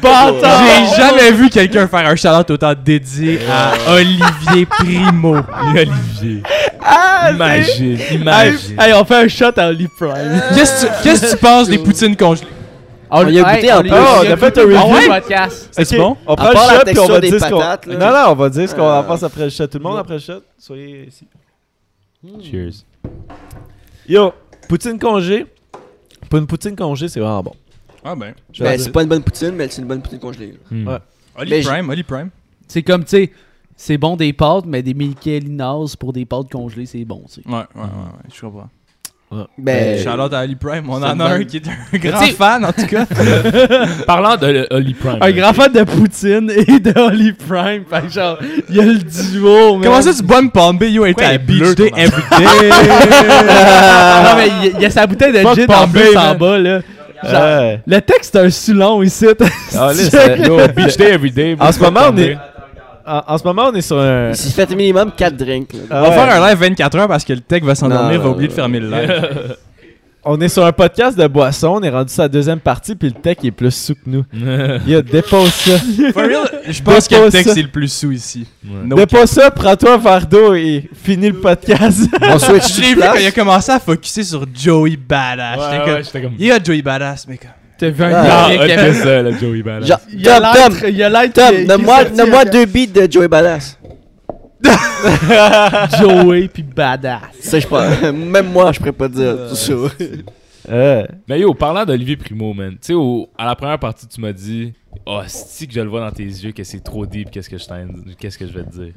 bâtard! 0.02 0.64
J'ai 0.66 0.96
jamais 1.02 1.32
vu 1.32 1.50
quelqu'un 1.50 1.88
faire 1.88 2.08
un 2.08 2.16
shout-out 2.16 2.50
autant 2.52 2.74
dédié 2.74 3.40
à 3.50 3.92
Olivier 3.94 4.66
Primo. 4.66 5.38
Olivier. 5.76 6.42
Ah, 6.84 7.32
Imagine, 7.34 7.98
Hey, 8.00 8.16
imagine. 8.18 8.80
hey, 8.80 8.94
on 8.94 9.06
fait 9.06 9.16
un 9.16 9.28
shot 9.28 9.52
à 9.58 9.70
Oli 9.70 9.88
Prime. 9.88 10.42
Qu'est-ce 10.56 10.86
que 10.86 10.88
tu- 10.88 11.04
qu'est-ce 11.04 11.22
que 11.26 11.32
tu 11.32 11.38
penses 11.38 11.68
des 11.70 11.78
poutines 11.78 12.16
congelées? 12.16 12.48
On 13.14 13.28
y 13.28 13.40
a 13.40 13.56
goûté 13.56 13.72
en 13.74 13.82
plus. 13.82 13.92
Oh, 13.94 13.96
on 14.26 14.32
a 14.32 14.38
fait 14.38 14.58
un 14.58 14.62
Ah 14.62 14.82
review. 14.82 14.94
ouais? 14.96 15.08
podcast. 15.20 15.70
C'est 15.72 15.98
bon? 15.98 16.16
On 16.26 16.36
prend 16.36 16.48
le 16.50 16.54
part 16.54 16.68
la 16.68 16.74
shot 16.76 16.80
puis 16.86 16.92
on 16.92 16.94
texture 16.94 17.14
va 17.14 17.20
des 17.20 17.30
dire 17.30 17.40
ce 17.42 17.50
qu'on. 17.50 17.58
patates, 17.60 17.86
là. 17.88 17.98
Non, 17.98 18.08
non, 18.08 18.32
on 18.32 18.36
va 18.36 18.50
dire 18.50 18.70
ce 18.70 18.74
qu'on 18.76 18.82
en 18.84 19.00
Ah. 19.00 19.04
pense 19.04 19.24
après 19.24 19.44
le 19.44 19.50
shot. 19.50 19.68
Tout 19.68 19.78
le 19.80 19.84
monde 19.84 19.98
après 19.98 20.14
le 20.14 20.20
shot? 20.20 20.42
Soyez 20.58 21.08
ici. 21.08 21.28
Cheers. 22.42 22.86
Yo, 24.08 24.34
poutine 24.68 24.98
congé. 25.00 25.46
Pour 26.30 26.40
une 26.40 26.48
poutine 26.48 26.76
congé, 26.76 27.08
c'est 27.10 27.20
vraiment 27.20 27.44
bon. 27.44 27.54
Ah 28.04 28.16
ben. 28.16 28.34
Je 28.54 28.64
vais 28.64 28.70
Ben, 28.70 28.76
dire. 28.78 28.86
c'est 28.86 28.92
pas 28.92 29.02
une 29.04 29.10
bonne 29.10 29.24
poutine, 29.24 29.52
mais 29.52 29.68
c'est 29.70 29.82
une 29.82 29.88
bonne 29.88 30.02
poutine 30.02 30.20
congelée. 30.20 30.54
là. 30.54 30.58
Hmm. 30.72 30.88
Ouais. 30.88 30.98
Oli 31.38 31.50
Mais 31.52 31.62
Prime, 31.62 31.90
Oli 31.90 32.04
Prime. 32.04 32.30
C'est 32.68 32.84
comme, 32.84 33.04
tu 33.04 33.10
sais, 33.10 33.32
c'est 33.84 33.98
bon 33.98 34.16
des 34.16 34.32
pâtes, 34.32 34.66
mais 34.68 34.84
des 34.84 34.94
Michelinas 34.94 35.96
pour 36.00 36.14
des 36.14 36.24
pâtes 36.26 36.52
congelées, 36.52 36.86
c'est 36.86 37.04
bon, 37.04 37.24
tu 37.28 37.42
sais. 37.42 37.48
Ouais, 37.48 37.56
ouais, 37.56 37.62
ouais, 37.76 37.82
ouais, 37.82 38.30
je 38.34 38.42
comprends. 38.42 38.70
Ben, 39.58 39.98
Shout-out 39.98 40.34
à 40.34 40.40
Ali 40.40 40.56
Prime, 40.56 40.84
on 40.90 41.02
en 41.02 41.20
a 41.20 41.26
un 41.26 41.44
qui 41.46 41.56
est 41.58 41.64
un 41.68 41.98
grand 41.98 42.20
fan 42.38 42.66
en 42.66 42.74
tout 42.74 42.86
cas. 42.86 43.06
Parlant 44.06 44.36
de 44.36 44.68
Oli 44.72 44.94
Prime. 44.94 45.18
Un 45.22 45.32
grand 45.32 45.54
fan 45.54 45.72
de 45.72 45.84
Poutine 45.84 46.52
et 46.52 46.80
de 46.80 47.00
Oli 47.00 47.32
Prime. 47.32 47.86
Fait 47.90 48.02
que 48.02 48.10
genre, 48.10 48.38
il 48.70 48.76
y 48.76 48.80
a 48.82 48.84
le 48.84 48.98
duo, 48.98 49.78
man. 49.78 49.84
Comment 49.86 50.02
ça 50.02 50.14
tu 50.14 50.22
bois 50.24 50.42
une 50.42 50.52
palme 50.52 50.78
yo 50.82 51.06
est 51.06 51.14
Pourquoi 51.14 51.30
à 51.30 51.34
il 51.34 51.36
est 51.36 51.38
bleu, 51.40 51.74
Beach 51.74 51.76
Day 51.78 51.90
ton 51.92 51.96
every 51.98 52.24
day? 52.38 52.70
non, 54.26 54.36
mais 54.36 54.50
il 54.76 54.82
y 54.82 54.84
a- 54.84 54.88
a 54.88 54.92
sa 54.92 55.08
bouteille 55.08 55.32
de 55.32 55.40
gin 55.40 55.48
en 55.64 55.66
Palm 55.66 55.92
plus 55.92 56.02
Bay, 56.14 56.18
en 56.18 56.36
bas, 56.36 56.58
là. 56.60 56.80
Genre, 57.24 57.42
Ouais. 57.42 57.82
Le 57.88 58.02
texte, 58.02 58.32
c'est 58.34 58.40
un 58.40 58.50
sulon 58.50 59.02
ici. 59.02 59.28
Ah, 59.30 59.46
là, 59.78 59.94
c'est- 59.94 60.40
Yo, 60.46 60.58
Beach 60.76 60.98
Day 60.98 61.12
every 61.14 61.32
day. 61.32 61.56
En 61.60 61.72
ce 61.72 61.80
moment, 61.80 62.02
on 62.12 62.18
est. 62.18 62.36
En, 63.06 63.22
en 63.34 63.38
ce 63.38 63.44
moment, 63.44 63.70
on 63.72 63.76
est 63.76 63.82
sur 63.82 64.00
un. 64.00 64.30
il 64.30 64.36
s'est 64.36 64.50
fait 64.52 64.74
minimum 64.76 65.12
4 65.16 65.36
drinks. 65.36 65.74
là. 65.74 65.80
Ah 65.90 66.00
On 66.00 66.02
va 66.04 66.10
ouais. 66.10 66.16
faire 66.16 66.44
un 66.44 66.50
live 66.50 66.58
24 66.60 66.98
heures 66.98 67.08
parce 67.08 67.24
que 67.26 67.34
le 67.34 67.40
tech 67.42 67.64
va 67.64 67.76
s'endormir, 67.76 68.22
va 68.22 68.30
oublier 68.30 68.48
de 68.48 68.54
fermer 68.54 68.80
le 68.80 68.90
live. 68.90 69.56
On 70.24 70.40
est 70.40 70.50
sur 70.50 70.64
un 70.64 70.72
podcast 70.72 71.18
de 71.18 71.26
boisson. 71.26 71.70
On 71.70 71.82
est 71.82 71.90
rendu 71.90 72.14
sur 72.14 72.22
la 72.22 72.30
deuxième 72.30 72.60
partie, 72.60 72.94
puis 72.94 73.08
le 73.10 73.16
tech 73.20 73.38
est 73.44 73.50
plus 73.50 73.72
sous 73.74 73.96
que 73.96 74.02
nous. 74.06 74.24
Yo, 74.86 75.02
dépose 75.02 75.52
ça. 75.52 75.80
For 76.14 76.22
real, 76.22 76.48
je 76.70 76.80
pense 76.84 77.08
que 77.08 77.16
le 77.16 77.32
tech 77.32 77.48
c'est 77.48 77.64
le 77.64 77.70
plus 77.70 77.92
sous 77.92 78.12
ici. 78.12 78.46
No 78.64 78.98
Dépose 78.98 79.32
ça, 79.32 79.50
prends-toi 79.50 79.96
un 79.96 79.98
verre 79.98 80.28
d'eau 80.28 80.54
et 80.54 80.88
finis 80.94 81.30
le 81.30 81.40
podcast. 81.40 82.02
On 82.22 82.38
switch 82.38 82.76
Je 82.76 82.82
l'ai 82.82 82.94
vu 82.94 83.02
quand 83.02 83.16
il 83.16 83.26
a 83.26 83.32
commencé 83.32 83.72
à 83.72 83.80
focuser 83.80 84.24
sur 84.24 84.46
Joey 84.54 84.96
Badass. 84.96 85.58
Ouais, 85.58 85.92
ouais, 85.94 86.22
comme. 86.22 86.34
il 86.38 86.46
y 86.46 86.52
a 86.52 86.60
Joey 86.64 86.84
Badass, 86.84 87.26
mais 87.28 87.38
comme. 87.38 87.50
T'as 87.82 87.90
vu 87.90 88.04
un 88.04 88.08
Ah, 88.08 88.12
gars 88.12 88.46
Ah, 88.46 88.50
qui 88.52 88.56
ok, 88.58 88.70
avait- 88.78 88.94
ça, 88.94 89.22
le 89.24 89.32
Joey 89.40 89.64
Badass. 89.64 89.88
Genre, 89.90 90.00
Il 90.14 90.22
y 90.22 90.30
a 90.30 90.40
Tom, 90.40 90.44
Tom, 90.54 90.74
l'air- 90.74 90.90
il 90.90 90.96
y 90.98 91.04
a 91.04 91.10
Tom, 91.10 91.50
qui- 91.56 91.66
qui 91.66 91.86
sortit 91.86 92.22
avec 92.22 92.52
deux 92.52 92.66
beats 92.68 93.02
de 93.08 93.12
Joey 93.12 93.28
Badass. 93.28 93.78
Joey 96.00 96.48
puis 96.48 96.64
Badass. 96.64 97.22
Ça, 97.40 97.60
je 97.60 97.68
pas. 97.68 98.12
Même 98.12 98.52
moi, 98.52 98.72
je 98.72 98.80
pourrais 98.80 98.92
pas 98.92 99.08
dire 99.08 99.36
tout 99.50 99.56
ça. 99.56 99.74
Euh, 100.70 101.04
Mais 101.28 101.40
yo, 101.40 101.56
parlant 101.56 101.84
d'Olivier 101.84 102.16
Primo, 102.16 102.54
man, 102.54 102.74
tu 102.74 102.78
sais, 102.82 102.94
au- 102.94 103.28
à 103.36 103.46
la 103.48 103.56
première 103.56 103.80
partie, 103.80 104.08
tu 104.08 104.22
m'as 104.22 104.32
dit, 104.32 104.72
oh, 105.08 105.20
si 105.26 105.68
que 105.68 105.74
je 105.74 105.82
le 105.82 105.90
vois 105.90 106.02
dans 106.02 106.12
tes 106.12 106.24
yeux, 106.24 106.52
que 106.52 106.64
c'est 106.64 106.82
trop 106.84 107.04
deep, 107.08 107.32
qu'est-ce 107.32 107.50
que 107.50 107.58
je 107.58 107.66
t'en- 107.66 107.88
qu'est-ce 108.20 108.38
que 108.38 108.46
je 108.46 108.54
vais 108.54 108.64
te 108.64 108.70
dire? 108.70 108.94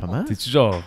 comment? 0.00 0.24
T'es-tu 0.24 0.48
genre 0.48 0.82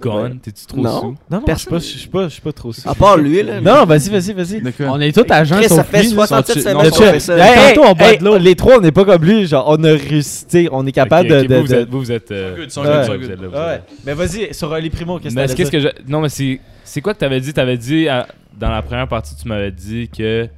gone? 0.00 0.38
T'es-tu 0.40 0.66
trop 0.66 0.80
Non. 0.80 1.00
sous? 1.00 1.06
Non, 1.30 1.40
non, 1.40 1.42
je 1.48 1.54
suis 1.54 1.66
pas, 1.68 1.78
je 1.78 1.84
suis 1.84 2.08
pas, 2.08 2.24
je 2.24 2.28
suis 2.28 2.40
pas 2.42 2.52
trop 2.52 2.72
sûr. 2.72 2.90
À 2.90 2.94
part 2.94 3.16
lui, 3.16 3.42
là. 3.42 3.60
Non, 3.60 3.84
vas-y, 3.84 4.08
vas-y, 4.10 4.32
vas-y. 4.32 4.62
On 4.88 5.00
est 5.00 5.12
tous 5.12 5.30
à 5.32 5.44
jeun 5.44 5.58
Chris, 5.60 5.68
ça 5.68 5.84
fait 5.84 6.02
lui, 6.02 6.08
là. 6.10 6.14
67 6.26 6.54
sont- 6.54 6.60
semaines 6.70 6.90
qu'on 6.90 6.96
fait 6.96 7.20
ça. 7.20 7.36
Hey, 7.38 7.58
hey, 7.70 7.74
Tantôt, 7.74 7.88
on 7.88 7.94
boit 7.94 8.12
hey, 8.12 8.18
de 8.18 8.24
l'eau. 8.24 8.38
les 8.38 8.54
trois, 8.54 8.78
on 8.78 8.80
n'est 8.80 8.92
pas 8.92 9.04
comme 9.04 9.24
lui. 9.24 9.46
Genre, 9.46 9.64
on 9.68 9.82
a 9.84 9.90
réussi, 9.92 10.68
on 10.72 10.86
est 10.86 10.92
capable 10.92 11.28
de. 11.28 11.36
vous, 11.36 11.46
de- 11.46 11.56
vous 11.56 11.66
de- 11.68 11.74
êtes. 11.74 11.88
Vous, 11.88 11.98
vous 12.00 12.12
êtes 12.12 12.30
euh, 12.32 12.56
Good, 12.56 12.70
sont 12.70 12.82
ouais, 12.82 12.86
good, 12.88 12.96
vous 13.00 13.06
sont 13.06 13.12
êtes 13.14 13.20
good. 13.20 13.40
là, 13.42 13.48
vous 13.48 13.54
Ouais. 13.56 13.74
êtes. 13.76 13.82
Mais 14.04 14.14
vas-y, 14.14 14.54
sur 14.54 14.72
euh, 14.72 14.78
les 14.80 14.90
primos, 14.90 15.18
qu'est-ce 15.20 15.70
que 15.70 15.80
je. 15.80 15.88
Non, 16.08 16.20
mais 16.20 16.28
c'est. 16.28 16.60
C'est 16.84 17.00
quoi 17.00 17.14
que 17.14 17.18
t'avais 17.18 17.40
dit? 17.40 17.52
T'avais 17.52 17.76
dit, 17.76 18.08
à- 18.08 18.26
dans 18.58 18.70
la 18.70 18.80
première 18.82 19.08
partie, 19.08 19.34
tu 19.34 19.48
m'avais 19.48 19.72
dit 19.72 20.08
que 20.08 20.48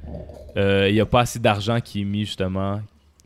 euh, 0.57 0.87
il 0.89 0.95
y 0.95 0.99
a 1.01 1.05
pas 1.05 1.21
assez 1.21 1.39
d'argent 1.39 1.79
qui 1.83 2.01
est 2.01 2.05
mis, 2.05 2.25
justement, 2.25 2.81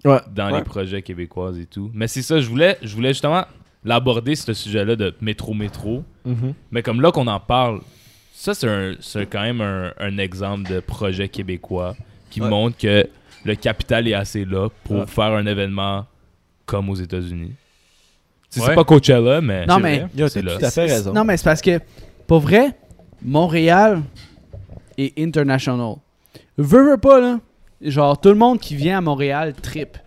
Ouais. 0.05 0.17
dans 0.33 0.51
Ouais. 0.51 0.57
les 0.59 0.63
projets 0.63 1.01
québécois 1.01 1.51
et 1.61 1.65
tout. 1.65 1.89
Mais 1.93 2.07
c'est 2.07 2.21
ça, 2.21 2.39
je 2.39 2.47
voulais, 2.49 2.77
je 2.81 2.93
voulais 2.95 3.09
justement 3.09 3.43
l'aborder, 3.85 4.35
ce 4.35 4.53
sujet-là 4.53 4.95
de 4.95 5.13
métro-métro. 5.21 6.03
Mhm. 6.25 6.53
Mais 6.71 6.81
comme 6.81 7.01
là 7.01 7.11
qu'on 7.11 7.27
en 7.27 7.39
parle, 7.39 7.81
ça, 8.33 8.53
c'est 8.53 9.25
quand 9.29 9.41
même 9.41 9.61
un, 9.61 9.91
un 9.99 10.17
exemple 10.17 10.69
de 10.69 10.79
projet 10.79 11.27
québécois 11.29 11.95
qui 12.29 12.41
Ouais. 12.41 12.49
montre 12.49 12.77
que 12.77 13.07
le 13.45 13.55
capital 13.55 14.07
est 14.07 14.13
assez 14.13 14.45
là 14.45 14.69
pour 14.83 14.99
Ouais. 15.01 15.07
faire 15.07 15.33
un 15.33 15.45
événement 15.45 16.05
comme 16.65 16.89
aux 16.89 16.95
États-Unis. 16.95 17.51
Tu 18.49 18.59
sais, 18.59 18.61
Ouais. 18.61 18.67
C'est 18.69 18.75
pas 18.75 18.83
Coachella, 18.83 19.41
mais. 19.41 19.65
Non, 19.65 19.75
c'est 19.75 19.81
mais- 19.81 19.99
vrai, 19.99 20.09
Yo, 20.15 20.27
c'est 20.27 20.41
t'as 20.43 20.49
là. 20.53 20.57
tout 20.59 20.65
à 20.65 20.71
fait 20.71 20.85
raison. 20.85 21.13
Non, 21.13 21.23
mais 21.25 21.37
c'est 21.37 21.43
parce 21.43 21.61
que, 21.61 21.79
pour 22.27 22.39
vrai, 22.39 22.77
Montréal 23.21 24.01
est 24.97 25.17
international. 25.19 25.95
Veux, 26.57 26.91
veux 26.91 26.97
pas, 26.97 27.19
là. 27.19 27.39
Genre, 27.81 28.19
tout 28.19 28.29
le 28.29 28.35
monde 28.35 28.59
qui 28.59 28.75
vient 28.75 28.99
à 28.99 29.01
Montréal 29.01 29.53
trip. 29.61 29.97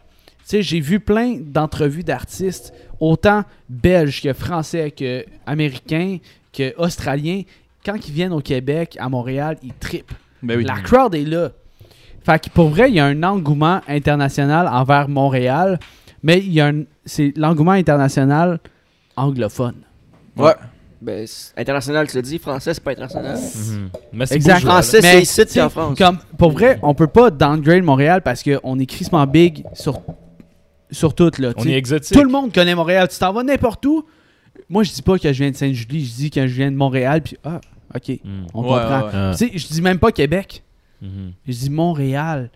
Sais, 0.46 0.62
j'ai 0.62 0.78
vu 0.78 1.00
plein 1.00 1.38
d'entrevues 1.40 2.04
d'artistes, 2.04 2.72
autant 3.00 3.42
belges 3.68 4.22
que 4.22 4.32
français, 4.32 4.92
que 4.92 5.24
américains, 5.44 6.18
que 6.52 6.72
australiens. 6.78 7.42
Quand 7.84 7.96
ils 7.96 8.12
viennent 8.12 8.32
au 8.32 8.40
Québec, 8.40 8.96
à 9.00 9.08
Montréal, 9.08 9.56
ils 9.64 9.74
tripent. 9.74 10.14
Ben 10.44 10.56
oui. 10.56 10.62
La 10.62 10.76
crowd 10.76 11.16
est 11.16 11.24
là. 11.24 11.50
Fait 12.24 12.40
que 12.44 12.48
pour 12.50 12.68
vrai, 12.68 12.90
il 12.90 12.94
y 12.94 13.00
a 13.00 13.06
un 13.06 13.24
engouement 13.24 13.80
international 13.88 14.68
envers 14.68 15.08
Montréal, 15.08 15.80
mais 16.22 16.38
il 16.38 16.52
y 16.52 16.60
a 16.60 16.68
un, 16.68 16.84
c'est 17.04 17.32
l'engouement 17.36 17.72
international 17.72 18.60
anglophone. 19.16 19.82
Ouais. 20.36 20.54
Ben, 21.02 21.26
international, 21.56 22.06
tu 22.06 22.14
l'as 22.14 22.22
dit. 22.22 22.38
Français, 22.38 22.72
c'est 22.72 22.84
pas 22.84 22.92
international. 22.92 23.36
Mhm. 23.36 23.90
Mais 24.12 24.26
c'est 24.26 24.36
Exact. 24.36 24.60
Français, 24.60 25.00
Mais, 25.02 25.12
c'est 25.12 25.22
ici, 25.22 25.42
c'est 25.48 25.60
en 25.60 25.70
France. 25.70 25.98
Comme, 25.98 26.18
pour 26.38 26.52
vrai, 26.52 26.78
on 26.82 26.94
peut 26.94 27.08
pas 27.08 27.32
downgrade 27.32 27.82
Montréal 27.82 28.22
parce 28.22 28.44
qu'on 28.44 28.78
est 28.78 28.86
crissement 28.86 29.26
big 29.26 29.64
sur, 29.74 30.00
sur 30.90 31.14
tout. 31.14 31.30
Là, 31.38 31.52
On 31.56 31.64
est 31.64 31.72
exotique. 31.72 32.16
Tout 32.16 32.22
le 32.24 32.30
monde 32.30 32.52
connaît 32.52 32.74
Montréal. 32.74 33.08
Tu 33.10 33.18
t'en 33.18 33.32
vas 33.32 33.42
n'importe 33.42 33.84
où. 33.86 34.04
Moi, 34.68 34.82
je 34.82 34.92
dis 34.92 35.02
pas 35.02 35.18
que 35.18 35.32
je 35.32 35.42
viens 35.42 35.50
de 35.50 35.56
Sainte-Julie, 35.56 36.04
je 36.04 36.14
dis 36.14 36.30
que 36.30 36.46
je 36.46 36.54
viens 36.54 36.70
de 36.70 36.76
Montréal, 36.76 37.22
puis 37.22 37.36
ah, 37.44 37.60
ok, 37.94 38.08
Mhm. 38.08 38.46
on 38.54 38.62
Ouais, 38.62 38.68
comprend. 38.68 38.98
ouais, 38.98 39.04
ouais. 39.04 39.10
Ah. 39.12 39.32
Tu 39.36 39.46
sais, 39.46 39.52
je 39.58 39.66
dis 39.68 39.82
même 39.82 39.98
pas 39.98 40.10
Québec, 40.12 40.62
Mhm. 41.02 41.32
je 41.46 41.52
dis 41.52 41.70
Montréal. 41.70 42.50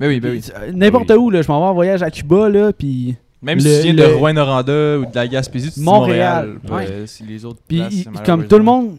Ben 0.00 0.08
oui, 0.08 0.18
ben 0.18 0.32
oui. 0.32 0.42
N'importe 0.74 1.06
Ben 1.08 1.14
oui. 1.16 1.20
où, 1.24 1.30
là, 1.30 1.42
je 1.42 1.48
m'en 1.48 1.60
vais 1.60 1.66
en 1.66 1.74
voyage 1.74 2.02
à 2.02 2.10
Cuba, 2.10 2.48
là, 2.48 2.72
puis... 2.72 3.14
Même 3.42 3.58
Le- 3.58 3.64
si 3.64 3.76
tu 3.78 3.92
viens 3.92 3.92
le- 4.06 4.10
de 4.12 4.14
Rouen-Noranda 4.14 4.98
ou 4.98 5.04
de 5.06 5.14
la 5.14 5.26
Gaspésie, 5.28 5.72
tu 5.72 5.80
dis 5.80 5.84
Montréal, 5.84 6.58
Montréal. 6.68 6.88
ouais. 6.90 7.00
Ouais, 7.00 7.06
si 7.08 7.24
les 7.24 7.44
autres 7.44 7.58
Puis, 7.66 7.78
places, 7.78 7.92
il- 7.92 8.04
c'est 8.14 8.24
comme 8.24 8.46
tout 8.46 8.56
le 8.56 8.62
monde, 8.64 8.98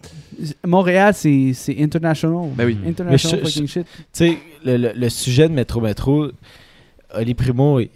Montréal, 0.65 1.13
c'est 1.13 1.51
c'est 1.53 1.81
international. 1.81 2.49
Ben 2.55 2.65
oui. 2.65 2.77
International 2.86 3.39
Mais 3.41 3.49
je- 3.49 3.51
fucking 3.53 3.67
shit. 3.67 3.86
Tu 3.86 4.01
sais, 4.11 4.38
le, 4.65 4.77
le- 4.77 4.91
le 4.95 5.09
sujet 5.09 5.47
de 5.47 5.53
Métro 5.53 5.79
Métro, 5.81 6.27
Oli 7.16 7.34
Primo, 7.34 7.80
il- 7.80 7.89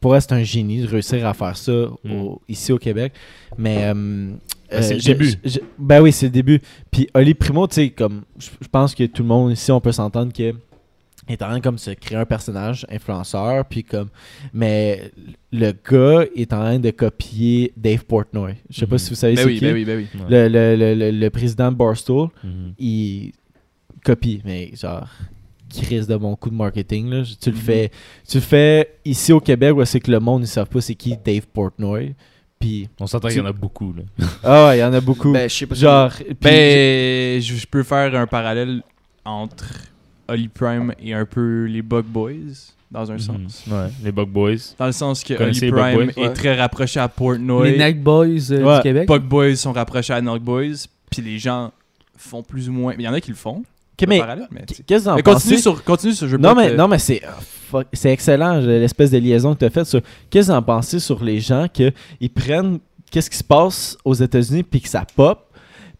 pour 0.00 0.14
elle, 0.14 0.22
c'est 0.22 0.32
un 0.32 0.42
génie 0.42 0.82
de 0.82 0.86
réussir 0.86 1.26
à 1.26 1.32
faire 1.34 1.56
ça 1.56 1.72
au- 1.72 2.40
ici 2.48 2.72
au 2.72 2.78
Québec. 2.78 3.12
Mais. 3.56 3.84
euh, 3.84 4.32
Ben, 4.70 4.82
c'est 4.82 4.94
le 4.94 5.00
je- 5.00 5.06
début. 5.06 5.34
je- 5.44 5.60
ben 5.78 6.00
oui, 6.02 6.10
c'est 6.12 6.26
le 6.26 6.32
début. 6.32 6.60
Puis 6.90 7.08
Oli 7.14 7.34
Primo, 7.34 7.66
tu 7.68 7.74
sais, 7.76 7.90
comme. 7.90 8.22
Je 8.38 8.48
pense 8.70 8.94
que 8.94 9.04
tout 9.04 9.22
le 9.22 9.28
monde 9.28 9.52
ici, 9.52 9.70
on 9.72 9.80
peut 9.80 9.92
s'entendre 9.92 10.32
que. 10.32 10.52
Il 11.26 11.32
est 11.32 11.42
en 11.42 11.46
train 11.46 11.56
de 11.58 11.62
comme 11.62 11.78
se 11.78 11.90
créer 11.92 12.18
un 12.18 12.26
personnage 12.26 12.84
influenceur, 12.90 13.64
puis 13.64 13.82
comme. 13.82 14.08
Mais 14.52 15.10
le 15.52 15.72
gars 15.72 16.26
est 16.36 16.52
en 16.52 16.58
train 16.58 16.78
de 16.78 16.90
copier 16.90 17.72
Dave 17.76 18.04
Portnoy. 18.04 18.56
Je 18.68 18.80
sais 18.80 18.86
pas 18.86 18.96
Mhm. 18.96 18.98
si 18.98 19.08
vous 19.10 19.16
savez 19.16 19.34
Ben 19.36 19.40
c'est 19.42 19.46
oui, 19.46 19.58
qui. 19.58 19.64
ben 19.64 19.72
oui, 19.74 19.84
ben 19.86 19.96
oui. 20.14 20.20
Le, 20.28 20.48
le, 20.48 20.94
le, 20.94 21.10
le, 21.10 21.30
président 21.30 21.70
de 21.72 21.76
Barstool, 21.76 22.28
Mhm. 22.42 22.74
il 22.78 23.32
copie, 24.04 24.42
mais 24.44 24.70
genre, 24.74 25.08
crise 25.82 26.06
de 26.06 26.16
bon 26.16 26.34
coup 26.36 26.50
de 26.50 26.54
marketing. 26.54 27.10
Là. 27.10 27.22
Tu, 27.40 27.50
le 27.50 27.56
Mhm. 27.56 27.62
fais, 27.62 27.90
tu 28.28 28.36
le 28.38 28.42
fais 28.42 28.90
ici 29.04 29.32
au 29.32 29.40
Québec, 29.40 29.74
où 29.76 29.84
c'est 29.84 30.00
que 30.00 30.10
le 30.10 30.20
monde 30.20 30.42
ne 30.42 30.46
savent 30.46 30.68
pas 30.68 30.80
c'est 30.80 30.94
qui 30.94 31.16
Dave 31.24 31.46
Portnoy. 31.52 32.14
Puis, 32.58 32.88
On 33.00 33.06
s'entend 33.06 33.28
qu'il 33.28 33.38
y 33.38 33.40
en 33.40 33.46
a 33.46 33.52
beaucoup. 33.52 33.92
Là. 33.92 34.02
ah 34.42 34.66
ouais, 34.68 34.78
il 34.78 34.80
y 34.80 34.84
en 34.84 34.92
a 34.92 35.00
beaucoup. 35.00 35.32
Ben, 35.32 35.48
je 35.50 35.54
sais 35.54 35.66
pas. 35.66 35.74
si- 35.74 35.80
genre, 35.82 36.10
puis- 36.12 36.26
Ben, 36.40 37.40
je, 37.42 37.66
peux 37.66 37.82
faire 37.82 38.14
un 38.14 38.26
parallèle 38.26 38.82
entre 39.24 39.66
Holly 40.28 40.48
Prime 40.48 40.94
et 41.02 41.12
un 41.12 41.26
peu 41.26 41.64
les 41.64 41.82
Bug 41.82 42.04
Boys, 42.06 42.72
dans 42.90 43.10
un 43.10 43.14
Mhm. 43.14 43.18
sens. 43.20 43.64
Ouais, 43.70 43.88
les 44.02 44.12
Bug 44.12 44.28
Boys. 44.28 44.56
Dans 44.78 44.86
le 44.86 44.92
sens 44.92 45.22
que 45.22 45.34
Holly 45.34 45.58
Prime 45.70 45.94
Boys? 45.94 46.04
est 46.16 46.18
Ouais. 46.28 46.32
très 46.32 46.54
rapproché 46.58 47.00
à 47.00 47.08
Portnoy. 47.08 47.72
Les 47.72 47.78
Neck 47.78 48.02
Boys 48.02 48.50
euh, 48.52 48.62
Ouais. 48.64 48.76
du 48.76 48.82
Québec? 48.82 49.08
Bug 49.08 49.22
Boys 49.24 49.56
sont 49.56 49.72
rapprochés 49.72 50.12
à 50.14 50.20
Knock 50.22 50.40
Boys. 50.42 50.86
Puis 51.10 51.20
les 51.20 51.38
gens 51.38 51.70
font 52.16 52.42
plus 52.42 52.68
ou 52.68 52.72
moins. 52.72 52.94
Il 52.96 53.02
y 53.02 53.08
en 53.08 53.12
a 53.12 53.20
qui 53.20 53.30
le 53.30 53.36
font. 53.36 53.62
Mais 54.08 54.18
qu'est-ce 54.86 55.04
que 55.16 55.22
continue 55.22 55.54
sur, 55.62 55.84
continue 55.84 56.12
sur. 56.12 56.28
Je 56.28 56.36
Non 56.36 56.54
mais, 56.54 56.70
te- 56.70 56.76
non, 56.76 56.88
mais 56.88 56.98
c'est 56.98 57.22
fuck, 57.70 57.86
c'est 57.92 58.10
excellent, 58.10 58.58
l'espèce 58.60 59.10
de 59.10 59.18
liaison 59.18 59.54
que 59.54 59.60
tu 59.60 59.64
as 59.66 59.70
faite 59.70 59.86
sur. 59.86 60.00
Qu'est-ce 60.30 60.48
que 60.48 60.52
vous 60.52 60.58
en 60.58 60.62
pensez 60.62 60.98
sur 61.00 61.22
les 61.24 61.40
gens 61.40 61.66
que 61.72 61.92
ils 62.20 62.30
prennent 62.30 62.78
qu'est-ce 63.10 63.30
qui 63.30 63.36
se 63.38 63.44
passe 63.44 63.96
aux 64.04 64.14
États-Unis 64.14 64.62
puis 64.64 64.80
que 64.80 64.88
ça 64.88 65.04
pop, 65.16 65.46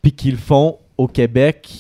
puis 0.02 0.12
qu'ils 0.12 0.36
font 0.36 0.78
au 0.98 1.06
Québec 1.06 1.70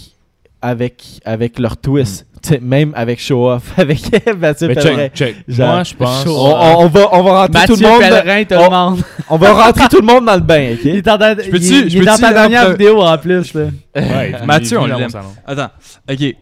avec, 0.62 1.20
avec 1.24 1.58
leur 1.58 1.76
twist? 1.76 2.26
Même 2.60 2.92
avec 2.94 3.20
Show 3.20 3.50
Off, 3.50 3.62
avec 3.78 4.00
Mathieu 4.38 4.68
Mais 4.68 4.74
Pellerin. 4.74 4.96
check, 5.08 5.14
check. 5.14 5.36
Genre, 5.48 5.68
Moi, 5.74 5.84
je 5.84 5.94
pense. 5.94 6.26
On, 6.26 6.30
on- 6.30 6.78
on 6.84 6.86
va, 6.88 7.08
on 7.12 7.22
va 7.22 7.32
rentrer 7.42 7.52
Mathieu 7.60 7.74
tout 7.76 7.80
le 7.82 7.88
monde. 7.88 8.00
Pellerin, 8.00 8.44
tout 8.44 8.54
on- 8.54 8.64
le 8.64 8.70
monde. 8.70 9.02
On 9.30 9.36
va 9.38 9.52
rentrer 9.64 9.88
tout 9.88 10.00
le 10.00 10.06
monde 10.06 10.24
dans 10.26 10.34
le 10.34 10.40
bain, 10.40 10.60
Il 10.60 10.74
ok? 10.74 10.86
est, 10.86 11.08
en 11.08 11.18
il 11.18 11.86
il 11.92 11.96
est 12.02 12.04
dans 12.04 12.16
ta 12.18 12.32
dernière 12.32 12.70
vidéo 12.72 13.00
en 13.02 13.16
plus. 13.18 13.54
Là. 13.54 13.64
Ouais, 13.96 14.34
Mathieu, 14.44 14.78
il 14.82 14.90
est 14.90 14.94
on 14.94 14.98
l'aime. 14.98 15.10
Attends, 15.46 15.70
ok. 16.10 16.36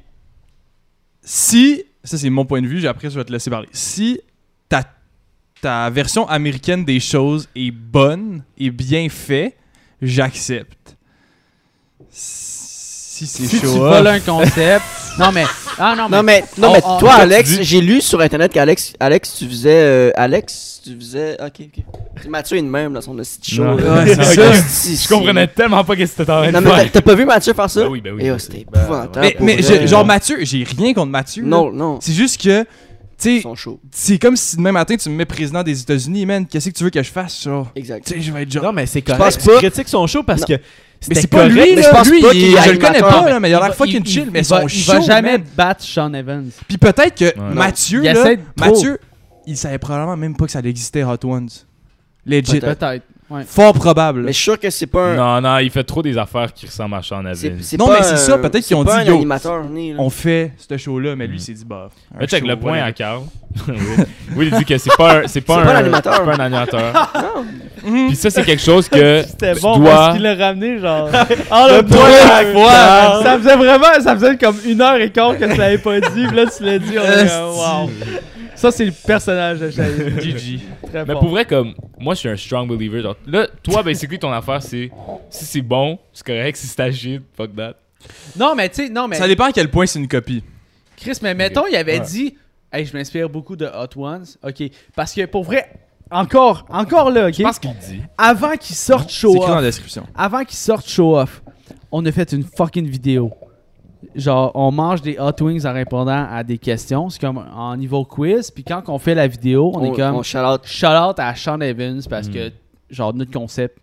Si, 1.22 1.82
ça 2.02 2.18
c'est 2.18 2.30
mon 2.30 2.44
point 2.44 2.60
de 2.60 2.66
vue, 2.66 2.80
j'ai- 2.80 2.88
après 2.88 3.08
je 3.10 3.16
vais 3.18 3.24
te 3.24 3.32
laisser 3.32 3.50
parler. 3.50 3.68
Si 3.72 4.20
ta, 4.68 4.82
ta 5.60 5.88
version 5.90 6.28
américaine 6.28 6.84
des 6.84 6.98
choses 6.98 7.48
est 7.54 7.70
bonne 7.70 8.42
et 8.58 8.70
bien 8.70 9.08
fait, 9.08 9.56
j'accepte. 10.00 10.96
Si 12.10 13.26
c'est 13.26 13.44
Si 13.46 13.60
tu 13.60 13.66
show 13.66 13.78
voles 13.78 14.06
off, 14.06 14.14
un 14.14 14.20
concept. 14.20 14.82
Non, 15.18 15.30
mais. 15.32 15.44
Ah, 15.78 15.94
non, 15.96 16.08
mais. 16.08 16.16
Non, 16.16 16.22
mais, 16.22 16.44
non, 16.58 16.68
on- 16.68 16.72
mais 16.72 16.80
on- 16.84 16.98
toi, 16.98 17.14
Alex, 17.14 17.58
j'ai 17.60 17.80
lu 17.80 18.00
sur 18.00 18.20
internet 18.20 18.52
qu'Alex, 18.52 18.92
Alex, 19.00 19.34
tu 19.38 19.46
faisais. 19.48 19.70
euh, 19.70 20.10
Alex, 20.16 20.80
tu 20.84 20.96
faisais. 20.98 21.36
Ok, 21.40 21.66
ok. 21.66 21.84
Mathieu 22.28 22.56
est 22.58 22.62
de 22.62 22.66
même 22.68 22.92
dans 22.92 23.00
son 23.00 23.14
petit 23.16 23.54
show. 23.56 23.64
Là. 23.64 23.74
Ouais, 24.04 24.14
c'est 24.14 24.22
ça. 24.24 24.52
Si. 24.54 24.96
Je 24.96 25.08
comprenais 25.08 25.46
tellement 25.48 25.82
pas 25.84 25.96
qu'est-ce 25.96 26.12
que 26.12 26.16
t'étais 26.18 26.30
en 26.32 26.42
train 26.42 26.46
de 26.48 26.52
Non, 26.52 26.60
mais 26.60 26.70
t'as- 26.70 26.76
faire. 26.78 26.92
t'as 26.92 27.00
pas 27.02 27.14
vu 27.14 27.24
Mathieu 27.24 27.52
faire 27.52 27.70
ça? 27.70 27.80
Ben 27.82 27.88
oui, 27.88 28.00
ben 28.00 28.14
oui. 28.14 28.22
Eh, 28.24 28.30
oh, 28.30 28.34
ben 28.34 28.38
c'était 28.38 28.60
épouvantable. 28.60 29.28
mais, 29.40 29.58
je- 29.62 29.86
genre 29.86 30.04
Mathieu, 30.04 30.38
j'ai 30.42 30.64
rien 30.78 30.94
contre 30.94 31.10
Mathieu. 31.10 31.42
là. 31.42 31.48
Non, 31.48 31.72
non. 31.72 31.98
C'est 32.00 32.12
juste 32.12 32.40
que, 32.40 32.62
tu 32.62 32.66
Ils 33.30 33.36
sais, 33.36 33.42
sont 33.42 33.54
chauds. 33.54 33.80
c'est 33.92 34.18
comme 34.18 34.36
si 34.36 34.56
demain 34.56 34.72
matin 34.72 34.96
tu 34.96 35.08
me 35.08 35.14
mets 35.16 35.24
président 35.24 35.62
des 35.62 35.80
États-Unis, 35.80 36.26
man. 36.26 36.46
Qu'est-ce 36.46 36.70
que 36.70 36.74
tu 36.76 36.84
veux 36.84 36.90
que 36.90 37.02
je 37.02 37.10
fasse, 37.10 37.42
genre? 37.42 37.70
Exact. 37.76 38.06
Tu 38.06 38.14
sais, 38.14 38.20
je 38.20 38.32
vais 38.32 38.42
être 38.42 38.50
genre. 38.52 38.64
Non, 38.64 38.72
mais 38.72 38.86
c'est 38.86 39.02
correct. 39.02 39.38
Tu 39.40 39.46
pas- 39.48 39.58
critiques 39.58 39.88
son 39.88 40.06
show 40.06 40.22
parce 40.22 40.40
Non. 40.42 40.46
que 40.56 40.62
mais 41.08 41.14
c'est 41.16 41.26
pas 41.26 41.46
lui, 41.48 41.54
mais 41.60 41.74
là. 41.76 41.82
je 41.82 41.88
pense 41.90 42.10
lui, 42.10 42.20
pas 42.22 42.32
il- 42.32 42.56
je 42.64 42.70
le 42.70 42.78
connais 42.78 43.00
pas, 43.00 43.28
là, 43.28 43.40
mais 43.40 43.50
il 43.50 43.54
a 43.54 43.60
l'air 43.60 43.74
fucking 43.74 44.04
chill, 44.04 44.28
mais 44.32 44.40
il 44.40 44.44
son 44.44 44.56
va, 44.56 44.62
il 44.68 44.84
va 44.84 45.00
jamais 45.00 45.38
battre 45.38 45.82
Sean 45.84 46.12
Evans. 46.14 46.50
Puis 46.68 46.78
peut-être 46.78 47.14
que 47.14 47.24
Ouais. 47.38 47.54
Mathieu, 47.54 48.02
Il 48.04 48.12
là. 48.12 48.24
Mathieu, 48.56 48.98
il 49.46 49.56
savait 49.56 49.78
probablement 49.78 50.16
même 50.16 50.36
pas 50.36 50.46
que 50.46 50.52
ça 50.52 50.60
existait 50.60 51.02
Hot 51.04 51.18
Ones. 51.24 51.48
Legit. 52.24 52.60
Peut-être. 52.60 53.04
Ouais. 53.32 53.42
Fort 53.46 53.72
probable. 53.72 54.20
Mais 54.22 54.32
je 54.32 54.36
suis 54.36 54.44
sûr 54.44 54.58
que 54.60 54.68
c'est 54.68 54.86
pas 54.86 55.06
un. 55.12 55.14
Non, 55.14 55.40
non, 55.40 55.58
il 55.58 55.70
fait 55.70 55.84
trop 55.84 56.02
des 56.02 56.18
affaires 56.18 56.52
qui 56.52 56.66
ressemblent 56.66 56.96
à 56.96 57.02
Sean 57.02 57.20
Evans. 57.20 57.60
Non, 57.78 57.88
mais 57.90 58.02
c'est 58.02 58.16
ça, 58.18 58.36
peut-être 58.36 58.64
qu'ils 58.64 58.76
ont 58.76 58.84
pas 58.84 58.96
dit, 59.02 59.08
un 59.08 59.12
yo, 59.12 59.16
animateur 59.16 59.64
né, 59.64 59.92
là. 59.94 59.96
On 60.00 60.10
fait 60.10 60.52
ce 60.58 60.76
show-là, 60.76 61.16
mais 61.16 61.26
lui, 61.26 61.34
Mm. 61.34 61.38
il 61.38 61.40
s'est 61.40 61.52
dit, 61.54 61.64
bah. 61.64 61.88
un 62.14 62.18
Mais 62.20 62.26
check 62.26 62.46
le 62.46 62.56
point 62.56 62.82
à 62.82 62.92
Carl. 62.92 63.22
oui. 64.36 64.48
Il 64.52 64.58
dit 64.58 64.64
que 64.64 64.76
c'est 64.78 64.94
pas 64.96 65.18
un, 65.20 65.26
c'est 65.26 65.40
pas 65.40 65.62
pas 65.62 65.72
un 65.72 65.76
animateur. 65.76 66.14
c'est 66.16 66.24
pas 66.24 66.34
un 66.34 66.40
animateur. 66.46 67.12
Puis 67.84 68.16
ça, 68.16 68.30
c'est 68.30 68.44
quelque 68.44 68.62
chose 68.62 68.88
que 68.88 69.22
C'était 69.26 69.54
bon 69.60 69.78
dois- 69.78 69.90
parce 69.90 70.12
qu'il 70.14 70.22
l'a 70.22 70.34
ramené, 70.34 70.78
genre. 70.78 71.08
Ah, 71.50 71.66
le 71.70 71.76
Le 71.78 71.82
point 71.84 71.98
point 72.52 72.70
à. 72.70 72.82
Carl. 73.10 73.24
Ça 73.24 73.38
faisait 73.38 73.56
vraiment. 73.56 74.00
Ça 74.02 74.14
faisait 74.14 74.36
comme 74.36 74.56
une 74.66 74.80
heure 74.80 74.96
et 74.96 75.10
quart 75.10 75.36
que 75.38 75.44
tu 75.50 75.58
l'avais 75.58 75.78
pas 75.78 76.00
dit. 76.00 76.26
Puis 76.26 76.36
là, 76.36 76.44
tu 76.46 76.64
l'as 76.64 76.78
dit. 76.78 76.94
On 76.98 77.02
est 77.02 77.28
comme, 77.28 77.48
wow. 77.56 77.90
Ça, 78.62 78.70
c'est 78.70 78.84
le 78.84 78.92
personnage 78.92 79.58
de. 79.58 79.70
Très 80.88 81.04
Mais 81.04 81.12
fort. 81.12 81.20
pour 81.20 81.30
vrai, 81.30 81.44
comme 81.44 81.74
moi, 81.98 82.14
je 82.14 82.20
suis 82.20 82.28
un 82.28 82.36
strong 82.36 82.68
believer. 82.68 83.02
Genre, 83.02 83.16
là, 83.26 83.48
toi, 83.60 83.82
basically, 83.82 84.20
ton 84.20 84.30
affaire, 84.30 84.62
c'est 84.62 84.88
si 85.30 85.44
c'est 85.44 85.60
bon, 85.62 85.98
c'est 86.12 86.24
correct. 86.24 86.56
Si 86.56 86.68
c'est 86.68 86.80
agile, 86.80 87.22
fuck 87.36 87.54
that. 87.56 87.74
Non, 88.38 88.54
mais 88.54 88.68
tu 88.68 88.84
sais, 88.84 88.88
non, 88.88 89.08
mais. 89.08 89.16
Ça 89.16 89.26
dépend 89.26 89.46
à 89.46 89.52
quel 89.52 89.68
point 89.68 89.84
c'est 89.86 89.98
une 89.98 90.06
copie. 90.06 90.44
Chris, 90.96 91.18
mais 91.22 91.34
mettons, 91.34 91.66
il 91.68 91.74
avait 91.74 91.98
Ouais. 91.98 92.06
dit 92.06 92.36
Hey, 92.72 92.86
je 92.86 92.96
m'inspire 92.96 93.28
beaucoup 93.28 93.56
de 93.56 93.66
Hot 93.66 93.98
Ones. 94.00 94.26
Ok. 94.44 94.62
Parce 94.94 95.12
que 95.12 95.26
pour 95.26 95.42
vrai, 95.42 95.68
encore, 96.08 96.64
encore 96.70 97.10
là, 97.10 97.26
ok? 97.28 97.34
Je 97.38 97.42
pense 97.42 97.58
qu'il 97.58 97.74
dit. 97.88 98.00
Avant 98.16 98.56
qu'il 98.56 98.76
sorte 98.76 99.10
C'est 99.10 99.16
Show 99.16 99.34
écrit 99.34 99.40
dans 99.48 99.54
la 99.54 99.58
Off, 99.58 99.64
description. 99.64 100.06
avant 100.14 100.44
qu'il 100.44 100.56
sorte 100.56 100.88
Show 100.88 101.18
Off, 101.18 101.42
on 101.90 102.06
a 102.06 102.12
fait 102.12 102.30
une 102.32 102.44
fucking 102.44 102.86
vidéo. 102.86 103.32
Genre, 104.14 104.50
on 104.54 104.72
mange 104.72 105.00
des 105.02 105.16
hot 105.18 105.42
wings 105.44 105.64
en 105.66 105.72
répondant 105.72 106.26
à 106.30 106.42
des 106.42 106.58
questions. 106.58 107.08
C'est 107.08 107.20
comme 107.20 107.38
en 107.38 107.76
niveau 107.76 108.04
quiz. 108.04 108.50
Puis 108.50 108.64
quand 108.64 108.82
on 108.88 108.98
fait 108.98 109.14
la 109.14 109.26
vidéo, 109.28 109.70
on, 109.74 109.84
est 109.84 109.92
comme 109.96 110.16
On 110.16 110.22
shout 110.22 110.38
out. 110.38 110.60
shout 110.64 110.86
out 110.86 111.18
à 111.18 111.34
Sean 111.34 111.60
Evans 111.60 112.00
parce 112.10 112.28
Mm. 112.28 112.32
que, 112.32 112.52
genre, 112.90 113.14
notre 113.14 113.30
concept 113.30 113.78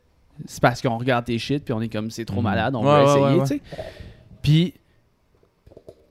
c'est 0.45 0.61
parce 0.61 0.81
qu'on 0.81 0.97
regarde 0.97 1.25
tes 1.25 1.37
shit, 1.37 1.65
puis 1.65 1.73
on 1.73 1.81
est 1.81 1.89
comme, 1.89 2.09
c'est 2.11 2.23
trop 2.23 2.37
Mhm. 2.37 2.43
malade, 2.43 2.73
on 2.75 2.81
Ouais, 2.85 2.93
ouais, 2.93 3.03
essayer, 3.03 3.23
ouais, 3.39 3.39
tu 3.41 3.45
sais. 3.47 3.61
Puis, 4.41 4.73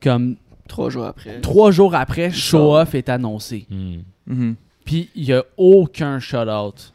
comme 0.02 0.36
Trois 0.68 0.90
jours 0.90 1.06
après. 1.06 1.40
trois 1.40 1.70
jours 1.70 1.94
après, 1.94 2.30
Show 2.30 2.74
Off 2.76 2.94
est 2.94 3.08
annoncé. 3.08 3.66
Hmm. 3.70 4.00
Mhm. 4.26 4.54
Puis, 4.84 5.08
il 5.14 5.24
y 5.24 5.32
a 5.32 5.42
aucun 5.56 6.18
shout-out 6.20 6.92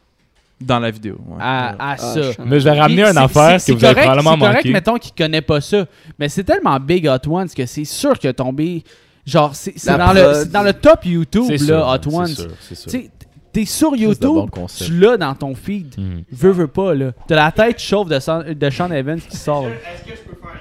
Dans 0.65 0.79
la 0.79 0.91
vidéo. 0.91 1.17
ouais. 1.27 1.37
à, 1.39 1.69
à 1.69 1.75
Ah, 1.79 1.97
ça. 1.97 2.21
je- 2.21 2.29
Mais 2.45 2.59
je 2.59 2.65
vais 2.65 2.79
ramener 2.79 3.05
c'est- 3.05 3.17
affaire 3.17 3.61
c'est- 3.61 3.71
que 3.71 3.75
vous 3.75 3.79
c'est 3.81 3.85
avez 3.87 3.95
correct- 3.95 4.07
probablement 4.07 4.33
C'est 4.33 4.39
correct, 4.39 4.55
manqué. 4.57 4.71
mettons, 4.71 4.97
qu'il 4.97 5.13
connaît 5.13 5.41
pas 5.41 5.61
ça. 5.61 5.85
Mais 6.19 6.29
c'est 6.29 6.43
tellement 6.43 6.79
big 6.79 7.07
Hot 7.07 7.27
Ones 7.29 7.49
que 7.49 7.65
c'est 7.65 7.85
sûr 7.85 8.17
qu'il 8.19 8.29
a 8.29 8.33
tombé. 8.33 8.83
Genre, 9.25 9.55
c'est 9.55 9.73
c'est 9.77 9.97
dans, 9.97 10.11
le- 10.13 10.33
c'est 10.33 10.51
dans 10.51 10.63
le 10.63 10.73
top 10.73 11.05
YouTube, 11.05 11.45
C'est 11.47 11.57
là, 11.59 11.65
sûr, 11.65 11.87
Hot 11.87 11.97
c'est 12.09 12.15
Ones. 12.15 12.27
sûr, 12.27 12.47
c'est 12.59 12.75
sûr. 12.75 12.91
Tu 12.91 12.97
sais, 12.99 13.09
t'es 13.53 13.65
sur 13.65 13.95
YouTube, 13.95 14.49
tu 14.77 14.93
l'as 14.99 15.15
dans 15.17 15.33
ton 15.35 15.55
feed. 15.55 15.93
Hmm. 15.97 16.21
Veux, 16.31 16.51
veux 16.51 16.67
pas, 16.67 16.93
là. 16.93 17.11
T'as 17.27 17.35
la 17.35 17.51
tête 17.51 17.79
chauve 17.79 18.09
de, 18.09 18.19
San- 18.19 18.43
de 18.53 18.69
Sean 18.69 18.91
Evans 18.91 19.19
qui 19.21 19.37
sort. 19.37 19.65
Est-ce 19.67 20.03
que 20.11 20.17
je 20.17 20.29
peux 20.29 20.35
faire 20.41 20.59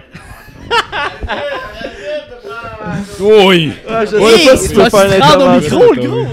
Oui! 3.21 3.73
Ah, 3.89 4.05
je 4.05 4.17
Oui, 4.17 4.33
sais 4.39 4.51
pas 4.51 4.57
si 4.57 4.69
tu 4.69 4.75
peux 4.75 4.91
faire 4.91 4.91
se 4.91 5.21
rendre 5.21 5.45
au 5.45 5.49
l'intervention, 5.49 5.79
micro, 5.79 5.93
le 5.95 6.03
gros. 6.09 6.27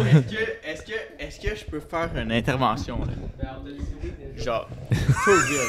Est-ce 1.44 1.50
que, 1.52 1.56
je 1.60 1.66
peux 1.66 1.80
faire 1.80 2.10
une 2.16 2.32
intervention 2.32 3.00
là? 3.00 3.14
Genre, 4.38 4.68
for 5.24 5.34
real. 5.34 5.68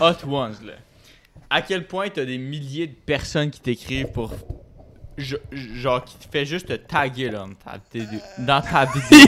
Hot 0.00 0.26
Ones 0.30 0.56
là. 0.64 0.72
À 1.50 1.62
quel 1.62 1.86
point 1.86 2.08
t'as 2.08 2.24
des 2.24 2.38
milliers 2.38 2.86
de 2.86 2.94
personnes 2.94 3.50
qui 3.50 3.60
t'écrivent 3.60 4.08
pour. 4.12 4.32
je- 5.16 5.36
Genre, 5.52 6.04
qui 6.04 6.16
te 6.16 6.26
fait 6.30 6.44
juste 6.44 6.68
te 6.68 6.74
taguer 6.74 7.30
là, 7.30 7.38
dans 7.38 7.48
ta, 7.54 7.78
vidéo- 7.94 8.20
dans 8.38 8.60
ta 8.60 8.84
vidéo? 8.86 9.26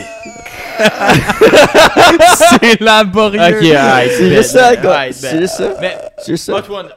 c'est 2.60 2.80
laborieux. 2.80 3.40
ok, 3.40 3.62
alright, 3.74 4.10
C'est 4.12 4.30
juste 4.36 4.50
ça, 4.50 4.76
gars. 4.76 5.06
bet. 5.06 5.12
C'est 5.12 5.38
juste 5.40 5.54
ça. 5.54 5.74
Mais, 5.80 5.96
C'est 6.18 6.32
juste 6.32 6.44
ça. 6.44 6.54
Hot 6.54 6.70
One, 6.72 6.88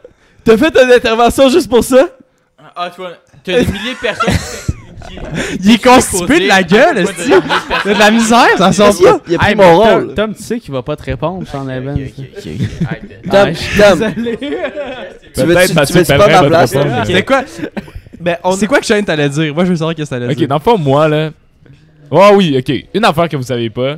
T'as 0.44 0.58
fait 0.58 0.78
une 0.84 0.92
intervention 0.92 1.50
juste 1.50 1.70
pour 1.70 1.84
ça? 1.84 2.10
Hot 2.76 3.02
One, 3.02 3.16
t'as 3.44 3.60
des 3.64 3.66
milliers 3.72 3.94
de 3.94 4.00
personnes 4.00 4.34
qui. 4.34 4.73
Il 5.64 5.72
est 5.72 5.84
constipé 5.84 6.40
de 6.40 6.48
la 6.48 6.64
gueule, 6.64 6.98
est-ce 7.00 7.30
de 7.30 8.00
la 8.00 8.12
misère, 8.12 8.58
ça 8.58 8.72
sort 8.72 8.94
pas. 9.02 9.20
il 9.28 9.36
a 9.36 9.38
pris 9.38 9.50
Hey, 9.50 9.56
mon 9.56 9.78
rôle. 9.78 10.14
Tom, 10.14 10.34
tu 10.36 10.44
sais 10.44 10.60
qu'il 10.60 10.74
va 10.74 10.82
pas 10.82 10.96
te 10.96 11.04
répondre, 11.04 11.48
Sean 11.48 11.68
Evans. 11.70 11.96
Ok, 11.98 12.14
ok, 12.18 12.26
ok, 12.38 12.52
ok. 12.82 13.30
Tom, 13.32 13.44
Ouais, 13.48 13.54
je 13.54 13.60
suis 13.60 13.80
Tom, 13.82 14.00
désolé. 14.00 14.38
tu 15.34 15.42
veux, 15.94 16.18
pas 16.18 16.42
ma 16.42 16.48
place? 16.48 16.76
C'était 17.06 17.24
quoi? 17.24 17.44
On 18.44 18.52
C'est 18.54 18.68
quoi 18.68 18.80
que 18.80 18.86
Shane 18.86 19.04
t'allait 19.06 19.30
dire? 19.30 19.54
Moi, 19.54 19.66
je 19.66 19.70
veux 19.72 19.76
savoir 19.76 19.96
qu'est-ce 19.96 20.10
que 20.10 20.16
t'allais 20.16 20.32
Ok, 20.32 20.38
dire. 20.38 20.48
dans 20.48 20.56
le 20.56 20.62
fond, 20.62 20.78
moi, 20.78 21.08
là. 21.08 21.32
Oh 22.10 22.30
oui, 22.36 22.56
ok. 22.58 22.74
Une 22.94 23.06
affaire 23.06 23.28
que 23.28 23.36
vous 23.36 23.44
savez 23.44 23.70
pas. 23.70 23.98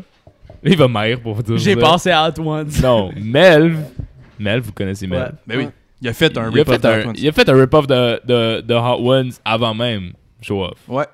Il 0.63 0.77
va 0.77 0.87
m'aire 0.87 1.19
pour 1.19 1.35
vous 1.35 1.43
dire. 1.43 1.57
J'ai 1.57 1.75
passé 1.75 2.09
à 2.11 2.27
Hot 2.27 2.41
Ones. 2.41 2.69
Non, 2.81 3.11
Melv. 3.15 3.77
Melv, 4.39 4.63
vous 4.63 4.71
connaissez 4.71 5.05
Melv. 5.05 5.21
Ouais. 5.23 5.29
Ben 5.45 5.57
oui. 5.59 5.67
Il 6.01 6.09
a 6.09 6.13
fait 6.13 6.35
un 6.37 6.49
il, 6.51 6.59
a 6.59 6.63
rip-off 6.63 6.75
fait 6.75 6.85
un, 6.85 6.97
de 6.97 7.03
Hot 7.03 7.07
Ones. 7.09 7.15
il 7.17 7.27
a 7.27 7.31
fait 7.31 7.49
un 7.49 7.53
rip-off 7.59 7.87
de, 7.87 8.19
de, 8.25 8.61
de 8.61 8.73
Hot 8.73 8.99
Ones 9.11 9.31
avant 9.43 9.73
même 9.73 10.11
Show 10.45 10.63
Off. 10.63 10.77
Ouais. 10.87 11.05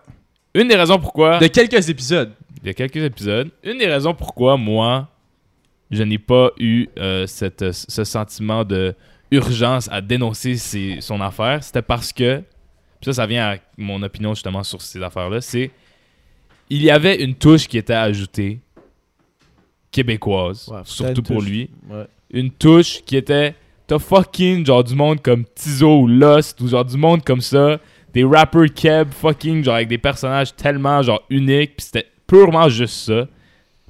Une 0.53 0.67
des 0.67 0.75
raisons 0.75 0.99
pourquoi. 0.99 1.39
De 1.39 1.47
quelques 1.47 1.89
épisodes. 1.89 2.31
Il 2.61 2.67
y 2.67 2.69
a 2.69 2.73
quelques 2.73 2.97
épisodes. 2.97 3.49
Une 3.63 3.77
des 3.77 3.87
raisons 3.87 4.13
pourquoi 4.13 4.57
moi, 4.57 5.07
je 5.89 6.03
n'ai 6.03 6.17
pas 6.19 6.51
eu 6.59 6.87
euh, 6.99 7.25
cette, 7.27 7.71
ce 7.71 8.03
sentiment 8.03 8.63
de 8.65 8.93
urgence 9.31 9.87
à 9.91 10.01
dénoncer 10.01 10.57
ses- 10.57 10.99
son 10.99 11.21
affaire, 11.21 11.63
c'était 11.63 11.81
parce 11.81 12.11
que, 12.11 12.39
puis 12.99 13.05
ça, 13.05 13.13
ça 13.13 13.25
vient 13.25 13.53
à 13.53 13.55
mon 13.77 14.03
opinion 14.03 14.33
justement 14.33 14.61
sur 14.63 14.81
ces 14.81 15.01
affaires-là, 15.01 15.39
c'est 15.39 15.71
il 16.69 16.83
y 16.83 16.91
avait 16.91 17.21
une 17.23 17.35
touche 17.35 17.67
qui 17.67 17.77
était 17.77 17.93
ajoutée 17.93 18.59
québécoise, 19.91 20.67
Ouais, 20.69 20.81
surtout 20.85 21.21
pour 21.23 21.37
touche. 21.37 21.45
lui. 21.49 21.69
Ouais. 21.89 22.05
Une 22.31 22.51
touche 22.51 23.01
qui 23.05 23.17
était 23.17 23.55
t'as 23.87 23.99
fucking 23.99 24.65
genre 24.65 24.83
du 24.83 24.95
monde 24.95 25.21
comme 25.21 25.43
Tizo 25.53 26.01
ou 26.01 26.07
Lost 26.07 26.61
ou 26.61 26.67
genre 26.67 26.85
du 26.85 26.95
monde 26.97 27.23
comme 27.23 27.41
ça, 27.41 27.79
des 28.13 28.23
rappers 28.23 28.73
keb 28.73 29.09
fucking 29.11 29.63
genre 29.63 29.75
avec 29.75 29.87
des 29.87 29.97
personnages 29.97 30.55
tellement 30.55 31.01
genre 31.01 31.21
uniques, 31.29 31.77
puis 31.77 31.85
c'était 31.85 32.07
purement 32.27 32.69
juste 32.69 33.05
ça. 33.05 33.27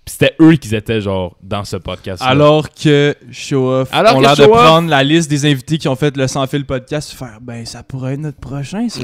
Puis 0.03 0.15
c'était 0.17 0.35
eux 0.41 0.53
qui 0.53 0.75
étaient 0.75 0.99
genre 0.99 1.37
dans 1.43 1.63
ce 1.63 1.77
podcast. 1.77 2.23
Alors 2.25 2.69
que 2.73 3.15
Show 3.31 3.69
Off 3.69 3.89
Alors 3.91 4.15
ont 4.15 4.17
que 4.17 4.23
l'air 4.23 4.35
de 4.35 4.45
prendre 4.47 4.89
la 4.89 5.03
liste 5.03 5.29
des 5.29 5.45
invités 5.45 5.77
qui 5.77 5.87
ont 5.87 5.95
fait 5.95 6.17
le 6.17 6.27
sans 6.27 6.47
fil 6.47 6.65
podcast 6.65 7.13
faire 7.13 7.37
ben 7.39 7.65
ça 7.67 7.83
pourrait 7.83 8.13
être 8.13 8.19
notre 8.19 8.39
prochain 8.39 8.87
ça 8.89 8.99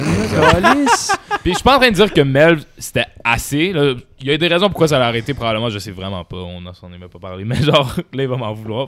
Alice. 0.56 1.16
Puis 1.44 1.52
je 1.52 1.58
suis 1.58 1.64
pas 1.64 1.76
en 1.76 1.80
train 1.80 1.92
de 1.92 1.96
dire 1.96 2.12
que 2.12 2.22
Mel 2.22 2.60
c'était 2.80 3.06
assez. 3.24 3.74
là. 3.74 3.94
Il 4.20 4.28
y 4.28 4.32
a 4.32 4.38
des 4.38 4.48
raisons 4.48 4.70
pourquoi 4.70 4.88
ça 4.88 4.98
l'a 4.98 5.06
arrêté 5.06 5.36
probablement, 5.36 5.70
je 5.70 5.78
sais 5.78 5.92
vraiment 5.92 6.24
pas, 6.24 6.38
on 6.38 6.62
s'en 6.74 6.92
est 6.92 6.98
même 6.98 7.10
pas 7.10 7.20
parlé. 7.20 7.46
Mais 7.46 7.62
genre 7.62 7.94
là 8.14 8.24
il 8.24 8.28
va 8.28 8.38
m'en 8.38 8.54
vouloir. 8.54 8.88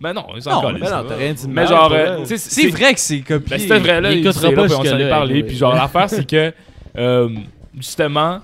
Mais 0.00 0.12
non, 0.12 0.26
il 0.34 0.42
s'en 0.42 0.60
calisse, 0.60 0.80
Mais 0.82 0.90
là. 0.90 1.02
non, 1.02 1.08
t'as 1.08 1.16
rien 1.16 1.32
dit 1.34 1.42
de 1.42 1.52
Mais 1.52 1.54
mal, 1.54 1.68
genre, 1.68 1.92
euh, 1.92 2.24
C'est 2.24 2.66
vrai 2.66 2.94
que 2.94 3.00
c'est 3.00 3.20
copié. 3.20 3.56
Ben, 3.56 3.58
c'était 3.60 3.78
vrai, 3.78 4.00
là, 4.00 4.10
Il 4.10 4.18
il, 4.18 4.26
écoutera 4.26 4.48
c'est 4.48 4.54
pas 4.54 4.62
là, 4.62 4.66
puis 4.66 4.76
on 4.76 4.84
s'en 4.84 4.98
est 4.98 5.08
parlé. 5.08 5.42
Puis 5.44 5.56
genre, 5.56 5.74
l'affaire, 5.74 6.10
c'est 6.10 6.28
que, 6.28 6.52
euh, 6.98 7.28
justement, 7.78 8.40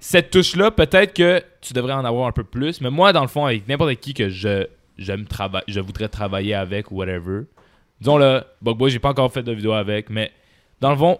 cette 0.00 0.30
touche-là, 0.30 0.70
peut-être 0.70 1.12
que 1.14 1.42
tu 1.60 1.72
devrais 1.72 1.92
en 1.94 2.04
avoir 2.04 2.28
un 2.28 2.32
peu 2.32 2.44
plus, 2.44 2.80
mais 2.80 2.90
moi, 2.90 3.12
dans 3.12 3.22
le 3.22 3.28
fond, 3.28 3.44
avec 3.46 3.66
n'importe 3.68 3.94
qui 3.96 4.14
que 4.14 4.28
je, 4.28 4.66
j'aime 4.96 5.22
trava- 5.24 5.62
je 5.66 5.80
voudrais 5.80 6.08
travailler 6.08 6.54
avec 6.54 6.90
ou 6.90 6.96
whatever, 6.96 7.42
disons 8.00 8.16
le 8.18 8.42
Bugboy, 8.62 8.90
j'ai 8.90 8.98
pas 8.98 9.10
encore 9.10 9.32
fait 9.32 9.42
de 9.42 9.52
vidéo 9.52 9.72
avec, 9.72 10.08
mais 10.10 10.30
dans 10.80 10.90
le 10.90 10.96
fond, 10.96 11.18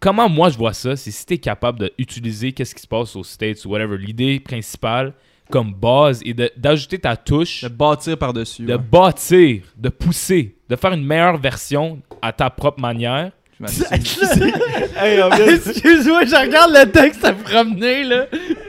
comment 0.00 0.28
moi 0.28 0.50
je 0.50 0.58
vois 0.58 0.72
ça, 0.72 0.96
c'est 0.96 1.10
si 1.10 1.24
t'es 1.26 1.38
capable 1.38 1.90
d'utiliser 1.98 2.52
qu'est-ce 2.52 2.74
qui 2.74 2.82
se 2.82 2.88
passe 2.88 3.14
aux 3.16 3.24
States 3.24 3.64
ou 3.64 3.70
whatever, 3.70 3.96
l'idée 3.96 4.40
principale 4.40 5.12
comme 5.50 5.72
base 5.72 6.22
et 6.24 6.34
de- 6.34 6.50
d'ajouter 6.56 6.98
ta 6.98 7.16
touche 7.16 7.62
de 7.62 7.68
bâtir 7.68 8.18
par-dessus. 8.18 8.64
de 8.64 8.72
ouais. 8.74 8.78
bâtir, 8.78 9.62
de 9.76 9.88
pousser, 9.90 10.56
de 10.68 10.74
faire 10.74 10.92
une 10.92 11.04
meilleure 11.04 11.36
version 11.38 12.02
à 12.20 12.32
ta 12.32 12.50
propre 12.50 12.80
manière. 12.80 13.30
Hey, 14.98 15.18
Excuse-moi, 15.18 16.24
je 16.26 16.46
regarde 16.46 16.72
le 16.74 16.90
texte 16.90 17.24
à 17.24 17.32
me 17.32 17.42
promener, 17.42 18.04
là. 18.04 18.26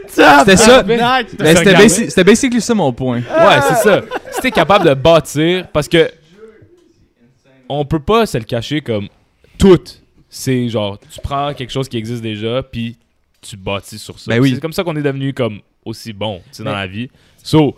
C'était 0.08 0.56
ça. 0.58 0.84
Ben, 0.84 1.26
c'était 1.28 1.74
basi- 1.74 2.24
basically 2.24 2.62
ça 2.62 2.74
mon 2.74 2.94
point. 2.94 3.18
Ouais, 3.20 3.62
c'est 3.68 3.84
ça. 3.84 4.02
Si 4.32 4.42
t'es 4.42 4.52
capable 4.52 4.88
de 4.88 4.94
bâtir, 4.94 5.68
parce 5.74 5.88
que 5.88 6.10
on 7.70 7.84
peut 7.86 8.00
pas 8.00 8.26
se 8.26 8.38
le 8.38 8.44
cacher 8.46 8.82
comme 8.82 9.08
tout. 9.58 9.80
C'est 10.30 10.70
genre, 10.70 10.98
tu 11.00 11.20
prends 11.22 11.54
quelque 11.54 11.72
chose 11.72 11.88
qui 11.90 11.98
existe 11.98 12.22
déjà, 12.22 12.62
puis 12.64 12.98
tu 13.42 13.58
bâtis 13.58 13.98
sur 14.00 14.18
ça. 14.20 14.30
Ben 14.32 14.40
oui. 14.42 14.54
C'est 14.56 14.62
comme 14.62 14.74
ça 14.74 14.84
qu'on 14.84 14.96
est 14.96 15.02
devenu 15.02 15.34
comme 15.34 15.60
aussi 15.86 16.14
bon, 16.14 16.38
tu 16.52 16.58
sais, 16.58 16.64
dans 16.64 16.72
Mais- 16.72 16.78
la 16.78 16.88
vie. 16.88 17.10
So, 17.44 17.76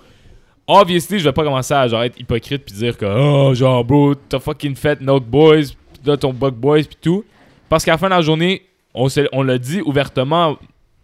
obviously, 0.67 1.19
je 1.19 1.23
vais 1.25 1.31
pas 1.33 1.43
commencer 1.43 1.73
à 1.73 1.87
genre 1.87 2.03
être 2.03 2.19
hypocrite 2.19 2.65
puis 2.65 2.75
dire 2.75 2.97
que 2.97 3.05
oh 3.05 3.53
genre 3.53 3.83
bro, 3.83 4.15
t'as 4.15 4.39
fucking 4.39 4.75
fait 4.75 4.99
Note 5.01 5.25
Boys, 5.25 5.73
là 6.05 6.17
ton 6.17 6.33
Bug 6.33 6.53
Boys 6.55 6.83
puis 6.83 6.97
tout. 7.01 7.23
Parce 7.67 7.85
qu'à 7.85 7.91
la 7.91 7.97
fin 7.97 8.07
de 8.07 8.15
la 8.15 8.21
journée, 8.21 8.63
on, 8.93 9.07
on 9.33 9.43
l'a 9.43 9.57
dit 9.57 9.81
ouvertement 9.81 10.57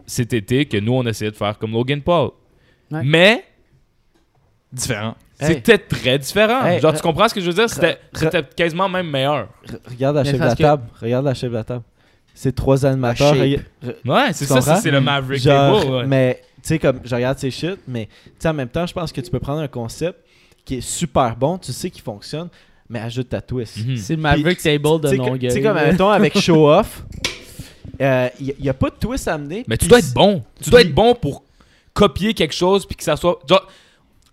cet 0.07 0.33
été 0.33 0.65
que 0.65 0.77
nous 0.77 0.93
on 0.93 1.03
essayait 1.05 1.31
de 1.31 1.35
faire 1.35 1.57
comme 1.57 1.71
Logan 1.73 2.01
Paul. 2.01 2.31
Ouais. 2.91 3.01
Mais 3.03 3.43
Différent. 4.71 5.15
Hey. 5.39 5.47
c'était 5.55 5.77
très 5.77 6.17
différent. 6.17 6.65
Hey, 6.65 6.79
genre, 6.79 6.93
re- 6.93 6.95
tu 6.97 7.01
comprends 7.01 7.27
ce 7.27 7.33
que 7.33 7.41
je 7.41 7.47
veux 7.47 7.53
dire? 7.53 7.69
C'était 7.69 7.97
quasiment 8.55 8.87
même 8.89 9.09
meilleur. 9.09 9.49
Re- 9.67 9.79
Regarde 9.89 10.15
la 10.17 10.23
chef 10.23 10.33
de 10.33 10.39
la 10.39 10.55
que- 10.55 10.61
table. 10.61 10.83
Regarde 11.01 11.25
la 11.25 11.33
chef 11.33 11.49
de 11.51 11.55
la 11.55 11.63
table. 11.63 11.83
C'est 12.33 12.53
trois 12.55 12.85
animateurs. 12.85 13.33
Ouais, 13.35 14.33
c'est 14.33 14.45
ça, 14.45 14.61
c'est 14.77 14.91
le 14.91 15.01
Maverick 15.01 15.41
Genre, 15.41 15.81
Table. 15.81 15.93
ouais. 15.93 16.05
mais 16.05 16.41
tu 16.61 16.69
sais, 16.69 16.79
comme 16.79 16.99
je 17.03 17.15
regarde 17.15 17.37
ces 17.37 17.51
shit, 17.51 17.77
mais 17.87 18.05
tu 18.07 18.31
sais, 18.39 18.49
en 18.49 18.53
même 18.53 18.67
temps, 18.69 18.85
je 18.85 18.93
pense 18.93 19.11
que 19.11 19.21
tu 19.21 19.29
peux 19.31 19.39
prendre 19.39 19.61
un 19.61 19.67
concept 19.67 20.19
qui 20.65 20.75
est 20.75 20.81
super 20.81 21.35
bon, 21.35 21.57
tu 21.57 21.71
sais 21.71 21.89
qu'il 21.89 22.01
fonctionne, 22.01 22.49
mais 22.89 22.99
ajoute 22.99 23.29
ta 23.29 23.41
twist. 23.41 23.77
Mhm. 23.85 23.97
C'est 23.97 24.15
le 24.15 24.21
Maverick 24.21 24.61
Table 24.61 25.01
de 25.01 25.11
Longueuil. 25.15 25.51
sais, 25.51 25.61
comme, 25.61 25.75
mettons, 25.75 26.09
avec 26.09 26.37
Show 26.39 26.69
Off, 26.69 27.03
il 27.99 28.55
n'y 28.59 28.69
a, 28.69 28.73
pas 28.73 28.89
de 28.89 28.95
twist 28.99 29.27
à 29.27 29.33
amener. 29.35 29.63
Mais 29.67 29.77
tu 29.77 29.87
dois 29.87 29.99
être 29.99 30.13
bon. 30.13 30.43
Tu 30.61 30.69
dois 30.69 30.81
être 30.81 30.93
bon 30.93 31.15
pour 31.15 31.43
copier 31.93 32.33
quelque 32.33 32.53
chose 32.53 32.85
puis 32.85 32.95
que 32.95 33.03
ça 33.03 33.15
soit. 33.15 33.39
Genre, 33.47 33.65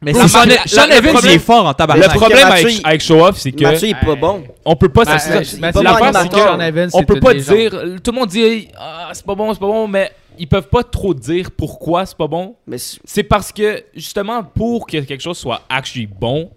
Mais 0.01 0.13
c'est 0.13 0.21
Sean- 0.27 0.29
Sean, 0.29 0.47
le- 0.47 0.69
Sean 0.69 0.87
le 0.87 0.93
Evans, 0.95 1.17
il 1.23 1.31
est 1.31 1.39
fort 1.39 1.65
en 1.65 1.69
le 1.69 1.75
tabarnak. 1.75 2.13
que 2.13 2.19
problème 2.19 2.49
Mathieu, 2.49 2.71
avec, 2.83 3.01
Show 3.01 3.25
Off, 3.25 3.39
c'est 3.39 3.53
que 3.53 3.63
Mathieu, 3.63 3.89
il 3.89 3.91
est 3.93 4.05
pas 4.05 4.17
bon. 4.17 4.43
on 4.65 4.75
peut 4.75 4.89
pas 4.89 5.05
Ben, 5.05 5.13
euh, 5.13 5.19
c'est 5.19 5.45
c'est 5.45 5.61
c'est 5.61 5.73
Sean 5.73 6.61
Evans, 6.61 6.91
on 6.93 6.99
c'est 6.99 7.07
peut 7.07 7.21
pas 7.21 7.35
dire 7.35 7.71
tout 8.03 8.11
le 8.11 8.19
monde 8.19 8.29
dit 8.29 8.69
ah, 8.77 9.11
c'est 9.13 9.25
pas 9.25 9.35
bon 9.37 9.53
c'est 9.55 9.61
pas 9.61 9.67
bon 9.67 9.87
mais 9.87 10.11
ils 10.39 10.49
peuvent 10.49 10.67
pas 10.69 10.83
trop 10.83 11.15
dire 11.15 11.51
pourquoi 11.53 12.05
c'est 12.05 12.17
pas 12.17 12.27
bon 12.27 12.57
c'est- 12.77 12.99
c'est 13.05 13.23
parce 13.23 13.53
que 13.53 13.85
justement 13.95 14.43
pour 14.43 14.87
que 14.89 14.99
quelque 14.99 15.21
chose 15.23 15.39
soit 15.39 15.61
actually 15.69 16.07
bon 16.09 16.51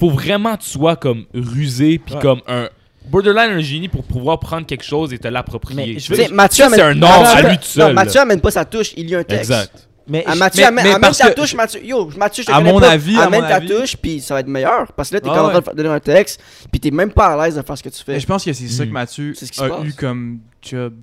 faut 0.00 0.10
vraiment 0.10 0.56
que 0.56 0.62
tu 0.62 0.70
sois 0.70 0.96
comme 0.96 1.24
rusé 1.34 2.00
puis 2.04 2.14
Ouais. 2.16 2.20
comme 2.20 2.40
un 2.48 2.68
borderline 3.08 3.50
un 3.52 3.60
génie 3.60 3.88
pour 3.88 4.02
pouvoir 4.04 4.38
prendre 4.40 4.66
quelque 4.66 4.84
chose 4.84 5.12
et 5.12 5.18
te 5.18 5.28
l'approprier 5.28 5.98
je 5.98 6.06
tu 6.06 6.14
sais, 6.16 6.28
Mathieu 6.28 6.64
c'est 6.70 6.80
amène- 6.80 7.02
un 7.04 7.20
Mathieu- 7.22 7.46
à 7.46 7.50
lui 7.50 7.58
tout 7.58 7.64
seul 7.64 7.88
Non, 7.88 7.94
Mathieu 7.94 8.20
amène 8.20 8.40
pas 8.40 8.50
sa 8.50 8.64
touche, 8.64 8.92
il 8.96 9.06
lit 9.06 9.14
un 9.14 9.22
texte. 9.24 9.50
exact 9.50 9.86
Mais 10.08 10.24
Ah, 10.26 10.32
je- 10.34 10.38
Mathieu, 10.40 10.60
mais- 10.62 10.66
amène, 10.66 10.84
mais 10.84 10.90
amène 10.90 11.00
parce 11.02 11.18
ta 11.18 11.30
que- 11.30 11.40
touche, 11.40 11.54
Mathieu. 11.54 11.84
Yo, 11.84 12.10
Mathieu, 12.16 12.42
je 12.42 12.48
te 12.48 12.52
À 12.52 12.56
connais 12.58 12.72
mon 12.72 12.80
pas. 12.80 12.90
avis, 12.90 13.16
à 13.16 13.24
amène 13.26 13.42
mon 13.42 13.48
ta 13.48 13.56
avis- 13.56 13.68
touche, 13.68 13.96
puis 13.96 14.20
ça 14.20 14.34
va 14.34 14.40
être 14.40 14.48
meilleur. 14.48 14.90
Parce 14.94 15.08
que 15.10 15.14
là, 15.14 15.20
t'es 15.20 15.28
quand 15.28 15.46
ouais. 15.48 15.54
en 15.54 15.62
train 15.62 15.72
de 15.72 15.82
lire 15.82 15.92
un 15.92 16.00
texte, 16.00 16.40
puis 16.72 16.80
t'es 16.80 16.90
même 16.90 17.12
pas 17.12 17.26
à 17.40 17.44
l'aise 17.46 17.54
de 17.54 17.62
faire 17.62 17.78
ce 17.78 17.82
que 17.84 17.90
tu 17.90 18.02
fais. 18.02 18.14
Mais 18.14 18.20
je 18.20 18.26
pense 18.26 18.44
que 18.44 18.52
c'est 18.52 18.66
ça 18.66 18.82
que 18.82 18.88
Mhm. 18.88 18.92
Mathieu 18.94 19.34
a 19.58 19.68
passe. 19.68 19.84
eu 19.84 19.92
comme 19.92 20.40
job. 20.62 20.94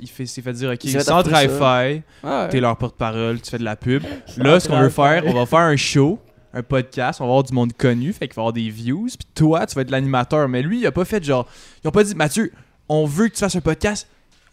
Il 0.00 0.08
fait- 0.08 0.24
s'est 0.26 0.40
fait 0.40 0.52
dire 0.54 0.70
Ok, 0.70 0.78
offrir 0.82 1.42
hi-fi, 1.42 2.02
Ouais. 2.26 2.48
t'es 2.48 2.60
leur 2.60 2.74
porte-parole, 2.78 3.38
tu 3.42 3.50
fais 3.50 3.58
de 3.58 3.64
la 3.64 3.76
pub. 3.76 4.02
Là, 4.38 4.58
ce 4.58 4.66
qu'on 4.68 4.80
veut 4.80 4.88
faire, 4.88 5.24
on 5.26 5.34
va 5.34 5.44
faire 5.44 5.58
un 5.58 5.76
show 5.76 6.18
un 6.54 6.62
podcast, 6.62 7.20
on 7.20 7.24
va 7.24 7.30
avoir 7.30 7.42
du 7.44 7.52
monde 7.52 7.72
connu, 7.76 8.12
fait 8.12 8.28
qu'il 8.28 8.36
va 8.36 8.42
avoir 8.42 8.52
des 8.52 8.68
views, 8.70 9.06
puis 9.06 9.26
toi, 9.34 9.66
tu 9.66 9.74
vas 9.74 9.82
être 9.82 9.90
l'animateur. 9.90 10.48
Mais 10.48 10.62
lui, 10.62 10.80
il 10.80 10.86
a 10.86 10.92
pas 10.92 11.04
fait 11.04 11.22
genre. 11.22 11.46
Ils 11.84 11.88
ont 11.88 11.92
pas 11.92 12.04
dit, 12.04 12.14
Mathieu, 12.14 12.52
on 12.88 13.04
veut 13.06 13.28
que 13.28 13.34
tu 13.34 13.40
fasses 13.40 13.56
un 13.56 13.60
podcast, 13.60 14.06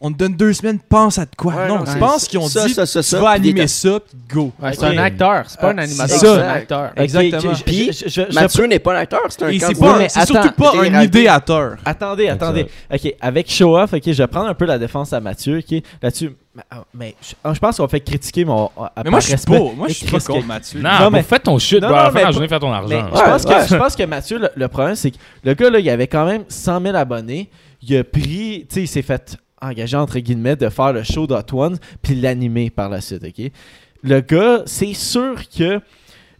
on 0.03 0.11
te 0.11 0.17
donne 0.17 0.33
deux 0.35 0.51
semaines, 0.53 0.79
pense 0.79 1.19
à 1.19 1.25
de 1.25 1.35
quoi. 1.37 1.53
Ouais, 1.53 1.67
non, 1.67 1.79
non, 1.79 1.85
je 1.85 1.95
pense 1.99 2.27
qu'ils 2.27 2.39
ont 2.39 2.47
ça, 2.47 2.65
dit, 2.65 2.73
ça, 2.73 2.87
ça, 2.87 3.03
tu 3.03 3.15
vas 3.21 3.29
animer 3.29 3.67
ça, 3.67 3.99
puis 3.99 4.17
go. 4.33 4.51
Ouais, 4.59 4.73
c'est 4.73 4.85
un 4.85 4.97
acteur, 4.97 5.43
c'est 5.47 5.59
pas 5.59 5.71
un 5.73 5.77
Ah, 5.77 5.81
animateur, 5.83 6.17
c'est 6.19 6.27
un 6.27 6.49
acteur. 6.49 6.91
Exactement. 6.95 7.53
Puis, 7.63 7.91
je- 7.93 8.09
je- 8.09 8.21
je- 8.29 8.33
Mathieu 8.33 8.65
n'est 8.65 8.79
pas 8.79 8.93
un 8.95 8.99
acteur, 9.01 9.21
c'est 9.29 9.43
un 9.43 9.51
candidat. 9.59 10.09
c'est 10.09 10.25
surtout 10.25 10.51
pas 10.53 10.71
un 10.79 11.03
idéateur. 11.03 11.77
Attendez, 11.85 12.29
attendez. 12.29 12.65
Ok, 12.91 13.13
avec 13.21 13.51
Show 13.51 13.77
Off, 13.77 13.93
ok, 13.93 14.01
je 14.07 14.11
vais 14.23 14.27
prendre 14.27 14.47
un 14.47 14.55
peu 14.55 14.65
la 14.65 14.79
défense 14.79 15.13
à 15.13 15.19
Mathieu, 15.19 15.59
ok, 15.59 15.83
là-dessus. 16.01 16.31
Mais, 16.53 16.63
ah, 16.69 16.83
Mais 16.93 17.15
je, 17.21 17.53
je 17.53 17.59
pense 17.59 17.77
qu'on 17.77 17.87
fait 17.87 18.01
critiquer 18.01 18.43
mon. 18.43 18.69
à- 18.77 18.91
Mais 19.03 19.09
moi, 19.09 19.19
je 19.21 19.27
suis 19.27 19.37
pas, 19.37 19.57
moi, 19.59 19.87
je 19.87 19.93
suis 19.93 20.05
pas 20.07 20.19
contre 20.19 20.45
Mathieu. 20.45 20.81
Non, 20.81 21.09
mais- 21.09 21.23
fais 21.23 21.39
ton 21.39 21.57
shit, 21.57 21.81
Non, 21.81 21.89
non, 21.89 22.11
mais 22.13 22.23
la 22.23 22.31
journée, 22.31 22.47
fais 22.49 22.59
ton 22.59 22.69
Mais 22.69 22.75
argent. 22.75 23.07
je, 23.15 23.21
pense 23.21 23.43
Ouais, 23.45 23.55
que, 23.61 23.67
je 23.69 23.75
pense 23.77 23.95
que 23.95 24.03
Mathieu, 24.03 24.37
le, 24.39 24.49
le 24.55 24.67
problème, 24.67 24.95
c'est 24.95 25.11
que 25.11 25.17
le 25.43 25.53
gars, 25.53 25.69
là, 25.69 25.79
il 25.79 25.89
avait 25.89 26.07
quand 26.07 26.25
même 26.25 26.43
100 26.49 26.81
000 26.81 26.95
abonnés. 26.95 27.49
Il 27.81 27.95
a 27.97 28.03
pris, 28.03 28.65
tu 28.69 28.75
sais, 28.75 28.81
il 28.81 28.87
s'est 28.87 29.01
fait 29.01 29.37
engager, 29.61 29.95
entre 29.95 30.19
guillemets, 30.19 30.55
de 30.57 30.67
faire 30.69 30.91
le 30.91 31.03
show 31.03 31.25
d'Hot 31.25 31.41
Ones, 31.53 31.77
puis 32.01 32.15
l'animer 32.15 32.69
par 32.69 32.89
la 32.89 32.99
suite, 32.99 33.23
ok? 33.23 33.49
Le 34.03 34.19
gars, 34.19 34.63
c'est 34.65 34.93
sûr 34.93 35.35
que 35.55 35.79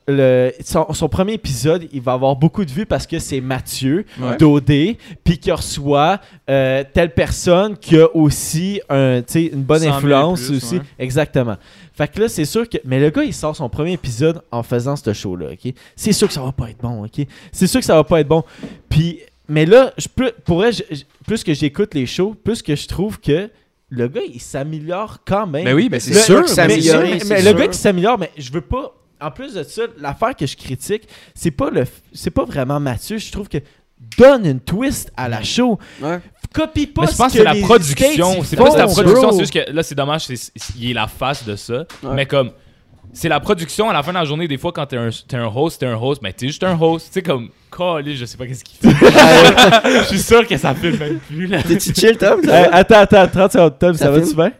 le, 0.07 0.51
son, 0.63 0.91
son 0.93 1.07
premier 1.09 1.33
épisode, 1.33 1.87
il 1.93 2.01
va 2.01 2.13
avoir 2.13 2.35
beaucoup 2.35 2.65
de 2.65 2.71
vues 2.71 2.85
parce 2.85 3.05
que 3.07 3.19
c'est 3.19 3.39
Mathieu 3.41 4.05
Ouais. 4.19 4.35
d'OD, 4.37 4.97
puis 5.23 5.37
qui 5.39 5.51
reçoit 5.51 6.19
euh, 6.49 6.83
telle 6.93 7.13
personne 7.13 7.77
qui 7.77 7.97
a 7.99 8.07
aussi 8.15 8.81
un, 8.89 9.21
une 9.35 9.63
bonne 9.63 9.79
100 9.79 9.83
000 9.85 9.95
influence 9.95 10.41
plus, 10.47 10.57
aussi. 10.57 10.75
ouais. 10.77 10.81
Exactement. 10.99 11.55
Fait 11.93 12.07
que 12.07 12.19
là, 12.19 12.29
c'est 12.29 12.45
sûr 12.45 12.67
que. 12.67 12.77
Mais 12.83 12.99
le 12.99 13.09
gars, 13.09 13.23
il 13.23 13.33
sort 13.33 13.55
son 13.55 13.69
premier 13.69 13.93
épisode 13.93 14.41
en 14.51 14.63
faisant 14.63 14.95
ce 14.95 15.13
show-là, 15.13 15.51
ok? 15.53 15.73
C'est 15.95 16.13
sûr 16.13 16.27
que 16.27 16.33
ça 16.33 16.41
va 16.41 16.51
pas 16.51 16.69
être 16.69 16.81
bon, 16.81 17.05
ok? 17.05 17.25
C'est 17.51 17.67
sûr 17.67 17.79
que 17.79 17.85
ça 17.85 17.95
va 17.95 18.03
pas 18.03 18.21
être 18.21 18.27
bon. 18.27 18.43
Puis, 18.89 19.19
mais 19.47 19.65
là, 19.65 19.93
je 19.97 20.07
peux, 20.07 20.31
plus 21.27 21.43
que 21.43 21.53
j'écoute 21.53 21.93
les 21.93 22.05
shows, 22.05 22.35
plus 22.43 22.61
que 22.61 22.75
je 22.75 22.87
trouve 22.87 23.19
que 23.19 23.49
le 23.89 24.07
gars, 24.07 24.21
il 24.33 24.39
s'améliore 24.39 25.19
quand 25.25 25.45
même. 25.45 25.65
Mais 25.65 25.73
oui, 25.73 25.89
ben 25.89 25.99
c'est 25.99 26.13
Le- 26.13 26.19
sûr. 26.21 26.41
mais- 26.41 26.47
s'améliorer, 26.47 27.13
mais- 27.15 27.19
mais 27.29 27.41
le 27.43 27.53
gars 27.53 27.67
qui 27.67 27.77
s'améliore, 27.77 28.17
mais 28.17 28.31
je 28.37 28.51
veux 28.51 28.61
pas. 28.61 28.93
En 29.21 29.31
plus 29.31 29.53
de 29.53 29.63
ça, 29.63 29.83
l'affaire 29.99 30.35
que 30.35 30.45
je 30.45 30.55
critique, 30.57 31.03
c'est 31.35 31.51
pas 31.51 31.69
le, 31.69 31.83
c'est 32.13 32.31
pas 32.31 32.43
vraiment 32.45 32.79
Mathieu. 32.79 33.17
Je 33.17 33.31
trouve 33.31 33.47
que 33.47 33.59
donne 34.17 34.45
une 34.47 34.59
twist 34.59 35.11
à 35.15 35.29
la 35.29 35.43
show. 35.43 35.77
Ouais. 36.01 36.19
Copie 36.53 36.87
pas 36.87 37.01
Mais 37.03 37.07
je 37.07 37.11
ce 37.13 37.17
pense 37.17 37.31
que 37.31 37.37
que 37.37 37.43
c'est 37.43 37.53
la 37.61 37.65
production. 37.65 38.43
C'est 38.43 38.55
plus 38.55 38.75
la 38.75 38.87
production. 38.87 39.31
C'est 39.31 39.39
juste 39.39 39.53
que 39.53 39.71
là, 39.71 39.83
c'est 39.83 39.95
dommage, 39.95 40.25
c'est- 40.25 40.51
il 40.77 40.91
est 40.91 40.93
la 40.93 41.07
face 41.07 41.45
de 41.45 41.55
ça. 41.55 41.85
Ouais. 42.03 42.09
Mais 42.15 42.25
comme, 42.25 42.51
c'est 43.13 43.29
la 43.29 43.39
production 43.39 43.89
à 43.89 43.93
la 43.93 44.01
fin 44.03 44.11
de 44.11 44.17
la 44.17 44.25
journée. 44.25 44.47
Des 44.47 44.57
fois, 44.57 44.71
quand 44.71 44.85
t'es 44.87 44.97
un, 44.97 45.09
t'es 45.27 45.37
un 45.37 45.45
host, 45.45 45.79
t'es 45.79 45.85
un 45.85 45.95
host, 45.95 46.21
mais 46.23 46.33
t'es 46.33 46.47
juste 46.47 46.63
un 46.63 46.77
host. 46.79 47.07
Tu 47.07 47.13
sais, 47.13 47.21
comme, 47.21 47.49
calé, 47.75 48.15
je 48.15 48.25
sais 48.25 48.37
pas 48.37 48.47
qu'est-ce 48.47 48.63
qu'il 48.63 48.77
fait. 48.77 48.89
Je 50.01 50.07
suis 50.07 50.19
sûr 50.19 50.47
que 50.47 50.57
ça 50.57 50.73
filme 50.73 50.97
même 50.97 51.19
plus. 51.19 51.45
Là. 51.47 51.61
T'es-tu 51.61 51.93
chill, 51.93 52.17
Tom? 52.17 52.41
Hey, 52.43 52.67
attends, 52.71 52.99
attends, 53.01 53.27
30 53.27 53.51
secondes, 53.51 53.79
Tom, 53.79 53.93
ça, 53.93 54.05
Ça 54.05 54.11
va-tu 54.11 54.33
bien? 54.35 54.51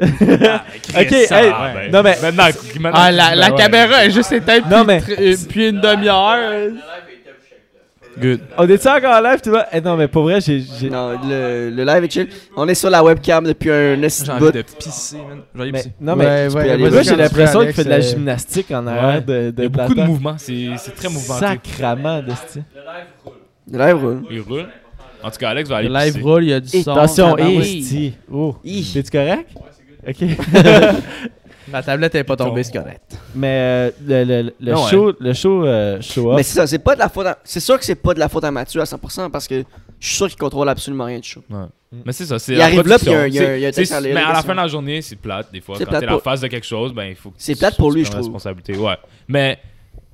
Ah, 0.00 0.64
Ok, 1.00 1.14
ça, 1.28 1.42
hey, 1.44 1.50
ben, 1.50 1.92
non, 1.92 2.02
mais- 2.02 2.16
Maintenant, 2.22 2.44
maintenant, 2.80 2.90
Ah, 2.94 3.12
la, 3.12 3.34
la 3.34 3.50
caméra 3.50 4.04
est 4.04 4.10
juste 4.10 4.32
éteinte 4.32 4.64
Non, 4.70 4.84
puis 4.84 4.86
mais- 4.86 5.02
euh, 5.32 5.36
puis 5.48 5.68
une 5.68 5.80
demi-heure. 5.80 6.72
Good. 8.20 8.40
On 8.58 8.68
est-tu 8.68 8.88
encore 8.88 9.14
en 9.14 9.20
live, 9.20 9.40
tu 9.42 9.50
vois? 9.50 9.66
Eh 9.72 9.80
non, 9.80 9.96
mais 9.96 10.08
pour 10.08 10.24
vrai, 10.24 10.40
j'ai. 10.40 10.62
Non, 10.90 11.12
le, 11.26 11.70
le 11.70 11.84
live 11.84 12.04
est 12.04 12.10
chill. 12.12 12.28
On 12.56 12.66
est 12.68 12.74
sur 12.74 12.90
la 12.90 13.02
webcam 13.04 13.44
depuis 13.46 13.70
un 13.70 13.94
J'ai 13.94 14.24
de 14.24 14.30
envie 14.30 14.40
bout. 14.40 14.50
de 14.52 14.62
pisser, 14.62 15.16
man. 15.54 15.72
Pisser. 15.72 15.92
non, 16.00 16.16
mais. 16.16 16.48
Ouais, 16.48 16.54
ouais, 16.54 16.70
aller 16.70 16.90
Moi, 16.90 17.02
j'ai 17.02 17.16
l'impression 17.16 17.60
qu'il 17.60 17.72
fait 17.72 17.84
de 17.84 17.88
la 17.88 17.96
euh, 17.96 18.00
gymnastique 18.00 18.70
en 18.72 18.84
Ouais. 18.86 18.92
arrière 18.92 19.22
de, 19.22 19.50
de 19.50 19.54
Il 19.56 19.62
y 19.62 19.66
a 19.66 19.68
de 19.68 19.68
beaucoup 19.68 19.94
de 19.94 20.02
mouvements. 20.02 20.34
C'est 20.38 20.70
c'est 20.78 20.94
très 20.94 21.08
mouvementé. 21.08 21.46
Sacrament, 21.46 22.20
d'esti. 22.22 22.60
Le 23.70 23.78
live 23.78 23.96
roule. 24.02 24.22
Il 24.30 24.40
roule. 24.40 24.66
En 25.22 25.30
tout 25.30 25.38
cas, 25.38 25.50
Alex 25.50 25.68
va 25.68 25.76
aller 25.76 25.88
Le 25.88 25.94
live 25.94 26.12
pisser. 26.14 26.24
roule, 26.24 26.42
il 26.44 26.50
y 26.50 26.54
a 26.54 26.60
du 26.60 26.82
son. 26.82 26.90
Attention, 26.92 27.30
tabarouette. 27.36 27.58
esti. 27.60 28.14
Oh. 28.30 28.56
Hi. 28.64 28.90
T'es-tu 28.92 29.10
correct? 29.10 29.50
Ok. 30.06 30.16
La 31.72 31.82
tablette 31.84 32.14
est 32.16 32.24
pas 32.24 32.34
tombée, 32.36 32.64
c'est 32.64 32.72
correct. 32.72 33.16
Mais 33.34 33.46
euh, 33.48 33.90
le, 34.04 34.24
le, 34.42 34.54
le 34.58 34.72
Non, 34.72 34.86
show, 34.88 35.12
le 35.20 35.32
show 35.34 35.64
euh, 35.64 36.00
show 36.00 36.34
Mais 36.34 36.42
c'est 36.42 36.54
ça, 36.56 36.66
c'est 36.66 36.80
pas 36.80 36.94
de 36.96 36.98
la 37.00 37.08
faute 37.08 37.26
à... 37.26 37.38
C'est 37.44 37.60
sûr 37.60 37.78
que 37.78 37.84
c'est 37.84 37.94
pas 37.94 38.12
de 38.12 38.18
la 38.18 38.28
faute 38.28 38.42
à 38.42 38.50
Mathieu 38.50 38.80
à 38.80 38.84
100% 38.84 39.30
parce 39.30 39.46
que 39.46 39.62
je 40.00 40.06
suis 40.06 40.16
sûr 40.16 40.26
qu'il 40.28 40.38
contrôle 40.38 40.68
absolument 40.68 41.04
rien 41.04 41.20
du 41.20 41.28
show. 41.28 41.44
Mais 41.92 42.12
c'est 42.12 42.26
ça, 42.26 42.40
c'est 42.40 42.52
Il 42.54 42.58
la 42.58 42.64
arrive 42.64 42.86
là, 42.88 42.98
puis 42.98 43.06
il 43.08 43.12
y 43.12 43.14
a 43.14 43.20
un- 43.20 43.26
il 43.28 43.34
y 43.34 43.38
a 43.38 43.48
un- 43.50 43.54
il 43.56 43.60
y 43.60 43.66
a 43.66 43.72
texte 43.72 43.92
à 43.92 44.00
Mais 44.00 44.16
à 44.16 44.32
la 44.32 44.42
fin 44.42 44.52
de 44.52 44.56
la 44.60 44.66
journée, 44.66 45.00
c'est 45.00 45.14
plate 45.16 45.52
des 45.52 45.60
fois. 45.60 45.76
C'est 45.78 45.84
Quand 45.84 45.90
plate 45.90 46.00
t'es 46.00 46.06
la 46.06 46.12
pour- 46.12 46.22
face 46.22 46.40
de 46.40 46.48
quelque 46.48 46.66
chose, 46.66 46.92
ben 46.92 47.04
il 47.04 47.14
faut 47.14 47.32
C'est 47.36 47.56
plate 47.56 47.76
pour 47.76 47.92
lui, 47.92 48.04
je 48.04 48.10
trouve. 48.10 48.22
responsabilité, 48.22 48.76
ouais. 48.76 48.96
Mais 49.28 49.58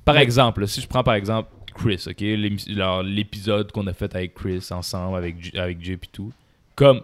par 0.05 0.17
exemple, 0.17 0.61
là, 0.61 0.67
si 0.67 0.79
je 0.81 0.87
prends 0.87 1.03
par 1.03 1.15
exemple 1.15 1.49
Chris, 1.73 2.03
ok, 2.07 2.19
l'épisode 3.03 3.71
qu'on 3.71 3.87
a 3.87 3.93
fait 3.93 4.13
avec 4.15 4.35
Chris 4.35 4.63
ensemble, 4.71 5.17
avec 5.17 5.41
J- 5.43 5.57
avec 5.57 5.83
Jay 5.83 5.93
et 5.93 5.99
tout, 6.11 6.31
comme 6.75 7.01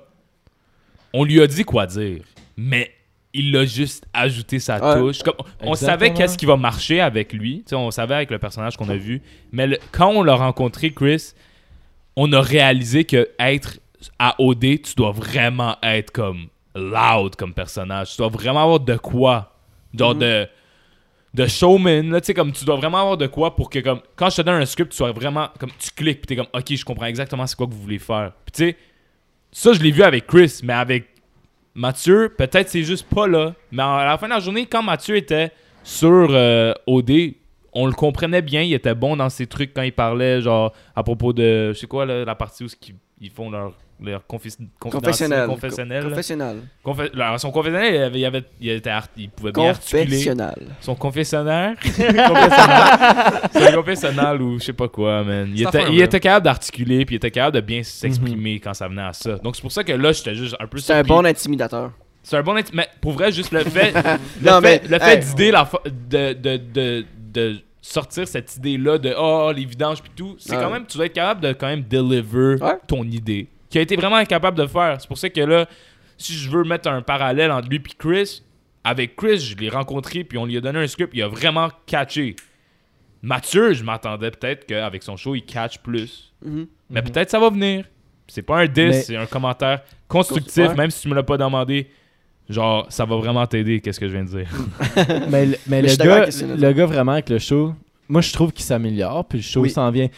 on 1.12 1.24
lui 1.24 1.42
a 1.42 1.48
dit 1.48 1.64
quoi 1.64 1.86
dire, 1.88 2.22
mais 2.58 2.92
il 3.34 3.56
a 3.58 3.66
juste 3.66 4.06
ajouté 4.14 4.60
sa 4.60 4.76
Ouais. 4.80 5.00
touche. 5.00 5.24
Comme, 5.24 5.34
on 5.40 5.44
Exactement. 5.44 5.76
savait 5.76 6.14
qu'est-ce 6.14 6.38
qui 6.38 6.46
va 6.46 6.56
marcher 6.56 7.00
avec 7.02 7.34
lui, 7.34 7.60
tu 7.66 7.70
sais, 7.70 7.76
on 7.76 7.90
savait 7.92 8.16
avec 8.16 8.30
le 8.32 8.38
personnage 8.40 8.78
qu'on 8.78 8.90
a 8.90 8.96
vu, 8.96 9.22
mais 9.52 9.66
le- 9.68 9.80
quand 9.92 10.10
on 10.10 10.22
l'a 10.22 10.36
rencontré, 10.36 10.92
Chris, 10.92 11.34
on 12.16 12.32
a 12.32 12.42
réalisé 12.42 13.06
que 13.06 13.30
être 13.40 13.80
à 14.20 14.36
OD, 14.40 14.82
tu 14.84 14.94
dois 14.96 15.12
vraiment 15.12 15.78
être 15.82 16.12
comme 16.12 16.48
loud 16.76 17.36
comme 17.36 17.54
personnage. 17.54 18.12
Tu 18.12 18.18
dois 18.18 18.28
vraiment 18.30 18.64
avoir 18.64 18.80
de 18.80 18.98
quoi. 18.98 19.56
Genre 19.98 20.14
Mhm. 20.14 20.20
de, 20.22 20.48
de 21.34 21.48
showman, 21.48 22.12
là, 22.12 22.22
tu 22.22 22.28
sais, 22.28 22.34
comme 22.36 22.52
tu 22.52 22.66
dois 22.66 22.76
vraiment 22.76 23.00
avoir 23.00 23.18
de 23.18 23.26
quoi 23.28 23.56
pour 23.56 23.70
que, 23.70 23.80
comme, 23.80 24.02
quand 24.16 24.30
je 24.30 24.38
te 24.38 24.42
donne 24.44 24.62
un 24.62 24.66
script, 24.66 24.92
tu 24.92 24.98
sois 24.98 25.12
vraiment, 25.12 25.50
comme, 25.60 25.72
tu 25.80 25.90
cliques, 25.96 26.20
puis 26.22 26.28
t'es 26.28 26.36
comme, 26.36 26.48
ok, 26.54 26.76
je 26.76 26.86
comprends 26.86 27.06
exactement 27.08 27.48
c'est 27.48 27.56
quoi 27.56 27.66
que 27.66 27.72
vous 27.74 27.82
voulez 27.82 27.98
faire. 28.00 28.34
Puis 28.46 28.52
tu 28.52 28.64
sais, 28.72 28.78
ça, 29.52 29.74
je 29.74 29.80
l'ai 29.82 29.92
vu 29.92 30.04
avec 30.04 30.28
Chris, 30.28 30.60
mais 30.64 30.74
avec 30.74 31.08
Mathieu, 31.76 32.34
peut-être 32.38 32.70
c'est 32.70 32.84
juste 32.84 33.08
pas 33.08 33.28
là. 33.28 33.54
Mais 33.72 33.82
à 33.82 34.06
la 34.06 34.18
fin 34.18 34.28
de 34.28 34.34
la 34.34 34.40
journée, 34.40 34.66
quand 34.66 34.84
Mathieu 34.84 35.16
était 35.16 35.52
sur 35.84 36.28
euh, 36.32 36.74
OD, 36.88 37.12
on 37.74 37.88
le 37.88 37.94
comprenait 37.94 38.42
bien, 38.42 38.62
il 38.62 38.74
était 38.74 38.94
bon 38.94 39.16
dans 39.16 39.30
ses 39.30 39.48
trucs 39.48 39.74
quand 39.74 39.82
il 39.82 39.94
parlait, 39.94 40.42
genre, 40.42 40.74
à 40.96 41.04
propos 41.04 41.34
de, 41.34 41.74
je 41.74 41.80
sais 41.80 41.88
quoi, 41.88 42.06
la 42.06 42.36
partie 42.36 42.64
où 42.64 42.68
ils 43.20 43.32
font 43.32 43.50
leur, 43.50 43.74
leur 44.02 44.22
confis- 44.28 44.58
Confessionnel. 44.80 45.48
confessionnel. 45.48 46.04
là. 46.04 46.10
Confessionnel. 46.10 46.58
Alors, 47.16 47.40
son 47.40 47.52
confessionnel, 47.52 47.94
il, 47.96 48.02
avait, 48.02 48.20
il, 48.20 48.26
avait- 48.26 48.44
il 48.60 48.70
était 48.70 48.90
art- 48.90 49.08
il 49.16 49.30
pouvait 49.30 49.52
bien 49.52 49.70
articuler. 49.70 50.04
Confessionnel. 50.06 50.56
Son 50.82 50.96
confessionnaire. 50.96 51.76
confessionnal. 51.80 53.42
Son 53.54 53.72
confessionnal 53.76 54.42
ou 54.42 54.60
je 54.60 54.66
sais 54.66 54.74
pas 54.74 54.88
quoi, 54.88 55.24
man. 55.24 55.52
Il, 55.56 55.62
était, 55.68 55.84
il 55.92 56.02
était 56.02 56.20
capable 56.20 56.46
d'articuler, 56.46 57.06
puis 57.06 57.16
il 57.16 57.18
était 57.18 57.32
capable 57.32 57.56
de 57.56 57.62
bien 57.62 57.84
s'exprimer 57.84 58.60
quand 58.60 58.74
ça 58.74 58.88
venait 58.88 59.02
à 59.04 59.14
ça. 59.14 59.36
Donc 59.38 59.56
c'est 59.56 59.62
pour 59.62 59.72
ça 59.72 59.84
que 59.84 59.92
là, 59.94 60.12
j'étais 60.12 60.36
juste 60.36 60.56
un 60.60 60.68
peu 60.68 60.78
C'est 60.80 60.94
un 60.94 61.04
bon 61.04 61.26
intimidateur. 61.26 61.92
C'est 62.22 62.38
un 62.38 62.44
bon 62.44 62.56
inti- 62.56 62.72
Mais 62.74 62.88
pour 63.02 63.12
vrai, 63.14 63.32
juste 63.32 63.52
le 63.52 63.60
fait, 63.66 63.92
le 63.94 64.50
Non, 64.50 64.62
fait, 64.62 64.82
mais, 64.84 64.90
le 64.90 65.00
fait 65.00 65.18
hey. 65.18 65.26
d'idée 65.26 65.52
de, 65.52 66.34
de, 66.34 66.58
de, 66.58 67.06
de 67.34 67.56
sortir 67.82 68.26
cette 68.28 68.56
idée-là 68.56 68.98
de 68.98 69.14
oh, 69.18 69.52
les 69.54 69.66
vidanges 69.66 70.02
puis 70.02 70.12
tout, 70.16 70.36
c'est 70.40 70.56
Ouais. 70.56 70.62
quand 70.64 70.70
même, 70.70 70.86
tu 70.86 70.96
dois 70.96 71.08
être 71.08 71.14
capable 71.14 71.42
de 71.42 71.52
quand 71.52 71.68
même 71.68 71.84
deliver 71.84 72.56
Ouais. 72.62 72.78
ton 72.88 73.04
idée. 73.04 73.50
Qui 73.74 73.80
a 73.80 73.82
été 73.82 73.96
vraiment 73.96 74.18
incapable 74.18 74.56
de 74.56 74.68
faire. 74.68 74.98
C'est 75.02 75.08
pour 75.08 75.18
ça 75.18 75.32
que 75.32 75.42
là, 75.42 75.66
si 76.16 76.34
je 76.34 76.48
veux 76.48 76.64
mettre 76.64 76.88
un 76.90 77.02
parallèle 77.02 77.50
entre 77.52 77.68
lui 77.70 77.78
et 77.78 77.82
Chris, 77.98 78.44
avec 78.84 79.16
Chris, 79.16 79.40
je 79.40 79.56
l'ai 79.58 79.70
rencontré 79.70 80.24
puis 80.24 80.38
on 80.38 80.46
lui 80.46 80.56
a 80.58 80.62
donné 80.62 80.78
un 80.78 80.86
script, 80.86 81.12
il 81.16 81.24
a 81.24 81.28
vraiment 81.28 81.70
catché. 81.88 82.36
Mathieu, 83.24 83.74
je 83.74 83.84
m'attendais 83.84 84.30
peut-être 84.30 84.68
qu'avec 84.68 85.02
son 85.02 85.18
show, 85.18 85.34
il 85.34 85.44
catch 85.44 85.80
plus. 85.80 86.32
Mhm. 86.46 86.68
Mais 86.92 87.02
peut-être 87.02 87.32
ça 87.32 87.40
va 87.40 87.50
venir. 87.50 87.86
C'est 88.28 88.44
pas 88.44 88.60
un 88.60 88.66
diss, 88.68 88.76
Mais- 88.76 89.02
c'est 89.02 89.18
un 89.18 89.26
commentaire 89.26 89.82
constructif, 90.08 90.68
Ouais. 90.70 90.76
même 90.76 90.92
si 90.92 91.02
tu 91.02 91.08
me 91.10 91.16
l'as 91.16 91.24
pas 91.24 91.38
demandé. 91.38 91.88
Genre, 92.50 92.86
ça 92.90 93.06
va 93.06 93.16
vraiment 93.16 93.48
t'aider, 93.48 93.82
qu'est-ce 93.82 94.00
que 94.00 94.08
je 94.08 94.14
viens 94.14 94.24
de 94.26 94.30
dire. 94.30 94.50
mais, 95.32 95.46
le- 95.48 95.58
mais 95.66 95.82
le, 95.82 95.96
gars, 95.96 96.26
le 96.28 96.72
gars, 96.74 96.86
vraiment, 96.86 97.14
avec 97.14 97.30
le 97.30 97.40
show, 97.40 97.74
moi, 98.08 98.22
je 98.22 98.32
trouve 98.34 98.52
qu'il 98.52 98.66
s'améliore. 98.66 99.26
Puis 99.28 99.40
le 99.40 99.44
show 99.44 99.62
Oui. 99.62 99.72
s'en 99.72 99.90
vient, 99.90 100.10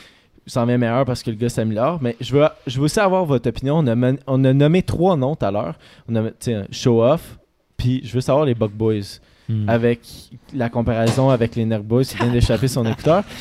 s'en 0.47 0.65
vient 0.65 0.77
meilleur 0.77 1.05
parce 1.05 1.23
que 1.23 1.31
le 1.31 1.38
gars 1.38 1.49
s'améliore. 1.49 1.99
Mais 2.01 2.15
je 2.22 2.35
veux, 2.35 2.45
je 2.67 2.77
veux 2.77 2.85
aussi 2.85 2.99
avoir 2.99 3.26
votre 3.26 3.49
opinion. 3.49 3.77
On 3.77 3.88
a, 3.88 3.95
men- 3.95 4.19
on 4.27 4.43
a 4.43 4.53
nommé 4.53 4.84
trois 4.84 5.15
noms 5.17 5.35
tout 5.35 5.45
à 5.45 5.51
l'heure. 5.51 5.76
On 6.09 6.15
a, 6.15 6.30
Show 6.72 7.03
Off. 7.03 7.38
Puis 7.77 8.01
je 8.03 8.13
veux 8.13 8.22
savoir 8.22 8.45
les 8.45 8.55
Buck 8.55 8.72
Boys. 8.72 9.19
Hmm. 9.47 9.69
Avec 9.69 9.99
la 10.53 10.69
comparaison 10.69 11.30
avec 11.30 11.55
les 11.55 11.65
Nerf 11.65 11.84
Boys 11.84 12.05
qui 12.05 12.17
vient 12.17 12.31
d'échapper 12.31 12.67
son 12.67 12.85
écouteur. 12.85 13.23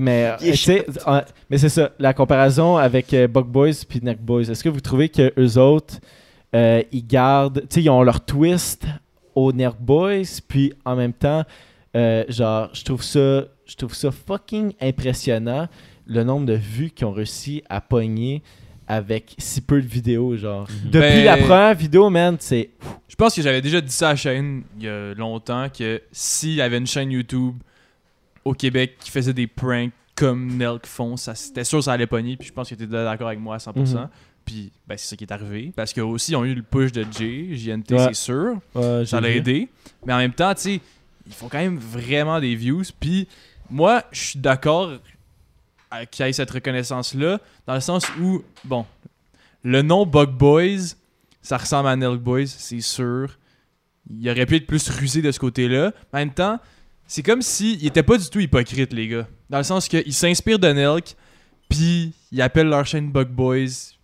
Mais, 0.00 0.34
euh, 0.40 1.20
mais 1.50 1.58
c'est 1.58 1.68
ça, 1.68 1.90
la 1.98 2.14
comparaison 2.14 2.78
avec 2.78 3.12
euh, 3.12 3.28
Buck 3.28 3.46
Boys 3.46 3.84
puis 3.86 4.00
Nerf 4.02 4.16
Boys. 4.18 4.44
Est-ce 4.44 4.64
que 4.64 4.70
vous 4.70 4.80
trouvez 4.80 5.10
que 5.10 5.34
eux 5.38 5.58
autres, 5.58 5.96
euh, 6.54 6.82
ils 6.92 7.06
gardent, 7.06 7.60
tu 7.62 7.66
sais, 7.68 7.82
ils 7.82 7.90
ont 7.90 8.02
leur 8.02 8.24
twist 8.24 8.86
aux 9.34 9.52
Nerf 9.52 9.76
Boys, 9.78 10.40
puis 10.48 10.72
en 10.86 10.96
même 10.96 11.12
temps, 11.12 11.44
euh, 11.94 12.24
genre, 12.28 12.70
je 12.72 12.84
trouve 12.84 13.02
ça, 13.02 13.44
je 13.66 13.76
trouve 13.76 13.94
ça 13.94 14.10
fucking 14.10 14.72
impressionnant 14.80 15.68
le 16.06 16.24
nombre 16.24 16.46
de 16.46 16.54
vues 16.54 16.90
qu'ils 16.90 17.06
ont 17.06 17.12
réussi 17.12 17.62
à 17.68 17.80
pogner 17.80 18.42
avec 18.88 19.34
si 19.38 19.60
peu 19.60 19.80
de 19.80 19.86
vidéos, 19.86 20.36
genre. 20.36 20.66
Depuis 20.84 21.00
Ben- 21.00 21.24
la 21.24 21.36
première 21.38 21.74
vidéo, 21.74 22.10
man, 22.10 22.36
c'est 22.40 22.70
Je 23.08 23.14
pense 23.14 23.34
que 23.34 23.42
j'avais 23.42 23.60
déjà 23.60 23.80
dit 23.80 23.92
ça 23.92 24.08
à 24.08 24.12
la 24.12 24.16
chaîne 24.16 24.62
il 24.78 24.84
y 24.84 24.88
a 24.88 25.14
longtemps 25.14 25.68
que 25.68 26.00
s'il 26.12 26.54
y 26.54 26.60
avait 26.62 26.78
une 26.78 26.86
chaîne 26.86 27.10
YouTube 27.12 27.54
au 28.44 28.54
Québec 28.54 28.96
qui 29.00 29.10
faisait 29.10 29.32
des 29.34 29.46
pranks 29.46 29.92
comme 30.16 30.56
Nelk 30.56 30.86
font. 30.86 31.16
Ça, 31.16 31.34
c'était 31.34 31.64
sûr 31.64 31.78
que 31.78 31.84
ça 31.84 31.92
allait 31.92 32.06
pogner, 32.06 32.36
puis 32.36 32.48
je 32.48 32.52
pense 32.52 32.68
que 32.68 32.74
tu 32.74 32.82
étais 32.84 32.92
d'accord 32.92 33.28
avec 33.28 33.38
moi 33.40 33.54
à 33.56 33.58
100%. 33.58 34.00
Mhm. 34.00 34.08
Puis 34.44 34.72
ben, 34.88 34.96
c'est 34.98 35.08
ça 35.10 35.16
qui 35.16 35.24
est 35.24 35.32
arrivé. 35.32 35.72
Parce 35.76 35.92
qu'eux 35.92 36.02
aussi, 36.02 36.32
ils 36.32 36.36
ont 36.36 36.44
eu 36.44 36.54
le 36.54 36.62
push 36.62 36.90
de 36.90 37.06
Jay, 37.16 37.50
JNT, 37.54 37.92
Ouais. 37.94 38.06
c'est 38.08 38.14
sûr. 38.14 38.56
Ouais, 38.74 39.04
Ça 39.06 39.20
l'a 39.20 39.30
aidé. 39.30 39.68
Mais 40.04 40.12
en 40.12 40.18
même 40.18 40.32
temps, 40.32 40.52
tu 40.54 40.62
sais, 40.62 40.80
ils 41.26 41.32
font 41.32 41.48
quand 41.48 41.58
même 41.58 41.78
vraiment 41.78 42.40
des 42.40 42.54
views. 42.56 42.82
Puis 42.98 43.28
moi, 43.70 44.02
je 44.10 44.20
suis 44.30 44.38
d'accord 44.40 44.90
qu'il 46.10 46.26
y 46.26 46.28
ait 46.28 46.32
cette 46.32 46.50
reconnaissance-là, 46.50 47.40
dans 47.66 47.74
le 47.74 47.80
sens 47.80 48.06
où, 48.20 48.42
bon, 48.64 48.86
le 49.62 49.82
nom 49.82 50.06
Bug 50.06 50.30
Boys, 50.30 50.94
ça 51.42 51.56
ressemble 51.56 51.88
à 51.88 51.96
Nelk 51.96 52.20
Boys, 52.20 52.46
c'est 52.46 52.80
sûr. 52.80 53.38
Il 54.10 54.28
aurait 54.30 54.46
pu 54.46 54.56
être 54.56 54.66
plus 54.66 54.88
rusé 54.88 55.22
de 55.22 55.30
ce 55.30 55.38
côté-là. 55.38 55.92
En 56.12 56.18
même 56.18 56.32
temps, 56.32 56.58
c'est 57.06 57.22
comme 57.22 57.42
s'ils 57.42 57.82
n'étaient 57.82 58.02
pas 58.02 58.16
du 58.16 58.28
tout 58.28 58.40
hypocrites, 58.40 58.92
les 58.92 59.08
gars. 59.08 59.28
Dans 59.50 59.58
le 59.58 59.64
sens 59.64 59.88
qu'ils 59.88 60.14
s'inspirent 60.14 60.58
de 60.58 60.68
Nelk, 60.68 61.14
puis 61.68 62.12
ils 62.30 62.42
appellent 62.42 62.68
leur 62.68 62.86
chaîne 62.86 63.10
Bug 63.10 63.28
Boys. 63.28 63.94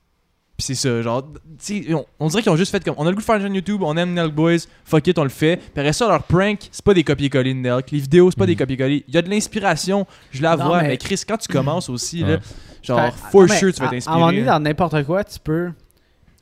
Puis 0.59 0.64
c'est 0.66 0.74
ça, 0.74 1.02
genre, 1.02 1.22
tu 1.64 1.85
sais, 1.85 1.94
on, 1.94 2.05
on 2.18 2.26
dirait 2.26 2.43
qu'ils 2.43 2.51
ont 2.51 2.56
juste 2.56 2.72
fait 2.72 2.82
comme, 2.85 2.97
on 2.98 3.06
a 3.06 3.10
le 3.10 3.14
goût 3.14 3.20
de 3.20 3.24
faire 3.24 3.36
une 3.36 3.43
chaîne 3.43 3.55
YouTube, 3.55 3.80
on 3.85 3.97
aime 3.97 4.12
Nelk 4.12 4.35
Boys, 4.35 4.56
fuck 4.85 5.06
it, 5.06 5.16
on 5.16 5.22
le 5.22 5.28
fait. 5.28 5.56
Puis 5.56 5.66
après 5.76 5.93
ça, 5.93 6.09
leur 6.09 6.24
prank, 6.24 6.59
c'est 6.72 6.85
pas 6.85 6.94
des 6.94 7.05
copier-coller 7.05 7.55
de 7.55 7.60
Nelk. 7.60 7.93
Les 7.93 8.01
vidéos, 8.01 8.28
c'est 8.32 8.39
pas 8.39 8.44
des 8.47 8.56
copier-coller. 8.56 9.05
Il 9.06 9.14
y 9.14 9.18
a 9.18 9.22
de 9.22 9.30
l'inspiration, 9.30 10.05
je 10.32 10.43
la 10.43 10.56
Non, 10.56 10.66
vois. 10.66 10.82
mais- 10.82 10.89
Mais... 10.89 10.97
Chris, 10.97 11.22
quand 11.28 11.36
tu 11.36 11.47
commences 11.47 11.89
aussi, 11.89 12.24
là, 12.24 12.39
genre, 12.82 13.01
Fait- 13.14 13.30
for 13.30 13.48
sure, 13.48 13.72
tu 13.72 13.80
vas 13.80 13.89
t'inspirer. 13.89 14.12
À 14.12 14.16
un 14.16 14.18
moment 14.18 14.32
donné, 14.32 14.44
dans 14.44 14.59
n'importe 14.59 15.05
quoi, 15.05 15.22
tu 15.22 15.39
peux. 15.39 15.70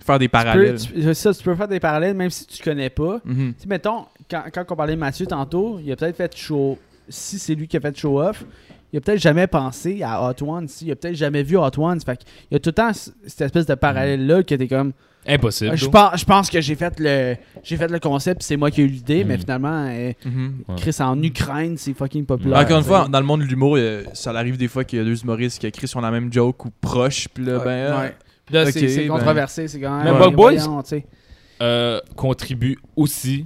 Faire 0.02 0.18
des 0.18 0.24
tu 0.24 0.28
peux- 0.30 0.32
parallèles. 0.32 0.78
tu- 0.80 1.14
ça, 1.14 1.34
tu 1.34 1.42
peux 1.42 1.54
faire 1.54 1.68
des 1.68 1.80
parallèles 1.80 2.16
même 2.16 2.30
si 2.30 2.46
tu 2.46 2.62
connais 2.62 2.88
pas. 2.90 3.20
Tu 3.26 3.54
sais, 3.58 3.66
mettons, 3.68 4.06
quand, 4.30 4.44
quand 4.50 4.64
on 4.70 4.76
parlait 4.76 4.94
de 4.94 5.00
Mathieu 5.00 5.26
tantôt, 5.26 5.78
il 5.84 5.92
a 5.92 5.96
peut-être 5.96 6.16
fait 6.16 6.34
show. 6.34 6.78
Si 7.08 7.38
c'est 7.38 7.54
lui 7.54 7.68
qui 7.68 7.76
a 7.76 7.80
fait 7.80 7.96
show 7.98 8.18
off, 8.20 8.44
il 8.96 8.98
a 8.98 9.00
peut-être 9.02 9.20
jamais 9.20 9.46
pensé 9.46 10.02
à 10.02 10.22
Hot 10.26 10.42
Ones. 10.42 10.68
Il 10.80 10.90
a 10.90 10.96
peut-être 10.96 11.16
jamais 11.16 11.42
vu 11.42 11.58
Hot 11.58 11.70
Ones. 11.78 12.00
Fait 12.00 12.16
qu'il 12.16 12.26
y 12.50 12.54
a 12.56 12.58
tout 12.58 12.70
le 12.70 12.72
temps 12.72 12.92
cette 12.94 13.40
espèce 13.42 13.66
de 13.66 13.74
parallèle-là 13.74 14.42
que 14.42 14.54
t'es 14.54 14.66
comme. 14.68 14.92
Impossible. 15.28 15.76
Je 15.76 15.86
pense, 15.88 16.20
je 16.20 16.24
pense 16.24 16.48
que 16.48 16.60
j'ai 16.62 16.76
fait 16.76 16.94
le 16.98 17.34
j'ai 17.62 17.76
fait 17.76 17.88
le 17.90 17.98
concept, 17.98 18.42
c'est 18.42 18.56
moi 18.56 18.70
qui 18.70 18.80
ai 18.80 18.84
eu 18.84 18.86
l'idée, 18.86 19.24
mais 19.24 19.34
Mhm. 19.34 19.40
finalement, 19.40 19.86
euh, 19.88 20.12
Mhm. 20.24 20.54
Ouais. 20.68 20.74
Chris 20.76 20.96
en 21.00 21.20
Ukraine, 21.22 21.76
c'est 21.76 21.92
fucking 21.92 22.24
populaire. 22.24 22.58
Encore 22.60 22.78
une 22.78 22.84
fois, 22.84 23.06
dans 23.08 23.20
le 23.20 23.26
monde 23.26 23.40
de 23.40 23.46
l'humour, 23.46 23.76
ça 24.14 24.30
arrive 24.30 24.56
des 24.56 24.68
fois 24.68 24.84
qu'il 24.84 24.98
y 24.98 25.02
a 25.02 25.04
deux 25.04 25.20
humoristes 25.22 25.58
qui 25.58 25.66
écrivent 25.66 25.88
sur 25.90 26.00
la 26.00 26.10
même 26.10 26.32
joke 26.32 26.64
ou 26.64 26.70
proches, 26.80 27.28
puis 27.28 27.44
là, 27.44 27.58
Ouais, 27.58 27.64
ben, 27.64 27.98
ouais. 28.00 28.14
Là, 28.52 28.70
c'est 28.70 28.86
ben- 28.86 29.08
controversé, 29.08 29.66
c'est 29.68 29.80
quand 29.80 30.02
même. 30.02 30.14
Mais 30.14 30.18
Bug 30.18 30.34
Boys- 30.34 30.82
euh, 31.60 32.00
contribue 32.14 32.78
aussi 32.94 33.44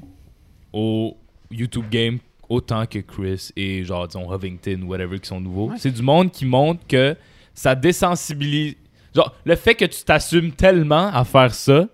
au 0.73 1.17
YouTube 1.51 1.87
game 1.91 2.19
autant 2.51 2.85
que 2.85 2.99
Chris 2.99 3.51
et 3.57 3.83
genre 3.85 4.07
disons 4.07 4.31
Hovington 4.31 4.83
whatever 4.83 5.19
qui 5.19 5.29
sont 5.29 5.41
nouveaux. 5.41 5.69
Ouais. 5.71 5.77
C'est 5.79 5.91
du 5.93 6.03
monde 6.03 6.31
qui 6.31 6.45
montre 6.45 6.87
que 6.87 7.17
ça 7.55 7.75
désensibilise 7.75 8.75
genre 9.15 9.35
le 9.45 9.57
fait 9.57 9.75
que 9.75 9.87
tu 9.87 10.05
t'assumes 10.05 10.53
tellement 10.53 11.09
à 11.13 11.25
faire 11.25 11.55
ça, 11.55 11.87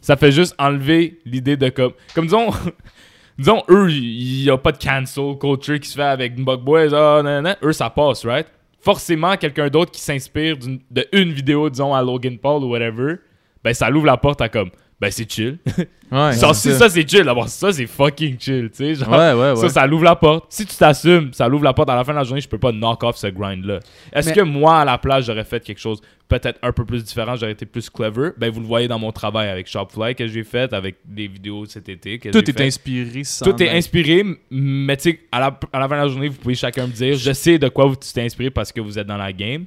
ça 0.00 0.16
fait 0.16 0.32
juste 0.32 0.54
enlever 0.58 1.20
l'idée 1.24 1.56
de 1.56 1.68
comme 1.68 1.92
comme 2.14 2.24
disons 2.26 2.50
disons 3.38 3.62
eux 3.68 3.90
il 3.90 4.42
y 4.44 4.50
a 4.50 4.58
pas 4.58 4.72
de 4.72 4.78
cancel 4.78 5.38
culture 5.38 5.78
qui 5.78 5.88
se 5.88 5.94
fait 5.94 6.02
avec 6.02 6.34
Bug 6.42 6.60
Boys 6.60 6.92
ah 6.92 7.22
nan, 7.22 7.42
nan, 7.42 7.44
nan. 7.44 7.56
eux 7.62 7.72
ça 7.72 7.88
passe 7.90 8.24
right? 8.24 8.46
Forcément 8.82 9.36
quelqu'un 9.36 9.68
d'autre 9.68 9.90
qui 9.92 10.00
s'inspire 10.00 10.56
d'une- 10.56 10.80
de 10.90 11.06
une 11.12 11.32
vidéo 11.32 11.68
disons 11.70 11.94
à 11.94 12.02
Logan 12.02 12.38
Paul 12.38 12.64
ou 12.64 12.70
whatever 12.70 13.16
ben 13.62 13.74
ça 13.74 13.90
l'ouvre 13.90 14.06
la 14.06 14.16
porte 14.16 14.40
à 14.40 14.48
comme 14.48 14.70
ben 15.00 15.10
c'est 15.10 15.30
chill 15.30 15.58
ouais, 16.12 16.32
Genre, 16.38 16.54
c'est 16.54 16.72
si 16.72 16.78
ça 16.78 16.88
c'est 16.90 17.08
chill, 17.08 17.22
d'abord 17.24 17.48
ça 17.48 17.72
c'est 17.72 17.86
fucking 17.86 18.38
chill, 18.38 18.68
tu 18.70 18.76
sais. 18.76 18.94
Genre, 18.96 19.08
Ouais, 19.08 19.32
ouais, 19.32 19.50
ouais. 19.52 19.56
ça, 19.56 19.68
ça 19.70 19.86
l'ouvre 19.86 20.04
la 20.04 20.14
porte. 20.16 20.46
Si 20.50 20.66
tu 20.66 20.76
t'assumes, 20.76 21.32
ça 21.32 21.48
l'ouvre 21.48 21.64
la 21.64 21.72
porte. 21.72 21.88
À 21.88 21.96
la 21.96 22.04
fin 22.04 22.12
de 22.12 22.18
la 22.18 22.24
journée, 22.24 22.40
je 22.42 22.48
peux 22.48 22.58
pas 22.58 22.70
knock 22.72 23.02
off 23.04 23.16
ce 23.16 23.28
grind-là. 23.28 23.80
Est-ce 24.12 24.28
Mais- 24.28 24.34
que 24.34 24.40
moi, 24.42 24.80
à 24.80 24.84
la 24.84 24.98
place, 24.98 25.24
j'aurais 25.26 25.44
fait 25.44 25.60
quelque 25.64 25.78
chose 25.80 26.00
peut-être 26.28 26.58
un 26.62 26.70
peu 26.72 26.84
plus 26.84 27.02
différent, 27.02 27.34
j'aurais 27.34 27.52
été 27.52 27.64
plus 27.66 27.88
clever? 27.90 28.30
Ben, 28.36 28.50
vous 28.50 28.60
le 28.60 28.66
voyez 28.66 28.86
dans 28.88 28.98
mon 28.98 29.10
travail 29.10 29.48
avec 29.48 29.66
Shopfly 29.68 30.14
que 30.14 30.26
j'ai 30.26 30.44
fait, 30.44 30.72
avec 30.74 30.96
des 31.04 31.26
vidéos 31.28 31.64
cet 31.64 31.88
été. 31.88 32.18
Que 32.18 32.28
Tout 32.28 32.48
est 32.50 32.56
fait. 32.56 32.66
inspiré 32.66 33.24
sans 33.24 33.46
Tout 33.46 33.62
est 33.62 33.70
inspiré, 33.70 34.22
mais 34.50 34.96
tu 34.98 35.10
sais, 35.12 35.20
à 35.32 35.40
la, 35.40 35.58
à 35.72 35.78
la 35.80 35.88
fin 35.88 35.96
de 35.96 36.02
la 36.02 36.08
journée, 36.08 36.28
vous 36.28 36.38
pouvez 36.38 36.54
chacun 36.54 36.86
me 36.86 36.92
dire, 36.92 37.16
je 37.16 37.32
sais 37.32 37.58
de 37.58 37.68
quoi 37.68 37.86
vous 37.86 37.96
tu 37.96 38.12
t'es 38.12 38.22
inspiré 38.22 38.50
parce 38.50 38.70
que 38.70 38.80
vous 38.80 38.98
êtes 38.98 39.06
dans 39.06 39.16
la 39.16 39.32
game, 39.32 39.64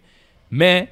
mais 0.52 0.88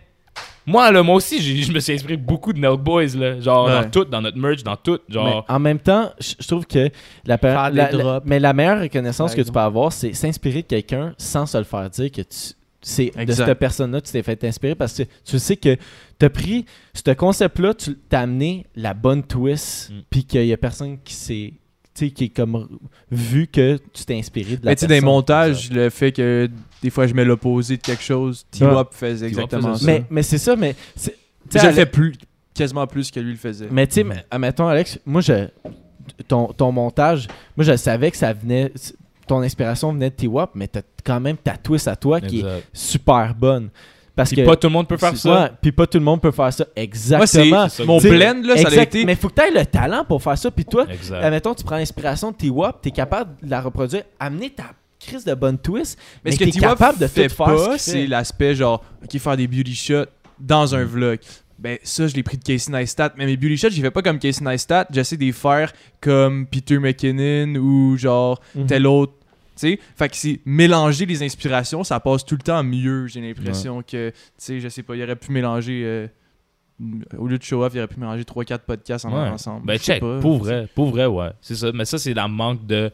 moi, 0.66 0.92
là, 0.92 1.02
moi 1.04 1.16
aussi, 1.16 1.42
je 1.64 1.72
me 1.72 1.80
suis 1.80 1.94
inspiré 1.94 2.18
beaucoup 2.18 2.54
de 2.54 2.60
Nelk 2.60 2.80
Boys, 2.80 3.16
là, 3.18 3.40
genre 3.40 3.66
Ouais. 3.66 3.82
dans 3.84 3.90
tout, 3.90 4.06
dans 4.06 4.22
notre 4.22 4.38
merch, 4.38 4.64
dans 4.64 4.76
tout, 4.76 5.00
genre. 5.10 5.46
Mais 5.48 5.54
en 5.56 5.60
même 5.60 5.80
temps, 5.80 6.12
je 6.20 6.48
trouve 6.48 6.66
que 6.66 6.90
la, 7.26 7.38
la- 7.72 8.22
mais 8.26 8.40
la 8.40 8.54
meilleure 8.54 8.82
reconnaissance 8.82 9.34
que 9.36 9.42
tu 9.42 9.52
peux 9.52 9.60
avoir, 9.60 9.92
c'est 9.92 10.14
s'inspirer 10.14 10.62
de 10.62 10.68
quelqu'un 10.68 11.14
sans 11.18 11.46
se 11.46 11.58
le 11.58 11.64
faire 11.64 11.90
dire 11.90 12.12
que 12.12 12.22
tu 12.22 12.38
c'est 12.84 13.12
de 13.16 13.32
cette 13.32 13.60
personne-là 13.60 14.02
tu 14.02 14.12
t'es 14.12 14.24
fait 14.24 14.44
inspirer 14.44 14.74
parce 14.74 14.94
que 14.98 15.04
tu 15.24 15.38
sais 15.38 15.56
que 15.56 15.76
tu 16.20 16.26
as 16.26 16.30
pris 16.32 16.66
ce 16.96 17.12
concept-là, 17.12 17.76
tu 17.76 17.96
t'as 18.10 18.22
amené 18.22 18.66
la 18.76 18.96
bonne 18.96 19.22
twist, 19.22 19.92
Mm. 19.92 20.00
puis 20.10 20.24
qu'il 20.26 20.46
y 20.48 20.52
a 20.54 20.58
personne 20.58 20.98
qui 21.04 21.14
s'est 21.14 21.54
qui 21.94 22.24
est 22.26 22.30
comme 22.30 22.68
vu 23.12 23.48
que 23.48 23.78
tu 23.94 24.06
t'es 24.06 24.18
inspiré 24.18 24.58
de 24.58 24.66
la 24.66 24.72
Mais 24.72 24.76
tu 24.76 24.82
sais, 24.82 24.88
dans 24.88 24.94
les 24.94 25.00
personne. 25.02 25.14
montages, 25.14 25.72
le 25.72 25.90
fait 25.90 26.12
que 26.12 26.50
des 26.82 26.90
fois 26.90 27.06
je 27.08 27.14
mets 27.14 27.26
l'opposé 27.26 27.78
de 27.78 27.82
quelque 27.82 28.04
chose, 28.04 28.46
T-Wop 28.52 28.94
faisait 28.94 29.28
exactement 29.28 29.76
ça. 29.76 29.86
Mais, 29.86 30.04
mais 30.10 30.24
c'est 30.24 30.38
ça, 30.38 30.56
mais 30.56 30.76
Ale- 31.54 31.74
fait 31.74 31.86
plus, 31.86 32.14
quasiment 32.54 32.88
plus 32.88 33.12
que 33.12 33.20
lui 33.20 33.32
le 33.32 33.38
faisait. 33.38 33.68
Mais 33.72 33.88
tu 33.88 33.96
sais, 33.96 34.04
mais, 34.04 34.24
admettons, 34.32 34.68
Alex, 34.68 35.00
moi, 35.06 35.22
je, 35.22 35.48
ton, 36.28 36.48
ton 36.48 36.72
montage, 36.72 37.28
moi, 37.58 37.66
je 37.66 37.76
savais 37.76 38.10
que 38.12 38.18
ça 38.18 38.34
venait, 38.34 38.72
ton 39.28 39.42
inspiration 39.42 39.92
venait 39.94 40.10
de 40.10 40.16
T-Wop, 40.16 40.52
mais 40.56 40.68
t'as 40.68 40.82
quand 41.04 41.20
même 41.20 41.38
ta 41.38 41.58
twist 41.58 41.88
à 41.88 41.96
toi 41.96 42.22
qui 42.22 42.40
est 42.42 42.46
super 42.74 43.36
bonne. 43.36 43.70
Parce 44.22 44.30
Puis 44.34 44.42
que. 44.42 44.46
pas 44.48 44.56
tout 44.56 44.68
le 44.68 44.74
monde 44.74 44.88
peut 44.88 44.98
faire 44.98 45.18
ça. 45.18 45.42
ouais, 45.44 45.50
puis 45.62 45.72
pas 45.72 45.88
tout 45.88 45.98
le 45.98 46.04
monde 46.04 46.22
peut 46.22 46.32
faire 46.32 46.54
ça. 46.54 46.64
Moi, 46.66 46.74
c'est 46.76 46.82
Exactement. 46.84 47.70
c'est 47.70 47.78
ça. 47.78 47.86
mon 47.86 48.00
blend, 48.00 48.42
là, 48.44 48.58
ça 48.58 48.68
a 48.70 48.84
été. 48.84 49.04
Mais 49.06 49.16
faut 49.16 49.30
que 49.30 49.36
tu 49.36 49.42
aies 49.42 49.52
le 49.60 49.66
talent 49.66 50.06
pour 50.08 50.22
faire 50.22 50.38
ça. 50.38 50.52
Puis 50.52 50.66
toi, 50.66 50.86
Exact. 50.92 51.24
admettons, 51.24 51.54
tu 51.54 51.64
prends 51.64 51.78
l'inspiration 51.78 52.32
de 52.32 52.36
T-Wop, 52.38 52.80
tu 52.84 52.90
es 52.90 52.92
capable 52.92 53.36
de 53.44 53.50
la 53.50 53.62
reproduire, 53.62 54.04
amener 54.20 54.50
ta 54.52 54.66
crise 55.00 55.26
de 55.26 55.34
bonne 55.34 55.58
twist, 55.58 55.98
Mais 56.24 56.30
mais, 56.30 56.32
ce 56.32 56.40
que 56.40 56.44
t'es 56.46 56.52
T-Wop 56.52 56.70
capable 56.78 57.00
de 57.00 57.08
fait 57.08 57.30
faire. 57.30 57.60
ce 57.60 57.66
pas, 57.66 57.78
c'est 57.78 58.06
l'aspect 58.08 58.54
genre, 58.56 58.84
ok, 59.04 59.18
faire 59.20 59.38
des 59.38 59.48
beauty 59.48 59.74
shots 59.76 60.06
dans 60.40 60.76
un 60.76 60.84
vlog. 60.86 61.20
Ben, 61.58 61.78
ça, 61.84 62.08
je 62.08 62.16
l'ai 62.16 62.24
pris 62.24 62.38
de 62.38 62.44
Casey 62.44 62.72
Neistat. 62.72 63.14
Mais 63.18 63.26
mes 63.28 63.38
beauty 63.38 63.56
shots, 63.58 63.70
j'ai 63.70 63.82
fait 63.84 63.92
pas 63.92 64.02
comme 64.02 64.18
Casey 64.18 64.44
Neistat. 64.44 64.88
J'essaie 64.92 65.16
de 65.18 65.24
les 65.24 65.32
faire 65.32 65.72
comme 66.00 66.48
Peter 66.48 66.80
McKinnon 66.80 67.56
ou 67.60 67.98
genre 67.98 68.40
Mhm. 68.56 68.66
tel 68.66 68.88
autre. 68.88 69.14
Fait 69.96 70.10
que 70.10 70.16
c'est 70.16 70.40
mélanger 70.46 71.06
les 71.06 71.24
inspirations, 71.24 71.84
ça 71.84 72.00
passe 72.00 72.26
tout 72.26 72.36
le 72.36 72.42
temps 72.44 72.64
mieux, 72.64 73.08
j'ai 73.08 73.22
l'impression 73.22 73.82
que, 73.82 74.10
tu 74.10 74.16
sais, 74.38 74.60
je 74.60 74.68
sais 74.70 74.84
pas, 74.84 74.96
il 74.96 75.04
aurait 75.04 75.16
pu 75.16 75.32
mélanger, 75.32 75.82
euh, 75.86 76.08
au 77.18 77.28
lieu 77.28 77.38
de 77.38 77.44
show 77.44 77.64
off, 77.64 77.74
il 77.74 77.80
aurait 77.80 77.88
pu 77.88 78.00
mélanger 78.00 78.24
3-4 78.24 78.60
podcasts 78.66 79.06
en 79.06 79.12
Ouais. 79.14 79.30
ensemble. 79.30 79.66
Ben 79.66 79.78
check, 79.78 80.00
pas. 80.00 80.20
pour 80.20 80.38
vrai, 80.40 80.68
pour 80.74 80.90
vrai, 80.90 81.06
ouais. 81.06 81.30
C'est 81.42 81.56
ça. 81.56 81.72
Mais 81.74 81.86
ça, 81.86 81.98
c'est 81.98 82.14
la 82.14 82.28
manque 82.28 82.66
de. 82.66 82.92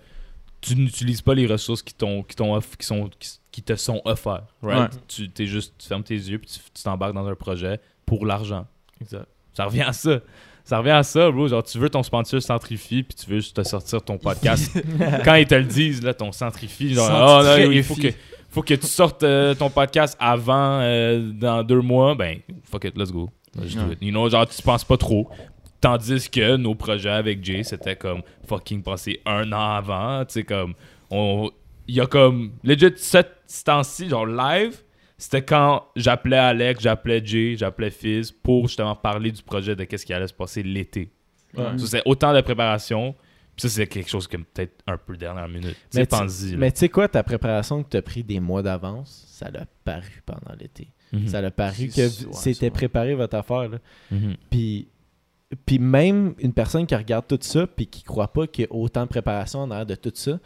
Tu 0.59 0.75
n'utilises 0.75 1.21
pas 1.21 1.35
les 1.35 1.45
ressources 1.45 1.83
qui 1.83 1.93
t'ont 1.93 2.23
qui 2.23 2.35
t'ont 2.35 2.55
off- 2.55 2.75
qui 2.77 2.85
sont 2.85 3.09
qui, 3.19 3.39
qui 3.51 3.61
te 3.61 3.75
sont 3.75 4.01
offertes. 4.05 4.43
Right? 4.63 4.91
Ouais. 4.93 4.99
Tu 5.07 5.29
t'es 5.29 5.45
juste 5.45 5.75
tu 5.77 5.87
fermes 5.87 6.03
tes 6.03 6.15
yeux 6.15 6.39
puis 6.39 6.49
tu 6.49 6.59
tu 6.73 6.83
t'embarques 6.83 7.13
dans 7.13 7.27
un 7.27 7.35
projet 7.35 7.79
pour 8.07 8.25
l'argent. 8.25 8.65
Ça 9.53 9.65
revient 9.65 9.83
à 9.83 9.93
ça. 9.93 10.19
Ça 10.67 10.79
revient 10.79 10.89
à 10.89 11.03
ça, 11.03 11.31
bro. 11.31 11.47
Genre, 11.47 11.63
tu 11.63 11.77
veux 11.77 11.89
ton 11.89 12.03
sponsor 12.03 12.41
centrifie 12.41 13.01
puis 13.01 13.15
tu 13.15 13.31
veux 13.31 13.37
juste 13.37 13.55
te 13.55 13.63
sortir 13.63 14.01
ton 14.01 14.17
podcast. 14.17 14.77
Quand 15.23 15.35
ils 15.35 15.47
te 15.47 15.55
le 15.55 15.63
disent, 15.63 16.03
là, 16.03 16.13
ton 16.13 16.33
centrifie, 16.33 16.93
genre, 16.93 17.39
oh, 17.39 17.41
là, 17.41 17.63
il 17.63 17.81
faut 17.83 17.95
que, 17.95 18.09
faut 18.49 18.61
que 18.63 18.73
tu 18.73 18.85
sortes 18.85 19.23
euh, 19.23 19.55
ton 19.55 19.69
podcast 19.69 20.17
avant, 20.19 20.81
euh, 20.81 21.31
dans 21.31 21.63
deux 21.63 21.79
mois, 21.79 22.15
ben, 22.15 22.39
fuck 22.69 22.83
it, 22.83 22.97
let's 22.97 23.13
go. 23.13 23.29
Do 23.55 23.63
it. 23.63 23.97
You 24.01 24.11
know, 24.11 24.29
genre, 24.29 24.45
tu 24.45 24.61
penses 24.61 24.83
pas 24.83 24.97
trop. 24.97 25.29
Tandis 25.79 26.29
que 26.29 26.57
nos 26.57 26.75
projets 26.75 27.11
avec 27.11 27.45
Jay, 27.45 27.63
c'était 27.63 27.95
comme 27.95 28.21
fucking 28.45 28.83
passer 28.83 29.21
un 29.25 29.49
an 29.53 29.75
avant. 29.75 30.25
Tu 30.25 30.33
sais, 30.33 30.43
comme, 30.43 30.73
on. 31.09 31.49
Il 31.87 31.95
y 31.95 32.01
a 32.01 32.07
comme. 32.07 32.51
Legit, 32.65 32.91
ce 32.97 33.19
temps-ci, 33.63 34.09
genre 34.09 34.25
live, 34.25 34.81
c'était 35.17 35.41
quand 35.43 35.85
j'appelais 35.95 36.37
Alex, 36.37 36.81
j'appelais 36.81 37.25
Jay, 37.25 37.55
j'appelais 37.57 37.89
Fizz 37.89 38.31
pour 38.31 38.67
justement 38.67 38.95
parler 38.95 39.31
du 39.31 39.41
projet 39.41 39.75
de 39.75 39.83
qu'est-ce 39.83 40.05
qui 40.05 40.13
allait 40.13 40.27
se 40.27 40.33
passer 40.33 40.61
l'été. 40.61 41.11
Ouais. 41.55 41.77
Ça, 41.77 41.87
c'est 41.87 42.01
autant 42.05 42.33
de 42.33 42.41
préparation. 42.41 43.15
Puis 43.55 43.67
ça, 43.67 43.69
c'est 43.69 43.87
quelque 43.87 44.09
chose 44.09 44.27
que 44.27 44.37
peut-être 44.37 44.83
un 44.85 44.97
peu 44.97 45.17
dernière 45.17 45.47
minute. 45.47 45.75
Mais 45.95 46.05
tu-. 46.05 46.57
Mais 46.57 46.71
sais 46.75 46.89
quoi, 46.89 47.07
ta 47.07 47.23
préparation 47.23 47.81
que 47.83 47.89
tu 47.89 47.97
as 47.97 48.03
pris 48.03 48.23
des 48.23 48.39
mois 48.39 48.61
d'avance, 48.61 49.25
ça 49.27 49.49
l'a 49.49 49.65
paru 49.83 50.21
pendant 50.23 50.55
l'été. 50.59 50.89
Mhm. 51.11 51.27
Ça 51.27 51.41
l'a 51.41 51.49
paru 51.49 51.87
que 51.87 52.07
c'était 52.33 52.69
préparé 52.69 53.15
votre 53.15 53.35
affaire. 53.35 53.69
Là. 53.69 53.77
Mhm. 54.11 54.35
Puis, 54.51 54.87
puis 55.65 55.79
même 55.79 56.35
une 56.37 56.53
personne 56.53 56.85
qui 56.85 56.93
regarde 56.93 57.25
tout 57.27 57.39
ça 57.41 57.65
puis 57.65 57.87
qui 57.87 58.03
croit 58.03 58.31
pas 58.31 58.45
qu'il 58.45 58.65
y 58.65 58.67
a 58.67 58.73
autant 58.73 59.03
de 59.03 59.09
préparation 59.09 59.61
en 59.61 59.71
arrière 59.71 59.87
de 59.87 59.95
tout 59.95 60.11
ça, 60.13 60.39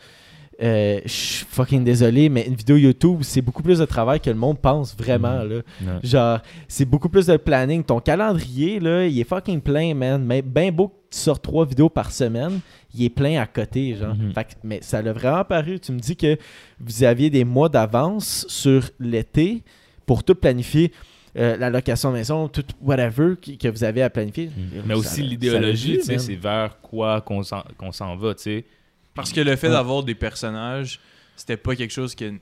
euh, 0.62 1.00
je 1.06 1.10
suis 1.12 1.46
fucking 1.50 1.84
désolé, 1.84 2.30
mais 2.30 2.46
une 2.48 2.56
vidéo 2.56 2.76
YouTube, 2.78 3.20
c'est 3.24 3.42
beaucoup 3.42 3.64
plus 3.64 3.80
de 3.80 3.86
travail 3.86 4.20
que 4.20 4.30
le 4.30 4.36
monde 4.36 4.60
pense 4.60 4.96
vraiment. 4.96 5.44
Là. 5.44 5.56
Ouais. 5.56 5.62
Genre, 6.04 6.40
c'est 6.68 6.86
beaucoup 6.86 7.10
plus 7.10 7.26
de 7.28 7.38
planning. 7.38 7.84
Ton 7.84 8.00
calendrier, 8.00 8.80
là, 8.80 9.06
il 9.06 9.20
est 9.20 9.24
fucking 9.28 9.62
plein, 9.62 9.94
man. 9.96 10.24
Mais 10.24 10.42
ben 10.42 10.72
beau 10.72 10.90
que 10.90 10.94
tu 11.12 11.18
sors 11.18 11.40
trois 11.42 11.66
vidéos 11.66 11.90
par 11.90 12.12
semaine, 12.12 12.60
il 12.94 13.06
est 13.06 13.10
plein 13.10 13.42
à 13.42 13.46
côté, 13.48 13.96
genre. 13.96 14.16
Mhm. 14.16 14.34
Fait 14.34 14.44
que- 14.44 14.50
mais 14.64 14.80
ça 14.82 15.02
l'a 15.02 15.14
vraiment 15.14 15.44
paru. 15.44 15.80
Tu 15.80 15.92
me 15.92 16.00
dis 16.00 16.16
que 16.16 16.38
vous 16.80 17.04
aviez 17.04 17.30
des 17.30 17.44
mois 17.44 17.68
d'avance 17.70 18.46
sur 18.48 18.90
l'été 19.00 19.64
pour 20.06 20.24
tout 20.24 20.36
planifier. 20.36 20.92
euh, 21.38 21.56
la 21.56 21.70
location 21.70 22.10
de 22.12 22.16
maison, 22.18 22.50
tout 22.50 22.66
whatever 22.82 23.36
qui- 23.42 23.58
que 23.58 23.70
vous 23.70 23.86
avez 23.86 24.02
à 24.02 24.10
planifier. 24.10 24.48
Mm. 24.48 24.82
Mais 24.86 24.94
Ça 24.96 25.00
aussi 25.00 25.22
l'idéologie, 25.22 26.00
c'est 26.04 26.36
vers 26.36 26.78
quoi 26.82 27.22
qu'on 27.22 27.42
s'en 27.42 27.64
qu'on 27.78 27.94
s'en 27.94 28.18
va, 28.18 28.36
tu 28.36 28.44
sais. 28.44 28.66
Parce 29.14 29.32
que 29.34 29.42
le 29.42 29.56
fait 29.56 29.68
Ouais. 29.68 29.74
d'avoir 29.74 30.04
des 30.04 30.16
personnages, 30.16 31.00
c'était 31.36 31.58
pas 31.58 31.76
quelque 31.76 31.92
chose 31.92 32.16
que 32.16 32.34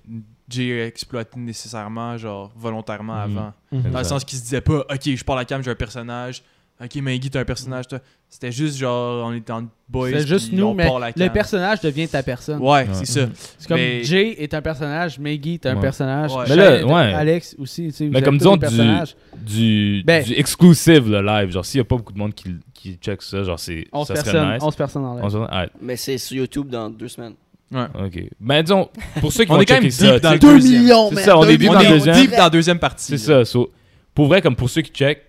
Jay 0.49 0.81
a 0.81 0.85
exploité 0.85 1.39
nécessairement, 1.39 2.17
genre 2.17 2.51
volontairement 2.55 3.15
Mhm. 3.15 3.37
avant. 3.37 3.53
man. 3.71 3.91
Dans 3.91 3.99
le 3.99 4.03
sens 4.05 4.23
qu'il 4.23 4.37
se 4.37 4.43
disait 4.43 4.61
pas, 4.61 4.79
ok, 4.79 5.15
je 5.15 5.23
parle 5.23 5.39
à 5.39 5.45
cam, 5.45 5.63
j'ai 5.63 5.71
un 5.71 5.75
personnage. 5.75 6.41
Ok, 6.81 6.95
Maggie, 7.01 7.29
t'as 7.29 7.41
un 7.41 7.45
personnage. 7.45 7.87
toi. 7.89 7.99
C'était 8.29 8.51
juste 8.53 8.77
genre, 8.77 9.27
on 9.27 9.33
est 9.33 9.49
en 9.49 9.67
boys. 9.89 10.11
C'est 10.11 10.27
juste 10.27 10.53
nous, 10.53 10.73
mais 10.73 10.87
le 11.15 11.27
personnage 11.29 11.81
devient 11.81 12.07
ta 12.07 12.23
personne. 12.23 12.59
Ouais, 12.61 12.67
Ouais. 12.67 12.87
c'est 12.93 13.05
ça. 13.05 13.27
C'est 13.57 13.67
comme 13.67 13.77
Mais- 13.77 14.03
Jay 14.05 14.41
est 14.41 14.53
un 14.53 14.61
personnage, 14.61 15.19
Maggie 15.19 15.55
est 15.55 15.65
un 15.65 15.75
Ouais. 15.75 15.81
personnage, 15.81 16.31
Ouais. 16.31 16.45
Mais 16.47 16.55
là, 16.55 16.85
ouais. 16.85 17.13
Alex 17.13 17.55
aussi. 17.59 17.87
tu 17.87 17.91
sais, 17.91 18.05
Mais 18.07 18.21
comme 18.21 18.37
disons 18.37 18.53
du- 18.53 18.59
personnages. 18.59 19.15
Du, 19.35 20.03
Ben- 20.05 20.23
du 20.23 20.33
exclusive, 20.35 21.09
le 21.09 21.21
live. 21.21 21.51
Genre, 21.51 21.65
s'il 21.65 21.79
y 21.79 21.81
a 21.81 21.83
pas 21.83 21.97
beaucoup 21.97 22.13
de 22.13 22.17
monde 22.19 22.33
qui, 22.33 22.55
qui 22.81 22.95
check 22.95 23.21
ça, 23.21 23.43
genre, 23.43 23.59
c'est, 23.59 23.85
11 23.91 24.07
ça 24.07 24.15
serait 24.15 24.31
personnes, 24.31 24.53
nice. 24.53 24.63
11 24.63 24.75
personnes 24.75 25.05
en 25.05 25.13
live. 25.15 25.25
11 25.25 25.47
Mais 25.81 25.95
c'est 25.97 26.17
sur 26.17 26.37
YouTube 26.37 26.69
dans 26.69 26.89
deux 26.89 27.07
semaines. 27.07 27.33
ok. 27.73 28.23
Ben, 28.39 28.63
disons, 28.63 28.89
pour 29.19 29.31
ceux 29.33 29.45
qui 29.45 29.51
On 29.51 29.55
vont 29.55 29.61
est 29.61 29.65
quand 29.65 29.73
même 29.75 29.83
checker 29.91 29.91
ça, 29.91 30.13
deep 30.13 30.23
dans 30.23 30.29
tu 30.29 30.35
le 30.35 30.39
sais, 30.41 30.47
2 30.47 30.53
deuxième. 30.53 30.81
millions, 30.81 31.09
C'est 31.09 31.15
man, 31.15 31.23
ça, 31.25 31.37
on 31.37 31.41
deux 31.43 31.49
est 31.51 31.57
deep 31.57 31.71
dans 31.71 31.79
le 31.79 31.87
deuxième. 31.89 32.15
deep 32.15 32.31
dans 32.31 32.37
la 32.37 32.49
deuxième 32.49 32.79
partie. 32.79 33.17
c'est 33.17 33.31
là. 33.31 33.45
ça. 33.45 33.51
so, 33.51 33.71
pour 34.15 34.27
vrai, 34.27 34.41
comme 34.41 34.55
pour 34.55 34.69
ceux 34.69 34.81
qui 34.81 34.91
check, 34.91 35.21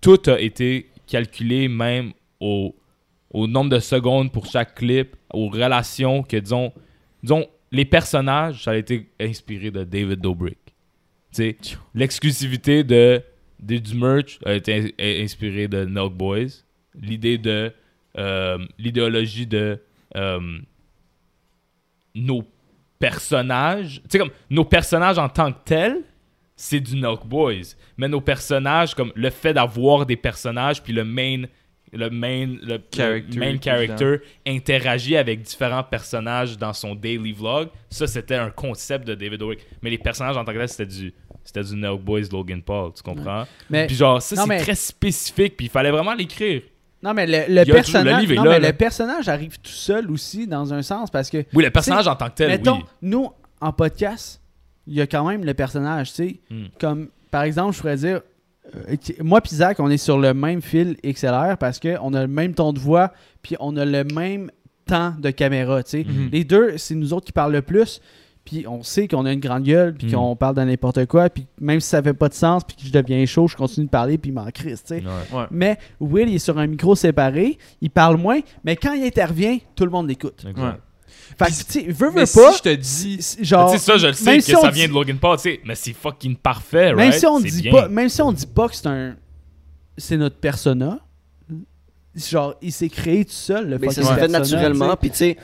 tout 0.00 0.20
a 0.26 0.40
été 0.40 0.88
calculé 1.06 1.68
même 1.68 2.12
au, 2.40 2.74
au 3.30 3.46
nombre 3.46 3.70
de 3.70 3.78
secondes 3.78 4.32
pour 4.32 4.46
chaque 4.46 4.74
clip, 4.74 5.14
aux 5.32 5.48
relations 5.48 6.22
que, 6.22 6.36
disons, 6.36 6.72
disons 7.22 7.46
les 7.70 7.84
personnages, 7.84 8.64
ça 8.64 8.70
a 8.72 8.76
été 8.76 9.08
inspiré 9.20 9.70
de 9.70 9.84
David 9.84 10.20
Dobrik. 10.20 10.58
Tu 11.34 11.42
sais, 11.42 11.56
l'exclusivité 11.94 12.84
de, 12.84 13.20
de- 13.60 13.78
du 13.78 13.94
merch 13.96 14.38
a 14.44 14.52
été 14.54 14.92
in- 14.98 15.22
inspiré 15.24 15.66
de 15.68 15.84
Nog 15.84 16.12
Boys. 16.14 16.63
L'idée 17.00 17.38
de 17.38 17.72
euh, 18.18 18.58
l'idéologie 18.78 19.46
de 19.46 19.80
euh, 20.16 20.58
nos 22.14 22.44
personnages, 22.98 24.00
tu 24.04 24.10
sais 24.10 24.18
comme 24.18 24.30
nos 24.50 24.64
personnages 24.64 25.18
en 25.18 25.28
tant 25.28 25.52
que 25.52 25.58
tels, 25.64 26.02
c'est 26.56 26.80
du 26.80 26.94
Knock 26.94 27.26
Boys. 27.26 27.74
Mais 27.96 28.08
nos 28.08 28.20
personnages, 28.20 28.94
comme 28.94 29.12
le 29.14 29.30
fait 29.30 29.52
d'avoir 29.52 30.06
des 30.06 30.16
personnages, 30.16 30.82
puis 30.82 30.92
le 30.92 31.04
main, 31.04 31.42
le 31.92 32.10
main, 32.10 32.46
le, 32.62 32.80
Character, 32.94 33.32
le 33.32 33.40
main 33.40 33.58
character 33.60 34.16
interagit 34.46 35.16
avec 35.16 35.42
différents 35.42 35.82
personnages 35.82 36.56
dans 36.56 36.72
son 36.72 36.94
daily 36.94 37.32
vlog, 37.32 37.68
ça 37.90 38.06
c'était 38.06 38.36
un 38.36 38.50
concept 38.50 39.06
de 39.06 39.14
David 39.14 39.40
Dobrik. 39.40 39.66
Mais 39.82 39.90
les 39.90 39.98
personnages 39.98 40.36
en 40.36 40.44
tant 40.44 40.52
que 40.52 40.58
tel, 40.58 40.68
c'était 40.68 40.86
du, 40.86 41.12
c'était 41.42 41.62
du 41.64 41.74
Knock 41.74 42.00
Boys 42.00 42.28
Logan 42.32 42.62
Paul, 42.62 42.92
tu 42.94 43.02
comprends? 43.02 43.46
Mais, 43.68 43.86
Puis 43.86 43.96
genre, 43.96 44.22
ça 44.22 44.36
c'est 44.36 44.46
mais- 44.46 44.60
très 44.60 44.74
spécifique, 44.76 45.56
puis 45.56 45.66
il 45.66 45.70
fallait 45.70 45.90
vraiment 45.90 46.14
l'écrire. 46.14 46.62
Non, 47.04 47.12
mais 47.12 47.26
le, 47.26 47.64
personnage, 47.64 48.22
livre 48.22 48.32
est 48.32 48.36
non, 48.36 48.44
là, 48.44 48.50
mais 48.52 48.60
là. 48.60 48.68
le 48.68 48.76
personnage 48.76 49.28
arrive 49.28 49.58
tout 49.60 49.70
seul 49.70 50.10
aussi, 50.10 50.46
dans 50.46 50.72
un 50.72 50.80
sens, 50.80 51.10
parce 51.10 51.28
que, 51.28 51.44
Oui, 51.52 51.62
le 51.62 51.70
personnage 51.70 52.08
en 52.08 52.16
tant 52.16 52.30
que 52.30 52.36
tel, 52.36 52.48
mettons, 52.48 52.78
oui. 52.78 52.84
nous, 53.02 53.30
en 53.60 53.72
podcast, 53.72 54.40
il 54.86 54.94
y 54.94 55.02
a 55.02 55.06
quand 55.06 55.28
même 55.28 55.44
le 55.44 55.52
personnage, 55.52 56.14
tu 56.14 56.14
sais. 56.14 56.40
Hmm. 56.50 56.64
Comme, 56.80 57.08
par 57.30 57.42
exemple, 57.42 57.74
je 57.74 57.80
pourrais 57.80 57.96
dire, 57.96 58.22
euh, 58.74 58.96
moi 59.20 59.42
puis 59.42 59.56
Zach, 59.56 59.80
on 59.80 59.90
est 59.90 59.98
sur 59.98 60.18
le 60.18 60.32
même 60.32 60.62
fil 60.62 60.96
XLR 61.04 61.58
parce 61.58 61.78
qu'on 61.78 62.14
a 62.14 62.22
le 62.22 62.28
même 62.28 62.54
ton 62.54 62.72
de 62.72 62.78
voix, 62.78 63.12
puis 63.42 63.56
on 63.60 63.76
a 63.76 63.84
le 63.84 64.04
même 64.04 64.50
temps 64.86 65.14
de 65.18 65.30
caméra, 65.30 65.82
tu 65.82 65.90
sais. 65.90 66.04
Mhm. 66.04 66.30
Les 66.32 66.44
deux, 66.44 66.78
c'est 66.78 66.94
nous 66.94 67.12
autres 67.12 67.26
qui 67.26 67.32
parlent 67.32 67.52
le 67.52 67.60
plus. 67.60 68.00
Puis 68.44 68.66
on 68.68 68.82
sait 68.82 69.08
qu'on 69.08 69.24
a 69.24 69.32
une 69.32 69.40
grande 69.40 69.62
gueule, 69.62 69.94
puis 69.94 70.08
Mm. 70.08 70.12
qu'on 70.12 70.36
parle 70.36 70.56
de 70.56 70.62
n'importe 70.62 71.06
quoi, 71.06 71.30
puis 71.30 71.46
même 71.60 71.80
si 71.80 71.88
ça 71.88 72.02
fait 72.02 72.12
pas 72.12 72.28
de 72.28 72.34
sens, 72.34 72.62
puis 72.62 72.76
que 72.76 72.82
je 72.86 72.92
deviens 72.92 73.24
chaud, 73.24 73.48
je 73.48 73.56
continue 73.56 73.86
de 73.86 73.90
parler, 73.90 74.18
puis 74.18 74.30
il 74.30 74.34
m'en 74.34 74.44
crisse, 74.50 74.84
tu 74.84 74.96
sais. 74.98 75.02
Ouais. 75.02 75.38
Ouais. 75.38 75.44
Mais 75.50 75.78
Will, 75.98 76.28
il 76.28 76.34
est 76.34 76.38
sur 76.38 76.58
un 76.58 76.66
micro 76.66 76.94
séparé, 76.94 77.56
il 77.80 77.88
parle 77.90 78.18
moins, 78.18 78.40
mais 78.62 78.76
quand 78.76 78.92
il 78.92 79.02
intervient, 79.04 79.56
tout 79.74 79.84
le 79.84 79.90
monde 79.90 80.08
l'écoute. 80.08 80.44
Fait 81.38 81.46
que, 81.46 81.50
tu 81.50 81.54
sais, 81.66 81.80
veux, 81.90 82.10
Mais 82.12 82.20
veux 82.20 82.26
si 82.26 82.38
pas, 82.38 82.52
je 82.52 82.62
te 82.62 82.74
dis. 82.74 83.16
c'est- 83.22 83.42
genre, 83.42 83.72
tu 83.72 83.78
sais, 83.78 83.82
ça, 83.84 83.96
je 83.96 84.08
le 84.08 84.12
sais 84.12 84.36
que 84.36 84.44
si 84.44 84.52
ça 84.52 84.68
dit- 84.70 84.78
vient 84.80 84.88
de 84.88 84.92
Logan 84.92 85.16
Paul, 85.18 85.36
tu 85.38 85.42
sais, 85.44 85.60
mais 85.64 85.74
c'est 85.74 85.94
fucking 85.94 86.36
parfait, 86.36 86.88
même 86.90 86.98
right? 86.98 87.14
si 87.14 87.26
on 87.26 87.40
dit 87.40 87.62
bien. 87.62 87.72
pas, 87.72 87.88
même 87.88 88.08
si 88.10 88.20
on 88.20 88.30
dit 88.30 88.46
pas 88.46 88.68
que 88.68 88.76
c'est 88.76 88.86
un, 88.86 89.16
c'est 89.96 90.18
notre 90.18 90.36
persona, 90.36 91.00
genre, 92.14 92.54
il 92.62 92.72
s'est 92.72 92.88
créé 92.90 93.24
tout 93.24 93.32
seul, 93.32 93.68
le 93.70 93.78
Mais 93.78 93.90
ça 93.90 94.02
se 94.02 94.12
fait 94.12 94.28
naturellement. 94.28 94.90
tu 94.92 94.96
Puis 95.00 95.10
tu 95.10 95.16
sais, 95.16 95.36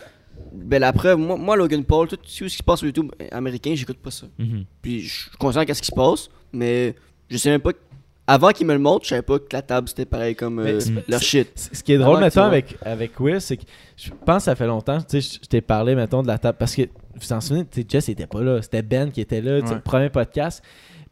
ben 0.53 0.81
la 0.81 0.93
preuve, 0.93 1.19
moi, 1.19 1.37
moi, 1.37 1.57
Logan 1.57 1.85
Paul, 1.85 2.09
tout 2.09 2.17
ce 2.25 2.45
qui 2.45 2.51
se 2.51 2.63
passe 2.63 2.79
sur 2.81 2.87
YouTube 2.87 3.11
américain, 3.31 3.73
j'écoute 3.75 3.99
pas 3.99 4.11
ça. 4.11 4.27
Mhm. 4.39 4.65
Puis 4.83 5.01
je 5.03 5.21
suis 5.23 5.31
conscient 5.39 5.65
qu'est-ce 5.65 5.83
qui 5.83 5.89
se 5.89 5.95
passe, 5.95 6.29
mais 6.53 6.95
je 7.29 7.37
sais 7.37 7.51
même 7.51 7.61
pas. 7.61 7.73
que- 7.73 7.79
Avant 8.27 8.51
qu'il 8.51 8.65
me 8.65 8.73
le 8.75 8.79
montre, 8.79 9.05
je 9.05 9.09
savais 9.11 9.23
pas 9.23 9.41
que 9.41 9.47
la 9.53 9.61
table 9.63 9.89
c'était 9.89 10.05
pareil 10.05 10.37
comme 10.37 10.61
euh, 10.61 10.79
leur 11.09 11.21
shit. 11.21 11.49
Ce 11.73 11.83
qui 11.83 11.95
est 11.95 11.99
drôle, 11.99 12.19
Avant 12.23 12.29
vois. 12.31 12.45
avec, 12.45 12.77
avec 12.83 13.19
Will, 13.19 13.41
c'est 13.41 13.57
que 13.57 13.65
je 13.97 14.11
pense 14.25 14.37
que 14.39 14.43
ça 14.45 14.55
fait 14.55 14.69
longtemps, 14.69 14.99
tu 15.03 15.21
sais, 15.21 15.39
je- 15.43 15.49
t'ai 15.49 15.61
parlé, 15.61 15.97
mettons, 15.97 16.23
de 16.23 16.29
la 16.29 16.39
table, 16.39 16.57
parce 16.57 16.77
que, 16.77 16.83
vous 16.83 16.89
vous 17.21 17.33
en 17.33 17.41
souvenez, 17.41 17.65
tu 17.65 17.81
sais, 17.81 17.87
Jess 17.89 18.09
était 18.09 18.29
pas 18.29 18.41
là, 18.41 18.63
c'était 18.63 18.83
Ben 18.83 19.11
qui 19.11 19.21
était 19.21 19.41
là, 19.41 19.61
tu 19.61 19.67
sais, 19.67 19.71
Ouais. 19.73 19.77
le 19.79 19.83
premier 19.83 20.11
podcast. 20.11 20.63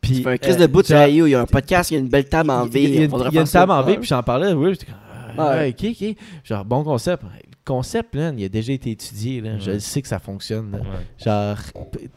Puis, 0.01 0.23
un 0.29 0.37
crise 0.37 0.55
euh, 0.57 0.61
de 0.61 0.67
bout, 0.69 0.89
yo, 0.89 1.27
il 1.27 1.31
y 1.31 1.35
a 1.35 1.41
un 1.41 1.47
podcast, 1.47 1.91
il 1.91 1.95
y 1.95 1.97
a 1.97 2.01
une 2.01 2.09
belle 2.09 2.29
table 2.29 2.51
en 2.51 2.67
V. 2.67 2.83
Il 2.85 2.91
y 2.95 2.99
a, 2.99 3.01
y 3.01 3.05
une 3.37 3.45
table 3.49 3.73
en 3.73 3.83
V, 3.83 3.97
puis 3.99 4.07
j'en 4.09 4.23
parlais, 4.23 4.53
oui, 4.53 4.71
j'étais 4.75 4.87
comme, 4.87 4.95
ah, 5.39 5.67
ok, 5.69 5.87
ok. 5.91 6.17
Genre, 6.45 6.65
bon 6.65 6.85
concept. 6.85 7.25
Concept, 7.69 8.15
là, 8.15 8.33
il 8.37 8.45
a 8.45 8.49
déjà 8.49 8.73
été 8.73 8.91
étudié, 8.93 9.41
là. 9.43 9.59
je 9.59 9.79
sais 9.79 10.01
que 10.01 10.09
ça 10.09 10.19
fonctionne. 10.19 10.73
là. 10.73 10.79
Ouais. 10.79 10.85
Genre, 11.25 11.59
t- 11.93 12.09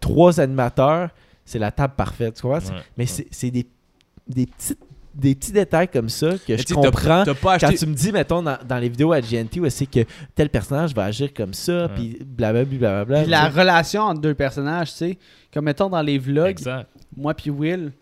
trois 0.00 0.40
animateurs, 0.40 1.10
c'est 1.44 1.58
la 1.60 1.70
table 1.70 1.94
parfaite, 1.96 2.34
tu 2.34 2.42
vois? 2.42 2.58
Ouais. 2.58 2.80
Mais 2.98 3.06
c'est 3.06 3.26
c'est 3.30 3.50
des, 3.52 3.66
des, 4.28 4.46
petites, 4.46 4.78
des 5.14 5.34
petits 5.36 5.52
détails 5.52 5.86
comme 5.88 6.08
ça 6.08 6.30
que 6.32 6.52
Mais 6.52 6.58
je 6.58 6.74
comprends. 6.74 7.22
T'as 7.24 7.34
pas 7.34 7.58
Quand 7.58 7.72
tu 7.72 7.86
me 7.86 7.94
dis, 7.94 8.10
mettons, 8.10 8.42
dans, 8.42 8.58
dans 8.68 8.78
les 8.78 8.88
vidéos 8.88 9.12
à 9.12 9.20
GNT, 9.20 9.60
où 9.60 9.70
c'est 9.70 9.86
que 9.86 10.00
tel 10.34 10.50
personnage 10.50 10.92
va 10.92 11.04
agir 11.04 11.32
comme 11.32 11.54
ça, 11.54 11.86
Ouais. 11.86 11.88
puis 11.94 12.18
blablabla, 12.24 12.78
blablabla. 12.78 13.22
Puis 13.22 13.30
la 13.30 13.48
relation 13.48 14.02
entre 14.02 14.20
deux 14.20 14.34
personnages, 14.34 14.90
tu 14.90 14.96
sais, 14.98 15.18
comme 15.54 15.66
mettons 15.66 15.88
dans 15.88 16.02
les 16.02 16.18
vlogs, 16.18 16.48
Exact. 16.50 16.88
moi 17.16 17.32
puis 17.32 17.50
Will, 17.50 17.92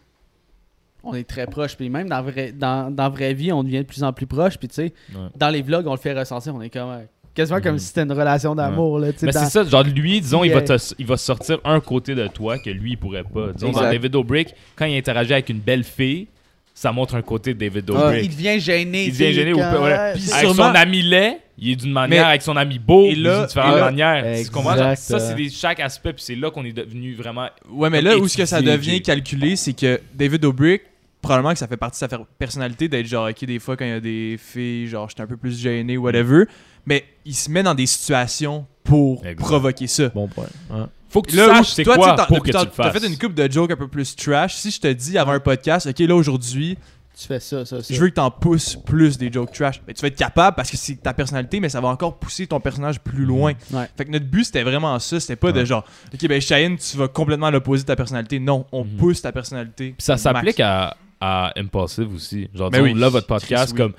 on 1.05 1.14
est 1.14 1.24
très 1.28 1.47
proches. 1.47 1.76
Puis 1.76 1.89
même 1.90 2.09
dans 2.09 2.22
vrai, 2.22 2.52
dans, 2.52 2.90
dans 2.94 3.10
vraie 3.10 3.35
vie, 3.35 3.52
on 3.52 3.62
devient 3.62 3.78
de 3.78 3.82
plus 3.85 4.02
en 4.02 4.12
plus 4.12 4.26
proches. 4.26 4.59
Puis 4.59 4.68
tu 4.68 4.74
sais, 4.74 4.93
Ouais. 5.14 5.20
dans 5.36 5.48
les 5.51 5.62
vlogs, 5.62 5.86
on 5.86 5.93
le 5.93 5.98
fait 5.98 6.12
ressentir. 6.18 6.55
On 6.55 6.60
est 6.62 6.70
comme 6.70 6.90
euh, 6.90 6.98
quasiment 7.35 7.60
comme 7.60 7.72
Mhm. 7.74 7.78
si 7.78 7.86
c'était 7.86 8.02
une 8.02 8.12
relation 8.12 8.55
d'amour. 8.55 9.01
sais, 9.16 9.26
Mais 9.26 9.32
dans- 9.32 9.40
c'est 9.44 9.51
ça, 9.51 9.64
genre 9.64 9.82
lui, 9.82 10.20
disons, 10.20 10.44
il 10.44 10.52
va, 10.52 10.62
te, 10.62 10.76
il 10.98 11.06
va 11.06 11.16
sortir 11.16 11.59
un 11.64 11.81
côté 11.81 12.14
de 12.14 12.26
toi 12.28 12.59
que 12.59 12.70
lui, 12.70 12.93
il 12.93 12.97
pourrait 12.97 13.24
pas. 13.24 13.52
Disons, 13.55 13.72
dans. 13.72 13.81
David 13.82 14.12
Dobrik, 14.12 14.55
quand 14.76 14.86
il 14.86 14.97
interagit 14.97 15.32
avec 15.32 15.48
une 15.48 15.59
belle 15.60 15.85
fille, 15.85 16.28
ça 16.76 16.90
montre 16.90 17.14
un 17.14 17.22
côté 17.22 17.55
de 17.55 17.59
David 17.60 17.85
Il 17.89 17.94
Dobrik. 17.94 18.31
devient 18.31 18.59
gêné. 18.60 19.05
Il 19.06 19.12
devient 19.12 19.32
gêné 19.32 19.52
ou 19.52 19.59
pas, 19.59 19.74
ouais. 19.81 19.93
ouais, 19.93 20.12
Puis 20.14 20.31
Avec 20.32 20.44
sûrement- 20.47 20.68
son 20.70 20.74
ami 20.74 21.02
laid, 21.02 21.39
il 21.56 21.70
est 21.70 21.76
d'une 21.76 21.93
manière, 21.93 22.24
Mais- 22.24 22.28
avec 22.31 22.43
son 22.43 22.56
ami 22.56 22.81
beau, 22.81 23.05
Et 23.05 23.10
il 23.12 23.22
là- 23.22 23.31
est 23.35 23.39
d'une 23.39 23.47
différente 23.47 23.81
manière. 23.81 24.36
Tu 24.44 24.51
comprends? 24.51 24.76
Genre, 24.76 24.97
Ça, 24.97 25.20
c'est 25.20 25.35
des- 25.36 25.51
chaque 25.51 25.78
aspect, 25.78 26.12
puis 26.12 26.22
c'est 26.24 26.35
là 26.35 26.51
qu'on 26.51 26.64
est 26.64 26.72
devenu 26.72 27.14
vraiment. 27.14 27.47
Ouais, 27.70 27.90
mais 27.90 28.02
là 28.02 28.16
où 28.18 28.26
ce 28.26 28.36
que 28.36 28.44
ça 28.44 28.60
devient 28.60 29.01
calculé, 29.02 29.55
c'est 29.55 29.72
que 29.72 30.01
David 30.14 30.40
Dobrik, 30.40 30.82
probablement 31.24 31.52
que 31.52 31.59
ça 31.59 31.66
fait 31.66 31.76
partie 31.76 32.05
de 32.05 32.09
sa 32.10 32.18
personnalité 32.38 32.88
d'être 32.88 33.06
genre, 33.06 33.28
ok, 33.28 33.44
des 33.44 33.59
fois 33.59 33.76
quand 33.76 33.84
il 33.84 33.90
y 33.90 33.92
a 33.94 34.01
des 34.01 34.36
filles, 34.38 34.86
genre, 34.86 35.09
j'étais 35.09 35.22
un 35.22 35.26
peu 35.26 35.36
plus 35.36 35.59
gêné, 35.59 35.96
whatever. 35.96 36.44
Mais 36.86 37.05
il 37.24 37.34
se 37.34 37.51
met 37.51 37.62
dans 37.62 37.74
des 37.74 37.86
situations 37.86 38.66
pour 38.84 39.24
Exact. 39.24 39.38
provoquer 39.40 39.86
ça. 39.86 40.09
Bon 40.10 40.28
point. 40.28 40.46
Ouais. 40.70 40.84
Faut 41.09 41.22
que 41.22 41.30
tu 41.30 41.36
Là 41.36 41.46
saches 41.56 41.72
c'est 41.74 41.84
quoi? 41.84 42.14
t'as- 42.16 42.26
pour 42.26 42.42
que 42.42 42.51
t'as- 42.51 42.60
tu 42.60 42.64
le 42.66 42.70
T'as 42.72 42.90
fasses. 42.90 43.01
fait 43.02 43.06
une 43.09 43.16
coupe 43.18 43.34
de 43.34 43.51
jokes 43.51 43.70
un 43.70 43.76
peu 43.76 43.88
plus 43.88 44.14
trash. 44.16 44.55
Si 44.56 44.70
je 44.70 44.80
te 44.80 44.88
dis 44.92 45.16
avant 45.16 45.32
un 45.32 45.40
podcast, 45.40 45.86
ok, 45.86 45.98
là 46.01 46.14
aujourd'hui, 46.14 46.76
Tu 47.16 47.28
fais 47.28 47.38
ça, 47.38 47.64
ça, 47.64 47.80
ça. 47.80 47.94
je 47.94 48.01
veux 48.01 48.09
que 48.09 48.14
t'en 48.14 48.28
pousses 48.32 48.74
plus 48.74 49.16
des 49.16 49.32
jokes 49.32 49.52
trash. 49.52 49.80
Mais 49.86 49.94
tu 49.94 50.02
vas 50.02 50.09
être 50.09 50.16
capable 50.16 50.56
parce 50.56 50.68
que 50.70 50.76
c'est 50.76 50.96
ta 50.96 51.14
personnalité, 51.14 51.60
mais 51.60 51.68
ça 51.68 51.80
va 51.80 51.86
encore 51.88 52.16
pousser 52.18 52.48
ton 52.48 52.59
personnage 52.59 52.98
plus 52.98 53.24
loin. 53.24 53.52
Ouais. 53.72 53.88
Fait 53.96 54.05
que 54.05 54.10
notre 54.10 54.26
but 54.26 54.44
c'était 54.44 54.64
vraiment 54.64 54.98
ça. 54.98 55.20
C'était 55.20 55.36
pas 55.36 55.52
de 55.52 55.64
genre, 55.64 55.84
ok, 56.12 56.26
ben 56.28 56.40
Cheyenne, 56.40 56.76
tu 56.76 56.96
vas 56.96 57.06
complètement 57.06 57.46
à 57.46 57.51
l'opposé 57.52 57.84
de 57.84 57.86
ta 57.86 57.94
personnalité. 57.96 58.40
Non, 58.40 58.66
on 58.72 58.82
Mhm. 58.84 58.96
pousse 58.96 59.22
ta 59.22 59.30
personnalité. 59.30 59.94
Puis 59.96 60.05
ça 60.05 60.16
s'applique 60.16 60.59
à, 60.59 60.96
à 61.24 61.52
Impulsive 61.56 62.12
aussi. 62.14 62.48
Genre, 62.55 62.70
Ben 62.70 62.82
disons, 62.82 62.94
oui. 62.94 63.01
là, 63.01 63.09
votre 63.09 63.26
podcast, 63.26 63.72
Oui. 63.72 63.78
comme. 63.78 63.92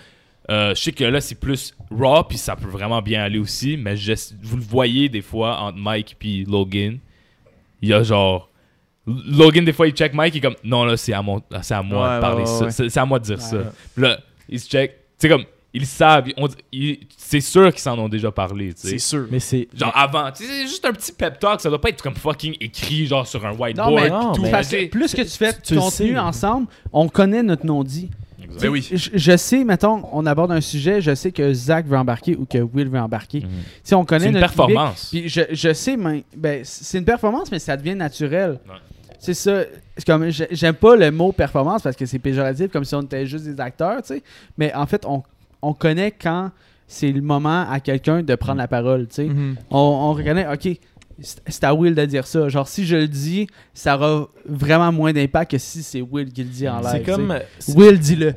euh, 0.51 0.75
je 0.75 0.81
sais 0.81 0.91
que 0.91 1.03
là, 1.03 1.19
c'est 1.21 1.39
plus 1.39 1.73
raw, 1.89 2.23
puis 2.23 2.37
ça 2.37 2.55
peut 2.55 2.67
vraiment 2.67 3.01
bien 3.01 3.23
aller 3.23 3.39
aussi, 3.39 3.77
mais 3.77 3.95
je- 3.97 4.13
vous 4.43 4.57
le 4.57 4.63
voyez 4.63 5.09
des 5.09 5.21
fois 5.21 5.57
entre 5.59 5.77
Mike 5.77 6.15
et 6.23 6.43
Logan. 6.47 6.99
Il 7.81 7.89
y 7.89 7.93
a 7.93 8.03
genre. 8.03 8.49
Logan, 9.07 9.63
des 9.65 9.73
fois, 9.73 9.87
il 9.87 9.93
check 9.93 10.13
Mike, 10.13 10.33
il 10.35 10.37
est 10.39 10.41
comme 10.41 10.55
Non, 10.63 10.83
là, 10.83 10.97
c'est 10.97 11.13
à, 11.13 11.21
mon, 11.21 11.41
c'est 11.61 11.73
à 11.75 11.81
moi 11.83 12.09
Ouais, 12.09 12.15
de 12.15 12.21
parler 12.21 12.39
ouais, 12.41 12.45
ça. 12.45 12.65
ouais. 12.65 12.71
C'est, 12.71 12.89
c'est 12.89 12.99
à 12.99 13.05
moi 13.05 13.19
de 13.19 13.23
dire 13.25 13.39
ça. 13.41 13.57
Ouais. 13.57 13.63
Puis 13.93 14.03
là, 14.03 14.19
il 14.49 14.59
se 14.59 14.67
check. 14.69 14.91
Tu 14.91 14.97
sais, 15.19 15.29
comme. 15.29 15.45
Ils 15.75 15.85
savent. 15.85 16.25
on- 16.37 16.47
ils- 16.71 16.99
c'est 17.17 17.41
sûr 17.41 17.69
qu'ils 17.71 17.81
s'en 17.81 17.97
ont 17.99 18.09
déjà 18.09 18.31
parlé. 18.31 18.71
C'est 18.75 18.97
sûr. 18.97 19.27
Mais 19.29 19.39
c'est. 19.39 19.67
Genre 19.75 19.91
avant, 19.95 20.29
c'est 20.33 20.63
juste 20.63 20.85
un 20.85 20.93
petit 20.93 21.11
pep 21.11 21.37
talk, 21.39 21.61
ça 21.61 21.69
doit 21.69 21.81
pas 21.81 21.89
être 21.89 22.01
comme 22.01 22.15
fucking 22.15 22.55
écrit 22.61 23.05
genre 23.05 23.27
sur 23.27 23.45
un 23.45 23.51
whiteboard. 23.53 23.89
Non, 23.91 23.95
mais 23.95 24.09
non, 24.09 24.31
tout, 24.33 24.41
mais- 24.41 24.51
Parce 24.51 24.69
que 24.69 24.87
plus 24.87 25.13
que 25.13 25.21
tu 25.21 25.29
fais 25.29 25.53
tu 25.61 25.75
contenu 25.75 26.09
sais. 26.13 26.17
ensemble, 26.17 26.67
on 26.93 27.07
connaît 27.09 27.43
notre 27.43 27.65
non-dit. 27.65 28.09
Ben 28.61 28.69
oui. 28.69 28.87
Je, 28.89 29.09
je 29.13 29.35
sais, 29.37 29.65
mettons, 29.65 30.03
on 30.13 30.25
aborde 30.25 30.51
un 30.51 30.61
sujet, 30.61 31.01
je 31.01 31.13
sais 31.13 31.31
que 31.31 31.51
Zach 31.53 31.85
veut 31.87 31.97
embarquer 31.97 32.37
ou 32.37 32.45
que 32.45 32.59
Will 32.59 32.87
veut 32.87 32.99
embarquer. 32.99 33.43
On 33.91 34.05
connaît 34.05 34.25
C'est 34.25 34.27
une 34.27 34.33
notre 34.39 34.47
public, 34.53 34.67
performance. 34.67 35.07
Puis 35.11 35.27
je, 35.27 35.41
je 35.51 35.73
sais, 35.73 35.97
mais 35.97 36.23
ben, 36.37 36.61
c'est 36.63 36.97
une 36.99 37.03
performance, 37.05 37.51
mais 37.51 37.59
ça 37.59 37.75
devient 37.75 37.95
naturel. 37.95 38.59
Ouais. 38.65 38.75
C'est 39.19 39.33
ça. 39.33 39.63
C'est 39.97 40.05
comme 40.05 40.29
j'ai- 40.29 40.47
j'aime 40.51 40.75
pas 40.75 40.95
le 40.95 41.09
mot 41.11 41.31
performance 41.31 41.81
parce 41.81 41.95
que 41.95 42.05
c'est 42.05 42.19
péjoratif, 42.19 42.69
comme 42.71 42.85
si 42.85 42.93
on 42.95 43.01
était 43.01 43.25
juste 43.25 43.45
des 43.45 43.59
acteurs, 43.59 44.01
tu 44.03 44.09
sais. 44.13 44.23
Mais 44.57 44.73
en 44.73 44.85
fait, 44.85 45.03
on, 45.05 45.23
on 45.61 45.73
connaît 45.73 46.11
quand 46.11 46.51
c'est 46.87 47.11
le 47.11 47.21
moment 47.21 47.65
à 47.69 47.79
quelqu'un 47.79 48.21
de 48.21 48.35
prendre 48.35 48.59
la 48.59 48.67
parole, 48.67 49.07
tu 49.07 49.15
sais. 49.15 49.25
Mhm. 49.25 49.55
On, 49.71 49.77
on 49.77 50.13
reconnaît, 50.13 50.47
ok, 50.51 50.77
c'est 51.21 51.39
c'est 51.47 51.63
à 51.63 51.73
Will 51.73 51.95
de 51.95 52.05
dire 52.05 52.27
ça. 52.27 52.47
Genre, 52.49 52.67
si 52.67 52.85
je 52.85 52.95
le 52.97 53.07
dis, 53.07 53.47
ça 53.73 53.95
aura 53.95 54.27
vraiment 54.47 54.91
moins 54.91 55.13
d'impact 55.13 55.51
que 55.51 55.57
si 55.57 55.81
c'est 55.81 56.01
Will 56.01 56.31
qui 56.31 56.43
le 56.43 56.49
dit 56.49 56.67
en 56.69 56.79
live. 56.81 56.89
C'est 56.91 56.99
tu 56.99 57.05
sais. 57.05 57.11
comme. 57.11 57.39
c'est- 57.59 57.77
Will, 57.77 57.97
dis-le. 57.99 58.33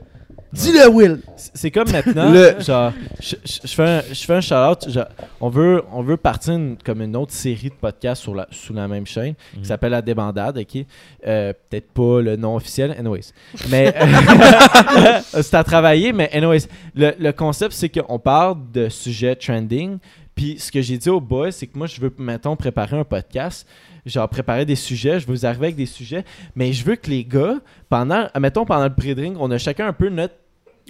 Dis-le, 0.53 0.89
Will. 0.89 1.21
C'est 1.37 1.71
comme 1.71 1.91
maintenant, 1.91 2.33
Le- 2.33 2.57
genre, 2.61 2.93
je, 3.21 3.37
je- 3.45 3.59
je 3.69 3.75
fais 3.75 3.83
un, 3.83 4.01
je 4.11 4.25
fais 4.25 4.35
un 4.35 4.41
shout-out. 4.41 4.91
genre, 4.91 5.07
On 5.41 5.49
veut, 5.51 5.83
on 5.93 6.03
veut 6.03 6.17
partir 6.17 6.55
une- 6.55 6.77
comme 6.83 7.03
une 7.03 7.15
autre 7.17 7.33
série 7.33 7.69
de 7.69 7.75
podcasts 7.75 8.23
sur 8.23 8.35
la, 8.35 8.47
sous 8.51 8.73
la 8.73 8.89
même 8.89 9.07
chaîne 9.07 9.35
Mhm. 9.55 9.61
qui 9.63 9.69
s'appelle 9.69 9.91
La 9.93 10.03
Débandade, 10.03 10.59
ok? 10.59 10.85
Euh, 11.27 11.53
Peut-être 11.69 11.91
pas 11.93 12.21
le 12.23 12.37
nom 12.37 12.57
officiel, 12.57 12.95
anyways. 12.99 13.33
Mais 13.71 13.95
euh, 14.01 15.21
c'est 15.43 15.55
à 15.55 15.65
travailler, 15.65 16.13
mais 16.13 16.31
anyways. 16.33 16.67
Le, 16.95 17.13
le 17.19 17.33
concept, 17.33 17.73
c'est 17.75 17.89
qu'on 17.91 18.19
parle 18.19 18.57
de 18.73 18.89
sujets 18.89 19.37
trending. 19.37 19.99
Puis 20.35 20.57
ce 20.59 20.71
que 20.71 20.81
j'ai 20.81 20.97
dit 20.99 21.11
aux 21.11 21.21
boys, 21.21 21.51
c'est 21.51 21.67
que 21.67 21.77
moi, 21.77 21.89
je 21.89 22.01
veux, 22.01 22.15
mettons, 22.17 22.55
préparer 22.55 22.97
un 22.97 23.05
podcast. 23.05 23.67
Genre, 24.07 24.29
préparer 24.29 24.65
des 24.65 24.77
sujets, 24.77 25.21
je 25.21 25.27
veux 25.27 25.35
vous 25.35 25.47
arriver 25.47 25.67
avec 25.67 25.77
des 25.77 25.87
sujets, 25.87 26.25
mais 26.55 26.73
je 26.73 26.85
veux 26.85 26.97
que 26.97 27.11
les 27.11 27.25
gars, 27.25 27.57
pendant, 27.89 28.27
mettons, 28.41 28.65
pendant 28.65 28.85
le 28.85 28.95
pré-drink, 28.95 29.37
on 29.39 29.51
a 29.51 29.59
chacun 29.59 29.87
un 29.89 29.93
peu 29.93 30.09
notre 30.09 30.35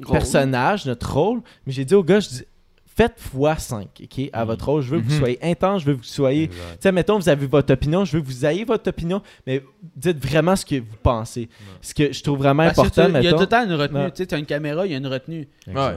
Rôle. 0.05 0.13
personnage, 0.19 0.87
notre 0.87 1.13
rôle. 1.13 1.41
Mais 1.67 1.73
j'ai 1.73 1.85
dit 1.85 1.95
aux 1.95 2.05
gars, 2.05 2.21
je 2.21 2.29
dis, 2.29 2.45
faites 2.87 3.21
x5, 3.33 3.87
ok, 4.03 4.31
à 4.33 4.41
Mhm. 4.43 4.47
votre 4.47 4.69
rôle. 4.69 4.83
Je 4.83 4.91
veux 4.91 5.01
que 5.01 5.05
vous 5.07 5.13
Mhm. 5.13 5.19
soyez 5.19 5.39
intense, 5.43 5.83
je 5.83 5.87
veux 5.87 5.93
que 5.95 5.99
vous 5.99 6.05
soyez. 6.05 6.49
Tu 6.49 6.55
sais, 6.81 6.91
mettons, 6.93 7.19
vous 7.19 7.29
avez 7.29 7.47
votre 7.47 7.73
opinion, 7.73 8.05
je 8.05 8.17
veux 8.17 8.21
que 8.23 8.27
vous 8.27 8.45
ayez 8.45 8.65
votre 8.65 8.89
opinion, 8.91 9.23
mais 9.47 9.63
dites 9.97 10.19
vraiment 10.25 10.55
ce 10.57 10.65
que 10.67 10.77
vous 10.77 10.97
pensez. 11.03 11.49
Ce 11.81 11.95
que 11.95 12.13
je 12.13 12.23
trouve 12.23 12.39
vraiment 12.39 12.65
Parce 12.65 12.79
important, 12.79 13.09
Il 13.19 13.23
y 13.25 13.29
a 13.29 13.33
tout 13.33 13.39
le 13.41 13.47
temps 13.47 13.65
une 13.65 13.73
retenue. 13.75 13.99
Ouais. 14.01 14.11
Tu 14.11 14.17
sais, 14.23 14.27
tu 14.27 14.35
as 14.35 14.39
une 14.39 14.47
caméra, 14.47 14.85
il 14.87 14.93
y 14.93 14.95
a 14.95 14.99
une 14.99 15.07
retenue. 15.07 15.49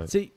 Sais, 0.06 0.32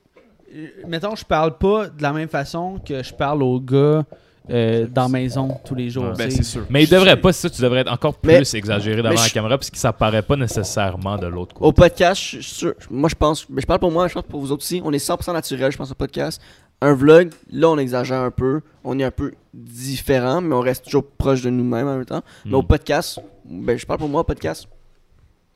euh, 0.55 0.67
mettons, 0.87 1.15
je 1.17 1.25
parle 1.25 1.59
pas 1.59 1.89
de 1.89 2.03
la 2.03 2.13
même 2.13 2.29
façon 2.29 2.79
que 2.87 3.03
je 3.03 3.13
parle 3.13 3.43
aux 3.43 3.61
gars 3.61 4.05
euh, 4.51 4.87
dans 4.87 5.03
la 5.03 5.09
maison 5.09 5.57
tous 5.65 5.75
les 5.75 5.89
jours. 5.91 6.13
Ben, 6.17 6.31
sais. 6.31 6.37
c'est 6.37 6.43
sûr. 6.43 6.67
Mais 6.69 6.85
il 6.85 6.89
devrait 6.89 7.19
pas, 7.21 7.33
c'est 7.33 7.49
ça, 7.49 7.51
tu 7.51 7.63
devrais 7.63 7.81
être 7.81 7.93
encore 7.93 8.15
plus 8.15 8.31
Mais- 8.33 8.59
exagéré 8.59 8.97
devant 9.03 9.11
la 9.15 9.29
caméra 9.31 9.57
parce 9.57 9.71
que 9.71 9.79
ça 9.79 9.93
paraît 9.93 10.23
pas 10.23 10.37
nécessairement 10.37 11.17
de 11.17 11.27
l'autre 11.27 11.55
Au 11.57 11.73
côté. 11.73 11.89
podcast, 11.89 12.21
je 12.23 12.29
suis 12.41 12.43
sûr- 12.43 12.75
moi 12.91 13.09
je 13.09 13.15
pense, 13.15 13.49
mais 13.49 13.61
je 13.63 13.67
parle 13.67 13.81
pour 13.81 13.91
moi, 13.93 14.07
je 14.09 14.15
pense 14.15 14.25
pour 14.25 14.41
vous 14.41 14.53
autres 14.53 14.63
aussi, 14.63 14.83
on 14.85 14.93
est 14.93 14.99
100% 14.99 15.33
naturel, 15.33 15.73
je 15.73 15.77
pense 15.79 15.91
au 15.91 15.95
podcast. 15.95 16.41
Un 16.83 16.93
vlog, 16.93 17.31
là 17.51 17.71
on 17.71 17.79
exagère 17.79 18.21
un 18.21 18.31
peu, 18.31 18.61
on 18.83 18.99
est 18.99 19.05
un 19.05 19.11
peu 19.11 19.33
différent, 19.55 20.41
mais 20.43 20.55
on 20.55 20.61
reste 20.61 20.85
toujours 20.85 21.07
proche 21.07 21.43
de 21.43 21.51
nous-mêmes 21.51 21.87
en 21.89 21.97
même 21.97 22.05
temps. 22.05 22.23
Mais 22.45 22.55
au 22.55 22.63
Mm. 22.63 22.67
podcast, 22.67 23.21
ben 23.45 23.79
je 23.79 23.87
parle 23.87 23.99
pour 24.01 24.09
moi 24.09 24.21
au 24.21 24.25
podcast. 24.25 24.69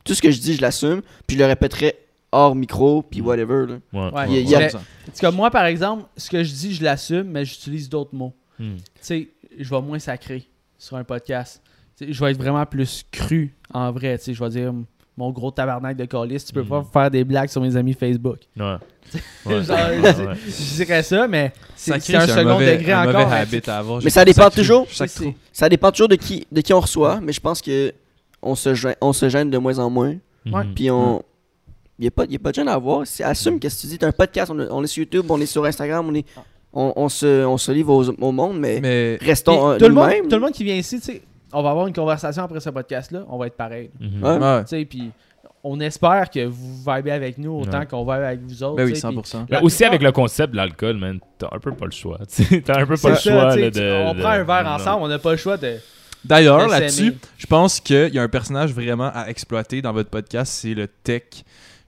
Tout 0.03 0.13
ce 0.15 0.21
que 0.21 0.31
je 0.31 0.39
dis, 0.39 0.55
je 0.55 0.61
l'assume, 0.61 1.01
puis 1.27 1.37
je 1.37 1.41
le 1.43 1.47
répéterai 1.47 1.95
hors 2.31 2.55
micro, 2.55 3.03
puis 3.03 3.21
whatever. 3.21 3.65
Là. 3.67 3.75
Ouais. 3.93 4.13
Ouais. 4.17 4.25
Il 4.29 4.33
y 4.33 4.37
a- 4.37 4.39
il 4.41 4.49
y 4.49 4.55
a- 4.55 4.59
Mais, 4.59 4.75
en 4.75 4.79
tout 4.79 5.19
cas, 5.19 5.31
moi, 5.31 5.51
par 5.51 5.65
exemple, 5.65 6.05
ce 6.17 6.29
que 6.29 6.43
je 6.43 6.51
dis, 6.53 6.73
je 6.73 6.83
l'assume, 6.83 7.23
mais 7.23 7.43
j'utilise 7.45 7.89
d'autres 7.89 8.13
mots. 8.15 8.33
Hmm. 8.59 8.75
Tu 8.77 8.83
sais, 9.01 9.29
je 9.57 9.69
vais 9.69 9.81
moins 9.81 9.99
sacré 9.99 10.47
sur 10.77 10.97
un 10.97 11.03
podcast. 11.03 11.61
Tu 11.97 12.13
je 12.13 12.23
vais 12.23 12.31
être 12.31 12.37
vraiment 12.37 12.65
plus 12.65 13.03
cru 13.11 13.53
en 13.73 13.91
vrai. 13.91 14.17
Tu 14.17 14.25
sais, 14.25 14.33
je 14.33 14.43
vais 14.43 14.49
dire 14.49 14.73
mon 15.17 15.31
gros 15.31 15.51
tabarnak 15.51 15.97
de 15.97 16.05
calice, 16.05 16.45
tu 16.45 16.53
peux 16.53 16.61
Mhm. 16.61 16.67
pas 16.69 16.85
faire 16.93 17.11
des 17.11 17.23
blagues 17.25 17.49
sur 17.49 17.61
mes 17.61 17.75
amis 17.75 17.93
Facebook. 17.93 18.39
Ouais. 18.57 18.75
Ouais. 19.45 19.63
Genre, 19.63 19.77
Ouais. 19.77 20.35
je 20.47 20.75
dirais 20.75 21.03
ça, 21.03 21.27
mais 21.27 21.51
c'est 21.75 21.93
un 22.15 22.27
second 22.27 22.53
mauvais, 22.53 22.77
degré 22.77 22.91
un 22.93 23.09
encore. 23.09 23.31
habit 23.33 23.61
à 23.67 23.79
avoir. 23.79 24.01
Mais 24.03 24.09
ça 24.11 24.23
dépend 24.23 24.43
sacré. 24.43 24.61
toujours. 24.61 24.87
Ça 25.51 25.67
dépend 25.67 25.91
toujours 25.91 26.07
de 26.09 26.15
qui, 26.15 26.45
de 26.51 26.61
qui 26.61 26.73
on 26.73 26.79
reçoit, 26.79 27.19
mais 27.19 27.33
je 27.33 27.39
pense 27.41 27.61
que 27.61 27.91
on 28.41 28.55
se, 28.55 28.73
gêne, 28.75 28.95
on 29.01 29.11
se 29.11 29.27
gêne 29.27 29.49
de 29.49 29.57
moins 29.57 29.77
en 29.79 29.89
moins. 29.89 30.15
Ouais. 30.45 30.63
Mhm. 30.63 30.73
Puis 30.75 30.91
on. 30.91 31.21
Il 31.97 32.03
n'y 32.03 32.07
a, 32.07 32.11
pas- 32.11 32.25
y 32.25 32.35
a 32.35 32.39
pas 32.39 32.51
de 32.51 32.55
gêne 32.55 32.67
à 32.69 32.73
avoir. 32.75 33.05
C'est- 33.05 33.23
Assume 33.25 33.59
qu'est-ce 33.59 33.75
que 33.77 33.81
tu 33.81 33.87
dis. 33.87 33.97
T'as 33.97 34.07
un 34.07 34.11
podcast, 34.13 34.49
on, 34.51 34.57
on 34.59 34.83
est 34.83 34.87
sur 34.87 35.01
YouTube, 35.01 35.25
on 35.27 35.41
est 35.41 35.45
sur 35.45 35.65
Instagram, 35.65 36.07
on, 36.07 36.13
est, 36.13 36.25
on, 36.73 36.93
on 36.95 37.09
se, 37.09 37.45
on 37.45 37.57
se 37.57 37.71
livre 37.71 37.93
au, 37.93 38.03
au 38.09 38.31
monde, 38.31 38.59
mais, 38.59 38.79
Mais 38.81 39.17
restons 39.21 39.77
tout, 39.77 39.85
le 39.87 39.93
monde, 39.93 40.11
tout 40.29 40.35
le 40.35 40.39
monde 40.39 40.51
qui 40.51 40.63
vient 40.63 40.75
ici, 40.75 40.99
tu 40.99 41.05
sais, 41.05 41.21
on 41.51 41.63
va 41.63 41.71
avoir 41.71 41.87
une 41.87 41.93
conversation 41.93 42.43
après 42.43 42.59
ce 42.59 42.69
podcast-là, 42.69 43.25
on 43.29 43.37
va 43.37 43.47
être 43.47 43.55
pareil. 43.57 43.89
Mhm. 43.99 44.23
Ouais. 44.23 44.37
ouais. 44.37 44.61
Tu 44.63 44.67
sais, 44.69 44.85
puis 44.85 45.11
on 45.63 45.79
espère 45.79 46.29
que 46.29 46.45
vous 46.45 46.75
vibez 46.85 47.11
avec 47.11 47.37
nous 47.37 47.51
autant 47.61 47.79
Ouais. 47.79 47.85
qu'on 47.85 48.03
vibe 48.03 48.23
avec 48.23 48.39
vous 48.41 48.63
autres. 48.63 48.75
Ben 48.77 48.85
oui, 48.85 48.93
tu 48.93 48.99
sais, 48.99 49.07
puis 49.07 49.17
100%. 49.17 49.45
Mais 49.49 49.61
aussi 49.61 49.83
avec 49.83 50.01
le 50.01 50.11
concept 50.11 50.51
de 50.51 50.57
l'alcool, 50.57 50.97
man, 50.97 51.19
t'as 51.37 51.47
un 51.51 51.59
peu 51.59 51.71
pas 51.73 51.85
le 51.85 51.91
choix. 51.91 52.19
tu 52.33 52.43
sais. 52.43 52.61
T'as 52.61 52.79
un 52.81 52.85
peu 52.85 52.95
pas 52.97 53.09
le 53.09 53.15
ça, 53.15 53.21
choix 53.31 53.55
là, 53.55 53.69
de. 53.69 54.05
On 54.07 54.13
de- 54.13 54.19
prend 54.21 54.29
un 54.29 54.43
verre 54.43 54.67
ensemble, 54.67 55.03
on 55.03 55.07
n'a 55.07 55.19
pas 55.19 55.31
le 55.31 55.37
choix 55.37 55.57
de. 55.57 55.77
D'ailleurs, 56.23 56.65
de 56.67 56.71
là-dessus, 56.71 57.15
je 57.37 57.45
pense 57.47 57.79
qu'il 57.79 58.13
y 58.13 58.19
a 58.19 58.21
un 58.21 58.27
personnage 58.27 58.73
vraiment 58.73 59.09
à 59.13 59.27
exploiter 59.29 59.81
dans 59.81 59.93
votre 59.93 60.09
podcast, 60.09 60.51
c'est 60.51 60.73
le 60.73 60.87
tech 60.87 61.23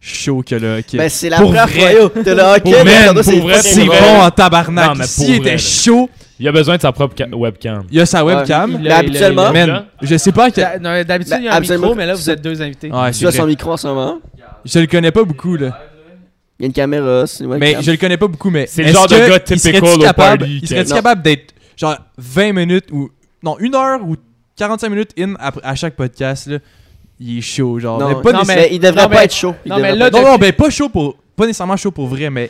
show 0.02 0.41
que 0.41 0.56
le. 0.56 0.82
qui- 0.82 0.98
Ben, 0.98 1.07
c'est 1.10 1.30
la 1.30 1.38
Pour 1.38 1.45
première 1.48 1.68
vrai. 1.68 1.95
T'as 2.26 2.34
le 2.34 2.41
hockey, 2.41 2.61
Pour 2.61 2.72
mais 2.72 2.84
vrai, 2.84 2.98
Ricardo, 2.98 3.23
pour 3.23 3.41
vrai, 3.44 3.61
c'est 3.61 3.86
bon 3.86 3.94
en 4.22 4.32
tabarnak. 4.32 4.90
Non, 4.90 4.95
mais 4.95 5.06
S'il 5.06 5.26
pour 5.28 5.36
était 5.36 5.41
vrai, 5.44 5.52
là. 5.52 5.57
chaud, 5.57 6.10
Il 6.40 6.48
a 6.48 6.52
besoin 6.52 6.76
de 6.78 6.82
sa 6.82 6.91
propre 6.91 7.14
ca- 7.15 7.28
webcam. 7.32 7.84
il 7.91 7.98
y 7.98 8.02
a 8.02 8.06
sa 8.07 8.26
webcam. 8.26 8.72
Il 8.72 8.80
Mais 8.82 8.91
habituellement- 8.91 9.49
il 9.53 9.68
Man, 9.68 9.86
je 10.02 10.18
sais 10.18 10.32
pas. 10.32 10.49
que- 10.49 10.80
non, 10.80 11.03
D'habitude, 11.03 11.36
il 11.40 11.45
y 11.45 11.48
a 11.48 11.56
un 11.56 11.60
micro, 11.60 11.94
mais 11.95 12.06
là, 12.07 12.15
vous 12.15 12.30
êtes 12.30 12.41
deux 12.41 12.60
invités. 12.61 12.91
Ouais, 12.91 13.11
Tu 13.11 13.19
c'est 13.19 13.28
as 13.28 13.32
son 13.32 13.45
micro 13.45 13.72
en 13.73 13.78
ce 13.78 13.88
moment. 13.88 14.19
Je 14.65 14.80
le 14.80 14.88
connais 14.88 15.11
pas 15.11 15.23
beaucoup, 15.23 15.56
là. 15.56 15.80
Il 16.60 16.64
y 16.64 16.65
a 16.65 16.68
une 16.68 16.73
caméra, 16.73 17.26
c'est 17.28 17.44
une 17.44 17.57
Mais 17.57 17.78
je 17.82 17.90
le 17.91 17.98
connais 17.98 18.18
pas 18.18 18.28
beaucoup, 18.28 18.49
mais. 18.49 18.65
C'est 18.68 18.82
le 18.84 18.90
est-ce 18.90 18.98
genre 18.98 19.07
de 19.07 19.15
que 19.15 19.28
gars 19.30 19.36
il 19.36 19.41
typical 19.44 19.82
serait-tu 19.82 19.99
au 19.99 20.02
capable, 20.03 20.48
Il 20.48 20.68
serait 20.68 20.84
que- 20.84 20.90
capable 20.90 21.22
d'être 21.23 21.53
genre 21.78 21.98
20 22.18 22.53
minutes 22.53 22.86
ou. 22.91 23.10
Non, 23.44 23.57
une 23.60 23.73
heure 23.76 23.99
ou 24.03 24.15
45 24.56 24.90
minutes 24.90 25.11
in 25.19 25.34
à, 25.40 25.52
à 25.64 25.73
chaque 25.76 25.95
podcast, 25.95 26.48
là? 26.48 26.57
Il 27.23 27.38
est 27.38 27.41
chaud, 27.41 27.77
genre. 27.80 27.99
Non, 27.99 28.07
mais 28.10 28.15
pas 28.15 28.31
non, 28.31 28.39
nécessairement- 28.39 28.64
mais 28.69 28.76
il 28.76 28.80
devrait 28.80 29.03
non, 29.03 29.10
pas 29.10 29.15
mais- 29.19 29.26
être 29.26 29.35
chaud. 29.35 29.56
Il 29.64 29.69
non, 29.69 29.76
mais 29.77 29.89
pas 29.89 29.95
là, 29.95 30.10
Non, 30.10 30.22
non, 30.23 30.38
ben 30.38 30.53
pas 30.53 30.69
chaud 30.72 30.89
pour. 30.89 31.15
Pas 31.35 31.45
nécessairement 31.45 31.77
chaud 31.77 31.91
pour 31.91 32.07
vrai, 32.07 32.30
mais. 32.31 32.49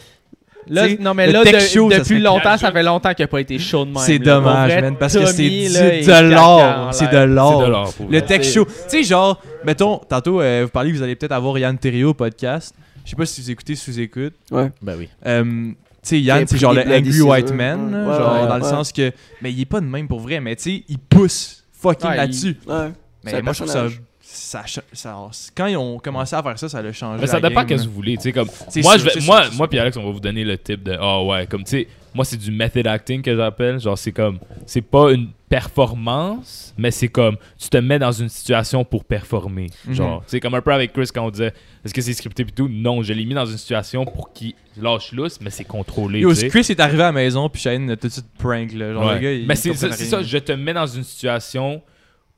Là, 0.69 0.87
non, 0.99 1.13
mais 1.15 1.25
le 1.27 1.33
là, 1.33 1.43
de- 1.43 1.59
show, 1.59 1.89
ça 1.89 1.99
depuis 1.99 2.19
longtemps, 2.19 2.55
ça 2.57 2.71
fait 2.71 2.83
longtemps 2.83 3.13
qu'il 3.13 3.23
n'a 3.23 3.27
pas 3.27 3.41
été 3.41 3.57
chaud 3.59 3.83
de 3.83 3.89
même. 3.91 3.99
C'est 4.03 4.19
dommage, 4.19 4.79
man, 4.81 4.95
parce 4.95 5.17
que 5.17 5.25
c'est 5.25 5.43
de 5.43 6.29
l'or. 6.29 6.93
C'est 6.93 7.07
de 7.07 7.17
l'air. 7.17 7.27
C'est 7.61 7.61
de 7.61 7.65
l'or. 7.67 7.93
Le 8.09 8.21
tech 8.21 8.43
show. 8.49 8.65
Tu 8.65 8.71
sais, 8.87 9.03
genre, 9.03 9.41
mettons, 9.65 9.97
tantôt, 9.97 10.39
euh, 10.39 10.61
vous 10.63 10.69
parlez 10.69 10.91
vous 10.91 11.01
allez 11.01 11.15
peut-être 11.15 11.31
avoir 11.33 11.57
Yann 11.57 11.77
Terrio 11.77 12.09
au 12.11 12.13
podcast. 12.13 12.73
Je 13.03 13.09
sais 13.09 13.15
pas 13.15 13.25
si 13.25 13.41
vous 13.41 13.49
écoutez, 13.51 13.75
si 13.75 13.89
vous 13.91 13.99
écoutez. 13.99 14.35
Ouais. 14.51 14.69
Ben 14.81 14.95
oui. 14.97 15.09
Euh, 15.25 15.43
tu 15.43 15.75
sais, 16.03 16.21
Yann, 16.21 16.45
c'est 16.47 16.57
genre 16.59 16.73
le 16.73 16.81
angry 16.83 17.21
white 17.21 17.51
man, 17.51 17.91
genre, 17.91 18.47
dans 18.47 18.57
le 18.57 18.63
sens 18.63 18.91
que. 18.93 19.11
Mais 19.41 19.51
il 19.51 19.61
est 19.61 19.65
pas 19.65 19.81
de 19.81 19.85
même 19.87 20.07
pour 20.07 20.19
vrai, 20.19 20.39
mais 20.39 20.55
tu 20.55 20.63
sais, 20.63 20.83
il 20.87 20.99
pousse 20.99 21.63
fucking 21.73 22.11
là-dessus. 22.11 22.55
Ouais. 22.67 22.91
Mais 23.25 23.41
moi, 23.41 23.53
je 23.53 23.63
trouve 23.63 23.71
ça. 23.73 23.87
Ça, 24.33 24.63
ça- 24.93 25.29
Quand 25.55 25.65
ils 25.67 25.77
ont 25.77 25.97
commencé 25.99 26.35
à 26.35 26.41
faire 26.43 26.57
ça, 26.57 26.69
ça 26.69 26.81
l'a 26.81 26.91
changé. 26.93 27.21
Mais 27.21 27.27
ça 27.27 27.39
dépend 27.39 27.65
qu'est-ce 27.65 27.83
que 27.83 27.87
vous 27.89 27.93
voulez. 27.95 28.17
Tu 28.17 28.23
sais, 28.23 28.31
comme, 28.31 28.47
moi, 28.47 28.97
sûr, 28.97 29.09
je 29.09 29.19
vais, 29.19 29.25
moi, 29.25 29.43
sûr, 29.45 29.53
moi 29.55 29.67
puis 29.67 29.79
Alex, 29.79 29.97
on 29.97 30.03
va 30.03 30.11
vous 30.11 30.19
donner 30.19 30.43
le 30.43 30.57
type 30.57 30.83
de. 30.83 30.97
Oh 31.01 31.27
ouais, 31.29 31.45
comme 31.47 31.63
tu 31.63 31.71
sais, 31.71 31.87
moi, 32.13 32.25
c'est 32.25 32.37
du 32.37 32.51
method 32.51 32.87
acting 32.87 33.21
que 33.21 33.35
j'appelle. 33.35 33.79
Genre, 33.79 33.97
c'est 33.97 34.11
comme. 34.11 34.39
C'est 34.65 34.81
pas 34.81 35.11
une 35.11 35.29
performance, 35.49 36.73
mais 36.77 36.91
c'est 36.91 37.07
comme. 37.07 37.37
Tu 37.59 37.69
te 37.69 37.77
mets 37.77 37.99
dans 37.99 38.11
une 38.11 38.29
situation 38.29 38.83
pour 38.83 39.03
performer. 39.03 39.67
Mhm. 39.85 39.93
Genre, 39.93 40.23
c'est 40.27 40.39
comme 40.39 40.53
un 40.55 40.61
peu 40.61 40.73
avec 40.73 40.93
Chris 40.93 41.09
quand 41.13 41.25
on 41.25 41.31
disait 41.31 41.53
est-ce 41.83 41.93
que 41.93 42.01
c'est 42.01 42.13
scripté 42.13 42.45
pis 42.45 42.53
tout? 42.53 42.69
Non, 42.69 43.01
je 43.01 43.13
l'ai 43.13 43.25
mis 43.25 43.33
dans 43.33 43.45
une 43.45 43.57
situation 43.57 44.05
pour 44.05 44.31
qu'il 44.33 44.53
lâche 44.77 45.11
lousse, 45.13 45.39
mais 45.41 45.49
c'est 45.49 45.63
contrôlé. 45.63 46.19
Yo. 46.19 46.31
Chris 46.49 46.65
est 46.69 46.79
arrivé 46.79 47.01
à 47.03 47.07
la 47.07 47.11
maison, 47.11 47.49
puis 47.49 47.61
Shane 47.61 47.89
a 47.89 47.95
tout 47.97 48.07
de 48.07 48.13
suite 48.13 48.27
prank, 48.37 48.71
là. 48.73 48.93
Genre, 48.93 49.05
Ouais. 49.05 49.13
le 49.15 49.19
gars, 49.19 49.31
il 49.33 49.47
mais 49.47 49.55
c'est 49.55 49.73
ça, 49.73 50.21
je 50.21 50.37
te 50.37 50.51
mets 50.51 50.73
dans 50.73 50.87
une 50.87 51.03
situation 51.03 51.81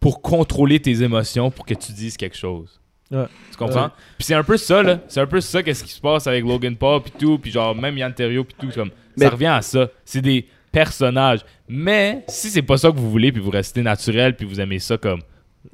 pour 0.04 0.22
contrôler 0.22 0.82
tes 0.82 1.02
émotions 1.02 1.50
pour 1.50 1.66
que 1.66 1.74
tu 1.74 1.94
dises 1.94 2.18
quelque 2.18 2.36
chose. 2.38 2.78
Ouais. 3.10 3.24
Tu 3.52 3.58
comprends? 3.58 3.84
Ouais. 3.86 3.90
Puis 4.18 4.26
c'est 4.26 4.34
un 4.34 4.44
peu 4.44 4.58
ça, 4.58 4.84
là. 4.84 5.00
C'est 5.08 5.22
un 5.22 5.26
peu 5.28 5.40
ça, 5.40 5.64
qu'est-ce 5.64 5.82
qui 5.82 5.94
se 5.94 6.02
passe 6.02 6.28
avec 6.28 6.44
Logan 6.44 6.76
Paul, 6.76 7.02
puis 7.02 7.14
tout, 7.18 7.38
puis 7.40 7.52
genre, 7.52 7.74
même 7.74 7.98
Yann 7.98 8.14
Terriot, 8.14 8.44
puis 8.44 8.56
tout. 8.60 8.68
Comme, 8.76 8.90
Mais- 9.16 9.26
Ça 9.28 9.32
revient 9.32 9.46
à 9.46 9.62
ça. 9.62 9.88
C'est 10.04 10.20
des 10.20 10.46
personnages. 10.74 11.40
Mais 11.70 12.26
si 12.28 12.50
c'est 12.50 12.62
pas 12.64 12.76
ça 12.78 12.92
que 12.92 12.98
vous 12.98 13.10
voulez, 13.10 13.32
puis 13.32 13.42
vous 13.42 13.50
restez 13.50 13.82
naturel, 13.82 14.36
puis 14.36 14.46
vous 14.46 14.60
aimez 14.60 14.80
ça 14.80 14.98
comme, 14.98 15.22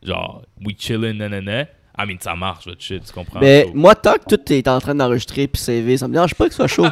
genre, 0.04 0.44
we 0.64 0.76
chillin', 0.78 1.14
nanana, 1.14 1.62
I 1.98 2.06
mean, 2.06 2.18
ça 2.20 2.36
marche, 2.36 2.68
votre 2.68 2.82
shit, 2.84 3.04
tu 3.04 3.12
comprends? 3.12 3.40
Mais 3.40 3.64
So- 3.66 3.72
moi, 3.74 3.96
tant 3.96 4.14
que 4.14 4.36
tout 4.36 4.54
est 4.54 4.68
en 4.68 4.80
train 4.80 4.94
d'enregistrer 4.94 5.48
puis 5.48 5.60
CV, 5.60 5.98
ça 5.98 6.08
me 6.08 6.14
dérange 6.14 6.36
pas 6.36 6.46
que 6.46 6.52
ce 6.52 6.58
soit 6.58 6.68
chaud. 6.68 6.86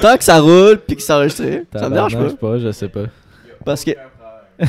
tant 0.00 0.16
que 0.16 0.24
ça 0.24 0.40
roule 0.40 0.80
puis 0.86 0.96
que 0.96 1.02
c'est 1.02 1.12
enregistré, 1.12 1.64
ça 1.74 1.90
me 1.90 1.94
dérange 1.94 2.16
pas. 2.16 2.30
Pas, 2.34 2.58
je 2.58 2.72
sais 2.72 2.88
pas. 2.88 3.04
Parce 3.64 3.84
que. 3.84 3.90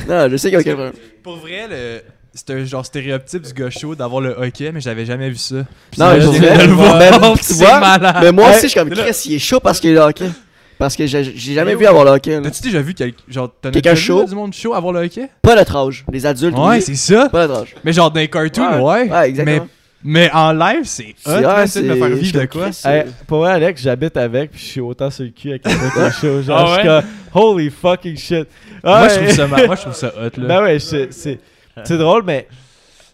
Non, 0.07 0.27
je 0.29 0.37
sais 0.37 0.49
qu'il 0.49 0.53
y 0.53 0.57
a 0.57 0.59
aucun 0.61 0.73
problème. 0.73 0.93
Pour 1.23 1.37
vrai, 1.37 1.67
le... 1.69 2.01
c'était 2.33 2.53
un 2.53 2.65
genre 2.65 2.85
stéréotype 2.85 3.41
du 3.43 3.53
gars 3.53 3.69
chaud 3.69 3.95
d'avoir 3.95 4.21
le 4.21 4.31
hockey, 4.37 4.71
mais 4.71 4.81
j'avais 4.81 5.05
jamais 5.05 5.29
vu 5.29 5.35
ça. 5.37 5.65
Puis 5.91 5.99
Non, 5.99 6.07
vrai, 6.17 6.57
de 6.57 6.67
le 6.67 6.73
voir, 6.73 6.97
mais 6.97 7.09
tu 7.37 7.43
c'est 7.43 7.53
vois, 7.55 7.79
malade. 7.79 8.17
Mais 8.21 8.31
moi 8.31 8.49
aussi, 8.49 8.61
je 8.63 8.67
suis 8.67 8.79
comme 8.79 8.89
Chris, 8.89 9.21
il 9.25 9.33
est 9.35 9.39
chaud 9.39 9.59
parce 9.59 9.79
qu'il 9.79 9.89
est 9.91 9.93
le 9.93 9.99
hockey. 10.01 10.29
Parce 10.77 10.95
que 10.95 11.05
j'ai 11.05 11.23
jamais 11.53 11.75
vu 11.75 11.85
avoir 11.85 12.05
le 12.05 12.11
hockey. 12.11 12.39
T'as-tu 12.41 12.61
déjà 12.61 12.81
vu 12.81 12.93
quel- 12.93 13.13
genre 13.27 13.51
Quelqu'un 13.61 13.95
chaud? 13.95 14.23
du 14.23 14.33
monde 14.35 14.53
chaud 14.53 14.73
avoir 14.73 14.93
le 14.93 15.01
hockey? 15.01 15.27
Pas 15.41 15.55
notre 15.55 15.75
âge. 15.75 16.05
Les 16.11 16.25
adultes, 16.25 16.57
Ouais, 16.57 16.79
c'est 16.79 16.95
ça. 16.95 17.27
Pas 17.29 17.47
notre 17.47 17.61
âge. 17.63 17.75
Mais 17.83 17.91
genre 17.91 18.09
dans 18.11 18.19
les 18.19 18.29
cartoons, 18.29 18.81
ouais. 18.81 19.09
Ouais, 19.09 19.29
exactement. 19.29 19.67
Mais 20.03 20.31
en 20.33 20.53
live, 20.53 20.83
c'est 20.85 21.13
C'est- 21.17 21.29
hot. 21.37 21.41
là, 21.41 21.67
c'est 21.67 21.81
de 21.83 21.87
me 21.89 21.95
faire 21.95 22.09
je 22.09 22.13
vivre 22.15 22.39
de 22.39 22.45
quoi. 22.45 22.69
Hey, 22.85 23.03
pour 23.27 23.39
vrai, 23.39 23.51
Alex, 23.53 23.81
j'habite 23.81 24.15
avec, 24.15 24.51
puis 24.51 24.59
je 24.61 24.65
suis 24.65 24.79
autant 24.81 25.09
sur 25.09 25.25
le 25.25 25.31
cul 25.31 25.49
avec 25.49 25.65
le 25.65 25.71
show. 26.21 26.41
Genre, 26.41 26.57
Ah 26.57 26.65
je 26.75 26.79
suis 26.79 26.89
ouais? 26.89 27.01
comme, 27.33 27.41
holy 27.43 27.69
fucking 27.69 28.17
shit. 28.17 28.47
Moi, 28.83 29.01
Ouais. 29.01 29.09
je 29.09 29.15
trouve 29.15 29.29
ça 29.31 29.47
moi 29.47 29.75
je 29.75 29.81
trouve 29.81 29.93
ça 29.95 30.07
hot 30.17 30.39
là. 30.39 30.47
Ben 30.47 30.63
ouais, 30.63 30.79
c'est- 30.79 31.11
c'est 31.11 31.39
c'est 31.83 31.97
drôle, 31.97 32.23
mais. 32.25 32.47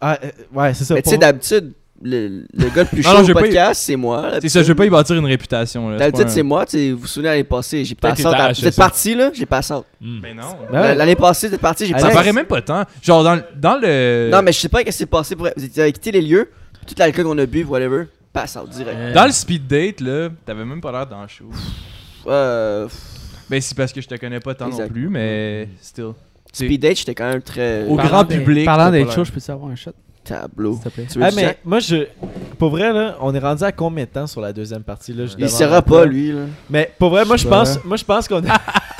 Ah, 0.02 0.18
euh, 0.24 0.28
ouais, 0.54 0.74
c'est 0.76 0.84
ça. 0.84 0.94
Mais 0.94 1.02
tu 1.02 1.10
sais, 1.10 1.18
d'habitude, 1.18 1.72
le, 2.04 2.44
le 2.54 2.70
gars 2.70 2.84
le 2.84 2.86
plus 2.90 2.98
Non, 3.04 3.10
chaud 3.12 3.16
non, 3.18 3.24
au 3.24 3.24
je 3.24 3.28
vais 3.28 3.34
pas 3.34 3.40
y- 3.40 3.44
podcast, 3.50 3.82
c'est 3.84 3.96
moi. 3.96 4.32
C'est 4.42 4.50
ça, 4.50 4.62
je 4.62 4.68
veux 4.68 4.76
pas 4.76 4.86
y 4.86 4.90
bâtir 4.90 5.16
une 5.16 5.26
réputation. 5.26 5.98
D'habitude, 5.98 6.26
pas 6.26 6.30
c'est 6.32 6.40
un- 6.42 6.44
moi. 6.44 6.66
tu 6.66 6.72
sais, 6.78 6.92
Vous 6.92 7.00
vous 7.00 7.08
souvenez, 7.08 7.30
l'année 7.30 7.44
passée, 7.46 7.84
j'ai 7.86 7.96
Peut-être 7.96 8.22
passé 8.22 8.62
Vous 8.62 8.68
êtes 8.68 8.76
parti, 8.76 9.16
là? 9.16 9.32
J'ai 9.34 9.46
passé 9.48 9.74
out. 9.74 9.86
Hmm. 10.02 10.20
Mais 10.22 10.34
non. 10.36 10.44
Ben 10.72 10.82
ouais. 10.82 10.96
L'année 10.96 11.16
passée, 11.16 11.48
vous 11.48 11.56
êtes 11.56 11.62
parti, 11.62 11.86
j'ai 11.88 11.98
Ça 11.98 12.10
paraît 12.10 12.34
même 12.34 12.46
pas 12.46 12.62
tant. 12.62 12.84
Genre 13.02 13.24
dans, 13.24 13.42
dans 13.56 13.80
le 13.82 14.30
Non, 14.32 14.42
mais 14.44 14.52
je 14.52 14.60
sais 14.60 14.70
pas 14.70 14.80
ce 14.80 14.84
qui 14.86 14.92
s'est 14.92 15.06
passé. 15.08 15.36
Pour... 15.36 15.48
Vous 15.56 15.80
avez 15.80 15.92
quitté 15.94 16.12
les 16.12 16.22
lieux, 16.22 16.50
tout 16.86 16.96
l'alcool 16.98 17.26
qu'on 17.26 17.38
a 17.38 17.46
bu, 17.46 17.64
whatever, 17.64 18.06
passe 18.34 18.56
out 18.56 18.70
direct. 18.70 18.96
Euh, 18.98 19.14
dans 19.14 19.26
le 19.26 19.32
speed 19.32 19.68
date 19.68 20.02
là, 20.02 20.30
t'avais 20.46 20.66
même 20.66 20.82
pas 20.82 20.92
l'air 20.92 21.08
dans 21.08 21.22
le 21.22 21.28
show. 21.28 21.46
Euh, 22.28 22.88
Ben 23.50 23.62
c'est 23.62 23.76
parce 23.78 23.92
que 23.94 24.02
je 24.02 24.08
te 24.08 24.16
connais 24.16 24.40
pas 24.40 24.56
tant 24.56 24.70
non 24.70 24.88
plus, 24.88 25.10
mais 25.10 25.70
still. 25.82 26.12
speed 26.52 26.82
date, 26.82 26.98
j'étais 26.98 27.16
quand 27.16 27.30
même 27.30 27.42
très 27.42 27.84
Au 27.88 27.96
Parlant 27.96 28.10
grand 28.10 28.26
public, 28.26 28.66
Parlant 28.66 28.92
d'être 28.92 29.12
chaud, 29.12 29.24
je 29.24 29.32
peux 29.32 29.40
savoir 29.40 29.72
un 29.72 29.76
shot, 29.76 29.92
tableau. 30.24 30.74
s'il 30.74 30.84
te 30.84 30.90
plaît. 30.90 31.06
Tu 31.12 31.20
veux 31.20 31.26
Ah, 31.26 31.30
mais 31.36 31.58
moi, 31.64 31.80
je. 31.80 32.08
Pour 32.58 32.70
vrai, 32.72 32.92
là, 32.92 33.18
on 33.22 33.34
est 33.36 33.40
rendu 33.40 33.64
à 33.64 33.72
combien 33.72 34.06
de 34.06 34.10
temps 34.10 34.28
sur 34.28 34.42
la 34.42 34.52
deuxième 34.54 34.84
partie, 34.84 35.14
là? 35.14 35.26
je 35.26 35.36
Il 35.38 35.50
toi. 35.50 35.82
pas, 35.82 36.06
lui, 36.06 36.32
là. 36.32 36.42
Mais 36.70 36.92
pour 36.98 37.10
vrai, 37.10 37.26
moi, 37.26 37.38
Je 37.38 37.48
pense, 37.48 37.84
moi, 37.84 37.98
je 37.98 38.04
pense 38.04 38.28
qu'on 38.28 38.44
a. 38.48 38.60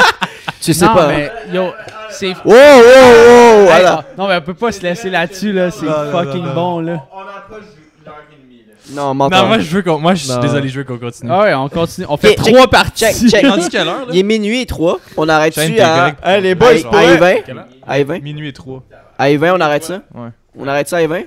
Tu 0.66 0.74
sais 0.74 0.86
non, 0.86 0.94
pas. 0.94 1.08
mais 1.08 1.32
yo, 1.54 1.72
c'est. 2.10 2.28
Wow, 2.30 2.36
wow, 2.46 2.54
wow, 2.54 3.60
Hey, 3.62 3.66
voilà. 3.66 4.06
non, 4.18 4.28
mais 4.28 4.36
on 4.38 4.42
peut 4.42 4.54
pas 4.54 4.72
se 4.72 4.82
laisser 4.82 5.10
là-dessus, 5.10 5.52
là. 5.54 5.70
C'est 5.72 5.86
fucking 5.86 6.42
non, 6.42 6.48
non. 6.48 6.54
bon, 6.54 6.80
là. 6.80 7.04
On 7.14 7.20
approche 7.20 7.62
de 7.62 8.06
l'heure 8.06 8.16
et 8.32 8.44
demie, 8.44 8.64
là. 8.68 8.74
Non, 8.96 9.14
Non, 9.14 9.48
moi 9.48 9.60
je 9.60 9.70
veux 9.76 9.82
qu'on 9.82 10.00
moi 10.00 10.16
je 10.16 10.26
suis 10.26 10.40
désolé, 10.40 10.68
je 10.70 10.78
veux 10.80 10.84
qu'on 10.84 10.98
continue. 10.98 11.32
Ah 11.32 11.42
ouais, 11.44 11.54
on 11.54 11.70
continue. 11.70 12.08
On 12.10 12.18
fait 12.18 12.38
Ok, 12.40 12.46
check- 12.46 12.54
trois 12.54 12.68
parties. 12.68 13.06
check, 13.06 13.16
check. 13.30 13.46
Rendu 13.46 13.70
quelle 13.70 13.88
heure 13.88 14.00
là? 14.00 14.06
Il 14.12 14.18
est 14.20 14.24
minuit 14.24 14.62
et 14.62 14.66
3. 14.66 15.00
On 15.18 15.30
arrête 15.30 15.56
dessus 15.56 15.80
à. 15.80 16.16
Hey, 16.24 16.42
les 16.42 16.56
boys, 16.56 16.70
à 16.70 16.90
vrai, 16.90 17.18
E20. 17.18 17.44
Quelle 17.46 17.58
heure? 17.58 17.66
À 17.88 18.00
E20. 18.00 18.22
Minuit 18.22 18.50
et 18.50 18.54
3. 18.54 18.84
À 19.18 19.30
E20, 19.30 19.52
on 19.56 19.62
arrête 19.62 19.84
ça? 19.84 20.02
Ouais. 20.14 20.30
On 20.58 20.68
arrête 20.68 20.88
ça 20.90 20.98
à 20.98 21.02
E20. 21.02 21.26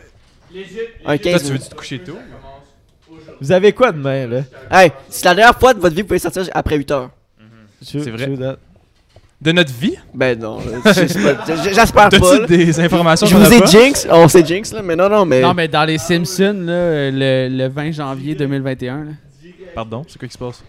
Un 1.06 1.16
Toi 1.16 1.18
15 1.18 1.44
tu 1.44 1.52
veux 1.52 1.58
te 1.58 1.74
coucher 1.74 1.98
tôt? 2.00 2.16
Vous 3.40 3.52
avez 3.52 3.72
quoi 3.72 3.92
demain, 3.92 4.26
là? 4.26 4.40
Hey, 4.70 4.90
c'est 5.08 5.24
la 5.26 5.34
dernière 5.34 5.58
fois 5.58 5.72
de 5.74 5.78
votre 5.78 5.94
vie 5.94 5.98
que 6.00 6.02
vous 6.02 6.08
pouvez 6.08 6.18
sortir 6.18 6.42
après 6.52 6.76
8 6.76 6.90
heures. 6.90 7.10
C'est 7.82 7.98
vrai. 8.10 8.28
De 9.40 9.52
notre 9.52 9.72
vie? 9.72 9.94
Ben 10.12 10.36
non, 10.38 10.58
pas- 10.82 10.92
j'espère 10.94 11.92
pas. 11.92 12.08
T'as-tu 12.08 12.40
là. 12.40 12.46
des 12.46 12.80
informations 12.80 13.26
Je 13.26 13.34
qu'on 13.34 13.40
vous 13.40 13.52
ai 13.52 13.60
pas? 13.60 13.66
jinx, 13.66 14.06
on 14.10 14.26
s'est 14.26 14.44
jinx 14.44 14.72
là, 14.72 14.82
mais 14.82 14.96
non, 14.96 15.08
non, 15.08 15.24
mais. 15.24 15.40
Non, 15.40 15.54
mais 15.54 15.68
dans 15.68 15.84
les 15.84 15.98
Simpsons, 15.98 16.56
là, 16.66 17.10
le, 17.12 17.48
le 17.48 17.68
20 17.68 17.92
janvier 17.92 18.34
2021, 18.34 19.04
là. 19.04 19.10
Pardon, 19.76 20.02
c'est 20.08 20.18
quoi 20.18 20.26
qui 20.26 20.34
se 20.34 20.38
passe? 20.38 20.64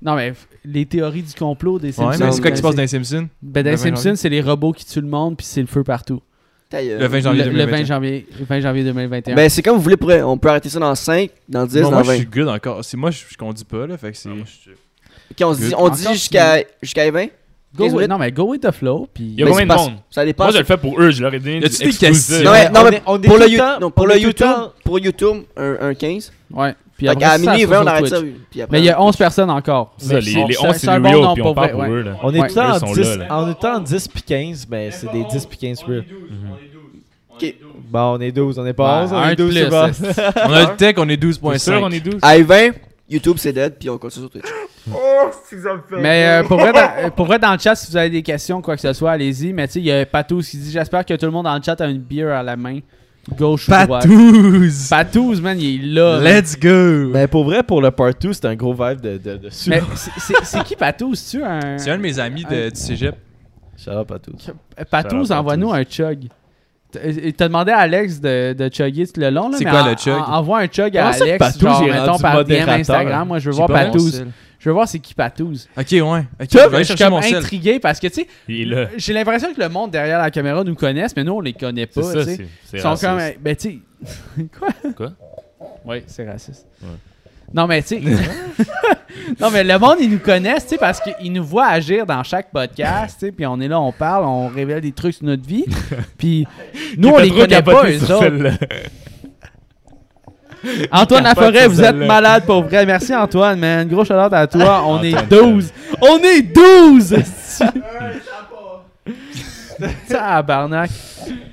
Non, 0.00 0.14
mais 0.16 0.32
les 0.64 0.86
théories 0.86 1.22
du 1.22 1.34
complot 1.34 1.78
des 1.78 1.92
Simpsons. 1.92 2.18
Ouais, 2.18 2.26
mais 2.26 2.32
c'est 2.32 2.40
quoi 2.40 2.50
qui 2.50 2.56
se 2.56 2.62
passe 2.62 2.74
dans 2.74 2.82
les 2.82 2.88
Simpsons? 2.88 3.28
Ben, 3.42 3.62
dans 3.62 3.70
les 3.70 3.76
Le 3.76 3.82
20 3.82 3.96
Simpsons, 3.96 4.16
c'est 4.16 4.28
les 4.30 4.40
robots 4.40 4.72
qui 4.72 4.86
tuent 4.86 5.00
le 5.02 5.06
monde, 5.08 5.36
puis 5.36 5.46
c'est 5.46 5.60
le 5.60 5.66
feu 5.66 5.84
partout. 5.84 6.20
Le 6.72 7.06
20 7.06 7.20
janvier 7.20 7.44
le, 7.44 7.50
le 7.50 7.58
20 7.58 7.64
2021. 7.66 7.84
janvier, 7.84 8.26
le 8.38 8.44
20 8.46 8.60
janvier 8.60 8.84
2021. 8.84 9.34
Ben 9.36 9.48
c'est 9.50 9.62
comme 9.62 9.76
vous 9.76 9.82
voulez 9.82 9.96
pour 9.98 10.10
On 10.10 10.36
peut 10.38 10.48
arrêter 10.48 10.68
ça 10.70 10.80
dans 10.80 10.94
5, 10.94 11.30
dans 11.48 11.66
10, 11.66 11.76
Non, 11.76 11.82
dans 11.82 11.90
moi 11.90 12.02
je 12.02 12.08
20. 12.08 12.16
suis 12.16 12.26
good 12.26 12.48
encore. 12.48 12.84
C'est 12.84 12.96
moi 12.96 13.10
je 13.12 13.18
je 13.30 13.36
conduis 13.36 13.64
pas 13.64 13.86
là, 13.86 13.96
fait 13.96 14.10
que 14.10 14.16
c'est 14.16 14.28
Ok, 14.30 14.36
on 15.42 15.54
se 15.54 15.60
dit, 15.60 15.74
on 15.76 15.88
dit 15.88 16.02
jusqu'à 16.12 16.64
jusqu'à 16.82 17.08
20. 17.10 17.26
Go 17.76 17.84
15 17.84 17.94
with- 17.96 18.08
non, 18.08 18.18
mais 18.18 18.30
go 18.32 18.44
with 18.44 18.60
the 18.62 18.70
flow, 18.70 19.08
puis... 19.12 19.24
Il 19.24 19.40
y 19.40 19.42
a 19.42 19.46
Ben, 19.46 19.50
combien 19.52 19.64
de 19.66 19.68
pas- 19.70 19.76
monde? 19.76 19.92
Ça 20.10 20.24
dépend. 20.24 20.44
Moi, 20.44 20.52
je 20.52 20.58
le 20.58 20.64
fais 20.64 20.76
pour 20.76 21.00
eux. 21.00 21.10
Je 21.10 21.22
leur 21.22 21.34
ai 21.34 21.38
donné 21.40 21.56
Y 21.56 21.60
des? 21.60 22.44
Non, 22.44 22.52
mais- 22.52 22.70
non, 22.70 22.80
on 22.80 22.84
mais 22.90 22.96
est- 22.96 23.02
on 23.06 23.18
pour 23.20 23.36
le, 23.38 23.44
le 23.46 23.50
You- 23.50 23.58
temps- 23.58 23.80
non, 23.80 23.90
pour 23.90 24.04
on 24.04 24.06
le 24.06 24.12
est 24.12 24.16
tout 24.16 24.20
le 24.22 24.26
YouTube, 24.28 24.46
temps- 24.46 24.72
pour 24.84 24.98
YouTube, 25.00 25.36
un, 25.56 25.76
un 25.88 25.94
15. 25.94 26.32
Ouais. 26.52 26.74
Puis 26.96 27.08
après 27.08 27.24
ça, 27.24 27.38
minuit 27.38 27.60
ça 27.62 27.66
20, 27.66 27.82
on 27.82 27.86
arrête 27.88 28.06
ça. 28.06 28.20
Twitch. 28.20 28.34
Puis 28.50 28.62
après, 28.62 28.76
Mais 28.76 28.82
il 28.82 28.86
y 28.86 28.90
a 28.90 29.02
11 29.02 29.16
personnes 29.16 29.50
encore. 29.50 29.94
C'est 29.98 30.06
ça, 30.06 30.14
les, 30.14 30.22
c'est- 30.22 30.44
les 30.46 30.54
c'est- 30.54 30.66
11, 30.68 30.76
c'est 30.76 30.86
bon 31.00 31.08
real, 31.22 31.34
puis 31.34 31.42
pour 31.42 31.50
on 31.50 31.54
parle 31.54 31.70
pour 31.72 31.84
eux. 31.84 32.02
là. 32.02 32.16
On 32.22 32.32
est 32.32 32.38
tout 32.38 32.44
le 32.44 32.50
temps 32.54 32.70
en 32.70 32.78
sont 32.78 32.92
10, 32.92 33.00
là, 33.00 33.16
là. 33.16 33.26
on 33.30 33.42
est 33.42 33.44
tout 33.46 33.48
le 33.48 33.54
temps 33.62 33.74
en 33.76 33.80
10 33.80 34.08
puis 34.08 34.22
15, 34.22 34.66
mais 34.70 34.90
c'est 34.92 35.10
des 35.10 35.24
10 35.24 35.46
puis 35.46 35.58
15 35.58 35.82
real. 35.82 36.04
Ok. 37.30 37.54
Bon, 37.90 38.16
on 38.16 38.20
est 38.20 38.30
12, 38.30 38.58
on 38.60 38.66
est 38.66 38.72
pas 38.72 38.98
Ouais, 39.00 39.04
11, 39.06 39.12
on 39.12 39.16
un 39.16 39.28
est 39.30 39.36
de 39.36 39.42
12, 39.42 39.54
plus, 39.54 39.64
c'est 39.64 39.70
bon. 39.70 39.86
esti. 39.88 40.04
On 40.46 40.52
a 40.52 40.60
le 40.70 40.76
tech, 40.76 40.94
on 40.98 41.08
est 41.08 41.16
T'es 41.16 41.32
sûr, 41.58 41.82
on 41.82 41.88
12.5. 41.90 41.92
est 41.94 42.00
12 42.00 42.18
À 42.22 42.38
20, 42.42 42.70
YouTube 43.10 43.36
c'est 43.38 43.52
dead, 43.52 43.74
puis 43.78 43.90
on 43.90 43.98
continue 43.98 44.22
sur 44.26 44.30
Twitch. 44.30 44.44
Mais 46.02 46.26
euh, 46.26 46.42
pour, 46.44 46.58
vrai, 46.58 46.72
dans, 46.72 46.78
euh, 47.06 47.10
pour 47.10 47.26
vrai, 47.26 47.38
dans 47.38 47.52
le 47.52 47.58
chat, 47.58 47.74
si 47.74 47.90
vous 47.90 47.96
avez 47.96 48.10
des 48.10 48.22
questions, 48.22 48.60
quoi 48.60 48.74
que 48.76 48.82
ce 48.82 48.92
soit, 48.92 49.12
allez-y. 49.12 49.52
Mais 49.52 49.66
tu 49.66 49.74
sais, 49.74 49.78
il 49.80 49.86
y 49.86 49.92
a 49.92 50.04
Patous 50.04 50.48
qui 50.50 50.58
dit 50.58 50.70
J'espère 50.70 51.04
que 51.04 51.14
tout 51.14 51.26
le 51.26 51.32
monde 51.32 51.44
dans 51.44 51.54
le 51.56 51.62
chat 51.62 51.80
a 51.80 51.86
une 51.86 51.98
bière 51.98 52.36
à 52.36 52.42
la 52.42 52.56
main. 52.56 52.80
Gauche 53.38 53.68
ou 53.68 53.70
droite. 53.70 54.02
Patouze! 54.02 54.88
Patous, 54.90 55.40
man, 55.40 55.58
il 55.58 55.82
est 55.82 55.94
là. 55.94 56.20
Let's 56.20 56.58
go! 56.60 57.08
Mais 57.12 57.26
pour 57.26 57.44
vrai, 57.44 57.62
pour 57.62 57.80
le 57.80 57.90
part 57.90 58.10
2, 58.20 58.34
c'est 58.34 58.44
un 58.44 58.54
gros 58.54 58.74
vibe 58.74 59.00
de, 59.00 59.16
de, 59.16 59.36
de 59.38 59.48
Mais 59.68 59.80
c'est- 60.44 60.62
qui 60.64 60.76
Patous 60.76 61.30
Tu 61.30 61.42
un. 61.42 61.78
C'est 61.78 61.90
un 61.90 61.96
de 61.96 62.02
mes 62.02 62.18
amis 62.18 62.44
de, 62.44 62.68
du 62.68 62.76
cégep. 62.78 63.14
Shout 63.78 63.90
Ça 65.26 65.34
va, 65.34 65.40
envoie-nous 65.40 65.72
un 65.72 65.82
chug. 65.84 66.28
Euh, 66.96 67.30
T'as 67.36 67.48
demandé 67.48 67.72
à 67.72 67.78
Alex 67.78 68.20
de, 68.20 68.52
de 68.52 68.70
chugger 68.72 69.06
tout 69.06 69.20
le 69.20 69.30
long, 69.30 69.48
là. 69.48 69.56
C'est 69.58 69.64
quoi, 69.64 69.82
en- 69.82 69.88
le 69.88 69.96
chug? 69.96 70.12
en- 70.12 70.32
Envoie 70.34 70.58
un 70.60 70.66
chug 70.66 70.96
à 70.96 71.12
ça 71.12 71.24
Alex, 71.24 71.38
Patous 71.38 71.60
genre, 71.60 71.82
mettons, 71.82 72.18
par 72.18 72.44
DM? 72.44 72.68
Instagram. 72.68 73.26
Moi, 73.28 73.38
je 73.38 73.50
veux 73.50 73.56
voir 73.56 73.68
sel. 74.10 74.28
Je 74.64 74.70
veux 74.70 74.72
voir 74.72 74.88
c'est 74.88 74.98
qui 74.98 75.12
Patous. 75.12 75.68
Ok, 75.76 75.88
ouais. 75.90 76.00
Ok, 76.00 76.48
Tu 76.48 76.56
je 76.56 76.76
suis 76.76 76.84
chercher 76.86 77.04
comme 77.04 77.20
sel. 77.20 77.34
intrigué 77.34 77.78
parce 77.78 78.00
que, 78.00 78.06
tu 78.06 78.22
sais, 78.22 78.28
j'ai 78.96 79.12
l'impression 79.12 79.52
que 79.52 79.60
le 79.60 79.68
monde 79.68 79.90
derrière 79.90 80.18
la 80.18 80.30
caméra 80.30 80.64
nous 80.64 80.74
connaisse, 80.74 81.14
mais 81.14 81.22
nous, 81.22 81.34
on 81.34 81.40
les 81.42 81.52
connaît 81.52 81.86
C'est 81.90 82.00
pas, 82.00 82.24
ça, 82.24 82.32
Ils 82.72 82.80
sont 82.80 82.88
raciste. 82.88 83.06
comme. 83.06 83.42
Ben, 83.42 83.56
tu 83.56 83.82
sais. 84.06 84.46
Quoi? 84.58 84.68
Quoi? 84.96 85.12
Oui, 85.84 86.02
c'est 86.06 86.26
raciste. 86.26 86.64
Ouais. 86.80 86.88
Non, 87.52 87.66
mais 87.66 87.82
tu 87.82 87.88
sais. 87.88 88.00
non, 89.38 89.50
mais 89.50 89.64
le 89.64 89.78
monde, 89.78 89.96
ils 90.00 90.08
nous 90.10 90.18
connaissent, 90.18 90.64
tu 90.64 90.70
sais, 90.70 90.78
parce 90.78 90.98
qu'ils 90.98 91.30
nous 91.30 91.44
voient 91.44 91.66
agir 91.68 92.06
dans 92.06 92.22
chaque 92.22 92.50
podcast, 92.50 93.16
tu 93.20 93.26
sais, 93.26 93.32
puis 93.32 93.44
on 93.44 93.60
est 93.60 93.68
là, 93.68 93.78
on 93.78 93.92
parle, 93.92 94.24
on 94.24 94.48
révèle 94.48 94.80
des 94.80 94.92
trucs 94.92 95.16
sur 95.16 95.26
notre 95.26 95.46
vie. 95.46 95.66
Puis 96.16 96.46
nous, 96.96 97.10
on 97.10 97.18
les 97.18 97.28
connaît 97.28 97.60
pas, 97.62 97.84
eux 97.86 98.02
autres. 98.12 98.56
Antoine 100.92 101.24
Laforêt, 101.24 101.68
vous 101.68 101.82
êtes 101.82 101.96
malade 101.96 102.44
pour 102.44 102.62
vrai. 102.64 102.84
Merci, 102.86 103.14
Antoine, 103.14 103.58
man. 103.58 103.86
Gros 103.88 104.04
shout 104.04 104.12
à 104.14 104.46
toi. 104.46 104.82
On 104.86 105.02
est 105.02 105.16
Antoine, 105.16 105.52
12. 105.54 105.72
On 106.00 106.18
est 106.18 106.42
12! 106.42 107.12
esti. 107.12 107.64
Tabarnak. 110.08 110.90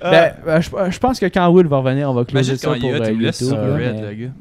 Ben, 0.01 0.33
euh, 0.47 0.61
je, 0.61 0.69
je 0.91 0.99
pense 0.99 1.19
que 1.19 1.25
quand 1.27 1.47
Will 1.49 1.67
va 1.67 1.77
revenir, 1.77 2.09
on 2.09 2.13
va 2.13 2.25
closer 2.25 2.53
Imagine 2.53 2.57
ça 2.57 2.67
pour 2.67 2.77
il 2.77 2.85
est, 2.85 2.93
euh, 3.01 3.05
tu 3.05 3.13
me 3.13 3.21
laisses 3.21 3.41
YouTube. 3.41 3.57
sur 3.57 3.67
là, 3.67 3.73
Red, 3.73 3.95
mais- 3.95 4.01
le 4.01 4.13
gars. 4.13 4.31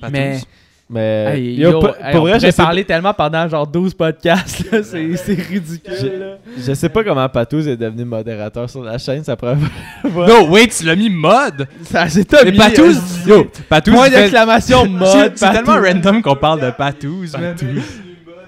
Patouze. 0.00 0.12
Mais- 0.12 0.40
Mais 0.90 1.34
Hey, 1.36 1.54
yo, 1.54 1.70
yo, 1.72 1.80
pour, 1.80 1.88
hey, 1.90 2.12
pour 2.12 2.20
on 2.20 2.24
vrai, 2.24 2.32
pourrait 2.38 2.50
sais, 2.50 2.56
parler 2.62 2.84
tellement 2.84 3.12
pendant 3.12 3.46
genre 3.46 3.66
12 3.66 3.92
podcasts, 3.92 4.64
c'est 4.84 5.16
c'est 5.16 5.34
ridicule. 5.34 6.38
Je- 6.56 6.72
sais 6.72 6.88
pas 6.88 7.04
comment 7.04 7.28
Patous 7.28 7.66
est 7.66 7.76
devenu 7.76 8.06
modérateur 8.06 8.70
sur 8.70 8.82
la 8.82 8.96
chaîne, 8.96 9.22
ça 9.22 9.36
prend 9.36 9.54
No, 10.04 10.48
wait, 10.48 10.68
tu 10.68 10.84
l'as 10.86 10.96
mis 10.96 11.10
mode! 11.10 11.68
Ça, 11.82 12.08
c'est 12.08 12.30
Mais 12.32 12.38
Tommy. 12.44 12.56
Patouze, 12.56 12.98
euh, 13.26 13.28
yo, 13.30 13.46
Patouze, 13.68 13.94
Point 13.94 14.08
d'exclamation 14.08 14.82
C'est- 14.84 14.88
mode. 14.88 15.32
C'est 15.34 15.50
tellement 15.52 15.78
random 15.80 16.22
qu'on 16.22 16.36
parle 16.36 16.62
de 16.62 16.70
Patouze, 16.70 17.36
man. 17.36 17.54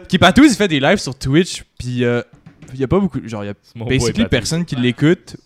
Qui 0.09 0.19
Patouze, 0.19 0.53
il 0.53 0.57
fait 0.57 0.69
des 0.69 0.81
lives 0.81 0.99
sur 0.99 1.15
Twitch, 1.15 1.63
puis 1.79 2.05
euh, 2.05 2.23
il 2.73 2.81
y 2.81 2.85
a 2.85 2.89
pas 2.89 2.99
beaucoup, 2.99 3.21
genre, 3.27 3.45
il 3.45 3.49
y 3.49 3.51
a 3.51 3.85
basically 3.85 4.25
personne 4.25 4.65
qui 4.65 4.77
l'écoute, 4.77 5.37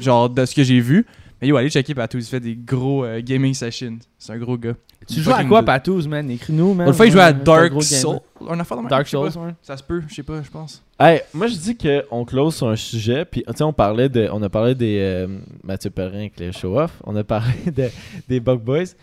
genre, 0.00 0.28
de 0.28 0.44
ce 0.44 0.54
que 0.54 0.64
j'ai 0.64 0.80
vu. 0.80 1.06
Mais 1.42 1.48
yo, 1.48 1.56
allez 1.56 1.68
checker 1.70 1.94
Patouze, 1.94 2.26
il 2.26 2.30
fait 2.30 2.40
des 2.40 2.54
gros 2.56 3.04
euh, 3.04 3.20
gaming 3.20 3.52
sessions. 3.52 3.98
C'est 4.16 4.32
un 4.32 4.38
gros 4.38 4.56
gars. 4.56 4.74
Tu 5.08 5.20
joues 5.20 5.32
à 5.32 5.44
quoi. 5.44 5.62
Patouze, 5.64 6.06
man? 6.06 6.30
Écris-nous, 6.30 6.72
man. 6.72 6.86
L'autre 6.86 6.96
fois, 6.96 7.06
il 7.06 7.12
jouait 7.12 7.22
à 7.22 7.26
un 7.26 7.32
Dark. 7.32 7.82
Souls. 7.82 8.20
On 8.40 8.58
a 8.60 8.62
fait 8.64 8.76
de 8.76 8.80
même, 8.80 8.88
Dark. 8.88 9.08
Souls, 9.08 9.26
ouais. 9.26 9.54
Ça 9.60 9.76
se 9.76 9.82
peut, 9.82 10.00
je 10.08 10.14
sais 10.14 10.22
pas, 10.22 10.40
je 10.40 10.48
pense. 10.50 10.82
Hey, 11.00 11.20
moi 11.34 11.48
je 11.48 11.56
dis 11.56 11.76
qu'on 11.76 12.24
close 12.24 12.54
sur 12.54 12.68
un 12.68 12.76
sujet, 12.76 13.24
puis 13.24 13.42
tu 13.44 13.52
sais, 13.56 13.64
on 13.64 13.72
parlait 13.72 14.08
de, 14.08 14.28
on 14.32 14.40
a 14.40 14.48
parlé 14.48 14.76
des 14.76 14.98
euh, 15.00 15.26
Mathieu 15.64 15.90
Perrin 15.90 16.18
avec 16.18 16.38
les 16.38 16.52
show-off, 16.52 16.92
on 17.04 17.16
a 17.16 17.24
parlé 17.24 17.52
de- 17.76 17.90
des 18.28 18.38
Bug 18.38 18.60
Boys, 18.60 18.94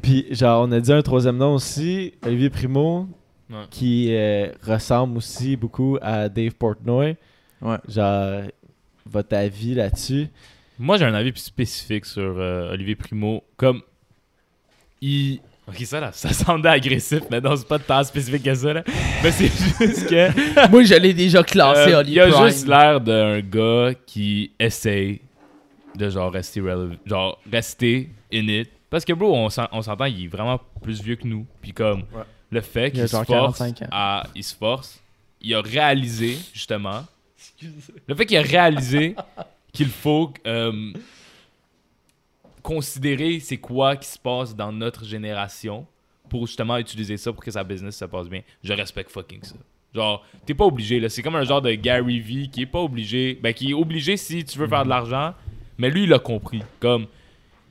puis 0.00 0.26
genre 0.30 0.68
on 0.68 0.70
a 0.70 0.78
dit 0.78 0.92
un 0.92 1.02
troisième 1.02 1.36
nom 1.38 1.54
aussi, 1.54 2.14
Olivier 2.24 2.50
Primo, 2.50 3.08
Ouais. 3.50 3.56
qui 3.68 4.14
euh, 4.14 4.46
ressemble 4.64 5.16
aussi 5.16 5.56
beaucoup 5.56 5.98
à 6.00 6.28
Dave 6.28 6.52
Portnoy. 6.54 7.16
Ouais. 7.60 7.78
Genre, 7.88 8.42
votre 9.04 9.34
avis 9.34 9.74
là-dessus? 9.74 10.28
Moi, 10.82 10.96
j'ai 10.96 11.04
un 11.04 11.12
avis 11.14 11.30
plus 11.32 11.42
spécifique 11.42 12.06
sur 12.06 12.22
euh, 12.38 12.72
Olivier 12.72 12.94
Primo. 12.96 13.44
Comme, 13.56 13.82
il... 15.00 15.40
Ok, 15.68 15.76
ça, 15.84 16.00
là, 16.00 16.10
ça 16.12 16.32
semblait 16.32 16.70
agressif, 16.70 17.20
mais 17.30 17.40
non, 17.40 17.54
c'est 17.54 17.68
pas 17.68 17.78
tant 17.78 18.02
spécifique 18.02 18.42
que 18.42 18.54
ça, 18.54 18.72
là. 18.72 18.82
Mais 19.22 19.30
c'est 19.30 19.46
juste 19.86 20.08
que... 20.08 20.68
Moi, 20.70 20.84
je 20.84 20.94
l'ai 20.94 21.12
déjà 21.14 21.42
classé, 21.42 21.92
euh, 21.92 22.00
Oli 22.00 22.12
il 22.12 22.20
a 22.20 22.28
Prime. 22.28 22.46
juste 22.48 22.66
l'air 22.66 23.00
d'un 23.00 23.40
gars 23.40 23.90
qui 24.06 24.52
essaye 24.58 25.20
de 25.96 26.08
genre 26.08 26.32
rester 26.32 26.60
relevant, 26.60 26.96
genre 27.04 27.38
rester 27.52 28.08
in 28.32 28.48
it. 28.48 28.70
Parce 28.88 29.04
que 29.04 29.12
bro, 29.12 29.36
on 29.36 29.50
s'en- 29.50 29.68
on 29.72 29.82
s'entend, 29.82 30.06
il 30.06 30.24
est 30.24 30.28
vraiment 30.28 30.58
plus 30.82 31.00
vieux 31.02 31.16
que 31.16 31.26
nous. 31.26 31.46
Puis 31.60 31.72
comme 31.72 32.00
Ouais. 32.12 32.22
le 32.50 32.60
fait 32.62 32.90
qu'il 32.90 33.02
se 33.06 33.14
force 33.16 33.26
45 33.28 33.82
ans. 33.82 33.86
à, 33.92 34.24
il 34.34 34.42
se 34.42 34.54
force, 34.56 35.00
il 35.42 35.54
a 35.54 35.60
réalisé 35.60 36.36
justement. 36.54 37.04
Le 38.08 38.14
fait 38.14 38.26
qu'il 38.26 38.38
a 38.38 38.42
réalisé 38.42 39.14
qu'il 39.72 39.88
faut 39.88 40.32
euh, 40.46 40.92
considérer 42.62 43.40
c'est 43.40 43.58
quoi 43.58 43.96
qui 43.96 44.08
se 44.08 44.18
passe 44.18 44.54
dans 44.54 44.72
notre 44.72 45.04
génération 45.04 45.86
pour 46.28 46.46
justement 46.46 46.76
utiliser 46.78 47.16
ça 47.16 47.32
pour 47.32 47.42
que 47.42 47.50
sa 47.50 47.64
business 47.64 47.96
se 47.96 48.04
passe 48.04 48.28
bien. 48.28 48.42
Je 48.62 48.72
respecte 48.72 49.10
fucking 49.10 49.42
ça. 49.42 49.56
Genre, 49.94 50.24
t'es 50.46 50.54
pas 50.54 50.64
obligé, 50.64 51.00
là. 51.00 51.08
C'est 51.08 51.22
comme 51.22 51.34
un 51.34 51.44
genre 51.44 51.62
de 51.62 51.72
Gary 51.74 52.20
V 52.20 52.48
qui 52.48 52.62
est 52.62 52.66
pas 52.66 52.78
obligé. 52.78 53.38
Ben, 53.42 53.52
qui 53.52 53.70
est 53.70 53.74
obligé 53.74 54.16
si 54.16 54.44
tu 54.44 54.58
veux 54.58 54.68
faire 54.68 54.84
de 54.84 54.88
l'argent. 54.88 55.34
Mais 55.78 55.90
lui, 55.90 56.04
il 56.04 56.12
a 56.12 56.18
compris. 56.18 56.62
Comme, 56.78 57.06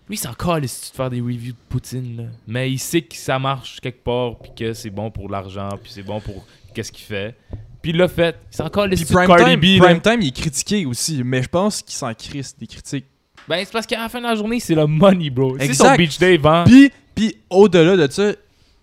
lui, 0.10 0.18
c'est 0.18 0.28
encore 0.28 0.56
les 0.56 0.62
de 0.64 0.68
faire 0.94 1.10
des 1.10 1.22
reviews 1.22 1.54
de 1.54 1.58
Poutine, 1.70 2.18
là. 2.18 2.24
Mais 2.48 2.70
il 2.70 2.80
sait 2.80 3.02
que 3.02 3.16
ça 3.16 3.40
marche 3.40 3.80
quelque 3.80 4.04
part, 4.04 4.38
puis 4.40 4.52
que 4.56 4.74
c'est 4.74 4.90
bon 4.90 5.12
pour 5.12 5.30
l'argent, 5.30 5.70
puis 5.82 5.92
c'est 5.92 6.04
bon 6.04 6.20
pour 6.20 6.46
qu'est-ce 6.74 6.92
qu'il 6.92 7.06
fait. 7.06 7.36
Puis 7.82 7.92
il 7.92 7.98
l'a 7.98 8.08
fait. 8.08 8.36
C'est 8.52 8.64
encore 8.64 8.88
les 8.88 8.96
Puis 8.96 9.06
Prime 9.06 9.28
Cardi 9.28 9.44
Time, 9.46 9.60
B. 9.60 9.82
Prime 9.84 10.02
Time, 10.02 10.22
il 10.22 10.28
est 10.28 10.36
critiqué 10.36 10.86
aussi, 10.86 11.22
mais 11.24 11.42
je 11.44 11.50
pense 11.50 11.82
qu'il 11.82 11.96
s'en 11.96 12.14
crisse 12.14 12.56
des 12.58 12.68
critiques. 12.68 13.06
Ben, 13.48 13.64
c'est 13.66 13.72
parce 13.72 13.86
qu'à 13.88 14.00
la 14.02 14.10
fin 14.10 14.20
de 14.20 14.26
la 14.26 14.36
journée, 14.36 14.60
c'est 14.60 14.76
le 14.76 14.86
money, 14.86 15.30
bro. 15.30 15.56
C'est 15.60 15.74
son 15.74 15.96
beach 15.96 16.20
day, 16.20 16.38
vend. 16.38 16.66
Puis, 16.66 16.92
puis 17.16 17.38
au-delà 17.50 17.96
de 18.08 18.12
ça, 18.12 18.32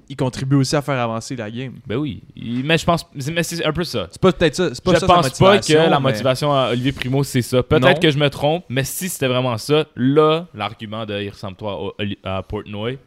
il 0.08 0.16
contribue 0.16 0.56
aussi 0.56 0.74
à 0.76 0.82
faire 0.82 0.98
avancer 1.00 1.34
la 1.36 1.50
game. 1.50 1.74
Ben 1.86 1.96
oui. 1.96 2.22
Il- 2.36 2.64
Mais 2.64 2.78
je 2.78 2.84
pense. 2.84 3.04
Mais 3.14 3.42
c'est 3.42 3.64
un 3.64 3.72
peu 3.72 3.84
ça. 3.84 4.08
C'est 4.10 4.20
pas 4.20 4.32
peut-être 4.32 4.54
ça. 4.54 4.74
C'est 4.74 4.82
pas 4.82 4.94
je 4.94 4.98
ça 5.00 5.06
pense 5.06 5.30
pas 5.38 5.58
que 5.58 5.72
la 5.72 6.00
motivation 6.00 6.52
à 6.52 6.70
Olivier 6.70 6.92
Primo, 6.92 7.22
c'est 7.24 7.42
ça. 7.42 7.62
Peut-être 7.62 8.00
que 8.00 8.10
je 8.10 8.18
me 8.18 8.30
trompe, 8.30 8.64
mais 8.68 8.84
si 8.84 9.08
c'était 9.08 9.26
vraiment 9.28 9.58
ça, 9.58 9.84
là, 9.96 10.46
l'argument 10.54 11.04
de 11.06 11.20
il 11.20 11.30
ressemble-toi 11.30 11.94
à, 12.24 12.38
à 12.38 12.42
Portnoy, 12.42 12.98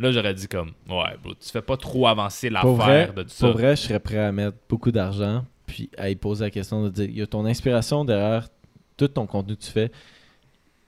là, 0.00 0.10
j'aurais 0.12 0.34
dit 0.34 0.48
comme, 0.48 0.72
ouais, 0.88 1.16
bro, 1.22 1.34
tu 1.34 1.48
fais 1.50 1.62
pas 1.62 1.76
trop 1.76 2.06
avancer 2.08 2.50
l'affaire 2.50 3.14
de 3.14 3.22
tout 3.22 3.28
ça. 3.30 3.46
pour 3.46 3.56
vrai, 3.56 3.76
je 3.76 3.82
serais 3.82 4.00
prêt 4.00 4.18
à 4.18 4.32
mettre 4.32 4.56
beaucoup 4.68 4.90
d'argent 4.90 5.44
puis 5.66 5.88
à 5.96 6.10
y 6.10 6.16
poser 6.16 6.44
la 6.44 6.50
question 6.50 6.82
de 6.82 6.88
dire 6.88 7.04
il 7.04 7.18
y 7.18 7.22
a 7.22 7.26
ton 7.26 7.44
inspiration 7.46 8.04
derrière 8.04 8.48
tout 8.96 9.06
ton 9.08 9.26
contenu 9.26 9.56
que 9.56 9.62
tu 9.62 9.70
fais. 9.70 9.90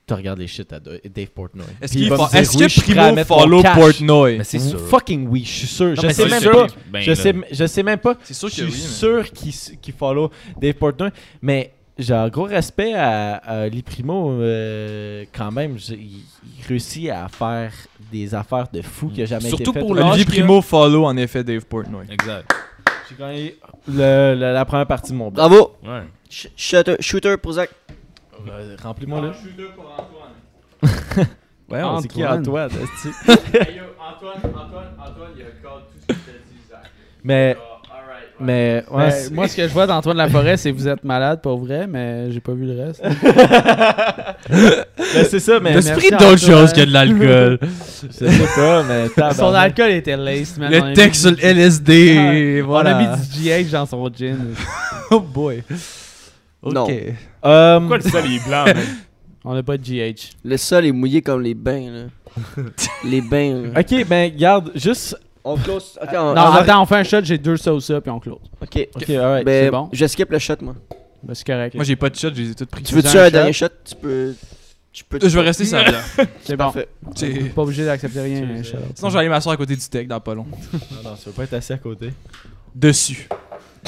Tu 0.04 0.14
regardes 0.14 0.40
les 0.40 0.48
shit 0.48 0.72
à 0.72 0.80
Dave 0.80 1.28
Portnoy. 1.32 1.64
Est-ce 1.80 1.92
qu'il 1.92 2.08
fa- 2.08 2.28
est-ce 2.36 2.56
oui, 2.58 2.64
que 2.64 2.68
suis 2.68 2.80
prêt 2.82 2.98
à 2.98 3.12
Primo 3.12 3.24
follow 3.24 3.62
cash. 3.62 3.78
Portnoy? 3.78 4.38
Mais 4.38 4.44
c'est 4.44 4.58
sûr. 4.58 4.80
Fucking 4.88 5.28
oui, 5.28 5.44
je 5.46 5.50
suis 5.58 5.66
sûr. 5.68 5.86
Non, 5.90 5.94
je 5.94 6.08
sais 6.08 6.28
même 6.28 6.42
sûr 6.42 6.50
pas. 6.52 6.66
ben, 6.90 7.00
je, 7.02 7.10
là. 7.10 7.14
sais, 7.14 7.34
je 7.52 7.66
sais 7.66 7.82
même 7.84 8.00
pas. 8.00 8.16
C'est 8.24 8.34
sûr 8.34 8.48
Je 8.48 8.54
suis 8.54 8.62
oui. 8.64 8.70
mais- 8.72 8.76
sûr 8.78 9.30
qu'il 9.30 9.52
qu'il 9.80 9.94
follow 9.94 10.30
Dave 10.60 10.74
Portnoy. 10.74 11.10
Mais 11.40 11.72
j'ai 11.98 12.14
un 12.14 12.28
gros 12.28 12.44
respect 12.44 12.94
à, 12.94 13.34
à 13.36 13.68
Lee 13.68 13.82
Primo 13.82 14.30
euh, 14.32 15.24
quand 15.34 15.50
même. 15.52 15.76
Il, 15.90 15.94
il 15.96 16.66
réussit 16.66 17.10
à 17.10 17.28
faire 17.28 17.72
des 18.10 18.34
affaires 18.34 18.68
de 18.72 18.82
fou 18.82 19.08
qui 19.08 19.22
a 19.22 19.26
jamais 19.26 19.48
Surtout 19.48 19.62
été 19.70 19.72
faites. 19.72 19.82
pour 19.82 19.90
Olivier 19.92 20.22
a. 20.22 20.24
Primo 20.24 20.60
follow 20.62 21.04
en 21.04 21.16
effet 21.16 21.44
Dave 21.44 21.64
Portnoy. 21.66 22.04
Exact. 22.10 22.50
J'ai 23.08 23.16
gagné 23.16 23.56
le- 23.88 24.34
le- 24.34 24.52
la 24.52 24.64
première 24.64 24.86
partie 24.86 25.12
de 25.12 25.16
mon 25.16 25.30
bloc. 25.30 25.34
Bravo. 25.48 25.76
Ouais. 25.84 26.02
Sh- 26.30 26.48
Shooter, 26.56 26.96
shooter 27.00 27.36
pour 27.36 27.52
Zach. 27.52 27.70
Euh, 28.48 28.76
Remplis-moi 28.82 29.20
là. 29.20 29.32
pour 29.76 29.84
Antoine. 29.92 31.26
Ouais, 31.68 31.82
on 31.82 32.00
c'est 32.00 32.08
qui 32.08 32.24
Antoine. 32.24 32.40
Antoine? 32.40 32.70
Antoine, 32.70 34.40
Antoine, 34.44 34.88
Antoine, 34.98 35.30
il 35.36 35.42
a 35.42 35.44
tout 35.46 35.98
ce 36.00 36.06
que 36.06 36.12
t'as 36.12 36.32
dit, 36.32 36.58
Zach. 36.70 36.90
Mais, 37.24 37.50
Alright. 37.56 37.71
Mais, 38.42 38.84
ouais, 38.90 39.08
Ben, 39.08 39.34
moi, 39.34 39.48
ce 39.48 39.56
que 39.56 39.62
je 39.62 39.72
vois 39.72 39.86
d'Antoine 39.86 40.16
Laforêt, 40.16 40.56
c'est 40.56 40.72
que 40.72 40.76
vous 40.76 40.88
êtes 40.88 41.04
malade 41.04 41.40
pour 41.42 41.58
vrai, 41.58 41.86
mais 41.86 42.30
j'ai 42.30 42.40
pas 42.40 42.52
vu 42.52 42.66
le 42.66 42.84
reste. 42.84 43.02
mais 44.98 45.24
c'est 45.30 45.40
ça, 45.40 45.60
mais. 45.60 45.80
T'as 45.80 45.96
pris 45.96 46.10
d'autres 46.10 46.38
choses 46.38 46.72
que 46.72 46.84
de 46.84 46.92
l'alcool. 46.92 47.58
Je 48.02 48.26
sais 48.26 48.46
pas, 48.56 48.82
mais. 48.82 49.32
Son 49.34 49.54
alcool 49.54 49.90
était 49.90 50.16
lace, 50.16 50.58
man. 50.58 50.72
On 50.72 50.84
Le 50.84 50.88
mis 50.90 50.94
texte 50.94 51.22
sur 51.22 51.30
le 51.30 51.38
LSD. 51.40 52.60
On 52.62 52.66
voilà. 52.66 52.96
a 52.96 53.00
mis 53.00 53.26
du 53.28 53.48
GH 53.48 53.70
dans 53.70 53.86
son 53.86 54.08
gin. 54.12 54.38
Oh 55.10 55.20
boy. 55.20 55.62
Ok. 56.62 56.72
Non. 56.74 56.88
Euh, 57.44 57.78
Pourquoi 57.80 57.98
le 57.98 58.02
sol 58.02 58.22
il 58.26 58.36
est 58.36 58.48
blanc, 58.48 58.64
man? 58.64 58.76
On 59.44 59.54
a 59.54 59.62
pas 59.62 59.76
de 59.76 59.82
GH. 59.82 60.30
Le 60.42 60.56
sol 60.56 60.86
est 60.86 60.92
mouillé 60.92 61.20
comme 61.20 61.42
les 61.42 61.52
bains, 61.54 61.90
là. 61.90 62.62
les 63.04 63.20
bains, 63.20 63.72
là. 63.74 63.80
Ok, 63.80 64.06
ben, 64.08 64.32
garde, 64.34 64.70
juste. 64.74 65.18
On 65.44 65.56
close. 65.56 65.98
Ok, 66.00 66.08
on, 66.12 66.34
Non, 66.34 66.42
on- 66.42 66.52
attends, 66.54 66.82
on 66.82 66.86
fait 66.86 66.96
un 66.96 67.04
shot, 67.04 67.22
j'ai 67.24 67.38
deux 67.38 67.56
sauces 67.56 67.86
ça, 67.86 68.00
puis 68.00 68.10
on 68.10 68.20
close. 68.20 68.38
ok. 68.60 68.88
Ok, 68.94 69.10
alright. 69.10 69.44
Ben, 69.44 69.64
c'est 69.66 69.70
bon. 69.70 69.88
je 69.92 70.06
skip 70.06 70.30
le 70.30 70.38
shot, 70.38 70.54
moi. 70.60 70.74
Ben, 71.22 71.34
c'est 71.34 71.46
correct. 71.46 71.74
Moi 71.74 71.84
j'ai 71.84 71.96
pas 71.96 72.10
de 72.10 72.16
shot, 72.16 72.28
je 72.34 72.42
les 72.42 72.50
ai 72.50 72.54
toutes 72.54 72.70
pris. 72.70 72.82
Tu 72.82 72.94
veux-tu 72.94 73.08
veux 73.08 73.22
un 73.22 73.26
un 73.26 73.30
dernier 73.30 73.52
shot? 73.52 73.66
Tu 73.84 73.94
peux. 73.96 74.34
Tu 74.92 75.04
peux. 75.04 75.18
Je 75.22 75.28
vais 75.38 75.44
rester 75.44 75.64
sans 75.64 75.78
bière. 75.84 76.04
c'est 76.42 76.56
bon. 76.56 76.64
Parfait. 76.64 76.88
C'est- 77.16 77.54
Pas 77.54 77.62
obligé 77.62 77.84
d'accepter 77.84 78.20
rien. 78.20 78.42
un 78.58 78.62
shot. 78.62 78.76
Sinon 78.94 79.08
je 79.08 79.14
vais 79.14 79.20
aller 79.20 79.28
m'asseoir 79.28 79.54
à 79.54 79.56
côté 79.56 79.74
du 79.74 79.82
tech 79.88 80.06
dans 80.06 80.20
pas 80.20 80.34
long. 80.34 80.46
Non, 80.72 81.10
non, 81.10 81.16
tu 81.16 81.26
veux 81.26 81.32
pas 81.32 81.44
être 81.44 81.54
assis 81.54 81.72
à 81.72 81.78
côté. 81.78 82.12
Dessus. 82.74 83.28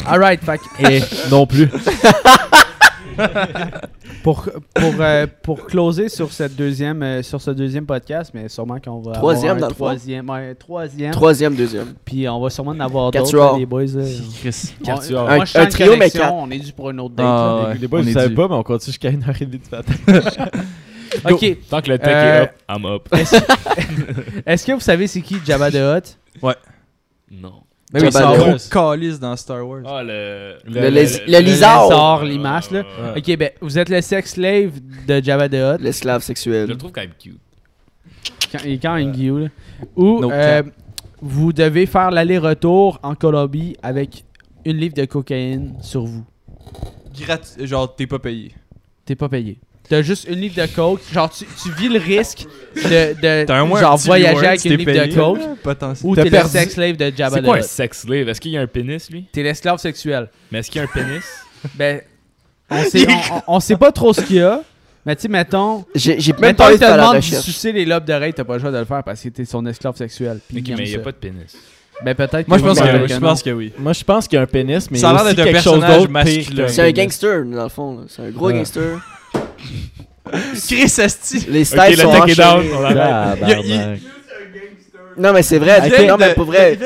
Alright, 0.07 0.43
fait 0.45 0.59
que- 0.59 0.91
Et 0.91 1.03
non 1.31 1.47
plus. 1.47 1.69
pour, 4.23 4.49
pour, 4.75 4.93
euh, 5.01 5.27
pour 5.43 5.67
closer 5.67 6.09
sur, 6.09 6.33
cette 6.33 6.57
deuxième, 6.57 7.03
euh, 7.03 7.23
sur 7.23 7.41
ce 7.41 7.51
deuxième 7.51 7.87
podcast, 7.87 8.31
mais 8.35 8.49
sûrement 8.49 8.79
qu'on 8.81 9.01
va 9.01 9.13
Troisième, 9.13 9.57
avoir 9.57 9.61
dans 9.61 9.67
un 9.67 9.69
le 9.69 9.75
fond. 9.75 9.85
troisième, 9.85 10.31
ouais, 10.31 10.55
troisième. 10.55 11.11
Troisième, 11.13 11.55
deuxième. 11.55 11.95
Puis 12.05 12.29
on 12.29 12.41
va 12.41 12.51
sûrement 12.51 12.73
en 12.73 12.81
avoir 12.81 13.11
Quatre 13.11 13.31
d'autres, 13.33 13.59
les 13.59 13.67
boys. 13.67 13.83
On- 13.95 14.85
Quatre 14.85 15.11
moi, 15.13 15.31
Un- 15.33 15.45
je 15.45 15.51
sens 15.53 15.57
un 15.57 15.65
une 15.65 15.69
trio, 15.71 15.91
mais 15.93 15.99
connexion, 15.99 16.21
quatre. 16.21 16.35
On 16.35 16.51
est 16.51 16.59
dû 16.59 16.73
pour 16.73 16.91
une 16.91 17.01
autre 17.01 17.15
date. 17.15 17.27
Ah, 17.29 17.65
ouais. 17.69 17.79
Les 17.79 17.89
boys, 17.89 18.01
on 18.01 18.03
vous 18.03 18.09
est 18.11 18.13
savez 18.13 18.29
dû. 18.29 18.35
pas, 18.35 18.49
mais 18.49 18.55
on 18.55 18.63
continue 18.63 18.93
jusqu'à 18.93 19.11
1h30 19.11 19.45
du 19.51 19.61
matin. 19.71 19.93
Ok. 21.31 21.57
Tant 21.71 21.81
que 21.81 21.91
le 21.91 21.99
tech 21.99 22.09
Euh, 22.13 22.41
est 22.41 22.43
up, 22.43 22.51
I'm 22.69 22.85
up. 22.87 23.09
Est-ce 23.13 23.37
est-ce 24.47 24.67
que 24.67 24.73
vous 24.73 24.81
savez 24.81 25.07
c'est 25.07 25.21
qui 25.21 25.37
Jabba 25.45 25.71
the 25.71 25.77
Hutt? 25.77 26.19
Non. 27.31 27.63
Mais 27.95 28.01
oui, 28.03 28.09
un 28.09 28.33
the 28.35 28.39
gros 28.39 28.57
calice 28.71 29.21
dans 29.21 29.37
Star 29.37 29.67
Wars. 29.67 29.83
Ah, 29.87 30.03
le. 30.03 30.57
Le 30.67 30.81
le 30.81 30.89
lisard. 30.91 31.85
lézard, 31.85 32.25
limace, 32.25 32.71
là. 32.71 32.81
Ouais. 32.81 33.19
Ok, 33.21 33.37
ben 33.39 33.51
vous 33.61 33.79
êtes 33.79 33.89
le 33.89 34.01
sex 34.01 34.33
slave 34.33 34.73
de 35.07 35.23
Jabba 35.23 35.49
the 35.49 35.55
Hutt. 35.55 35.81
L'esclave 35.81 36.21
Je 36.21 36.27
sexuel. 36.27 36.69
le 36.69 36.77
trouve 36.77 36.91
quand 36.93 37.01
même 37.03 37.11
cute. 37.19 37.39
Quand- 38.53 38.59
il 38.65 38.73
est 38.73 38.79
quand 38.79 38.95
même 38.95 39.13
guillou, 39.13 39.39
là. 39.39 39.47
Ou 39.97 40.21
No 40.21 40.31
euh, 40.31 40.63
vous 41.21 41.53
devez 41.53 41.87
faire 41.87 42.11
l'aller-retour 42.11 42.99
en 43.03 43.15
Colombie 43.15 43.77
avec 43.83 44.25
une 44.65 44.77
livre 44.79 44.95
de 44.95 45.05
cocaïne 45.05 45.75
sur 45.81 46.05
vous. 46.05 46.25
Gratu- 47.17 47.65
Genre, 47.67 47.95
t'es 47.95 48.07
pas 48.07 48.19
payé. 48.19 48.53
T'es 49.05 49.15
pas 49.15 49.29
payé. 49.29 49.59
T'as 49.89 50.03
juste 50.03 50.27
une 50.29 50.41
livre 50.41 50.55
de 50.61 50.67
coke. 50.67 51.01
Genre, 51.13 51.31
tu, 51.31 51.45
tu 51.63 51.71
vis 51.73 51.89
le 51.89 51.99
risque 51.99 52.47
de, 52.75 53.51
un 53.51 53.81
genre 53.81 53.93
un 53.93 53.97
voyager 53.97 54.47
avec 54.47 54.65
une 54.65 54.75
livre 54.77 54.93
de 54.93 55.15
coke. 55.15 55.41
Potentiel. 55.63 56.11
Ou 56.11 56.15
t'es 56.17 56.31
le 56.31 56.49
sex 56.49 56.75
slave 56.75 56.97
de 56.97 57.13
Jabba 57.15 57.37
C'est 57.37 57.43
the 57.43 57.45
quoi 57.45 57.57
un 57.59 57.63
sex 57.63 58.01
slave? 58.01 58.29
Est-ce 58.29 58.41
qu'il 58.41 58.53
y 58.53 58.57
a 58.57 58.63
un 58.63 58.67
pénis, 58.67 59.11
lui? 59.11 59.27
T'es 59.31 59.43
l'esclave 59.43 59.79
sexuel. 59.79 60.29
Mais 60.51 60.61
est-ce 60.61 60.71
qu'il 60.71 60.81
y 60.81 60.85
a 60.85 60.89
un 60.89 60.91
pénis? 60.93 61.25
Ben, 61.77 62.01
on 62.71 62.83
sait, 62.91 63.07
on, 63.47 63.61
sait 63.61 63.77
pas 63.77 63.91
trop 63.91 64.13
ce 64.13 64.21
qu'il 64.21 64.37
y 64.37 64.41
a. 64.43 64.61
Mais 65.07 65.17
tu 65.17 65.23
sais, 65.23 65.29
mettons, 65.29 65.85
J'ai 65.95 66.17
même 66.17 66.41
mettons 66.41 66.57
pas 66.65 66.69
envie 66.69 66.79
de 66.79 66.85
demande 66.85 67.17
de 67.17 67.21
sucer 67.23 67.73
les 67.73 67.85
lobes 67.87 68.05
d'oreille, 68.05 68.35
t'as 68.35 68.45
pas 68.45 68.55
le 68.55 68.61
choix 68.61 68.71
de 68.71 68.79
le 68.79 68.85
faire 68.85 69.03
parce 69.03 69.23
que 69.23 69.29
t'es 69.31 69.45
son 69.47 69.65
esclave 69.67 69.97
sexuel. 69.97 70.41
Puis 70.47 70.63
mais 70.63 70.75
il 70.85 70.85
n'y 70.85 70.95
a 70.95 70.99
ça. 70.99 71.03
pas 71.05 71.13
de 71.13 71.17
pénis. 71.17 71.57
Ben 72.05 72.15
peut-être 72.15 72.49
Moi, 72.49 72.59
je 72.59 72.65
pense 72.65 72.79
que, 72.81 72.85
oui, 72.85 73.09
je 73.09 73.15
non. 73.15 73.21
pense 73.21 73.43
que 73.43 73.51
oui. 73.51 73.73
Moi, 73.79 73.93
je 73.93 74.05
pense 74.05 74.27
qu'il 74.29 74.37
y 74.37 74.41
a 74.41 74.43
un 74.43 74.47
pénis, 74.47 74.91
mais 74.91 74.99
Ça 74.99 75.11
a 75.11 75.13
il 75.13 75.15
y 75.15 75.17
l'air 75.17 75.25
d'être 75.35 75.39
un 75.41 75.45
quelque 75.45 75.63
chose 75.63 75.73
personnage 75.81 75.99
d'autre 76.01 76.11
masculin. 76.11 76.69
C'est 76.69 76.83
un 76.83 76.91
gangster, 76.93 77.45
dans 77.45 77.63
le 77.63 77.69
fond. 77.69 77.97
là. 77.99 78.05
C'est 78.09 78.23
un 78.23 78.31
gros 78.31 78.47
Ouais. 78.49 78.55
gangster. 78.55 79.01
Chris 80.69 80.95
Asti. 80.99 81.47
Les 81.49 81.61
Ok, 81.61 81.81
styles 81.81 81.97
le 81.97 82.03
sont 82.03 82.13
down. 82.13 82.23
enchaînés. 82.23 82.43
arrête. 83.01 83.41
Tabarnak. 83.41 83.99
Non, 85.17 85.33
mais 85.33 85.43
c'est 85.45 85.59
vrai. 85.61 86.07
Non, 86.09 86.17
mais 86.19 86.35
pour 86.35 86.47
vrai. 86.47 86.77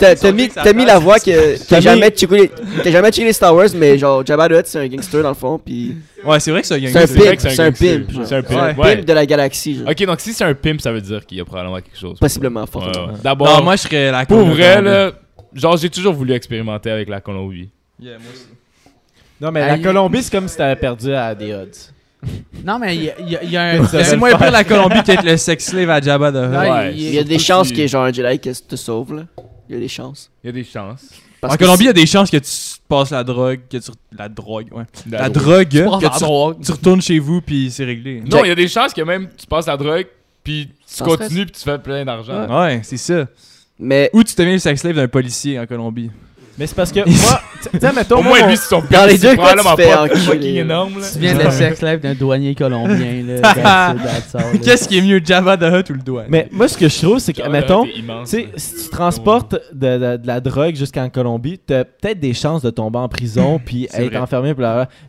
T'as 0.00 0.32
mis, 0.32 0.50
mis 0.74 0.84
la 0.84 0.98
voix 0.98 1.20
que 1.20 1.56
T'as 1.68 1.78
jamais, 1.80 2.10
checké 2.10 2.50
jamais 2.86 3.10
checké 3.12 3.26
les 3.26 3.32
Star 3.32 3.54
Wars, 3.54 3.68
mais 3.76 3.96
genre 3.96 4.26
Jabba 4.26 4.48
the 4.48 4.52
Hutt, 4.52 4.66
c'est 4.66 4.80
un 4.80 4.88
gangster 4.88 5.22
dans 5.22 5.28
le 5.28 5.34
fond, 5.36 5.56
puis 5.64 5.94
Ouais, 6.24 6.40
c'est 6.40 6.50
vrai 6.50 6.62
que 6.62 6.66
c'est 6.66 6.74
un 6.74 6.78
gangster. 6.80 7.06
C'est 7.06 7.60
un 7.60 7.70
pimp. 7.70 8.10
C'est 8.18 8.34
un 8.34 8.42
pimp, 8.42 8.50
C'est 8.50 8.56
un 8.56 8.74
ouais. 8.74 8.74
pimp 8.96 9.04
de 9.04 9.12
la 9.12 9.24
galaxie, 9.24 9.76
genre. 9.76 9.88
Ok, 9.88 10.04
donc 10.04 10.20
si 10.20 10.32
c'est 10.32 10.42
un 10.42 10.54
pimp, 10.54 10.80
ça 10.80 10.90
veut 10.90 11.00
dire 11.00 11.24
qu'il 11.24 11.38
y 11.38 11.40
a 11.40 11.44
probablement 11.44 11.76
quelque 11.76 11.96
chose. 11.98 12.18
Possiblement, 12.18 12.62
Ouais, 12.62 12.66
fortement. 12.66 13.06
ouais. 13.06 13.12
Non, 13.12 13.18
D'abord, 13.22 13.62
moi, 13.62 13.76
je 13.76 13.82
serais 13.82 14.10
la 14.10 14.26
pour 14.26 14.44
vrai, 14.46 14.82
là, 14.82 15.12
genre, 15.54 15.76
j'ai 15.76 15.90
toujours 15.90 16.12
voulu 16.14 16.32
expérimenter 16.32 16.90
avec 16.90 17.08
la 17.08 17.20
Colombie. 17.20 17.68
Yeah, 18.00 18.14
moi 18.18 18.32
aussi. 18.34 18.46
Non, 19.40 19.52
mais 19.52 19.60
la. 19.60 19.78
Colombie, 19.78 20.24
c'est 20.24 20.32
comme 20.32 20.48
si 20.48 20.56
t'avais 20.56 20.74
perdu 20.74 21.14
à 21.14 21.36
des 21.36 21.54
odds. 21.54 21.70
Non, 22.64 22.78
mais 22.78 22.96
il 22.96 23.04
y, 23.04 23.10
a- 23.10 23.20
il 23.20 23.28
y 23.30 23.36
a- 23.36 23.42
il 23.44 23.50
y 23.50 23.56
a 23.56 23.62
un. 23.82 23.86
C'est 23.86 24.16
moins 24.16 24.36
pire 24.36 24.50
la 24.50 24.64
Colombie 24.64 25.02
qu'être 25.02 25.24
le 25.24 25.36
sex 25.36 25.64
slave 25.66 25.90
à 25.90 26.00
Jabba 26.00 26.32
the 26.32 26.36
Hutt. 26.36 26.70
Ouais, 26.70 26.92
il- 26.94 27.02
Il 27.02 27.14
y 27.14 27.18
a 27.18 27.24
des 27.24 27.38
chances 27.38 27.68
qu'il 27.68 27.78
y 27.78 27.82
ait 27.82 27.88
genre 27.88 28.04
un 28.04 28.12
Jedi 28.12 28.38
qui 28.38 28.50
te 28.52 28.76
sauve, 28.76 29.14
là? 29.14 29.22
Il 29.68 29.74
y 29.74 29.78
a 29.78 29.80
des 29.80 29.88
chances. 29.88 30.30
Il 30.42 30.46
y 30.46 30.50
a 30.50 30.52
des 30.52 30.64
chances. 30.64 31.06
Parce 31.40 31.52
En 31.54 31.56
que 31.56 31.64
Colombie, 31.64 31.84
il 31.84 31.86
y 31.88 31.90
a 31.90 31.92
des 31.92 32.06
chances 32.06 32.30
que 32.30 32.36
tu 32.38 32.50
passes 32.88 33.10
la 33.10 33.22
drogue, 33.22 33.60
que 33.70 33.76
tu... 33.76 33.90
La 34.16 34.28
drogue, 34.28 34.68
ouais. 34.72 34.84
La, 35.10 35.28
drogue, 35.28 35.68
que 35.68 36.14
tu... 36.14 36.20
drogue. 36.20 36.64
tu 36.64 36.72
retournes 36.72 37.02
chez 37.02 37.18
vous, 37.18 37.40
puis 37.42 37.70
c'est 37.70 37.84
réglé. 37.84 38.22
Non, 38.24 38.42
il 38.44 38.48
y 38.48 38.50
a 38.50 38.54
des 38.54 38.68
chances 38.68 38.94
que 38.94 39.02
même 39.02 39.28
tu 39.36 39.46
passes 39.46 39.66
la 39.66 39.76
drogue, 39.76 40.06
puis 40.42 40.70
tu 40.96 41.02
continues, 41.04 41.44
puis 41.44 41.54
tu 41.54 41.60
fais 41.62 41.78
plein 41.78 42.04
d'argent. 42.04 42.46
Ouais, 42.48 42.80
c'est 42.82 42.96
ça. 42.96 43.26
Mais 43.78 44.08
Ou 44.14 44.24
tu 44.24 44.34
deviens 44.34 44.54
le 44.54 44.58
sex 44.58 44.80
slave 44.80 44.96
d'un 44.96 45.08
policier 45.08 45.58
en 45.60 45.66
Colombie. 45.66 46.10
Mais 46.58 46.66
c'est 46.66 46.74
parce 46.74 46.90
que 46.90 47.00
moi, 47.06 47.40
tu 47.70 47.78
sais, 47.78 47.92
mettons, 47.92 48.18
Au 48.18 48.22
moi, 48.22 48.38
moins, 48.38 48.48
lui, 48.48 48.56
c'est 48.56 48.68
son 48.68 48.82
Dans 48.90 49.04
les 49.06 49.18
deux 49.18 49.28
cas, 49.28 49.30
tu 49.30 49.36
probablement 49.36 49.76
fais 49.76 49.88
pas 49.90 50.02
enculer. 50.04 50.20
fucking 50.20 50.54
énorme, 50.56 51.00
là. 51.00 51.06
Tu 51.12 51.18
viens 51.18 51.34
de 51.36 51.42
le 51.42 51.50
sex 51.50 51.82
life 51.82 52.00
d'un 52.00 52.14
douanier 52.14 52.54
colombien, 52.54 53.22
là. 53.42 53.94
Qu'est-ce 54.62 54.88
qui 54.88 54.98
est 54.98 55.02
mieux, 55.02 55.20
Java 55.24 55.56
the 55.56 55.62
Hutt 55.64 55.90
ou 55.90 55.92
le 55.94 55.98
doigt 56.00 56.24
Mais 56.28 56.48
moi, 56.52 56.68
ce 56.68 56.78
que 56.78 56.88
je 56.88 56.98
trouve, 57.02 57.18
c'est 57.18 57.32
que, 57.32 57.46
mettons, 57.48 57.84
si 58.24 58.46
tu 58.84 58.88
transportes 58.90 59.54
de, 59.72 59.98
de- 59.98 60.16
de 60.16 60.26
la 60.26 60.40
drogue 60.40 60.74
jusqu'en 60.76 61.08
Colombie, 61.10 61.58
t'as 61.58 61.84
peut-être 61.84 62.20
des 62.20 62.34
chances 62.34 62.62
de 62.62 62.70
tomber 62.70 62.98
en 62.98 63.08
prison 63.08 63.60
puis 63.64 63.84
être 63.92 64.06
vrai. 64.06 64.16
enfermé, 64.16 64.54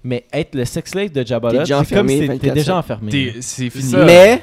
mais 0.04 0.26
être 0.34 0.56
le 0.56 0.66
sex 0.66 0.92
slave 0.92 1.12
de 1.12 1.26
Jabba 1.26 1.50
T'es 1.52 1.58
the 1.58 1.60
Hutt, 1.60 1.64
déjà 1.66 1.80
enfermé 1.80 2.14
si 2.22 2.28
t'es- 2.28 2.38
t'es 2.40 2.48
24/7. 2.50 2.54
déjà 2.54 2.76
enfermé. 2.78 3.34
C'est 3.42 3.70
fini. 3.70 3.94
Mais 4.06 4.42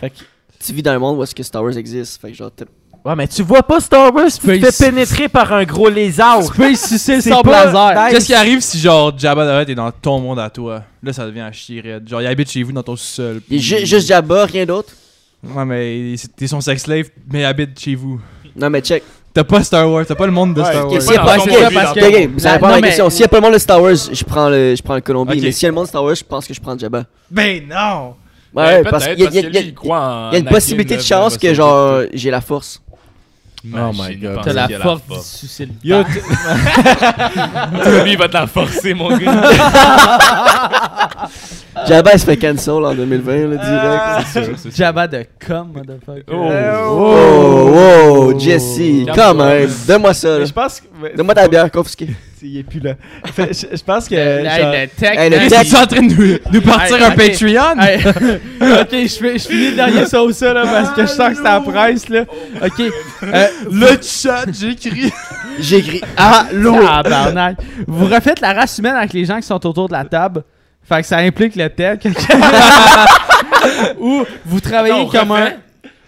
tu 0.64 0.72
vis 0.72 0.82
dans 0.82 0.92
un 0.92 0.98
monde 0.98 1.18
où 1.18 1.22
est-ce 1.22 1.34
que 1.34 1.42
Star 1.42 1.62
Wars 1.62 1.76
existe. 1.76 2.20
Fait 2.20 2.30
que 2.30 2.34
genre, 2.36 2.50
t'es- 2.50 2.64
Ouais, 3.04 3.14
mais 3.14 3.28
tu 3.28 3.42
vois 3.42 3.62
pas 3.62 3.80
Star 3.80 4.14
Wars, 4.14 4.28
tu 4.32 4.38
te 4.60 4.70
fais 4.70 4.86
pénétrer 4.86 5.28
par 5.28 5.52
un 5.52 5.64
gros 5.64 5.90
lézard. 5.90 6.40
Tu 6.50 6.56
peux 6.56 6.70
y 6.70 6.76
sucer 6.76 7.16
laser. 7.16 7.94
nice. 7.94 8.12
Qu'est-ce 8.12 8.26
qui 8.26 8.34
arrive 8.34 8.60
si 8.60 8.78
genre 8.78 9.12
Jabba 9.16 9.44
the 9.44 9.62
Hutt 9.62 9.68
est 9.70 9.74
dans 9.74 9.90
ton 9.90 10.20
monde 10.20 10.38
à 10.38 10.48
toi? 10.48 10.82
Là, 11.02 11.12
ça 11.12 11.26
devient 11.26 11.48
chier 11.52 11.82
raide. 11.82 12.08
Genre, 12.08 12.22
il 12.22 12.26
habite 12.26 12.50
chez 12.50 12.62
vous 12.62 12.72
dans 12.72 12.82
ton 12.82 12.96
ju- 13.50 13.84
juste 13.84 14.08
Jabba, 14.08 14.46
rien 14.46 14.64
d'autre. 14.64 14.90
Ouais, 15.42 15.64
mais 15.66 16.14
t'es 16.34 16.46
son 16.46 16.62
sex 16.62 16.82
slave, 16.82 17.10
mais 17.30 17.40
il 17.40 17.44
habite 17.44 17.78
chez 17.78 17.94
vous. 17.94 18.18
Non, 18.56 18.70
mais 18.70 18.80
check. 18.80 19.02
T'as 19.34 19.44
pas 19.44 19.62
Star 19.62 19.90
Wars, 19.90 20.06
t'as 20.06 20.14
pas 20.14 20.26
le 20.26 20.32
monde 20.32 20.54
de 20.54 20.62
Ouais, 20.62 20.66
Star 20.70 20.90
Wars. 20.90 21.02
S'il 21.02 21.12
y 21.12 21.16
a 21.16 21.24
pas, 21.24 21.36
la 22.70 22.76
mais- 22.76 22.82
question. 22.82 23.10
S'il 23.10 23.20
y 23.20 23.24
a 23.24 23.28
pas 23.28 23.36
le 23.38 23.42
monde 23.42 23.52
de 23.54 23.58
Star 23.58 23.82
Wars, 23.82 23.94
je 24.12 24.24
prends 24.24 24.48
le, 24.48 24.74
je 24.76 24.82
prends 24.82 24.94
le 24.94 25.00
Colombie. 25.02 25.40
Mais 25.42 25.52
s'il 25.52 25.64
y 25.64 25.66
a 25.66 25.68
le 25.68 25.74
monde 25.74 25.84
de 25.84 25.88
Star 25.88 26.02
Wars, 26.04 26.14
je 26.14 26.24
pense 26.24 26.46
que 26.46 26.54
je 26.54 26.60
prends 26.60 26.78
Jabba. 26.78 27.04
Ben 27.30 27.62
non 27.68 28.14
Ouais, 28.54 28.64
Ouais, 28.64 28.82
parce 28.84 29.08
qu'il 29.08 29.18
y 29.18 29.26
a, 29.26 30.38
une 30.38 30.44
possibilité 30.44 30.96
de 30.96 31.02
chance 31.02 31.36
que 31.36 31.52
genre 31.52 32.02
j'ai 32.12 32.30
la 32.30 32.40
force. 32.40 32.80
Oh 33.72 33.92
my 33.94 34.14
God. 34.16 34.40
T'as 34.44 34.52
la 34.52 34.66
qu'il 34.66 34.76
a 34.76 34.80
force 34.80 35.00
de 35.08 35.14
sucer 35.22 35.64
le 35.66 35.72
Yo, 35.82 35.96
il 38.06 38.18
va 38.18 38.28
te 38.28 38.34
la 38.34 38.46
forcer, 38.46 38.92
mon 38.92 39.16
gars. 39.16 39.32
Jabba, 41.88 42.12
il 42.12 42.20
se 42.20 42.26
fait 42.26 42.36
cancel 42.36 42.74
en 42.74 42.94
2020, 42.94 43.46
là, 43.48 43.56
direct. 43.56 44.58
Sûr. 44.62 44.70
Jabba 44.70 45.08
de 45.08 45.26
com, 45.46 45.72
motherfucker. 45.74 46.24
Oh, 46.30 47.70
wow, 47.72 48.38
Jesse, 48.38 48.76
Calme-toi. 49.06 49.14
quand 49.14 49.34
même. 49.34 49.70
Donne-moi 49.86 50.12
ça, 50.14 50.44
je 50.44 50.52
pense 50.52 50.80
que. 50.80 50.86
Donne-moi 51.16 51.34
ta 51.34 51.48
bière, 51.48 51.70
confisquée. 51.70 52.08
Il 52.42 52.58
est 52.58 52.62
plus 52.62 52.78
là. 52.80 52.92
Fait, 53.32 53.52
je, 53.52 53.74
je 53.76 53.82
pense 53.82 54.06
que. 54.08 54.14
Hey, 54.14 54.44
genre- 54.44 54.72
le 54.72 54.86
tech, 54.88 55.18
Hey, 55.18 55.30
le 55.30 55.48
T'es-tu 55.48 55.76
en 55.76 55.86
train 55.86 56.02
de 56.02 56.12
nous, 56.12 56.38
nous 56.52 56.60
partir 56.60 56.96
Hey, 56.96 57.02
un. 57.04 57.10
Patreon 57.12 57.80
Hey, 57.80 57.98
ok, 58.82 58.90
je, 58.92 59.18
fais- 59.18 59.38
je 59.38 59.48
finis 59.48 59.70
le 59.70 59.76
dernier 59.76 60.04
ça 60.06 60.22
ou 60.22 60.30
ça 60.30 60.52
là 60.52 60.62
parce 60.66 60.90
que 60.90 61.02
je 61.02 61.06
sens 61.06 61.30
que 61.30 61.36
c'est 61.36 61.42
la 61.42 61.60
presse 61.60 62.08
là. 62.10 62.24
Ok. 62.62 62.80
Euh, 63.22 63.46
Le 63.70 63.98
chat, 64.02 64.44
j'écris. 64.52 65.10
J'ai 65.58 65.78
écrit 65.78 66.02
Allô. 66.16 66.74
Tabarnak. 66.84 67.56
Vous 67.86 68.04
refaites 68.06 68.40
la 68.40 68.52
race 68.52 68.76
humaine 68.78 68.94
avec 68.96 69.12
les 69.14 69.24
gens 69.24 69.36
qui 69.40 69.46
sont 69.46 69.66
autour 69.66 69.88
de 69.88 69.94
la 69.94 70.04
table. 70.04 70.42
Fait 70.86 71.00
que 71.00 71.06
ça 71.06 71.16
implique 71.18 71.56
le 71.56 71.68
tech. 71.70 72.00
Ou 73.98 74.24
vous 74.44 74.60
travaillez 74.60 74.94
Non, 74.94 75.06
comme 75.08 75.32
un. 75.32 75.52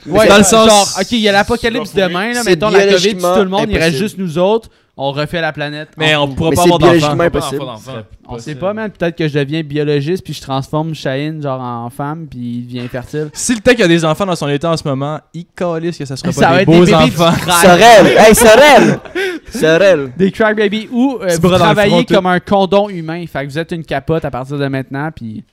Ouais, 0.09 0.29
Dans 0.29 0.39
le 0.39 0.45
sens- 0.45 0.69
genre, 0.69 0.89
ok, 1.01 1.13
il 1.13 1.19
y 1.21 1.29
a 1.29 1.33
l'apocalypse 1.33 1.95
demain, 1.95 2.33
là, 2.33 2.43
mettons 2.45 2.69
la 2.71 2.87
COVID, 2.87 3.17
tout 3.17 3.43
le 3.43 3.49
monde, 3.49 3.67
il 3.69 3.79
reste 3.79 3.97
juste 3.97 4.19
nous 4.19 4.39
autres, 4.39 4.69
on 4.99 5.13
refait 5.13 5.41
la 5.43 5.53
planète. 5.53 5.91
Mais 5.99 6.17
on 6.17 6.27
nous. 6.27 6.35
pourra 6.35 6.51
Mais 6.51 6.57
pas 6.57 6.63
avoir 6.63 6.79
d'enfants. 6.79 6.93
biologiquement 6.93 7.17
Pas 7.19 7.25
impossible. 7.27 7.63
On 8.29 8.39
sait 8.39 8.55
pas, 8.55 8.73
man. 8.73 8.91
Peut-être 8.91 9.15
que 9.17 9.29
je 9.29 9.39
deviens 9.39 9.63
biologiste, 9.63 10.25
puis 10.25 10.33
je 10.33 10.41
transforme 10.41 10.95
Shane 10.95 11.43
genre 11.43 11.61
en 11.61 11.91
femme, 11.91 12.27
puis 12.31 12.39
il 12.41 12.67
devient 12.67 12.89
fertile. 12.89 13.29
Si 13.35 13.55
le 13.55 13.61
tech 13.61 13.79
a 13.81 13.89
des 13.89 14.05
enfants 14.07 14.25
dans 14.25 14.35
son 14.37 14.49
état 14.49 14.71
en 14.71 14.77
ce 14.77 14.89
moment, 14.89 15.21
il 15.35 15.45
calisse 15.55 15.99
que 15.99 16.07
ça 16.07 16.17
sera 16.17 16.33
Ça 16.33 16.41
pas 16.41 16.49
va 16.53 16.57
des 16.57 16.63
être 16.63 16.71
des 16.71 16.79
beaux 16.79 16.85
bébés 16.87 16.97
enfants. 17.21 17.33
Sorel. 17.63 18.07
Hey, 18.19 18.35
Sorel. 18.35 18.99
Sorel. 19.53 20.13
Des 20.17 20.31
crack 20.33 20.57
baby 20.57 20.89
ou 20.91 21.19
euh, 21.21 21.37
vous 21.41 21.51
travaillez 21.51 22.05
comme 22.07 22.27
un 22.27 22.41
condom 22.41 22.89
humain. 22.89 23.23
Fait 23.31 23.45
que 23.45 23.51
vous 23.51 23.59
êtes 23.59 23.73
une 23.73 23.85
capote 23.85 24.25
à 24.25 24.31
partir 24.31 24.57
de 24.59 24.67
maintenant, 24.67 25.11
puis 25.15 25.45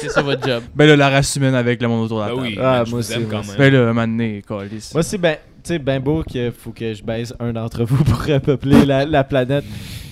c'est 0.00 0.10
ça 0.10 0.22
votre 0.22 0.46
job. 0.46 0.62
Ben 0.74 0.86
là, 0.86 0.96
la 0.96 1.08
race 1.10 1.34
humaine 1.36 1.54
avec 1.54 1.80
le 1.80 1.88
monde 1.88 2.04
autour 2.04 2.22
de 2.22 2.28
la 2.28 2.28
Ben 2.30 2.36
table. 2.36 2.46
oui, 2.48 2.58
Ah, 2.62 2.82
je 2.84 2.90
moi 2.90 3.00
vous 3.00 3.10
aussi, 3.10 3.12
aime 3.14 3.28
quand 3.30 3.40
aussi. 3.40 3.48
même. 3.50 3.58
Ben 3.58 3.72
là, 3.72 3.80
un 3.80 3.86
moment 3.86 4.06
donné, 4.06 4.42
calisse. 4.46 4.92
Moi, 4.92 5.02
c'est 5.02 5.18
ben, 5.18 5.36
tu 5.36 5.40
sais, 5.72 5.78
ben 5.78 6.00
beau 6.02 6.22
qu'il 6.22 6.52
faut 6.52 6.70
que 6.72 6.92
je 6.92 7.02
baise 7.02 7.34
un 7.40 7.52
d'entre 7.52 7.84
vous 7.84 8.04
pour 8.04 8.18
repeupler 8.22 8.84
la, 8.84 9.04
la 9.06 9.24
planète. 9.24 9.64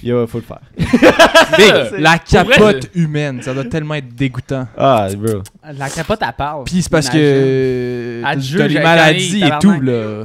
Yo, 0.03 0.27
faut 0.27 0.39
le 0.39 0.45
faire. 0.45 0.61
Mais, 1.59 2.01
La 2.01 2.19
capote 2.19 2.89
humaine, 2.95 3.41
ça 3.41 3.55
doit 3.55 3.66
tellement 3.66 3.95
être 3.95 4.12
dégoûtant. 4.15 4.66
Ah, 4.77 5.07
bro. 5.16 5.43
La 5.79 5.89
capote, 5.91 6.19
elle 6.23 6.33
parle. 6.37 6.65
Puis 6.65 6.83
c'est 6.83 6.91
parce 6.91 7.09
que 7.09 8.20
t'as 8.23 8.65
avec 8.65 8.83
maladies 8.83 9.45
et 9.45 9.51
tout 9.61 9.81
là. 9.81 10.24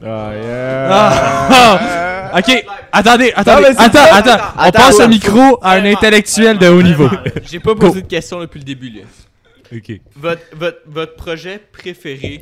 Ah, 0.00 0.30
yeah. 0.34 2.17
Ok, 2.36 2.64
attendez, 2.92 3.32
attendez, 3.34 3.62
mais 3.68 3.74
c'est 3.74 3.80
attends, 3.80 3.98
attends. 4.12 4.44
On 4.56 4.60
Attends, 4.60 4.78
passe 4.78 4.96
ouais. 4.98 5.04
le 5.04 5.08
micro 5.10 5.58
à 5.62 5.72
un 5.72 5.84
intellectuel 5.84 6.58
de 6.58 6.68
haut 6.68 6.82
niveau. 6.82 7.08
J'ai 7.50 7.60
pas 7.60 7.74
posé 7.74 8.02
de 8.02 8.06
question 8.06 8.40
depuis 8.40 8.58
le 8.58 8.64
début, 8.64 8.90
là. 8.90 9.02
Ok. 9.70 10.00
Votre, 10.16 10.42
votre, 10.56 10.78
votre 10.86 11.14
projet 11.16 11.60
préféré 11.72 12.40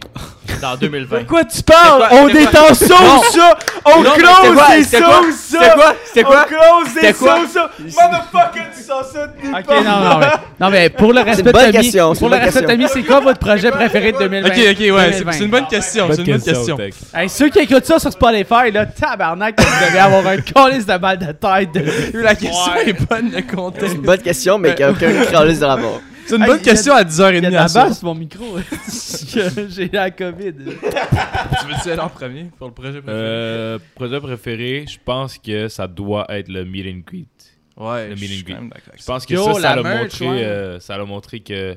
dans 0.63 0.77
2020. 0.81 1.19
Pourquoi 1.19 1.45
tu 1.45 1.61
parles? 1.63 2.09
Quoi? 2.09 2.19
On 2.21 2.29
est 2.29 2.47
quoi? 2.51 2.71
en 2.71 2.75
sauce, 2.75 2.89
ça! 3.33 3.59
On 3.85 4.03
Non, 4.03 4.11
close 4.13 4.31
c'était 4.43 4.55
quoi? 4.55 4.77
des 4.77 4.85
C'était 4.85 5.03
quoi? 5.03 5.15
sauces, 5.23 5.35
C'était 5.37 5.65
ça! 5.65 5.71
quoi? 5.75 5.95
C'était 6.05 6.23
quoi? 6.23 6.45
On 6.47 6.49
close 6.85 6.95
des 6.95 7.01
C'était 7.01 7.13
quoi? 7.15 7.37
sauces, 7.41 7.53
ça! 7.53 7.71
Motherfucker, 7.81 8.67
tu 8.77 8.83
sens 8.83 9.07
ça 9.13 9.27
de 9.27 9.43
nulle 9.43 9.55
Ok, 9.57 9.85
non, 9.85 10.01
non, 10.01 10.19
mais, 10.19 10.27
non, 10.61 10.71
mais 10.71 10.89
pour 10.91 11.13
le 11.13 11.21
respect 11.23 11.53
de 11.53 11.73
question, 11.73 12.15
c'est 12.15 12.21
pour 12.21 12.29
le 12.29 12.37
respect 12.37 12.77
de 12.77 12.87
c'est 12.87 13.03
quoi 13.03 13.21
votre 13.21 13.41
projet 13.41 13.71
préféré 13.73 14.13
de 14.13 14.19
2020? 14.19 14.49
Ok, 14.49 14.55
ok, 14.55 14.61
ouais, 14.61 14.77
c'est 14.77 15.19
2020. 15.19 15.33
c'est 15.33 15.45
une 15.45 15.51
bonne 15.51 15.67
question, 15.67 16.07
c'est 16.13 16.19
une 16.23 16.33
bonne 16.33 16.43
question. 16.43 16.79
Hey, 17.13 17.29
ceux 17.29 17.49
qui 17.49 17.59
écoutent 17.59 17.85
ça 17.87 17.99
sur 17.99 18.13
Spotify, 18.13 18.71
là, 18.73 18.87
tabarnak, 18.87 19.61
vous 19.61 19.87
devez 19.87 19.99
avoir 19.99 20.27
un 20.29 20.37
calice 20.41 20.87
de 20.87 20.97
balle 20.97 21.19
de 21.19 21.33
tête. 21.33 21.73
de- 21.73 22.19
La 22.21 22.35
question 22.37 22.75
est 22.87 22.93
bonne, 23.09 23.33
le 23.35 23.43
contexte. 23.43 23.89
C'est 23.89 23.95
une 23.97 24.03
bonne 24.03 24.21
question, 24.23 24.59
mais 24.59 24.75
qu'il 24.77 24.87
n'y 24.87 24.91
a 24.93 24.95
aucun 24.95 25.25
calice 25.31 25.59
de 25.59 25.65
rapport. 25.65 26.01
C'est 26.27 26.37
une 26.37 26.45
bonne 26.47 26.59
il 26.63 26.67
y 26.67 26.69
a- 26.69 26.73
question 26.73 26.95
à 26.95 27.01
Il 27.01 27.05
y 27.05 27.07
a 27.07 27.11
10h30 27.11 27.41
de 27.41 27.47
à 27.47 27.51
la 27.51 27.69
soir. 27.69 27.87
basse 27.89 27.99
sur 27.99 28.07
mon 28.09 28.15
micro. 28.15 28.45
J'ai 29.69 29.89
la 29.89 30.11
COVID. 30.11 30.53
Tu 30.55 30.63
veux-tu 30.65 31.91
aller 31.91 32.01
en 32.01 32.09
premier 32.09 32.45
pour 32.59 32.67
le 32.69 32.73
projet 32.75 33.01
préféré? 33.01 33.13
Euh, 33.17 33.79
projet 33.95 34.21
préféré, 34.21 34.85
je 34.89 34.99
pense 35.05 35.39
que 35.39 35.69
ça 35.69 35.87
doit 35.87 36.27
être 36.31 36.49
le 36.49 36.65
meet 36.65 36.87
and 36.87 37.01
greet. 37.07 37.29
Ouais, 37.77 38.09
le 38.09 38.15
meet 38.17 38.31
and 38.51 38.67
greet. 38.67 38.73
Je 38.99 39.05
pense 39.05 39.27
que 39.27 39.35
Yo, 39.35 39.45
ça, 39.55 39.61
ça 39.61 39.77
la 39.77 39.83
montré, 40.01 40.29
ouais. 40.29 40.45
euh, 40.45 40.81
ça 40.81 40.97
l'a 40.97 41.05
montré 41.05 41.41
que, 41.41 41.77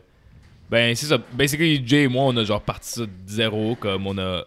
ben 0.69 0.95
c'est 0.95 1.05
ça. 1.07 1.17
Basically, 1.33 1.81
Jay 1.85 2.03
et 2.03 2.07
moi, 2.07 2.23
on 2.25 2.37
a 2.37 2.43
genre 2.43 2.61
parti 2.61 2.89
ça 2.89 3.01
de 3.01 3.09
zéro, 3.27 3.75
comme 3.75 4.07
on 4.07 4.17
a, 4.17 4.45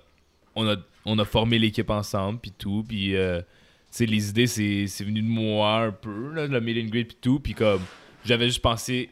on 0.56 0.68
a, 0.68 0.76
on 1.04 1.18
a 1.18 1.24
formé 1.24 1.58
l'équipe 1.58 1.90
ensemble, 1.90 2.38
puis 2.40 2.52
tout, 2.56 2.84
puis 2.88 3.14
euh, 3.16 3.40
tu 3.40 3.44
sais, 3.90 4.06
les 4.06 4.30
idées, 4.30 4.46
c'est, 4.46 4.86
c'est 4.86 5.04
venu 5.04 5.20
de 5.20 5.26
moi 5.28 5.82
un 5.82 5.90
peu, 5.92 6.32
là, 6.34 6.46
le 6.46 6.60
meet 6.60 6.82
and 6.84 6.88
greet, 6.88 7.04
puis 7.08 7.16
tout, 7.20 7.38
puis 7.40 7.54
comme 7.54 7.80
j'avais 8.24 8.46
juste 8.46 8.62
pensé 8.62 9.10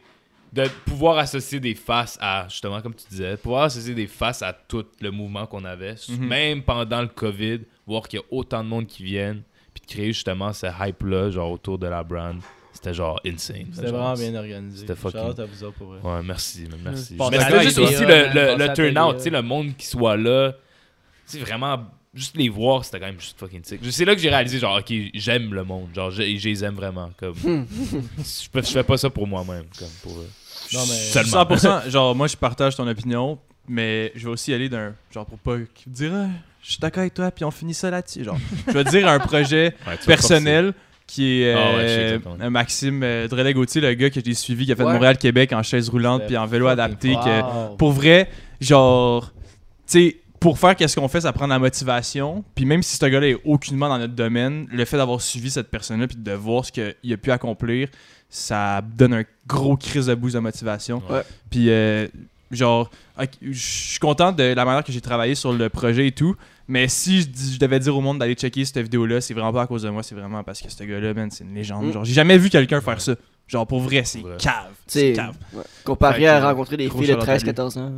de 0.53 0.67
pouvoir 0.85 1.17
associer 1.17 1.59
des 1.59 1.75
faces 1.75 2.17
à, 2.21 2.45
justement, 2.49 2.81
comme 2.81 2.93
tu 2.93 3.07
disais, 3.09 3.37
pouvoir 3.37 3.63
associer 3.63 3.93
des 3.93 4.07
faces 4.07 4.41
à 4.41 4.51
tout 4.53 4.85
le 4.99 5.09
mouvement 5.11 5.45
qu'on 5.45 5.63
avait, 5.63 5.95
Mhm. 6.09 6.27
même 6.27 6.61
pendant 6.63 7.01
le 7.01 7.07
COVID, 7.07 7.61
voir 7.87 8.07
qu'il 8.07 8.19
y 8.19 8.21
a 8.21 8.25
autant 8.31 8.63
de 8.63 8.67
monde 8.69 8.85
qui 8.87 9.03
viennent, 9.03 9.43
puis 9.73 9.81
de 9.81 9.87
créer 9.93 10.07
justement 10.07 10.51
ce 10.51 10.67
hype-là, 10.67 11.29
genre 11.29 11.51
autour 11.51 11.77
de 11.77 11.87
la 11.87 12.03
brand. 12.03 12.37
C'était 12.73 12.93
genre 12.93 13.19
insane. 13.25 13.67
C'était 13.73 13.91
vraiment 13.91 14.13
bien 14.13 14.33
organisé. 14.35 14.79
C'était 14.87 14.95
fucking- 14.95 15.39
à 15.39 15.45
vous 15.45 15.71
pour 15.73 15.87
vrai. 15.87 15.99
Ouais, 16.01 16.23
merci, 16.23 16.63
man, 16.69 16.79
merci. 16.83 17.15
Mais 17.31 17.39
c'était 17.39 17.63
juste 17.63 17.77
aussi 17.79 18.05
le, 18.05 18.33
le, 18.33 18.57
le 18.67 18.73
turnout, 18.73 19.13
tu 19.17 19.23
sais, 19.23 19.29
le 19.29 19.41
monde 19.41 19.75
qui 19.77 19.85
soit 19.85 20.17
là. 20.17 20.53
Sais, 21.25 21.39
vraiment, 21.39 21.85
juste 22.13 22.35
les 22.35 22.49
voir, 22.49 22.83
c'était 22.83 22.99
quand 22.99 23.05
même 23.07 23.19
juste 23.19 23.39
fucking 23.39 23.63
sick. 23.63 23.79
C'est 23.89 24.05
là 24.05 24.15
que 24.15 24.21
j'ai 24.21 24.29
réalisé, 24.29 24.59
genre, 24.59 24.77
ok, 24.79 24.93
j'aime 25.13 25.53
le 25.53 25.63
monde. 25.63 25.87
Genre, 25.95 26.11
je, 26.11 26.21
je 26.37 26.49
les 26.49 26.63
aime 26.63 26.75
vraiment. 26.75 27.09
Comme, 27.17 27.35
je, 27.41 28.49
peux- 28.51 28.61
je 28.61 28.67
fais 28.71 28.83
pas 28.83 28.97
ça 28.97 29.09
pour 29.09 29.27
moi-même. 29.27 29.63
Comme, 29.77 29.87
pour, 30.03 30.13
euh, 30.17 30.25
Non, 30.73 30.81
mais- 30.81 30.93
seulement. 30.95 31.45
100%, 31.45 31.89
genre, 31.89 32.15
moi, 32.15 32.27
je 32.27 32.35
partage 32.37 32.75
ton 32.75 32.87
opinion, 32.87 33.37
mais 33.67 34.11
je 34.15 34.25
vais 34.25 34.31
aussi 34.31 34.53
aller 34.53 34.67
d'un. 34.69 34.93
Genre, 35.13 35.25
pour 35.25 35.37
pas 35.39 35.57
dise, 35.87 36.11
Ah, 36.13 36.27
je 36.61 36.71
suis 36.71 36.79
d'accord 36.79 37.01
avec 37.01 37.13
toi, 37.13 37.31
puis 37.31 37.45
on 37.45 37.51
finit 37.51 37.73
ça 37.73 37.89
là-dessus. 37.89 38.23
Genre, 38.25 38.37
je 38.67 38.71
vais 38.73 38.83
dire 38.83 39.07
un 39.07 39.19
projet 39.19 39.73
Ouais, 39.87 39.97
personnel 40.05 40.73
qui 41.07 41.41
est 41.41 41.53
Ah 41.53 41.57
ouais, 41.75 41.87
je 41.87 41.91
euh, 41.93 42.03
exactement. 42.15 42.37
un 42.39 42.49
Maxime 42.49 43.03
euh, 43.03 43.27
Drelet-Gauthier, 43.27 43.81
le 43.81 43.93
gars 43.95 44.09
que 44.09 44.19
j'ai 44.23 44.33
suivi, 44.33 44.65
qui 44.65 44.71
a 44.71 44.75
fait 44.75 44.83
de 44.83 44.87
Ouais. 44.87 44.93
Montréal-Québec 44.93 45.51
en 45.53 45.63
chaise 45.63 45.89
roulante, 45.89 46.23
puis 46.27 46.37
en 46.37 46.45
vélo 46.45 46.67
adapté. 46.67 47.13
fort. 47.13 47.23
que- 47.25 47.69
Wow. 47.69 47.75
pour 47.77 47.91
vrai, 47.91 48.29
genre, 48.61 49.31
tu 49.31 49.33
sais, 49.87 50.17
pour 50.41 50.57
faire 50.57 50.75
qu'est-ce 50.75 50.95
qu'on 50.99 51.07
fait, 51.07 51.21
ça 51.21 51.31
prend 51.31 51.45
de 51.45 51.51
la 51.53 51.59
motivation. 51.59 52.43
Puis 52.55 52.65
même 52.65 52.81
si 52.81 52.97
ce 52.97 53.05
gars-là 53.05 53.27
est 53.27 53.39
aucunement 53.45 53.87
dans 53.87 53.99
notre 53.99 54.15
domaine, 54.15 54.67
le 54.71 54.83
fait 54.85 54.97
d'avoir 54.97 55.21
suivi 55.21 55.51
cette 55.51 55.69
personne-là 55.69 56.07
puis 56.07 56.17
de 56.17 56.31
voir 56.31 56.65
ce 56.65 56.71
qu'il 56.71 57.13
a 57.13 57.17
pu 57.17 57.31
accomplir, 57.31 57.89
ça 58.27 58.81
donne 58.81 59.13
un 59.13 59.23
gros 59.45 59.77
crise 59.77 60.07
de 60.07 60.15
boost 60.15 60.33
de 60.33 60.39
motivation. 60.39 61.03
Ouais. 61.11 61.21
Puis 61.51 61.69
euh, 61.69 62.07
genre, 62.49 62.89
je 63.39 63.51
suis 63.53 63.99
content 63.99 64.31
de 64.31 64.41
la 64.41 64.65
manière 64.65 64.83
que 64.83 64.91
j'ai 64.91 64.99
travaillé 64.99 65.35
sur 65.35 65.53
le 65.53 65.69
projet 65.69 66.07
et 66.07 66.11
tout. 66.11 66.35
Mais 66.67 66.87
si 66.87 67.21
je, 67.21 67.59
devais 67.59 67.79
dire 67.79 67.95
au 67.95 68.01
monde 68.01 68.17
d'aller 68.17 68.33
checker 68.33 68.65
cette 68.65 68.79
vidéo-là, 68.79 69.21
c'est 69.21 69.35
vraiment 69.35 69.53
pas 69.53 69.61
à 69.61 69.67
cause 69.67 69.83
de 69.83 69.89
moi, 69.89 70.01
c'est 70.01 70.15
vraiment 70.15 70.43
parce 70.43 70.59
que 70.59 70.71
ce 70.71 70.83
gars-là, 70.83 71.13
man, 71.13 71.29
c'est 71.29 71.43
une 71.43 71.53
légende. 71.53 71.85
Mm. 71.85 71.91
Genre, 71.91 72.05
j'ai 72.05 72.13
jamais 72.13 72.39
vu 72.39 72.49
quelqu'un 72.49 72.81
faire 72.81 72.99
ça. 72.99 73.13
Genre, 73.47 73.67
pour 73.67 73.81
vrai, 73.81 74.03
c'est 74.05 74.23
cave. 74.39 74.71
C'est 74.87 75.13
cave. 75.13 75.35
ouais, 75.53 75.63
comparé 75.83 76.27
à 76.27 76.49
rencontrer 76.49 76.77
des 76.77 76.89
filles 76.89 77.01
de 77.01 77.05
shout-out 77.13 77.29
à 77.29 77.37
lui. 77.37 77.43
13-14 77.43 77.79
ans. 77.79 77.91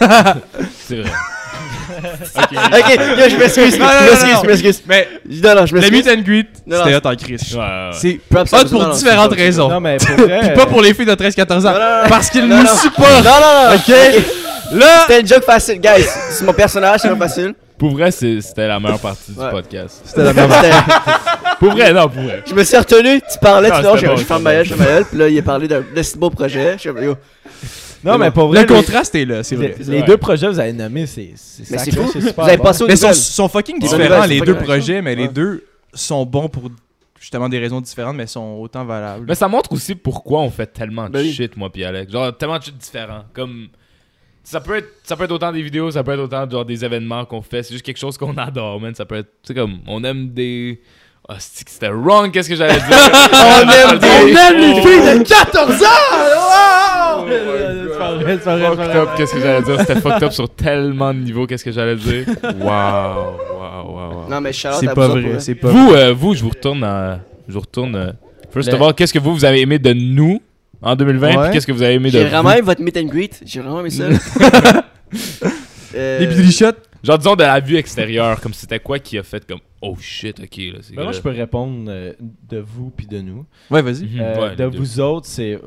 C'est 0.70 1.02
vrai. 1.02 1.10
Ok, 1.92 2.88
yo, 3.18 3.28
je 3.28 3.36
m'excuse, 3.36 3.74
je 3.74 3.78
Non, 3.78 3.86
non, 3.86 3.92
non, 3.92 4.00
m'excuse, 4.10 4.32
non. 4.34 4.40
je 4.42 4.46
m'excuse. 4.48 4.82
Mais 4.86 5.08
Non, 5.42 5.54
non, 5.54 5.66
je 5.66 5.74
le 5.74 5.80
meet 5.80 5.90
m'excuse. 5.92 6.12
and 6.18 6.22
greet, 6.22 6.46
c'était 6.70 6.94
hot 6.94 7.08
en 7.08 7.16
crise. 7.16 7.54
Ouais, 7.54 7.60
ouais. 7.60 7.90
C'est 7.94 8.20
Props, 8.30 8.52
hot 8.52 8.68
pour 8.70 8.82
non, 8.82 8.94
différentes 8.94 9.32
raisons. 9.34 9.68
Non, 9.68 9.80
mais 9.80 9.96
pour 9.98 10.16
vrai. 10.26 10.40
Puis 10.42 10.50
pas 10.50 10.66
pour 10.66 10.80
les 10.82 10.94
filles 10.94 11.06
de 11.06 11.14
13-14 11.14 11.52
ans. 11.66 11.72
Non, 11.72 11.72
non, 11.72 12.02
non. 12.02 12.08
Parce 12.08 12.30
qu'ils 12.30 12.46
nous 12.46 12.66
supportent. 12.66 13.24
Non, 13.24 13.30
non, 13.40 13.70
non, 13.70 13.74
ok. 13.76 14.22
Là, 14.72 14.86
C'était 15.06 15.20
une 15.20 15.26
joke 15.26 15.44
facile, 15.44 15.80
guys. 15.80 16.06
C'est 16.30 16.44
mon 16.44 16.52
personnage, 16.52 17.00
c'est 17.00 17.08
pas 17.10 17.26
facile. 17.28 17.54
Pour 17.76 17.92
vrai, 17.92 18.10
c'était 18.10 18.68
la 18.68 18.78
meilleure 18.78 18.98
partie 19.00 19.32
du 19.32 19.40
Ouais. 19.40 19.50
podcast. 19.50 20.02
C'était 20.04 20.22
la 20.22 20.32
même 20.34 20.50
C'était- 20.52 20.76
Pour 21.58 21.70
vrai, 21.72 21.92
non, 21.92 22.08
pour 22.08 22.22
vrai. 22.22 22.42
Je 22.46 22.54
me 22.54 22.62
suis 22.62 22.76
retenu, 22.76 23.20
tu 23.20 23.38
parlais, 23.40 23.68
Non, 23.70 23.76
tu 23.76 23.98
c'était 23.98 24.16
je 24.16 24.24
ferme 24.24 24.42
ma 24.42 24.52
gueule, 24.52 24.64
je 24.64 24.74
ferme 24.74 24.80
ma 24.80 24.94
gueule, 24.96 25.04
puis 25.06 25.18
là, 25.18 25.28
il 25.28 25.38
a 25.38 25.42
parlé 25.42 25.66
d'un 25.66 25.82
de 25.94 26.02
si 26.02 26.16
beau 26.18 26.30
projet. 26.30 26.74
Je 26.74 26.78
suis 26.78 26.90
comme, 26.92 27.02
yo. 27.02 27.16
Non, 28.04 28.16
mais 28.18 28.30
pour 28.30 28.48
vrai. 28.48 28.62
le 28.62 28.66
contraste 28.66 29.14
est 29.14 29.24
là, 29.24 29.42
c'est 29.42 29.56
les, 29.56 29.68
vrai. 29.72 29.84
les 29.86 30.02
deux 30.02 30.16
projets 30.16 30.46
que 30.46 30.52
vous 30.52 30.60
avez 30.60 30.72
nommés, 30.72 31.06
c'est 31.06 31.32
c'est 31.36 31.70
Mais 31.70 31.78
c'est 31.78 31.94
fou. 31.94 32.10
super 32.10 32.32
Vous 32.44 32.48
avez 32.50 32.58
passé 32.58 32.84
aux 32.84 32.86
Mais 32.86 32.96
sont, 32.96 33.08
nouvelles. 33.08 33.20
sont 33.22 33.48
fucking 33.48 33.78
différents, 33.78 34.24
les 34.24 34.40
deux 34.40 34.56
projets, 34.56 35.02
mais 35.02 35.14
les 35.14 35.28
deux 35.28 35.64
sont 35.92 36.24
bons 36.24 36.48
pour 36.48 36.70
justement 37.20 37.48
des 37.50 37.58
raisons 37.58 37.80
différentes, 37.82 38.16
mais 38.16 38.26
sont 38.26 38.58
autant 38.60 38.84
valables. 38.84 39.26
Mais 39.28 39.34
ça 39.34 39.46
montre 39.48 39.72
aussi 39.72 39.94
pourquoi 39.94 40.40
on 40.40 40.50
fait 40.50 40.66
tellement 40.66 41.06
de 41.08 41.12
Ben 41.12 41.20
oui. 41.20 41.32
shit, 41.32 41.56
moi 41.56 41.70
puis 41.70 41.84
Alex. 41.84 42.10
Genre, 42.10 42.34
tellement 42.36 42.58
de 42.58 42.62
shit 42.64 42.76
différents. 42.78 43.24
Comme. 43.34 43.68
Ça 44.42 44.60
peut, 44.60 44.76
être, 44.76 44.88
ça 45.04 45.16
peut 45.16 45.24
être 45.24 45.32
autant 45.32 45.52
des 45.52 45.60
vidéos, 45.62 45.90
ça 45.90 46.02
peut 46.02 46.12
être 46.12 46.20
autant 46.20 46.48
genre, 46.48 46.64
des 46.64 46.82
événements 46.82 47.24
qu'on 47.26 47.42
fait. 47.42 47.62
C'est 47.62 47.74
juste 47.74 47.84
quelque 47.84 47.98
chose 47.98 48.16
qu'on 48.16 48.36
adore, 48.38 48.80
man. 48.80 48.94
Ça 48.94 49.04
peut 49.04 49.16
être. 49.16 49.28
Tu 49.42 49.48
sais, 49.48 49.54
comme. 49.54 49.80
On 49.86 50.02
aime 50.04 50.30
des. 50.30 50.80
Que 51.28 51.34
c'était 51.38 51.90
wrong, 51.90 52.32
qu'est-ce 52.32 52.48
que 52.48 52.56
j'allais 52.56 52.74
dire? 52.74 52.88
on 53.32 53.90
aime 53.92 53.98
des. 54.00 54.08
On 54.08 54.36
aime 54.36 54.56
les 54.58 54.80
filles 54.80 55.18
de 55.18 55.22
14 55.28 55.82
ans! 55.82 56.89
Wow! 57.22 57.92
C'est 57.92 57.98
pas 57.98 58.14
vrai, 58.16 58.38
c'est 58.38 58.44
pas 58.44 58.56
vrai, 58.56 58.68
c'est 58.68 58.74
pas 58.76 58.76
Fucked 58.76 58.84
vrai. 58.86 58.96
up, 58.98 59.08
qu'est-ce 59.16 59.34
que 59.34 59.40
j'allais 59.40 59.62
dire? 59.62 59.80
C'était 59.80 60.00
fucked 60.00 60.22
up 60.22 60.32
sur 60.32 60.48
tellement 60.54 61.12
de 61.14 61.18
niveaux, 61.20 61.46
qu'est-ce 61.46 61.64
que 61.64 61.72
j'allais 61.72 61.96
dire? 61.96 62.26
Waouh, 62.42 63.36
waouh, 63.58 63.94
waouh. 63.94 64.28
Non, 64.30 64.40
mais 64.40 64.52
shout 64.52 64.68
C'est 64.78 64.94
pas 64.94 65.08
vrai, 65.08 65.22
pour 65.22 65.40
c'est 65.40 65.54
pas 65.54 65.68
Vous, 65.68 65.92
euh, 65.94 66.12
vous, 66.12 66.34
je 66.34 66.42
vous 66.42 66.50
retourne 66.50 66.84
à. 66.84 67.20
Je 67.48 67.54
vous 67.54 67.60
retourne. 67.60 67.94
euh, 67.96 68.12
First 68.52 68.68
Ben- 68.70 68.76
of 68.80 68.82
all, 68.88 68.94
qu'est-ce 68.94 69.12
que 69.12 69.18
vous, 69.18 69.34
vous 69.34 69.44
avez 69.44 69.60
aimé 69.60 69.78
de 69.78 69.92
nous 69.92 70.40
en 70.82 70.96
2020? 70.96 71.28
Ouais. 71.36 71.42
Puis 71.44 71.52
qu'est-ce 71.52 71.66
que 71.66 71.72
vous 71.72 71.82
avez 71.82 71.94
aimé 71.94 72.10
de 72.10 72.18
J'ai 72.18 72.24
vous? 72.24 72.30
vraiment 72.30 72.50
aimé 72.52 72.62
votre 72.62 72.80
meet 72.82 72.96
and 72.96 73.04
greet. 73.06 73.40
J'ai 73.44 73.60
vraiment 73.60 73.80
aimé 73.80 73.90
ça. 73.90 74.04
Euh, 75.96 76.20
Les 76.20 76.26
billy 76.28 76.52
shots, 76.52 76.66
Genre, 77.02 77.18
disons 77.18 77.34
de 77.34 77.42
la 77.42 77.58
vue 77.58 77.76
extérieure, 77.76 78.40
comme 78.40 78.52
c'était 78.54 78.78
quoi 78.78 78.98
qui 79.00 79.18
a 79.18 79.22
fait 79.24 79.44
comme 79.44 79.58
oh 79.82 79.96
shit, 80.00 80.38
ok, 80.38 80.56
là, 80.72 80.78
c'est 80.82 80.94
Ben, 80.94 81.02
moi, 81.02 81.10
je 81.12 81.20
peux 81.20 81.30
répondre 81.30 81.86
euh, 81.88 82.12
de 82.48 82.58
vous 82.58 82.92
puis 82.96 83.06
de 83.06 83.20
nous. 83.20 83.44
Ouais, 83.70 83.82
vas-y. 83.82 84.04
Mhm, 84.04 84.20
Euh, 84.20 84.48
ouais, 84.50 84.54
de 84.56 84.64
vous 84.66 85.00
autres, 85.00 85.26
c'est 85.26 85.58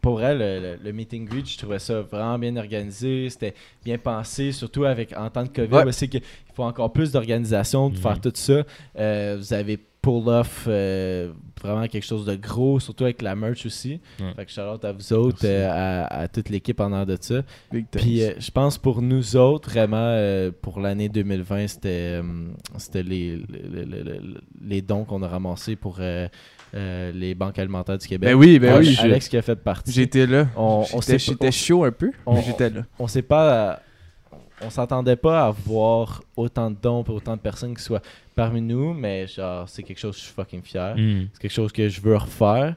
pour 0.00 0.14
vrai 0.14 0.34
le, 0.34 0.60
le, 0.60 0.78
le 0.82 0.92
meet 0.92 1.12
and 1.14 1.24
greet, 1.24 1.46
je 1.48 1.58
trouvais 1.58 1.78
ça 1.78 2.00
vraiment 2.02 2.38
bien 2.38 2.56
organisé, 2.56 3.28
c'était 3.30 3.54
bien 3.84 3.98
pensé, 3.98 4.52
surtout 4.52 4.84
avec 4.84 5.12
en 5.16 5.28
temps 5.30 5.42
de 5.44 5.48
Covid. 5.48 5.72
Ouais. 5.84 5.92
Sais 5.92 6.08
qu'il 6.08 6.22
faut 6.54 6.64
encore 6.64 6.92
plus 6.92 7.12
d'organisation 7.12 7.90
Mhm. 7.90 7.96
faire 7.96 8.20
tout 8.20 8.32
ça. 8.34 8.62
Euh, 8.98 9.36
vous 9.38 9.52
avez 9.52 9.78
pull 10.02 10.28
off 10.28 10.64
euh, 10.66 11.30
vraiment 11.62 11.86
quelque 11.86 12.06
chose 12.06 12.24
de 12.24 12.34
gros, 12.34 12.80
surtout 12.80 13.04
avec 13.04 13.20
la 13.20 13.36
merch 13.36 13.66
aussi. 13.66 14.00
Ouais. 14.18 14.32
Fait 14.34 14.46
que 14.46 14.50
shout 14.50 14.62
out 14.62 14.82
à 14.82 14.92
vous 14.92 15.12
autres, 15.12 15.44
euh, 15.44 15.68
à, 15.70 16.20
à 16.20 16.26
toute 16.28 16.48
l'équipe 16.48 16.80
en 16.80 16.90
arrière 16.90 17.04
de 17.04 17.18
ça. 17.20 17.42
Big 17.70 17.84
Puis 17.90 18.22
euh, 18.22 18.32
je 18.38 18.50
pense 18.50 18.78
pour 18.78 19.02
nous 19.02 19.36
autres, 19.36 19.68
vraiment, 19.68 19.98
euh, 19.98 20.50
pour 20.62 20.80
l'année 20.80 21.10
2020, 21.10 21.66
c'était 21.68 21.88
euh, 22.22 22.22
c'était 22.78 23.02
les, 23.02 23.36
les, 23.50 23.84
les- 23.84 24.02
les- 24.04 24.20
les 24.62 24.80
dons 24.80 25.04
qu'on 25.04 25.22
a 25.22 25.28
ramassés 25.28 25.76
pour 25.76 25.98
euh, 26.74 27.10
les 27.12 27.34
banques 27.34 27.58
alimentaires 27.58 27.98
du 27.98 28.06
Québec. 28.06 28.30
Ben 28.30 28.34
oui, 28.36 28.58
ben 28.58 28.78
oui. 28.78 28.96
Alex 29.00 29.28
qui 29.28 29.36
a 29.36 29.42
fait 29.42 29.56
partie. 29.56 29.92
J'étais 29.92 30.26
là. 30.26 30.46
On, 30.56 30.84
on 30.92 31.00
J'étais 31.00 31.50
chaud 31.52 31.84
un 31.84 31.92
peu, 31.92 32.10
on- 32.26 32.34
mais 32.34 32.42
j'étais 32.42 32.70
là. 32.70 32.82
on 32.98 33.06
sait 33.06 33.22
pas 33.22 33.80
on 34.62 34.68
s'attendait 34.68 35.16
pas 35.16 35.46
à 35.46 35.50
voir 35.50 36.22
autant 36.36 36.70
de 36.70 36.76
dons 36.80 37.02
pour 37.02 37.14
autant 37.14 37.34
de 37.34 37.40
personnes 37.40 37.74
qui 37.74 37.82
soient 37.82 38.02
parmi 38.34 38.60
nous 38.60 38.92
mais 38.92 39.26
genre 39.26 39.66
c'est 39.66 39.82
quelque 39.82 39.98
chose 39.98 40.14
que 40.16 40.20
je 40.20 40.24
suis 40.26 40.34
fucking 40.34 40.62
fier 40.62 40.94
Hmm. 40.96 41.28
c'est 41.32 41.40
quelque 41.40 41.50
chose 41.54 41.72
que 41.72 41.88
je 41.88 42.00
veux 42.02 42.16
refaire 42.16 42.74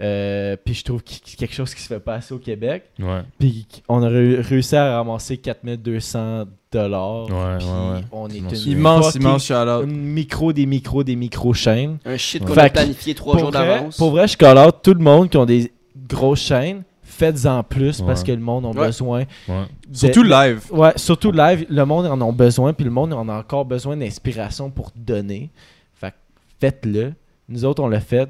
Euh, 0.00 0.56
puis 0.64 0.74
je 0.74 0.82
trouve 0.82 1.02
que 1.04 1.10
c'est 1.24 1.36
quelque 1.38 1.54
chose 1.54 1.72
qui 1.74 1.82
se 1.82 1.86
fait 1.86 2.00
pas 2.00 2.14
assez 2.14 2.34
au 2.34 2.38
Québec 2.38 2.90
puis 3.38 3.66
on 3.88 4.02
a 4.02 4.08
ré- 4.08 4.40
réussi 4.40 4.74
à 4.74 4.96
ramasser 4.96 5.36
4200 5.36 6.46
dollars 6.72 7.24
Ouais, 7.28 7.58
puis 7.58 7.66
ouais, 7.66 7.72
ouais. 7.94 8.04
on 8.12 8.28
est 8.28 8.36
Immense. 8.36 8.64
une 8.66 8.72
Immense, 8.72 9.14
immense 9.16 9.44
shout-out. 9.46 9.84
une 9.84 9.96
micro 10.02 10.52
des 10.52 10.66
micros 10.66 11.02
des 11.02 11.16
micro 11.16 11.52
chaînes 11.52 11.98
Un 12.04 12.16
shit 12.16 12.44
qu'on 12.44 12.56
a 12.56 12.68
planifié 12.70 13.14
trois 13.14 13.38
jours 13.38 13.50
d'avance. 13.50 13.96
pour 13.96 14.10
vrai 14.12 14.28
je 14.28 14.36
call 14.36 14.56
out 14.58 14.76
tout 14.82 14.94
le 14.94 15.00
monde 15.02 15.28
qui 15.30 15.36
ont 15.36 15.46
des 15.46 15.72
grosses 16.08 16.40
chaînes 16.42 16.82
faites-en 17.02 17.62
plus 17.64 18.00
parce 18.02 18.22
que 18.22 18.30
le 18.32 18.38
monde 18.38 18.64
a 18.66 18.68
Ouais. 18.68 18.86
besoin 18.86 19.24
Ouais. 19.48 19.64
de- 19.88 19.96
Surtout 19.96 20.22
live. 20.22 20.62
Ouais, 20.70 20.92
surtout 20.96 21.32
live, 21.32 21.66
le 21.68 21.84
monde 21.84 22.06
en 22.06 22.20
a 22.28 22.32
besoin, 22.32 22.72
puis 22.72 22.84
le 22.84 22.90
monde 22.92 23.12
en 23.12 23.28
a 23.28 23.34
encore 23.40 23.64
besoin 23.64 23.96
d'inspiration 23.96 24.70
pour 24.70 24.90
donner. 24.96 25.50
Fait 25.94 26.12
que 26.12 26.16
faites-le. 26.60 27.12
Nous 27.48 27.64
autres, 27.64 27.82
on 27.82 27.88
l'a 27.88 28.00
fait. 28.00 28.28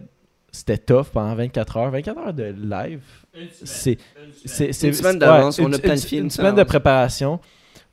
C'était 0.50 0.78
tough 0.78 1.04
pendant 1.12 1.34
24 1.36 1.76
heures. 1.76 1.90
24 1.90 2.18
heures 2.18 2.32
de 2.34 2.54
live. 2.58 3.00
C'est. 3.62 3.98
c'est- 4.46 4.72
c'est- 4.72 4.88
Une 4.88 4.94
semaine 4.94 5.18
d'avance, 5.18 5.58
on 5.60 5.68
une- 5.68 5.74
a 5.74 5.78
planifié 5.78 6.18
Une, 6.18 6.24
une 6.24 6.30
semaine 6.30 6.46
semaine 6.52 6.58
de 6.64 6.66
préparation. 6.66 7.38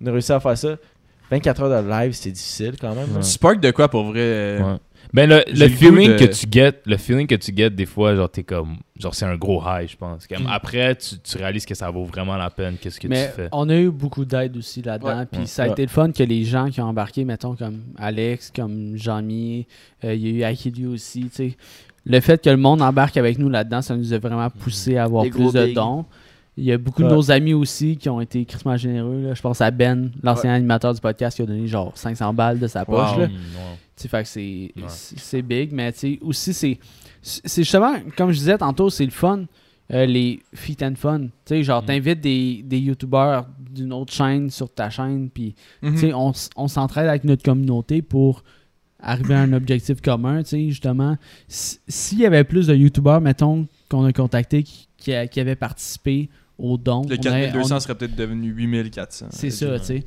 On 0.02 0.08
a 0.08 0.12
réussi 0.12 0.32
à 0.32 0.40
faire 0.40 0.58
ça. 0.58 0.76
24 1.30 1.62
heures 1.64 1.84
de 1.84 1.90
live, 1.90 2.14
c'est 2.14 2.32
difficile 2.32 2.76
quand 2.80 2.96
même. 2.96 3.12
Ouais. 3.16 3.22
Spark 3.22 3.60
de 3.60 3.72
quoi 3.72 3.90
pour 3.90 4.06
vrai? 4.06 4.20
Euh, 4.22 4.60
Ouais. 4.64 4.78
Ben 5.14 5.30
le, 5.30 5.42
le 5.48 5.54
le 5.60 5.70
feeling 5.70 6.12
de- 6.12 6.18
que 6.18 6.26
tu 6.26 6.46
get, 6.52 6.74
le 6.86 6.98
feeling 6.98 7.28
que 7.28 7.36
tu 7.36 7.54
get 7.56 7.70
des 7.70 7.86
fois, 7.86 8.14
genre 8.14 8.30
t'es 8.30 8.44
comme, 8.44 8.76
genre 9.00 9.16
c'est 9.16 9.24
un 9.24 9.38
gros 9.38 9.62
high, 9.66 9.88
je 9.90 9.96
pense. 9.96 10.28
Comme, 10.28 10.44
Mm. 10.44 10.48
Après, 10.50 10.96
tu, 10.96 11.16
tu 11.20 11.38
réalises 11.38 11.66
que 11.66 11.76
ça 11.76 11.90
vaut 11.90 12.04
vraiment 12.04 12.36
la 12.36 12.50
peine, 12.50 12.76
qu'est-ce 12.76 13.00
que 13.00 13.08
Mais 13.08 13.28
tu 13.30 13.36
fais. 13.38 13.48
on 13.54 13.70
a 13.70 13.76
eu 13.78 13.90
beaucoup 13.90 14.26
d'aide 14.26 14.58
aussi 14.58 14.82
là-dedans. 14.82 15.26
Puis 15.32 15.42
Ouais. 15.42 15.48
ça 15.48 15.64
a 15.64 15.66
Ouais. 15.68 15.72
été 15.72 15.84
le 15.84 15.88
fun 15.88 16.12
que 16.12 16.24
les 16.24 16.44
gens 16.44 16.70
qui 16.70 16.82
ont 16.82 16.88
embarqué, 16.88 17.24
mettons 17.24 17.56
comme 17.56 17.80
Alex, 17.98 18.52
comme 18.54 18.98
Jean-Mi, 18.98 19.66
euh, 20.04 20.14
il 20.14 20.28
y 20.28 20.44
a 20.44 20.50
eu 20.50 20.52
Akili 20.52 20.86
aussi. 20.88 21.22
tu 21.30 21.30
sais. 21.52 21.58
Le 22.06 22.20
fait 22.20 22.44
que 22.44 22.50
le 22.50 22.58
monde 22.58 22.82
embarque 22.82 23.16
avec 23.16 23.38
nous 23.40 23.48
là-dedans, 23.50 23.82
ça 23.82 23.96
nous 23.96 24.12
a 24.12 24.18
vraiment 24.18 24.50
poussé 24.50 24.98
à 24.98 25.04
avoir 25.06 25.24
Les 25.24 25.30
plus 25.30 25.54
de 25.54 25.74
dons. 25.74 26.04
Il 26.58 26.64
y 26.64 26.72
a 26.72 26.78
beaucoup 26.80 27.04
de 27.04 27.08
nos 27.08 27.30
amis 27.32 27.54
aussi 27.54 27.98
qui 27.98 28.10
ont 28.10 28.20
été 28.20 28.44
crissement 28.46 28.76
généreux. 28.78 29.22
là. 29.22 29.34
Je 29.36 29.42
pense 29.42 29.62
à 29.62 29.70
Ben, 29.70 30.10
l'ancien 30.24 30.52
animateur 30.54 30.94
du 30.94 31.00
podcast, 31.00 31.36
qui 31.36 31.44
a 31.44 31.46
donné 31.46 31.68
genre 31.68 31.92
500 31.96 32.34
balles 32.34 32.58
de 32.60 32.66
sa 32.68 32.84
poche. 32.84 33.12
Wow. 33.14 33.20
là. 33.20 33.28
Mm, 33.28 33.32
sais, 33.96 34.08
fait 34.08 34.24
que 34.24 34.28
c'est 34.30 34.42
Ouais. 34.76 34.84
c'est- 34.88 35.20
c'est 35.20 35.42
big, 35.44 35.72
mais 35.72 35.92
tu 35.92 36.00
sais, 36.00 36.20
aussi, 36.22 36.54
c'est 36.54 36.80
c'est 37.22 37.64
justement, 37.64 37.94
comme 38.16 38.32
je 38.32 38.38
disais 38.40 38.58
tantôt, 38.58 38.90
c'est 38.90 39.06
le 39.06 39.12
fun, 39.12 39.44
euh, 39.94 40.06
les 40.06 40.42
feat 40.54 40.82
and 40.82 40.94
fun. 40.96 41.22
Tu 41.26 41.30
sais, 41.46 41.64
genre, 41.64 41.84
Mm. 41.84 41.86
t'invites 41.86 42.22
des, 42.22 42.64
des 42.66 42.80
youtubeurs 42.80 43.48
d'une 43.70 43.94
autre 43.94 44.14
chaîne 44.14 44.50
sur 44.50 44.74
ta 44.74 44.90
chaîne, 44.90 45.30
puis 45.30 45.54
tu 45.84 45.98
sais, 45.98 46.14
on, 46.14 46.32
on 46.56 46.68
s'entraide 46.68 47.08
avec 47.08 47.24
notre 47.24 47.44
communauté 47.44 48.02
pour 48.02 48.44
arriver 49.00 49.36
à 49.36 49.42
un 49.42 49.54
objectif 49.54 50.02
commun, 50.02 50.42
tu 50.42 50.50
sais, 50.50 50.70
justement. 50.70 51.18
S'il 51.48 52.20
y 52.20 52.26
avait 52.26 52.44
plus 52.44 52.66
de 52.68 52.74
youtubeurs, 52.76 53.22
mettons, 53.22 53.68
qu'on 53.90 54.04
a 54.06 54.12
contactés 54.14 54.64
qui, 54.64 54.88
qui, 54.98 55.14
a- 55.14 55.28
qui 55.28 55.40
avaient 55.40 55.56
participé 55.56 56.30
aux 56.58 56.78
dons, 56.78 57.02
Le 57.04 57.18
on 57.18 57.28
aurait- 57.28 57.42
4200 57.52 57.76
on- 57.76 57.80
serait 57.80 57.96
peut-être 57.96 58.16
devenu 58.16 58.50
8400. 58.50 59.28
c'est 59.30 59.48
Euh, 59.48 59.78
ça, 59.78 59.80
tu 59.80 59.86
sais. 59.86 60.04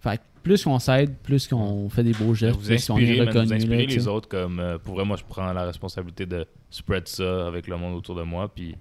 Fait 0.00 0.16
que 0.18 0.22
plus 0.42 0.62
qu'on 0.64 0.78
s'aide, 0.78 1.16
plus 1.22 1.48
qu'on 1.48 1.88
fait 1.90 2.04
des 2.04 2.12
beaux 2.12 2.32
gestes, 2.34 2.58
Vous 2.58 2.66
plus 2.66 2.86
qu'on 2.86 2.98
est 2.98 3.14
vous 3.18 3.26
reconnu. 3.26 3.52
inspirez 3.54 3.76
là, 3.78 3.82
tu 3.84 3.90
sais. 3.90 3.96
les 3.96 4.08
autres 4.08 4.28
comme 4.28 4.60
euh, 4.60 4.78
pour 4.78 4.94
vrai 4.94 5.04
moi 5.04 5.16
je 5.16 5.24
prends 5.28 5.52
la 5.52 5.64
responsabilité 5.64 6.24
de 6.26 6.46
spread 6.70 7.08
ça 7.08 7.46
avec 7.48 7.66
le 7.66 7.76
monde 7.76 7.96
autour 7.96 8.14
de 8.14 8.22
moi 8.22 8.48
puis 8.54 8.76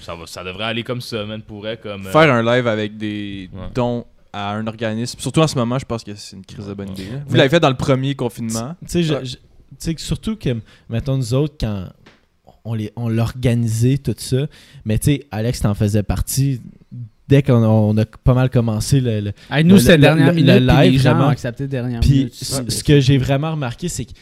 ça 0.00 0.14
va 0.14 0.26
ça 0.26 0.44
devrait 0.44 0.64
aller 0.64 0.84
comme 0.84 1.00
ça 1.00 1.24
man 1.24 1.42
pour 1.42 1.58
vrai 1.58 1.76
comme 1.76 2.06
euh, 2.06 2.10
Faire 2.12 2.32
un 2.32 2.42
live 2.42 2.66
avec 2.68 2.96
des 2.96 3.50
Ouais. 3.52 3.60
dons 3.74 4.06
à 4.32 4.52
un 4.54 4.66
organisme, 4.66 5.18
surtout 5.20 5.40
en 5.40 5.46
ce 5.46 5.56
moment, 5.56 5.78
je 5.78 5.84
pense 5.84 6.02
que 6.02 6.12
c'est 6.16 6.34
une 6.36 6.44
crise 6.44 6.66
de 6.66 6.74
bonne 6.74 6.90
idée. 6.90 7.06
Vous 7.26 7.36
l'avez 7.36 7.48
fait 7.48 7.60
dans 7.60 7.68
le 7.70 7.76
premier 7.76 8.14
confinement? 8.16 8.74
Tu 8.88 9.04
sais, 9.78 9.94
surtout 9.96 10.34
que, 10.36 10.56
mettons, 10.88 11.16
nous 11.16 11.34
autres, 11.34 11.54
quand 11.60 11.88
on, 12.64 12.74
les- 12.74 12.92
on 12.96 13.08
l'organisait, 13.08 13.98
tout 13.98 14.14
ça, 14.16 14.46
mais 14.84 14.98
tu 14.98 15.12
sais, 15.12 15.26
Alex 15.30 15.60
t'en 15.60 15.74
faisait 15.74 16.02
partie. 16.02 16.60
Dès 17.26 17.42
qu'on 17.42 17.62
a, 17.62 17.66
on 17.66 17.96
a 17.96 18.04
pas 18.04 18.34
mal 18.34 18.50
commencé 18.50 19.00
le, 19.00 19.20
le- 19.20 19.32
Hey, 19.50 19.64
nous, 19.64 19.76
Le- 19.76 19.80
c'était 19.80 19.96
le- 19.96 20.02
dernière 20.02 20.26
le- 20.26 20.32
le 20.32 20.36
minute, 20.42 20.66
puis 20.68 20.76
live, 20.84 20.92
les 20.92 20.98
gens 20.98 21.18
ont 21.20 21.28
accepté 21.28 21.66
dernière 21.66 22.00
Puis 22.00 22.10
minute. 22.10 22.34
ce 22.34 22.56
Ouais. 22.60 22.64
ce 22.70 22.84
que 22.84 23.00
j'ai 23.00 23.16
vraiment 23.18 23.52
remarqué, 23.52 23.88
c'est 23.88 24.04
que 24.04 24.12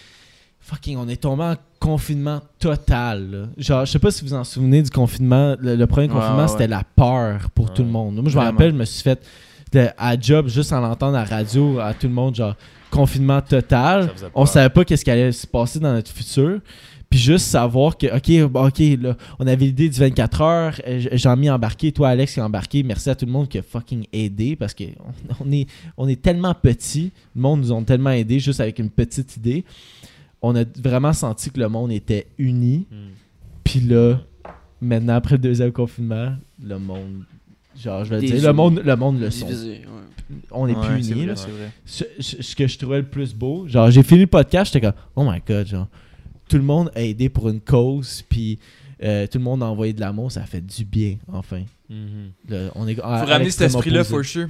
fucking, 0.60 0.96
on 0.96 1.08
est 1.08 1.16
tombé 1.20 1.42
en 1.42 1.56
confinement 1.80 2.40
total. 2.60 3.30
là. 3.30 3.38
Genre, 3.58 3.84
je 3.84 3.90
sais 3.90 3.98
pas 3.98 4.10
si 4.12 4.22
vous 4.22 4.28
vous 4.28 4.34
en 4.34 4.44
souvenez 4.44 4.82
du 4.82 4.90
confinement. 4.90 5.56
Le, 5.58 5.74
le 5.74 5.86
premier 5.88 6.06
confinement, 6.08 6.42
ouais, 6.42 6.48
c'était 6.48 6.68
la 6.68 6.84
peur 6.94 7.50
pour 7.50 7.66
Ouais. 7.66 7.74
tout 7.74 7.82
le 7.82 7.88
monde. 7.88 8.14
Moi, 8.16 8.30
je 8.30 8.38
me 8.38 8.42
rappelle, 8.44 8.70
je 8.70 8.76
me 8.76 8.84
suis 8.84 9.02
fait 9.02 9.20
de- 9.72 9.88
à 9.98 10.18
job 10.20 10.46
juste 10.48 10.72
en 10.72 10.80
l'entendre 10.80 11.16
à 11.16 11.22
la 11.24 11.28
radio 11.28 11.80
à 11.80 11.94
tout 11.94 12.06
le 12.06 12.12
monde, 12.12 12.36
genre 12.36 12.54
confinement 12.90 13.40
total. 13.40 14.10
On 14.34 14.46
savait 14.46 14.68
pas 14.68 14.84
qu'est-ce 14.84 15.04
qui 15.04 15.10
allait 15.10 15.32
se 15.32 15.46
passer 15.46 15.80
dans 15.80 15.92
notre 15.92 16.12
futur. 16.12 16.60
Puis 17.12 17.20
juste 17.20 17.44
savoir 17.46 17.98
que, 17.98 18.06
OK, 18.06 18.50
bon, 18.50 18.66
OK, 18.68 18.78
là, 19.00 19.16
on 19.38 19.46
avait 19.46 19.66
l'idée 19.66 19.90
du 19.90 20.00
24 20.00 20.40
heures. 20.40 20.80
euh, 20.88 21.02
J'en 21.12 21.36
mis 21.36 21.50
embarqué. 21.50 21.92
Toi, 21.92 22.08
Alex, 22.08 22.32
qui 22.32 22.40
a 22.40 22.46
embarqué. 22.46 22.82
Merci 22.82 23.10
à 23.10 23.14
tout 23.14 23.26
le 23.26 23.32
monde 23.32 23.48
qui 23.50 23.58
a 23.58 23.62
fucking 23.62 24.06
aidé 24.14 24.56
parce 24.56 24.72
que 24.72 24.84
on, 25.38 25.46
on 25.46 25.52
est, 25.52 25.66
on 25.98 26.08
est 26.08 26.20
tellement 26.22 26.54
petits. 26.54 27.12
Le 27.36 27.42
monde 27.42 27.60
nous 27.60 27.70
a 27.72 27.82
tellement 27.82 28.10
aidé 28.12 28.38
juste 28.40 28.60
avec 28.60 28.78
une 28.78 28.88
petite 28.88 29.36
idée. 29.36 29.62
On 30.40 30.56
a 30.56 30.64
vraiment 30.82 31.12
senti 31.12 31.50
que 31.50 31.60
le 31.60 31.68
monde 31.68 31.92
était 31.92 32.28
uni. 32.38 32.86
Mm. 32.90 32.96
Puis 33.62 33.80
là, 33.80 34.16
maintenant, 34.80 35.16
après 35.16 35.34
le 35.34 35.42
deuxième 35.42 35.70
confinement, 35.72 36.32
le 36.64 36.78
monde 36.78 37.24
Genre, 37.78 38.04
je 38.04 38.10
vais 38.10 38.16
le 38.16 38.20
Des 38.22 38.32
dire, 38.32 38.42
le 38.48 38.52
monde, 38.54 38.82
le 38.84 38.96
monde 38.96 39.20
le 39.20 39.30
sont. 39.30 39.46
Ouais. 39.46 39.82
On 40.50 40.66
est 40.66 40.74
Ouais, 40.74 40.86
plus 40.88 41.10
unis. 41.10 41.26
vrai, 41.26 41.26
là. 41.26 41.34
vrai. 41.34 41.70
Ce 41.86 42.54
que 42.54 42.66
je 42.66 42.78
trouvais 42.78 42.98
le 42.98 43.06
plus 43.06 43.34
beau, 43.34 43.66
genre, 43.68 43.90
j'ai 43.90 44.02
fini 44.02 44.20
le 44.20 44.26
podcast, 44.26 44.72
j'étais 44.72 44.86
comme, 44.86 44.96
oh 45.16 45.24
my 45.30 45.40
god, 45.46 45.66
genre, 45.66 45.88
tout 46.52 46.58
le 46.58 46.62
monde 46.64 46.90
a 46.94 47.00
aidé 47.02 47.28
pour 47.30 47.48
une 47.48 47.60
cause, 47.60 48.22
puis 48.28 48.58
euh, 49.02 49.26
tout 49.26 49.38
le 49.38 49.44
monde 49.44 49.62
a 49.62 49.66
envoyé 49.66 49.92
de 49.94 50.00
l'amour, 50.00 50.30
ça 50.30 50.42
a 50.42 50.46
fait 50.46 50.60
du 50.60 50.84
bien, 50.84 51.16
enfin. 51.32 51.62
Le- 51.88 52.68
on 52.74 52.86
est, 52.86 52.94
Faut 52.96 53.02
ramener 53.02 53.50
cet 53.50 53.62
esprit-là, 53.62 54.04
for 54.04 54.22
sure. 54.24 54.48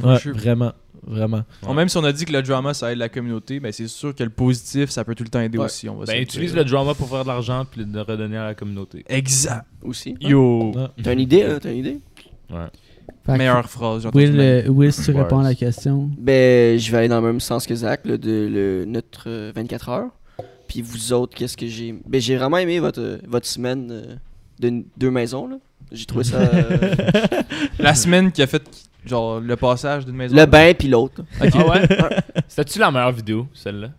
For 0.00 0.10
Ouais, 0.10 0.18
sure. 0.18 0.34
vraiment, 0.36 0.72
vraiment. 1.06 1.42
Bon, 1.62 1.74
même 1.74 1.88
si 1.88 1.96
on 1.96 2.04
a 2.04 2.12
dit 2.12 2.24
que 2.24 2.32
le 2.32 2.42
drama 2.42 2.72
ça 2.74 2.92
aide 2.92 2.98
la 2.98 3.08
communauté, 3.08 3.60
ben 3.60 3.70
c'est 3.72 3.86
sûr 3.88 4.14
que 4.14 4.22
le 4.24 4.30
positif 4.30 4.90
ça 4.90 5.04
peut 5.04 5.14
tout 5.14 5.22
le 5.24 5.28
temps 5.30 5.40
aider 5.40 5.58
Ouais. 5.58 5.64
aussi. 5.66 5.88
On 5.88 5.96
va 5.96 6.04
Ben, 6.06 6.16
le 6.16 6.22
utilise 6.22 6.54
le 6.54 6.64
drama 6.64 6.94
pour 6.94 7.08
faire 7.08 7.22
de 7.24 7.28
l'argent 7.28 7.64
puis 7.70 7.84
le 7.84 8.00
redonner 8.02 8.36
à 8.36 8.44
la 8.46 8.54
communauté. 8.54 9.04
Exact. 9.08 9.66
Aussi. 9.82 10.14
Yo. 10.20 10.72
Ouais. 10.74 10.86
T'as 11.02 11.12
une 11.12 11.20
idée, 11.20 11.42
là? 11.44 11.60
T'as 11.60 11.70
une 11.72 11.78
idée? 11.78 11.98
Fait 12.48 13.32
que, 13.32 13.38
Meilleure 13.38 13.68
phrase. 13.68 14.02
j'ai 14.02 14.08
entendu 14.08 14.24
Will, 14.26 14.40
euh, 14.40 14.68
Will, 14.68 14.92
si 14.92 15.02
tu 15.04 15.10
réponds 15.12 15.38
à 15.40 15.44
la 15.44 15.54
question? 15.54 16.10
Ben, 16.18 16.78
je 16.78 16.90
vais 16.90 16.98
aller 16.98 17.08
dans 17.08 17.20
le 17.20 17.26
même 17.26 17.40
sens 17.40 17.66
que 17.66 17.74
Zach, 17.74 18.00
là, 18.04 18.16
de 18.18 18.48
le, 18.52 18.84
notre 18.86 19.24
euh, 19.28 19.52
24 19.54 19.88
heures. 19.90 20.10
Puis 20.74 20.82
vous 20.82 21.12
autres, 21.12 21.36
qu'est-ce 21.36 21.56
que 21.56 21.68
j'ai. 21.68 21.94
Ben, 22.04 22.20
j'ai 22.20 22.34
vraiment 22.36 22.58
aimé 22.58 22.80
votre, 22.80 23.00
euh, 23.00 23.18
votre 23.28 23.46
semaine 23.46 23.88
euh, 23.92 24.16
de 24.58 24.82
deux 24.96 25.10
maisons, 25.12 25.46
là. 25.46 25.56
J'ai 25.92 26.04
trouvé 26.04 26.24
ça. 26.24 26.38
euh, 26.38 26.88
La 27.78 27.94
semaine 27.94 28.32
qui 28.32 28.42
a 28.42 28.48
fait 28.48 28.60
genre 29.06 29.38
le 29.38 29.54
passage 29.54 30.04
d'une 30.04 30.16
maison. 30.16 30.34
le 30.34 30.46
bain, 30.46 30.74
puis 30.76 30.88
l'autre. 30.88 31.22
Ah 31.40 31.44
ouais? 31.44 31.86
C'était-tu 32.48 32.80
la 32.80 32.90
meilleure 32.90 33.12
vidéo, 33.12 33.46
celle-là? 33.54 33.90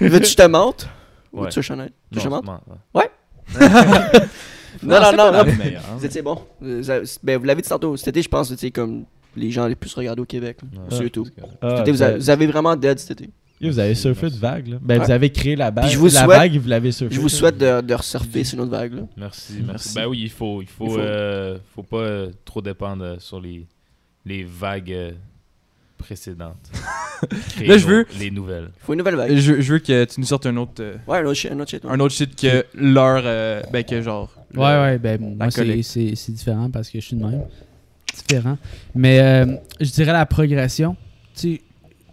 Veux-tu 0.00 0.20
que 0.20 0.26
je 0.26 0.36
te 0.36 0.46
montre? 0.46 0.86
Ou 1.32 1.44
Ouais. 1.44 1.48
tu 1.48 1.60
veux 1.60 1.62
que 1.62 1.68
je 1.68 1.72
te 1.72 1.78
montre? 1.78 1.92
Tu 2.12 2.18
veux 2.18 2.20
que 2.20 2.20
je 2.20 2.28
te 2.28 2.28
Non, 2.28 2.42
montre? 2.42 2.60
ouais. 2.94 3.10
Non, 4.82 5.00
non, 5.16 5.32
non. 5.32 5.44
Vous 5.96 6.04
étiez 6.04 6.20
bon. 6.20 6.42
Ça- 6.82 6.98
Ben, 7.22 7.38
vous 7.38 7.44
l'avez 7.44 7.62
dit 7.62 7.68
tantôt. 7.70 7.96
Cet 7.96 8.08
été, 8.08 8.20
je 8.22 8.28
pense 8.28 8.48
que 8.50 8.54
c'était 8.56 8.70
comme 8.70 9.04
les 9.36 9.50
gens 9.50 9.66
les 9.66 9.76
plus 9.76 9.94
regardés 9.94 10.20
au 10.20 10.26
Québec. 10.26 10.58
là, 10.74 10.80
sur 10.94 11.02
YouTube. 11.04 11.28
Ah, 11.62 11.70
Cet 11.70 11.80
été, 11.80 11.92
vous, 11.92 12.02
avez, 12.02 12.18
vous 12.18 12.28
avez 12.30 12.46
vraiment 12.46 12.76
dead 12.76 12.98
cet 12.98 13.12
été. 13.12 13.30
Vous 13.62 13.78
avez 13.78 13.94
surfé 13.94 14.28
de 14.28 14.36
vague, 14.36 14.66
là. 14.68 14.76
Ben, 14.80 14.98
Ouais. 14.98 15.04
vous 15.06 15.10
avez 15.12 15.30
créé 15.30 15.54
la 15.56 15.70
vague. 15.70 15.84
Puis 15.84 15.92
je 15.94 15.98
vous 15.98 16.06
la 16.06 16.10
souhaite- 16.24 16.38
vague, 16.38 16.56
vous 16.56 16.68
l'avez 16.68 16.92
surfé. 16.92 17.14
Je 17.14 17.20
vous 17.20 17.28
souhaite 17.28 17.58
de, 17.58 17.80
de 17.80 17.94
resurfer 17.94 18.44
sur 18.44 18.56
une 18.58 18.64
autre 18.64 18.72
vague. 18.72 18.94
Là. 18.94 19.02
Merci, 19.16 19.52
Merci. 19.54 19.62
merci. 19.66 19.94
Ben 19.94 20.06
oui, 20.06 20.20
il 20.24 20.30
faut, 20.30 20.60
il 20.62 20.68
faut, 20.68 20.86
Il 20.86 20.90
faut. 20.92 20.98
euh, 20.98 21.58
faut 21.74 21.82
pas 21.82 21.96
euh, 21.98 22.30
trop 22.44 22.60
dépendre 22.60 23.04
euh, 23.04 23.16
sur 23.18 23.40
les, 23.40 23.66
les 24.26 24.42
vagues 24.44 24.92
euh, 24.92 25.12
précédentes. 25.98 26.70
Créer 27.50 27.68
Là, 27.68 27.78
je 27.78 27.86
veux- 27.86 28.06
les 28.18 28.30
nouvelles. 28.32 28.70
Il 28.76 28.84
faut 28.84 28.92
une 28.94 28.98
nouvelle 28.98 29.14
vague. 29.14 29.36
Je, 29.36 29.60
je 29.60 29.72
veux 29.72 29.78
que 29.78 30.04
tu 30.06 30.20
nous 30.20 30.26
sortes 30.26 30.46
un 30.46 30.56
autre, 30.56 30.72
euh, 30.82 30.96
Ouais, 31.06 31.18
un 31.18 31.24
autre 31.24 31.34
shit. 31.34 31.52
Un 31.52 31.60
autre 31.60 31.70
shit. 31.70 31.84
ouais. 31.84 31.90
un 31.90 32.00
autre 32.00 32.14
shit 32.14 32.34
que 32.34 32.66
leur, 32.74 33.22
euh, 33.24 33.62
ben 33.72 33.84
que 33.84 34.02
genre. 34.02 34.32
Ouais, 34.54 34.60
ouais, 34.62 34.98
ben 34.98 35.20
moi, 35.20 35.50
c'est- 35.50 36.30
différent 36.32 36.68
parce 36.70 36.90
que 36.90 36.98
je 37.00 37.06
suis 37.06 37.16
de 37.16 37.24
même. 37.24 37.42
Différent. 38.12 38.58
Mais 38.94 39.20
euh, 39.20 39.46
je 39.80 39.90
dirais 39.90 40.12
la 40.12 40.26
progression. 40.26 40.96
Tu 41.34 41.40
sais, 41.54 41.60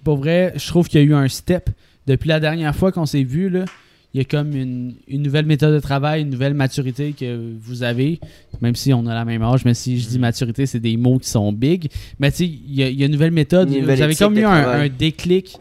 pour 0.10 0.18
vrai, 0.18 0.54
je 0.56 0.66
trouve 0.68 0.88
qu'il 0.88 1.00
y 1.00 1.04
a 1.04 1.06
eu 1.06 1.14
un 1.14 1.28
step. 1.28 1.70
Depuis 2.08 2.30
la 2.30 2.40
dernière 2.40 2.76
fois 2.76 2.92
qu'on 2.92 3.06
s'est 3.06 3.22
vu, 3.22 3.48
là, 3.48 3.66
il 4.12 4.18
y 4.18 4.22
a 4.22 4.24
comme 4.24 4.56
une, 4.56 4.96
une 5.08 5.22
nouvelle 5.22 5.46
méthode 5.46 5.72
de 5.76 5.80
travail, 5.80 6.24
une 6.24 6.32
nouvelle 6.32 6.56
maturité 6.56 7.14
que 7.14 7.54
vous 7.62 7.84
avez, 7.84 8.20
même 8.60 8.76
si 8.76 8.92
on 8.92 9.06
a 9.06 9.14
la 9.14 9.24
même 9.24 9.44
âge, 9.44 9.66
mais 9.66 9.76
si 9.76 10.00
je 10.00 10.08
dis 10.08 10.16
Mhm. 10.16 10.22
maturité, 10.22 10.66
c'est 10.66 10.80
des 10.80 10.98
mots 10.98 11.20
qui 11.20 11.30
sont 11.30 11.54
big. 11.54 11.90
Mais 12.20 12.32
tu 12.32 12.38
sais, 12.38 12.46
il 12.48 12.74
y, 12.74 12.82
a- 12.82 12.90
il 12.90 13.00
y 13.00 13.04
a 13.04 13.06
une 13.06 13.12
nouvelle 13.12 13.30
méthode. 13.30 13.70
Une 13.72 13.82
nouvelle 13.82 13.98
vous 13.98 14.04
avez 14.06 14.16
comme 14.16 14.36
eu 14.36 14.46
un, 14.46 14.88
déclic 14.90 15.58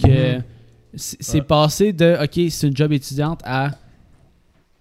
que 0.00 0.36
Mhm. 0.36 0.42
c'est 0.94 1.16
c'est 1.20 1.38
Ouais. 1.38 1.44
passé 1.44 1.92
de 1.92 2.16
OK, 2.22 2.48
c'est 2.48 2.68
une 2.68 2.76
job 2.76 2.92
étudiante 2.92 3.40
à 3.44 3.72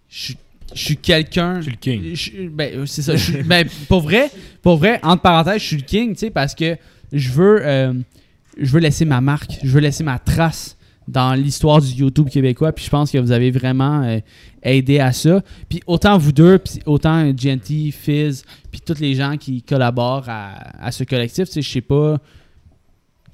je 0.07 0.19
suis- 0.25 0.37
je 0.75 0.83
suis 0.83 0.97
quelqu'un 0.97 1.61
Je 1.61 1.63
suis 1.63 1.71
le 1.71 1.77
king. 1.77 2.15
je- 2.15 2.47
ben, 2.49 2.85
c'est 2.85 3.01
ça. 3.01 3.15
je 3.15 3.41
ben, 3.41 3.67
pour 3.87 4.01
vrai, 4.01 4.29
pour 4.61 4.77
vrai, 4.77 4.99
entre 5.01 5.23
parenthèses, 5.23 5.61
je 5.63 5.67
suis 5.67 5.77
le 5.77 5.81
king, 5.81 6.11
tu 6.13 6.19
sais, 6.19 6.29
parce 6.29 6.53
que 6.53 6.77
je 7.11 7.29
veux, 7.31 7.59
euh, 7.65 7.93
je 8.59 8.71
veux 8.71 8.79
laisser 8.79 9.05
ma 9.05 9.21
marque, 9.21 9.57
je 9.63 9.69
veux 9.69 9.79
laisser 9.79 10.03
ma 10.03 10.19
trace 10.19 10.77
dans 11.07 11.33
l'histoire 11.33 11.81
du 11.81 11.89
YouTube 11.91 12.29
québécois. 12.29 12.71
Puis 12.71 12.85
je 12.85 12.89
pense 12.89 13.11
que 13.11 13.17
vous 13.17 13.31
avez 13.31 13.49
vraiment 13.51 14.03
euh, 14.03 14.19
aidé 14.61 14.99
à 14.99 15.11
ça. 15.11 15.41
Puis 15.67 15.81
autant 15.87 16.17
vous 16.17 16.31
deux, 16.31 16.59
puis 16.59 16.79
autant 16.85 17.31
GNT, 17.31 17.91
Fizz, 17.91 18.43
puis 18.71 18.79
tous 18.85 18.99
les 18.99 19.15
gens 19.15 19.35
qui 19.37 19.63
collaborent 19.63 20.29
à, 20.29 20.85
à 20.85 20.91
ce 20.91 21.03
collectif, 21.03 21.45
tu 21.47 21.53
sais, 21.53 21.61
je 21.61 21.69
sais 21.69 21.81
pas 21.81 22.17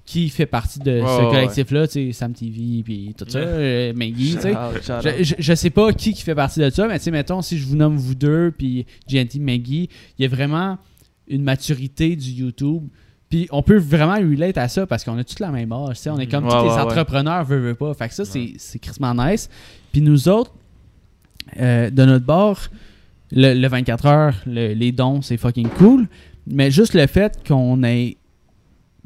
qui 0.05 0.29
fait 0.29 0.45
partie 0.45 0.77
de 0.79 1.01
Ouais, 1.01 1.07
ce 1.07 1.23
ouais, 1.25 1.31
collectif-là, 1.31 1.87
tu 1.87 1.93
sais, 1.93 2.11
Sam 2.13 2.31
TV, 2.31 2.83
puis 2.83 3.15
tout 3.17 3.25
ça, 3.27 3.39
Ouais. 3.39 3.45
euh, 3.47 3.93
Maggie, 3.95 4.35
tu 4.35 4.41
sais. 4.41 4.53
Je, 4.83 5.23
je, 5.23 5.35
je 5.39 5.53
sais 5.55 5.71
pas 5.71 5.91
qui 5.93 6.13
qui 6.13 6.21
fait 6.21 6.35
partie 6.35 6.59
de 6.59 6.69
ça, 6.69 6.87
mais 6.87 6.99
tu 6.99 7.05
sais, 7.05 7.11
mettons, 7.11 7.41
si 7.41 7.57
je 7.57 7.65
vous 7.65 7.75
nomme 7.75 7.97
vous 7.97 8.13
deux, 8.13 8.53
puis 8.55 8.85
GNT, 9.09 9.39
Maggie, 9.39 9.89
il 10.19 10.21
y 10.21 10.25
a 10.25 10.27
vraiment 10.29 10.77
une 11.27 11.41
maturité 11.41 12.15
du 12.15 12.29
YouTube. 12.29 12.83
Puis 13.35 13.49
on 13.51 13.61
peut 13.61 13.77
vraiment 13.77 14.13
relate 14.15 14.57
à 14.57 14.69
ça 14.69 14.87
parce 14.87 15.03
qu'on 15.03 15.17
a 15.17 15.23
toute 15.25 15.41
la 15.41 15.51
même 15.51 15.69
âge. 15.73 15.97
On 16.07 16.17
est 16.19 16.25
comme 16.27 16.45
Ouais, 16.45 16.51
tous 16.51 16.63
les 16.63 16.69
ouais, 16.69 16.79
entrepreneurs, 16.79 17.43
veut, 17.43 17.59
veut 17.59 17.75
pas. 17.75 17.93
Fait 17.93 18.07
que 18.07 18.13
ça, 18.13 18.23
c'est 18.23 18.53
c'est 18.57 18.79
crissement 18.79 19.13
nice. 19.13 19.49
Puis 19.91 19.99
nous 19.99 20.29
autres, 20.29 20.53
euh, 21.59 21.89
de 21.89 22.05
notre 22.05 22.25
bord, 22.25 22.59
le, 23.33 23.53
le 23.53 23.67
24 23.67 24.05
heures, 24.05 24.35
le- 24.45 24.73
les 24.73 24.93
dons, 24.93 25.21
c'est 25.21 25.35
fucking 25.35 25.67
cool. 25.77 26.07
Mais 26.47 26.71
juste 26.71 26.93
le 26.93 27.05
fait 27.07 27.37
qu'on 27.45 27.83
ait 27.83 28.15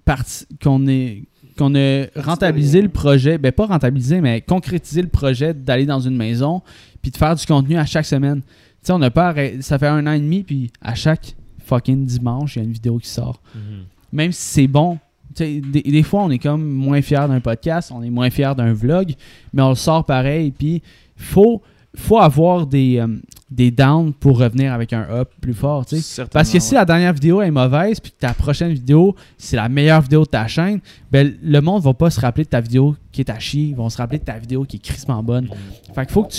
parti, 0.05 0.45
qu'on 0.61 0.85
ait 0.87 1.23
qu'on 1.57 1.73
a 1.73 2.05
rentabilisé 2.15 2.83
le 2.83 2.89
projet, 2.89 3.39
ben 3.39 3.51
pas 3.51 3.65
rentabilisé, 3.65 4.21
mais 4.21 4.41
concrétisé 4.41 5.01
le 5.01 5.07
projet 5.09 5.55
d'aller 5.55 5.87
dans 5.87 5.99
une 6.01 6.15
maison 6.15 6.61
puis 7.01 7.09
de 7.09 7.17
faire 7.17 7.33
du 7.35 7.45
contenu 7.47 7.77
à 7.77 7.85
chaque 7.87 8.05
semaine. 8.05 8.41
Tu 8.43 8.47
sais, 8.83 8.93
on 8.93 8.99
n'a 8.99 9.09
pas 9.09 9.33
ça 9.61 9.79
fait 9.79 9.87
un 9.87 10.05
an 10.05 10.11
et 10.11 10.19
demi 10.19 10.43
puis 10.43 10.71
à 10.83 10.93
chaque 10.93 11.35
fucking 11.65 12.05
dimanche, 12.05 12.55
il 12.55 12.59
y 12.59 12.61
a 12.61 12.65
une 12.65 12.71
vidéo 12.73 12.99
qui 12.99 13.09
sort. 13.09 13.41
Mhm. 13.55 13.85
Même 14.11 14.31
si 14.31 14.41
c'est 14.41 14.67
bon, 14.67 14.97
des, 15.35 15.61
des 15.61 16.03
fois 16.03 16.23
on 16.23 16.29
est 16.29 16.39
comme 16.39 16.63
moins 16.63 17.01
fier 17.01 17.27
d'un 17.27 17.39
podcast, 17.39 17.91
on 17.93 18.01
est 18.03 18.09
moins 18.09 18.29
fier 18.29 18.55
d'un 18.55 18.73
vlog, 18.73 19.13
mais 19.53 19.61
on 19.61 19.69
le 19.69 19.75
sort 19.75 20.05
pareil 20.05 20.51
puis 20.51 20.81
faut 21.15 21.61
faut 21.95 22.19
avoir 22.19 22.67
des, 22.67 22.99
euh, 22.99 23.07
des 23.49 23.71
downs 23.71 24.13
pour 24.13 24.37
revenir 24.37 24.73
avec 24.73 24.93
un 24.93 25.07
up 25.09 25.31
plus 25.41 25.53
fort, 25.53 25.85
Parce 26.31 26.51
que 26.51 26.59
si 26.59 26.73
ouais. 26.73 26.79
la 26.79 26.85
dernière 26.85 27.13
vidéo 27.13 27.41
est 27.41 27.49
mauvaise, 27.49 27.99
puis 27.99 28.11
que 28.11 28.17
ta 28.17 28.33
prochaine 28.33 28.73
vidéo, 28.73 29.15
c'est 29.37 29.55
la 29.55 29.67
meilleure 29.69 30.01
vidéo 30.01 30.21
de 30.21 30.29
ta 30.29 30.47
chaîne, 30.47 30.79
ben 31.11 31.35
le 31.41 31.61
monde 31.61 31.81
va 31.81 31.93
pas 31.93 32.11
se 32.11 32.19
rappeler 32.19 32.43
de 32.43 32.49
ta 32.49 32.61
vidéo 32.61 32.95
qui 33.11 33.21
est 33.21 33.29
à 33.29 33.39
chier, 33.39 33.63
ils 33.69 33.75
vont 33.75 33.89
se 33.89 33.97
rappeler 33.97 34.19
de 34.19 34.23
ta 34.23 34.37
vidéo 34.37 34.65
qui 34.65 34.77
est 34.77 34.79
crissement 34.79 35.23
bonne. 35.23 35.49
Fait 35.95 36.05
qu'il 36.05 36.13
faut 36.13 36.23
que 36.23 36.33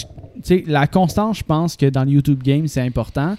tu. 0.45 0.65
La 0.67 0.87
constance, 0.87 1.39
je 1.39 1.45
pense 1.45 1.77
que 1.77 1.87
dans 1.87 2.05
le 2.05 2.11
YouTube 2.13 2.43
game, 2.43 2.69
c'est 2.69 2.83
important. 2.83 3.37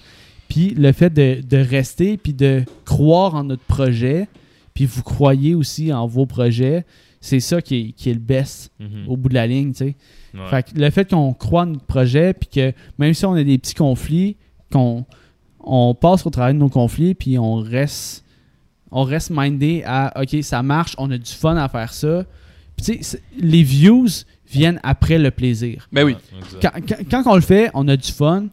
Puis 0.51 0.73
le 0.75 0.91
fait 0.91 1.09
de, 1.09 1.39
de 1.47 1.57
rester, 1.57 2.17
puis 2.17 2.33
de 2.33 2.63
croire 2.83 3.35
en 3.35 3.45
notre 3.45 3.63
projet, 3.63 4.27
puis 4.73 4.85
vous 4.85 5.01
croyez 5.01 5.55
aussi 5.55 5.93
en 5.93 6.07
vos 6.07 6.25
projets, 6.25 6.83
c'est 7.21 7.39
ça 7.39 7.61
qui 7.61 7.75
est, 7.77 7.91
qui 7.93 8.09
est 8.09 8.13
le 8.13 8.19
best 8.19 8.69
Mhm. 8.79 9.05
au 9.07 9.15
bout 9.15 9.29
de 9.29 9.33
la 9.35 9.47
ligne, 9.47 9.71
tu 9.71 9.77
sais. 9.77 9.95
Ouais. 10.33 10.47
Fait 10.49 10.63
que 10.63 10.77
le 10.77 10.89
fait 10.89 11.09
qu'on 11.09 11.31
croit 11.33 11.61
en 11.61 11.67
notre 11.67 11.85
projet, 11.85 12.33
puis 12.33 12.49
que 12.53 12.73
même 12.97 13.13
si 13.13 13.25
on 13.25 13.33
a 13.33 13.43
des 13.45 13.57
petits 13.57 13.75
conflits, 13.75 14.35
qu'on 14.73 15.05
on 15.61 15.93
passe 15.95 16.25
au 16.25 16.29
travers 16.29 16.53
de 16.53 16.59
nos 16.59 16.67
conflits, 16.69 17.13
puis 17.15 17.37
on 17.39 17.55
reste, 17.55 18.25
on 18.91 19.03
reste 19.03 19.29
mindé 19.29 19.83
à 19.85 20.11
OK, 20.21 20.35
ça 20.43 20.61
marche, 20.63 20.95
on 20.97 21.09
a 21.11 21.17
du 21.17 21.31
fun 21.31 21.55
à 21.55 21.69
faire 21.69 21.93
ça. 21.93 22.25
Puis 22.75 22.97
tu 22.97 23.03
sais, 23.03 23.21
les 23.39 23.63
views 23.63 24.07
viennent 24.49 24.81
après 24.83 25.17
le 25.17 25.31
plaisir. 25.31 25.87
Ben 25.93 26.03
oui. 26.03 26.17
Quand, 26.61 26.71
quand- 26.85 27.03
quand 27.09 27.23
on 27.31 27.35
le 27.35 27.41
fait, 27.41 27.69
on 27.73 27.87
a 27.87 27.95
du 27.95 28.11
fun. 28.11 28.47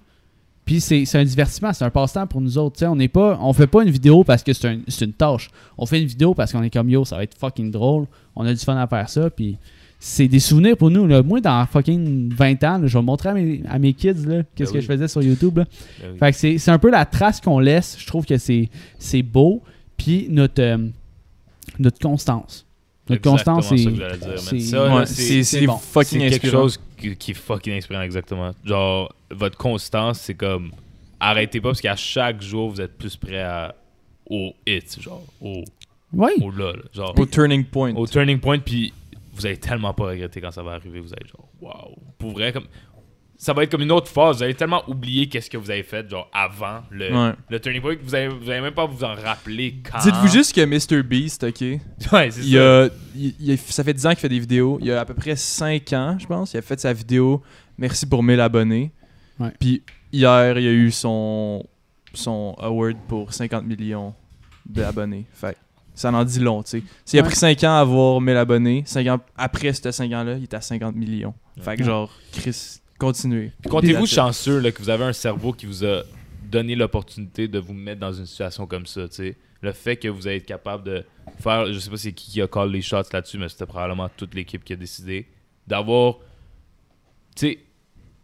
Puis 0.68 0.82
c'est 0.82 1.14
un 1.16 1.24
divertissement, 1.24 1.72
c'est 1.72 1.82
un 1.86 1.88
passe-temps 1.90 2.26
pour 2.26 2.42
nous 2.42 2.58
autres. 2.58 2.84
on 2.84 2.94
n'est 2.94 3.08
pas, 3.08 3.38
on 3.40 3.54
fait 3.54 3.66
pas 3.66 3.82
une 3.82 3.90
vidéo 3.90 4.22
parce 4.22 4.42
que 4.42 4.52
c'est 4.52 4.68
un- 4.68 4.80
c'est 4.86 5.06
une 5.06 5.14
tâche. 5.14 5.48
On 5.78 5.86
fait 5.86 5.98
une 5.98 6.06
vidéo 6.06 6.34
parce 6.34 6.52
qu'on 6.52 6.62
est 6.62 6.68
comme 6.68 6.90
yo, 6.90 7.06
ça 7.06 7.16
va 7.16 7.22
être 7.22 7.38
fucking 7.38 7.70
drôle. 7.70 8.04
On 8.36 8.44
a 8.44 8.52
du 8.52 8.60
fun 8.60 8.76
à 8.76 8.86
faire 8.86 9.08
ça. 9.08 9.30
Puis 9.30 9.56
c'est 9.98 10.28
des 10.28 10.40
souvenirs 10.40 10.76
pour 10.76 10.90
nous. 10.90 11.06
Là. 11.06 11.22
Moi, 11.22 11.40
dans 11.40 11.64
fucking 11.64 12.34
20 12.34 12.62
ans, 12.64 12.76
là, 12.78 12.86
je 12.86 12.98
vais 12.98 13.02
montrer 13.02 13.30
à 13.30 13.32
mes, 13.32 13.62
à 13.66 13.78
mes 13.78 13.94
kids 13.94 14.08
qu'est-ce 14.12 14.26
Ben 14.26 14.44
que 14.54 14.72
oui. 14.74 14.80
je 14.82 14.86
faisais 14.86 15.08
sur 15.08 15.22
YouTube. 15.22 15.56
là. 15.56 15.64
Ben 16.02 16.10
oui. 16.12 16.18
Fait 16.18 16.32
que 16.32 16.36
c'est 16.38 16.58
c'est 16.58 16.70
un 16.70 16.78
peu 16.78 16.90
la 16.90 17.06
trace 17.06 17.40
qu'on 17.40 17.58
laisse. 17.60 17.96
Je 17.98 18.06
trouve 18.06 18.26
que 18.26 18.36
c'est 18.36 18.68
c'est 18.98 19.22
beau. 19.22 19.62
Puis 19.96 20.26
notre, 20.30 20.60
euh, 20.62 20.76
notre 21.78 21.98
constance. 21.98 22.66
Notre 23.10 23.22
constance, 23.22 23.68
c'est. 23.68 23.76
c'est- 25.42 25.66
fucking 25.66 26.20
c'est 26.20 26.30
quelque 26.30 26.34
inspirant. 26.46 26.62
chose 26.62 26.80
qui, 26.96 27.16
qui 27.16 27.30
est 27.30 27.34
fucking 27.34 27.74
inspirant, 27.74 28.02
exactement. 28.02 28.50
Genre, 28.64 29.12
votre 29.30 29.56
constance, 29.56 30.20
c'est 30.20 30.34
comme. 30.34 30.72
Arrêtez 31.20 31.60
pas 31.60 31.70
parce 31.70 31.80
qu'à 31.80 31.96
chaque 31.96 32.40
jour, 32.42 32.70
vous 32.70 32.80
êtes 32.80 32.96
plus 32.96 33.16
prêt 33.16 33.40
à, 33.42 33.74
au 34.30 34.52
hit, 34.66 35.00
genre, 35.00 35.24
au, 35.40 35.64
Oui. 36.12 36.30
au 36.40 36.50
là, 36.50 36.72
là, 36.72 36.82
genre, 36.94 37.12
Au 37.18 37.26
turning 37.26 37.64
point. 37.64 37.92
au 37.94 38.06
turning 38.06 38.38
point, 38.38 38.58
puis 38.60 38.92
vous 39.34 39.44
allez 39.46 39.56
tellement 39.56 39.92
pas 39.94 40.04
regretter 40.04 40.40
quand 40.40 40.50
ça 40.52 40.62
va 40.62 40.72
arriver. 40.72 41.00
Vous 41.00 41.12
allez 41.12 41.26
genre, 41.28 41.48
waouh. 41.60 41.96
Pour 42.18 42.32
vrai, 42.32 42.52
comme. 42.52 42.66
Ça 43.40 43.52
va 43.52 43.62
être 43.62 43.70
comme 43.70 43.82
une 43.82 43.92
autre 43.92 44.08
phase. 44.08 44.38
Vous 44.38 44.42
allez 44.42 44.54
tellement 44.54 44.82
oublier 44.88 45.28
qu'est-ce 45.28 45.48
que 45.48 45.56
vous 45.56 45.70
avez 45.70 45.84
fait, 45.84 46.10
genre, 46.10 46.28
avant 46.34 46.80
le, 46.90 47.14
Ouais. 47.14 47.32
le 47.48 47.60
turning 47.60 47.80
point, 47.80 47.94
que 47.94 48.02
vous 48.02 48.14
allez, 48.14 48.26
vous 48.28 48.50
allez 48.50 48.60
même 48.60 48.74
pas 48.74 48.84
vous 48.84 49.04
en 49.04 49.14
rappeler 49.14 49.76
quand. 49.88 49.98
Dites-vous 50.00 50.26
juste 50.26 50.52
que 50.54 50.64
Mr. 50.64 51.04
Beast, 51.04 51.44
ok, 51.44 51.60
Ouais, 52.12 52.30
c'est 52.32 52.40
il 52.42 52.54
ça. 52.56 52.82
a, 52.84 52.88
il- 53.14 53.34
il 53.40 53.56
ça 53.58 53.84
fait 53.84 53.94
10 53.94 54.06
ans 54.06 54.10
qu'il 54.10 54.18
fait 54.18 54.28
des 54.28 54.40
vidéos. 54.40 54.78
Il 54.80 54.88
y 54.88 54.92
a 54.92 55.00
à 55.00 55.04
peu 55.04 55.14
près 55.14 55.36
5 55.36 55.92
ans, 55.92 56.16
je 56.18 56.26
pense. 56.26 56.52
Il 56.52 56.56
a 56.56 56.62
fait 56.62 56.78
sa 56.80 56.92
vidéo 56.92 57.40
Merci 57.78 58.06
pour 58.06 58.24
1000 58.24 58.40
abonnés. 58.40 58.90
Ouais. 59.38 59.52
Puis 59.60 59.84
hier, 60.12 60.58
il 60.58 60.64
y 60.64 60.68
a 60.68 60.72
eu 60.72 60.90
son 60.90 61.64
son 62.12 62.56
award 62.58 62.96
pour 63.06 63.32
50 63.32 63.64
millions 63.64 64.14
d'abonnés. 64.66 65.26
Fait 65.32 65.56
ça 65.94 66.10
en 66.12 66.24
dit 66.24 66.40
long, 66.40 66.62
tu 66.64 66.70
sais. 66.70 66.82
S'il 67.04 67.20
a 67.20 67.22
pris 67.22 67.36
5 67.36 67.62
ans 67.64 67.76
à 67.76 67.80
avoir 67.80 68.20
1000 68.20 68.36
abonnés, 68.36 68.82
5 68.86 69.06
ans 69.08 69.20
après 69.36 69.72
ces 69.72 69.92
5 69.92 70.12
ans-là, 70.12 70.34
il 70.38 70.44
était 70.44 70.56
à 70.56 70.60
50 70.60 70.96
millions. 70.96 71.34
Fait 71.60 71.76
que 71.76 71.84
genre, 71.84 72.10
Chris, 72.32 72.80
continuez. 72.98 73.52
Puis 73.62 73.70
Comptez-vous 73.70 74.06
chanceux 74.06 74.58
là, 74.60 74.70
que 74.72 74.78
vous 74.82 74.90
avez 74.90 75.04
un 75.04 75.12
cerveau 75.12 75.52
qui 75.52 75.66
vous 75.66 75.84
a 75.84 76.02
donné 76.50 76.74
l'opportunité 76.74 77.46
de 77.48 77.58
vous 77.58 77.74
mettre 77.74 78.00
dans 78.00 78.12
une 78.12 78.26
situation 78.26 78.66
comme 78.66 78.86
ça, 78.86 79.08
tu 79.08 79.14
sais? 79.16 79.36
Le 79.60 79.72
fait 79.72 79.96
que 79.96 80.08
vous 80.08 80.26
êtes 80.28 80.46
capable 80.46 80.84
de 80.84 81.04
faire, 81.40 81.72
je 81.72 81.78
sais 81.78 81.90
pas 81.90 81.96
c'est 81.96 82.12
qui 82.12 82.30
qui 82.30 82.40
a 82.42 82.46
call 82.46 82.70
les 82.70 82.80
shots 82.80 83.02
là-dessus, 83.12 83.38
mais 83.38 83.48
c'était 83.48 83.66
probablement 83.66 84.08
toute 84.16 84.34
l'équipe 84.34 84.62
qui 84.64 84.72
a 84.72 84.76
décidé 84.76 85.26
d'avoir, 85.66 86.14
tu 87.36 87.46
sais, 87.48 87.58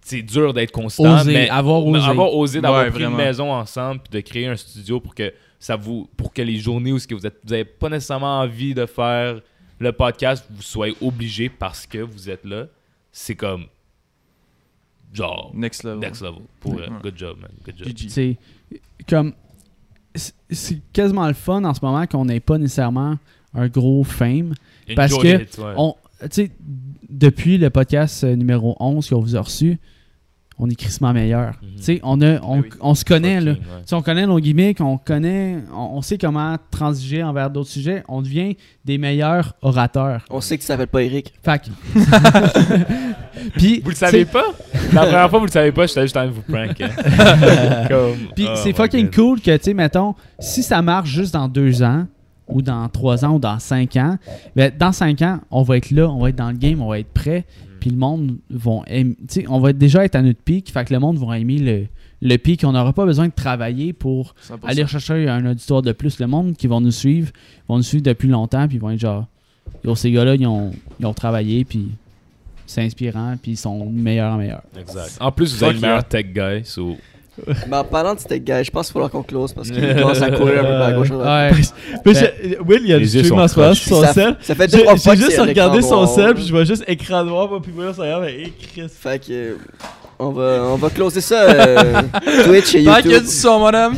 c'est 0.00 0.22
dur 0.22 0.52
d'être 0.52 0.70
constant, 0.70 1.20
Oser, 1.20 1.32
mais 1.32 1.48
avoir 1.48 1.84
osé. 1.84 2.06
avoir 2.06 2.34
osé 2.34 2.60
d'avoir 2.60 2.84
Ouais, 2.84 2.90
pris 2.90 3.00
vraiment. 3.02 3.18
une 3.18 3.24
maison 3.24 3.52
ensemble 3.52 4.00
puis 4.02 4.20
de 4.20 4.26
créer 4.26 4.46
un 4.46 4.56
studio 4.56 5.00
pour 5.00 5.14
que 5.14 5.32
ça 5.58 5.76
vous, 5.76 6.08
pour 6.16 6.32
que 6.32 6.42
les 6.42 6.56
journées 6.56 6.92
où 6.92 6.98
ce 6.98 7.08
que 7.08 7.14
vous 7.14 7.26
êtes, 7.26 7.38
vous 7.44 7.52
avez 7.52 7.64
pas 7.64 7.88
nécessairement 7.88 8.40
envie 8.40 8.74
de 8.74 8.84
faire 8.86 9.40
le 9.78 9.92
podcast, 9.92 10.46
vous 10.50 10.62
soyez 10.62 10.94
obligé 11.00 11.48
parce 11.48 11.86
que 11.86 11.98
vous 11.98 12.28
êtes 12.30 12.44
là, 12.44 12.66
c'est 13.12 13.34
comme 13.34 13.66
genre 15.14 15.50
Next 15.54 15.82
level. 15.84 16.00
Next 16.00 16.20
level. 16.22 16.40
Pour 16.60 16.74
Ouais. 16.74 16.86
vrai. 16.86 16.90
Good 17.02 17.16
job, 17.16 17.36
man. 17.40 17.50
Good 17.64 17.74
job. 17.78 17.88
C'est 18.08 18.36
comme 19.08 19.32
c'est- 20.14 20.80
quasiment 20.92 21.26
le 21.26 21.34
fun 21.34 21.64
en 21.64 21.72
ce 21.74 21.80
moment 21.82 22.06
qu'on 22.06 22.24
n'ait 22.26 22.40
pas 22.40 22.58
nécessairement 22.58 23.16
un 23.54 23.68
gros 23.68 24.04
fame. 24.04 24.54
Parce 24.94 25.16
que 25.16 25.42
it, 25.42 25.58
ouais. 25.58 25.72
On, 25.76 25.94
tu 26.22 26.28
sais, 26.30 26.50
depuis 27.08 27.56
le 27.58 27.70
podcast 27.70 28.24
euh, 28.24 28.36
numéro 28.36 28.76
11 28.80 29.08
qu'on 29.08 29.20
vous 29.20 29.36
a 29.36 29.40
reçu, 29.40 29.78
on 30.58 30.68
est 30.70 30.76
crissement 30.76 31.12
meilleur. 31.12 31.54
Mhm. 31.62 31.76
Tu 31.76 31.82
sais, 31.82 32.00
on, 32.04 32.20
a, 32.20 32.40
on, 32.42 32.60
oui. 32.60 32.68
on 32.80 32.94
se 32.94 33.04
connaît, 33.04 33.40
là. 33.40 33.52
Ouais. 33.52 33.58
On 33.92 34.02
connaît 34.02 34.26
nos 34.26 34.38
gimmicks, 34.38 34.80
on 34.80 34.98
connaît, 34.98 35.58
on, 35.72 35.96
on 35.96 36.02
sait 36.02 36.16
comment 36.18 36.56
transiger 36.70 37.24
envers 37.24 37.50
d'autres 37.50 37.70
sujets. 37.70 38.04
On 38.08 38.22
devient 38.22 38.56
des 38.84 38.98
meilleurs 38.98 39.54
orateurs. 39.62 40.24
On 40.30 40.40
sait 40.40 40.56
que 40.56 40.62
tu 40.62 40.66
s'appelles 40.68 40.86
pas 40.86 41.02
Eric. 41.02 41.32
Fait 41.42 41.60
que- 41.60 41.70
Puis, 43.56 43.80
Vous 43.80 43.90
le 43.90 43.96
savez 43.96 44.24
pas? 44.24 44.44
La 44.92 45.02
première 45.02 45.30
fois, 45.30 45.38
vous 45.40 45.46
le 45.46 45.50
savez 45.50 45.72
pas, 45.72 45.86
j'étais 45.86 46.02
juste 46.02 46.16
en 46.16 46.20
train 46.20 46.28
de 46.28 46.34
vous 46.34 46.42
prank. 46.42 46.80
hein. 46.80 47.86
Comme- 47.88 48.16
Puis 48.34 48.46
Oh 48.48 48.54
c'est 48.62 48.72
fucking 48.74 49.06
God. 49.06 49.14
cool 49.14 49.40
que, 49.40 49.56
tu 49.56 49.62
sais, 49.64 49.74
mettons, 49.74 50.14
si 50.38 50.62
ça 50.62 50.82
marche 50.82 51.10
juste 51.10 51.34
dans 51.34 51.48
deux 51.48 51.82
ans, 51.82 52.06
ou 52.46 52.60
dans 52.62 52.88
trois 52.90 53.24
ans, 53.24 53.36
ou 53.36 53.38
dans 53.38 53.58
cinq 53.58 53.96
ans, 53.96 54.18
ben, 54.54 54.70
dans 54.78 54.92
cinq 54.92 55.22
ans, 55.22 55.40
on 55.50 55.62
va 55.62 55.78
être 55.78 55.90
là, 55.90 56.08
on 56.10 56.18
va 56.20 56.28
être 56.28 56.36
dans 56.36 56.50
le 56.50 56.56
game, 56.58 56.82
on 56.82 56.88
va 56.88 56.98
être 56.98 57.12
prêt, 57.12 57.40
Mm. 57.48 57.78
puis 57.80 57.90
le 57.90 57.96
monde 57.96 58.36
vont 58.50 58.84
aimer, 58.86 59.16
on 59.48 59.60
va 59.60 59.72
déjà 59.72 60.04
être 60.04 60.14
à 60.14 60.20
notre 60.22 60.40
pic, 60.42 60.70
fait 60.70 60.84
que 60.84 60.92
le 60.92 61.00
monde 61.00 61.16
va 61.18 61.38
aimer 61.38 61.58
le, 61.58 61.86
le 62.20 62.36
pic, 62.36 62.62
on 62.64 62.72
n'aura 62.72 62.92
pas 62.92 63.06
besoin 63.06 63.28
de 63.28 63.32
travailler 63.34 63.92
pour 63.94 64.34
100%. 64.46 64.58
aller 64.68 64.86
chercher 64.86 65.28
un 65.28 65.44
auditoire 65.46 65.80
de 65.82 65.92
plus. 65.92 66.20
Le 66.20 66.26
monde 66.26 66.54
qui 66.56 66.66
vont 66.66 66.80
nous 66.82 66.90
suivre, 66.90 67.30
vont 67.68 67.78
nous 67.78 67.82
suivre 67.82 68.04
depuis 68.04 68.28
longtemps, 68.28 68.66
puis 68.68 68.76
ils 68.76 68.80
vont 68.80 68.90
être 68.90 69.00
genre, 69.00 69.26
yo, 69.82 69.94
ces 69.94 70.10
gars-là, 70.12 70.34
ils 70.34 70.46
ont, 70.46 70.70
ils 71.00 71.06
ont 71.06 71.14
travaillé, 71.14 71.64
puis 71.64 71.88
c'est 72.66 72.82
inspirant, 72.82 73.34
puis 73.40 73.52
ils 73.52 73.56
sont 73.56 73.86
meilleurs 73.86 74.32
en 74.34 74.36
meilleurs. 74.38 74.62
Exact. 74.78 75.16
En 75.20 75.30
plus, 75.32 75.54
vous 75.54 75.64
êtes 75.64 75.72
Fuck 75.72 75.74
le 75.74 75.80
meilleur 75.80 76.04
tech 76.04 76.26
guy. 76.26 76.64
So... 76.64 76.96
Mais 77.68 77.76
en 77.76 77.82
parlant 77.84 78.14
de 78.14 78.20
cette 78.20 78.44
gars, 78.44 78.62
je 78.62 78.70
pense 78.70 78.86
qu'il 78.86 78.94
va 79.00 79.08
falloir 79.08 79.10
qu'on 79.10 79.24
close 79.24 79.52
parce 79.52 79.68
qu'il 79.68 79.94
commence 79.96 80.22
à 80.22 80.30
courir 80.30 80.64
un 80.64 80.90
peu 80.92 80.96
gauche. 80.98 81.10
à 81.10 81.14
droite. 81.14 81.52
Ouais. 81.54 81.62
Mais 82.06 82.12
Ben, 82.12 82.14
je- 82.14 82.62
Will, 82.62 82.80
il 82.82 82.88
y 82.88 82.92
a 82.92 82.98
du 83.00 83.08
stream 83.08 83.38
en 83.40 83.48
ce 83.48 83.58
moment 83.58 83.74
sur 83.74 83.96
son 83.96 84.02
ça, 84.02 84.12
sel. 84.12 84.36
ça 84.40 84.54
fait 84.54 84.70
J'ai 84.70 84.76
deux 84.76 84.82
trois 84.84 84.94
j'ai 84.94 85.02
fois 85.02 85.14
que 85.16 85.20
juste 85.20 85.38
regardé 85.40 85.82
son 85.82 86.06
sel, 86.06 86.34
puis 86.34 86.44
je 86.46 86.52
vois 86.52 86.62
juste 86.62 86.84
écran 86.86 87.24
noir, 87.24 87.60
puis 87.60 87.72
Will, 87.76 87.92
ça 87.92 88.02
regarde, 88.02 88.22
mais 88.26 88.52
Chris. 88.72 88.86
Fait 88.88 89.18
que 89.18 89.32
euh, 89.32 89.56
on 90.18 90.30
va 90.30 90.60
on 90.70 90.76
va 90.76 90.90
closer 90.90 91.20
ça 91.20 91.42
euh, 91.50 92.02
Twitch 92.44 92.74
et 92.74 92.84
Tant 92.84 92.94
qu'il 92.96 93.10
y 93.10 93.14
a 93.14 93.16
YouTube. 93.16 93.22
du 93.22 93.28
son, 93.30 93.60
madame. 93.60 93.94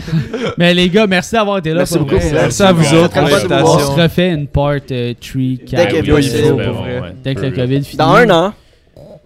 Mais 0.59 0.73
les 0.75 0.89
gars, 0.89 1.07
merci 1.07 1.33
d'avoir 1.33 1.59
été 1.59 1.71
là. 1.71 1.77
Merci 1.79 1.99
pour 1.99 2.07
beaucoup. 2.07 2.21
vrai. 2.21 2.33
Merci 2.33 2.63
à 2.63 2.73
vous 2.73 2.95
autres 2.95 3.13
pour. 3.13 3.23
On 3.23 3.27
l'invitation. 3.27 3.79
se 3.97 4.01
refait 4.01 4.31
une 4.31 4.47
part 4.47 4.77
3 4.77 4.79
Dès 4.89 5.15
que 5.15 5.77
Ah 5.77 5.87
oui, 6.03 6.09
possible. 6.11 6.53
oui, 6.55 6.65
pour 6.65 6.75
vrai. 6.83 7.01
ouais. 7.01 7.15
Dès 7.23 7.35
que 7.35 7.41
le 7.41 7.51
COVID 7.51 7.83
finit. 7.85 7.97
Dans 7.97 8.13
un 8.15 8.31
an. 8.31 8.55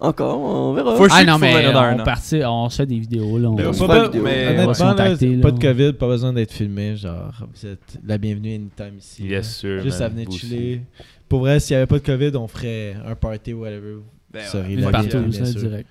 Encore, 0.03 0.39
on 0.39 0.73
verra. 0.73 0.95
Faut- 0.95 1.05
Ah 1.11 1.21
Je 1.21 1.27
non, 1.27 1.33
faut 1.33 1.39
mais 1.39 1.53
venir 1.53 1.73
dans 1.73 1.79
un 1.81 1.95
on, 1.95 1.99
an. 1.99 2.03
partit, 2.03 2.41
on 2.43 2.69
se 2.69 2.77
fait 2.77 2.85
des 2.87 2.97
vidéos. 2.97 3.37
Là, 3.37 3.49
on- 3.51 3.53
Ben, 3.53 3.71
Pas 3.71 3.97
la 3.99 4.03
vidéo. 4.05 4.23
mais 4.23 4.47
On 4.59 4.65
va 4.65 4.73
se 4.73 4.81
honnêtement, 4.81 4.85
là, 4.85 4.91
contacter, 5.09 5.35
là. 5.35 5.41
pas 5.43 5.51
de 5.51 5.59
COVID, 5.59 5.93
pas 5.93 6.07
besoin 6.07 6.33
d'être 6.33 6.51
filmé. 6.51 6.95
Genre, 6.95 7.31
vous 7.53 7.67
êtes 7.69 7.99
la 8.07 8.17
bienvenue 8.17 8.55
anytime 8.55 8.97
ici. 8.97 9.27
Yes, 9.27 9.57
sir. 9.57 9.79
Juste 9.83 9.99
man. 9.99 10.07
à 10.07 10.09
venir 10.09 10.31
chiller. 10.31 10.81
Pour 11.29 11.41
vrai, 11.41 11.59
s'il 11.59 11.75
n'y 11.75 11.77
avait 11.77 11.85
pas 11.85 11.99
de 11.99 12.03
COVID, 12.03 12.31
on 12.35 12.47
ferait 12.47 12.95
un 13.07 13.13
party 13.13 13.53
ou 13.53 13.61
whatever. 13.61 13.97
Ben 14.33 14.41
Sorry, 14.51 14.69
ouais. 14.69 14.73
Une 14.73 14.81
la 14.81 14.89
partout, 14.91 15.09
ça, 15.11 15.19
bien 15.19 15.45
sûr. 15.45 15.61
direct. 15.61 15.87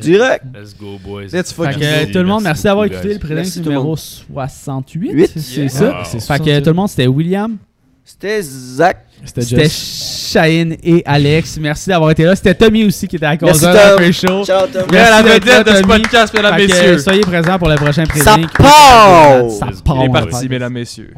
Direct. 0.00 0.44
Let's 0.54 0.74
go, 0.78 0.98
boys. 1.04 1.24
Let's 1.32 1.52
Fait 1.52 1.54
fucking 1.64 1.74
que, 1.80 1.84
Merci, 1.84 2.12
tout 2.12 2.18
le 2.18 2.24
monde, 2.24 2.42
merci 2.42 2.44
merci 2.44 2.62
d'avoir 2.64 2.84
écouté 2.86 3.12
le 3.14 3.18
prélim 3.18 3.42
numéro 3.64 3.84
monde. 3.84 3.98
68. 3.98 5.12
Huit. 5.12 5.32
C'est 5.36 5.60
Yeah. 5.62 5.68
ça. 5.68 6.04
Fait 6.04 6.12
que 6.14 6.20
68. 6.20 6.62
tout 6.62 6.70
le 6.70 6.74
monde, 6.76 6.88
c'était 6.88 7.06
William, 7.06 7.56
C'était 8.04 8.40
Zach. 8.42 9.04
C'était. 9.24 9.68
Shane 9.68 10.76
et 10.82 11.02
Alex. 11.04 11.58
Merci 11.60 11.88
d'avoir 11.90 12.10
été 12.12 12.22
là. 12.24 12.36
C'était 12.36 12.54
Tommy 12.54 12.84
aussi 12.84 13.08
qui 13.08 13.16
était 13.16 13.26
à 13.26 13.36
cause 13.36 13.60
Tom. 13.60 13.72
peu 13.96 14.12
chaud. 14.12 14.44
Ciao 14.44 14.66
Tom. 14.66 14.84
Mais 14.92 14.98
la 14.98 15.22
Merci 15.22 15.24
d'être 15.24 15.44
vedette 15.44 15.66
de 15.66 15.72
ce 15.76 15.80
Tommy. 15.82 16.02
podcast, 16.02 16.34
mesdames, 16.34 16.54
Fait 16.56 16.66
que, 16.66 16.72
messieurs. 16.72 16.98
soyez 16.98 17.20
présents 17.22 17.58
pour 17.58 17.68
le 17.68 17.74
prochain 17.76 18.04
Ça 18.04 18.32
prélim. 18.34 18.48
part! 18.56 19.50
Ça 19.50 19.66
Let's 19.66 19.76
go. 19.76 19.82
part. 19.84 19.96
Il 19.96 20.04
est 20.04 20.12
parti, 20.12 20.48
mesdames, 20.48 20.72
messieurs. 20.72 21.14